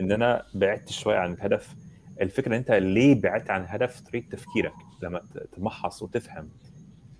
إن 0.00 0.12
أنا 0.12 0.42
بعدت 0.54 0.88
شوية 0.88 1.16
عن 1.18 1.32
الهدف. 1.32 1.74
الفكرة 2.20 2.48
إن 2.48 2.52
أنت 2.52 2.70
ليه 2.70 3.20
بعدت 3.20 3.50
عن 3.50 3.60
الهدف؟ 3.62 4.00
طريقة 4.00 4.26
تفكيرك. 4.30 4.72
لما 5.02 5.20
تمحص 5.56 6.02
وتفهم 6.02 6.48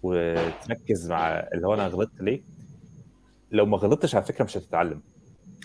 وتركز 0.02 1.10
مع 1.10 1.28
اللي 1.54 1.66
هو 1.66 1.74
أنا 1.74 1.86
غلطت 1.86 2.20
ليه. 2.20 2.42
لو 3.50 3.66
ما 3.66 3.76
غلطتش 3.76 4.14
على 4.14 4.24
فكرة 4.24 4.44
مش 4.44 4.56
هتتعلم. 4.56 5.00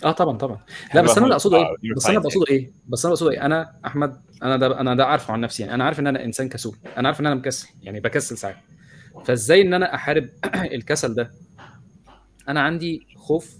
آه 0.04 0.12
طبعا 0.12 0.38
طبعا. 0.38 0.58
لا 0.94 1.02
بس 1.02 1.10
أنا 1.16 1.24
اللي 1.24 1.34
أقصده 1.34 1.56
آه، 1.56 1.74
إيه 1.84 1.94
بس 1.96 2.06
أنا 2.06 2.18
بقصده 2.18 2.44
إيه؟ 2.50 2.70
بس 2.88 3.04
أنا 3.04 3.12
بقصده 3.14 3.30
إيه؟ 3.30 3.46
أنا 3.46 3.72
أحمد 3.86 4.20
أنا 4.42 4.56
ده 4.56 4.80
أنا 4.80 4.94
ده 4.94 5.06
عارفه 5.06 5.32
عن 5.32 5.40
نفسي. 5.40 5.62
يعني 5.62 5.74
أنا 5.74 5.84
عارف 5.84 6.00
إن 6.00 6.06
أنا 6.06 6.24
إنسان 6.24 6.48
كسول. 6.48 6.76
أنا 6.96 7.08
عارف 7.08 7.20
إن 7.20 7.26
أنا 7.26 7.34
مكسل. 7.34 7.68
يعني 7.82 8.00
بكسل 8.00 8.36
ساعات. 8.38 8.56
فإزاي 9.24 9.62
إن 9.62 9.74
أنا 9.74 9.94
أحارب 9.94 10.28
الكسل 10.76 11.14
ده؟ 11.14 11.30
أنا 12.48 12.60
عندي 12.60 13.06
خوف 13.16 13.56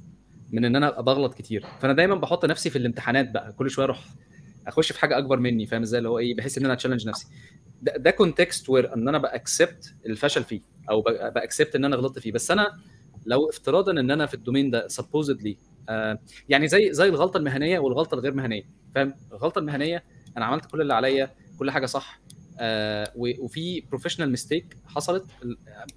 من 0.52 0.64
إن 0.64 0.76
أنا 0.76 0.88
أبقى 0.88 1.02
بغلط 1.04 1.34
كتير. 1.34 1.66
فأنا 1.80 1.92
دايما 1.92 2.14
بحط 2.14 2.44
نفسي 2.44 2.70
في 2.70 2.78
الامتحانات 2.78 3.30
بقى. 3.30 3.52
كل 3.52 3.70
شوية 3.70 3.84
أروح 3.84 4.04
أخش 4.66 4.92
في 4.92 5.00
حاجة 5.00 5.18
أكبر 5.18 5.38
مني 5.38 5.66
فاهم 5.66 5.82
إزاي؟ 5.82 5.98
اللي 5.98 6.08
هو 6.08 6.18
إيه؟ 6.18 6.36
بحيث 6.36 6.58
إن 6.58 6.64
أنا 6.64 6.74
أ 6.74 6.78
challenge 6.78 7.08
نفسي. 7.08 7.26
ده, 7.82 7.96
ده 7.96 8.10
context 8.10 8.68
where 8.68 8.94
ان 8.94 9.08
أنا 9.08 9.18
ب 9.18 9.29
expect 9.29 9.94
الفشل 10.06 10.44
فيه 10.44 10.60
أو 10.90 11.02
ب 11.34 11.40
expect 11.40 11.74
إن 11.76 11.84
أنا 11.84 11.96
غلطت 11.96 12.18
فيه. 12.18 12.32
بس 12.32 12.50
أنا 12.50 12.78
لو 13.26 13.48
افتراضا 13.48 13.92
إن 13.92 14.10
أنا 14.10 14.26
في 14.26 14.34
ال 14.34 14.39
domain 14.39 14.70
ده 14.70 14.88
supposedly 14.88 15.58
آه 15.88 16.18
يعني 16.48 16.68
زي 16.68 16.92
زي 16.92 17.08
الغلطة 17.08 17.38
المهنية 17.38 17.78
والغلطة 17.78 18.14
الغير 18.14 18.34
مهنية 18.34 18.62
فاهم؟ 18.94 19.14
الغلطة 19.32 19.58
المهنية 19.58 20.04
أنا 20.36 20.44
عملت 20.44 20.66
كل 20.66 20.80
اللي 20.80 20.94
عليا 20.94 21.30
كل 21.58 21.70
حاجة 21.70 21.86
صح 21.86 22.20
آه 22.60 23.12
وفي 23.16 23.80
professional 23.80 24.30
mistake 24.30 24.76
حصلت 24.86 25.24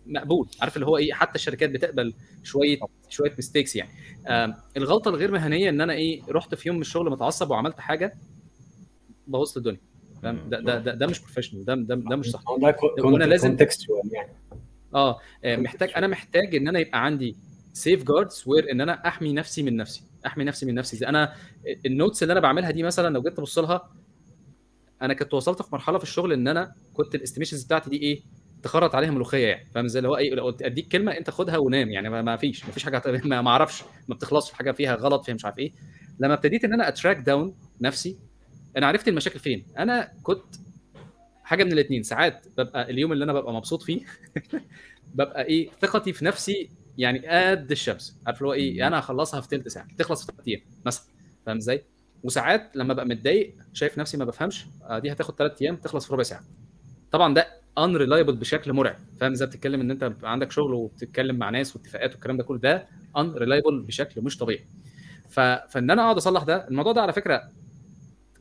مقبول. 0.05 0.49
عارف 0.61 0.75
اللي 0.75 0.85
هو 0.87 0.97
إيه؟ 0.97 1.13
حتى 1.13 1.35
الشركات 1.35 1.69
بتقبل 1.69 2.13
شوية 2.43 2.77
شوية 3.09 3.31
mistakes 3.35 3.75
يعني. 3.75 3.91
آه 4.27 4.55
الغلطة 4.77 5.09
الغير 5.09 5.31
مهنية 5.31 5.69
إن 5.69 5.81
أنا 5.81 5.93
إيه؟ 5.93 6.21
رحت 6.29 6.55
في 6.55 6.67
يوم 6.69 6.75
من 6.75 6.81
الشغل 6.81 7.09
متعصب 7.11 7.51
وعملت 7.51 7.79
حاجة 7.79 8.13
بوظت 9.27 9.57
الدنيا. 9.57 9.90
ده 10.23 10.31
ده 10.59 10.79
ده, 10.79 10.93
ده 10.93 11.07
مش 11.07 11.19
professional 11.19 11.65
ده, 11.65 11.75
ده 11.75 11.95
ده 11.95 12.15
مش 12.15 12.29
صح. 12.31 12.43
هو 12.49 12.57
ده 12.57 13.03
وأنا 13.13 13.23
لازم- 13.23 13.47
يعني. 14.13 14.29
آه 14.95 15.19
آه، 15.43 15.55
محتاج 15.55 15.91
أنا 15.95 16.07
محتاج 16.07 16.55
إن 16.55 16.67
أنا 16.67 16.79
يبقى 16.79 17.05
عندي 17.05 17.35
safeguards 17.73 18.43
where 18.47 18.71
إن 18.71 18.81
أنا 18.81 19.07
أحمي 19.07 19.33
نفسي 19.33 19.63
من 19.63 19.75
نفسي 19.77 20.03
أحمي 20.25 20.43
نفسي 20.43 20.65
من 20.65 20.75
نفسي. 20.75 20.97
زي 20.97 21.07
أنا 21.07 21.33
ال 21.85 21.92
notes 21.92 22.23
اللي 22.23 22.31
أنا 22.31 22.39
بعملها 22.39 22.71
دي 22.71 22.83
مثلا 22.83 23.13
لو 23.13 23.21
جيت 23.21 23.37
تبص 23.37 23.59
لها 23.59 23.89
أنا 25.01 25.13
كنت 25.13 25.33
وصلت 25.33 25.61
في 25.61 25.69
مرحلة 25.73 25.97
في 25.97 26.03
الشغل 26.03 26.33
إن 26.33 26.47
أنا 26.47 26.73
كنت 26.93 27.15
ال 27.15 27.19
estimations 27.19 27.63
بتاعتي 27.63 27.89
دي 27.89 27.97
إيه؟ 27.97 28.21
تخرط 28.63 28.95
عليها 28.95 29.11
ملوخية 29.11 29.47
يعني 29.47 29.69
فاهم؟ 29.71 29.85
إزاي 29.85 29.99
اللي 29.99 30.09
هو 30.09 30.17
إيه 30.17 30.33
لو 30.35 30.43
قلت 30.45 30.61
أديك 30.61 30.87
كلمة 30.87 31.11
أنت 31.11 31.29
خدها 31.29 31.57
ونام 31.57 31.89
يعني 31.91 32.09
ما 32.09 32.21
ما 32.21 32.35
فيش 32.35 32.65
ما 32.65 32.71
فيش 32.71 32.83
حاجة 32.83 33.01
ما 33.25 33.41
ما 33.41 33.49
أعرفش 33.51 33.83
ما 34.07 34.15
بتخلصش 34.15 34.51
حاجة 34.51 34.71
فيها 34.71 34.95
غلط 34.95 35.25
فيها 35.25 35.35
مش 35.35 35.45
عارف 35.45 35.59
إيه. 35.59 35.71
لما 36.19 36.33
ابتديت 36.33 36.63
إن 36.65 36.73
أنا 36.73 36.87
ا 36.87 36.92
track 36.92 37.17
down 37.17 37.55
نفسي 37.81 38.17
أنا 38.77 38.87
عرفت 38.87 39.07
المشاكل 39.07 39.39
فين. 39.39 39.65
أنا 39.77 40.13
كنت 40.23 40.55
حاجة 41.43 41.63
من 41.63 41.71
الاثنين 41.71 42.03
ساعات 42.03 42.45
ببقى 42.57 42.89
اليوم 42.89 43.11
اللي 43.11 43.23
أنا 43.23 43.33
ببقى 43.33 43.53
مبسوط 43.53 43.83
فيه 43.83 44.01
ببقى 45.15 45.45
إيه 45.45 45.69
ثقتي 45.81 46.13
في 46.13 46.25
نفسي 46.25 46.69
يعني 46.97 47.27
قد 47.27 47.71
الشمس. 47.71 48.17
عارف 48.27 48.37
اللي 48.37 48.49
هو 48.49 48.53
إيه؟ 48.53 48.87
أنا 48.87 48.99
هخلصها 48.99 49.41
في 49.41 49.47
ثلث 49.47 49.67
ساعة. 49.67 49.87
تخلص 49.97 50.25
في 50.25 50.31
ثلاث 50.31 50.47
أيام 50.47 50.61
مثلا. 50.85 51.05
فاهم 51.45 51.57
إزاي؟ 51.57 51.85
وساعات 52.23 52.71
لما 52.75 52.93
ببقى 52.93 53.05
متضايق 53.05 53.55
شايف 53.73 53.97
نفسي 53.97 54.17
ما 54.17 54.25
بفهمش 54.25 54.65
آه، 54.83 54.99
دي 54.99 55.11
هتاخد 55.11 55.35
ثلاث 55.35 55.61
أيام 55.61 55.75
تخلص 55.75 56.07
في 56.07 56.13
ربع 56.13 56.23
ساعة. 56.23 56.43
طبعا 57.11 57.33
ده 57.33 57.47
unreliable 57.77 58.35
بشكل 58.35 58.73
مرعب. 58.73 58.95
فاهم 59.19 59.31
إزاي؟ 59.31 59.47
بتتكلم 59.47 59.81
إن 59.81 59.91
أنت 59.91 60.13
عندك 60.23 60.51
شغل 60.51 60.73
وبتتكلم 60.73 61.35
مع 61.35 61.49
ناس 61.49 61.75
واتفاقات 61.75 62.11
والكلام 62.11 62.37
ده 62.37 62.43
كله. 62.43 62.59
ده 62.59 62.87
unreliable 63.17 63.81
بشكل 63.81 64.21
مش 64.21 64.37
طبيعي. 64.37 64.65
ف... 65.29 65.39
فإن 65.39 65.91
أنا 65.91 66.01
أقعد 66.01 66.15
أصلح 66.17 66.43
ده 66.43 66.67
الموضوع 66.67 66.93
ده 66.93 67.01
على 67.01 67.13
فكرة 67.13 67.43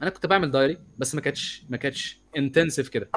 أنا 0.02 0.10
كنت 0.10 0.26
بعمل 0.26 0.50
diary 0.50 0.78
بس 0.98 1.14
ما 1.14 1.20
كانتش 1.20 1.64
ما 1.68 1.76
كانتش 1.76 2.20
intensive 2.36 2.88
كده. 2.88 3.10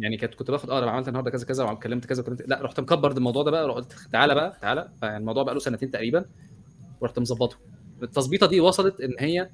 يعني 0.00 0.16
كنت 0.16 0.34
كنت 0.34 0.50
باخد 0.50 0.70
آه 0.70 0.90
عملت 0.90 1.08
النهارده 1.08 1.30
كذا 1.30 1.46
كذا 1.46 1.64
وكلمت 1.64 2.06
كذا 2.06 2.22
وكلمت 2.22 2.48
لا 2.48 2.62
رحت 2.62 2.80
مكبر 2.80 3.12
الموضوع 3.16 3.42
ده 3.42 3.50
بقى 3.50 3.64
قلت 3.72 3.92
تعالى 4.12 4.34
بقى 4.34 4.58
تعالى. 4.62 4.92
فالموضوع 5.02 5.42
بقى 5.42 5.54
له 5.54 5.60
سنتين 5.60 5.90
تقريبا 5.90 6.24
ورحت 7.00 7.18
مظبطه. 7.18 7.56
التظبيطة 8.02 8.46
دي 8.46 8.60
وصلت 8.60 9.00
إن 9.00 9.14
هي 9.18 9.50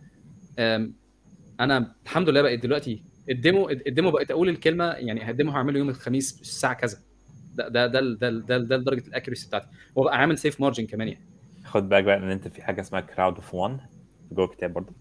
أنا 1.60 1.94
الحمد 2.04 2.28
لله 2.28 2.42
بقيت 2.42 2.62
دلوقتي 2.62 3.02
ال 3.30 3.38
demo 3.38 3.70
ال 3.70 3.78
demo 3.78 4.10
بقيت 4.10 4.30
أقول 4.30 4.48
الكلمة 4.48 4.84
يعني 4.84 5.30
ال 5.30 5.35
demo 5.35 5.52
هعمله 5.52 5.78
يوم 5.78 5.88
الخميس 5.88 6.40
الساعة 6.40 6.74
كذا. 6.74 6.98
ده 7.54 7.68
ده 7.68 7.86
ده 7.86 8.00
ده 8.00 8.30
ده, 8.30 8.58
ده 8.58 8.76
درجة 8.76 9.06
ال 9.08 9.12
accuracy 9.12 9.46
بتاعتي. 9.46 9.66
وبقى 9.94 10.18
عامل 10.18 10.38
safe 10.38 10.60
margin 10.60 10.86
كمان 10.86 11.08
يعني. 11.08 11.26
خد 11.64 11.88
بالك 11.88 12.04
بقى 12.04 12.16
إن 12.16 12.30
أنت 12.30 12.48
في 12.48 12.62
حاجة 12.62 12.80
اسمها 12.80 13.00
crowd 13.00 13.34
of 13.34 13.54
one 13.54 13.80
جوه 14.32 14.44
الكتاب 14.44 14.72
برضه. 14.72 14.92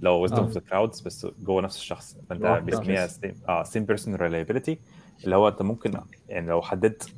لو 0.00 0.14
wisdom. 0.20 0.38
of 0.38 0.50
the 0.50 0.60
crowds 0.60 1.00
بس 1.00 1.26
جوه 1.26 1.62
نفس 1.62 1.76
الشخص. 1.76 2.16
فأنت 2.28 2.42
بيسميها. 2.64 3.06
same 3.06 3.34
آه 3.48 3.62
same 3.62 3.84
person 3.84 4.14
reliability 4.14 4.78
اللي 5.24 5.36
هو 5.36 5.48
أنت 5.48 5.62
ممكن 5.62 6.00
يعني 6.28 6.46
لو 6.46 6.62
حددت 6.62 7.14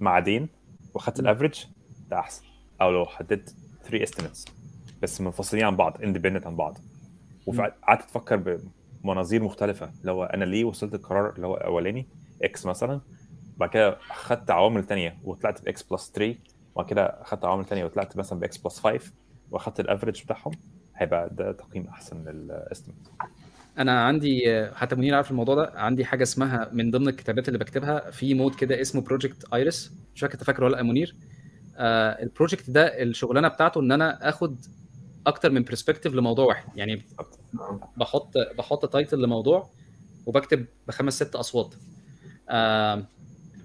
معادين 0.00 0.48
وخدت 0.94 1.20
ال 1.20 1.25
average 1.25 1.64
ده 2.10 2.18
أحسن. 2.18 2.44
أو 2.80 2.90
لو 2.90 3.06
حددت 3.06 3.54
3 3.84 4.02
estimates 4.02 4.44
بس 5.02 5.20
منفصلين 5.20 5.64
عن 5.64 5.76
بعض 5.76 6.02
independent 6.02 6.46
عن 6.46 6.56
بعض. 6.56 6.78
وقعدت 7.46 8.02
تفكر 8.02 8.58
بمناظير 9.04 9.42
مختلفة. 9.42 9.92
اللي 10.00 10.12
هو 10.12 10.24
أنا 10.24 10.44
ليه 10.44 10.64
وصلت 10.64 10.94
القرار 10.94 11.34
اللي 11.36 11.46
هو 11.46 11.56
الاولاني 11.56 12.08
X 12.42 12.66
مثلا 12.66 13.00
بعد 13.56 13.68
كده 13.68 13.98
خدت 14.00 14.50
عوامل 14.50 14.84
تانية 14.84 15.18
وطلعت 15.24 15.64
ب 15.64 15.73
X 15.73 15.82
plus 15.82 16.12
3 16.14 16.38
وبعد 16.74 16.86
كده 16.86 17.18
خدت 17.22 17.44
عوامل 17.44 17.64
تانية 17.64 17.84
وطلعت 17.84 18.16
مثلا 18.16 18.40
ب 18.40 18.48
X 18.48 18.56
plus 18.56 18.78
5 18.80 19.12
وأخدت 19.50 19.80
ال 19.80 19.85
average 19.85 20.22
بتاعهم. 20.22 20.52
هيبقى 20.96 21.30
ده 21.32 21.52
تقييم 21.52 21.86
أحسن 21.86 22.24
لل 22.24 22.41
estimate 22.41 23.08
أنا 23.78 24.04
عندي 24.04 24.42
حتى 24.74 24.96
منير 24.96 25.14
عارف 25.14 25.30
الموضوع 25.30 25.54
ده 25.54 25.72
عندي 25.74 26.04
حاجة 26.04 26.22
اسمها 26.22 26.68
من 26.72 26.90
ضمن 26.90 27.08
الكتابات 27.08 27.48
اللي 27.48 27.58
بكتبها 27.58 28.10
في 28.10 28.34
mode 28.34 28.54
كده 28.54 28.80
اسمه 28.80 29.02
project 29.02 29.54
ايرس 29.54 29.92
مش 30.14 30.20
فاكر 30.20 30.34
أنت 30.34 30.44
فاكره 30.44 30.64
ولا 30.64 30.76
لأ 30.76 30.82
منير. 30.82 31.16
آه 31.76 32.22
ال 32.22 32.28
project 32.28 32.70
ده 32.70 33.02
الشغلانة 33.02 33.48
بتاعته 33.48 33.80
إن 33.80 33.92
أنا 33.92 34.28
آخد 34.28 34.56
أكتر 35.26 35.50
من 35.50 35.62
perspective 35.62 36.14
لموضوع 36.14 36.44
واحد. 36.44 36.64
يعني 36.76 37.02
بحط 37.96 38.32
بحط 38.58 38.92
title 38.92 39.22
لموضوع 39.22 39.70
وبكتب 40.26 40.66
بخمس 40.88 41.14
ست 41.14 41.34
أصوات. 41.36 41.74
آه 42.50 43.04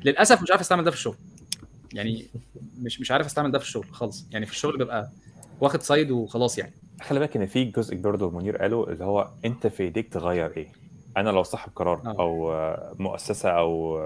للأسف 0.06 0.42
مش 0.42 0.52
عارف 0.52 0.62
أستعمل 0.62 0.84
ده 0.84 0.92
في 0.92 0.98
الشغل. 0.98 1.16
يعني 1.94 2.28
مش 2.78 3.02
مش 3.02 3.12
عارف 3.12 3.26
أستعمل 3.26 3.52
ده 3.52 3.60
في 3.60 3.66
الشغل 3.66 3.88
خالص. 3.92 4.28
يعني 4.32 4.46
في 4.46 4.52
الشغل 4.52 4.78
ببقى 4.78 5.12
واخد 5.62 5.82
side 5.82 6.12
وخلاص 6.12 6.58
يعني. 6.58 6.74
خلي 7.02 7.20
بالك 7.20 7.38
إن 7.38 7.46
في 7.46 7.64
جزء 7.66 7.96
برضه 7.96 8.30
منير 8.30 8.58
قاله 8.58 8.90
اللي 8.90 9.06
هو 9.06 9.30
أنت 9.46 9.68
في 9.68 9.84
إيديك 9.84 10.14
تغير 10.14 10.58
إيه؟ 10.58 10.68
أنا 11.18 11.30
لو 11.30 11.44
صاحب 11.44 11.72
قرار 11.76 12.02
آه. 12.06 12.16
أو 12.20 12.54
مؤسسة 13.00 13.50
أو 13.50 14.02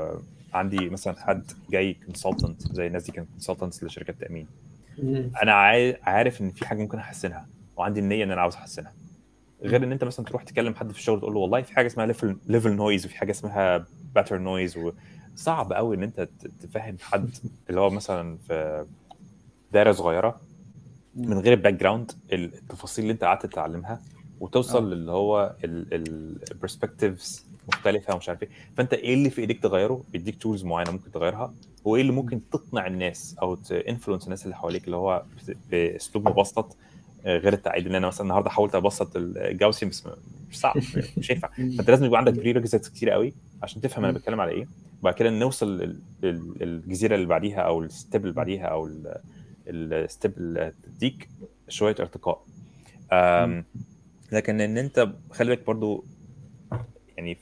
عندي 0.54 0.90
مثلا 0.90 1.16
حد 1.20 1.44
جاي 1.70 1.94
consultant 1.94 2.62
زي 2.74 2.88
الناس 2.88 3.04
دي 3.06 3.12
كانت 3.12 3.30
consultants 3.30 3.84
لشركات 3.84 4.16
تأمين. 4.20 4.48
أنا 5.44 5.54
عارف 6.04 6.42
إن 6.42 6.52
في 6.52 6.68
حاجة 6.68 6.82
ممكن 6.82 6.98
أحسنها 6.98 7.48
وعندي 7.78 8.00
النية 8.00 8.24
إن 8.24 8.32
أنا 8.32 8.42
عاوز 8.42 8.56
أحسنها. 8.56 8.94
غير 9.64 9.84
إن 9.84 9.92
أنت 9.92 10.04
مثلا 10.04 10.26
تروح 10.26 10.44
تكلم 10.44 10.76
حد 10.76 10.92
في 10.92 10.98
الشغل 10.98 11.20
تقول 11.20 11.34
له 11.34 11.40
والله 11.40 11.62
في 11.62 11.74
حاجة 11.76 11.88
اسمها 11.88 12.06
level 12.06 12.38
level 12.48 12.72
noise 12.72 13.06
وفي 13.06 13.18
حاجة 13.18 13.32
اسمها 13.32 13.86
pattern 14.16 14.38
noise 14.38 14.80
صعب 15.36 15.74
قوي 15.74 15.96
إن 15.96 16.04
أنت 16.04 16.30
تفهم 16.62 16.98
حد 17.02 17.30
اللي 17.70 17.82
هو 17.82 17.90
مثلا 17.90 18.38
في 18.48 18.86
دايرة 19.72 19.92
صغيرة 19.92 20.42
من 21.16 21.40
غير 21.40 21.54
ال 21.54 21.74
background 21.74 22.12
التفاصيل 22.34 23.04
اللي 23.04 23.14
انت 23.14 23.24
قعدت 23.24 23.46
تتعلمها 23.46 24.02
وتوصل 24.40 24.92
آه. 24.92 24.96
للي 24.96 25.12
هو 25.12 25.56
ال 25.64 25.78
perspectives 25.78 27.46
مختلفة 27.68 28.14
ومش 28.16 28.30
عارف 28.30 28.44
إيه. 28.44 28.50
فانت 28.78 28.94
إيه 28.94 29.14
اللي 29.14 29.30
في 29.30 29.42
ايديك 29.42 29.64
تغيره؟ 29.64 30.04
بيديك 30.12 30.36
tools 30.42 30.64
معينة 30.64 30.92
ممكن 30.92 31.12
تغيرها. 31.12 31.54
وايه 31.86 32.02
اللي 32.02 32.12
ممكن 32.14 32.50
تقنع 32.50 32.88
الناس 32.88 33.36
أو 33.42 33.56
ت 33.56 33.62
influence 33.62 34.24
الناس 34.26 34.44
اللي 34.46 34.56
حواليك 34.56 34.86
اللي 34.86 34.96
هو 34.98 35.24
بأسلوب 35.72 36.30
مبسط 36.30 36.78
آه، 37.26 37.38
غير 37.38 37.54
التعقيد؟ 37.54 37.86
اللي 37.86 37.98
أنا 37.98 38.08
مثلا 38.08 38.22
النهارده 38.22 38.50
حاولت 38.50 38.76
أبسط 38.76 39.12
الجاوسي 39.16 39.86
بس 39.86 40.08
مش 40.50 40.60
صعب 40.60 40.78
مش 41.18 41.32
هينفع. 41.32 41.48
فانت 41.56 41.90
لازم 41.90 42.06
يبقى 42.06 42.20
عندك 42.20 42.34
prerequisites 42.34 42.90
كتير 42.90 43.10
قوي 43.10 43.34
عشان 43.64 43.82
تفهم 43.82 44.04
أنا 44.06 44.14
بتكلم 44.14 44.42
على 44.42 44.52
إيه. 44.52 44.68
وبعد 45.02 45.14
كده 45.14 45.30
نوصل 45.30 45.78
لل- 45.78 46.00
لل- 46.24 46.54
للجزيرة 46.60 47.16
اللي 47.16 47.26
بعديها 47.26 47.60
أو 47.60 47.82
ال 47.84 47.91
step 47.91 48.22
اللي 48.22 48.34
بعديها 48.34 48.66
أو 48.66 48.90
ال 49.68 49.82
step 49.82 50.38
اللي 50.38 50.74
تديك 50.84 51.30
شوية 51.70 51.96
ارتقاء. 52.00 52.44
لكن 54.32 54.62
إن 54.62 54.78
أنت 54.78 55.10
خلي 55.32 55.50
بالك 55.56 55.68
برضو 55.68 56.06
يعني 57.18 57.38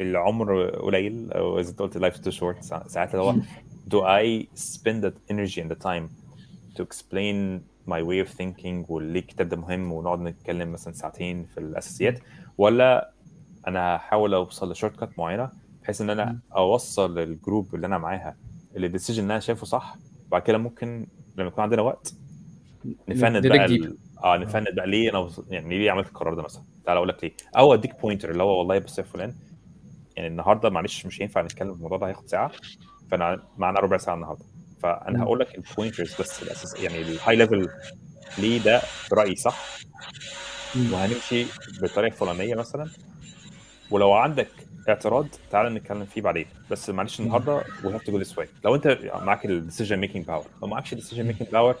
العمر 0.00 0.70
قليل 0.70 1.32
أو 1.32 1.62
زي 1.62 1.74
ما 1.80 1.86
قلت 1.86 2.28
too 2.28 2.32
short 2.40 2.60
سا- 2.60 2.88
ساعات 2.88 3.14
اللي 3.14 3.22
هو 3.24 3.34
do 3.90 4.02
I 4.04 4.46
spend 4.60 5.04
that 5.04 5.32
energy 5.34 5.60
and 5.62 5.70
the 5.76 5.82
time 5.86 6.08
to 6.76 6.82
explain 6.82 7.60
my 7.88 8.00
way 8.02 8.26
of 8.26 8.28
thinking 8.38 8.90
وليه 8.90 9.20
الكتاب 9.20 9.48
ده 9.48 9.56
مهم 9.56 9.92
ونقعد 9.92 10.20
نتكلم 10.20 10.72
مثلا 10.72 10.92
ساعتين 10.92 11.44
في 11.46 11.58
الأساسيات 11.60 12.18
ولا 12.58 13.10
أنا 13.66 13.96
هحاول 13.96 14.34
أوصل 14.34 14.72
ل 14.72 14.96
shortcut 14.96 15.18
معينة 15.18 15.50
بحيث 15.82 16.00
إن 16.00 16.10
أنا 16.10 16.38
أوصل 16.56 17.18
لل 17.18 17.34
group 17.34 17.74
اللي 17.74 17.86
أنا 17.86 17.98
معاها 17.98 18.36
اللي 18.76 18.86
ال 18.86 18.90
decision 18.90 19.22
اللي 19.22 19.32
أنا 19.32 19.40
شايفه 19.40 19.66
صح 19.66 19.96
بعد 20.30 20.42
كده 20.42 20.58
ممكن 20.58 21.06
لما 21.36 21.48
يكون 21.48 21.62
عندنا 21.64 21.82
وقت 21.82 22.14
نفند 23.08 23.46
بقى. 23.46 23.64
ال... 23.64 23.96
آه 24.24 24.36
نفند 24.36 24.66
بقى 24.74 24.86
ليه 24.86 25.10
أنا 25.10 25.30
يعني 25.50 25.78
ليه 25.78 25.90
عملت 25.90 26.08
القرار 26.08 26.34
ده 26.34 26.42
مثلا 26.42 26.62
تعال 26.84 26.96
أقول 26.96 27.08
لك 27.08 27.24
ليه 27.24 27.32
أو 27.56 27.74
أديك 27.74 28.00
pointer 28.00 28.30
اللي 28.30 28.42
هو 28.42 28.58
والله 28.58 28.78
بص 28.78 28.98
يا 28.98 29.02
فلان 29.02 29.34
يعني 30.16 30.28
النهارده 30.28 30.70
معلش 30.70 31.06
مش 31.06 31.22
هينفع 31.22 31.42
نتكلم 31.42 31.70
في 31.70 31.76
الموضوع 31.76 31.98
ده 31.98 32.06
هياخد 32.06 32.26
ساعة 32.28 32.50
فأنا 33.10 33.42
معانا 33.58 33.80
ربع 33.80 33.96
ساعة 33.96 34.14
النهارده 34.14 34.44
فأنا. 34.82 35.22
هقول 35.22 35.40
لك 35.40 35.54
ال 35.58 35.64
pointers 35.64 36.14
بس 36.20 36.42
الاساس 36.42 36.74
يعني 36.80 37.00
ال 37.00 37.36
high 37.36 37.50
level 37.50 37.68
ليه 38.38 38.58
ده 38.62 38.82
برأيي 39.10 39.36
صح. 39.36 39.78
وهنمشي 40.76 41.46
بالطريقة 41.80 42.12
الفلانيه 42.12 42.54
مثلا 42.54 42.88
ولو 43.90 44.12
عندك 44.12 44.48
اعتراض 44.88 45.26
تعال 45.50 45.74
نتكلم 45.74 46.04
فيه 46.04 46.20
بعدين. 46.22 46.46
بس 46.70 46.90
معلش 46.90 47.20
النهارده 47.20 47.54
we 47.84 47.94
have 47.94 48.02
to 48.02 48.12
go 48.12 48.18
this 48.18 48.38
way 48.38 48.48
لو 48.64 48.74
انت 48.74 48.98
معاك 49.22 49.46
ال 49.46 49.52
decision 49.52 49.96
making 49.96 50.24
power 50.24 50.44
لو 50.62 50.68
معكش 50.68 50.92
ال 50.92 50.96
decision 50.96 51.24
making 51.24 51.48
power 51.48 51.74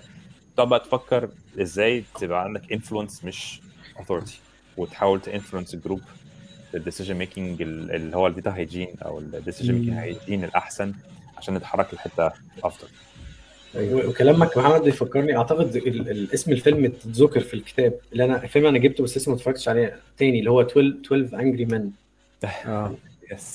تقعد 0.56 0.68
بقى 0.68 0.80
تفكر 0.80 1.28
إزاي 1.60 2.04
تبقى 2.20 2.44
عندك 2.44 2.72
influence 2.72 3.24
مش 3.24 3.60
authority. 3.98 4.32
وتحاول 4.76 5.20
ت 5.20 5.25
influence 5.25 5.74
ال 5.74 5.78
group 5.78 6.00
ال 6.74 6.78
decision 6.78 7.14
making 7.14 7.62
اللي 7.62 8.16
هو 8.16 8.26
ال 8.26 8.32
data 8.32 8.56
hygiene 8.56 8.88
أو 9.04 9.18
ال 9.18 9.24
decision 9.24 9.74
making 9.74 9.90
مم. 9.90 9.98
hygiene 9.98 10.44
الأحسن 10.44 10.92
عشان 11.38 11.54
نتحرك 11.54 11.94
لحتة 11.94 12.32
افضل 12.64 12.88
و- 13.74 14.08
وكلامك 14.08 14.58
محمد 14.58 14.82
بيفكرني 14.82 15.36
أعتقد 15.36 15.76
اسم 16.34 16.52
الفيلم 16.52 16.84
اتذكر 16.84 17.40
في 17.40 17.54
الكتاب 17.54 17.94
اللي 18.12 18.24
أنا 18.24 18.42
الفيلم 18.44 18.66
أنا 18.66 18.78
جبته 18.78 19.04
بس 19.04 19.16
لسه 19.16 19.30
ما 19.30 19.36
اتفرجتش 19.36 19.68
عليه 19.68 19.96
تاني 20.18 20.38
اللي 20.38 20.50
هو 20.50 20.60
12 20.60 20.96
12 21.06 21.40
انجري 21.40 21.64
مان 21.64 21.90
آه. 22.44 22.94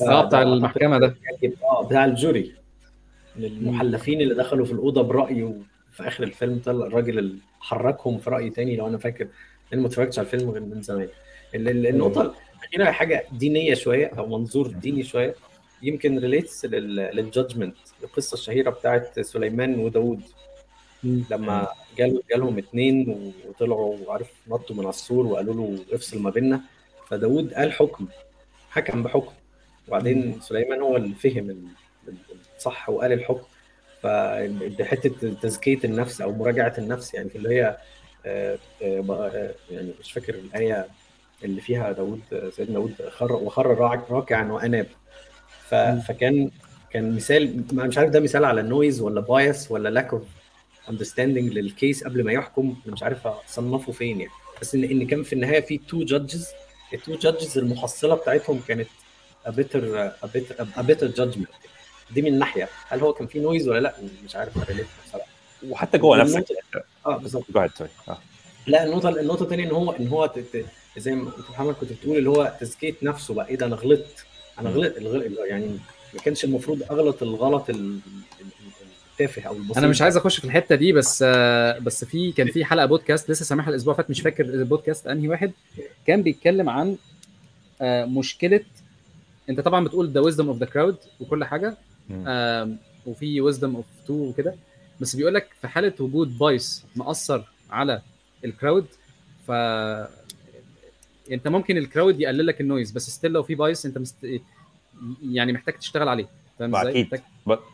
آه 0.02 0.26
بتاع 0.26 0.42
المحكمة 0.42 0.98
ده. 1.00 1.16
آه 1.64 1.84
بتاع 1.86 2.06
الجوري. 2.06 2.54
المحلفين 3.38 4.22
اللي 4.22 4.34
دخلوا 4.36 4.66
في 4.66 4.72
الأوضة 4.72 5.02
برأي 5.02 5.44
وفي 5.44 6.08
آخر 6.08 6.24
الفيلم 6.24 6.62
طلع 6.66 6.86
الراجل 6.86 7.20
اللي 7.20 7.36
حركهم 7.60 8.18
في 8.20 8.30
رأي 8.30 8.50
تاني 8.50 8.76
لو 8.76 8.88
أنا 8.88 8.98
فاكر. 8.98 9.28
لأن 9.72 9.82
ما 9.82 9.88
اتفرجتش 9.88 10.20
على 10.20 10.26
الفيلم 10.26 10.50
غير 10.50 10.62
من 10.62 10.82
زمان. 10.82 11.08
ال- 11.56 11.70
ال- 11.70 11.88
النقطة 11.88 12.34
الأخيرة 12.62 12.92
حاجة 12.92 13.26
دينية 13.32 13.74
شوية 13.74 14.06
أو 14.18 14.28
منظور 14.28 14.68
ديني 14.68 15.04
شوية. 15.04 15.36
يمكن 15.84 16.20
relates 16.20 16.66
لل 16.66 16.88
judgment 16.88 17.76
القصة 18.04 18.34
الشهيرة 18.34 18.70
بتاعت 18.70 19.20
سليمان 19.20 19.80
وداوود 19.80 20.22
لما 21.04 21.68
جال 21.98 22.22
جالهم 22.32 22.58
اتنين 22.58 23.32
وطلعوا 23.50 23.98
وعارف 24.08 24.32
نطوا 24.48 24.76
من 24.76 24.82
على 24.82 24.90
السور 24.90 25.26
وقالوا 25.26 25.54
له 25.54 25.80
افصل 25.94 26.20
ما 26.22 26.30
بيننا. 26.30 26.62
فداوود 27.08 27.54
قال 27.54 27.72
حكم. 27.72 28.08
حكم 28.72 29.04
بحكم. 29.04 29.32
وبعدين 29.88 30.42
سليمان 30.42 30.82
هو 30.82 30.98
اللي 30.98 31.16
فهم 31.16 31.50
ال- 31.50 31.68
ال- 32.08 32.16
الصح 32.58 32.90
وقال 32.90 33.12
الحكم. 33.14 33.44
فحته 34.04 35.34
تزكية 35.42 35.80
النفس 35.84 36.22
أو 36.22 36.32
مراجعة 36.32 36.74
النفس 36.78 37.14
يعني 37.14 37.30
اللي 37.36 37.50
هي 37.50 37.78
آه، 38.26 38.58
آه، 38.84 39.04
آه، 39.10 39.52
يعني 39.72 39.92
مش 40.00 40.12
فاكر 40.12 40.36
الآية 40.36 40.88
اللي 41.44 41.62
فيها 41.62 41.92
داوود 41.92 42.22
سيدنا 42.56 42.74
داوود 42.74 42.94
خر 43.10 43.34
وخر 43.34 43.68
راكعا 44.10 44.52
وأناب. 44.52 44.88
فكان 46.08 46.52
كان 46.90 47.16
مثال 47.16 47.64
ما- 47.72 47.84
مش 47.88 47.98
عارف 47.98 48.10
ده 48.10 48.20
مثال 48.20 48.46
على 48.46 48.62
ال 48.62 48.69
noise 48.69 49.02
ولا 49.02 49.22
bias 49.22 49.72
ولا 49.72 49.90
lack 49.90 50.14
of 50.14 50.24
understanding 50.90 51.54
لل 51.54 51.71
case 51.71 52.04
قبل 52.04 52.24
ما 52.24 52.32
يحكم. 52.32 52.76
أنا 52.86 52.94
مش 52.94 53.04
عارف 53.04 53.28
اصنفه 53.28 53.92
فين 53.92 54.20
يعني. 54.22 54.32
بس 54.62 54.76
ان 54.76 54.84
إن 54.84 55.08
كان 55.08 55.24
في 55.24 55.34
النهاية 55.34 55.62
في 55.62 55.78
two 55.78 56.04
judges 56.04 56.48
ال 56.94 56.99
two 56.99 57.16
judges 57.16 57.58
المحصلة 57.58 58.16
بتاعتهم 58.16 58.62
كانت 58.68 58.88
a 59.48 59.50
better 60.82 61.16
judgment. 61.18 61.52
دي 62.12 62.22
من 62.22 62.40
ناحية. 62.40 62.70
هل 62.88 63.00
هو 63.00 63.14
كان 63.14 63.28
في 63.28 63.40
noise 63.40 63.68
ولا 63.68 63.80
لأ؟ 63.80 63.94
مش 64.26 64.36
عارف 64.36 64.58
بصراحة. 65.08 65.28
وحتى 65.70 65.98
جوه 65.98 66.18
نفسك. 66.18 66.46
آه 67.06 67.18
بالظبط. 67.18 67.46
آه. 68.08 68.18
لا 68.68 68.84
النقطة 68.84 69.10
النقطة 69.10 69.44
الثانية 69.44 69.64
إن 69.66 69.72
هو 69.72 69.92
إن 69.92 70.08
هو 70.08 70.26
ت- 70.26 70.40
ت- 70.40 70.66
زي 70.98 71.12
ما 71.16 71.30
أنت 71.38 71.50
محمد 71.50 71.74
كنت 71.74 71.94
بتقول 71.94 72.18
اللي 72.18 72.30
هو 72.30 72.58
تزكية 72.62 72.94
نفسه 73.02 73.34
بقى. 73.34 73.48
إيه 73.48 73.56
ده؟ 73.56 73.66
أنا 73.66 73.76
غلطت. 73.76 74.26
أنا 74.60 74.70
مم. 74.70 74.76
غلط 74.78 74.98
الغلط 74.98 75.24
يعني 75.50 75.80
ما 76.14 76.20
كانش 76.20 76.44
المفروض 76.44 76.84
أغلط 76.92 77.24
الغلط 77.24 77.70
ال- 77.70 77.76
ال- 77.76 78.00
ال- 78.42 78.61
التافه 79.22 79.48
أو 79.48 79.58
البسيط 79.58 79.78
أنا 79.78 79.88
مش 79.88 80.02
عايز 80.02 80.18
أخش 80.18 80.40
في 80.40 80.46
الحتة 80.46 80.76
دي 80.76 80.94
بس 80.94 81.24
آه، 81.28 81.80
بس 81.80 82.06
في 82.06 82.32
كان 82.32 82.48
في 82.48 82.66
حلقة 82.66 82.86
بودكاست 82.86 83.32
لسه 83.32 83.46
سامعها 83.46 83.70
الأسبوع 83.70 83.94
اللي 83.94 84.04
فات 84.04 84.10
مش 84.10 84.22
فاكر 84.22 84.46
البودكاست 84.46 85.08
أنهي 85.08 85.28
واحد 85.28 85.52
كان 86.08 86.22
بيتكلم 86.22 86.70
عن 86.70 86.98
آه، 87.82 88.06
مشكلة 88.06 88.62
أنت 89.50 89.60
طبعا 89.60 89.86
بتقول 89.86 90.10
the 90.10 90.20
wisdom 90.20 90.48
of 90.48 90.58
the 90.58 90.66
crowd 90.66 90.96
وكل 91.20 91.44
حاجة 91.44 91.78
وفي 93.06 93.42
wisdom 93.42 93.76
of 93.76 93.86
two 94.08 94.14
وكده 94.14 94.56
بس 95.00 95.16
بيقول 95.16 95.34
لك 95.34 95.48
في 95.62 95.68
حالة 95.68 95.94
وجود 96.00 96.38
bias 96.38 96.86
مأثر 96.96 97.46
على 97.70 98.02
ال 98.46 98.53
crowd 98.53 98.86
ف 99.48 99.52
أنت 101.32 101.48
ممكن 101.48 101.78
ال 101.78 101.85
crowd 101.85 102.22
يقلل 102.22 102.48
لك 102.48 102.62
ال 102.62 102.67
noise 102.67 102.92
بس 102.92 103.10
still 103.10 103.32
لو 103.32 103.44
في 103.44 103.56
bias 103.56 103.86
أنت 103.86 103.98
مست... 103.98 104.28
يعني 105.24 105.54
محتاج 105.54 105.74
تشتغل 105.74 106.08
عليه. 106.08 106.28
فاهم 106.62 106.76
إزاي؟ 106.76 107.02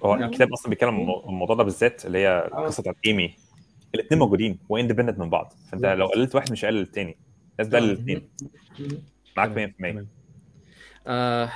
هو 0.03 0.11
يعني- 0.15 0.25
الكتاب 0.25 0.53
أصلا 0.53 0.69
بيتكلم 0.69 0.89
عن 0.89 1.01
المو- 1.01 1.23
الموضوع 1.29 1.55
ده 1.55 1.63
بالذات 1.63 2.05
اللي 2.05 2.17
هي 2.17 2.47
القصة 2.53 2.81
بتاعت 2.81 2.95
ايمي 3.05 3.35
الاثنين 3.95 4.19
موجودين 4.19 4.59
و 4.69 4.73
independent 4.73 5.19
من 5.19 5.29
بعض. 5.29 5.53
فأنت 5.71 5.85
لو 5.85 6.05
قللت 6.07 6.35
واحد 6.35 6.51
مش 6.51 6.65
هقلل 6.65 6.81
الثاني 6.81 7.17
لازم 7.59 7.71
تقلل 7.71 7.89
الاثنين 7.91 8.29
معاك 9.37 9.49
100% 9.49 9.71
تمام. 9.91 10.07
آه 11.07 11.49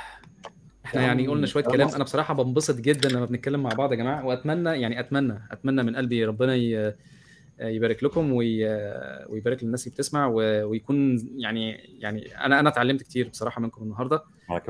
إحنا 0.85 1.01
يعني 1.01 1.27
قلنا 1.27 1.47
شوية 1.47 1.63
كلام. 1.63 1.89
أنا 1.89 2.03
بصراحة 2.03 2.33
بنبسط 2.33 2.79
جدا 2.79 3.09
لما 3.09 3.25
بنتكلم 3.25 3.63
مع 3.63 3.69
بعض 3.69 3.91
يا 3.91 3.97
جماعة. 3.97 4.25
وأتمنى 4.25 4.69
يعني 4.81 4.99
أتمنى 4.99 5.39
أتمنى 5.51 5.83
من 5.83 5.95
قلبي 5.95 6.25
ربنا 6.25 6.55
ي- 6.55 6.95
يبارك 7.59 8.03
لكم 8.03 8.33
وي... 8.33 8.65
ويبارك 9.29 9.63
للناس 9.63 9.87
اللي 9.87 9.95
بتسمع 9.95 10.27
و... 10.27 10.33
ويكون 10.69 11.17
يعني 11.37 11.71
يعني 11.99 12.35
أنا 12.45 12.59
أنا 12.59 12.69
اتعلمت 12.69 13.03
كتير 13.03 13.27
بصراحة 13.29 13.61
منكم 13.61 13.83
النهارده. 13.83 14.23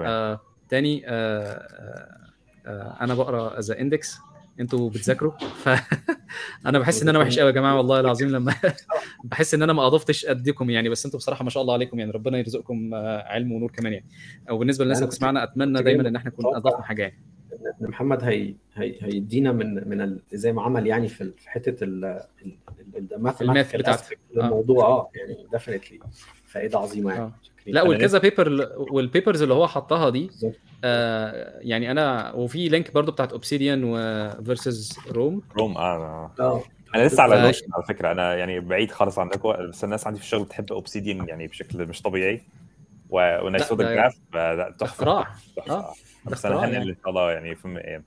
آه 0.07 0.39
تاني 0.69 1.03
آه 1.07 1.09
آه 1.09 1.53
آه 1.53 2.20
أنا 2.65 3.13
بقرأ 3.15 3.59
as 3.59 3.71
index 3.71 4.17
أنتوا 4.59 4.89
بتذاكروا؟ 4.89 5.31
فانا 5.31 6.79
بحس 6.79 7.01
إن 7.01 7.09
أنا 7.09 7.19
وحش 7.19 7.37
قوي 7.39 7.47
يا 7.49 7.53
جماعة 7.55 7.77
والله 7.77 7.99
العظيم 7.99 8.29
لما 8.29 8.53
بحس 9.23 9.53
إن 9.53 9.61
أنا 9.61 9.73
ما 9.73 9.87
اضفتش 9.87 10.25
قدكم 10.25 10.69
يعني 10.69 10.89
بس 10.89 11.05
أنتوا 11.05 11.19
بصراحة 11.19 11.43
ما 11.43 11.49
شاء 11.49 11.61
الله 11.61 11.73
عليكم 11.73 11.99
يعني 11.99 12.11
ربنا 12.11 12.37
يرزقكم 12.37 12.93
آه، 12.93 13.23
علم 13.27 13.51
ونور 13.51 13.71
كمان 13.71 13.93
يعني. 13.93 14.05
أو 14.49 14.57
بالنسبة 14.57 14.83
للناس 14.85 14.97
اللي 14.97 15.07
بتسمعنا 15.07 15.43
أتمنى 15.43 15.83
دايما 15.83 16.07
إن 16.07 16.15
إحنا 16.15 16.29
نكون. 16.31 16.55
اضفنا 16.55 16.81
حاجة 16.83 17.01
يعني. 17.01 17.19
إن 17.81 17.87
محمد 17.87 18.23
هي 18.23 18.55
هي 18.75 18.95
هيدينا 19.01 19.51
من 19.51 19.89
من 19.89 20.01
ال- 20.01 20.21
زي 20.33 20.53
ما 20.53 20.61
عمل 20.61 20.87
يعني 20.87 21.07
في 21.07 21.33
حتة 21.45 21.83
ال 21.83 22.21
ال 23.11 23.17
math 23.17 23.41
ال 23.41 23.48
math 23.48 23.75
بتاعته. 23.75 24.03
الموضوع 24.37 24.85
آه. 24.85 25.09
يعني 25.15 25.47
definitely 25.51 25.99
فائده 26.45 26.79
عظيمة 26.79 27.11
يعني. 27.11 27.23
آه. 27.23 27.33
لا 27.65 27.81
والكذا 27.81 28.19
paper 28.19 28.69
وال 28.77 28.93
papers 28.93 29.41
اللي 29.41 29.53
هو 29.53 29.67
حطها 29.67 30.09
دي. 30.09 30.31
آه 30.83 31.59
يعني 31.61 31.91
أنا 31.91 32.31
وفي 32.33 32.69
link 32.69 32.93
برضو 32.93 33.11
بتاعت 33.11 33.31
Obsidian 33.31 33.81
و 33.83 34.00
versus 34.00 34.99
روم 35.11 35.41
روم 35.57 35.77
آه. 35.77 36.31
آه. 36.39 36.63
أنا 36.95 37.03
لسه 37.07 37.23
على 37.23 37.35
ف- 37.35 37.45
Notion 37.45 37.65
على 37.73 37.83
فكرة. 37.87 38.11
أنا 38.11 38.35
يعني 38.35 38.59
بعيد 38.59 38.91
خالص 38.91 39.19
عنكم 39.19 39.67
بس 39.69 39.83
الناس 39.83 40.07
عندي 40.07 40.19
في 40.19 40.25
الشغل 40.25 40.43
بتحب 40.43 40.71
Obsidian 40.71 41.27
يعني 41.29 41.47
بشكل 41.47 41.85
مش 41.85 42.01
طبيعي. 42.01 42.41
و- 43.09 43.15
وأنا 43.45 43.57
ده- 43.57 43.71
ال 43.71 43.78
graph 43.78 44.15
لا، 44.33 44.75
تحفة. 44.79 44.85
اختراع. 44.85 45.27
آه، 45.69 45.71
آه. 45.71 45.93
ده 46.25 46.31
بس 46.31 46.45
أنا 46.45 46.55
هنقل 46.55 46.73
يعني. 46.73 46.89
إن 46.89 46.95
شاء 47.01 47.09
الله 47.09 47.31
يعني 47.31 47.55
في 47.55 47.65
الأيام 47.65 48.03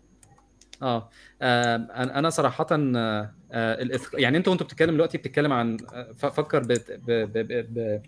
آه. 0.82 1.08
آه، 1.42 1.76
أنا 1.76 2.18
أنا 2.18 2.30
صراحة 2.30 2.66
آه، 2.72 3.30
آه، 3.52 3.84
الإث- 3.84 4.14
يعني 4.14 4.38
أنتوا 4.38 4.52
وأنتوا 4.52 4.66
بتتكلم 4.66 4.94
دلوقتي 4.94 5.18
بتتكلم 5.18 5.52
عن 5.52 5.76
آه، 5.94 6.12
فكر 6.12 6.58
ب... 6.58 6.66
ب... 6.72 6.78
ب... 7.06 7.48
ب... 7.48 8.02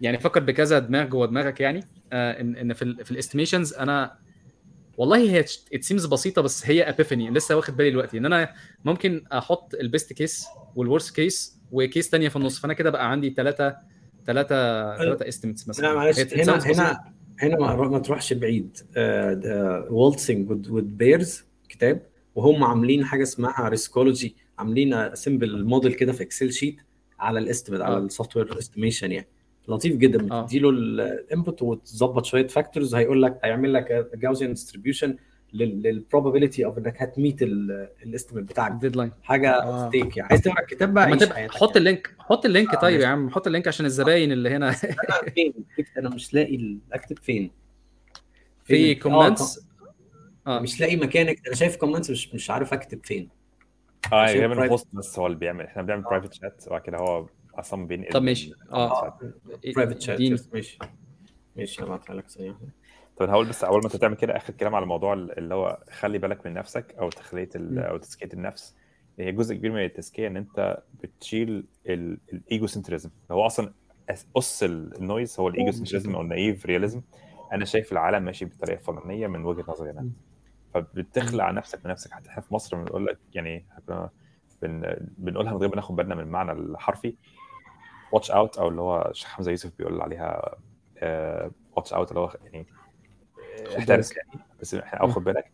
يعني 0.00 0.18
فكر 0.18 0.40
بكذا 0.40 0.78
دماغ 0.78 1.06
جوه 1.06 1.26
دماغك 1.26 1.60
يعني 1.60 1.84
آه، 2.12 2.40
ان 2.40 2.56
إن 2.56 2.72
في 2.72 2.82
ال 2.82 3.04
في 3.04 3.10
ال 3.10 3.15
estimations 3.15 3.74
أنا 3.74 4.16
والله 4.96 5.18
هي 5.18 5.40
it 5.40 5.84
seems 5.84 6.06
بسيطة 6.06 6.42
بس 6.42 6.66
هي 6.66 6.88
epiphany 6.88 7.30
لسه 7.30 7.56
واخد 7.56 7.76
بالي 7.76 7.90
دلوقتي 7.90 8.18
إن 8.18 8.26
أنا 8.26 8.52
ممكن 8.84 9.24
أحط 9.32 9.74
ال 9.74 9.82
best 9.82 10.12
case 10.12 10.46
وال 10.76 10.87
worst 10.87 11.16
case 11.16 11.60
و 11.72 11.80
case 11.80 12.10
تانية 12.10 12.28
في 12.28 12.36
النص 12.36 12.58
فأنا 12.58 12.72
كده 12.72 12.90
بقى 12.90 13.10
عندي 13.10 13.34
ثلاثة 13.36 13.76
ثلاثة 14.26 14.96
ثلاثة 14.96 15.28
estimates 15.28 15.68
مثلا 15.68 15.86
لا 15.86 15.94
معلش 15.94 16.20
هنا. 16.20 16.58
هنا 16.58 17.12
هنا 17.42 17.56
ما, 17.86 17.98
تروحش 17.98 18.32
بعيد 18.32 18.78
Waltzing 19.90 20.50
with 20.50 20.82
Bears 20.82 21.44
كتاب 21.68 22.02
وهم 22.34 22.64
عاملين 22.64 23.04
حاجة 23.04 23.22
اسمها 23.22 23.68
Riskology 23.68 24.36
عاملين 24.58 25.14
simple 25.14 25.64
model 25.64 25.92
كده 25.92 26.12
في 26.12 26.22
Excel 26.22 26.52
sheet 26.52 26.76
على 27.18 27.38
ال 27.38 27.43
estimate 27.43 27.80
على. 27.80 27.98
ال 27.98 28.36
software 28.36 28.58
estimation 28.58 29.12
يعني 29.12 29.28
لطيف 29.70 29.96
جدا 29.96 30.34
آه. 30.34 30.42
بتديله 30.42 30.70
ال 30.70 30.85
input 30.85 31.62
وتظبط 31.62 32.24
شوية 32.24 32.46
factors 32.46 32.94
هيقول 32.94 33.22
لك 33.22 33.40
هيعمل 33.44 33.72
لك 33.72 34.08
Gaussian 34.14 34.50
distribution 34.52 35.16
لل 35.52 35.69
probability 35.69 36.64
of 36.64 36.78
إنك 36.78 37.02
هت 37.02 37.15
meet 37.15 37.42
ال 37.42 37.53
estimate 37.53 38.44
بتاعك 38.44 38.72
ال 38.72 38.76
deadline 38.76 39.12
حاجة 39.22 39.62
آه. 39.62 39.88
ستيك 39.88 40.16
يعني 40.16 40.28
عايز 40.30 40.42
تقرا 40.42 40.60
الكتاب 40.60 40.94
بقى 40.94 41.04
عيش 41.04 41.24
حياتك 41.28 41.54
حط 41.54 41.62
يعني. 41.68 41.78
ال 41.78 41.85
link 41.85 42.14
حط 42.18 42.44
ال 42.46 42.52
link 42.52 42.74
آه، 42.74 42.80
طيب. 42.80 43.00
يا 43.00 43.06
عم 43.06 43.30
حط 43.30 43.46
ال 43.46 43.50
link 43.50 43.68
عشان 43.68 43.86
الزباين 43.86 44.32
اللي 44.32 44.50
هنا 44.50 44.66
أنا 44.84 45.30
فين 45.34 45.52
أنا 45.98 46.08
مش 46.10 46.34
لاقي 46.34 46.56
ال- 46.56 46.78
أكتب 46.92 47.18
فين 47.18 47.50
في؟ 48.64 48.90
آه، 48.90 48.94
comments 48.94 49.66
آه. 50.46 50.60
مش 50.60 50.80
لاقي 50.80 50.96
مكانك 50.96 51.46
أنا 51.46 51.54
شايف 51.56 51.76
comments 51.76 52.10
مش 52.10 52.34
مش 52.34 52.50
عارف 52.50 52.72
أكتب 52.72 53.00
فين 53.04 53.28
آه 54.12 54.26
غالبا. 54.26 54.64
ال 54.64 54.69
host 54.69 54.88
بس 54.92 55.18
هو 55.18 55.26
اللي 55.26 55.38
بيعمل 55.38 55.64
إحنا 55.64 55.82
بنعمل 55.82 56.02
private 56.02 56.32
chat 56.34 56.64
وبعد 56.66 56.80
كده 56.80 56.96
هو 56.98 57.26
أصلا 57.60 57.86
بينقل 57.86 58.12
طب 58.12 58.22
ماشي. 58.22 58.52
آه. 58.72 59.18
private 59.76 60.00
chat. 60.00 60.20
ماشي. 60.52 60.78
ماشي 61.56 61.82
هبعتها 61.82 62.14
لك 62.14 62.28
ثانية 62.28 62.56
طب 63.16 63.22
أنا 63.22 63.32
هقول 63.32 63.48
بس 63.48 63.64
أول 63.64 63.78
ما 63.80 63.86
أنت 63.86 63.96
تعمل 63.96 64.16
كده 64.16 64.36
آخر 64.36 64.52
كلام 64.52 64.74
على 64.74 64.86
موضوع 64.86 65.12
اللي 65.12 65.54
هو 65.54 65.82
خلي 65.90 66.18
بالك 66.18 66.46
من 66.46 66.54
نفسك 66.54 66.94
أو 66.98 67.08
تخليه. 67.08 67.48
أو 67.56 67.96
تزكيه 67.96 68.28
النفس. 68.34 68.76
هي 69.18 69.32
جزء 69.32 69.54
كبير 69.54 69.72
من 69.72 69.84
التزكيه 69.84 70.26
إن 70.26 70.36
أنت 70.36 70.82
بتشيل 71.02 71.66
ال 71.86 72.66
egocentrism 72.66 73.10
هو 73.30 73.46
أصلا 73.46 73.72
اس 74.36 74.62
ال 74.62 74.75
noise 74.75 75.40
هو 75.40 75.48
ال 75.48 75.72
egocentrism 75.72 76.14
أو 76.14 76.20
ال 76.20 76.28
naive 76.28 76.66
realism 76.66 77.02
أنا 77.52 77.64
شايف 77.64 77.92
العالم 77.92 78.22
ماشي 78.22 78.44
بطريقة 78.44 78.80
فلانية 78.80 79.26
من 79.26 79.44
وجهة 79.44 79.64
نظري 79.68 79.90
أنا. 79.90 80.10
فبتخلع 80.74 81.50
نفسك 81.50 81.84
بنفسك 81.84 82.10
حتى 82.10 82.28
إحنا 82.28 82.42
في 82.42 82.54
مصر 82.54 82.76
بنقول 82.76 83.06
لك 83.06 83.18
يعني 83.34 83.66
بنقولها 85.18 85.52
من 85.52 85.58
غير 85.58 85.68
ما 85.68 85.76
ناخد 85.76 85.96
بالنا 85.96 86.14
من 86.14 86.20
المعنى 86.20 86.52
الحرفي. 86.52 87.14
watch 88.12 88.30
out 88.30 88.58
أو 88.58 88.68
اللي 88.68 88.80
هو 88.80 89.08
الشيخ 89.10 89.28
حمزة 89.28 89.50
يوسف 89.50 89.72
بيقول 89.78 90.00
عليها 90.00 90.56
watch 91.76 91.92
out 91.92 92.08
اللي 92.08 92.20
هو 92.20 92.36
يعني 92.44 92.66
آه، 93.74 93.78
احترس 93.78 94.16
يعني 94.16 94.44
بس 94.60 94.74
إحنا 94.74 95.00
أو 95.00 95.08
خد 95.08 95.24
بالك 95.24 95.52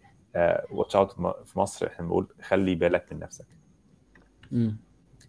watch 0.71 0.97
out 0.97 1.13
في 1.45 1.59
مصر 1.59 1.87
إحنا 1.87 2.05
بنقول 2.07 2.29
خلي 2.43 2.75
بالك 2.75 3.13
من 3.13 3.19
نفسك. 3.19 3.47
مم. 4.53 4.77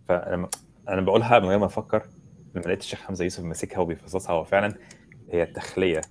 فأنا 0.06 0.50
أنا 0.90 1.02
بقولها 1.02 1.40
من 1.40 1.46
غير 1.46 1.60
ما 1.60 1.66
أفكر 1.66 2.06
لما 2.56 2.64
لقيت 2.64 2.80
الشيخ 2.80 3.00
حمزة 3.02 3.24
يوسف 3.24 3.44
ماسكها 3.44 3.80
وبيفصصها 3.80 4.34
هو 4.34 4.44
فعلا 4.44 4.76
هي 5.32 5.44
التخلية. 5.44 6.02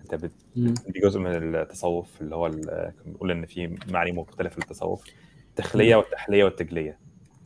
أنت 0.00 0.14
بت... 0.14 0.32
دي 0.56 1.00
جزء 1.00 1.20
من 1.20 1.54
التصوف 1.56 2.20
اللي 2.20 2.34
هو 2.36 2.46
ال- 2.46 2.92
كنا 3.02 3.12
بنقول 3.12 3.30
إن 3.30 3.46
في 3.46 3.76
معاني 3.88 4.12
مختلفة 4.12 4.56
للتصوف. 4.56 5.04
التخليه 5.50 5.96
والتحلية 5.96 6.44
والتجلية. 6.44 6.98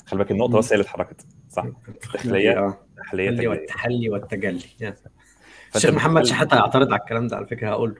خلي 0.06 0.18
بالك 0.18 0.30
النقطة. 0.30 0.58
بس 0.58 0.72
هي 0.72 0.74
اللي 0.74 0.82
اتحركت. 0.82 1.26
صح. 1.48 1.64
التخليه 1.88 2.58
آه 2.58 2.78
التحلية. 2.98 3.22
التحلي 3.22 3.28
التجليه 3.28 3.48
والتحلي 3.48 4.08
والتجلي. 4.10 4.62
الشيخ 5.76 5.90
محمد 5.94 6.24
شحاتة 6.26 6.54
هيعترض 6.56 6.92
على 6.92 7.00
الكلام 7.00 7.26
ده 7.26 7.36
على 7.36 7.46
فكرة 7.46 7.68
هقول 7.68 7.90
له. 7.90 7.96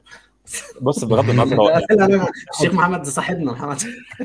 بص 0.81 1.05
بغض 1.05 1.31
النظر 1.31 1.77
الشيخ 2.55 2.75
محمد 2.75 2.99
ده 2.99 3.05
صاحبنا 3.11 3.53
محمد. 3.53 3.79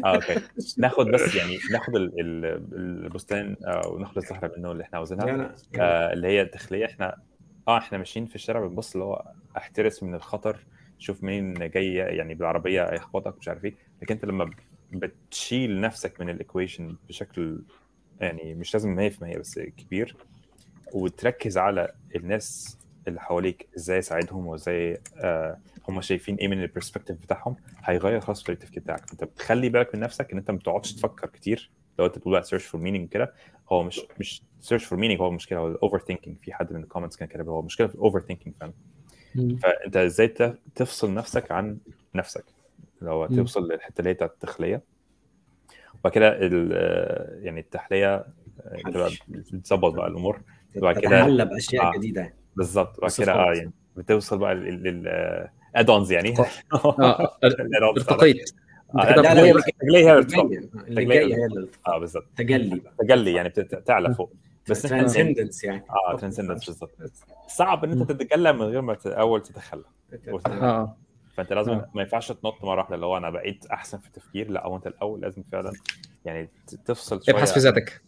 آه 0.05 0.15
okay. 0.15 0.35
ناخد 0.77 1.07
بس 1.07 1.35
يعني 1.35 1.57
ناخد 1.71 1.95
ال- 1.95 2.19
ال- 2.19 3.05
البستان 3.05 3.55
آه، 3.65 3.87
وناخد 3.87 4.17
الزهره 4.17 4.51
منه 4.57 4.71
اللي 4.71 4.83
إحنا 4.83 4.97
عاوزينها. 4.97 5.55
آه، 5.79 6.13
اللي 6.13 6.27
هي 6.27 6.41
الداخليه 6.41 6.85
إحنا 6.85 7.17
آه 7.67 7.77
إحنا 7.77 7.97
ماشيين 7.97 8.25
في 8.25 8.35
الشارع 8.35 8.67
بنبص 8.67 8.93
اللي 8.93 9.05
هو 9.05 9.31
أحترس 9.57 10.03
من 10.03 10.15
الخطر 10.15 10.57
شوف 10.99 11.23
مين 11.23 11.53
جاي 11.53 11.93
يعني 11.93 12.33
بالعربية 12.33 12.83
هيخبطك 12.93 13.37
مش 13.39 13.47
عارف 13.47 13.65
إيه. 13.65 13.75
لكن 14.01 14.13
أنت 14.15 14.25
لما 14.25 14.49
بتشيل 14.91 15.81
نفسك 15.81 16.21
من 16.21 16.29
ال 16.29 16.36
equation 16.36 16.95
بشكل 17.07 17.59
يعني 18.23 18.53
مش 18.53 18.73
لازم 18.73 19.09
100% 19.09 19.37
بس 19.37 19.59
كبير. 19.59 20.15
وتركز 20.93 21.57
على 21.57 21.93
الناس 22.15 22.77
اللي 23.07 23.21
حواليك 23.21 23.67
إزاي 23.77 23.99
اساعدهم 23.99 24.47
وإزاي 24.47 24.97
آه 25.17 25.57
هم 25.89 26.01
شايفين 26.01 26.35
إيه 26.35 26.47
من 26.47 26.61
ال 26.63 26.68
perspective 26.68 27.17
بتاعهم 27.17 27.55
هيغير 27.83 28.19
خلاص 28.19 28.49
التفكير 28.49 28.83
بتاعك. 28.83 29.11
أنت 29.11 29.23
بتخلي 29.23 29.69
بالك 29.69 29.95
من 29.95 30.01
نفسك 30.01 30.31
إن 30.31 30.37
أنت 30.37 30.51
ما 30.51 30.57
تقعدش 30.57 30.93
تفكر 30.93 31.27
كتير. 31.27 31.71
لو 31.99 32.05
أنت 32.05 32.17
بتقول 32.17 32.45
search 32.45 32.65
for 32.65 32.81
meaning 32.81 33.09
كده 33.09 33.33
هو 33.71 33.83
مش 33.83 34.01
مش 34.19 34.43
search 34.59 34.85
for 34.85 34.99
meaning 34.99 35.21
هو 35.21 35.27
المشكلة 35.27 35.59
هو 35.59 35.67
ال 35.67 35.99
overthinking 35.99 36.37
في 36.37 36.53
حد 36.53 36.73
من 36.73 36.83
ال 36.83 36.87
comments 36.87 37.17
كان 37.17 37.27
كاتب 37.27 37.47
هو 37.49 37.59
المشكلة 37.59 37.87
في 37.87 37.95
ال 37.95 38.19
overthinking 38.19 38.55
فاهم 38.55 38.73
فأنت 39.35 39.97
إزاي 39.97 40.27
تفصل 40.75 41.13
نفسك 41.13 41.51
عن 41.51 41.77
نفسك. 42.15 42.43
لو. 43.01 43.25
توصل 43.27 43.67
للحتة 43.71 43.99
اللي 43.99 44.09
هي 44.09 44.13
بتاعت 44.13 44.31
التخليه 44.31 44.81
وبعد 46.03 46.13
كده 46.13 46.27
ال- 46.45 46.71
آه، 46.73 47.39
يعني 47.45 47.59
التحلية 47.59 48.15
آه، 48.15 48.91
تبقى 48.91 49.09
بتظبط 49.27 49.93
بقى 49.93 50.07
الأمور. 50.07 50.41
وبعد 50.75 50.99
كده 50.99 51.09
تتحلى 51.09 51.45
بأشياء 51.45 51.85
آه. 51.85 51.91
جديدة. 51.97 52.33
بالظبط. 52.55 52.97
وبعد 52.97 53.11
كده. 53.17 53.33
آه 53.33 53.53
يعني 53.53 53.71
بتوصل 53.95 54.37
بقى 54.37 54.55
لل 54.55 55.49
add-ons 55.75 56.11
يعني. 56.11 56.33
آه 56.73 57.37
ارتقيت. 57.97 58.51
آه، 58.95 59.11
رجلي 59.11 60.05
هي 60.05 60.11
آه 61.87 61.99
بالظبط. 61.99 62.25
تجلي 62.37 62.81
تجلي 62.99 63.33
يعني 63.33 63.49
بتعلى 63.57 64.13
فوق. 64.13 64.33
بس 64.69 64.85
إحنا 64.85 64.97
يعني 64.97 65.09
transcendence 65.13 65.63
يعني. 65.63 65.83
آه 65.89 66.17
transcendence 66.17 66.65
بالظبط. 66.65 66.91
صعب 67.47 67.83
إن 67.83 67.91
أنت 67.91 68.11
تتجلى 68.11 68.53
من 68.53 68.61
غير 68.61 68.81
ما 68.81 68.97
أول 69.05 69.41
تتخلى. 69.41 69.83
آه. 70.47 70.97
فانت 71.33 71.53
لازم 71.53 71.71
آه. 71.71 71.89
ما 71.93 72.01
ينفعش 72.01 72.31
تنط 72.31 72.63
مرة 72.63 72.77
واحدة 72.77 72.95
اللي 72.95 73.05
هو 73.05 73.17
أنا 73.17 73.29
بقيت 73.29 73.65
أحسن 73.65 73.97
في 73.97 74.07
التفكير. 74.07 74.49
لا 74.49 74.65
هو 74.65 74.75
أنت 74.75 74.87
الأول 74.87 75.21
لازم 75.21 75.43
فعلا 75.51 75.73
يعني 76.25 76.49
تفصل 76.85 77.23
شوية 77.23 77.35
ابحث 77.35 77.53
في 77.53 77.59
ذاتك. 77.59 78.01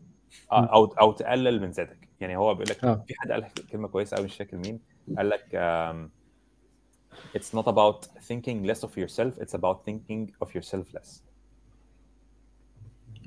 آه، 0.52 0.66
أو 0.66 0.86
أو 0.86 1.12
تقلل 1.12 1.62
من 1.62 1.70
ذاتك. 1.72 2.08
يعني 2.20 2.38
هو 2.38 2.54
بيقول 2.54 2.70
لك 2.70 2.84
آه. 2.86 3.04
في 3.08 3.14
حد 3.18 3.32
قال 3.32 3.46
كلمة 3.72 3.88
كويسة 3.88 4.18
قوي 4.18 4.26
مش 4.26 4.36
فاكر 4.36 4.58
مين 4.58 4.80
قال 5.18 5.30
لك 5.30 5.44
um, 5.54 6.10
it's 7.38 7.58
not 7.58 7.66
about 7.68 8.06
thinking 8.06 8.70
less 8.70 8.82
of 8.84 8.92
yourself 8.98 9.44
it's 9.44 9.54
about 9.54 9.78
thinking 9.90 10.46
of 10.46 10.50
yourself 10.56 10.96
less. 10.98 11.22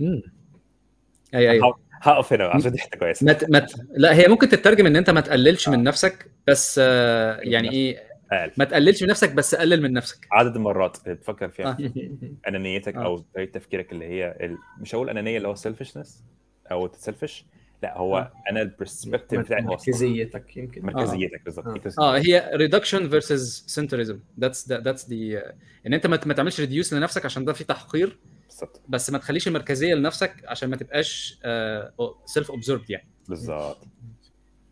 مم. 0.01 0.23
أي 1.35 1.51
أي. 1.51 1.61
هقف- 2.03 2.33
هنا 2.33 2.45
عشان 2.45 2.73
دي 2.73 2.79
حتة 2.79 2.99
كويسة. 2.99 3.27
ما 3.27 3.33
ت... 3.33 3.51
ما 3.51 3.59
ت... 3.59 3.73
لا 3.91 4.15
هي 4.15 4.29
ممكن 4.29 4.49
تترجم 4.49 4.87
إن 4.87 4.97
أنت 4.97 5.11
ما 5.11 5.21
تقللش 5.21 5.69
من 5.69 5.83
نفسك 5.83 6.31
بس 6.47 6.79
يعني 6.79 7.71
إيه 7.73 8.08
قال 8.31 8.51
ما 8.57 8.65
تقللش 8.65 9.03
من 9.03 9.09
نفسك 9.09 9.33
بس 9.33 9.55
قلل 9.55 9.83
من 9.83 9.93
نفسك. 9.93 10.27
عدد 10.33 10.57
المرات 10.57 10.99
اللي 11.05 11.17
تفكر 11.17 11.49
فيها. 11.49 11.79
آه. 11.81 11.91
أنانيتك 12.49 12.97
آه. 12.97 13.05
أو 13.05 13.25
طريقة 13.35 13.53
تفكيرك 13.53 13.93
اللي 13.93 14.05
هي 14.05 14.37
ال... 14.41 14.59
مش 14.81 14.95
هقول 14.95 15.11
أنانية 15.11 15.37
اللي 15.37 15.49
هو 15.49 15.55
selfishness 15.55 16.25
أو 16.71 16.87
selfish 16.87 17.45
لا 17.83 17.99
هو 17.99 18.19
آه. 18.19 18.33
أنا 18.51 18.63
ال 18.63 18.69
perspective 18.69 19.41
بتاعي 19.41 19.63
هو. 19.63 19.67
مركزيتك 19.67 20.57
يمكن. 20.57 20.87
مركزيتك 20.87 21.45
بالظبط. 21.45 21.67
آه. 21.99 22.17
آه 22.17 22.19
هي 22.19 22.51
reduction 22.55 23.09
versus 23.09 23.65
centrism 23.67 24.21
that's 24.41 24.73
that's 24.73 25.05
دي 25.05 25.39
إن 25.87 25.95
أنت 25.95 26.07
ما 26.07 26.21
ما 26.27 26.35
تعملش 26.35 26.61
reduce 26.61 26.95
لنفسك 26.95 27.25
عشان 27.25 27.45
ده 27.45 27.53
في 27.53 27.65
تحقير 27.65 28.19
بالظبط. 28.49 28.81
بس 28.89 29.11
ما 29.11 29.19
تخليش 29.19 29.49
المركزية 29.49 29.95
لنفسك 29.95 30.35
عشان 30.47 30.71
ما 30.71 30.77
تبقاش 30.77 31.41
self 32.25 32.51
absorbed 32.51 32.91
يعني. 32.91 33.09
بالظبط. 33.29 33.87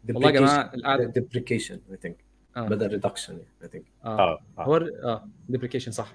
والله 0.09 0.29
يا 0.29 0.35
جماعة 0.35 0.71
القعده 0.75 1.05
deprecation 1.05 1.81
I 1.91 1.97
think 1.97 2.26
آه. 2.57 2.69
بدل 2.69 2.89
reduction 2.89 3.39
I 3.63 3.69
think 3.69 3.85
آه. 4.05 4.39
آه 4.59 4.63
هو 4.63 4.77
آه 4.77 5.29
deprecation 5.49 5.91
صح. 5.93 6.15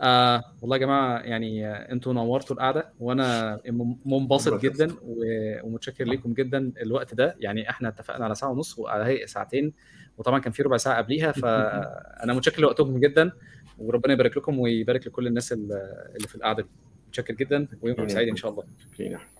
آه 0.00 0.42
والله 0.62 0.76
يا 0.76 0.80
جماعة 0.80 1.18
يعني 1.18 1.66
آه، 1.66 1.92
أنتوا 1.92 2.12
نورتوا 2.12 2.56
القعدة 2.56 2.92
وأنا 3.00 3.60
منبسط. 4.06 4.60
جدا 4.60 4.96
ومتشكر 5.02 6.04
لكم 6.04 6.32
جدا 6.34 6.72
الوقت 6.82 7.14
ده. 7.14 7.36
يعني 7.38 7.70
إحنا 7.70 7.88
اتفقنا 7.88 8.24
على 8.24 8.34
ساعة 8.34 8.50
ونص 8.50 8.78
وعلى 8.78 9.04
هيئة 9.04 9.26
ساعتين 9.26 9.72
وطبعا 10.18 10.38
كان 10.38 10.52
في 10.52 10.62
ربع 10.62 10.76
ساعة 10.76 10.96
قبليها 10.96 11.32
فانا 11.32 12.32
متشكر 12.36 12.62
لوقتكم 12.62 12.98
جدا 13.00 13.32
وربنا 13.78 14.12
يبارك 14.12 14.36
لكم 14.36 14.58
ويبارك 14.58 15.06
لكل 15.06 15.26
الناس 15.26 15.52
اللي 15.52 16.28
في 16.28 16.34
القعدة 16.34 16.62
دي. 16.62 16.68
متشكر 17.08 17.34
جدا 17.34 17.68
ويومكم 17.82 18.08
سعيد 18.08 18.28
إن 18.28 18.36
شاء 18.36 18.50
الله. 18.50 18.64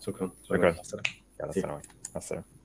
شكرا. 0.00 0.30
شكرا. 0.44 0.72
مع 0.72 0.80
السلامه 0.80 1.08
يلا 1.40 1.50
السلام 1.50 1.70
عليكم 1.72 1.88
مع 2.14 2.18
السلامة. 2.18 2.55